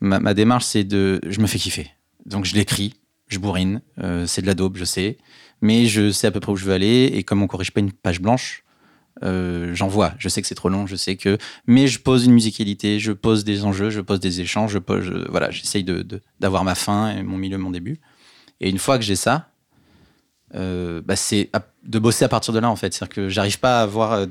ma, 0.00 0.20
ma 0.20 0.32
démarche, 0.32 0.64
c'est 0.64 0.84
de. 0.84 1.20
Je 1.28 1.40
me 1.40 1.46
fais 1.46 1.58
kiffer. 1.58 1.90
Donc, 2.24 2.46
je 2.46 2.54
l'écris, 2.54 2.94
je 3.28 3.38
bourrine, 3.38 3.82
euh, 4.02 4.26
c'est 4.26 4.40
de 4.40 4.46
la 4.46 4.54
daube, 4.54 4.76
je 4.78 4.84
sais, 4.84 5.18
mais 5.64 5.86
je 5.86 6.10
sais 6.10 6.26
à 6.26 6.30
peu 6.30 6.40
près 6.40 6.52
où 6.52 6.56
je 6.56 6.66
veux 6.66 6.74
aller 6.74 7.10
et 7.14 7.22
comme 7.22 7.42
on 7.42 7.46
corrige 7.46 7.70
pas 7.72 7.80
une 7.80 7.90
page 7.90 8.20
blanche, 8.20 8.64
euh, 9.22 9.74
j'en 9.74 9.88
vois. 9.88 10.12
Je 10.18 10.28
sais 10.28 10.42
que 10.42 10.46
c'est 10.46 10.54
trop 10.54 10.68
long, 10.68 10.86
je 10.86 10.94
sais 10.94 11.16
que. 11.16 11.38
Mais 11.66 11.86
je 11.86 11.98
pose 12.00 12.26
une 12.26 12.32
musicalité, 12.34 13.00
je 13.00 13.12
pose 13.12 13.44
des 13.44 13.64
enjeux, 13.64 13.88
je 13.88 14.02
pose 14.02 14.20
des 14.20 14.42
échanges, 14.42 14.72
je 14.72 14.78
pose. 14.78 15.08
voilà, 15.30 15.50
j'essaye 15.50 15.82
de, 15.82 16.02
de- 16.02 16.20
d'avoir 16.38 16.64
ma 16.64 16.74
fin 16.74 17.16
et 17.16 17.22
mon 17.22 17.38
milieu, 17.38 17.56
mon 17.56 17.70
début. 17.70 17.98
Et 18.60 18.68
une 18.68 18.76
fois 18.78 18.98
que 18.98 19.04
j'ai 19.04 19.16
ça, 19.16 19.48
euh, 20.54 21.00
bah, 21.02 21.16
c'est 21.16 21.50
de 21.84 21.98
bosser 21.98 22.26
à 22.26 22.28
partir 22.28 22.52
de 22.52 22.58
là 22.58 22.68
en 22.68 22.76
fait. 22.76 22.92
C'est-à-dire 22.92 23.14
que 23.14 23.28
j'arrive 23.30 23.58
pas 23.58 23.80
à 23.80 23.82
avoir 23.84 24.12
euh, 24.12 24.26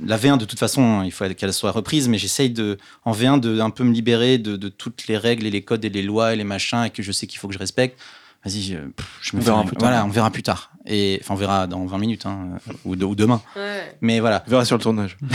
la 0.00 0.16
V1 0.16 0.38
de 0.38 0.44
toute 0.44 0.60
façon, 0.60 0.82
hein, 0.82 1.04
il 1.04 1.10
faut 1.10 1.24
qu'elle 1.34 1.52
soit 1.52 1.72
reprise, 1.72 2.06
mais 2.08 2.18
j'essaye 2.18 2.50
de 2.50 2.78
en 3.04 3.12
V1 3.12 3.40
de 3.40 3.58
un 3.58 3.70
peu 3.70 3.82
me 3.82 3.92
libérer 3.92 4.38
de, 4.38 4.56
de 4.56 4.68
toutes 4.68 5.08
les 5.08 5.16
règles 5.18 5.46
et 5.46 5.50
les 5.50 5.62
codes 5.62 5.84
et 5.84 5.90
les 5.90 6.02
lois 6.02 6.32
et 6.32 6.36
les 6.36 6.44
machins 6.44 6.84
et 6.84 6.90
que 6.90 7.02
je 7.02 7.10
sais 7.10 7.26
qu'il 7.26 7.38
faut 7.40 7.48
que 7.48 7.54
je 7.54 7.58
respecte. 7.58 7.98
Vas-y, 8.44 8.62
je 8.62 9.36
me 9.36 9.40
On 9.50 9.64
plus 9.64 9.76
tard. 9.76 9.78
Voilà, 9.78 10.04
on 10.04 10.08
verra 10.08 10.30
plus 10.30 10.42
tard. 10.42 10.70
Et 10.86 11.18
enfin, 11.22 11.32
on 11.34 11.36
verra 11.38 11.66
dans 11.66 11.86
20 11.86 11.96
minutes 11.98 12.26
hein, 12.26 12.58
ou, 12.84 12.94
de- 12.94 13.04
ou 13.06 13.14
demain. 13.14 13.40
Mais 14.02 14.20
voilà. 14.20 14.44
On 14.46 14.50
verra 14.50 14.64
sur 14.64 14.76
le 14.76 14.82
tournage. 14.82 15.16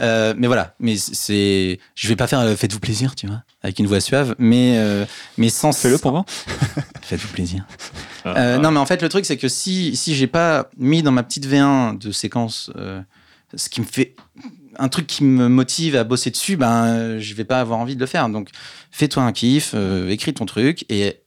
Euh, 0.00 0.32
mais 0.38 0.46
voilà, 0.46 0.74
mais 0.80 0.96
c'est, 0.96 1.78
je 1.94 2.08
vais 2.08 2.16
pas 2.16 2.26
faire 2.26 2.40
euh, 2.40 2.56
faites-vous 2.56 2.80
plaisir, 2.80 3.14
tu 3.14 3.26
vois, 3.26 3.42
avec 3.62 3.78
une 3.78 3.86
voix 3.86 4.00
suave, 4.00 4.34
mais 4.38 4.76
euh, 4.78 5.04
mais 5.36 5.50
sans 5.50 5.70
Fais-le 5.78 5.98
pour 5.98 6.12
voir. 6.12 6.24
Faites-vous 7.02 7.28
plaisir. 7.28 7.66
Euh, 8.24 8.56
non, 8.56 8.70
mais 8.70 8.78
en 8.80 8.86
fait, 8.86 9.02
le 9.02 9.10
truc, 9.10 9.26
c'est 9.26 9.36
que 9.36 9.48
si, 9.48 9.94
si 9.94 10.14
j'ai 10.14 10.26
pas 10.26 10.70
mis 10.78 11.02
dans 11.02 11.12
ma 11.12 11.22
petite 11.22 11.46
V1 11.46 11.98
de 11.98 12.10
séquence 12.10 12.70
euh, 12.76 13.02
ce 13.54 13.68
qui 13.68 13.82
me 13.82 13.86
fait. 13.86 14.16
un 14.78 14.88
truc 14.88 15.06
qui 15.06 15.24
me 15.24 15.48
motive 15.48 15.94
à 15.94 16.04
bosser 16.04 16.30
dessus, 16.30 16.56
ben, 16.56 16.86
euh, 16.86 17.20
je 17.20 17.34
vais 17.34 17.44
pas 17.44 17.60
avoir 17.60 17.78
envie 17.78 17.94
de 17.94 18.00
le 18.00 18.06
faire. 18.06 18.28
Donc, 18.30 18.48
fais-toi 18.90 19.22
un 19.22 19.32
kiff, 19.32 19.72
euh, 19.74 20.08
écris 20.08 20.32
ton 20.32 20.46
truc, 20.46 20.86
et 20.88 21.20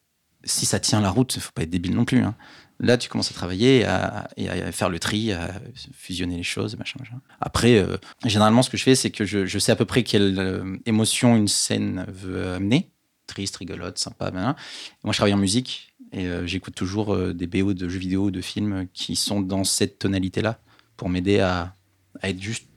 si 0.46 0.66
ça 0.66 0.80
tient 0.80 1.02
la 1.02 1.10
route, 1.10 1.38
faut 1.40 1.52
pas 1.54 1.64
être 1.64 1.70
débile 1.70 1.96
non 1.96 2.06
plus. 2.06 2.20
hein. 2.20 2.36
Là, 2.80 2.98
tu 2.98 3.08
commences 3.08 3.32
à 3.32 3.34
travailler 3.34 3.86
à, 3.86 4.28
faire 4.72 4.90
le 4.90 5.00
tri, 5.00 5.32
à 5.32 5.62
fusionner 5.94 6.36
les 6.36 6.44
choses, 6.44 6.78
machin, 6.78 6.98
machin. 7.00 7.22
Après, 7.40 7.78
euh, 7.78 7.98
généralement, 8.26 8.62
ce 8.64 8.70
que 8.70 8.76
je 8.76 8.84
fais, 8.84 8.96
c'est 8.96 9.12
que 9.12 9.24
je, 9.24 9.60
sais 9.60 9.72
à 9.72 9.78
peu 9.78 9.86
près 9.86 10.04
quelle 10.04 10.38
euh, 10.38 10.78
émotion 10.86 11.38
une 11.38 11.48
scène 11.48 12.06
veut 12.10 12.54
amener. 12.54 12.92
Triste, 13.28 13.56
rigolote, 13.58 13.98
sympa, 13.98 14.30
ben, 14.30 14.56
Moi, 15.04 15.14
je 15.14 15.18
travaille 15.18 15.34
en 15.34 15.38
musique 15.38 15.96
et 16.12 16.28
euh, 16.28 16.46
j'écoute 16.46 16.76
toujours 16.76 17.18
des 17.34 17.48
BO 17.48 17.74
de 17.74 17.88
jeux 17.88 18.00
vidéo, 18.00 18.30
de 18.30 18.42
films 18.42 18.88
qui 18.94 19.16
sont 19.16 19.40
dans 19.40 19.64
cette 19.64 19.98
tonalité-là 19.98 20.60
pour 20.98 21.08
m'aider 21.08 21.40
à, 21.40 21.76
à 22.22 22.30
être 22.30 22.42
juste 22.42 22.68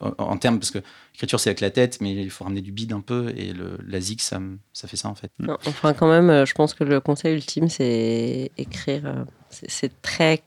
en, 0.00 0.12
en 0.16 0.36
termes. 0.38 0.58
Parce 0.58 0.70
que 0.70 0.80
l'écriture, 1.14 1.40
c'est 1.40 1.50
avec 1.50 1.60
la 1.60 1.70
tête, 1.70 1.98
mais 2.00 2.12
il 2.12 2.30
faut 2.30 2.44
ramener 2.44 2.60
du 2.60 2.72
bide 2.72 2.92
un 2.92 3.00
peu 3.00 3.32
et 3.36 3.52
le, 3.52 3.78
la 3.86 4.00
zig, 4.00 4.20
ça, 4.20 4.40
fait 4.86 4.96
ça 4.96 5.08
en 5.08 5.14
fait. 5.14 5.30
Non, 5.38 5.56
enfin, 5.66 5.94
quand 5.94 6.08
même, 6.08 6.28
euh, 6.28 6.44
je 6.44 6.52
pense 6.54 6.74
que 6.74 6.84
le 6.84 7.00
conseil 7.00 7.34
ultime, 7.34 7.68
c'est 7.68 8.50
écrire. 8.58 9.02
euh, 9.06 9.24
c'est- 9.50 9.92
très. 10.02 10.42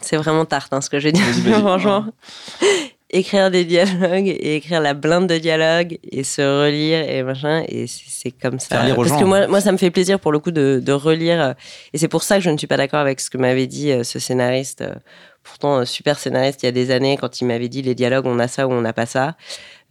C'est 0.00 0.16
vraiment 0.16 0.44
tarte, 0.44 0.72
hein, 0.72 0.80
ce 0.80 0.88
que. 0.90 0.96
Vas-y, 0.98 1.12
vas-y. 1.42 1.60
Franchement. 1.60 2.06
écrire 3.10 3.50
des 3.50 3.64
dialogues 3.64 4.26
et 4.28 4.56
écrire 4.56 4.80
la 4.80 4.92
blinde 4.94 5.28
de 5.28 5.38
dialogues 5.38 5.98
et 6.02 6.24
se 6.24 6.42
relire 6.42 7.08
et 7.08 7.22
machin. 7.22 7.64
Et 7.68 7.86
c'est 7.86 8.30
comme 8.32 8.58
ça. 8.58 8.76
Faire 8.76 8.84
lire 8.86 8.98
aux 8.98 9.02
Parce 9.02 9.08
gens. 9.14 9.20
que 9.20 9.24
moi, 9.24 9.46
moi, 9.46 9.60
ça 9.60 9.72
me 9.72 9.76
fait 9.76 9.90
plaisir 9.90 10.18
pour 10.20 10.32
le 10.32 10.38
coup 10.40 10.50
de, 10.50 10.80
de 10.84 10.92
relire. 10.92 11.40
euh, 11.40 11.52
Et 11.92 11.98
c'est 11.98 12.08
pour 12.08 12.22
ça 12.22 12.36
que 12.38 12.42
je 12.44 12.50
ne 12.50 12.58
suis 12.58 12.66
pas 12.66 12.76
d'accord 12.76 13.00
avec 13.00 13.20
ce 13.20 13.30
que 13.30 13.38
m'avait 13.38 13.66
dit 13.66 13.92
ce 14.04 14.18
scénariste. 14.18 14.84
Pourtant, 15.42 15.84
super 15.84 16.18
scénariste 16.18 16.62
il 16.62 16.66
y 16.66 16.68
a 16.68 16.72
des 16.72 16.90
années, 16.90 17.16
quand 17.20 17.40
il 17.40 17.44
m'avait 17.46 17.68
dit 17.68 17.82
les 17.82 17.94
dialogues, 17.94 18.26
on 18.26 18.38
a 18.38 18.48
ça 18.48 18.66
ou 18.66 18.72
on 18.72 18.80
n'a 18.80 18.92
pas 18.94 19.06
ça. 19.06 19.36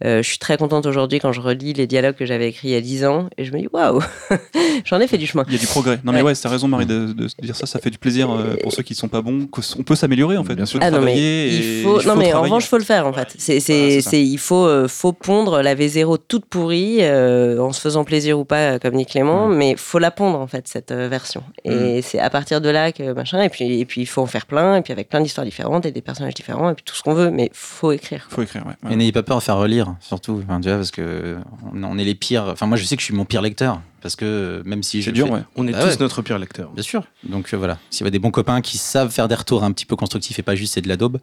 Euh, 0.04 0.22
je 0.22 0.28
suis 0.28 0.38
très 0.38 0.56
contente 0.56 0.86
aujourd'hui 0.86 1.18
quand 1.18 1.32
je 1.32 1.40
relis 1.40 1.72
les 1.72 1.86
dialogues 1.86 2.14
que 2.16 2.26
j'avais 2.26 2.48
écrits 2.48 2.68
il 2.68 2.72
y 2.72 2.76
a 2.76 2.80
10 2.80 3.04
ans 3.06 3.28
et 3.38 3.44
je 3.44 3.52
me 3.52 3.58
dis 3.58 3.68
waouh, 3.72 4.00
j'en 4.84 5.00
ai 5.00 5.06
fait 5.06 5.18
du 5.18 5.26
chemin. 5.26 5.44
Il 5.48 5.52
y 5.54 5.56
a 5.56 5.58
du 5.58 5.66
progrès. 5.66 5.98
Non, 6.04 6.12
mais 6.12 6.18
Ouais. 6.18 6.30
ouais, 6.30 6.34
t'as 6.34 6.48
raison, 6.48 6.68
Marie, 6.68 6.86
de, 6.86 7.12
de 7.12 7.26
dire 7.42 7.56
ça. 7.56 7.66
Ça 7.66 7.78
fait 7.78 7.90
du 7.90 7.98
plaisir 7.98 8.30
euh, 8.30 8.56
pour 8.62 8.72
ceux 8.72 8.82
qui 8.82 8.94
sont 8.94 9.08
pas 9.08 9.22
bons. 9.22 9.46
qu'on- 9.46 9.62
On 9.78 9.82
peut 9.82 9.94
s'améliorer, 9.96 10.36
en 10.36 10.44
fait. 10.44 10.54
Bien 10.54 10.64
On 10.64 10.66
sûr. 10.66 10.80
Ah 10.82 10.90
non 10.90 10.98
mais 11.00 11.12
travailler 11.12 11.48
il 11.78 11.82
faut, 11.82 12.02
non 12.02 12.16
mais 12.16 12.32
en 12.34 12.42
revanche 12.42 12.66
faut 12.66 12.78
le 12.78 12.84
faire 12.84 13.06
en 13.06 13.12
fait. 13.12 13.34
C'est 13.38 13.60
c'est 13.60 14.00
c'est 14.00 14.00
c'est 14.02 14.22
il 14.22 14.38
faut 14.38 14.66
euh, 14.66 14.88
faut 14.88 15.12
pondre 15.12 15.62
la 15.62 15.74
V0 15.74 16.18
toute 16.28 16.44
pourrie 16.46 16.98
euh, 17.00 17.58
en 17.58 17.72
se 17.72 17.80
faisant 17.80 18.04
plaisir 18.04 18.38
ou 18.38 18.44
pas 18.44 18.74
euh, 18.74 18.78
comme 18.78 18.96
dit 18.96 19.06
Clément, 19.06 19.48
mais 19.48 19.74
faut 19.76 19.98
la 19.98 20.10
pondre 20.10 20.38
en 20.38 20.46
fait 20.46 20.68
cette 20.68 20.90
euh, 20.90 21.08
version. 21.08 21.42
Et 21.64 22.02
c'est 22.02 22.18
à 22.18 22.30
partir 22.30 22.60
de 22.60 22.68
là 22.68 22.92
que 22.92 23.12
machin 23.12 23.42
et 23.42 23.48
puis 23.48 23.80
et 23.80 23.84
puis 23.84 24.02
il 24.02 24.06
faut 24.06 24.20
en 24.22 24.26
faire 24.26 24.46
plein 24.46 24.76
et 24.76 24.82
puis 24.82 24.92
avec 24.92 25.08
plein 25.08 25.20
d'histoires 25.20 25.44
différentes 25.46 25.86
et 25.86 25.92
des 25.92 26.02
personnages 26.02 26.34
différents 26.34 26.70
et 26.70 26.74
puis 26.74 26.84
tout 26.84 26.94
ce 26.94 27.02
qu'on 27.02 27.14
veut, 27.14 27.30
mais 27.30 27.50
faut 27.52 27.92
écrire. 27.92 28.26
Faut 28.30 28.42
écrire, 28.42 28.64
ouais. 28.66 28.92
Et 28.92 28.96
n'ayez 28.96 29.12
pas 29.12 29.22
peur 29.22 29.38
de 29.38 29.42
faire 29.42 29.56
relire, 29.58 29.93
surtout, 30.00 30.40
enfin, 30.44 30.60
tu 30.60 30.68
vois, 30.68 30.76
parce 30.78 30.90
que 30.90 31.38
on, 31.72 31.82
on 31.82 31.98
est 31.98 32.04
les 32.04 32.14
pires. 32.14 32.44
Enfin, 32.44 32.66
moi, 32.66 32.76
je 32.76 32.84
sais 32.84 32.96
que 32.96 33.00
je 33.00 33.06
suis 33.06 33.14
mon 33.14 33.24
pire 33.24 33.42
lecteur, 33.42 33.80
parce 34.02 34.16
que 34.16 34.62
même 34.64 34.82
si 34.82 35.00
je 35.00 35.06
C'est 35.06 35.12
dur, 35.12 35.26
fais- 35.26 35.32
ouais. 35.34 35.42
On 35.56 35.66
est 35.66 35.72
Bah 35.72 35.80
tous 35.82 35.88
ouais. 35.90 35.96
notre 36.00 36.22
pire 36.22 36.38
lecteur. 36.38 36.70
Bien 36.72 36.82
sûr. 36.82 37.04
Donc 37.28 37.52
euh, 37.52 37.56
voilà, 37.56 37.78
s'il 37.90 38.04
y 38.04 38.08
a 38.08 38.10
des 38.10 38.18
bons 38.18 38.30
copains 38.30 38.60
qui 38.60 38.78
savent 38.78 39.10
faire 39.10 39.28
des 39.28 39.34
retours 39.34 39.64
un 39.64 39.72
petit 39.72 39.86
peu 39.86 39.96
constructifs 39.96 40.38
et 40.38 40.42
pas 40.42 40.54
juste 40.54 40.74
c'est 40.74 40.80
de 40.82 40.88
la 40.88 40.96
daube, 40.96 41.18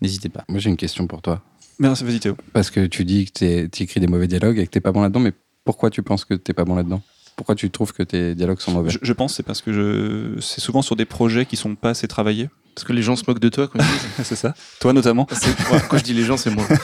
n'hésitez 0.00 0.28
pas. 0.28 0.44
Moi, 0.48 0.58
j'ai 0.58 0.70
une 0.70 0.76
question 0.76 1.06
pour 1.06 1.22
toi. 1.22 1.42
Merci, 1.78 2.04
vas-y, 2.04 2.18
Théo. 2.20 2.36
Parce 2.52 2.70
que 2.70 2.86
tu 2.86 3.04
dis 3.04 3.26
que 3.30 3.66
tu 3.66 3.82
écris 3.82 4.00
des 4.00 4.08
mauvais 4.08 4.26
dialogues 4.26 4.58
et 4.58 4.66
que 4.66 4.70
t'es 4.70 4.80
pas 4.80 4.90
bon 4.92 5.02
là-dedans, 5.02 5.20
mais 5.20 5.32
pourquoi 5.64 5.90
tu 5.90 6.02
penses 6.02 6.24
que 6.24 6.34
t'es 6.34 6.52
pas 6.52 6.64
bon 6.64 6.74
là-dedans? 6.74 7.02
Pourquoi 7.36 7.54
tu 7.54 7.70
trouves 7.70 7.92
que 7.92 8.02
tes 8.02 8.34
dialogues 8.34 8.58
sont 8.58 8.72
mauvais? 8.72 8.90
Je, 8.90 8.98
je 9.00 9.12
pense 9.12 9.34
c'est 9.34 9.44
parce 9.44 9.62
que 9.62 9.72
je... 9.72 10.40
c'est 10.40 10.60
souvent 10.60 10.82
sur 10.82 10.96
des 10.96 11.04
projets 11.04 11.46
qui 11.46 11.54
sont 11.56 11.76
pas 11.76 11.90
assez 11.90 12.08
travaillés. 12.08 12.50
Parce 12.78 12.86
que 12.86 12.92
les 12.92 13.02
gens 13.02 13.16
se 13.16 13.24
moquent 13.26 13.40
de 13.40 13.48
toi 13.48 13.66
quand 13.66 13.80
ils 13.80 13.84
disent. 14.18 14.24
c'est 14.26 14.36
ça. 14.36 14.54
Toi 14.78 14.92
notamment. 14.92 15.26
Ouais, 15.72 15.80
quand 15.90 15.98
je 15.98 16.04
dis 16.04 16.14
les 16.14 16.22
gens, 16.22 16.36
c'est 16.36 16.50
moi. 16.50 16.64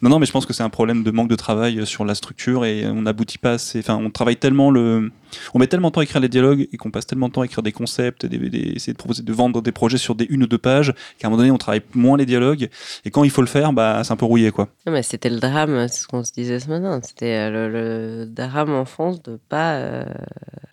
Non, 0.00 0.10
non, 0.10 0.20
mais 0.20 0.26
je 0.26 0.32
pense 0.32 0.46
que 0.46 0.52
c'est 0.52 0.62
un 0.62 0.68
problème 0.70 1.02
de 1.02 1.10
manque 1.10 1.28
de 1.28 1.34
travail 1.34 1.80
euh, 1.80 1.84
sur 1.84 2.04
la 2.04 2.14
structure 2.14 2.64
et 2.64 2.86
on 2.86 3.02
n'aboutit 3.02 3.36
pas 3.38 3.52
assez. 3.54 3.80
Enfin, 3.80 3.96
on 4.00 4.10
travaille 4.10 4.36
tellement 4.36 4.70
le. 4.70 5.10
On 5.54 5.58
met 5.58 5.66
tellement 5.66 5.88
de 5.88 5.94
temps 5.94 6.00
à 6.00 6.04
écrire 6.04 6.20
les 6.20 6.28
dialogues 6.28 6.68
et 6.72 6.76
qu'on 6.76 6.92
passe 6.92 7.04
tellement 7.06 7.26
de 7.26 7.32
temps 7.32 7.40
à 7.40 7.46
écrire 7.46 7.62
des 7.64 7.72
concepts, 7.72 8.24
des, 8.24 8.38
des- 8.38 8.58
essayer 8.76 8.92
de 8.92 8.96
proposer, 8.98 9.22
de 9.24 9.32
vendre 9.32 9.60
des 9.60 9.72
projets 9.72 9.98
sur 9.98 10.14
des 10.14 10.24
une 10.30 10.44
ou 10.44 10.46
deux 10.46 10.56
pages, 10.56 10.94
qu'à 11.18 11.26
un 11.26 11.30
moment 11.30 11.38
donné, 11.42 11.50
on 11.50 11.58
travaille 11.58 11.82
moins 11.94 12.16
les 12.16 12.26
dialogues 12.26 12.68
et 13.04 13.10
quand 13.10 13.24
il 13.24 13.30
faut 13.30 13.40
le 13.42 13.48
faire, 13.48 13.72
bah, 13.72 14.02
c'est 14.04 14.12
un 14.12 14.16
peu 14.16 14.24
rouillé, 14.24 14.52
quoi. 14.52 14.68
Non, 14.86 14.92
mais 14.92 15.02
c'était 15.02 15.30
le 15.30 15.40
drame, 15.40 15.88
c'est 15.88 16.02
ce 16.02 16.06
qu'on 16.06 16.22
se 16.22 16.32
disait 16.32 16.60
ce 16.60 16.68
matin. 16.68 17.00
C'était 17.02 17.34
euh, 17.34 17.50
le, 17.68 18.20
le 18.20 18.26
drame 18.26 18.70
en 18.72 18.84
France 18.84 19.20
de 19.24 19.36
pas 19.48 19.74
euh, 19.78 20.04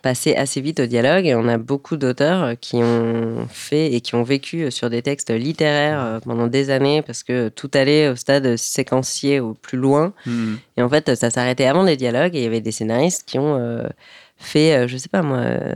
passer 0.03 0.35
assez 0.35 0.61
vite 0.61 0.79
au 0.81 0.85
dialogue. 0.85 1.25
Et 1.25 1.33
on 1.33 1.47
a 1.47 1.57
beaucoup 1.57 1.97
d'auteurs 1.97 2.53
qui 2.61 2.75
ont 2.75 3.47
fait 3.49 3.91
et 3.91 4.01
qui 4.01 4.13
ont 4.13 4.23
vécu 4.23 4.44
sur 4.69 4.89
des 4.89 5.01
textes 5.01 5.31
littéraires 5.31 6.01
euh, 6.03 6.19
pendant 6.19 6.47
des 6.47 6.69
années 6.69 7.01
parce 7.01 7.23
que 7.23 7.49
tout 7.49 7.71
allait 7.73 8.09
au 8.09 8.15
stade 8.15 8.55
séquencier 8.57 9.39
au 9.39 9.53
plus 9.53 9.77
loin. 9.77 10.13
Et 10.77 10.81
en 10.81 10.89
fait, 10.89 11.15
ça 11.15 11.29
s'arrêtait 11.29 11.65
avant 11.65 11.83
les 11.83 11.97
dialogues 11.97 12.35
et 12.35 12.39
il 12.39 12.43
y 12.43 12.47
avait 12.47 12.61
des 12.61 12.71
scénaristes 12.71 13.23
qui 13.25 13.39
ont 13.39 13.57
euh, 13.59 13.83
fait, 14.37 14.75
euh, 14.75 14.87
je 14.87 14.97
sais 14.97 15.07
pas 15.07 15.21
moi, 15.21 15.37
euh, 15.37 15.75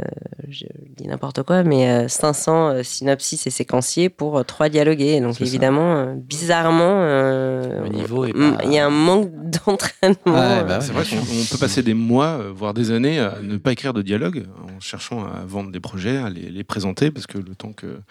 je 0.50 0.66
dis 0.98 1.08
n'importe 1.08 1.44
quoi, 1.44 1.64
mais 1.64 1.90
euh, 1.90 2.08
500 2.10 2.70
euh, 2.70 2.84
synopsis 2.84 3.48
et 3.48 3.50
séquenciers 3.52 4.10
pour 4.10 4.38
euh, 4.38 4.44
trois 4.44 4.68
dialogués. 4.68 5.14
Et 5.16 5.22
Donc 5.22 5.40
évidemment, 5.40 5.96
euh, 5.96 6.14
bizarrement, 6.16 7.00
euh, 7.02 7.84
Le 7.84 7.90
niveau 7.90 8.26
est 8.26 8.36
mm, 8.36 8.58
pas- 8.58 8.64
il 8.66 8.74
y 8.74 8.78
a 8.78 8.86
un 8.86 8.90
manque 8.90 9.32
d'entraînement. 9.34 10.18
Bah 10.26 10.66
euh, 10.70 10.82
C'est 10.82 10.92
vrai 10.92 11.04
qu'on 11.06 11.46
peut 11.52 11.58
passer 11.58 11.84
des 11.84 11.94
mois, 11.94 12.38
euh, 12.42 12.52
voire 12.54 12.74
des 12.74 12.92
années, 12.92 13.20
à 13.20 13.38
ne 13.42 13.56
pas 13.58 13.72
écrire 13.72 13.94
de 13.94 14.02
dialogue, 14.02 14.46
en 14.64 14.80
cherchant 14.82 15.22
à 15.24 15.46
vendre 15.48 15.72
des 15.72 15.80
projets, 15.80 16.18
à 16.18 16.30
les, 16.30 16.50
les 16.50 16.64
présenter, 16.66 17.12
parce 17.12 17.28
que 17.28 17.38
le 17.38 17.56
temps 17.56 17.72
que 17.72 18.02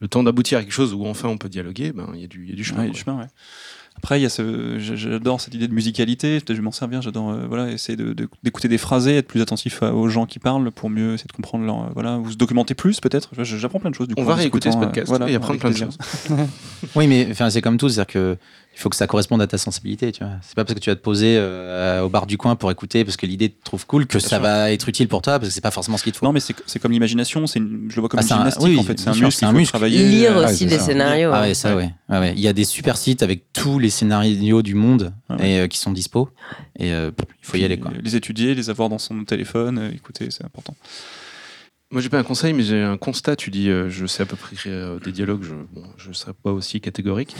le 0.00 0.08
temps 0.08 0.22
d'aboutir 0.22 0.58
à 0.58 0.62
quelque 0.62 0.72
chose 0.72 0.94
où 0.94 1.06
enfin 1.06 1.28
on 1.28 1.36
peut 1.38 1.48
dialoguer, 1.48 1.92
ben 1.92 2.08
il 2.14 2.20
y 2.20 2.24
a 2.24 2.26
du, 2.26 2.44
il 2.44 2.50
y 2.50 2.52
a 2.52 2.56
du 2.56 2.64
chemin. 2.64 2.86
Ouais, 2.86 2.94
chemin, 2.94 3.18
ouais. 3.18 3.26
Après, 3.96 4.18
il 4.18 4.22
y 4.22 4.26
a 4.26 4.30
ce, 4.30 4.78
j'adore 4.78 5.40
cette 5.42 5.52
idée 5.52 5.68
de 5.68 5.74
musicalité. 5.74 6.36
Peut-être 6.38 6.52
je 6.52 6.60
vais 6.60 6.62
m'en 6.64 6.72
servir. 6.72 7.02
J'adore, 7.02 7.30
euh, 7.32 7.46
voilà, 7.46 7.70
essayer 7.70 7.96
de- 7.96 8.14
de- 8.14 8.28
d'écouter 8.42 8.68
des 8.68 8.78
phrasés, 8.78 9.16
être 9.18 9.26
plus 9.26 9.42
attentif 9.42 9.82
à- 9.82 9.92
aux 9.92 10.08
gens 10.08 10.24
qui 10.24 10.38
parlent 10.38 10.70
pour 10.70 10.88
mieux 10.88 11.14
essayer 11.14 11.26
de 11.26 11.32
comprendre 11.32 11.66
leur, 11.66 11.80
euh, 11.82 11.88
voilà, 11.92 12.18
ou 12.18 12.30
se 12.30 12.36
documenter 12.36 12.72
plus 12.74 12.98
peut-être. 13.00 13.30
J'apprends 13.42 13.80
plein 13.80 13.90
de 13.90 13.94
choses 13.94 14.08
du 14.08 14.14
coup. 14.14 14.22
On 14.22 14.24
va 14.24 14.36
réécouter 14.36 14.70
ce 14.70 14.76
discutant, 14.76 14.86
podcast 14.86 15.12
euh, 15.12 15.16
voilà, 15.16 15.30
et 15.30 15.34
apprendre 15.34 15.58
plein 15.60 15.70
de 15.70 15.74
plaisir. 15.74 15.88
Oui, 16.96 17.06
mais 17.08 17.28
enfin, 17.30 17.50
c'est 17.50 17.60
comme 17.60 17.76
tout, 17.76 17.88
c'est-à-dire 17.90 18.12
que 18.12 18.36
il 18.80 18.82
faut 18.82 18.88
que 18.88 18.96
ça 18.96 19.06
corresponde 19.06 19.42
à 19.42 19.46
ta 19.46 19.58
sensibilité, 19.58 20.10
tu 20.10 20.24
vois. 20.24 20.32
C'est 20.40 20.54
pas 20.54 20.64
parce 20.64 20.72
que 20.74 20.80
tu 20.80 20.88
vas 20.88 20.96
te 20.96 21.02
poser 21.02 21.36
euh, 21.38 22.00
au 22.00 22.08
bar 22.08 22.26
du 22.26 22.38
coin 22.38 22.56
pour 22.56 22.70
écouter 22.70 23.04
parce 23.04 23.18
que 23.18 23.26
l'idée 23.26 23.50
te 23.50 23.62
trouve 23.62 23.84
cool 23.86 24.06
que 24.06 24.18
ça 24.18 24.28
sûr. 24.28 24.40
va 24.40 24.70
être 24.72 24.88
utile 24.88 25.06
pour 25.06 25.20
toi 25.20 25.38
parce 25.38 25.50
que 25.50 25.54
c'est 25.54 25.60
pas 25.60 25.70
forcément 25.70 25.98
ce 25.98 26.02
qu'il 26.02 26.12
te 26.12 26.16
faut. 26.18 26.24
Non, 26.24 26.32
mais 26.32 26.40
c'est 26.40 26.54
c'est 26.64 26.78
comme 26.78 26.90
l'imagination. 26.92 27.46
C'est 27.46 27.58
une- 27.58 27.88
je 27.90 27.96
le 27.96 28.00
vois 28.00 28.08
comme 28.08 28.20
Ah, 28.20 28.22
une 28.22 28.50
c'est 28.50 28.58
un- 28.58 28.62
oui, 28.64 28.78
en 28.78 28.82
fait. 28.82 28.98
C'est 28.98 29.08
un 29.08 29.12
muscle. 29.12 29.30
c'est 29.32 29.44
un 29.44 29.52
muscle. 29.52 29.68
travailler. 29.72 30.02
Lire 30.08 30.38
euh, 30.38 30.46
aussi 30.48 30.64
des 30.64 30.78
ça. 30.78 30.86
scénarios. 30.86 31.30
Ah 31.30 31.40
hein. 31.40 31.42
ouais, 31.42 31.52
ça 31.54 31.76
ouais. 31.76 31.90
Ouais, 32.08 32.18
ouais. 32.18 32.32
Il 32.34 32.40
y 32.40 32.48
a 32.48 32.54
des 32.54 32.64
super 32.64 32.96
sites 32.96 33.22
avec 33.22 33.52
tous 33.52 33.78
les 33.78 33.90
scénarios 33.90 34.62
du 34.62 34.74
monde 34.74 35.12
Ah 35.28 35.36
ouais. 35.36 35.50
et 35.50 35.58
euh, 35.60 35.66
qui 35.66 35.76
sont 35.76 35.92
dispo 35.92 36.30
et 36.78 36.90
euh, 36.94 37.10
il 37.20 37.46
faut 37.46 37.58
y 37.58 37.64
aller 37.66 37.78
quoi. 37.78 37.90
Les 38.02 38.16
étudier, 38.16 38.54
les 38.54 38.70
avoir 38.70 38.88
dans 38.88 38.98
son 38.98 39.24
téléphone, 39.24 39.78
euh, 39.78 39.90
écouter, 39.94 40.28
c'est 40.30 40.44
important. 40.44 40.74
Moi 41.92 42.00
j'ai 42.00 42.08
pas 42.08 42.20
un 42.20 42.24
conseil, 42.24 42.52
mais 42.52 42.62
j'ai 42.62 42.80
un 42.80 42.96
constat. 42.96 43.34
Tu 43.34 43.50
dis, 43.50 43.68
euh, 43.68 43.90
je 43.90 44.06
sais 44.06 44.22
à 44.22 44.26
peu 44.26 44.36
près 44.36 44.54
écrire 44.54 44.72
euh, 44.72 44.98
des 45.00 45.10
dialogues. 45.10 45.42
Je, 45.42 45.54
je 45.96 46.12
serais 46.12 46.32
pas 46.32 46.52
aussi 46.52 46.80
catégorique. 46.80 47.34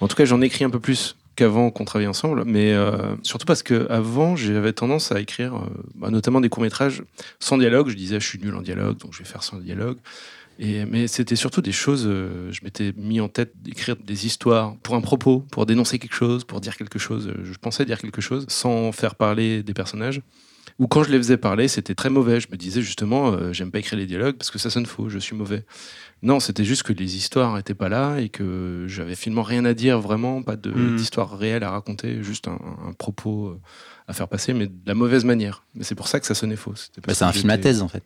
En 0.00 0.08
tout 0.08 0.16
cas, 0.16 0.24
j'en 0.24 0.40
écris 0.40 0.64
un 0.64 0.70
peu 0.70 0.80
plus 0.80 1.16
qu'avant 1.36 1.70
qu'on 1.70 1.84
travaillait 1.84 2.08
ensemble, 2.08 2.44
mais 2.46 2.72
euh, 2.72 3.14
surtout 3.22 3.44
parce 3.44 3.62
que 3.62 3.86
avant 3.90 4.36
j'avais 4.36 4.72
tendance 4.72 5.12
à 5.12 5.20
écrire, 5.20 5.66
bah, 5.96 6.08
notamment 6.08 6.40
des 6.40 6.48
courts 6.48 6.62
métrages 6.62 7.02
sans 7.40 7.58
dialogue. 7.58 7.90
Je 7.90 7.94
disais, 7.94 8.18
je 8.20 8.26
suis 8.26 8.38
nul 8.38 8.54
en 8.54 8.62
dialogue, 8.62 8.96
donc 8.96 9.12
je 9.12 9.18
vais 9.18 9.26
faire 9.26 9.42
sans 9.42 9.58
dialogue. 9.58 9.98
Mais 10.58 11.06
c'était 11.06 11.36
surtout 11.36 11.62
des 11.62 11.72
choses, 11.72 12.02
je 12.02 12.60
m'étais 12.62 12.92
mis 12.94 13.18
en 13.20 13.28
tête 13.28 13.52
d'écrire 13.62 13.96
des 13.96 14.26
histoires 14.26 14.76
pour 14.82 14.94
un 14.94 15.00
propos, 15.00 15.40
pour 15.50 15.64
dénoncer 15.64 15.98
quelque 15.98 16.14
chose, 16.14 16.44
pour 16.44 16.60
dire 16.60 16.76
quelque 16.76 16.98
chose. 16.98 17.32
Je 17.42 17.54
pensais 17.58 17.86
dire 17.86 17.98
quelque 17.98 18.20
chose 18.20 18.44
sans 18.48 18.92
faire 18.92 19.14
parler 19.14 19.62
des 19.62 19.72
personnages. 19.72 20.20
Ou 20.80 20.86
quand 20.88 21.02
je 21.04 21.10
les 21.12 21.18
faisais 21.18 21.36
parler, 21.36 21.68
c'était 21.68 21.94
très 21.94 22.08
mauvais. 22.10 22.40
Je 22.40 22.48
me 22.50 22.56
disais 22.56 22.80
justement, 22.80 23.32
euh, 23.32 23.52
j'aime 23.52 23.70
pas 23.70 23.78
écrire 23.80 23.98
les 23.98 24.06
dialogues 24.06 24.36
parce 24.36 24.50
que 24.50 24.58
ça 24.58 24.70
sonne 24.70 24.86
faux, 24.86 25.08
je 25.10 25.18
suis 25.18 25.36
mauvais. 25.36 25.64
Non, 26.22 26.40
c'était 26.40 26.64
juste 26.64 26.82
que 26.84 26.92
les 26.94 27.16
histoires 27.16 27.58
étaient 27.58 27.74
pas 27.74 27.88
là 27.90 28.16
et 28.18 28.30
que 28.30 28.86
j'avais 28.88 29.14
finalement 29.14 29.42
rien 29.42 29.64
à 29.66 29.74
dire 29.74 30.00
vraiment, 30.00 30.42
pas 30.42 30.56
Mhm. 30.56 30.96
d'histoire 30.96 31.36
réelle 31.38 31.64
à 31.64 31.70
raconter, 31.70 32.22
juste 32.22 32.48
un, 32.48 32.58
un 32.88 32.92
propos 32.94 33.48
euh, 33.48 33.60
à 34.08 34.14
faire 34.14 34.26
passer, 34.28 34.54
mais 34.54 34.66
de 34.68 34.72
la 34.86 34.94
mauvaise 34.94 35.24
manière. 35.26 35.64
Mais 35.74 35.84
c'est 35.84 35.94
pour 35.94 36.08
ça 36.08 36.18
que 36.18 36.24
ça 36.26 36.34
sonnait 36.34 36.56
faux. 36.56 36.74
C'était 36.74 37.02
Bah, 37.06 37.12
c'est 37.14 37.24
un 37.24 37.32
film 37.32 37.50
à 37.50 37.58
thèse 37.58 37.82
en 37.82 37.88
fait. 37.88 38.02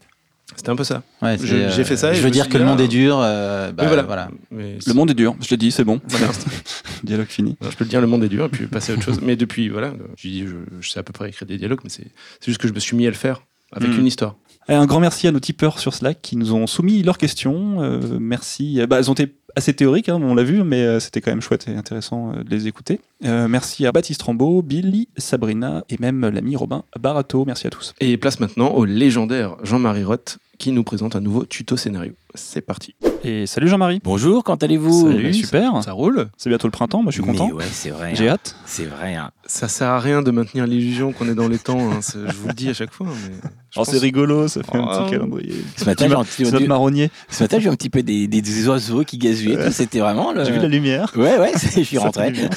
C'était 0.57 0.71
un 0.71 0.77
peu 0.77 0.85
ça. 0.85 1.03
Ouais, 1.23 1.37
c'est, 1.39 1.51
euh, 1.53 1.71
j'ai 1.71 1.85
fait 1.85 1.97
ça 1.97 2.12
et 2.12 2.15
Je 2.15 2.23
veux 2.23 2.31
dire 2.31 2.49
que 2.49 2.55
le 2.59 2.65
dit, 2.65 2.71
monde 2.71 2.81
ah, 2.81 2.85
est 2.85 2.89
dur. 2.89 3.19
euh, 3.21 3.73
bah, 3.73 3.87
voilà. 4.07 4.29
Le 4.53 4.93
monde 4.93 5.11
est 5.11 5.15
dur. 5.15 5.35
Je 5.41 5.49
te 5.49 5.55
dis, 5.55 5.71
c'est 5.71 5.85
bon. 5.85 6.01
Voilà. 6.09 6.29
Dialogue 7.03 7.27
fini. 7.29 7.57
Non, 7.61 7.71
je 7.71 7.77
peux 7.77 7.85
le 7.85 7.91
dire, 7.91 8.01
le 8.01 8.07
monde 8.07 8.23
est 8.25 8.29
dur 8.29 8.45
et 8.45 8.49
puis 8.49 8.66
passer 8.66 8.93
à 8.93 8.95
autre 8.95 9.05
chose. 9.05 9.21
Mais 9.23 9.37
depuis, 9.37 9.69
voilà, 9.69 9.93
je 10.16 10.29
dis, 10.29 10.47
je, 10.47 10.57
je 10.81 10.91
sais 10.91 10.99
à 11.01 11.03
peu 11.03 11.12
près 11.12 11.29
écrire 11.31 11.47
des 11.49 11.57
dialogues, 11.59 11.81
mais 11.83 11.91
c'est 11.91 12.07
juste 12.47 12.59
que 12.61 12.69
je 12.69 12.73
me 12.75 12.79
suis 12.81 12.97
mis 12.97 13.07
à 13.07 13.11
le 13.11 13.16
faire 13.16 13.43
avec 13.73 13.89
Mhm. 13.91 14.01
une 14.01 14.07
histoire. 14.07 14.37
Et 14.69 14.75
un 14.75 14.87
grand 14.87 15.01
merci 15.01 15.27
à 15.27 15.33
nos 15.33 15.41
tipeurs 15.41 15.79
sur 15.79 15.93
Slack 15.93 16.23
qui 16.23 16.37
nous 16.37 16.55
ont 16.55 16.66
soumis 16.66 17.03
leurs 17.03 17.19
questions. 17.19 17.83
Euh, 17.83 18.01
merci. 18.21 18.81
Euh, 18.81 18.87
Bah, 18.87 18.99
elles 18.99 19.11
ont 19.11 19.15
été 19.15 19.35
assez 19.56 19.74
théoriques, 19.74 20.09
hein, 20.09 20.20
on 20.22 20.35
l'a 20.35 20.43
vu, 20.43 20.62
mais 20.62 20.82
euh, 20.82 21.01
c'était 21.01 21.20
quand 21.20 21.31
même 21.31 21.40
chouette 21.40 21.66
et 21.68 21.74
intéressant 21.74 22.32
euh, 22.32 22.43
de 22.43 22.51
les 22.51 22.66
écouter. 22.66 23.01
Euh, 23.24 23.48
merci 23.48 23.86
à 23.86 23.93
Baptiste 23.93 24.22
Rambaud, 24.22 24.62
Billy, 24.62 25.09
Sabrina 25.16 25.85
et 25.89 25.97
même 25.98 26.28
l'ami 26.28 26.56
Robin 26.56 26.85
Barato. 26.98 27.44
Merci 27.44 27.66
à 27.66 27.70
tous. 27.70 27.94
Et 28.01 28.16
place 28.16 28.40
maintenant 28.40 28.68
au 28.70 28.85
légendaire 28.85 29.56
Jean-Marie 29.62 30.05
Roth 30.05 30.39
qui 30.59 30.72
nous 30.72 30.85
présente 30.85 31.16
un 31.16 31.20
nouveau 31.20 31.44
tuto 31.44 31.76
scénario. 31.76 32.12
C'est 32.35 32.60
parti. 32.60 32.94
Et 33.26 33.46
salut 33.46 33.68
Jean-Marie. 33.68 34.01
Bonjour, 34.05 34.44
quand 34.44 34.62
allez-vous 34.62 35.06
Salut, 35.10 35.32
super. 35.32 35.82
Ça 35.82 35.92
roule 35.92 36.28
C'est 36.36 36.51
bientôt 36.51 36.66
le 36.66 36.72
printemps, 36.72 37.02
moi 37.02 37.10
je 37.10 37.22
suis 37.22 37.24
Mais 37.30 37.38
content. 37.38 37.55
ouais, 37.55 37.64
c'est 37.72 37.88
vrai. 37.88 38.14
J'ai 38.14 38.28
hein. 38.28 38.32
hâte. 38.34 38.55
C'est 38.66 38.84
vrai. 38.84 39.14
hein. 39.14 39.30
Ça 39.46 39.66
sert 39.66 39.88
à 39.88 39.98
rien 39.98 40.20
de 40.20 40.30
maintenir 40.30 40.66
l'illusion 40.66 41.12
qu'on 41.12 41.26
est 41.30 41.34
dans 41.34 41.48
les 41.48 41.59
temps. 41.59 41.90
hein. 41.90 42.01
C'est- 42.02 42.18
Je 42.18 42.34
vous 42.36 42.48
le 42.48 42.52
dis 42.52 42.68
à 42.68 42.74
chaque 42.74 42.92
fois. 42.92 43.06
Mais 43.06 43.34
je 43.70 43.76
pense- 43.78 43.88
c'est 43.90 43.96
rigolo, 43.98 44.46
ça 44.48 44.62
fait 44.62 44.76
un 44.76 44.86
Oh. 44.86 45.05
petit 45.05 45.12
calendrier. 45.12 45.55
Ce 45.74 45.86
matin, 45.86 46.06
j'ai 46.06 46.44
C'est 46.44 46.52
notre 46.52 46.66
marronnier. 46.66 47.10
ce 47.30 47.42
matin, 47.44 47.59
j'ai 47.60 47.66
eu 47.66 47.70
un 47.70 47.76
petit 47.76 47.88
peu 47.88 48.02
des, 48.02 48.26
des- 48.26 48.42
des 48.42 48.68
oiseaux 48.68 49.05
qui 49.05 49.16
gazouillaient. 49.16 49.56
Ouais. 49.56 49.70
C'était 49.70 50.01
vraiment 50.01 50.32
le. 50.32 50.44
J'ai 50.44 50.52
vu 50.52 50.59
la 50.59 50.68
lumière. 50.68 51.10
Ouais, 51.16 51.38
ouais, 51.38 51.52
c'est- 51.56 51.68
je 51.80 51.86
suis 51.86 51.96
Ça 51.96 52.02
fait 52.02 52.06
rentré. 52.06 52.30
du 52.30 52.40
bien. 52.40 52.51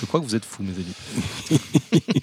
Je 0.00 0.06
crois 0.06 0.20
que 0.20 0.26
vous 0.26 0.36
êtes 0.36 0.44
fous, 0.44 0.62
mes 0.62 0.70
amis. 0.70 1.60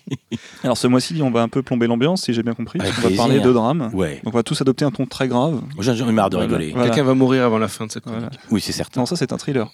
Alors 0.63 0.77
ce 0.77 0.87
mois-ci, 0.87 1.21
on 1.21 1.31
va 1.31 1.41
un 1.41 1.47
peu 1.47 1.61
plomber 1.63 1.87
l'ambiance, 1.87 2.23
si 2.23 2.33
j'ai 2.33 2.43
bien 2.43 2.53
compris. 2.53 2.79
Avec 2.81 2.93
on 3.03 3.09
va 3.09 3.15
parler 3.15 3.39
de 3.39 3.51
drame. 3.51 3.89
Ouais. 3.93 4.19
Donc 4.23 4.33
on 4.33 4.37
va 4.37 4.43
tous 4.43 4.59
adopter 4.61 4.83
un 4.85 4.91
ton 4.91 5.05
très 5.05 5.27
grave. 5.27 5.61
J'en 5.79 5.93
ai 6.09 6.11
marre 6.11 6.29
de 6.29 6.35
Voilà. 6.37 6.47
rigoler. 6.51 6.71
Voilà. 6.73 6.87
Quelqu'un 6.89 7.03
va 7.03 7.13
mourir 7.13 7.43
avant 7.45 7.57
la 7.57 7.67
fin 7.67 7.85
de 7.85 7.91
cette 7.91 8.03
chronique. 8.03 8.21
Voilà. 8.21 8.35
Oui, 8.51 8.59
c'est 8.61 8.71
certain. 8.73 9.01
Non, 9.01 9.05
ça 9.05 9.15
c'est 9.15 9.31
un 9.31 9.37
thriller. 9.37 9.71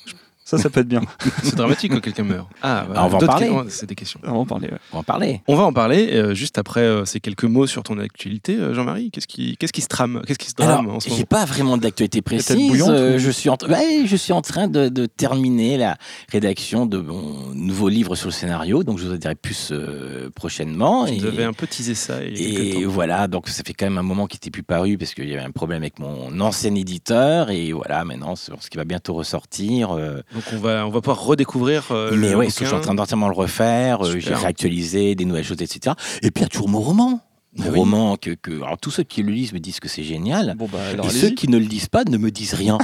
Ça, 0.48 0.60
ça 0.60 0.70
peut 0.70 0.82
être 0.82 0.88
bien. 0.88 1.02
C'est 1.44 1.56
dramatique 1.56 1.92
quand 1.92 2.00
quelqu'un 2.00 2.24
meurt. 2.24 2.48
Ah, 2.62 2.86
Ah, 2.94 3.06
on 3.06 3.08
va 3.10 3.18
en 3.18 3.20
parler. 3.22 3.48
questions 3.48 3.66
C'est 3.68 3.88
des 3.88 3.96
questions. 3.96 4.20
On 4.24 4.32
va 4.32 4.38
en 4.38 4.46
parler. 4.46 4.68
ouais. 4.70 4.78
On 4.92 4.98
va 4.98 5.00
en 5.00 5.04
parler. 5.04 5.42
On 5.48 5.56
va 5.56 5.64
en 5.64 5.74
parler 5.74 6.10
euh, 6.14 6.36
juste 6.36 6.60
après 6.60 6.82
euh, 6.82 7.04
ces 7.04 7.20
quelques 7.20 7.46
mots 7.46 7.66
sur 7.66 7.82
ton 7.82 7.98
actualité, 7.98 8.56
euh, 8.56 8.74
Jean-Marie. 8.76 9.10
Qu'est-ce 9.10 9.26
qui, 9.26 9.58
qu'est-ce 9.58 9.74
qui 9.74 9.82
se 9.82 9.88
trame 9.88 10.22
Qu'est-ce 10.28 10.38
qui 10.38 10.50
se 10.50 10.54
drame 10.54 10.86
Alors, 10.86 10.96
en 10.98 11.00
ce 11.00 11.10
j'ai 11.10 11.16
moment? 11.16 11.26
pas 11.28 11.46
vraiment 11.46 11.78
d'actualité 11.78 12.22
précise. 12.22 12.56
bouillante, 12.70 12.90
Euh, 12.92 13.16
ou- 13.16 13.18
je 13.18 13.32
suis 13.32 13.50
en, 13.50 13.58
ouais, 13.68 14.04
je 14.06 14.16
suis 14.16 14.34
en 14.34 14.42
train 14.44 14.68
de, 14.68 14.88
de 14.88 15.08
terminer 15.08 15.78
la 15.78 15.98
rédaction 16.32 16.86
de 16.86 17.00
mon 17.00 17.50
nouveau 17.56 17.90
livre 17.90 18.16
sur 18.16 18.28
le 18.28 18.32
scénario, 18.34 18.84
donc 18.84 19.00
je 19.00 19.08
vous 19.08 19.14
en 19.14 19.18
dirai 19.18 19.34
plus 19.36 19.70
euh, 19.72 20.30
prochainement. 20.36 21.06
Tu 21.08 21.16
Et- 21.16 21.26
avais 21.28 21.44
un 21.44 21.54
peu 21.54 21.66
teasé 21.66 21.96
ça 21.96 22.24
il 22.24 22.40
y 22.40 22.46
a 22.56 22.60
quelques 22.62 22.76
Et 22.78 22.84
temps. 22.84 22.90
voilà, 22.92 23.28
donc 23.28 23.50
ça 23.50 23.64
fait 23.66 23.74
quand 23.74 23.88
même 23.88 23.98
un 23.98 24.04
moment 24.04 24.28
qu'il 24.28 24.38
n'était 24.38 24.52
plus 24.52 24.62
paru 24.64 25.00
parce 25.00 25.16
qu'il 25.16 25.28
y 25.28 25.34
avait 25.34 25.44
un 25.44 25.50
problème 25.52 25.82
avec 25.82 25.98
mon 25.98 26.40
ancien 26.40 26.76
éditeur. 26.76 27.50
Et 27.50 27.72
voilà, 27.74 28.06
maintenant, 28.06 28.36
c'est 28.36 28.52
ce 28.60 28.70
qui 28.70 28.78
va 28.78 28.86
bientôt 28.86 29.16
ressortir. 29.16 29.98
Donc 30.36 30.44
on 30.54 30.58
va, 30.58 30.86
on 30.86 30.90
va 30.92 31.02
pouvoir 31.02 31.24
redécouvrir. 31.24 31.86
euh, 31.92 32.12
mais 32.16 32.36
ouais, 32.36 32.50
je 32.50 32.52
suis 32.66 32.68
en 32.68 32.80
train 32.82 32.94
d'entièrement 32.94 33.30
le 33.30 33.36
refaire. 33.36 34.06
euh, 34.06 34.20
J'ai 34.20 34.34
réactualisé 34.36 35.16
des 35.16 35.26
nouvelles 35.26 35.44
choses, 35.46 35.62
etc. 35.62 35.96
Et 36.22 36.30
puis 36.32 36.42
il 36.42 36.44
y 36.44 36.46
a 36.46 36.50
toujours 36.50 36.70
mon 36.70 36.80
roman. 36.82 37.22
Mon 37.58 37.64
Ah 37.66 37.70
oui. 37.72 37.80
roman, 37.80 38.18
que, 38.18 38.32
que- 38.32 38.52
alors 38.62 38.78
tous 38.78 38.92
ceux 38.92 39.04
qui 39.04 39.24
le 39.24 39.32
lisent 39.32 39.54
me 39.54 39.60
disent 39.60 39.80
que 39.80 39.88
c'est 39.88 40.04
génial. 40.04 40.56
Bon 40.58 40.68
bah 40.72 40.80
alors 40.92 41.06
et 41.06 41.10
ceux 41.10 41.30
qui 41.30 41.48
ne 41.48 41.58
le 41.58 41.64
lisent 41.66 41.88
pas 41.88 42.04
ne 42.04 42.18
me 42.18 42.30
disent 42.30 42.54
rien. 42.54 42.78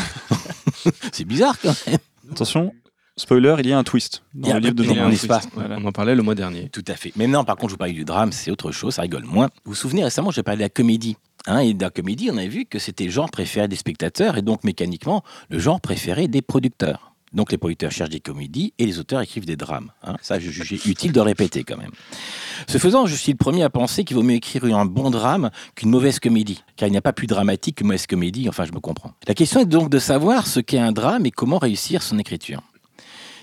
c'est 1.11 1.25
bizarre 1.25 1.57
quand 1.61 1.73
même. 1.87 1.97
Attention, 2.31 2.73
spoiler, 3.17 3.55
il 3.59 3.67
y 3.67 3.73
a 3.73 3.77
un 3.77 3.83
twist 3.83 4.23
Il 4.33 4.41
dans 4.41 4.47
y 4.47 4.51
a 4.51 4.53
le 4.55 4.59
livre 4.61 4.75
de. 4.75 4.83
Ouais, 4.83 5.75
On 5.77 5.85
en 5.85 5.91
parlait 5.91 6.15
le 6.15 6.23
mois 6.23 6.35
dernier. 6.35 6.69
Tout 6.69 6.85
à 6.87 6.95
fait. 6.95 7.11
Mais 7.17 7.27
non, 7.27 7.43
par 7.43 7.57
contre, 7.57 7.69
je 7.71 7.73
vous 7.73 7.77
parlais 7.79 7.93
du 7.93 8.05
drame, 8.05 8.31
c'est 8.31 8.49
autre 8.49 8.71
chose, 8.71 8.93
ça 8.95 9.01
rigole 9.01 9.25
moins. 9.25 9.47
Vous 9.65 9.71
vous 9.71 9.75
souvenez, 9.75 10.05
récemment, 10.05 10.31
j'ai 10.31 10.43
parlé 10.43 10.59
de 10.59 10.63
la 10.63 10.69
comédie. 10.69 11.17
Hein, 11.47 11.59
et 11.59 11.73
de 11.73 11.81
la 11.83 11.89
comédie, 11.89 12.29
on 12.31 12.37
a 12.37 12.45
vu 12.45 12.65
que 12.65 12.77
c'était 12.79 13.05
le 13.05 13.11
genre 13.11 13.29
préféré 13.29 13.67
des 13.67 13.75
spectateurs 13.75 14.37
et 14.37 14.41
donc 14.43 14.63
mécaniquement 14.63 15.23
le 15.49 15.57
genre 15.59 15.81
préféré 15.81 16.27
des 16.29 16.41
producteurs. 16.43 17.10
Donc 17.33 17.51
les 17.51 17.57
producteurs 17.57 17.91
cherchent 17.91 18.09
des 18.09 18.19
comédies 18.19 18.73
et 18.77 18.85
les 18.85 18.99
auteurs 18.99 19.21
écrivent 19.21 19.45
des 19.45 19.55
drames. 19.55 19.91
hein. 20.03 20.17
Ça, 20.21 20.39
je 20.39 20.49
jugeais 20.49 20.79
utile 20.85 21.13
de 21.13 21.19
répéter 21.19 21.63
quand 21.63 21.77
même. 21.77 21.91
Ce 22.67 22.77
faisant, 22.77 23.05
je 23.05 23.15
suis 23.15 23.31
le 23.31 23.37
premier 23.37 23.63
à 23.63 23.69
penser 23.69 24.03
qu'il 24.03 24.17
vaut 24.17 24.23
mieux 24.23 24.35
écrire 24.35 24.65
un 24.77 24.85
bon 24.85 25.09
drame 25.09 25.49
qu'une 25.75 25.89
mauvaise 25.89 26.19
comédie, 26.19 26.63
car 26.75 26.87
il 26.87 26.91
n'y 26.91 26.97
a 26.97 27.01
pas 27.01 27.13
plus 27.13 27.27
dramatique 27.27 27.77
qu'une 27.77 27.87
mauvaise 27.87 28.05
comédie, 28.05 28.49
enfin 28.49 28.65
je 28.65 28.73
me 28.73 28.79
comprends. 28.79 29.13
La 29.27 29.33
question 29.33 29.61
est 29.61 29.65
donc 29.65 29.89
de 29.89 29.99
savoir 29.99 30.45
ce 30.45 30.59
qu'est 30.59 30.77
un 30.79 30.91
drame 30.91 31.25
et 31.25 31.31
comment 31.31 31.57
réussir 31.57 32.03
son 32.03 32.19
écriture. 32.19 32.61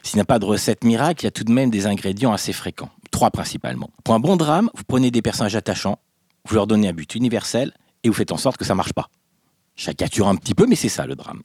S'il 0.03 0.17
n'y 0.17 0.23
a 0.23 0.27
pas 0.27 0.39
de 0.39 0.45
recette 0.45 0.85
miracle, 0.85 1.23
il 1.23 1.27
y 1.27 1.29
a 1.29 1.33
tout 1.33 1.45
de 1.45 1.53
même 1.53 1.71
des 1.71 1.87
ingrédients 1.87 2.33
assez 2.33 2.53
fréquents. 2.53 2.91
Trois 3.11 3.31
principalement. 3.31 3.91
Pour 4.05 4.15
un 4.15 4.21
bon 4.21 4.37
drame, 4.37 4.71
vous 4.75 4.85
prenez 4.87 5.11
des 5.11 5.23
personnages 5.23 5.57
attachants, 5.57 5.99
vous 6.47 6.55
leur 6.55 6.67
donnez 6.67 6.89
un 6.89 6.93
but 6.93 7.15
universel 7.15 7.73
et 8.05 8.09
vous 8.09 8.15
faites 8.15 8.33
en 8.33 8.37
sorte 8.37 8.59
que 8.59 8.65
ça 8.65 8.75
marche 8.75 8.93
pas. 8.93 9.09
Caricature 9.85 10.29
un 10.29 10.37
petit 10.37 10.55
peu, 10.55 10.67
mais 10.67 10.77
c'est 10.77 10.89
ça 10.89 11.07
le 11.07 11.15
drame. 11.15 11.43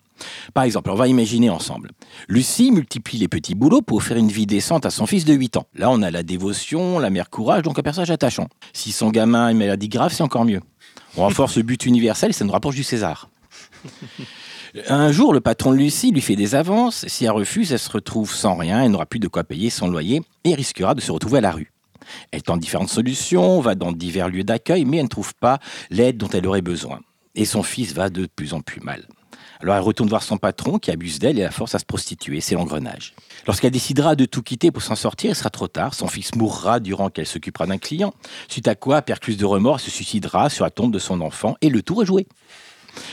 Par 0.53 0.63
exemple, 0.63 0.89
on 0.89 0.95
va 0.95 1.07
imaginer 1.07 1.49
ensemble. 1.49 1.91
Lucie 2.27 2.71
multiplie 2.71 3.17
les 3.17 3.27
petits 3.27 3.55
boulots 3.55 3.81
pour 3.81 3.97
offrir 3.97 4.17
une 4.17 4.29
vie 4.29 4.45
décente 4.45 4.85
à 4.85 4.89
son 4.89 5.05
fils 5.05 5.25
de 5.25 5.33
8 5.33 5.57
ans. 5.57 5.67
Là, 5.75 5.89
on 5.89 6.01
a 6.01 6.11
la 6.11 6.23
dévotion, 6.23 6.99
la 6.99 7.09
mère 7.09 7.29
courage, 7.29 7.63
donc 7.63 7.79
un 7.79 7.83
personnage 7.83 8.11
attachant. 8.11 8.47
Si 8.73 8.91
son 8.91 9.09
gamin 9.09 9.45
a 9.45 9.51
une 9.51 9.57
maladie 9.57 9.89
grave, 9.89 10.13
c'est 10.13 10.23
encore 10.23 10.45
mieux. 10.45 10.61
On 11.15 11.21
renforce 11.21 11.57
le 11.57 11.63
but 11.63 11.85
universel 11.85 12.31
et 12.31 12.33
ça 12.33 12.45
nous 12.45 12.51
rapproche 12.51 12.75
du 12.75 12.83
César. 12.83 13.29
Un 14.87 15.11
jour, 15.11 15.33
le 15.33 15.41
patron 15.41 15.71
de 15.71 15.77
Lucie 15.77 16.11
lui 16.11 16.21
fait 16.21 16.35
des 16.35 16.55
avances. 16.55 17.05
Si 17.07 17.25
elle 17.25 17.31
refuse, 17.31 17.71
elle 17.71 17.79
se 17.79 17.91
retrouve 17.91 18.33
sans 18.33 18.55
rien, 18.55 18.83
elle 18.83 18.91
n'aura 18.91 19.05
plus 19.05 19.19
de 19.19 19.27
quoi 19.27 19.43
payer 19.43 19.69
son 19.69 19.87
loyer 19.87 20.23
et 20.43 20.55
risquera 20.55 20.95
de 20.95 21.01
se 21.01 21.11
retrouver 21.11 21.37
à 21.37 21.41
la 21.41 21.51
rue. 21.51 21.71
Elle 22.31 22.41
tente 22.41 22.59
différentes 22.59 22.89
solutions, 22.89 23.61
va 23.61 23.75
dans 23.75 23.91
divers 23.91 24.29
lieux 24.29 24.43
d'accueil, 24.43 24.85
mais 24.85 24.97
elle 24.97 25.03
ne 25.03 25.09
trouve 25.09 25.35
pas 25.35 25.59
l'aide 25.89 26.17
dont 26.17 26.29
elle 26.29 26.47
aurait 26.47 26.61
besoin. 26.61 26.99
Et 27.35 27.45
son 27.45 27.63
fils 27.63 27.93
va 27.93 28.09
de 28.09 28.27
plus 28.27 28.53
en 28.53 28.61
plus 28.61 28.81
mal. 28.81 29.07
Alors 29.61 29.75
elle 29.75 29.81
retourne 29.81 30.09
voir 30.09 30.23
son 30.23 30.37
patron 30.37 30.77
qui 30.77 30.91
abuse 30.91 31.19
d'elle 31.19 31.39
et 31.39 31.43
la 31.43 31.51
force 31.51 31.73
à 31.73 31.79
se 31.79 31.85
prostituer. 31.85 32.41
C'est 32.41 32.55
l'engrenage. 32.55 33.13
Lorsqu'elle 33.47 33.71
décidera 33.71 34.15
de 34.15 34.25
tout 34.25 34.41
quitter 34.41 34.71
pour 34.71 34.81
s'en 34.81 34.95
sortir, 34.95 35.31
il 35.31 35.35
sera 35.35 35.49
trop 35.49 35.67
tard. 35.67 35.93
Son 35.93 36.07
fils 36.07 36.35
mourra 36.35 36.79
durant 36.79 37.09
qu'elle 37.09 37.25
s'occupera 37.25 37.65
d'un 37.65 37.77
client. 37.77 38.13
Suite 38.49 38.67
à 38.67 38.75
quoi, 38.75 39.01
percluse 39.01 39.37
de 39.37 39.45
remords, 39.45 39.75
elle 39.75 39.85
se 39.85 39.91
suicidera 39.91 40.49
sur 40.49 40.65
la 40.65 40.69
tombe 40.69 40.91
de 40.91 40.99
son 40.99 41.21
enfant 41.21 41.55
et 41.61 41.69
le 41.69 41.81
tour 41.81 42.03
est 42.03 42.05
joué. 42.05 42.27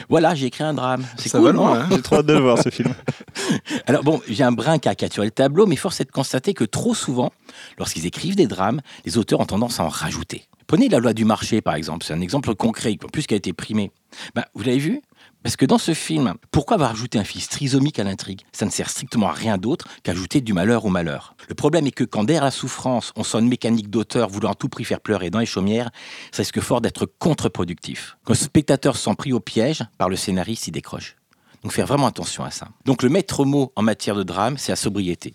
Voilà, 0.09 0.35
j'ai 0.35 0.47
écrit 0.47 0.65
un 0.65 0.75
drame. 0.75 1.07
C'est 1.17 1.31
cool, 1.31 1.43
va 1.43 1.53
non 1.53 1.75
hein 1.75 1.87
J'ai 1.91 2.03
trop 2.03 2.17
hâte 2.17 2.27
de 2.27 2.33
le 2.35 2.41
voir 2.41 2.59
ce 2.63 2.69
film. 2.69 2.95
Alors 3.87 4.03
bon, 4.03 4.21
j'ai 4.29 4.45
un 4.45 4.53
brin 4.53 4.79
caricaturé 4.79 5.29
le 5.29 5.31
tableau, 5.31 5.67
mais 5.67 5.77
force 5.77 6.01
est 6.01 6.05
de 6.05 6.11
constater 6.11 6.53
que 6.53 6.65
trop 6.65 6.95
souvent, 6.95 7.33
lorsqu'ils 7.79 8.07
écrivent 8.07 8.37
des 8.37 8.47
drames, 8.47 8.81
les 9.05 9.19
auteurs 9.19 9.41
ont 9.41 9.47
tendance 9.47 9.81
à 9.81 9.85
en 9.85 9.89
rajouter. 9.89 10.45
Prenez 10.67 10.89
la 10.89 10.99
loi 10.99 11.13
du 11.15 11.25
marché, 11.25 11.61
par 11.61 11.75
exemple. 11.75 12.05
C'est 12.05 12.13
un 12.13 12.21
exemple 12.21 12.55
concret, 12.55 12.97
en 13.05 13.09
plus 13.09 13.27
qui 13.27 13.35
a 13.35 13.37
été 13.37 13.53
primé. 13.53 13.91
Ben, 14.35 14.45
vous 14.55 14.63
l'avez 14.63 14.79
vu? 14.79 15.03
Parce 15.43 15.57
que 15.57 15.65
dans 15.65 15.79
ce 15.79 15.95
film, 15.95 16.35
pourquoi 16.51 16.75
avoir 16.75 16.91
ajouté 16.91 17.19
un 17.19 17.25
fils 17.25 17.49
trisomique 17.49 17.99
à 17.99 18.05
l'intrigue? 18.05 18.43
Ça 18.53 18.67
ne 18.67 18.71
sert 18.71 18.91
strictement 18.91 19.29
à 19.29 19.33
rien 19.33 19.57
d'autre 19.57 19.89
qu'ajouter 20.03 20.43
du 20.43 20.53
malheur 20.53 20.85
au 20.85 20.91
malheur. 20.91 21.35
Le 21.49 21.55
problème 21.55 21.87
est 21.87 21.93
que 21.93 22.05
quand 22.05 22.25
derrière 22.25 22.45
la 22.45 22.51
souffrance, 22.51 23.13
on 23.17 23.25
sent 23.25 23.39
une 23.39 23.49
mécanique 23.49 23.89
d'auteur 23.89 24.29
voulant 24.29 24.53
à 24.53 24.55
tout 24.55 24.69
prix 24.69 24.85
faire 24.85 25.01
pleurer 25.01 25.31
dans 25.31 25.39
les 25.39 25.47
chaumières, 25.47 25.91
ça 26.31 26.43
risque 26.43 26.61
fort 26.61 26.83
d'être 26.83 27.07
contre-productif. 27.07 28.19
Quand 28.25 28.35
le 28.35 28.39
spectateur 28.39 28.97
se 28.97 29.05
sent 29.05 29.15
pris 29.17 29.33
au 29.33 29.41
piège, 29.41 29.83
par 29.97 30.11
le 30.11 30.17
scénariste, 30.17 30.67
il 30.67 30.73
décroche. 30.73 31.17
Donc 31.63 31.73
faire 31.73 31.87
vraiment 31.87 32.07
attention 32.07 32.45
à 32.45 32.51
ça. 32.51 32.69
Donc 32.85 33.03
le 33.03 33.09
maître 33.09 33.45
mot 33.45 33.73
en 33.77 33.83
matière 33.83 34.17
de 34.17 34.23
drame, 34.23 34.59
c'est 34.59 34.73
la 34.73 34.77
sobriété. 34.77 35.35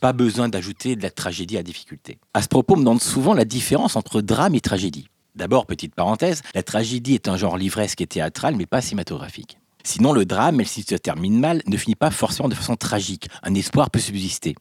Pas 0.00 0.12
besoin 0.12 0.48
d'ajouter 0.48 0.94
de 0.94 1.02
la 1.02 1.10
tragédie 1.10 1.56
à 1.56 1.62
difficulté. 1.62 2.18
À 2.34 2.42
ce 2.42 2.48
propos, 2.48 2.74
on 2.74 2.78
me 2.78 2.82
demande 2.82 3.02
souvent 3.02 3.34
la 3.34 3.44
différence 3.44 3.96
entre 3.96 4.20
drame 4.20 4.54
et 4.54 4.60
tragédie. 4.60 5.08
D'abord, 5.34 5.66
petite 5.66 5.94
parenthèse, 5.94 6.42
la 6.54 6.62
tragédie 6.62 7.14
est 7.14 7.28
un 7.28 7.36
genre 7.36 7.56
livresque 7.56 8.00
et 8.00 8.06
théâtral, 8.06 8.56
mais 8.56 8.66
pas 8.66 8.80
cinématographique. 8.80 9.58
Sinon, 9.84 10.12
le 10.12 10.24
drame, 10.24 10.56
même 10.56 10.66
s'il 10.66 10.84
se 10.84 10.94
termine 10.94 11.38
mal, 11.38 11.62
ne 11.66 11.76
finit 11.76 11.94
pas 11.94 12.10
forcément 12.10 12.48
de 12.48 12.54
façon 12.54 12.76
tragique. 12.76 13.28
Un 13.42 13.54
espoir 13.54 13.90
peut 13.90 14.00
subsister. 14.00 14.54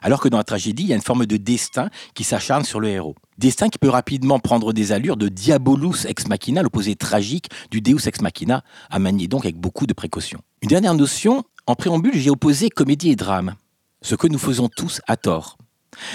Alors 0.00 0.20
que 0.20 0.28
dans 0.28 0.38
la 0.38 0.44
tragédie, 0.44 0.84
il 0.84 0.88
y 0.90 0.92
a 0.92 0.96
une 0.96 1.02
forme 1.02 1.26
de 1.26 1.36
destin 1.36 1.90
qui 2.14 2.24
s'acharne 2.24 2.64
sur 2.64 2.78
le 2.78 2.88
héros. 2.88 3.16
Destin 3.38 3.68
qui 3.68 3.78
peut 3.78 3.88
rapidement 3.88 4.38
prendre 4.38 4.72
des 4.72 4.92
allures 4.92 5.16
de 5.16 5.28
diabolus 5.28 6.06
ex 6.06 6.28
machina, 6.28 6.62
l'opposé 6.62 6.94
tragique 6.94 7.48
du 7.70 7.80
deus 7.80 8.06
ex 8.06 8.20
machina, 8.20 8.62
à 8.90 8.98
manier 8.98 9.26
donc 9.26 9.44
avec 9.44 9.56
beaucoup 9.56 9.86
de 9.86 9.92
précaution. 9.92 10.40
Une 10.62 10.68
dernière 10.68 10.94
notion, 10.94 11.42
en 11.66 11.74
préambule, 11.74 12.14
j'ai 12.14 12.30
opposé 12.30 12.70
comédie 12.70 13.10
et 13.10 13.16
drame, 13.16 13.56
ce 14.02 14.14
que 14.14 14.28
nous 14.28 14.38
faisons 14.38 14.68
tous 14.68 15.00
à 15.08 15.16
tort. 15.16 15.58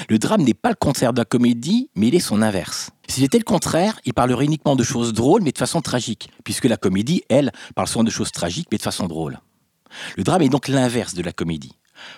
Le 0.09 0.19
drame 0.19 0.43
n'est 0.43 0.53
pas 0.53 0.69
le 0.69 0.75
contraire 0.75 1.13
de 1.13 1.19
la 1.19 1.25
comédie, 1.25 1.89
mais 1.95 2.07
il 2.07 2.15
est 2.15 2.19
son 2.19 2.41
inverse. 2.41 2.91
S'il 3.07 3.23
était 3.23 3.37
le 3.37 3.43
contraire, 3.43 3.99
il 4.05 4.13
parlerait 4.13 4.45
uniquement 4.45 4.75
de 4.75 4.83
choses 4.83 5.13
drôles, 5.13 5.41
mais 5.43 5.51
de 5.51 5.57
façon 5.57 5.81
tragique, 5.81 6.29
puisque 6.43 6.65
la 6.65 6.77
comédie, 6.77 7.23
elle, 7.29 7.51
parle 7.75 7.87
souvent 7.87 8.03
de 8.03 8.09
choses 8.09 8.31
tragiques, 8.31 8.67
mais 8.71 8.77
de 8.77 8.83
façon 8.83 9.07
drôle. 9.07 9.39
Le 10.17 10.23
drame 10.23 10.41
est 10.41 10.49
donc 10.49 10.67
l'inverse 10.67 11.13
de 11.13 11.21
la 11.21 11.31
comédie. 11.31 11.73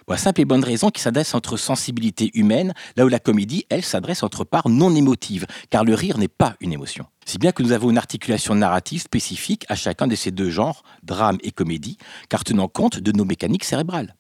Pour 0.06 0.14
la 0.14 0.18
simple 0.18 0.42
et 0.42 0.46
bonne 0.46 0.64
raison 0.64 0.90
qu'il 0.90 1.02
s'adresse 1.02 1.34
entre 1.34 1.58
sensibilité 1.58 2.32
humaine, 2.34 2.74
là 2.98 3.06
où 3.06 3.08
la 3.08 3.20
comédie, 3.20 3.66
elle, 3.70 3.84
s'adresse 3.84 4.24
entre 4.24 4.44
parts 4.44 4.70
non 4.70 4.94
émotives, 4.96 5.46
car 5.70 5.84
le 5.84 5.94
rire 5.94 6.18
n'est 6.18 6.28
pas 6.28 6.56
une 6.60 6.74
émotion. 6.74 7.06
Si 7.26 7.38
bien 7.38 7.52
que 7.52 7.64
nous 7.64 7.72
avons 7.72 7.90
une 7.90 7.98
articulation 7.98 8.56
narrative 8.56 9.02
spécifique 9.02 9.66
à 9.70 9.76
chacun 9.76 10.08
de 10.08 10.16
ces 10.16 10.32
deux 10.32 10.50
genres, 10.50 10.84
drame 11.04 11.38
et 11.44 11.52
comédie, 11.52 11.98
car 12.28 12.44
tenant 12.44 12.68
compte 12.68 13.00
de 13.00 13.12
nos 13.12 13.26
mécaniques 13.26 13.64
cérébrales. 13.64 14.16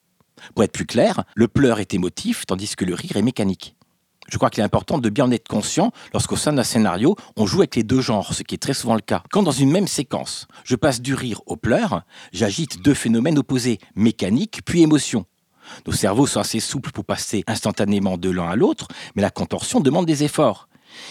Pour 0.54 0.64
être 0.64 0.72
plus 0.72 0.86
clair, 0.86 1.24
le 1.36 1.48
pleur 1.48 1.80
est 1.80 1.94
émotif, 1.94 2.46
tandis 2.46 2.76
que 2.76 2.86
le 2.86 2.94
rire 2.94 3.18
est 3.18 3.22
mécanique. 3.22 3.76
Je 4.30 4.38
crois 4.38 4.50
qu'il 4.50 4.62
est 4.62 4.66
important 4.66 5.00
de 5.00 5.10
bien 5.10 5.26
en 5.26 5.32
être 5.32 5.48
conscient 5.48 5.92
lorsqu'au 6.14 6.36
sein 6.36 6.54
d'un 6.54 6.64
scénario, 6.64 7.16
on 7.36 7.48
joue 7.48 7.60
avec 7.60 7.76
les 7.76 7.84
deux 7.84 8.02
genres, 8.02 8.34
ce 8.34 8.44
qui 8.44 8.56
est 8.56 8.60
très 8.60 8.76
souvent 8.76 8.94
le 8.94 9.02
cas. 9.02 9.24
Quand 9.32 9.44
dans 9.44 9.52
une 9.52 9.72
même 9.72 9.88
séquence, 9.88 10.48
je 10.64 10.76
passe 10.76 11.02
du 11.02 11.16
rire 11.16 11.42
au 11.48 11.56
pleur, 11.56 12.04
j'agite 12.32 12.82
deux 12.84 12.94
phénomènes 12.94 13.40
opposés, 13.40 13.80
mécanique 13.96 14.62
puis 14.66 14.82
émotion. 14.82 15.26
Nos 15.86 15.94
cerveaux 15.94 16.28
sont 16.28 16.40
assez 16.40 16.60
souples 16.60 16.92
pour 16.92 17.06
passer 17.06 17.44
instantanément 17.48 18.18
de 18.18 18.30
l'un 18.30 18.50
à 18.50 18.56
l'autre, 18.56 18.88
mais 19.16 19.22
la 19.22 19.32
contorsion 19.32 19.80
demande 19.80 20.06
des 20.06 20.24
efforts. 20.24 20.68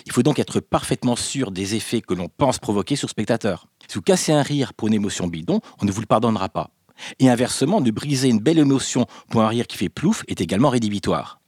Il 0.06 0.12
faut 0.12 0.22
donc 0.22 0.38
être 0.38 0.60
parfaitement 0.60 1.16
sûr 1.16 1.50
des 1.50 1.74
effets 1.74 2.00
que 2.00 2.14
l'on 2.14 2.28
pense 2.28 2.58
provoquer 2.58 2.96
sur 2.96 3.06
le 3.06 3.10
spectateur. 3.10 3.66
Si 3.86 3.94
vous 3.94 4.02
cassez 4.02 4.32
un 4.32 4.42
rire 4.42 4.74
pour 4.74 4.88
une 4.88 4.94
émotion 4.94 5.26
bidon, 5.26 5.60
on 5.80 5.84
ne 5.84 5.92
vous 5.92 6.00
le 6.00 6.06
pardonnera 6.06 6.48
pas. 6.48 6.70
Et 7.18 7.28
inversement, 7.28 7.80
de 7.80 7.90
briser 7.90 8.28
une 8.28 8.40
belle 8.40 8.58
émotion 8.58 9.06
pour 9.30 9.42
un 9.42 9.48
rire 9.48 9.66
qui 9.66 9.76
fait 9.76 9.88
plouf 9.88 10.24
est 10.28 10.40
également 10.40 10.70
rédhibitoire. 10.70 11.40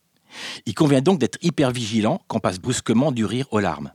Il 0.67 0.75
convient 0.75 1.01
donc 1.01 1.19
d'être 1.19 1.39
hyper 1.43 1.71
vigilant 1.71 2.21
quand 2.29 2.37
on 2.39 2.41
passe 2.41 2.61
brusquement 2.61 3.13
du 3.13 3.25
rire 3.25 3.47
aux 3.51 3.61
larmes. 3.61 3.93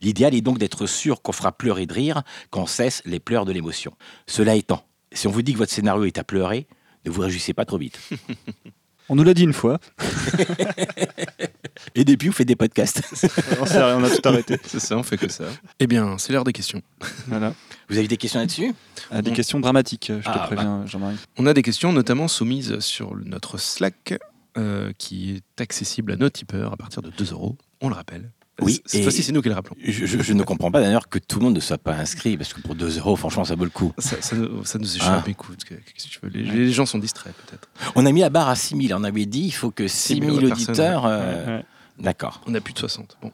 L'idéal 0.00 0.34
est 0.34 0.40
donc 0.40 0.58
d'être 0.58 0.86
sûr 0.86 1.22
qu'on 1.22 1.32
fera 1.32 1.52
pleurer 1.52 1.86
de 1.86 1.92
rire 1.92 2.22
quand 2.50 2.62
on 2.62 2.66
cesse 2.66 3.02
les 3.04 3.20
pleurs 3.20 3.44
de 3.44 3.52
l'émotion. 3.52 3.92
Cela 4.26 4.54
étant, 4.54 4.84
si 5.12 5.26
on 5.26 5.30
vous 5.30 5.42
dit 5.42 5.52
que 5.52 5.58
votre 5.58 5.72
scénario 5.72 6.04
est 6.04 6.18
à 6.18 6.24
pleurer, 6.24 6.66
ne 7.04 7.10
vous 7.10 7.20
réjouissez 7.20 7.54
pas 7.54 7.64
trop 7.64 7.78
vite. 7.78 7.98
On 9.08 9.14
nous 9.16 9.24
l'a 9.24 9.34
dit 9.34 9.44
une 9.44 9.52
fois. 9.52 9.78
Et 11.94 12.04
depuis, 12.04 12.28
vous 12.28 12.34
faites 12.34 12.48
des 12.48 12.56
podcasts. 12.56 13.02
on, 13.60 13.66
s'est- 13.66 13.82
on 13.82 14.02
a 14.02 14.10
tout 14.10 14.28
arrêté. 14.28 14.58
C'est 14.66 14.80
ça, 14.80 14.96
on 14.96 15.02
fait 15.02 15.16
que 15.18 15.28
ça. 15.30 15.44
Eh 15.78 15.86
bien, 15.86 16.18
c'est 16.18 16.32
l'heure 16.32 16.44
des 16.44 16.52
questions. 16.52 16.82
Voilà. 17.28 17.54
Vous 17.88 17.98
avez 17.98 18.08
des 18.08 18.16
questions 18.16 18.40
là-dessus 18.40 18.74
Ah, 19.10 19.22
des 19.22 19.32
questions 19.32 19.60
dramatiques, 19.60 20.06
je 20.08 20.22
te 20.24 20.28
Ah, 20.28 20.46
préviens, 20.46 20.84
Jean-Marie. 20.86 21.16
On 21.38 21.46
a 21.46 21.54
des 21.54 21.62
questions 21.62 21.92
notamment 21.92 22.28
soumises 22.28 22.78
sur 22.80 23.14
notre 23.16 23.58
Slack, 23.58 24.18
euh, 24.58 24.92
qui 24.98 25.36
est 25.36 25.60
accessible 25.60 26.12
à 26.12 26.16
nos 26.16 26.30
tipeurs 26.30 26.72
à 26.72 26.76
partir 26.76 27.02
de 27.02 27.10
2 27.10 27.32
euros. 27.32 27.56
On 27.80 27.88
le 27.88 27.94
rappelle. 27.94 28.30
Oui, 28.62 28.80
Cette 28.86 29.00
et- 29.00 29.02
fois-ci, 29.02 29.22
c'est 29.22 29.32
nous 29.32 29.42
qui 29.42 29.48
le 29.50 29.54
rappelons. 29.54 29.76
je, 29.84 30.06
je- 30.06 30.22
je 30.22 30.32
ne 30.32 30.42
comprends 30.42 30.70
pas 30.70 30.80
d'ailleurs 30.80 31.08
que 31.10 31.18
tout 31.18 31.38
le 31.40 31.44
monde 31.44 31.54
ne 31.56 31.60
soit 31.60 31.76
pas 31.76 31.92
inscrit, 31.94 32.38
parce 32.38 32.54
que 32.54 32.60
pour 32.62 32.74
2 32.74 32.98
euros, 32.98 33.14
franchement, 33.14 33.44
ça 33.44 33.54
vaut 33.54 33.64
le 33.64 33.70
coup. 33.70 33.92
Ça, 33.98 34.16
ça 34.22 34.34
nous, 34.34 34.64
ça 34.64 34.78
nous 34.78 34.96
échappe, 34.96 35.24
Ah. 35.26 35.30
écoute. 35.30 35.64
que- 35.64 35.74
qu'est-ce 35.74 36.06
que 36.06 36.10
tu 36.10 36.18
veux, 36.22 36.30
les, 36.30 36.42
les 36.42 36.72
gens 36.72 36.86
sont 36.86 36.98
distraits, 36.98 37.34
peut-être. 37.34 37.68
On 37.96 38.06
a 38.06 38.12
mis 38.12 38.20
la 38.22 38.30
barre 38.30 38.48
à 38.48 38.56
6000. 38.56 38.94
On 38.94 39.04
avait 39.04 39.26
dit 39.26 39.42
il 39.42 39.50
faut 39.50 39.70
que 39.70 39.86
6000 39.88 40.30
personnes, 40.48 40.52
auditeurs. 40.52 41.04
ouais. 41.04 41.10
euh, 41.12 41.56
Ouais. 41.58 41.64
D'accord. 41.98 42.40
On 42.46 42.54
a 42.54 42.60
plus 42.60 42.72
de 42.74 42.78
60. 42.78 43.16
Bon. 43.22 43.32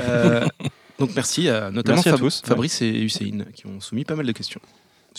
Euh, 0.00 0.46
donc, 0.98 1.10
merci 1.14 1.48
à 1.48 1.70
notamment 1.70 1.96
Merci 1.96 2.08
à 2.08 2.12
Fab- 2.12 2.20
tous, 2.20 2.42
ouais. 2.42 2.48
Fabrice 2.48 2.82
et 2.82 2.90
Hussein 3.02 3.44
qui 3.54 3.66
ont 3.66 3.80
soumis 3.80 4.04
pas 4.04 4.14
mal 4.14 4.26
de 4.26 4.32
questions 4.32 4.60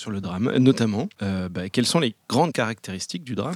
sur 0.02 0.12
le 0.12 0.20
drame. 0.20 0.52
Notamment, 0.58 1.08
euh, 1.22 1.48
bah, 1.48 1.70
quelles 1.70 1.86
sont 1.86 2.00
les 2.00 2.16
grandes 2.28 2.52
caractéristiques 2.52 3.24
du 3.24 3.36
drame? 3.36 3.56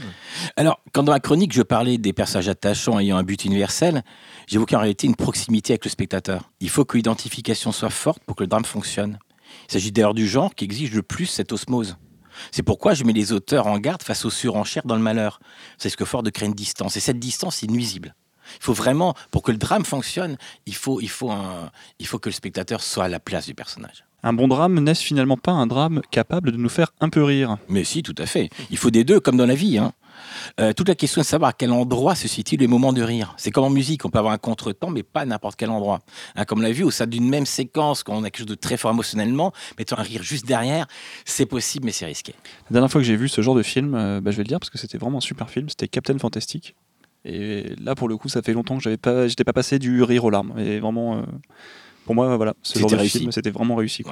Alors, 0.55 0.79
quand 0.93 1.03
dans 1.03 1.11
la 1.11 1.19
chronique, 1.19 1.51
je 1.53 1.63
parlais 1.63 1.97
des 1.97 2.13
personnages 2.13 2.49
attachants 2.49 2.99
ayant 2.99 3.17
un 3.17 3.23
but 3.23 3.43
universel, 3.45 4.03
j'évoquais 4.47 4.75
en 4.75 4.79
réalité 4.79 5.07
une 5.07 5.15
proximité 5.15 5.73
avec 5.73 5.83
le 5.85 5.89
spectateur. 5.89 6.51
Il 6.59 6.69
faut 6.69 6.85
que 6.85 6.97
l'identification 6.97 7.71
soit 7.71 7.89
forte 7.89 8.23
pour 8.23 8.35
que 8.35 8.43
le 8.43 8.47
drame 8.47 8.63
fonctionne. 8.63 9.17
Il 9.67 9.73
s'agit 9.73 9.91
d'ailleurs 9.91 10.13
du 10.13 10.27
genre 10.27 10.53
qui 10.53 10.65
exige 10.65 10.93
le 10.93 11.01
plus 11.01 11.25
cette 11.25 11.51
osmose. 11.51 11.97
C'est 12.51 12.63
pourquoi 12.63 12.93
je 12.93 13.03
mets 13.05 13.13
les 13.13 13.31
auteurs 13.31 13.65
en 13.65 13.79
garde 13.79 14.03
face 14.03 14.23
aux 14.25 14.29
surenchères 14.29 14.85
dans 14.85 14.95
le 14.95 15.01
malheur. 15.01 15.39
C'est 15.77 15.89
ce 15.89 15.97
que 15.97 16.05
fort 16.05 16.21
de 16.21 16.29
créer 16.29 16.47
une 16.47 16.53
distance. 16.53 16.95
Et 16.95 16.99
cette 16.99 17.19
distance 17.19 17.63
est 17.63 17.71
nuisible. 17.71 18.13
Il 18.59 18.63
faut 18.63 18.73
vraiment, 18.73 19.15
pour 19.31 19.41
que 19.41 19.51
le 19.51 19.57
drame 19.57 19.85
fonctionne, 19.85 20.37
il 20.67 20.75
faut, 20.75 21.01
il 21.01 21.09
faut, 21.09 21.31
un, 21.31 21.71
il 21.97 22.05
faut 22.05 22.19
que 22.19 22.29
le 22.29 22.33
spectateur 22.33 22.83
soit 22.83 23.05
à 23.05 23.07
la 23.07 23.19
place 23.19 23.47
du 23.47 23.55
personnage. 23.55 24.05
Un 24.25 24.33
bon 24.33 24.47
drame 24.47 24.79
n'est-ce 24.79 25.03
finalement 25.03 25.37
pas 25.37 25.51
un 25.51 25.67
drame 25.67 26.01
capable 26.09 26.51
de 26.51 26.57
nous 26.57 26.67
faire 26.67 26.91
un 26.99 27.09
peu 27.09 27.23
rire 27.23 27.57
Mais 27.69 27.83
si, 27.83 28.01
tout 28.01 28.15
à 28.17 28.25
fait. 28.25 28.49
Il 28.71 28.77
faut 28.77 28.89
des 28.89 29.03
deux, 29.03 29.19
comme 29.19 29.37
dans 29.37 29.45
la 29.45 29.53
vie. 29.53 29.77
hein. 29.77 29.93
Euh, 30.59 30.73
toute 30.73 30.87
la 30.87 30.95
question 30.95 31.21
est 31.21 31.23
de 31.23 31.27
savoir 31.27 31.49
à 31.49 31.53
quel 31.53 31.71
endroit 31.71 32.15
se 32.15 32.27
situent 32.27 32.57
les 32.57 32.65
moments 32.65 32.91
de 32.91 33.03
rire. 33.03 33.35
C'est 33.37 33.51
comme 33.51 33.65
en 33.65 33.69
musique, 33.69 34.03
on 34.03 34.09
peut 34.09 34.17
avoir 34.17 34.33
un 34.33 34.39
contretemps, 34.39 34.89
mais 34.89 35.03
pas 35.03 35.25
n'importe 35.25 35.57
quel 35.57 35.69
endroit. 35.69 35.99
Hein, 36.35 36.45
comme 36.45 36.57
on 36.57 36.61
l'a 36.63 36.71
vu, 36.71 36.83
au 36.83 36.89
sein 36.89 37.05
d'une 37.05 37.29
même 37.29 37.45
séquence, 37.45 38.01
quand 38.01 38.15
on 38.15 38.23
a 38.23 38.31
quelque 38.31 38.39
chose 38.39 38.47
de 38.47 38.55
très 38.55 38.77
fort 38.77 38.89
émotionnellement, 38.89 39.53
mettant 39.77 39.99
un 39.99 40.01
rire 40.01 40.23
juste 40.23 40.47
derrière, 40.47 40.87
c'est 41.23 41.45
possible, 41.45 41.85
mais 41.85 41.91
c'est 41.91 42.07
risqué. 42.07 42.33
La 42.71 42.73
dernière 42.73 42.89
fois 42.89 43.01
que 43.01 43.05
j'ai 43.05 43.17
vu 43.17 43.29
ce 43.29 43.41
genre 43.41 43.53
de 43.55 43.61
film, 43.61 43.93
euh, 43.93 44.21
bah, 44.21 44.31
je 44.31 44.37
vais 44.37 44.43
le 44.43 44.47
dire 44.47 44.59
parce 44.59 44.71
que 44.71 44.79
c'était 44.79 44.97
vraiment 44.97 45.19
un 45.19 45.21
super 45.21 45.51
film, 45.51 45.69
c'était 45.69 45.87
Captain 45.87 46.17
Fantastic. 46.17 46.73
Et 47.25 47.75
là, 47.79 47.93
pour 47.93 48.07
le 48.07 48.17
coup, 48.17 48.29
ça 48.29 48.41
fait 48.41 48.53
longtemps 48.53 48.77
que 48.77 48.83
j'avais 48.83 48.97
pas, 48.97 49.27
j'étais 49.27 49.43
pas 49.43 49.53
passé 49.53 49.77
du 49.77 50.01
rire 50.01 50.25
aux 50.25 50.31
larmes. 50.31 50.57
Et 50.57 50.79
vraiment, 50.79 51.17
euh, 51.17 51.21
pour 52.05 52.15
moi, 52.15 52.37
voilà, 52.37 52.53
ce 52.61 52.79
genre 52.79 52.89
C'était 52.89 52.95
de 52.95 53.01
réussi. 53.01 53.19
film, 53.19 53.31
c'était 53.31 53.49
vraiment 53.49 53.75
réussi. 53.75 54.03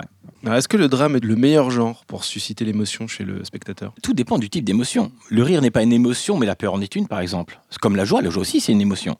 Est-ce 0.51 0.67
que 0.67 0.77
le 0.77 0.87
drame 0.87 1.15
est 1.15 1.23
le 1.23 1.35
meilleur 1.35 1.69
genre 1.69 2.03
pour 2.05 2.23
susciter 2.25 2.65
l'émotion 2.65 3.07
chez 3.07 3.23
le 3.23 3.43
spectateur? 3.45 3.93
Tout 4.01 4.13
dépend 4.13 4.37
du 4.39 4.49
type 4.49 4.65
d'émotion. 4.65 5.11
Le 5.29 5.43
rire 5.43 5.61
n'est 5.61 5.71
pas 5.71 5.83
une 5.83 5.93
émotion, 5.93 6.37
mais 6.37 6.45
la 6.45 6.55
peur 6.55 6.73
en 6.73 6.81
est 6.81 6.95
une, 6.95 7.07
par 7.07 7.19
exemple. 7.19 7.59
C'est 7.69 7.79
comme 7.79 7.95
la 7.95 8.03
joie, 8.03 8.21
la 8.21 8.29
joie 8.29 8.41
aussi, 8.41 8.59
c'est 8.59 8.71
une 8.71 8.81
émotion. 8.81 9.15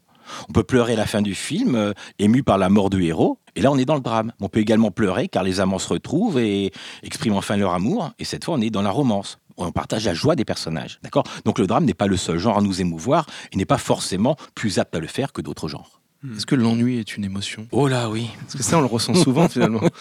On 0.49 0.53
peut 0.53 0.63
pleurer 0.63 0.93
à 0.93 0.95
la 0.95 1.05
fin 1.05 1.21
du 1.21 1.35
film, 1.35 1.75
euh, 1.75 1.93
ému 2.17 2.43
par 2.43 2.57
la 2.57 2.69
mort 2.69 2.89
du 2.89 3.03
héros, 3.03 3.39
et 3.55 3.61
là 3.61 3.71
on 3.71 3.77
est 3.77 3.85
dans 3.85 3.95
le 3.95 4.01
drame. 4.01 4.31
On 4.39 4.47
peut 4.49 4.61
également 4.61 4.89
pleurer 4.89 5.27
car 5.27 5.43
les 5.43 5.59
amants 5.59 5.79
se 5.79 5.89
retrouvent 5.89 6.39
et 6.39 6.71
expriment 7.03 7.35
enfin 7.35 7.57
leur 7.57 7.73
amour, 7.73 8.11
et 8.19 8.25
cette 8.25 8.45
fois 8.45 8.55
on 8.55 8.61
est 8.61 8.69
dans 8.69 8.81
la 8.81 8.91
romance. 8.91 9.37
On 9.57 9.71
partage 9.71 10.05
la 10.05 10.13
joie 10.13 10.35
des 10.35 10.45
personnages, 10.45 10.99
d'accord? 11.03 11.25
Donc 11.45 11.59
le 11.59 11.67
drame 11.67 11.85
n'est 11.85 11.93
pas 11.93 12.07
le 12.07 12.17
seul 12.17 12.39
genre 12.39 12.57
à 12.57 12.61
nous 12.61 12.81
émouvoir, 12.81 13.27
et 13.51 13.57
n'est 13.57 13.65
pas 13.65 13.77
forcément 13.77 14.35
plus 14.55 14.79
apte 14.79 14.95
à 14.95 14.99
le 14.99 15.07
faire 15.07 15.33
que 15.33 15.41
d'autres 15.41 15.67
genres. 15.67 15.99
Est-ce 16.35 16.45
que 16.45 16.55
l'ennui 16.55 16.99
est 16.99 17.17
une 17.17 17.25
émotion? 17.25 17.67
Oh 17.71 17.87
là 17.87 18.09
oui 18.09 18.29
Parce 18.41 18.55
que 18.55 18.63
ça, 18.63 18.77
on 18.77 18.81
le 18.81 18.87
ressent 18.87 19.13
souvent 19.13 19.47
finalement. 19.49 19.81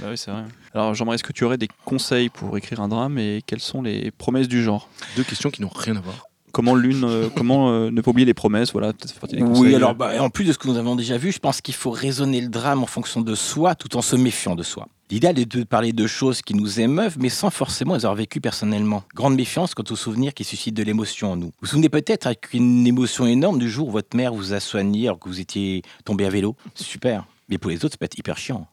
Bah 0.00 0.06
oui, 0.10 0.16
c'est 0.18 0.30
vrai. 0.30 0.44
Alors, 0.74 0.94
Jean-Marie, 0.94 1.16
est-ce 1.16 1.24
que 1.24 1.32
tu 1.32 1.42
aurais 1.42 1.58
des 1.58 1.66
conseils 1.84 2.28
pour 2.28 2.56
écrire 2.56 2.80
un 2.80 2.86
drame 2.86 3.18
et 3.18 3.42
quelles 3.44 3.58
sont 3.58 3.82
les 3.82 4.12
promesses 4.12 4.46
du 4.46 4.62
genre? 4.62 4.88
Deux 5.16 5.24
questions 5.24 5.50
qui 5.50 5.60
n'ont 5.60 5.70
rien 5.74 5.96
à 5.96 6.00
voir. 6.00 6.27
Comment 6.52 6.74
l'une, 6.74 7.04
euh, 7.04 7.28
comment 7.34 7.70
euh, 7.70 7.90
ne 7.90 8.00
pas 8.00 8.10
oublier 8.10 8.26
les 8.26 8.34
promesses 8.34 8.72
Voilà, 8.72 8.92
peut-être 8.92 9.08
ça 9.08 9.14
fait 9.14 9.20
partie 9.20 9.36
des 9.36 9.42
conseils. 9.42 9.62
Oui, 9.62 9.74
alors 9.74 9.94
bah, 9.94 10.12
en 10.20 10.30
plus 10.30 10.44
de 10.44 10.52
ce 10.52 10.58
que 10.58 10.68
nous 10.68 10.76
avons 10.76 10.96
déjà 10.96 11.16
vu, 11.16 11.32
je 11.32 11.38
pense 11.38 11.60
qu'il 11.60 11.74
faut 11.74 11.90
raisonner 11.90 12.40
le 12.40 12.48
drame 12.48 12.82
en 12.82 12.86
fonction 12.86 13.20
de 13.20 13.34
soi 13.34 13.74
tout 13.74 13.96
en 13.96 14.02
se 14.02 14.16
méfiant 14.16 14.54
de 14.54 14.62
soi. 14.62 14.88
L'idéal 15.10 15.38
est 15.38 15.46
de 15.46 15.64
parler 15.64 15.92
de 15.92 16.06
choses 16.06 16.42
qui 16.42 16.54
nous 16.54 16.80
émeuvent, 16.80 17.16
mais 17.18 17.30
sans 17.30 17.48
forcément 17.48 17.94
les 17.94 18.04
avoir 18.04 18.14
vécues 18.14 18.42
personnellement. 18.42 19.04
Grande 19.14 19.36
méfiance 19.36 19.74
quant 19.74 19.84
aux 19.88 19.96
souvenirs 19.96 20.34
qui 20.34 20.44
suscitent 20.44 20.76
de 20.76 20.82
l'émotion 20.82 21.32
en 21.32 21.36
nous. 21.36 21.46
Vous 21.46 21.52
vous 21.62 21.66
souvenez 21.68 21.88
peut-être 21.88 22.26
avec 22.26 22.52
une 22.52 22.86
émotion 22.86 23.26
énorme 23.26 23.58
du 23.58 23.70
jour 23.70 23.88
où 23.88 23.92
votre 23.92 24.14
mère 24.14 24.34
vous 24.34 24.52
a 24.52 24.60
soigné 24.60 25.06
alors 25.06 25.18
que 25.18 25.28
vous 25.28 25.40
étiez 25.40 25.82
tombé 26.04 26.26
à 26.26 26.28
vélo? 26.28 26.56
C'est 26.74 26.84
super. 26.84 27.24
Mais 27.48 27.56
pour 27.56 27.70
les 27.70 27.84
autres, 27.84 27.94
ça 27.94 27.96
peut 27.98 28.04
être 28.04 28.18
hyper 28.18 28.36
chiant. 28.36 28.66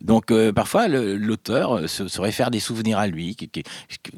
Donc 0.00 0.30
euh, 0.30 0.52
parfois 0.52 0.88
l'auteur 0.88 1.76
euh, 1.76 1.86
se, 1.86 2.08
se 2.08 2.20
réfère 2.20 2.50
des 2.50 2.60
souvenirs 2.60 2.98
à 2.98 3.06
lui 3.06 3.36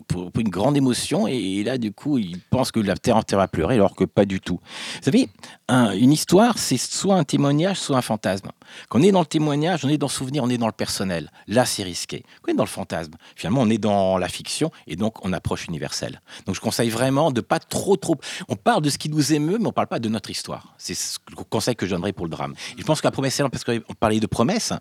pour, 0.09 0.31
une 0.39 0.49
grande 0.49 0.77
émotion 0.77 1.27
et, 1.27 1.63
là 1.65 1.79
du 1.79 1.93
coup 1.93 2.19
il 2.19 2.39
pense 2.51 2.73
que 2.73 2.81
la 2.81 2.97
terre 2.97 3.17
entière 3.17 3.39
va 3.39 3.49
pleurer 3.49 3.75
alors 3.75 3.95
que 3.95 4.05
pas 4.05 4.25
du 4.25 4.41
tout. 4.41 4.61
Vous 4.97 5.03
savez, 5.03 5.29
un- 5.69 5.93
une 5.93 6.13
histoire 6.13 6.59
c'est 6.59 6.77
soit 6.77 7.17
un 7.17 7.25
témoignage 7.25 7.79
soit 7.79 7.97
un 7.97 8.03
fantasme. 8.03 8.51
Quand 8.89 8.99
on 9.01 9.03
est 9.03 9.13
dans 9.13 9.21
le 9.21 9.27
témoignage, 9.27 9.85
on 9.85 9.89
est 9.89 9.99
dans 9.99 10.07
le 10.09 10.13
souvenir, 10.13 10.43
on 10.43 10.49
est 10.49 10.59
dans 10.59 10.67
le 10.67 10.73
personnel. 10.73 11.31
Là 11.49 11.65
c'est 11.65 11.83
risqué. 11.83 12.25
Quand 12.43 12.51
on 12.51 12.55
est 12.55 12.57
dans 12.57 12.65
le 12.65 12.69
fantasme, 12.69 13.13
finalement 13.35 13.63
on 13.63 13.71
est 13.71 13.79
dans 13.79 14.19
la 14.19 14.29
fiction 14.29 14.71
et 14.87 14.97
donc 14.97 15.25
on 15.25 15.33
approche 15.33 15.67
universel. 15.67 16.21
Donc 16.47 16.55
je 16.55 16.61
conseille 16.61 16.91
vraiment 16.91 17.31
de 17.31 17.41
pas 17.41 17.59
trop 17.59 17.97
trop. 17.97 18.17
On 18.49 18.57
parle 18.57 18.83
de 18.83 18.91
ce 18.91 18.99
qui 18.99 19.09
nous 19.09 19.33
émeut 19.33 19.59
mais 19.59 19.67
on 19.69 19.73
parle 19.73 19.89
pas 19.89 19.99
de 19.99 20.09
notre 20.09 20.31
histoire. 20.31 20.75
C'est 20.79 20.95
ce 20.95 21.19
conseil 21.51 21.77
que 21.77 21.87
je 21.87 21.95
donnerais 21.95 22.13
pour 22.13 22.27
le 22.27 22.31
drame. 22.31 22.55
Et 22.77 22.81
je 22.81 22.85
pense 22.85 23.01
que 23.01 23.07
la 23.07 23.11
promesse, 23.11 23.41
parce 23.51 23.65
qu'on 23.65 23.95
parlait 23.99 24.21
de 24.21 24.27
promesse, 24.27 24.73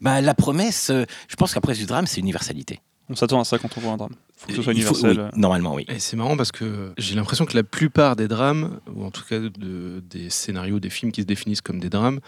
bah, 0.00 0.20
la 0.20 0.34
promesse, 0.34 0.90
euh, 0.90 1.04
je 1.28 1.36
pense 1.36 1.54
qu'après 1.54 1.74
du 1.74 1.86
drame, 1.86 2.06
c'est 2.06 2.20
universalité. 2.20 2.80
On 3.08 3.16
s'attend 3.16 3.40
à 3.40 3.44
ça 3.44 3.58
quand 3.58 3.68
on 3.76 3.80
voit 3.80 3.92
un 3.92 3.96
drame. 3.96 4.14
Faut 4.36 4.46
que 4.48 4.54
ce 4.54 4.62
soit 4.62 4.72
Il 4.72 4.82
faut- 4.82 4.94
universel. 4.94 5.30
oui, 5.34 5.40
normalement, 5.40 5.74
oui. 5.74 5.84
Et 5.88 5.98
c'est 5.98 6.16
marrant 6.16 6.36
parce 6.36 6.52
que 6.52 6.92
j'ai 6.96 7.14
l'impression 7.16 7.44
que 7.44 7.56
la 7.56 7.64
plupart 7.64 8.14
des 8.16 8.28
drames, 8.28 8.78
ou 8.94 9.04
en 9.04 9.10
tout 9.10 9.24
cas 9.28 9.38
de- 9.40 10.02
des 10.08 10.30
scénarios, 10.30 10.78
des 10.78 10.90
films 10.90 11.10
qui 11.12 11.22
se 11.22 11.26
définissent 11.26 11.60
comme 11.60 11.80
des 11.80 11.90
drames, 11.90 12.20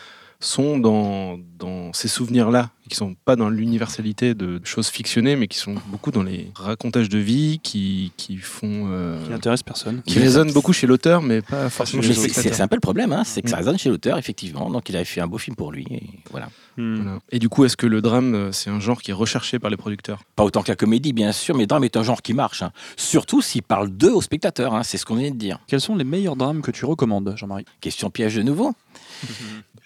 sont 0.44 0.78
dans, 0.78 1.38
dans 1.58 1.92
ces 1.92 2.08
souvenirs-là, 2.08 2.70
qui 2.88 2.96
sont 2.96 3.14
pas 3.24 3.36
dans 3.36 3.48
l'universalité 3.48 4.34
de 4.34 4.60
choses 4.64 4.88
fictionnées, 4.88 5.36
mais 5.36 5.46
qui 5.48 5.56
sont 5.56 5.76
beaucoup 5.86 6.10
dans 6.10 6.22
les 6.22 6.50
racontages 6.54 7.08
de 7.08 7.18
vie, 7.18 7.60
qui, 7.62 8.12
qui 8.16 8.36
font... 8.36 8.88
euh, 8.90 9.24
Qui 9.26 9.32
intéresse 9.32 9.62
personne. 9.62 10.02
qui 10.02 10.18
résonnent 10.18 10.52
beaucoup 10.52 10.72
chez 10.72 10.86
l'auteur, 10.86 11.22
mais 11.22 11.40
pas 11.42 11.70
forcément 11.70 12.02
chez 12.02 12.08
le 12.08 12.14
c'est 12.14 12.60
un 12.60 12.68
peu 12.68 12.74
le 12.76 12.80
problème, 12.80 13.12
hein, 13.12 13.22
c'est 13.24 13.40
que 13.40 13.48
ça 13.48 13.56
Mm. 13.56 13.58
résonne 13.60 13.78
chez 13.78 13.88
l'auteur, 13.88 14.18
effectivement. 14.18 14.68
Donc 14.68 14.88
il 14.88 14.96
avait 14.96 15.04
fait 15.04 15.20
un 15.20 15.26
beau 15.28 15.38
film 15.38 15.54
pour 15.56 15.70
lui. 15.72 15.86
Et 15.90 16.02
voilà. 16.30 16.48
Hmm. 16.76 16.96
Voilà. 17.02 17.18
Et 17.30 17.38
du 17.38 17.48
coup, 17.48 17.64
est-ce 17.64 17.76
que 17.76 17.86
le 17.86 18.00
drame, 18.02 18.34
euh, 18.34 18.52
c'est 18.52 18.70
un 18.70 18.80
genre 18.80 19.00
qui 19.00 19.10
est 19.12 19.14
recherché 19.14 19.58
par 19.58 19.70
les 19.70 19.76
producteurs? 19.76 20.22
Pas 20.36 20.42
autant 20.44 20.62
que 20.62 20.68
la 20.68 20.76
comédie, 20.76 21.12
bien 21.12 21.30
sûr, 21.32 21.54
mais 21.54 21.62
le 21.62 21.66
drame 21.68 21.84
est 21.84 21.96
un 21.96 22.02
genre 22.02 22.20
qui 22.22 22.34
marche. 22.34 22.62
hein. 22.62 22.72
Surtout 22.96 23.40
s'il 23.42 23.62
parle 23.62 23.90
d'eux 23.90 24.10
aux 24.12 24.22
spectateurs, 24.22 24.74
hein, 24.74 24.82
c'est 24.82 24.98
ce 24.98 25.04
qu'on 25.06 25.14
vient 25.16 25.30
de 25.30 25.36
dire. 25.36 25.60
Quels 25.68 25.80
sont 25.80 25.94
les 25.94 26.04
meilleurs 26.04 26.34
drames 26.36 26.62
que 26.62 26.70
tu 26.72 26.84
recommandes, 26.84 27.32
Jean-Marie? 27.36 27.64
Question 27.80 28.10
piège 28.10 28.34
de 28.36 28.42
nouveau. 28.42 28.74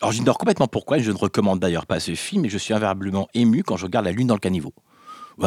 Alors 0.01 0.13
j'ignore 0.13 0.39
complètement 0.39 0.69
pourquoi, 0.69 0.99
et 0.99 1.03
je 1.03 1.11
ne 1.11 1.17
recommande 1.17 1.59
d'ailleurs 1.59 1.87
pas 1.87 2.01
ce 2.01 2.15
film, 2.15 2.43
mais 2.43 2.49
je 2.49 2.59
suis 2.59 2.75
invariablement 2.75 3.29
ému 3.35 3.63
quand 3.63 3.77
je 3.77 3.85
regarde 3.87 4.05
La 4.05 4.13
Lune 4.13 4.27
dans 4.27 4.35
le 4.35 4.41
caniveau. 4.41 4.73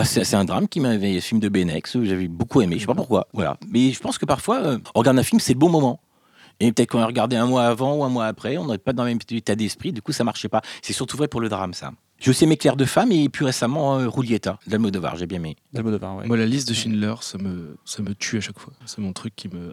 C'est 0.03 0.35
un 0.35 0.45
drame 0.45 0.67
qui 0.67 0.79
m'avait, 0.79 1.19
film 1.19 1.39
de 1.39 1.49
Benex, 1.49 1.93
que 1.93 2.05
j'avais 2.05 2.27
beaucoup 2.27 2.61
aimé, 2.61 2.75
je 2.75 2.81
sais 2.81 2.85
pas 2.87 2.95
pourquoi. 2.95 3.27
Voilà. 3.33 3.57
Mais 3.69 3.91
je 3.91 3.99
pense 3.99 4.17
que 4.17 4.25
parfois, 4.25 4.57
euh, 4.59 4.77
on 4.93 4.99
regarde 4.99 5.17
un 5.17 5.23
film, 5.23 5.39
c'est 5.39 5.53
le 5.53 5.59
bon 5.59 5.69
moment. 5.69 5.99
Et 6.59 6.71
peut-être 6.71 6.91
qu'on 6.91 6.99
a 6.99 7.05
regardé 7.05 7.37
un 7.37 7.47
mois 7.47 7.65
avant 7.65 7.95
ou 7.95 8.03
un 8.03 8.09
mois 8.09 8.25
après, 8.25 8.57
on 8.57 8.65
n'aurait 8.65 8.77
pas 8.77 8.93
dans 8.93 9.03
le 9.03 9.09
même 9.09 9.19
état 9.31 9.55
d'esprit, 9.55 9.93
du 9.93 10.01
coup 10.01 10.11
ça 10.11 10.23
marchait 10.23 10.49
pas. 10.49 10.61
C'est 10.81 10.93
surtout 10.93 11.15
vrai 11.17 11.27
pour 11.27 11.41
le 11.41 11.49
drame, 11.49 11.73
ça. 11.73 11.91
J'ai 12.19 12.31
aussi 12.31 12.43
aimé 12.43 12.57
Claire 12.57 12.75
de 12.75 12.83
Femme 12.83 13.13
et 13.13 13.29
plus 13.29 13.45
récemment 13.45 13.97
euh, 13.97 14.09
Roulietta, 14.09 14.59
d'Almodovar, 14.67 15.15
j'ai 15.15 15.25
bien 15.25 15.37
aimé. 15.37 15.55
D'Almodovar, 15.71 16.17
ouais. 16.17 16.27
Moi, 16.27 16.35
la 16.35 16.45
liste 16.45 16.67
de 16.67 16.73
Schindler, 16.73 17.15
ça 17.21 17.37
me, 17.37 17.77
ça 17.85 18.03
me 18.03 18.13
tue 18.13 18.37
à 18.37 18.41
chaque 18.41 18.59
fois. 18.59 18.73
C'est 18.85 18.99
mon 18.99 19.13
truc 19.13 19.35
qui 19.35 19.47
me... 19.47 19.71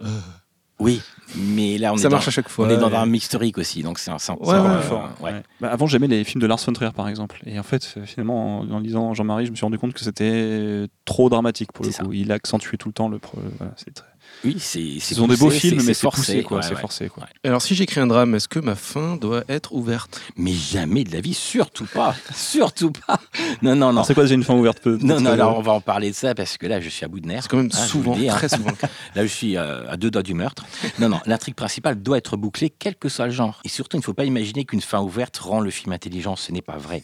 Oui, 0.79 1.01
mais 1.35 1.77
là 1.79 1.91
on 1.91 1.97
ça 1.97 2.07
est 2.07 2.11
marche 2.11 2.25
dans, 2.25 2.29
à 2.29 2.31
chaque 2.31 2.49
fois. 2.49 2.67
on 2.67 2.69
est 2.69 2.77
dans 2.77 2.91
et- 2.91 2.95
un 2.95 3.11
historique 3.13 3.57
aussi, 3.57 3.81
donc 3.81 3.97
c'est 3.97 4.11
un 4.11 4.17
Ouais, 4.39 4.47
ouais, 4.47 4.55
euh, 4.57 4.79
fort. 4.81 5.09
ouais. 5.21 5.31
Ouais. 5.33 5.43
Bah, 5.59 5.69
avant, 5.71 5.87
j'aimais 5.87 6.07
les 6.07 6.23
films 6.23 6.41
de 6.41 6.45
Lars 6.47 6.59
von 6.63 6.71
Trier, 6.73 6.91
par 6.91 7.07
exemple. 7.09 7.41
Et 7.47 7.57
en 7.59 7.63
fait, 7.63 7.95
euh, 7.97 8.05
finalement, 8.05 8.59
en, 8.59 8.69
en 8.69 8.79
lisant 8.79 9.13
Jean-Marie, 9.15 9.45
je 9.47 9.51
me 9.51 9.55
suis 9.55 9.65
rendu 9.65 9.79
compte 9.79 9.93
que 9.93 9.99
c'était 10.01 10.85
trop 11.05 11.29
dramatique 11.29 11.71
pour 11.71 11.83
le 11.85 11.89
coup. 11.91 11.95
ça. 11.97 12.03
Il 12.11 12.31
accentuait 12.31 12.77
tout 12.77 12.89
le 12.89 12.93
temps 12.93 13.09
le. 13.09 13.17
pro- 13.19 13.39
Voilà, 13.57 13.73
c'est 13.75 13.93
très... 13.93 14.05
Oui, 14.43 14.57
c'est. 14.59 14.99
Ce 14.99 15.15
sont 15.15 15.27
des 15.27 15.35
beaux 15.35 15.49
films, 15.49 15.77
mais 15.83 15.93
c'est 15.93 16.01
forcé, 16.01 16.21
poussé, 16.21 16.43
quoi. 16.43 16.59
ouais, 16.59 16.75
forcé, 16.75 17.09
quoi. 17.09 17.27
Alors, 17.43 17.61
si 17.61 17.73
j'écris 17.75 17.99
un 17.99 18.07
drame, 18.07 18.35
est-ce 18.35 18.47
que 18.47 18.59
ma 18.59 18.75
fin 18.75 19.15
doit 19.17 19.43
être 19.49 19.73
ouverte? 19.73 20.21
Mais 20.35 20.53
jamais 20.53 21.03
de 21.03 21.11
la 21.13 21.21
vie, 21.21 21.33
surtout 21.33 21.85
pas, 21.91 22.15
surtout 22.35 22.91
pas. 22.91 23.19
Non, 23.61 23.75
non, 23.75 23.91
non. 23.93 24.03
C'est 24.03 24.13
quoi 24.13 24.23
déjà 24.23 24.35
une 24.35 24.43
fin 24.43 24.53
ouverte 24.55 24.79
peut- 24.79 24.99
Non, 25.01 25.19
non, 25.19 25.31
alors 25.31 25.57
on 25.57 25.61
va 25.61 25.71
en 25.73 25.81
parler 25.81 26.11
de 26.11 26.15
ça 26.15 26.35
parce 26.35 26.57
que 26.57 26.67
là 26.67 26.79
je 26.79 26.89
suis 26.89 27.03
à 27.03 27.07
bout 27.07 27.19
de 27.19 27.27
nerfs. 27.27 27.43
C'est 27.43 27.49
quand 27.49 27.57
même 27.57 27.69
Ah, 27.73 27.81
vous 27.81 27.87
souvent, 27.87 28.13
le 28.13 28.19
dis, 28.21 28.29
hein. 28.29 28.35
très 28.35 28.49
souvent. 28.49 28.69
le 28.69 28.75
cas. 28.75 28.89
Là 29.15 29.23
je 29.23 29.31
suis 29.31 29.57
euh, 29.57 29.89
à 29.89 29.97
deux 29.97 30.11
doigts 30.11 30.23
du 30.23 30.33
meurtre. 30.33 30.65
Non, 30.99 31.09
non, 31.09 31.19
l'intrigue 31.25 31.55
principale 31.55 32.01
doit 32.01 32.17
être 32.17 32.37
bouclée, 32.37 32.69
quel 32.69 32.95
que 32.95 33.09
soit 33.09 33.25
le 33.25 33.31
genre. 33.31 33.59
Et 33.65 33.69
surtout, 33.69 33.97
il 33.97 34.01
ne 34.01 34.05
faut 34.05 34.13
pas 34.13 34.25
imaginer 34.25 34.65
qu'une 34.65 34.81
fin 34.81 35.01
ouverte 35.01 35.37
rend 35.37 35.59
le 35.59 35.71
film 35.71 35.93
intelligent, 35.93 36.35
ce 36.35 36.51
n'est 36.51 36.61
pas 36.61 36.77
vrai. 36.77 37.03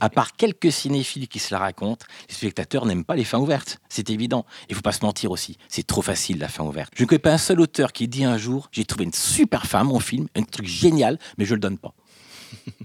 À 0.00 0.10
part 0.10 0.36
quelques 0.36 0.70
cinéphiles 0.72 1.28
qui 1.28 1.38
se 1.38 1.54
la 1.54 1.58
racontent, 1.60 2.04
les 2.28 2.34
spectateurs 2.34 2.84
n'aiment 2.86 3.04
pas 3.04 3.16
les 3.16 3.24
fins 3.24 3.38
ouvertes, 3.38 3.78
c'est 3.88 4.10
évident. 4.10 4.44
Il 4.68 4.74
faut 4.74 4.82
pas 4.82 4.92
se 4.92 5.04
mentir 5.04 5.30
aussi, 5.30 5.56
c'est 5.68 5.86
trop 5.86 6.02
facile 6.02 6.38
la 6.38 6.48
fin 6.48 6.64
ouverte. 6.68 6.92
Je 6.96 7.02
ne 7.02 7.08
connais 7.08 7.18
pas 7.18 7.32
un 7.32 7.38
seul 7.38 7.60
auteur 7.60 7.92
qui 7.92 8.08
dit 8.08 8.24
un 8.24 8.36
jour 8.38 8.68
j'ai 8.72 8.84
trouvé 8.84 9.04
une 9.04 9.12
super 9.12 9.66
fin, 9.66 9.84
mon 9.84 10.00
film, 10.00 10.26
un 10.36 10.42
truc 10.42 10.66
génial, 10.66 11.18
mais 11.38 11.44
je 11.44 11.54
le 11.54 11.60
donne 11.60 11.78
pas. 11.78 11.92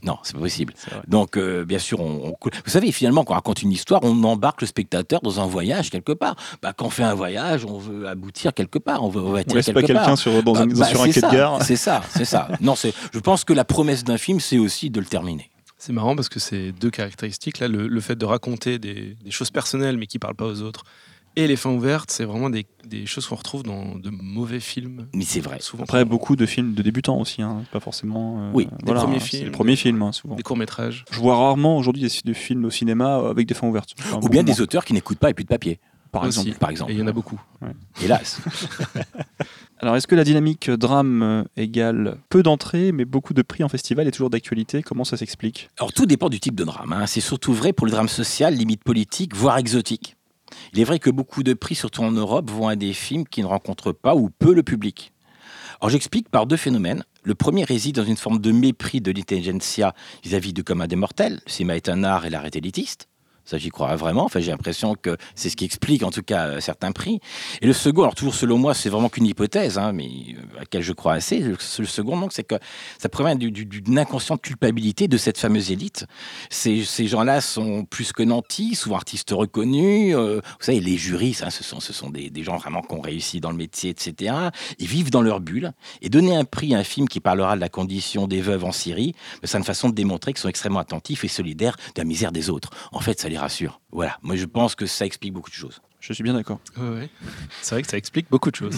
Non, 0.03 0.18
c'est 0.24 0.34
pas 0.34 0.40
possible. 0.40 0.74
Donc, 1.08 1.38
euh, 1.38 1.64
bien 1.66 1.78
sûr, 1.80 1.99
on, 1.99 2.30
on- 2.30 2.49
vous 2.66 2.72
savez, 2.72 2.91
finalement, 2.91 3.24
quand 3.24 3.34
on 3.34 3.36
raconte 3.36 3.62
une 3.62 3.72
histoire, 3.72 4.02
on 4.03 4.24
embarque 4.24 4.62
le 4.62 4.68
spectateur 4.68 5.22
dans 5.22 5.40
un 5.40 5.45
voyage 5.45 5.90
quelque 5.90 6.12
part. 6.12 6.36
Bah, 6.62 6.74
quand 6.76 6.86
on 6.86 6.90
fait 6.90 7.03
un 7.03 7.14
voyage, 7.14 7.66
on 7.66 7.78
veut 7.78 8.08
aboutir 8.08 8.53
quelque 8.53 8.80
part, 8.80 9.03
on 9.03 9.10
veut, 9.10 9.22
on 9.22 9.26
veut 9.26 9.30
On 9.32 9.36
atterrir 9.36 9.56
laisse 9.58 9.66
quelque 9.68 9.76
pas 9.82 9.88
quelqu'un 9.88 10.03
part. 10.06 10.18
sur, 10.18 10.44
dans 10.44 10.56
un, 10.56 10.66
Bah, 10.68 10.74
bah, 10.80 10.86
sur 10.88 11.02
un 11.02 11.06
c'est 11.06 11.14
quai 11.14 11.22
de 11.22 11.26
ça, 11.28 11.32
gare. 11.32 11.64
C'est 11.64 11.76
ça, 11.76 12.02
c'est 12.10 12.26
ça. 12.26 12.48
Non, 12.62 12.76
c'est. 12.76 12.94
Je 13.14 13.20
pense 13.20 13.44
que 13.44 13.53
la 13.53 13.64
promesse 13.66 14.03
d'un 14.03 14.18
film, 14.18 14.40
c'est 14.40 14.58
aussi 14.58 14.90
de 14.90 14.99
le 14.99 15.06
terminer. 15.06 15.49
C'est 15.78 15.94
marrant 15.94 16.16
parce 16.16 16.30
que 16.30 16.40
c'est 16.40 16.72
deux 16.74 16.90
caractéristiques. 16.91 17.60
Là, 17.60 17.68
le, 17.68 17.88
le 17.88 18.02
fait 18.02 18.16
de 18.16 18.26
raconter 18.26 18.78
des, 18.80 19.16
des 19.24 19.32
choses 19.32 19.49
personnelles 19.52 19.98
mais 19.98 20.06
qui 20.08 20.20
parlent 20.20 20.36
pas 20.36 20.45
aux 20.45 20.62
autres, 20.62 20.84
et 21.36 21.48
les 21.48 21.56
fins 21.56 21.72
ouvertes, 21.72 22.12
c'est 22.12 22.26
vraiment 22.26 22.49
des, 22.49 22.66
des 22.86 23.06
choses 23.06 23.26
qu'on 23.28 23.36
retrouve 23.36 23.64
dans 23.64 23.95
de 23.95 24.10
mauvais 24.10 24.60
films. 24.60 25.08
Mais 25.14 25.24
c'est 25.24 25.40
vrai. 25.40 25.58
Souvent, 25.62 25.84
Après, 25.84 26.03
beaucoup 26.06 26.36
de 26.36 26.45
films 26.45 26.74
de 26.74 26.82
débutants 26.82 27.20
aussi, 27.20 27.41
hein, 27.41 27.64
pas 27.72 27.80
forcément. 27.80 28.41
euh, 28.41 28.52
Oui, 28.53 28.66
des 28.66 28.72
voilà, 28.86 29.02
premiers 29.02 29.18
hein, 29.18 29.20
c'est 29.22 29.28
films, 29.38 29.45
Les 29.45 29.52
premiers 29.52 29.72
des- 29.74 29.76
films, 29.78 30.02
hein, 30.02 30.12
souvent. 30.12 30.36
des 30.36 30.44
courts 30.44 30.58
métrages. 30.58 31.06
Je 31.12 31.20
vois 31.20 31.36
rarement 31.38 31.78
aujourd'hui 31.78 32.02
des, 32.03 32.10
des 32.26 32.34
films 32.34 32.66
au 32.66 32.70
cinéma 32.70 33.16
avec 33.30 33.48
des 33.48 33.53
fins 33.53 33.68
ouvertes. 33.68 33.90
Enfin, 33.99 34.18
Ou 34.18 34.30
bien 34.30 34.44
moins, 34.44 34.53
des 34.53 34.62
auteurs 34.62 34.84
qui 34.86 34.94
n'écoutent 34.94 35.20
pas 35.20 35.30
et 35.30 35.34
plus 35.34 35.44
de 35.44 35.49
papier, 35.49 35.80
par 36.12 36.24
aussi. 36.24 36.40
exemple. 36.40 36.58
par 36.60 36.70
exemple. 36.70 36.91
Et 36.91 36.95
il 36.95 36.99
y 36.99 37.03
en 37.03 37.08
a 37.08 37.12
beaucoup. 37.14 37.41
Hélas. 38.02 38.40
Alors, 39.80 39.95
est-ce 39.95 40.06
que 40.08 40.14
la 40.16 40.24
dynamique 40.24 40.70
drame 40.70 41.24
euh, 41.24 41.44
égale 41.58 42.18
peu 42.30 42.44
d'entrées, 42.44 42.91
mais 42.91 43.03
beaucoup 43.06 43.34
de 43.34 43.41
prix 43.41 43.64
en 43.64 43.70
festival 43.70 44.08
est 44.08 44.12
toujours 44.12 44.30
d'actualité? 44.30 44.84
Comment 44.84 45.03
ça 45.03 45.18
s'explique? 45.18 45.70
Alors 45.80 45.91
tout 45.91 46.06
dépend 46.06 46.30
du 46.30 46.40
type 46.40 46.53
de 46.56 46.64
drame. 46.64 46.94
hein. 46.94 47.08
C'est 47.08 47.22
surtout 47.22 47.53
vrai 47.53 47.74
pour 47.74 47.88
le 47.88 47.91
drame 47.91 48.08
social, 48.08 48.53
limite 48.53 48.84
politique, 48.84 49.36
voire 49.36 49.58
exotique. 49.58 50.18
Il 50.73 50.79
est 50.79 50.83
vrai 50.83 50.99
que 50.99 51.09
beaucoup 51.09 51.43
de 51.43 51.53
prix, 51.53 51.75
surtout 51.75 52.03
en 52.03 52.11
Europe, 52.11 52.49
vont 52.49 52.67
à 52.67 52.75
des 52.75 52.93
films 52.93 53.25
qui 53.27 53.41
ne 53.41 53.47
rencontrent 53.47 53.91
pas 53.91 54.15
ou 54.15 54.29
peu 54.29 54.53
le 54.53 54.63
public. 54.63 55.11
Alors 55.79 55.89
j'explique 55.89 56.29
par 56.29 56.45
deux 56.45 56.57
phénomènes. 56.57 57.03
Le 57.23 57.35
premier 57.35 57.63
réside 57.63 57.95
dans 57.95 58.03
une 58.03 58.17
forme 58.17 58.39
de 58.39 58.51
mépris 58.51 59.01
de 59.01 59.11
l'intelligentsia 59.11 59.93
vis-à-vis 60.23 60.53
du 60.53 60.63
commun 60.63 60.88
des 60.88 60.95
mortels. 60.95 61.41
Le 61.45 61.51
cinéma 61.51 61.75
est 61.75 61.89
un 61.89 62.03
art 62.03 62.25
et 62.25 62.29
l'art 62.29 62.45
est 62.45 62.55
élitiste. 62.55 63.10
Ça, 63.43 63.57
j'y 63.57 63.69
crois 63.69 63.95
vraiment. 63.95 64.26
Enfin, 64.26 64.39
j'ai 64.39 64.51
l'impression 64.51 64.95
que 64.95 65.18
c'est 65.35 65.49
ce 65.49 65.55
qui 65.55 65.65
explique, 65.65 66.03
en 66.03 66.11
tout 66.11 66.22
cas, 66.22 66.45
euh, 66.47 66.59
certains 66.61 66.91
prix. 66.91 67.19
Et 67.61 67.65
le 67.68 67.73
second, 67.73 68.03
alors 68.03 68.15
toujours 68.15 68.35
selon 68.35 68.57
moi, 68.57 68.73
c'est 68.73 68.89
vraiment 68.89 69.09
qu'une 69.09 69.26
hypothèse, 69.26 69.77
hein, 69.77 69.91
mais 69.93 70.05
euh, 70.07 70.57
à 70.57 70.59
laquelle 70.59 70.84
je 70.84 70.93
crois 70.93 71.13
assez. 71.13 71.39
Le, 71.39 71.57
second, 71.57 72.19
donc, 72.19 72.31
c'est 72.34 72.43
que 72.43 72.55
ça 72.99 73.09
provient 73.09 73.35
du- 73.35 73.51
du- 73.51 73.65
d'une 73.65 73.97
inconsciente 73.99 74.41
culpabilité 74.41 75.07
de 75.07 75.18
cette 75.18 75.38
fameuse 75.38 75.72
élite. 75.72 76.05
Ces, 76.49 76.84
ces 76.85 77.07
gens-là 77.07 77.41
sont 77.41 77.84
plus 77.85 78.13
que 78.13 78.23
nantis, 78.23 78.76
souvent 78.76 78.95
artistes 78.97 79.31
reconnus. 79.31 80.15
euh, 80.15 80.41
vous 80.59 80.65
savez, 80.65 80.80
les 80.80 80.97
juristes, 80.97 81.43
hein, 81.43 81.49
ce 81.49 81.63
sont, 81.63 81.80
ce 81.80 81.93
sont 81.93 82.09
des, 82.09 82.30
des 82.30 82.43
gens 82.43 82.57
vraiment 82.57 82.81
qui 82.81 82.93
ont 82.93 83.01
réussi 83.01 83.39
dans 83.41 83.51
le 83.51 83.57
métier, 83.57 83.89
etc. 83.89 84.34
Ils 84.80 84.88
vivent 84.88 85.09
dans 85.11 85.22
leur 85.23 85.39
bulle. 85.39 85.72
Et 86.01 86.09
donner 86.09 86.35
un 86.35 86.45
prix 86.45 86.73
à 86.76 86.77
un 86.80 86.84
film 86.84 87.07
qui 87.07 87.19
parlera 87.19 87.55
de 87.55 87.61
la 87.61 87.69
condition 87.69 88.27
des 88.27 88.41
veuves 88.41 88.63
en 88.65 88.72
Syrie, 88.72 89.13
ben, 89.41 89.47
c'est 89.47 89.57
une 89.57 89.63
façon 89.63 89.89
de 89.89 89.95
démontrer 89.95 90.34
qu'ils 90.34 90.41
sont 90.41 90.49
extrêmement 90.49 90.80
attentifs 90.80 91.23
et 91.23 91.27
solidaires 91.27 91.76
de 91.95 92.01
la 92.01 92.05
misère 92.05 92.31
des 92.31 92.49
autres. 92.49 92.69
En 92.91 92.99
fait, 92.99 93.19
ça 93.19 93.30
les 93.32 93.38
rassure. 93.38 93.82
Voilà. 93.91 94.18
Moi, 94.22 94.36
je 94.36 94.45
pense 94.45 94.76
que 94.76 94.86
ça 94.86 95.06
explique 95.06 95.34
beaucoup 95.34 95.49
de 95.49 95.56
choses. 95.56 95.82
Je 95.99 96.14
suis 96.14 96.24
bien 96.24 96.34
d'accord. 96.34 96.60
Ouais, 96.78 96.90
ouais. 96.90 97.10
C'est 97.62 97.76
vrai 97.76 97.82
que 97.84 97.88
ça 97.90 97.98
explique 97.98 98.28
beaucoup 98.30 98.49
de 98.52 98.56
choses. 98.56 98.76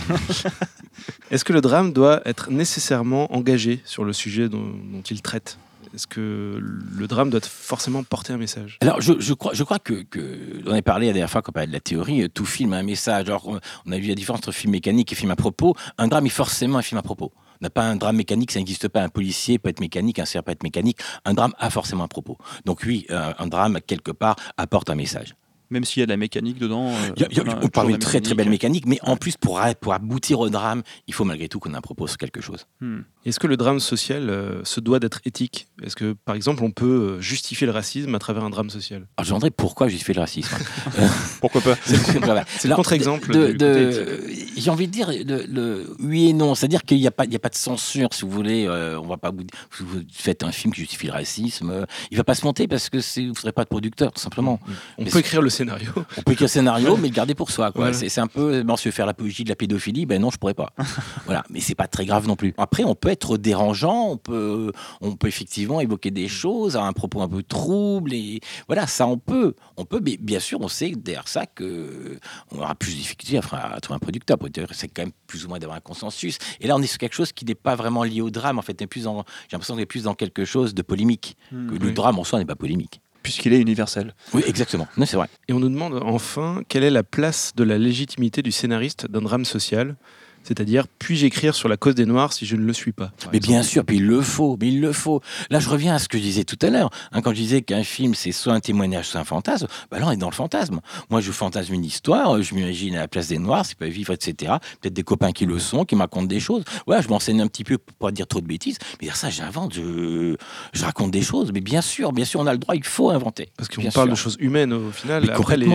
Est-ce 1.32 1.44
que 1.46 1.54
le 1.54 1.62
drame 1.62 1.94
doit 1.94 2.22
être 2.26 2.52
nécessairement 2.52 3.34
engagé 3.34 3.82
sur 3.86 4.04
le 4.04 4.14
sujet 4.14 4.50
dont, 4.50 4.74
dont 4.92 5.02
il 5.10 5.22
traite? 5.22 5.58
Est-ce 5.94 6.08
que 6.08 6.58
le 6.60 7.08
drame 7.08 7.30
doit 7.30 7.40
forcément 7.42 8.04
porter 8.04 8.34
un 8.34 8.38
message? 8.38 8.78
Alors, 8.82 9.00
je, 9.00 9.14
je 9.20 9.34
crois, 9.34 9.54
je 9.54 9.64
crois 9.64 9.78
que, 9.80 10.02
que 10.04 10.62
on 10.66 10.72
avait 10.72 10.82
parlé 10.82 11.06
la 11.08 11.14
dernière 11.14 11.30
fois 11.30 11.42
quand 11.44 11.52
on 11.52 11.54
parlait 11.54 11.68
de 11.68 11.74
la 11.74 11.80
théorie, 11.80 12.24
euh, 12.24 12.30
tout 12.30 12.46
film 12.46 12.74
a 12.74 12.78
un 12.78 12.84
message. 12.84 13.28
Alors, 13.30 13.48
on- 13.48 13.60
on 13.86 13.92
a 13.92 13.98
vu 14.00 14.08
la 14.08 14.16
différence 14.16 14.40
entre 14.40 14.52
film 14.52 14.72
mécanique 14.72 15.12
et 15.12 15.16
film 15.16 15.30
à 15.30 15.36
propos. 15.36 15.76
Un 16.00 16.08
drame 16.08 16.26
est 16.26 16.30
forcément 16.30 16.80
un 16.80 16.82
film 16.82 16.98
à 16.98 17.04
propos. 17.04 17.32
On 17.64 17.66
n'a 17.66 17.70
pas 17.70 17.84
un 17.86 17.96
drame 17.96 18.18
mécanique, 18.18 18.52
ça 18.52 18.60
n'existe 18.60 18.90
pas. 18.90 19.02
Un 19.02 19.08
policier 19.08 19.58
peut 19.58 19.70
être 19.70 19.80
mécanique, 19.80 20.20
un 20.20 20.26
serre 20.26 20.44
peut 20.44 20.52
être 20.52 20.64
mécanique. 20.64 20.98
Un 21.24 21.34
drame 21.34 21.54
a 21.58 21.70
forcément 21.70 22.04
un 22.04 22.10
propos. 22.10 22.38
Donc 22.66 22.82
oui, 22.86 23.06
euh, 23.10 23.32
un 23.40 23.48
drame, 23.48 23.80
quelque 23.88 24.12
part, 24.12 24.36
apporte 24.58 24.90
un 24.90 24.96
message. 24.96 25.34
Même 25.70 25.86
s'il 25.86 26.02
y 26.02 26.04
a 26.04 26.06
de 26.06 26.12
la 26.12 26.18
mécanique 26.18 26.58
dedans. 26.58 26.90
euh, 26.90 27.14
y 27.16 27.24
a- 27.24 27.28
il 27.32 27.38
y 27.38 27.40
a- 27.40 27.44
on 27.64 27.70
parle 27.70 27.88
d'une 27.88 28.00
très 28.00 28.20
très 28.20 28.36
belle 28.36 28.50
mécanique. 28.50 28.86
mais 28.86 29.00
en 29.04 29.16
plus, 29.16 29.38
pour, 29.38 29.62
pour 29.80 29.94
aboutir 29.94 30.42
au 30.42 30.50
drame, 30.50 30.84
il 31.08 31.14
faut 31.14 31.24
malgré 31.24 31.48
tout 31.48 31.60
qu'on 31.62 31.74
ait 31.74 31.78
un 31.78 31.82
propos 31.82 32.06
sur 32.06 32.18
quelque 32.18 32.42
chose. 32.42 32.68
Hmm. 32.82 33.00
Est-ce 33.26 33.40
que 33.40 33.48
le 33.48 33.56
drame 33.58 33.80
social 33.80 34.30
euh, 34.30 34.64
se 34.66 34.80
doit 34.80 35.00
d'être 35.00 35.22
éthique? 35.26 35.68
Est-ce 35.82 35.96
que, 35.96 36.14
par 36.26 36.36
exemple, 36.36 36.64
on 36.64 36.72
peut 36.72 36.86
euh, 37.18 37.22
justifier 37.22 37.66
le 37.66 37.72
racisme 37.74 38.14
à 38.16 38.20
travers 38.20 38.44
un 38.44 38.50
drame 38.50 38.70
social? 38.70 39.08
Alors, 39.18 39.20
je 39.20 39.22
me 39.24 39.28
demanderais 39.28 39.52
pourquoi 39.52 39.88
fait 39.90 40.14
le 40.14 40.20
racisme? 40.22 40.56
Pourquoi 41.42 41.62
pas? 41.62 41.76
C'est 41.86 42.68
le 42.68 42.76
contre-exemple 42.76 43.32
de- 43.32 44.22
J'ai 44.58 44.70
envie 44.70 44.88
de 44.88 44.92
dire 44.92 45.10
le, 45.12 45.46
le- 45.46 45.96
oui 46.00 46.30
et 46.30 46.34
non. 46.34 46.56
C'est-à-dire 46.56 46.84
qu'il 46.84 46.98
n'y 47.00 47.08
a, 47.08 47.12
pas- 47.12 47.26
il 47.26 47.34
y 47.34 47.36
a 47.36 47.40
pas 47.40 47.50
de 47.50 47.56
censure, 47.56 48.10
si 48.14 48.24
vous 48.24 48.30
voulez. 48.32 48.66
euh, 48.68 49.00
on 49.00 49.08
va 49.08 49.18
pas 49.18 49.32
vous, 49.32 50.02
faites 50.12 50.44
un 50.44 50.52
film 50.52 50.74
qui 50.74 50.82
justifie 50.82 51.08
le 51.08 51.14
racisme, 51.14 51.70
euh, 51.70 51.86
il 52.12 52.18
va 52.18 52.24
pas 52.24 52.36
se 52.36 52.46
monter 52.46 52.68
parce 52.68 52.90
que 52.90 53.00
c'est- 53.00 53.22
vous 53.24 53.30
ne 53.32 53.36
serez 53.36 53.52
pas 53.52 53.64
de 53.64 53.70
producteur, 53.70 54.12
tout 54.12 54.22
simplement. 54.22 54.60
On 54.98 55.04
Mais 55.04 55.06
peut 55.06 55.12
c'est- 55.12 55.20
écrire 55.20 55.42
le 55.42 55.50
scénario. 55.50 55.92
On 56.18 56.22
peut 56.22 56.34
écrire 56.34 56.46
un 56.46 56.48
scénario, 56.50 56.98
mais 56.98 57.08
le 57.10 57.14
garder 57.14 57.36
pour 57.36 57.52
soi. 57.52 57.72
Voilà. 57.76 57.94
C'est 57.94 58.10
c'est 58.10 58.22
un 58.22 58.28
peu, 58.28 58.64
bon, 58.64 58.76
si 58.76 58.84
je 58.84 58.90
veux 58.90 58.94
faire 58.94 59.06
l'apologie 59.06 59.44
de 59.44 59.50
la 59.50 59.56
pédophilie, 59.56 60.06
ben 60.06 60.22
non, 60.22 60.30
je 60.30 60.38
pourrais 60.38 60.54
pas. 60.54 60.72
voilà, 61.26 61.44
mais 61.50 61.60
c'est 61.60 61.76
pas 61.76 61.88
très 61.88 62.06
grave 62.06 62.28
non 62.28 62.36
plus. 62.36 62.54
Après, 62.58 62.84
on 62.84 62.96
peut 62.96 63.10
être 63.14 63.38
dérangeant, 63.38 64.10
on 64.10 64.18
peut, 64.18 64.72
on 65.02 65.16
peut 65.16 65.28
effectivement 65.28 65.80
évoquer 65.80 66.12
des 66.12 66.28
choses, 66.28 66.76
avoir 66.76 66.90
un 66.90 66.94
propos 66.94 67.22
un 67.22 67.30
peu 67.30 67.42
trouble, 67.44 68.14
et 68.14 68.42
voilà, 68.68 68.88
ça 68.88 69.08
on 69.08 69.18
peut, 69.18 69.56
on 69.78 69.86
peut. 69.86 70.02
Mais 70.04 70.18
bien 70.18 70.40
sûr, 70.40 70.60
on 70.62 70.68
sait 70.68 70.92
derrière 70.92 71.28
ça 71.28 71.46
que 71.46 72.20
on 72.52 72.58
aura 72.60 72.76
plus 72.76 72.92
de 72.92 72.98
difficultés 72.98 73.38
à, 73.38 73.74
à 73.74 73.80
trouver 73.80 73.96
un 73.96 74.00
producteur. 74.00 74.38
C'est 74.74 74.88
quand 74.90 75.04
même 75.04 75.12
plus 75.28 75.46
ou 75.46 75.50
moins 75.50 75.60
d'avoir 75.60 75.78
un 75.78 75.82
consensus. 75.82 76.38
Et 76.60 76.68
là, 76.68 76.76
on 76.76 76.82
est 76.82 76.88
sur 76.88 76.98
quelque 76.98 77.14
chose 77.16 77.32
qui 77.32 77.46
n'est 77.46 77.56
pas 77.56 77.76
vraiment 77.76 78.04
lié 78.04 78.22
au 78.22 78.30
drame. 78.30 78.60
En 78.60 78.62
fait, 78.62 78.78
j'ai 78.80 78.86
l'impression 78.86 79.76
qu'on 79.76 79.80
est 79.80 79.86
plus 79.86 80.04
dans 80.04 80.16
quelque 80.16 80.44
chose 80.46 80.74
de 80.74 80.82
polémique. 80.82 81.38
Hmm, 81.52 81.70
Que 81.70 81.84
le 81.84 81.92
drame 81.92 82.20
en 82.20 82.24
soi 82.24 82.40
n'est 82.40 82.46
pas 82.46 82.56
polémique. 82.56 83.00
Puisqu'il 83.22 83.54
est 83.54 83.60
universel. 83.62 84.14
Oui, 84.34 84.44
exactement. 84.48 84.86
Non, 84.98 85.06
c'est 85.06 85.16
vrai. 85.16 85.30
Et 85.48 85.54
on 85.54 85.60
nous 85.60 85.70
demande 85.70 86.02
enfin 86.04 86.62
quelle 86.68 86.84
est 86.84 86.90
la 86.90 87.04
place 87.04 87.54
de 87.56 87.64
la 87.64 87.78
légitimité 87.78 88.42
du 88.42 88.52
scénariste 88.52 89.10
d'un 89.10 89.22
drame 89.22 89.46
social? 89.46 89.96
C'est-à-dire, 90.44 90.86
puis-je 91.00 91.26
écrire 91.26 91.56
sur 91.56 91.70
la 91.70 91.78
cause 91.78 91.96
des 91.96 92.06
Noirs 92.06 92.34
si 92.34 92.46
je 92.46 92.56
ne 92.56 92.64
le 92.66 92.74
suis 92.74 92.92
pas 92.92 93.12
Mais 93.32 93.38
exemple 93.38 93.48
bien 93.48 93.64
sûr, 93.64 93.86
puis 93.86 93.98
il 93.98 94.06
le 94.06 94.22
faut, 94.22 94.58
mais 94.60 94.68
il 94.68 94.82
le 94.82 94.92
faut. 94.92 95.22
Là, 95.50 95.60
je 95.60 95.70
reviens 95.70 95.96
à 95.96 96.00
ce 96.00 96.08
que 96.08 96.18
je 96.18 96.24
disais 96.24 96.44
tout 96.44 96.58
à 96.62 96.70
l'heure. 96.70 96.90
hein, 97.12 97.22
quand 97.22 97.32
je 97.32 97.36
disais 97.42 97.62
qu'un 97.62 97.84
film, 97.84 98.14
c'est 98.16 98.32
soit 98.32 98.54
un 98.54 98.60
témoignage, 98.60 99.08
soit 99.08 99.20
un 99.20 99.24
fantasme, 99.26 99.68
bah 99.92 100.00
là, 100.00 100.08
on 100.08 100.12
est 100.12 100.18
dans 100.18 100.30
le 100.30 100.36
fantasme. 100.36 100.80
Moi, 101.10 101.22
je 101.22 101.32
fantasme 101.32 101.74
une 101.74 101.86
histoire, 101.86 102.42
je 102.42 102.54
m'imagine 102.54 102.96
à 102.96 103.00
la 103.00 103.08
place 103.08 103.28
des 103.28 103.40
Noirs, 103.40 103.66
c'est 103.66 103.78
pas 103.78 103.88
vivre, 103.88 104.14
etc. 104.14 104.54
Peut-être 104.82 104.94
des 104.94 105.04
copains 105.04 105.32
qui 105.32 105.46
le 105.46 105.60
sont, 105.60 105.86
qui 105.86 105.96
me 105.96 106.02
racontent 106.02 106.28
des 106.28 106.40
choses. 106.40 106.64
Ouais, 106.88 107.02
je 107.02 107.08
m'enseigne 107.08 107.42
un 107.42 107.48
petit 107.48 107.64
peu 107.64 107.78
pour 107.78 107.96
pas 107.98 108.12
dire 108.12 108.28
trop 108.28 108.42
de 108.42 108.48
bêtises, 108.48 108.78
mais 109.02 109.10
ça, 109.14 109.30
j'invente, 109.30 109.74
je, 109.74 110.36
je 110.74 110.86
raconte 110.86 111.12
des 111.12 111.22
choses. 111.22 111.52
Mais 111.54 111.62
bien 111.62 111.82
sûr, 111.82 112.12
bien 112.12 112.26
sûr, 112.26 112.40
on 112.40 112.48
a 112.48 112.54
le 112.54 112.60
droit, 112.60 112.76
il 112.76 112.84
faut 112.84 113.10
inventer. 113.10 113.50
Parce 113.58 113.70
qu'on 113.70 113.82
parle 113.82 113.92
sûr. 113.92 114.08
de 114.08 114.16
choses 114.16 114.38
humaines 114.40 114.74
au 114.74 114.92
final. 114.92 115.24
Mais 115.26 115.34
Après, 115.34 115.58
les, 115.58 115.68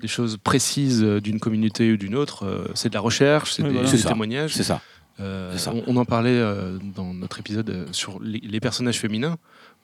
les 0.00 0.08
choses 0.08 0.36
précises 0.36 1.02
euh, 1.02 1.20
d'une 1.20 1.38
communauté 1.40 1.92
ou 1.92 1.96
d'une 1.96 2.14
autre, 2.14 2.44
euh, 2.46 2.68
c'est 2.74 2.88
de 2.88 2.94
la 2.94 3.00
recherche, 3.00 3.52
c'est 3.52 3.62
Oui, 3.62 3.68
des, 3.68 3.74
voilà. 3.74 3.90
des 3.90 3.96
C'est 3.96 4.02
ça. 4.02 4.08
témoignages. 4.10 4.54
C'est 4.54 4.62
ça. 4.62 4.80
Euh, 5.20 5.56
ça. 5.58 5.72
on, 5.74 5.82
on 5.88 5.96
en 5.96 6.04
parlait 6.04 6.30
euh, 6.30 6.78
dans 6.96 7.12
notre 7.14 7.38
épisode 7.40 7.68
euh, 7.70 7.86
sur 7.92 8.18
les, 8.20 8.40
les 8.40 8.60
personnages 8.60 8.98
féminins. 8.98 9.34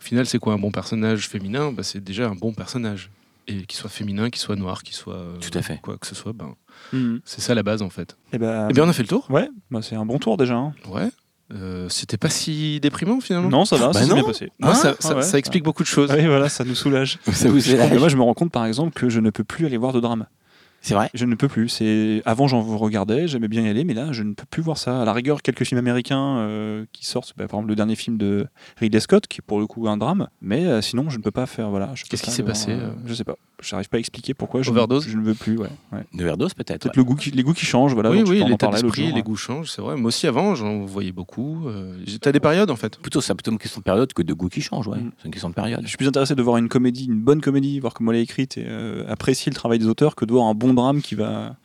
Au 0.00 0.02
final, 0.04 0.26
c'est 0.26 0.38
quoi 0.38 0.54
un 0.54 0.58
bon 0.58 0.70
personnage 0.70 1.28
féminin? 1.28 1.70
Bah, 1.72 1.82
C'est 1.82 2.02
déjà 2.02 2.28
un 2.28 2.34
bon 2.34 2.52
personnage. 2.52 3.10
Et 3.50 3.62
qu'il 3.64 3.78
soit 3.78 3.88
féminin, 3.90 4.28
qu'il 4.30 4.40
soit 4.40 4.56
noir, 4.56 4.82
qu'il 4.82 4.94
soit. 4.94 5.14
euh, 5.14 5.36
Tout 5.38 5.56
à 5.56 5.62
fait. 5.62 5.78
Quoi 5.80 5.96
que 5.98 6.06
ce 6.06 6.14
soit, 6.14 6.32
ben, 6.32 6.54
Hmm. 6.92 7.16
c'est 7.24 7.40
ça 7.40 7.54
la 7.56 7.62
base 7.64 7.82
en 7.82 7.90
fait. 7.90 8.16
Eh 8.32 8.38
ben, 8.38 8.68
Eh 8.70 8.72
bien, 8.72 8.84
on 8.84 8.88
a 8.88 8.92
fait 8.92 9.02
le 9.02 9.08
tour. 9.08 9.26
ouais, 9.30 9.48
bah, 9.70 9.80
c'est 9.82 9.96
un 9.96 10.06
bon 10.06 10.18
tour 10.18 10.36
déjà. 10.36 10.54
hein. 10.56 10.72
Ouais. 10.88 11.08
Euh, 11.54 11.88
C'était 11.88 12.18
pas 12.18 12.28
si 12.28 12.78
déprimant 12.80 13.20
finalement. 13.20 13.48
Non, 13.48 13.64
ça 13.64 13.76
va, 13.76 13.86
Bah 13.88 13.92
ça 13.94 14.00
s'est 14.02 14.08
non. 14.08 14.16
bien 14.16 14.24
passé. 14.24 14.52
Moi, 14.58 14.74
ça, 14.74 14.90
Ah 14.92 14.96
ça- 15.00 15.16
ouais, 15.16 15.22
ça 15.22 15.38
explique 15.38 15.64
beaucoup 15.64 15.82
de 15.82 15.88
choses. 15.88 16.10
Oui, 16.12 16.26
voilà, 16.26 16.48
ça 16.50 16.62
nous 16.64 16.74
soulage. 16.74 17.18
Ça 17.32 17.48
vous 17.48 17.60
soulage. 17.60 17.90
Mais 17.90 17.98
moi, 17.98 18.08
je 18.08 18.16
me 18.16 18.22
rends 18.22 18.34
compte, 18.34 18.52
par 18.52 18.66
exemple, 18.66 18.92
que 18.92 19.08
je 19.08 19.18
ne 19.20 19.30
peux 19.30 19.44
plus 19.44 19.64
aller 19.64 19.78
voir 19.78 19.92
de 19.94 20.00
drame. 20.00 20.26
C'est 20.80 20.94
vrai. 20.94 21.10
Je 21.14 21.24
ne 21.24 21.34
peux 21.34 21.48
plus. 21.48 21.68
C'est 21.68 22.22
avant 22.24 22.46
j'en 22.46 22.62
regardais, 22.62 23.28
j'aimais 23.28 23.48
bien 23.48 23.62
y 23.62 23.68
aller, 23.68 23.84
mais 23.84 23.94
là 23.94 24.12
je 24.12 24.22
ne 24.22 24.34
peux 24.34 24.46
plus 24.48 24.62
voir 24.62 24.78
ça. 24.78 25.02
À 25.02 25.04
la 25.04 25.12
rigueur, 25.12 25.42
quelques 25.42 25.64
films 25.64 25.78
américains 25.78 26.38
euh, 26.38 26.84
qui 26.92 27.04
sortent, 27.04 27.34
bah, 27.36 27.46
par 27.48 27.58
exemple 27.58 27.70
le 27.70 27.76
dernier 27.76 27.96
film 27.96 28.16
de 28.16 28.46
Ridley 28.78 29.00
Scott, 29.00 29.26
qui 29.26 29.40
est 29.40 29.46
pour 29.46 29.60
le 29.60 29.66
coup 29.66 29.88
un 29.88 29.96
drame, 29.96 30.28
mais 30.40 30.66
euh, 30.66 30.80
sinon 30.80 31.10
je 31.10 31.18
ne 31.18 31.22
peux 31.22 31.30
pas 31.30 31.46
faire. 31.46 31.70
Voilà. 31.70 31.92
Qu'est-ce 32.08 32.22
qui 32.22 32.30
s'est 32.30 32.42
passé, 32.42 32.74
voir, 32.74 32.90
euh 32.90 32.94
Je 33.06 33.14
sais 33.14 33.24
pas. 33.24 33.36
Je 33.60 33.74
n'arrive 33.74 33.88
pas 33.88 33.96
à 33.96 34.00
expliquer 34.00 34.34
pourquoi. 34.34 34.62
Je, 34.62 34.70
Overdose 34.70 35.08
Je 35.08 35.16
ne 35.16 35.22
veux 35.22 35.34
plus. 35.34 35.58
Ouais. 35.58 35.68
ouais. 35.92 36.04
De 36.14 36.22
overdose, 36.22 36.54
peut-être. 36.54 36.82
Peut-être 36.82 36.96
ouais. 36.96 37.02
le 37.02 37.04
goût 37.04 37.16
qui, 37.16 37.30
les 37.32 37.42
goûts 37.42 37.54
qui 37.54 37.66
changent. 37.66 37.92
Voilà. 37.92 38.10
oui, 38.10 38.22
oui, 38.24 38.44
l'état 38.46 38.68
d'esprit, 38.68 39.12
les 39.12 39.18
hein. 39.18 39.22
goûts 39.22 39.36
changent, 39.36 39.70
c'est 39.70 39.82
vrai. 39.82 39.96
Moi 39.96 40.08
aussi, 40.08 40.26
avant, 40.28 40.54
j'en 40.54 40.84
voyais 40.84 41.10
beaucoup. 41.10 41.66
Euh, 41.66 41.96
T'as 42.20 42.30
des 42.30 42.40
périodes 42.40 42.70
en 42.70 42.76
fait? 42.76 42.98
Plutôt, 42.98 43.20
c'est 43.20 43.34
plutôt 43.34 43.50
une 43.50 43.58
question 43.58 43.80
de 43.80 43.84
période 43.84 44.12
que 44.12 44.22
de 44.22 44.32
goût 44.32 44.48
qui 44.48 44.60
change. 44.60 44.86
Ouais. 44.86 44.98
Mm. 44.98 45.10
C'est 45.18 45.24
une 45.24 45.32
question 45.32 45.48
de 45.48 45.54
période. 45.54 45.80
Je 45.82 45.88
suis 45.88 45.96
plus 45.96 46.06
intéressé 46.06 46.36
de 46.36 46.42
voir 46.42 46.56
une 46.56 46.68
comédie, 46.68 47.06
une 47.06 47.20
bonne 47.20 47.40
comédie, 47.40 47.80
voir 47.80 47.94
comment 47.94 48.12
elle 48.12 48.18
est 48.18 48.22
écrite 48.22 48.58
et 48.58 48.64
euh, 48.64 49.04
apprécier 49.08 49.50
le 49.50 49.56
travail 49.56 49.80
des 49.80 49.86
auteurs 49.86 50.14
que 50.14 50.24
de 50.24 50.32
voir 50.32 50.46
un 50.46 50.54
bon 50.54 50.67
drame 50.74 51.00
qui 51.02 51.14
va. 51.14 51.56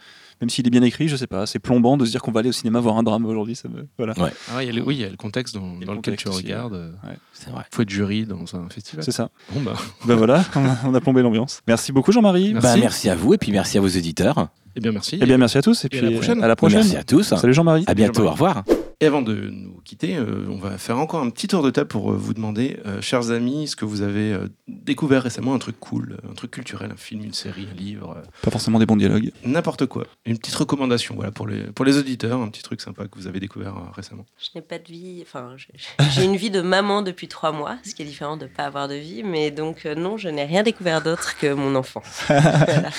Même 0.41 0.49
s'il 0.49 0.67
est 0.67 0.71
bien 0.71 0.81
écrit, 0.81 1.07
je 1.07 1.15
sais 1.15 1.27
pas, 1.27 1.45
c'est 1.45 1.59
plombant 1.59 1.95
de 1.95 2.03
se 2.03 2.11
dire 2.11 2.21
qu'on 2.21 2.31
va 2.31 2.41
aller 2.41 2.49
au 2.49 2.53
cinéma 2.53 2.81
voir 2.81 2.97
un 2.97 3.03
drame 3.03 3.25
aujourd'hui. 3.25 3.55
Ça 3.55 3.69
me... 3.69 3.87
Voilà. 3.97 4.13
Ah, 4.53 4.61
il 4.61 4.65
y 4.65 4.69
a 4.69 4.73
le- 4.73 4.83
oui, 4.83 4.95
il 4.95 5.01
y 5.01 5.05
a 5.05 5.09
le 5.09 5.15
contexte 5.15 5.55
dans, 5.55 5.61
le 5.75 5.79
lequel 5.79 5.95
contexte 5.95 6.25
tu 6.25 6.29
aussi, 6.29 6.43
regardes. 6.43 6.91
Il 7.05 7.09
C'est 7.31 7.49
vrai. 7.49 7.63
faut 7.71 7.81
être 7.83 7.89
jury 7.89 8.25
dans 8.25 8.43
un 8.55 8.67
festival. 8.67 9.05
C'est 9.05 9.11
ça. 9.11 9.29
Bon, 9.53 9.61
bah, 9.61 9.73
Ben 10.05 10.15
voilà, 10.15 10.43
on 10.55 10.65
a, 10.65 10.77
on 10.85 10.93
a 10.95 10.99
plombé 10.99 11.21
l'ambiance. 11.21 11.61
Merci 11.65 11.93
beaucoup 11.93 12.11
Jean-Marie. 12.11 12.51
Merci. 12.53 12.67
Bah, 12.67 12.75
merci 12.77 13.09
à 13.09 13.15
vous 13.15 13.33
et 13.33 13.37
puis 13.37 13.53
merci 13.53 13.77
à 13.77 13.81
vos 13.81 13.87
éditeurs. 13.87 14.49
eh 14.75 14.81
bien, 14.81 14.91
merci. 14.91 15.17
Eh 15.21 15.25
bien 15.25 15.37
merci 15.37 15.57
à 15.59 15.61
tous 15.61 15.81
et, 15.85 15.87
Et 15.87 15.89
puis 15.89 15.99
à 15.99 16.01
la 16.01 16.11
prochaine. 16.11 16.43
À 16.43 16.47
la 16.47 16.55
prochaine. 16.57 16.79
Merci 16.79 16.97
à 16.97 17.03
tous. 17.05 17.23
Salut 17.23 17.53
Jean-Marie. 17.53 17.85
À 17.87 17.93
bientôt. 17.93 18.23
Au 18.27 18.31
revoir. 18.31 18.65
Et 19.03 19.05
avant 19.05 19.21
de 19.21 19.33
nous 19.49 19.81
quitter, 19.83 20.15
euh, 20.15 20.45
on 20.49 20.55
va 20.55 20.77
faire 20.77 20.97
encore 20.97 21.21
un 21.21 21.29
petit 21.29 21.47
tour 21.49 21.61
de 21.61 21.69
table 21.69 21.89
pour 21.89 22.13
euh, 22.13 22.15
vous 22.15 22.33
demander, 22.33 22.77
euh, 22.85 23.01
chers 23.01 23.31
amis, 23.31 23.67
ce 23.67 23.75
que 23.75 23.83
vous 23.83 24.01
avez 24.01 24.31
euh, 24.31 24.47
découvert 24.69 25.23
récemment, 25.23 25.53
un 25.53 25.59
truc 25.59 25.77
cool, 25.81 26.19
un 26.29 26.33
truc 26.33 26.51
culturel, 26.51 26.89
un 26.93 26.95
film, 26.95 27.21
une 27.21 27.33
série, 27.33 27.67
un 27.69 27.75
livre, 27.75 28.15
euh, 28.17 28.21
Pas 28.41 28.49
forcément 28.49 28.79
des 28.79 28.85
bons 28.85 28.95
dialogues. 28.95 29.33
n'importe 29.43 29.87
quoi. 29.87 30.07
Une 30.25 30.37
petite 30.37 30.55
recommandation 30.55 31.15
voilà, 31.15 31.31
pour, 31.31 31.47
les, 31.47 31.63
pour 31.63 31.83
les 31.83 31.97
auditeurs, 31.97 32.39
un 32.39 32.47
petit 32.47 32.63
truc 32.63 32.79
sympa 32.79 33.03
que 33.09 33.15
vous 33.19 33.27
avez 33.27 33.41
découvert 33.41 33.75
euh, 33.75 33.91
récemment. 33.93 34.25
Je 34.37 34.51
n'ai 34.55 34.61
pas 34.61 34.79
de 34.79 34.87
vie, 34.87 35.19
enfin, 35.21 35.53
j'ai- 35.57 35.73
j'ai 36.11 36.23
une 36.23 36.37
vie 36.37 36.49
de 36.51 36.61
maman 36.61 37.01
depuis 37.01 37.27
trois 37.27 37.51
mois, 37.51 37.77
ce 37.83 37.93
qui 37.93 38.03
est 38.03 38.05
différent 38.05 38.37
de 38.37 38.45
ne 38.45 38.49
pas 38.49 38.63
avoir 38.63 38.87
de 38.87 38.95
vie, 38.95 39.23
mais 39.23 39.51
donc 39.51 39.85
euh, 39.85 39.95
non, 39.95 40.15
je 40.15 40.29
n'ai 40.29 40.45
rien 40.45 40.63
découvert 40.63 41.01
d'autre 41.01 41.37
que 41.37 41.51
mon 41.53 41.75
enfant. 41.75 42.01
Voilà. 42.29 42.89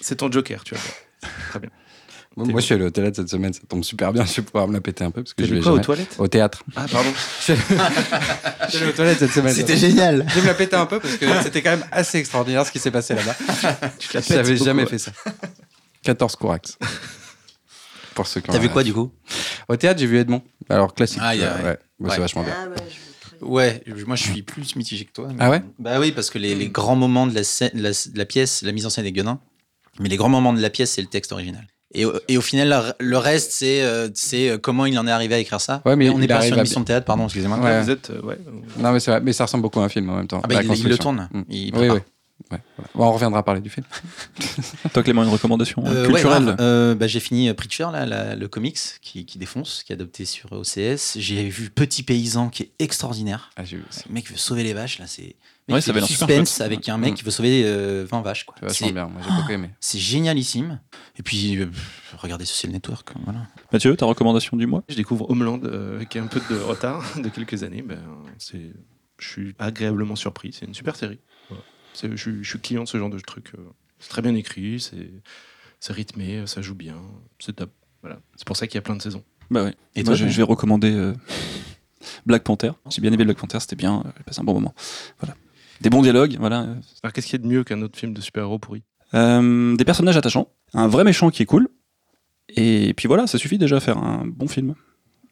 C'est 0.00 0.16
ton 0.16 0.32
joker, 0.32 0.64
tu 0.64 0.74
vois. 0.74 1.30
Très 1.50 1.60
bien. 1.60 1.70
Moi, 2.36 2.46
moi, 2.48 2.60
je 2.60 2.66
suis 2.66 2.74
allé 2.74 2.84
au 2.84 2.90
théâtre 2.90 3.16
cette 3.16 3.28
semaine, 3.28 3.52
ça 3.52 3.60
tombe 3.68 3.84
super 3.84 4.12
bien. 4.12 4.24
Je 4.24 4.34
vais 4.34 4.42
pouvoir 4.42 4.66
me 4.66 4.72
la 4.72 4.80
péter 4.80 5.04
un 5.04 5.10
peu 5.12 5.22
parce 5.22 5.34
que 5.34 5.44
je 5.44 5.50
allé 5.50 5.58
vais 5.60 5.62
quoi, 5.62 5.72
aux 5.72 5.74
jamais- 5.76 5.84
toilettes 5.84 6.16
Au 6.18 6.26
théâtre. 6.26 6.64
Ah, 6.74 6.86
pardon. 6.90 7.10
Je 7.46 7.54
suis 7.54 8.78
allé 8.82 8.86
aux 8.88 8.92
toilettes 8.92 9.18
cette 9.20 9.30
semaine. 9.32 9.54
C'était 9.54 9.76
génial. 9.76 10.24
Je 10.28 10.34
vais 10.34 10.40
me 10.42 10.46
la 10.48 10.54
péter 10.54 10.74
un 10.76 10.86
peu 10.86 10.98
parce 10.98 11.16
que 11.16 11.26
c'était 11.42 11.62
quand 11.62 11.70
même 11.70 11.84
assez 11.92 12.18
extraordinaire 12.18 12.66
ce 12.66 12.72
qui 12.72 12.78
s'est 12.80 12.90
passé 12.90 13.14
là-bas. 13.14 13.36
J'avais 14.28 14.52
beaucoup, 14.54 14.64
jamais 14.64 14.86
fait 14.86 14.98
ça. 14.98 15.12
14 16.02 16.34
courax. 16.36 16.76
Pour 18.14 18.26
ceux 18.26 18.40
qui 18.40 18.50
ont 18.50 18.52
T'as 18.52 18.58
vu 18.58 18.68
quoi 18.68 18.82
du 18.82 18.92
coup? 18.92 19.12
Au 19.68 19.76
théâtre, 19.76 20.00
j'ai 20.00 20.06
vu 20.06 20.18
Edmond. 20.18 20.42
Alors 20.68 20.94
classique. 20.94 21.20
Ah, 21.22 21.34
il 21.34 21.40
y 21.40 21.44
a- 21.44 21.56
ouais. 21.56 21.62
ouais. 21.62 21.78
Bah, 22.00 22.08
C'est 22.08 22.14
Ouais. 22.16 22.18
vachement 22.20 22.42
bien. 22.42 22.54
Ah, 22.56 22.66
bah, 22.68 22.82
je- 22.88 23.44
Ouais, 23.44 23.82
je- 23.86 24.04
moi 24.06 24.16
je 24.16 24.22
suis 24.22 24.42
plus 24.42 24.74
mitigé 24.76 25.04
que 25.04 25.12
toi. 25.12 25.28
mais- 25.28 25.36
Ah 25.38 25.50
ouais? 25.50 25.62
Bah 25.78 25.98
oui, 26.00 26.12
parce 26.12 26.30
que 26.30 26.38
les, 26.38 26.54
les 26.54 26.68
grands 26.68 26.96
moments 26.96 27.26
de 27.26 27.34
la, 27.34 27.44
scène- 27.44 27.72
la, 27.74 27.90
la 28.14 28.24
pièce, 28.24 28.62
la 28.62 28.72
mise 28.72 28.86
en 28.86 28.90
scène 28.90 29.04
est 29.06 29.12
gueudin, 29.12 29.38
mais 30.00 30.08
les 30.08 30.16
grands 30.16 30.28
moments 30.28 30.52
de 30.52 30.60
la 30.60 30.70
pièce, 30.70 30.92
c'est 30.92 31.02
le 31.02 31.08
texte 31.08 31.30
original. 31.32 31.66
Et, 31.94 32.04
au- 32.04 32.12
et 32.28 32.36
au 32.36 32.40
final, 32.40 32.94
le, 32.98 33.16
reste, 33.18 33.52
c'est 33.52 33.82
euh, 33.82 34.08
c'est, 34.14 34.50
euh, 34.50 34.58
comment 34.58 34.84
il 34.86 34.98
en 34.98 35.06
est 35.06 35.10
arrivé 35.12 35.34
à 35.34 35.38
écrire 35.38 35.60
ça. 35.60 35.80
Ouais, 35.86 35.94
mais 35.96 36.08
on 36.10 36.18
il 36.18 36.24
est 36.24 36.28
pas 36.28 36.40
sur 36.42 36.54
une 36.56 36.62
mission 36.62 36.80
de 36.80 36.86
théâtre, 36.86 37.06
pardon, 37.06 37.24
excusez-moi. 37.24 37.58
Ouais. 37.58 37.82
Vous 37.82 37.90
êtes, 37.90 38.10
euh, 38.10 38.20
ouais. 38.22 38.38
Non, 38.78 38.92
mais 38.92 39.00
c'est 39.00 39.10
vrai. 39.12 39.20
Mais 39.20 39.32
ça 39.32 39.44
ressemble 39.44 39.62
beaucoup 39.62 39.80
à 39.80 39.84
un 39.84 39.88
film 39.88 40.10
en 40.10 40.16
même 40.16 40.26
temps. 40.26 40.40
Ah 40.42 40.48
bah, 40.48 40.62
il, 40.62 40.72
il 40.76 40.88
le 40.88 40.98
tourne. 40.98 41.28
Mm. 41.32 41.42
Il 41.50 41.76
Oui, 41.76 41.88
oui. 41.90 41.98
Ouais, 42.50 42.58
voilà. 42.76 42.90
Bon, 42.96 43.04
on 43.06 43.12
reviendra 43.12 43.42
parler 43.44 43.60
du 43.60 43.70
film. 43.70 43.86
Toi 44.92 45.02
Clément, 45.04 45.22
une 45.22 45.28
recommandation 45.30 45.84
Euh, 45.86 46.06
ouais, 46.06 46.12
culturelle. 46.14 46.56
Euh, 46.60 46.94
bah, 46.96 47.06
j'ai 47.06 47.20
fini 47.20 47.52
Preacher, 47.54 47.86
là, 47.92 48.04
la- 48.06 48.34
le 48.34 48.48
comics 48.48 48.78
qui, 49.00 49.24
qui 49.24 49.38
défonce, 49.38 49.82
qui 49.86 49.92
est 49.92 49.94
adopté 49.94 50.24
sur 50.24 50.52
OCS. 50.52 51.16
J'ai 51.16 51.48
vu 51.48 51.70
Petit 51.70 52.02
Paysan 52.02 52.48
qui 52.48 52.64
est 52.64 52.70
extraordinaire. 52.80 53.50
Ah, 53.56 53.62
vu. 53.62 53.84
Le 54.08 54.12
mec 54.14 54.28
veut 54.30 54.36
sauver 54.36 54.64
les 54.64 54.74
vaches, 54.74 54.98
là, 54.98 55.06
c'est. 55.06 55.36
Ouais, 55.68 55.80
ça 55.80 55.92
avait 55.92 56.00
super 56.02 56.28
suspense 56.28 56.60
avec 56.60 56.88
un 56.90 56.98
mec 56.98 57.12
Mm. 57.12 57.16
qui 57.16 57.24
veut 57.24 57.30
sauver 57.30 57.62
euh, 57.64 58.06
20 58.10 58.20
vaches. 58.22 58.44
quoi. 58.44 58.56
C'est 58.68 58.92
bien. 58.92 59.06
Moi, 59.06 59.22
j'ai 59.26 59.34
beaucoup 59.34 59.50
aimé. 59.50 59.70
c'est 59.80 59.98
génialissime. 59.98 60.80
Et 61.18 61.22
puis, 61.22 61.56
euh, 61.58 61.70
regardez 62.18 62.44
Social 62.44 62.70
Network. 62.72 63.12
Voilà. 63.24 63.46
Mathieu, 63.72 63.96
ta 63.96 64.04
recommandation 64.06 64.56
du 64.58 64.66
mois? 64.66 64.82
Je 64.88 64.94
découvre 64.96 65.30
Homeland 65.30 65.60
euh, 65.64 65.96
avec 65.96 66.16
un 66.16 66.26
peu 66.26 66.40
de 66.54 66.60
retard 66.60 67.02
de 67.22 67.28
quelques 67.30 67.62
années. 67.62 67.80
Ben, 67.82 67.98
c'est, 68.38 68.72
je 69.18 69.28
suis 69.28 69.54
agréablement 69.58 70.16
surpris. 70.16 70.52
C'est 70.52 70.66
une 70.66 70.74
super 70.74 70.96
série. 70.96 71.18
Je, 72.02 72.14
suis- 72.16 72.42
je 72.44 72.48
suis 72.48 72.58
client 72.58 72.82
de 72.84 72.88
ce 72.88 72.98
genre 72.98 73.08
de 73.10 73.18
truc. 73.20 73.52
euh. 73.56 73.62
C'est 74.00 74.08
très 74.10 74.20
bien 74.20 74.34
écrit, 74.34 74.80
c'est 74.80 75.10
c'est 75.80 75.92
rythmé, 75.92 76.46
ça 76.46 76.60
joue 76.60 76.74
bien, 76.74 76.96
c'est 77.38 77.54
top. 77.56 77.70
Voilà. 78.02 78.18
C'est 78.36 78.46
pour 78.46 78.56
ça 78.56 78.66
qu'il 78.66 78.74
y 78.74 78.78
a 78.78 78.82
plein 78.82 78.96
de 78.96 79.02
saisons. 79.02 79.22
Bah 79.50 79.62
ouais. 79.64 79.74
Et 79.94 80.00
Moi, 80.02 80.06
toi, 80.06 80.14
je, 80.14 80.24
Jean 80.24 80.30
je 80.30 80.36
vais 80.38 80.42
recommander 80.42 80.90
euh, 80.92 81.14
Black 82.26 82.42
Panther. 82.42 82.72
J'ai 82.90 83.00
bien 83.00 83.12
aimé 83.12 83.24
Black 83.24 83.36
Panther, 83.38 83.60
c'était 83.60 83.76
bien, 83.76 84.02
euh, 84.04 84.10
j'ai 84.18 84.24
passé 84.24 84.40
un 84.40 84.44
bon 84.44 84.54
moment. 84.54 84.74
Voilà. 85.20 85.36
Des 85.80 85.90
bons 85.90 86.02
dialogues, 86.02 86.36
voilà. 86.38 86.60
Alors 87.02 87.12
qu'est-ce 87.12 87.26
qu'il 87.26 87.38
y 87.38 87.42
a 87.42 87.44
de 87.44 87.48
mieux 87.52 87.64
qu'un 87.64 87.82
autre 87.82 87.98
film 87.98 88.14
de 88.14 88.20
super-héros 88.20 88.58
pourri 88.58 88.82
Euh, 89.14 89.76
des 89.76 89.84
personnages 89.84 90.16
attachants, 90.16 90.48
un 90.72 90.88
vrai 90.88 91.04
méchant 91.04 91.30
qui 91.30 91.42
est 91.42 91.46
cool. 91.46 91.68
Et 92.48 92.94
puis 92.94 93.08
voilà, 93.08 93.26
ça 93.26 93.38
suffit 93.38 93.58
déjà 93.58 93.76
à 93.76 93.80
faire 93.80 93.98
un 93.98 94.24
bon 94.26 94.48
film. 94.48 94.74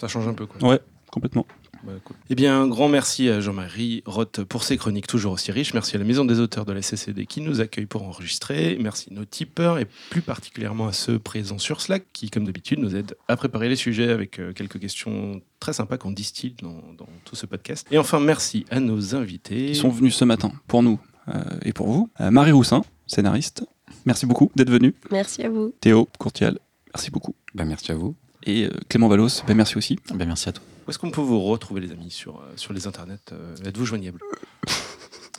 Ça 0.00 0.08
change 0.08 0.26
un 0.28 0.34
peu 0.34 0.46
quoi. 0.46 0.68
Ouais, 0.68 0.80
complètement. 1.10 1.46
Bah, 1.84 1.92
cool. 2.04 2.16
Eh 2.30 2.34
bien, 2.34 2.60
un 2.62 2.68
grand 2.68 2.88
merci 2.88 3.28
à 3.28 3.40
Jean-Marie 3.40 4.02
Roth 4.06 4.44
pour 4.44 4.64
ses 4.64 4.76
chroniques 4.76 5.06
toujours 5.06 5.32
aussi 5.32 5.50
riches. 5.52 5.74
Merci 5.74 5.96
à 5.96 5.98
la 5.98 6.04
Maison 6.04 6.24
des 6.24 6.38
auteurs 6.40 6.64
de 6.64 6.72
la 6.72 6.82
CCD 6.82 7.26
qui 7.26 7.40
nous 7.40 7.60
accueille 7.60 7.86
pour 7.86 8.02
enregistrer. 8.02 8.78
Merci 8.80 9.08
à 9.10 9.14
nos 9.14 9.24
tipeurs 9.24 9.78
et 9.78 9.86
plus 10.10 10.22
particulièrement 10.22 10.86
à 10.86 10.92
ceux 10.92 11.18
présents 11.18 11.58
sur 11.58 11.80
Slack 11.80 12.04
qui, 12.12 12.30
comme 12.30 12.44
d'habitude, 12.44 12.78
nous 12.78 12.94
aident 12.94 13.16
à 13.28 13.36
préparer 13.36 13.68
les 13.68 13.76
sujets 13.76 14.10
avec 14.10 14.38
euh, 14.38 14.52
quelques 14.52 14.78
questions 14.78 15.40
très 15.60 15.72
sympas 15.72 15.98
qu'on 15.98 16.10
distille 16.10 16.54
dans, 16.62 16.82
dans 16.98 17.08
tout 17.24 17.36
ce 17.36 17.46
podcast. 17.46 17.86
Et 17.90 17.98
enfin, 17.98 18.20
merci 18.20 18.64
à 18.70 18.80
nos 18.80 19.14
invités. 19.14 19.70
Ils 19.70 19.76
sont 19.76 19.88
venus 19.90 20.14
ce 20.14 20.24
matin 20.24 20.52
pour 20.66 20.82
nous 20.82 20.98
euh, 21.28 21.42
et 21.64 21.72
pour 21.72 21.88
vous. 21.88 22.10
Euh, 22.20 22.30
Marie 22.30 22.52
Roussin, 22.52 22.82
scénariste, 23.06 23.64
merci 24.04 24.26
beaucoup 24.26 24.50
d'être 24.56 24.70
venu. 24.70 24.94
Merci 25.10 25.42
à 25.42 25.50
vous. 25.50 25.72
Théo 25.80 26.08
Courtial, 26.18 26.58
merci 26.94 27.10
beaucoup. 27.10 27.34
Bah, 27.54 27.64
merci 27.64 27.92
à 27.92 27.94
vous. 27.94 28.14
Et 28.44 28.64
euh, 28.64 28.70
Clément 28.88 29.08
Valos, 29.08 29.42
ben 29.46 29.54
merci 29.54 29.76
aussi. 29.76 29.98
Ben, 30.14 30.26
merci 30.26 30.48
à 30.48 30.52
toi. 30.52 30.64
Où 30.86 30.90
est-ce 30.90 30.98
qu'on 30.98 31.10
peut 31.10 31.20
vous 31.20 31.40
retrouver, 31.42 31.80
les 31.80 31.92
amis, 31.92 32.10
sur, 32.10 32.36
euh, 32.36 32.52
sur 32.56 32.72
les 32.72 32.86
internets 32.86 33.18
Euh, 33.32 33.54
Êtes-vous 33.64 33.84
joignable? 33.86 34.18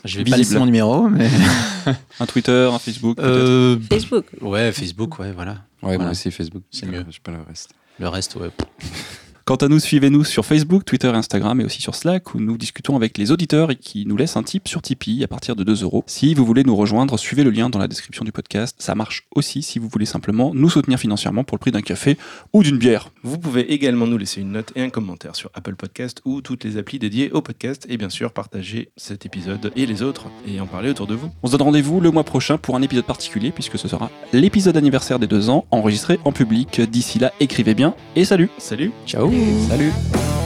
Je 0.05 0.17
vais 0.17 0.23
pas 0.25 0.35
Visible. 0.35 0.37
laisser 0.37 0.59
mon 0.59 0.65
numéro, 0.65 1.07
mais. 1.09 1.29
Un 2.19 2.25
Twitter, 2.25 2.69
un 2.71 2.79
Facebook, 2.79 3.17
peut-être. 3.17 3.27
Euh, 3.29 3.77
Facebook. 3.89 4.25
ouais, 4.41 4.71
Facebook, 4.71 5.19
ouais, 5.19 5.31
voilà. 5.33 5.51
Ouais, 5.81 5.89
moi 5.89 5.95
Voilà. 5.97 6.11
aussi, 6.11 6.29
Facebook. 6.31 6.63
C'est 6.71 6.85
mieux. 6.85 7.03
Je 7.07 7.13
sais 7.15 7.19
pas 7.21 7.31
le 7.31 7.41
reste. 7.41 7.71
Le 7.99 8.07
reste, 8.09 8.35
ouais. 8.35 8.49
Quant 9.45 9.55
à 9.55 9.67
nous, 9.67 9.79
suivez-nous 9.79 10.23
sur 10.23 10.45
Facebook, 10.45 10.85
Twitter, 10.85 11.09
Instagram 11.09 11.59
et 11.59 11.65
aussi 11.65 11.81
sur 11.81 11.95
Slack 11.95 12.33
où 12.33 12.39
nous 12.39 12.55
discutons 12.57 12.95
avec 12.95 13.17
les 13.17 13.29
auditeurs 13.29 13.71
et 13.71 13.75
qui 13.75 14.05
nous 14.05 14.15
laissent 14.15 14.37
un 14.37 14.43
tip 14.43 14.69
sur 14.69 14.81
Tipeee 14.81 15.21
à 15.21 15.27
partir 15.27 15.57
de 15.57 15.65
2 15.65 15.83
euros. 15.83 16.05
Si 16.07 16.33
vous 16.33 16.45
voulez 16.45 16.63
nous 16.63 16.77
rejoindre, 16.77 17.19
suivez 17.19 17.43
le 17.43 17.49
lien 17.49 17.69
dans 17.69 17.77
la 17.77 17.89
description 17.89 18.23
du 18.23 18.31
podcast. 18.31 18.77
Ça 18.79 18.95
marche 18.95 19.27
aussi 19.35 19.61
si 19.61 19.79
vous 19.79 19.89
voulez 19.89 20.05
simplement 20.05 20.53
nous 20.53 20.69
soutenir 20.69 20.97
financièrement 20.97 21.43
pour 21.43 21.57
le 21.57 21.59
prix 21.59 21.71
d'un 21.71 21.81
café 21.81 22.17
ou 22.53 22.63
d'une 22.63 22.77
bière. 22.77 23.09
Vous 23.23 23.37
pouvez 23.37 23.73
également 23.73 24.07
nous 24.07 24.17
laisser 24.17 24.39
une 24.39 24.53
note 24.53 24.71
et 24.77 24.81
un 24.81 24.89
commentaire 24.89 25.35
sur 25.35 25.49
Apple 25.55 25.75
Podcast 25.75 26.21
ou 26.23 26.39
toutes 26.39 26.63
les 26.63 26.77
applis 26.77 26.97
dédiées 26.97 27.29
au 27.31 27.41
podcast 27.41 27.85
et 27.89 27.97
bien 27.97 28.09
sûr 28.09 28.31
partager 28.31 28.91
cet 28.95 29.25
épisode 29.25 29.73
et 29.75 29.85
les 29.85 30.03
autres 30.03 30.27
et 30.47 30.61
en 30.61 30.67
parler 30.67 30.89
autour 30.89 31.07
de 31.07 31.15
vous. 31.15 31.29
On 31.43 31.47
se 31.47 31.51
donne 31.51 31.63
rendez-vous 31.63 31.99
le 31.99 32.11
mois 32.11 32.23
prochain 32.23 32.57
pour 32.57 32.77
un 32.77 32.81
épisode 32.81 33.03
particulier 33.03 33.51
puisque 33.51 33.77
ce 33.77 33.89
sera 33.89 34.09
l'épisode 34.31 34.77
anniversaire 34.77 35.19
des 35.19 35.27
deux 35.27 35.49
ans 35.49 35.65
enregistré 35.69 36.17
en 36.23 36.31
public. 36.31 36.79
D'ici 36.79 37.19
là, 37.19 37.33
écrivez 37.41 37.73
bien 37.73 37.93
et 38.15 38.23
salut 38.23 38.49
Salut 38.57 38.93
Ciao 39.05 39.32
Salut. 39.33 40.42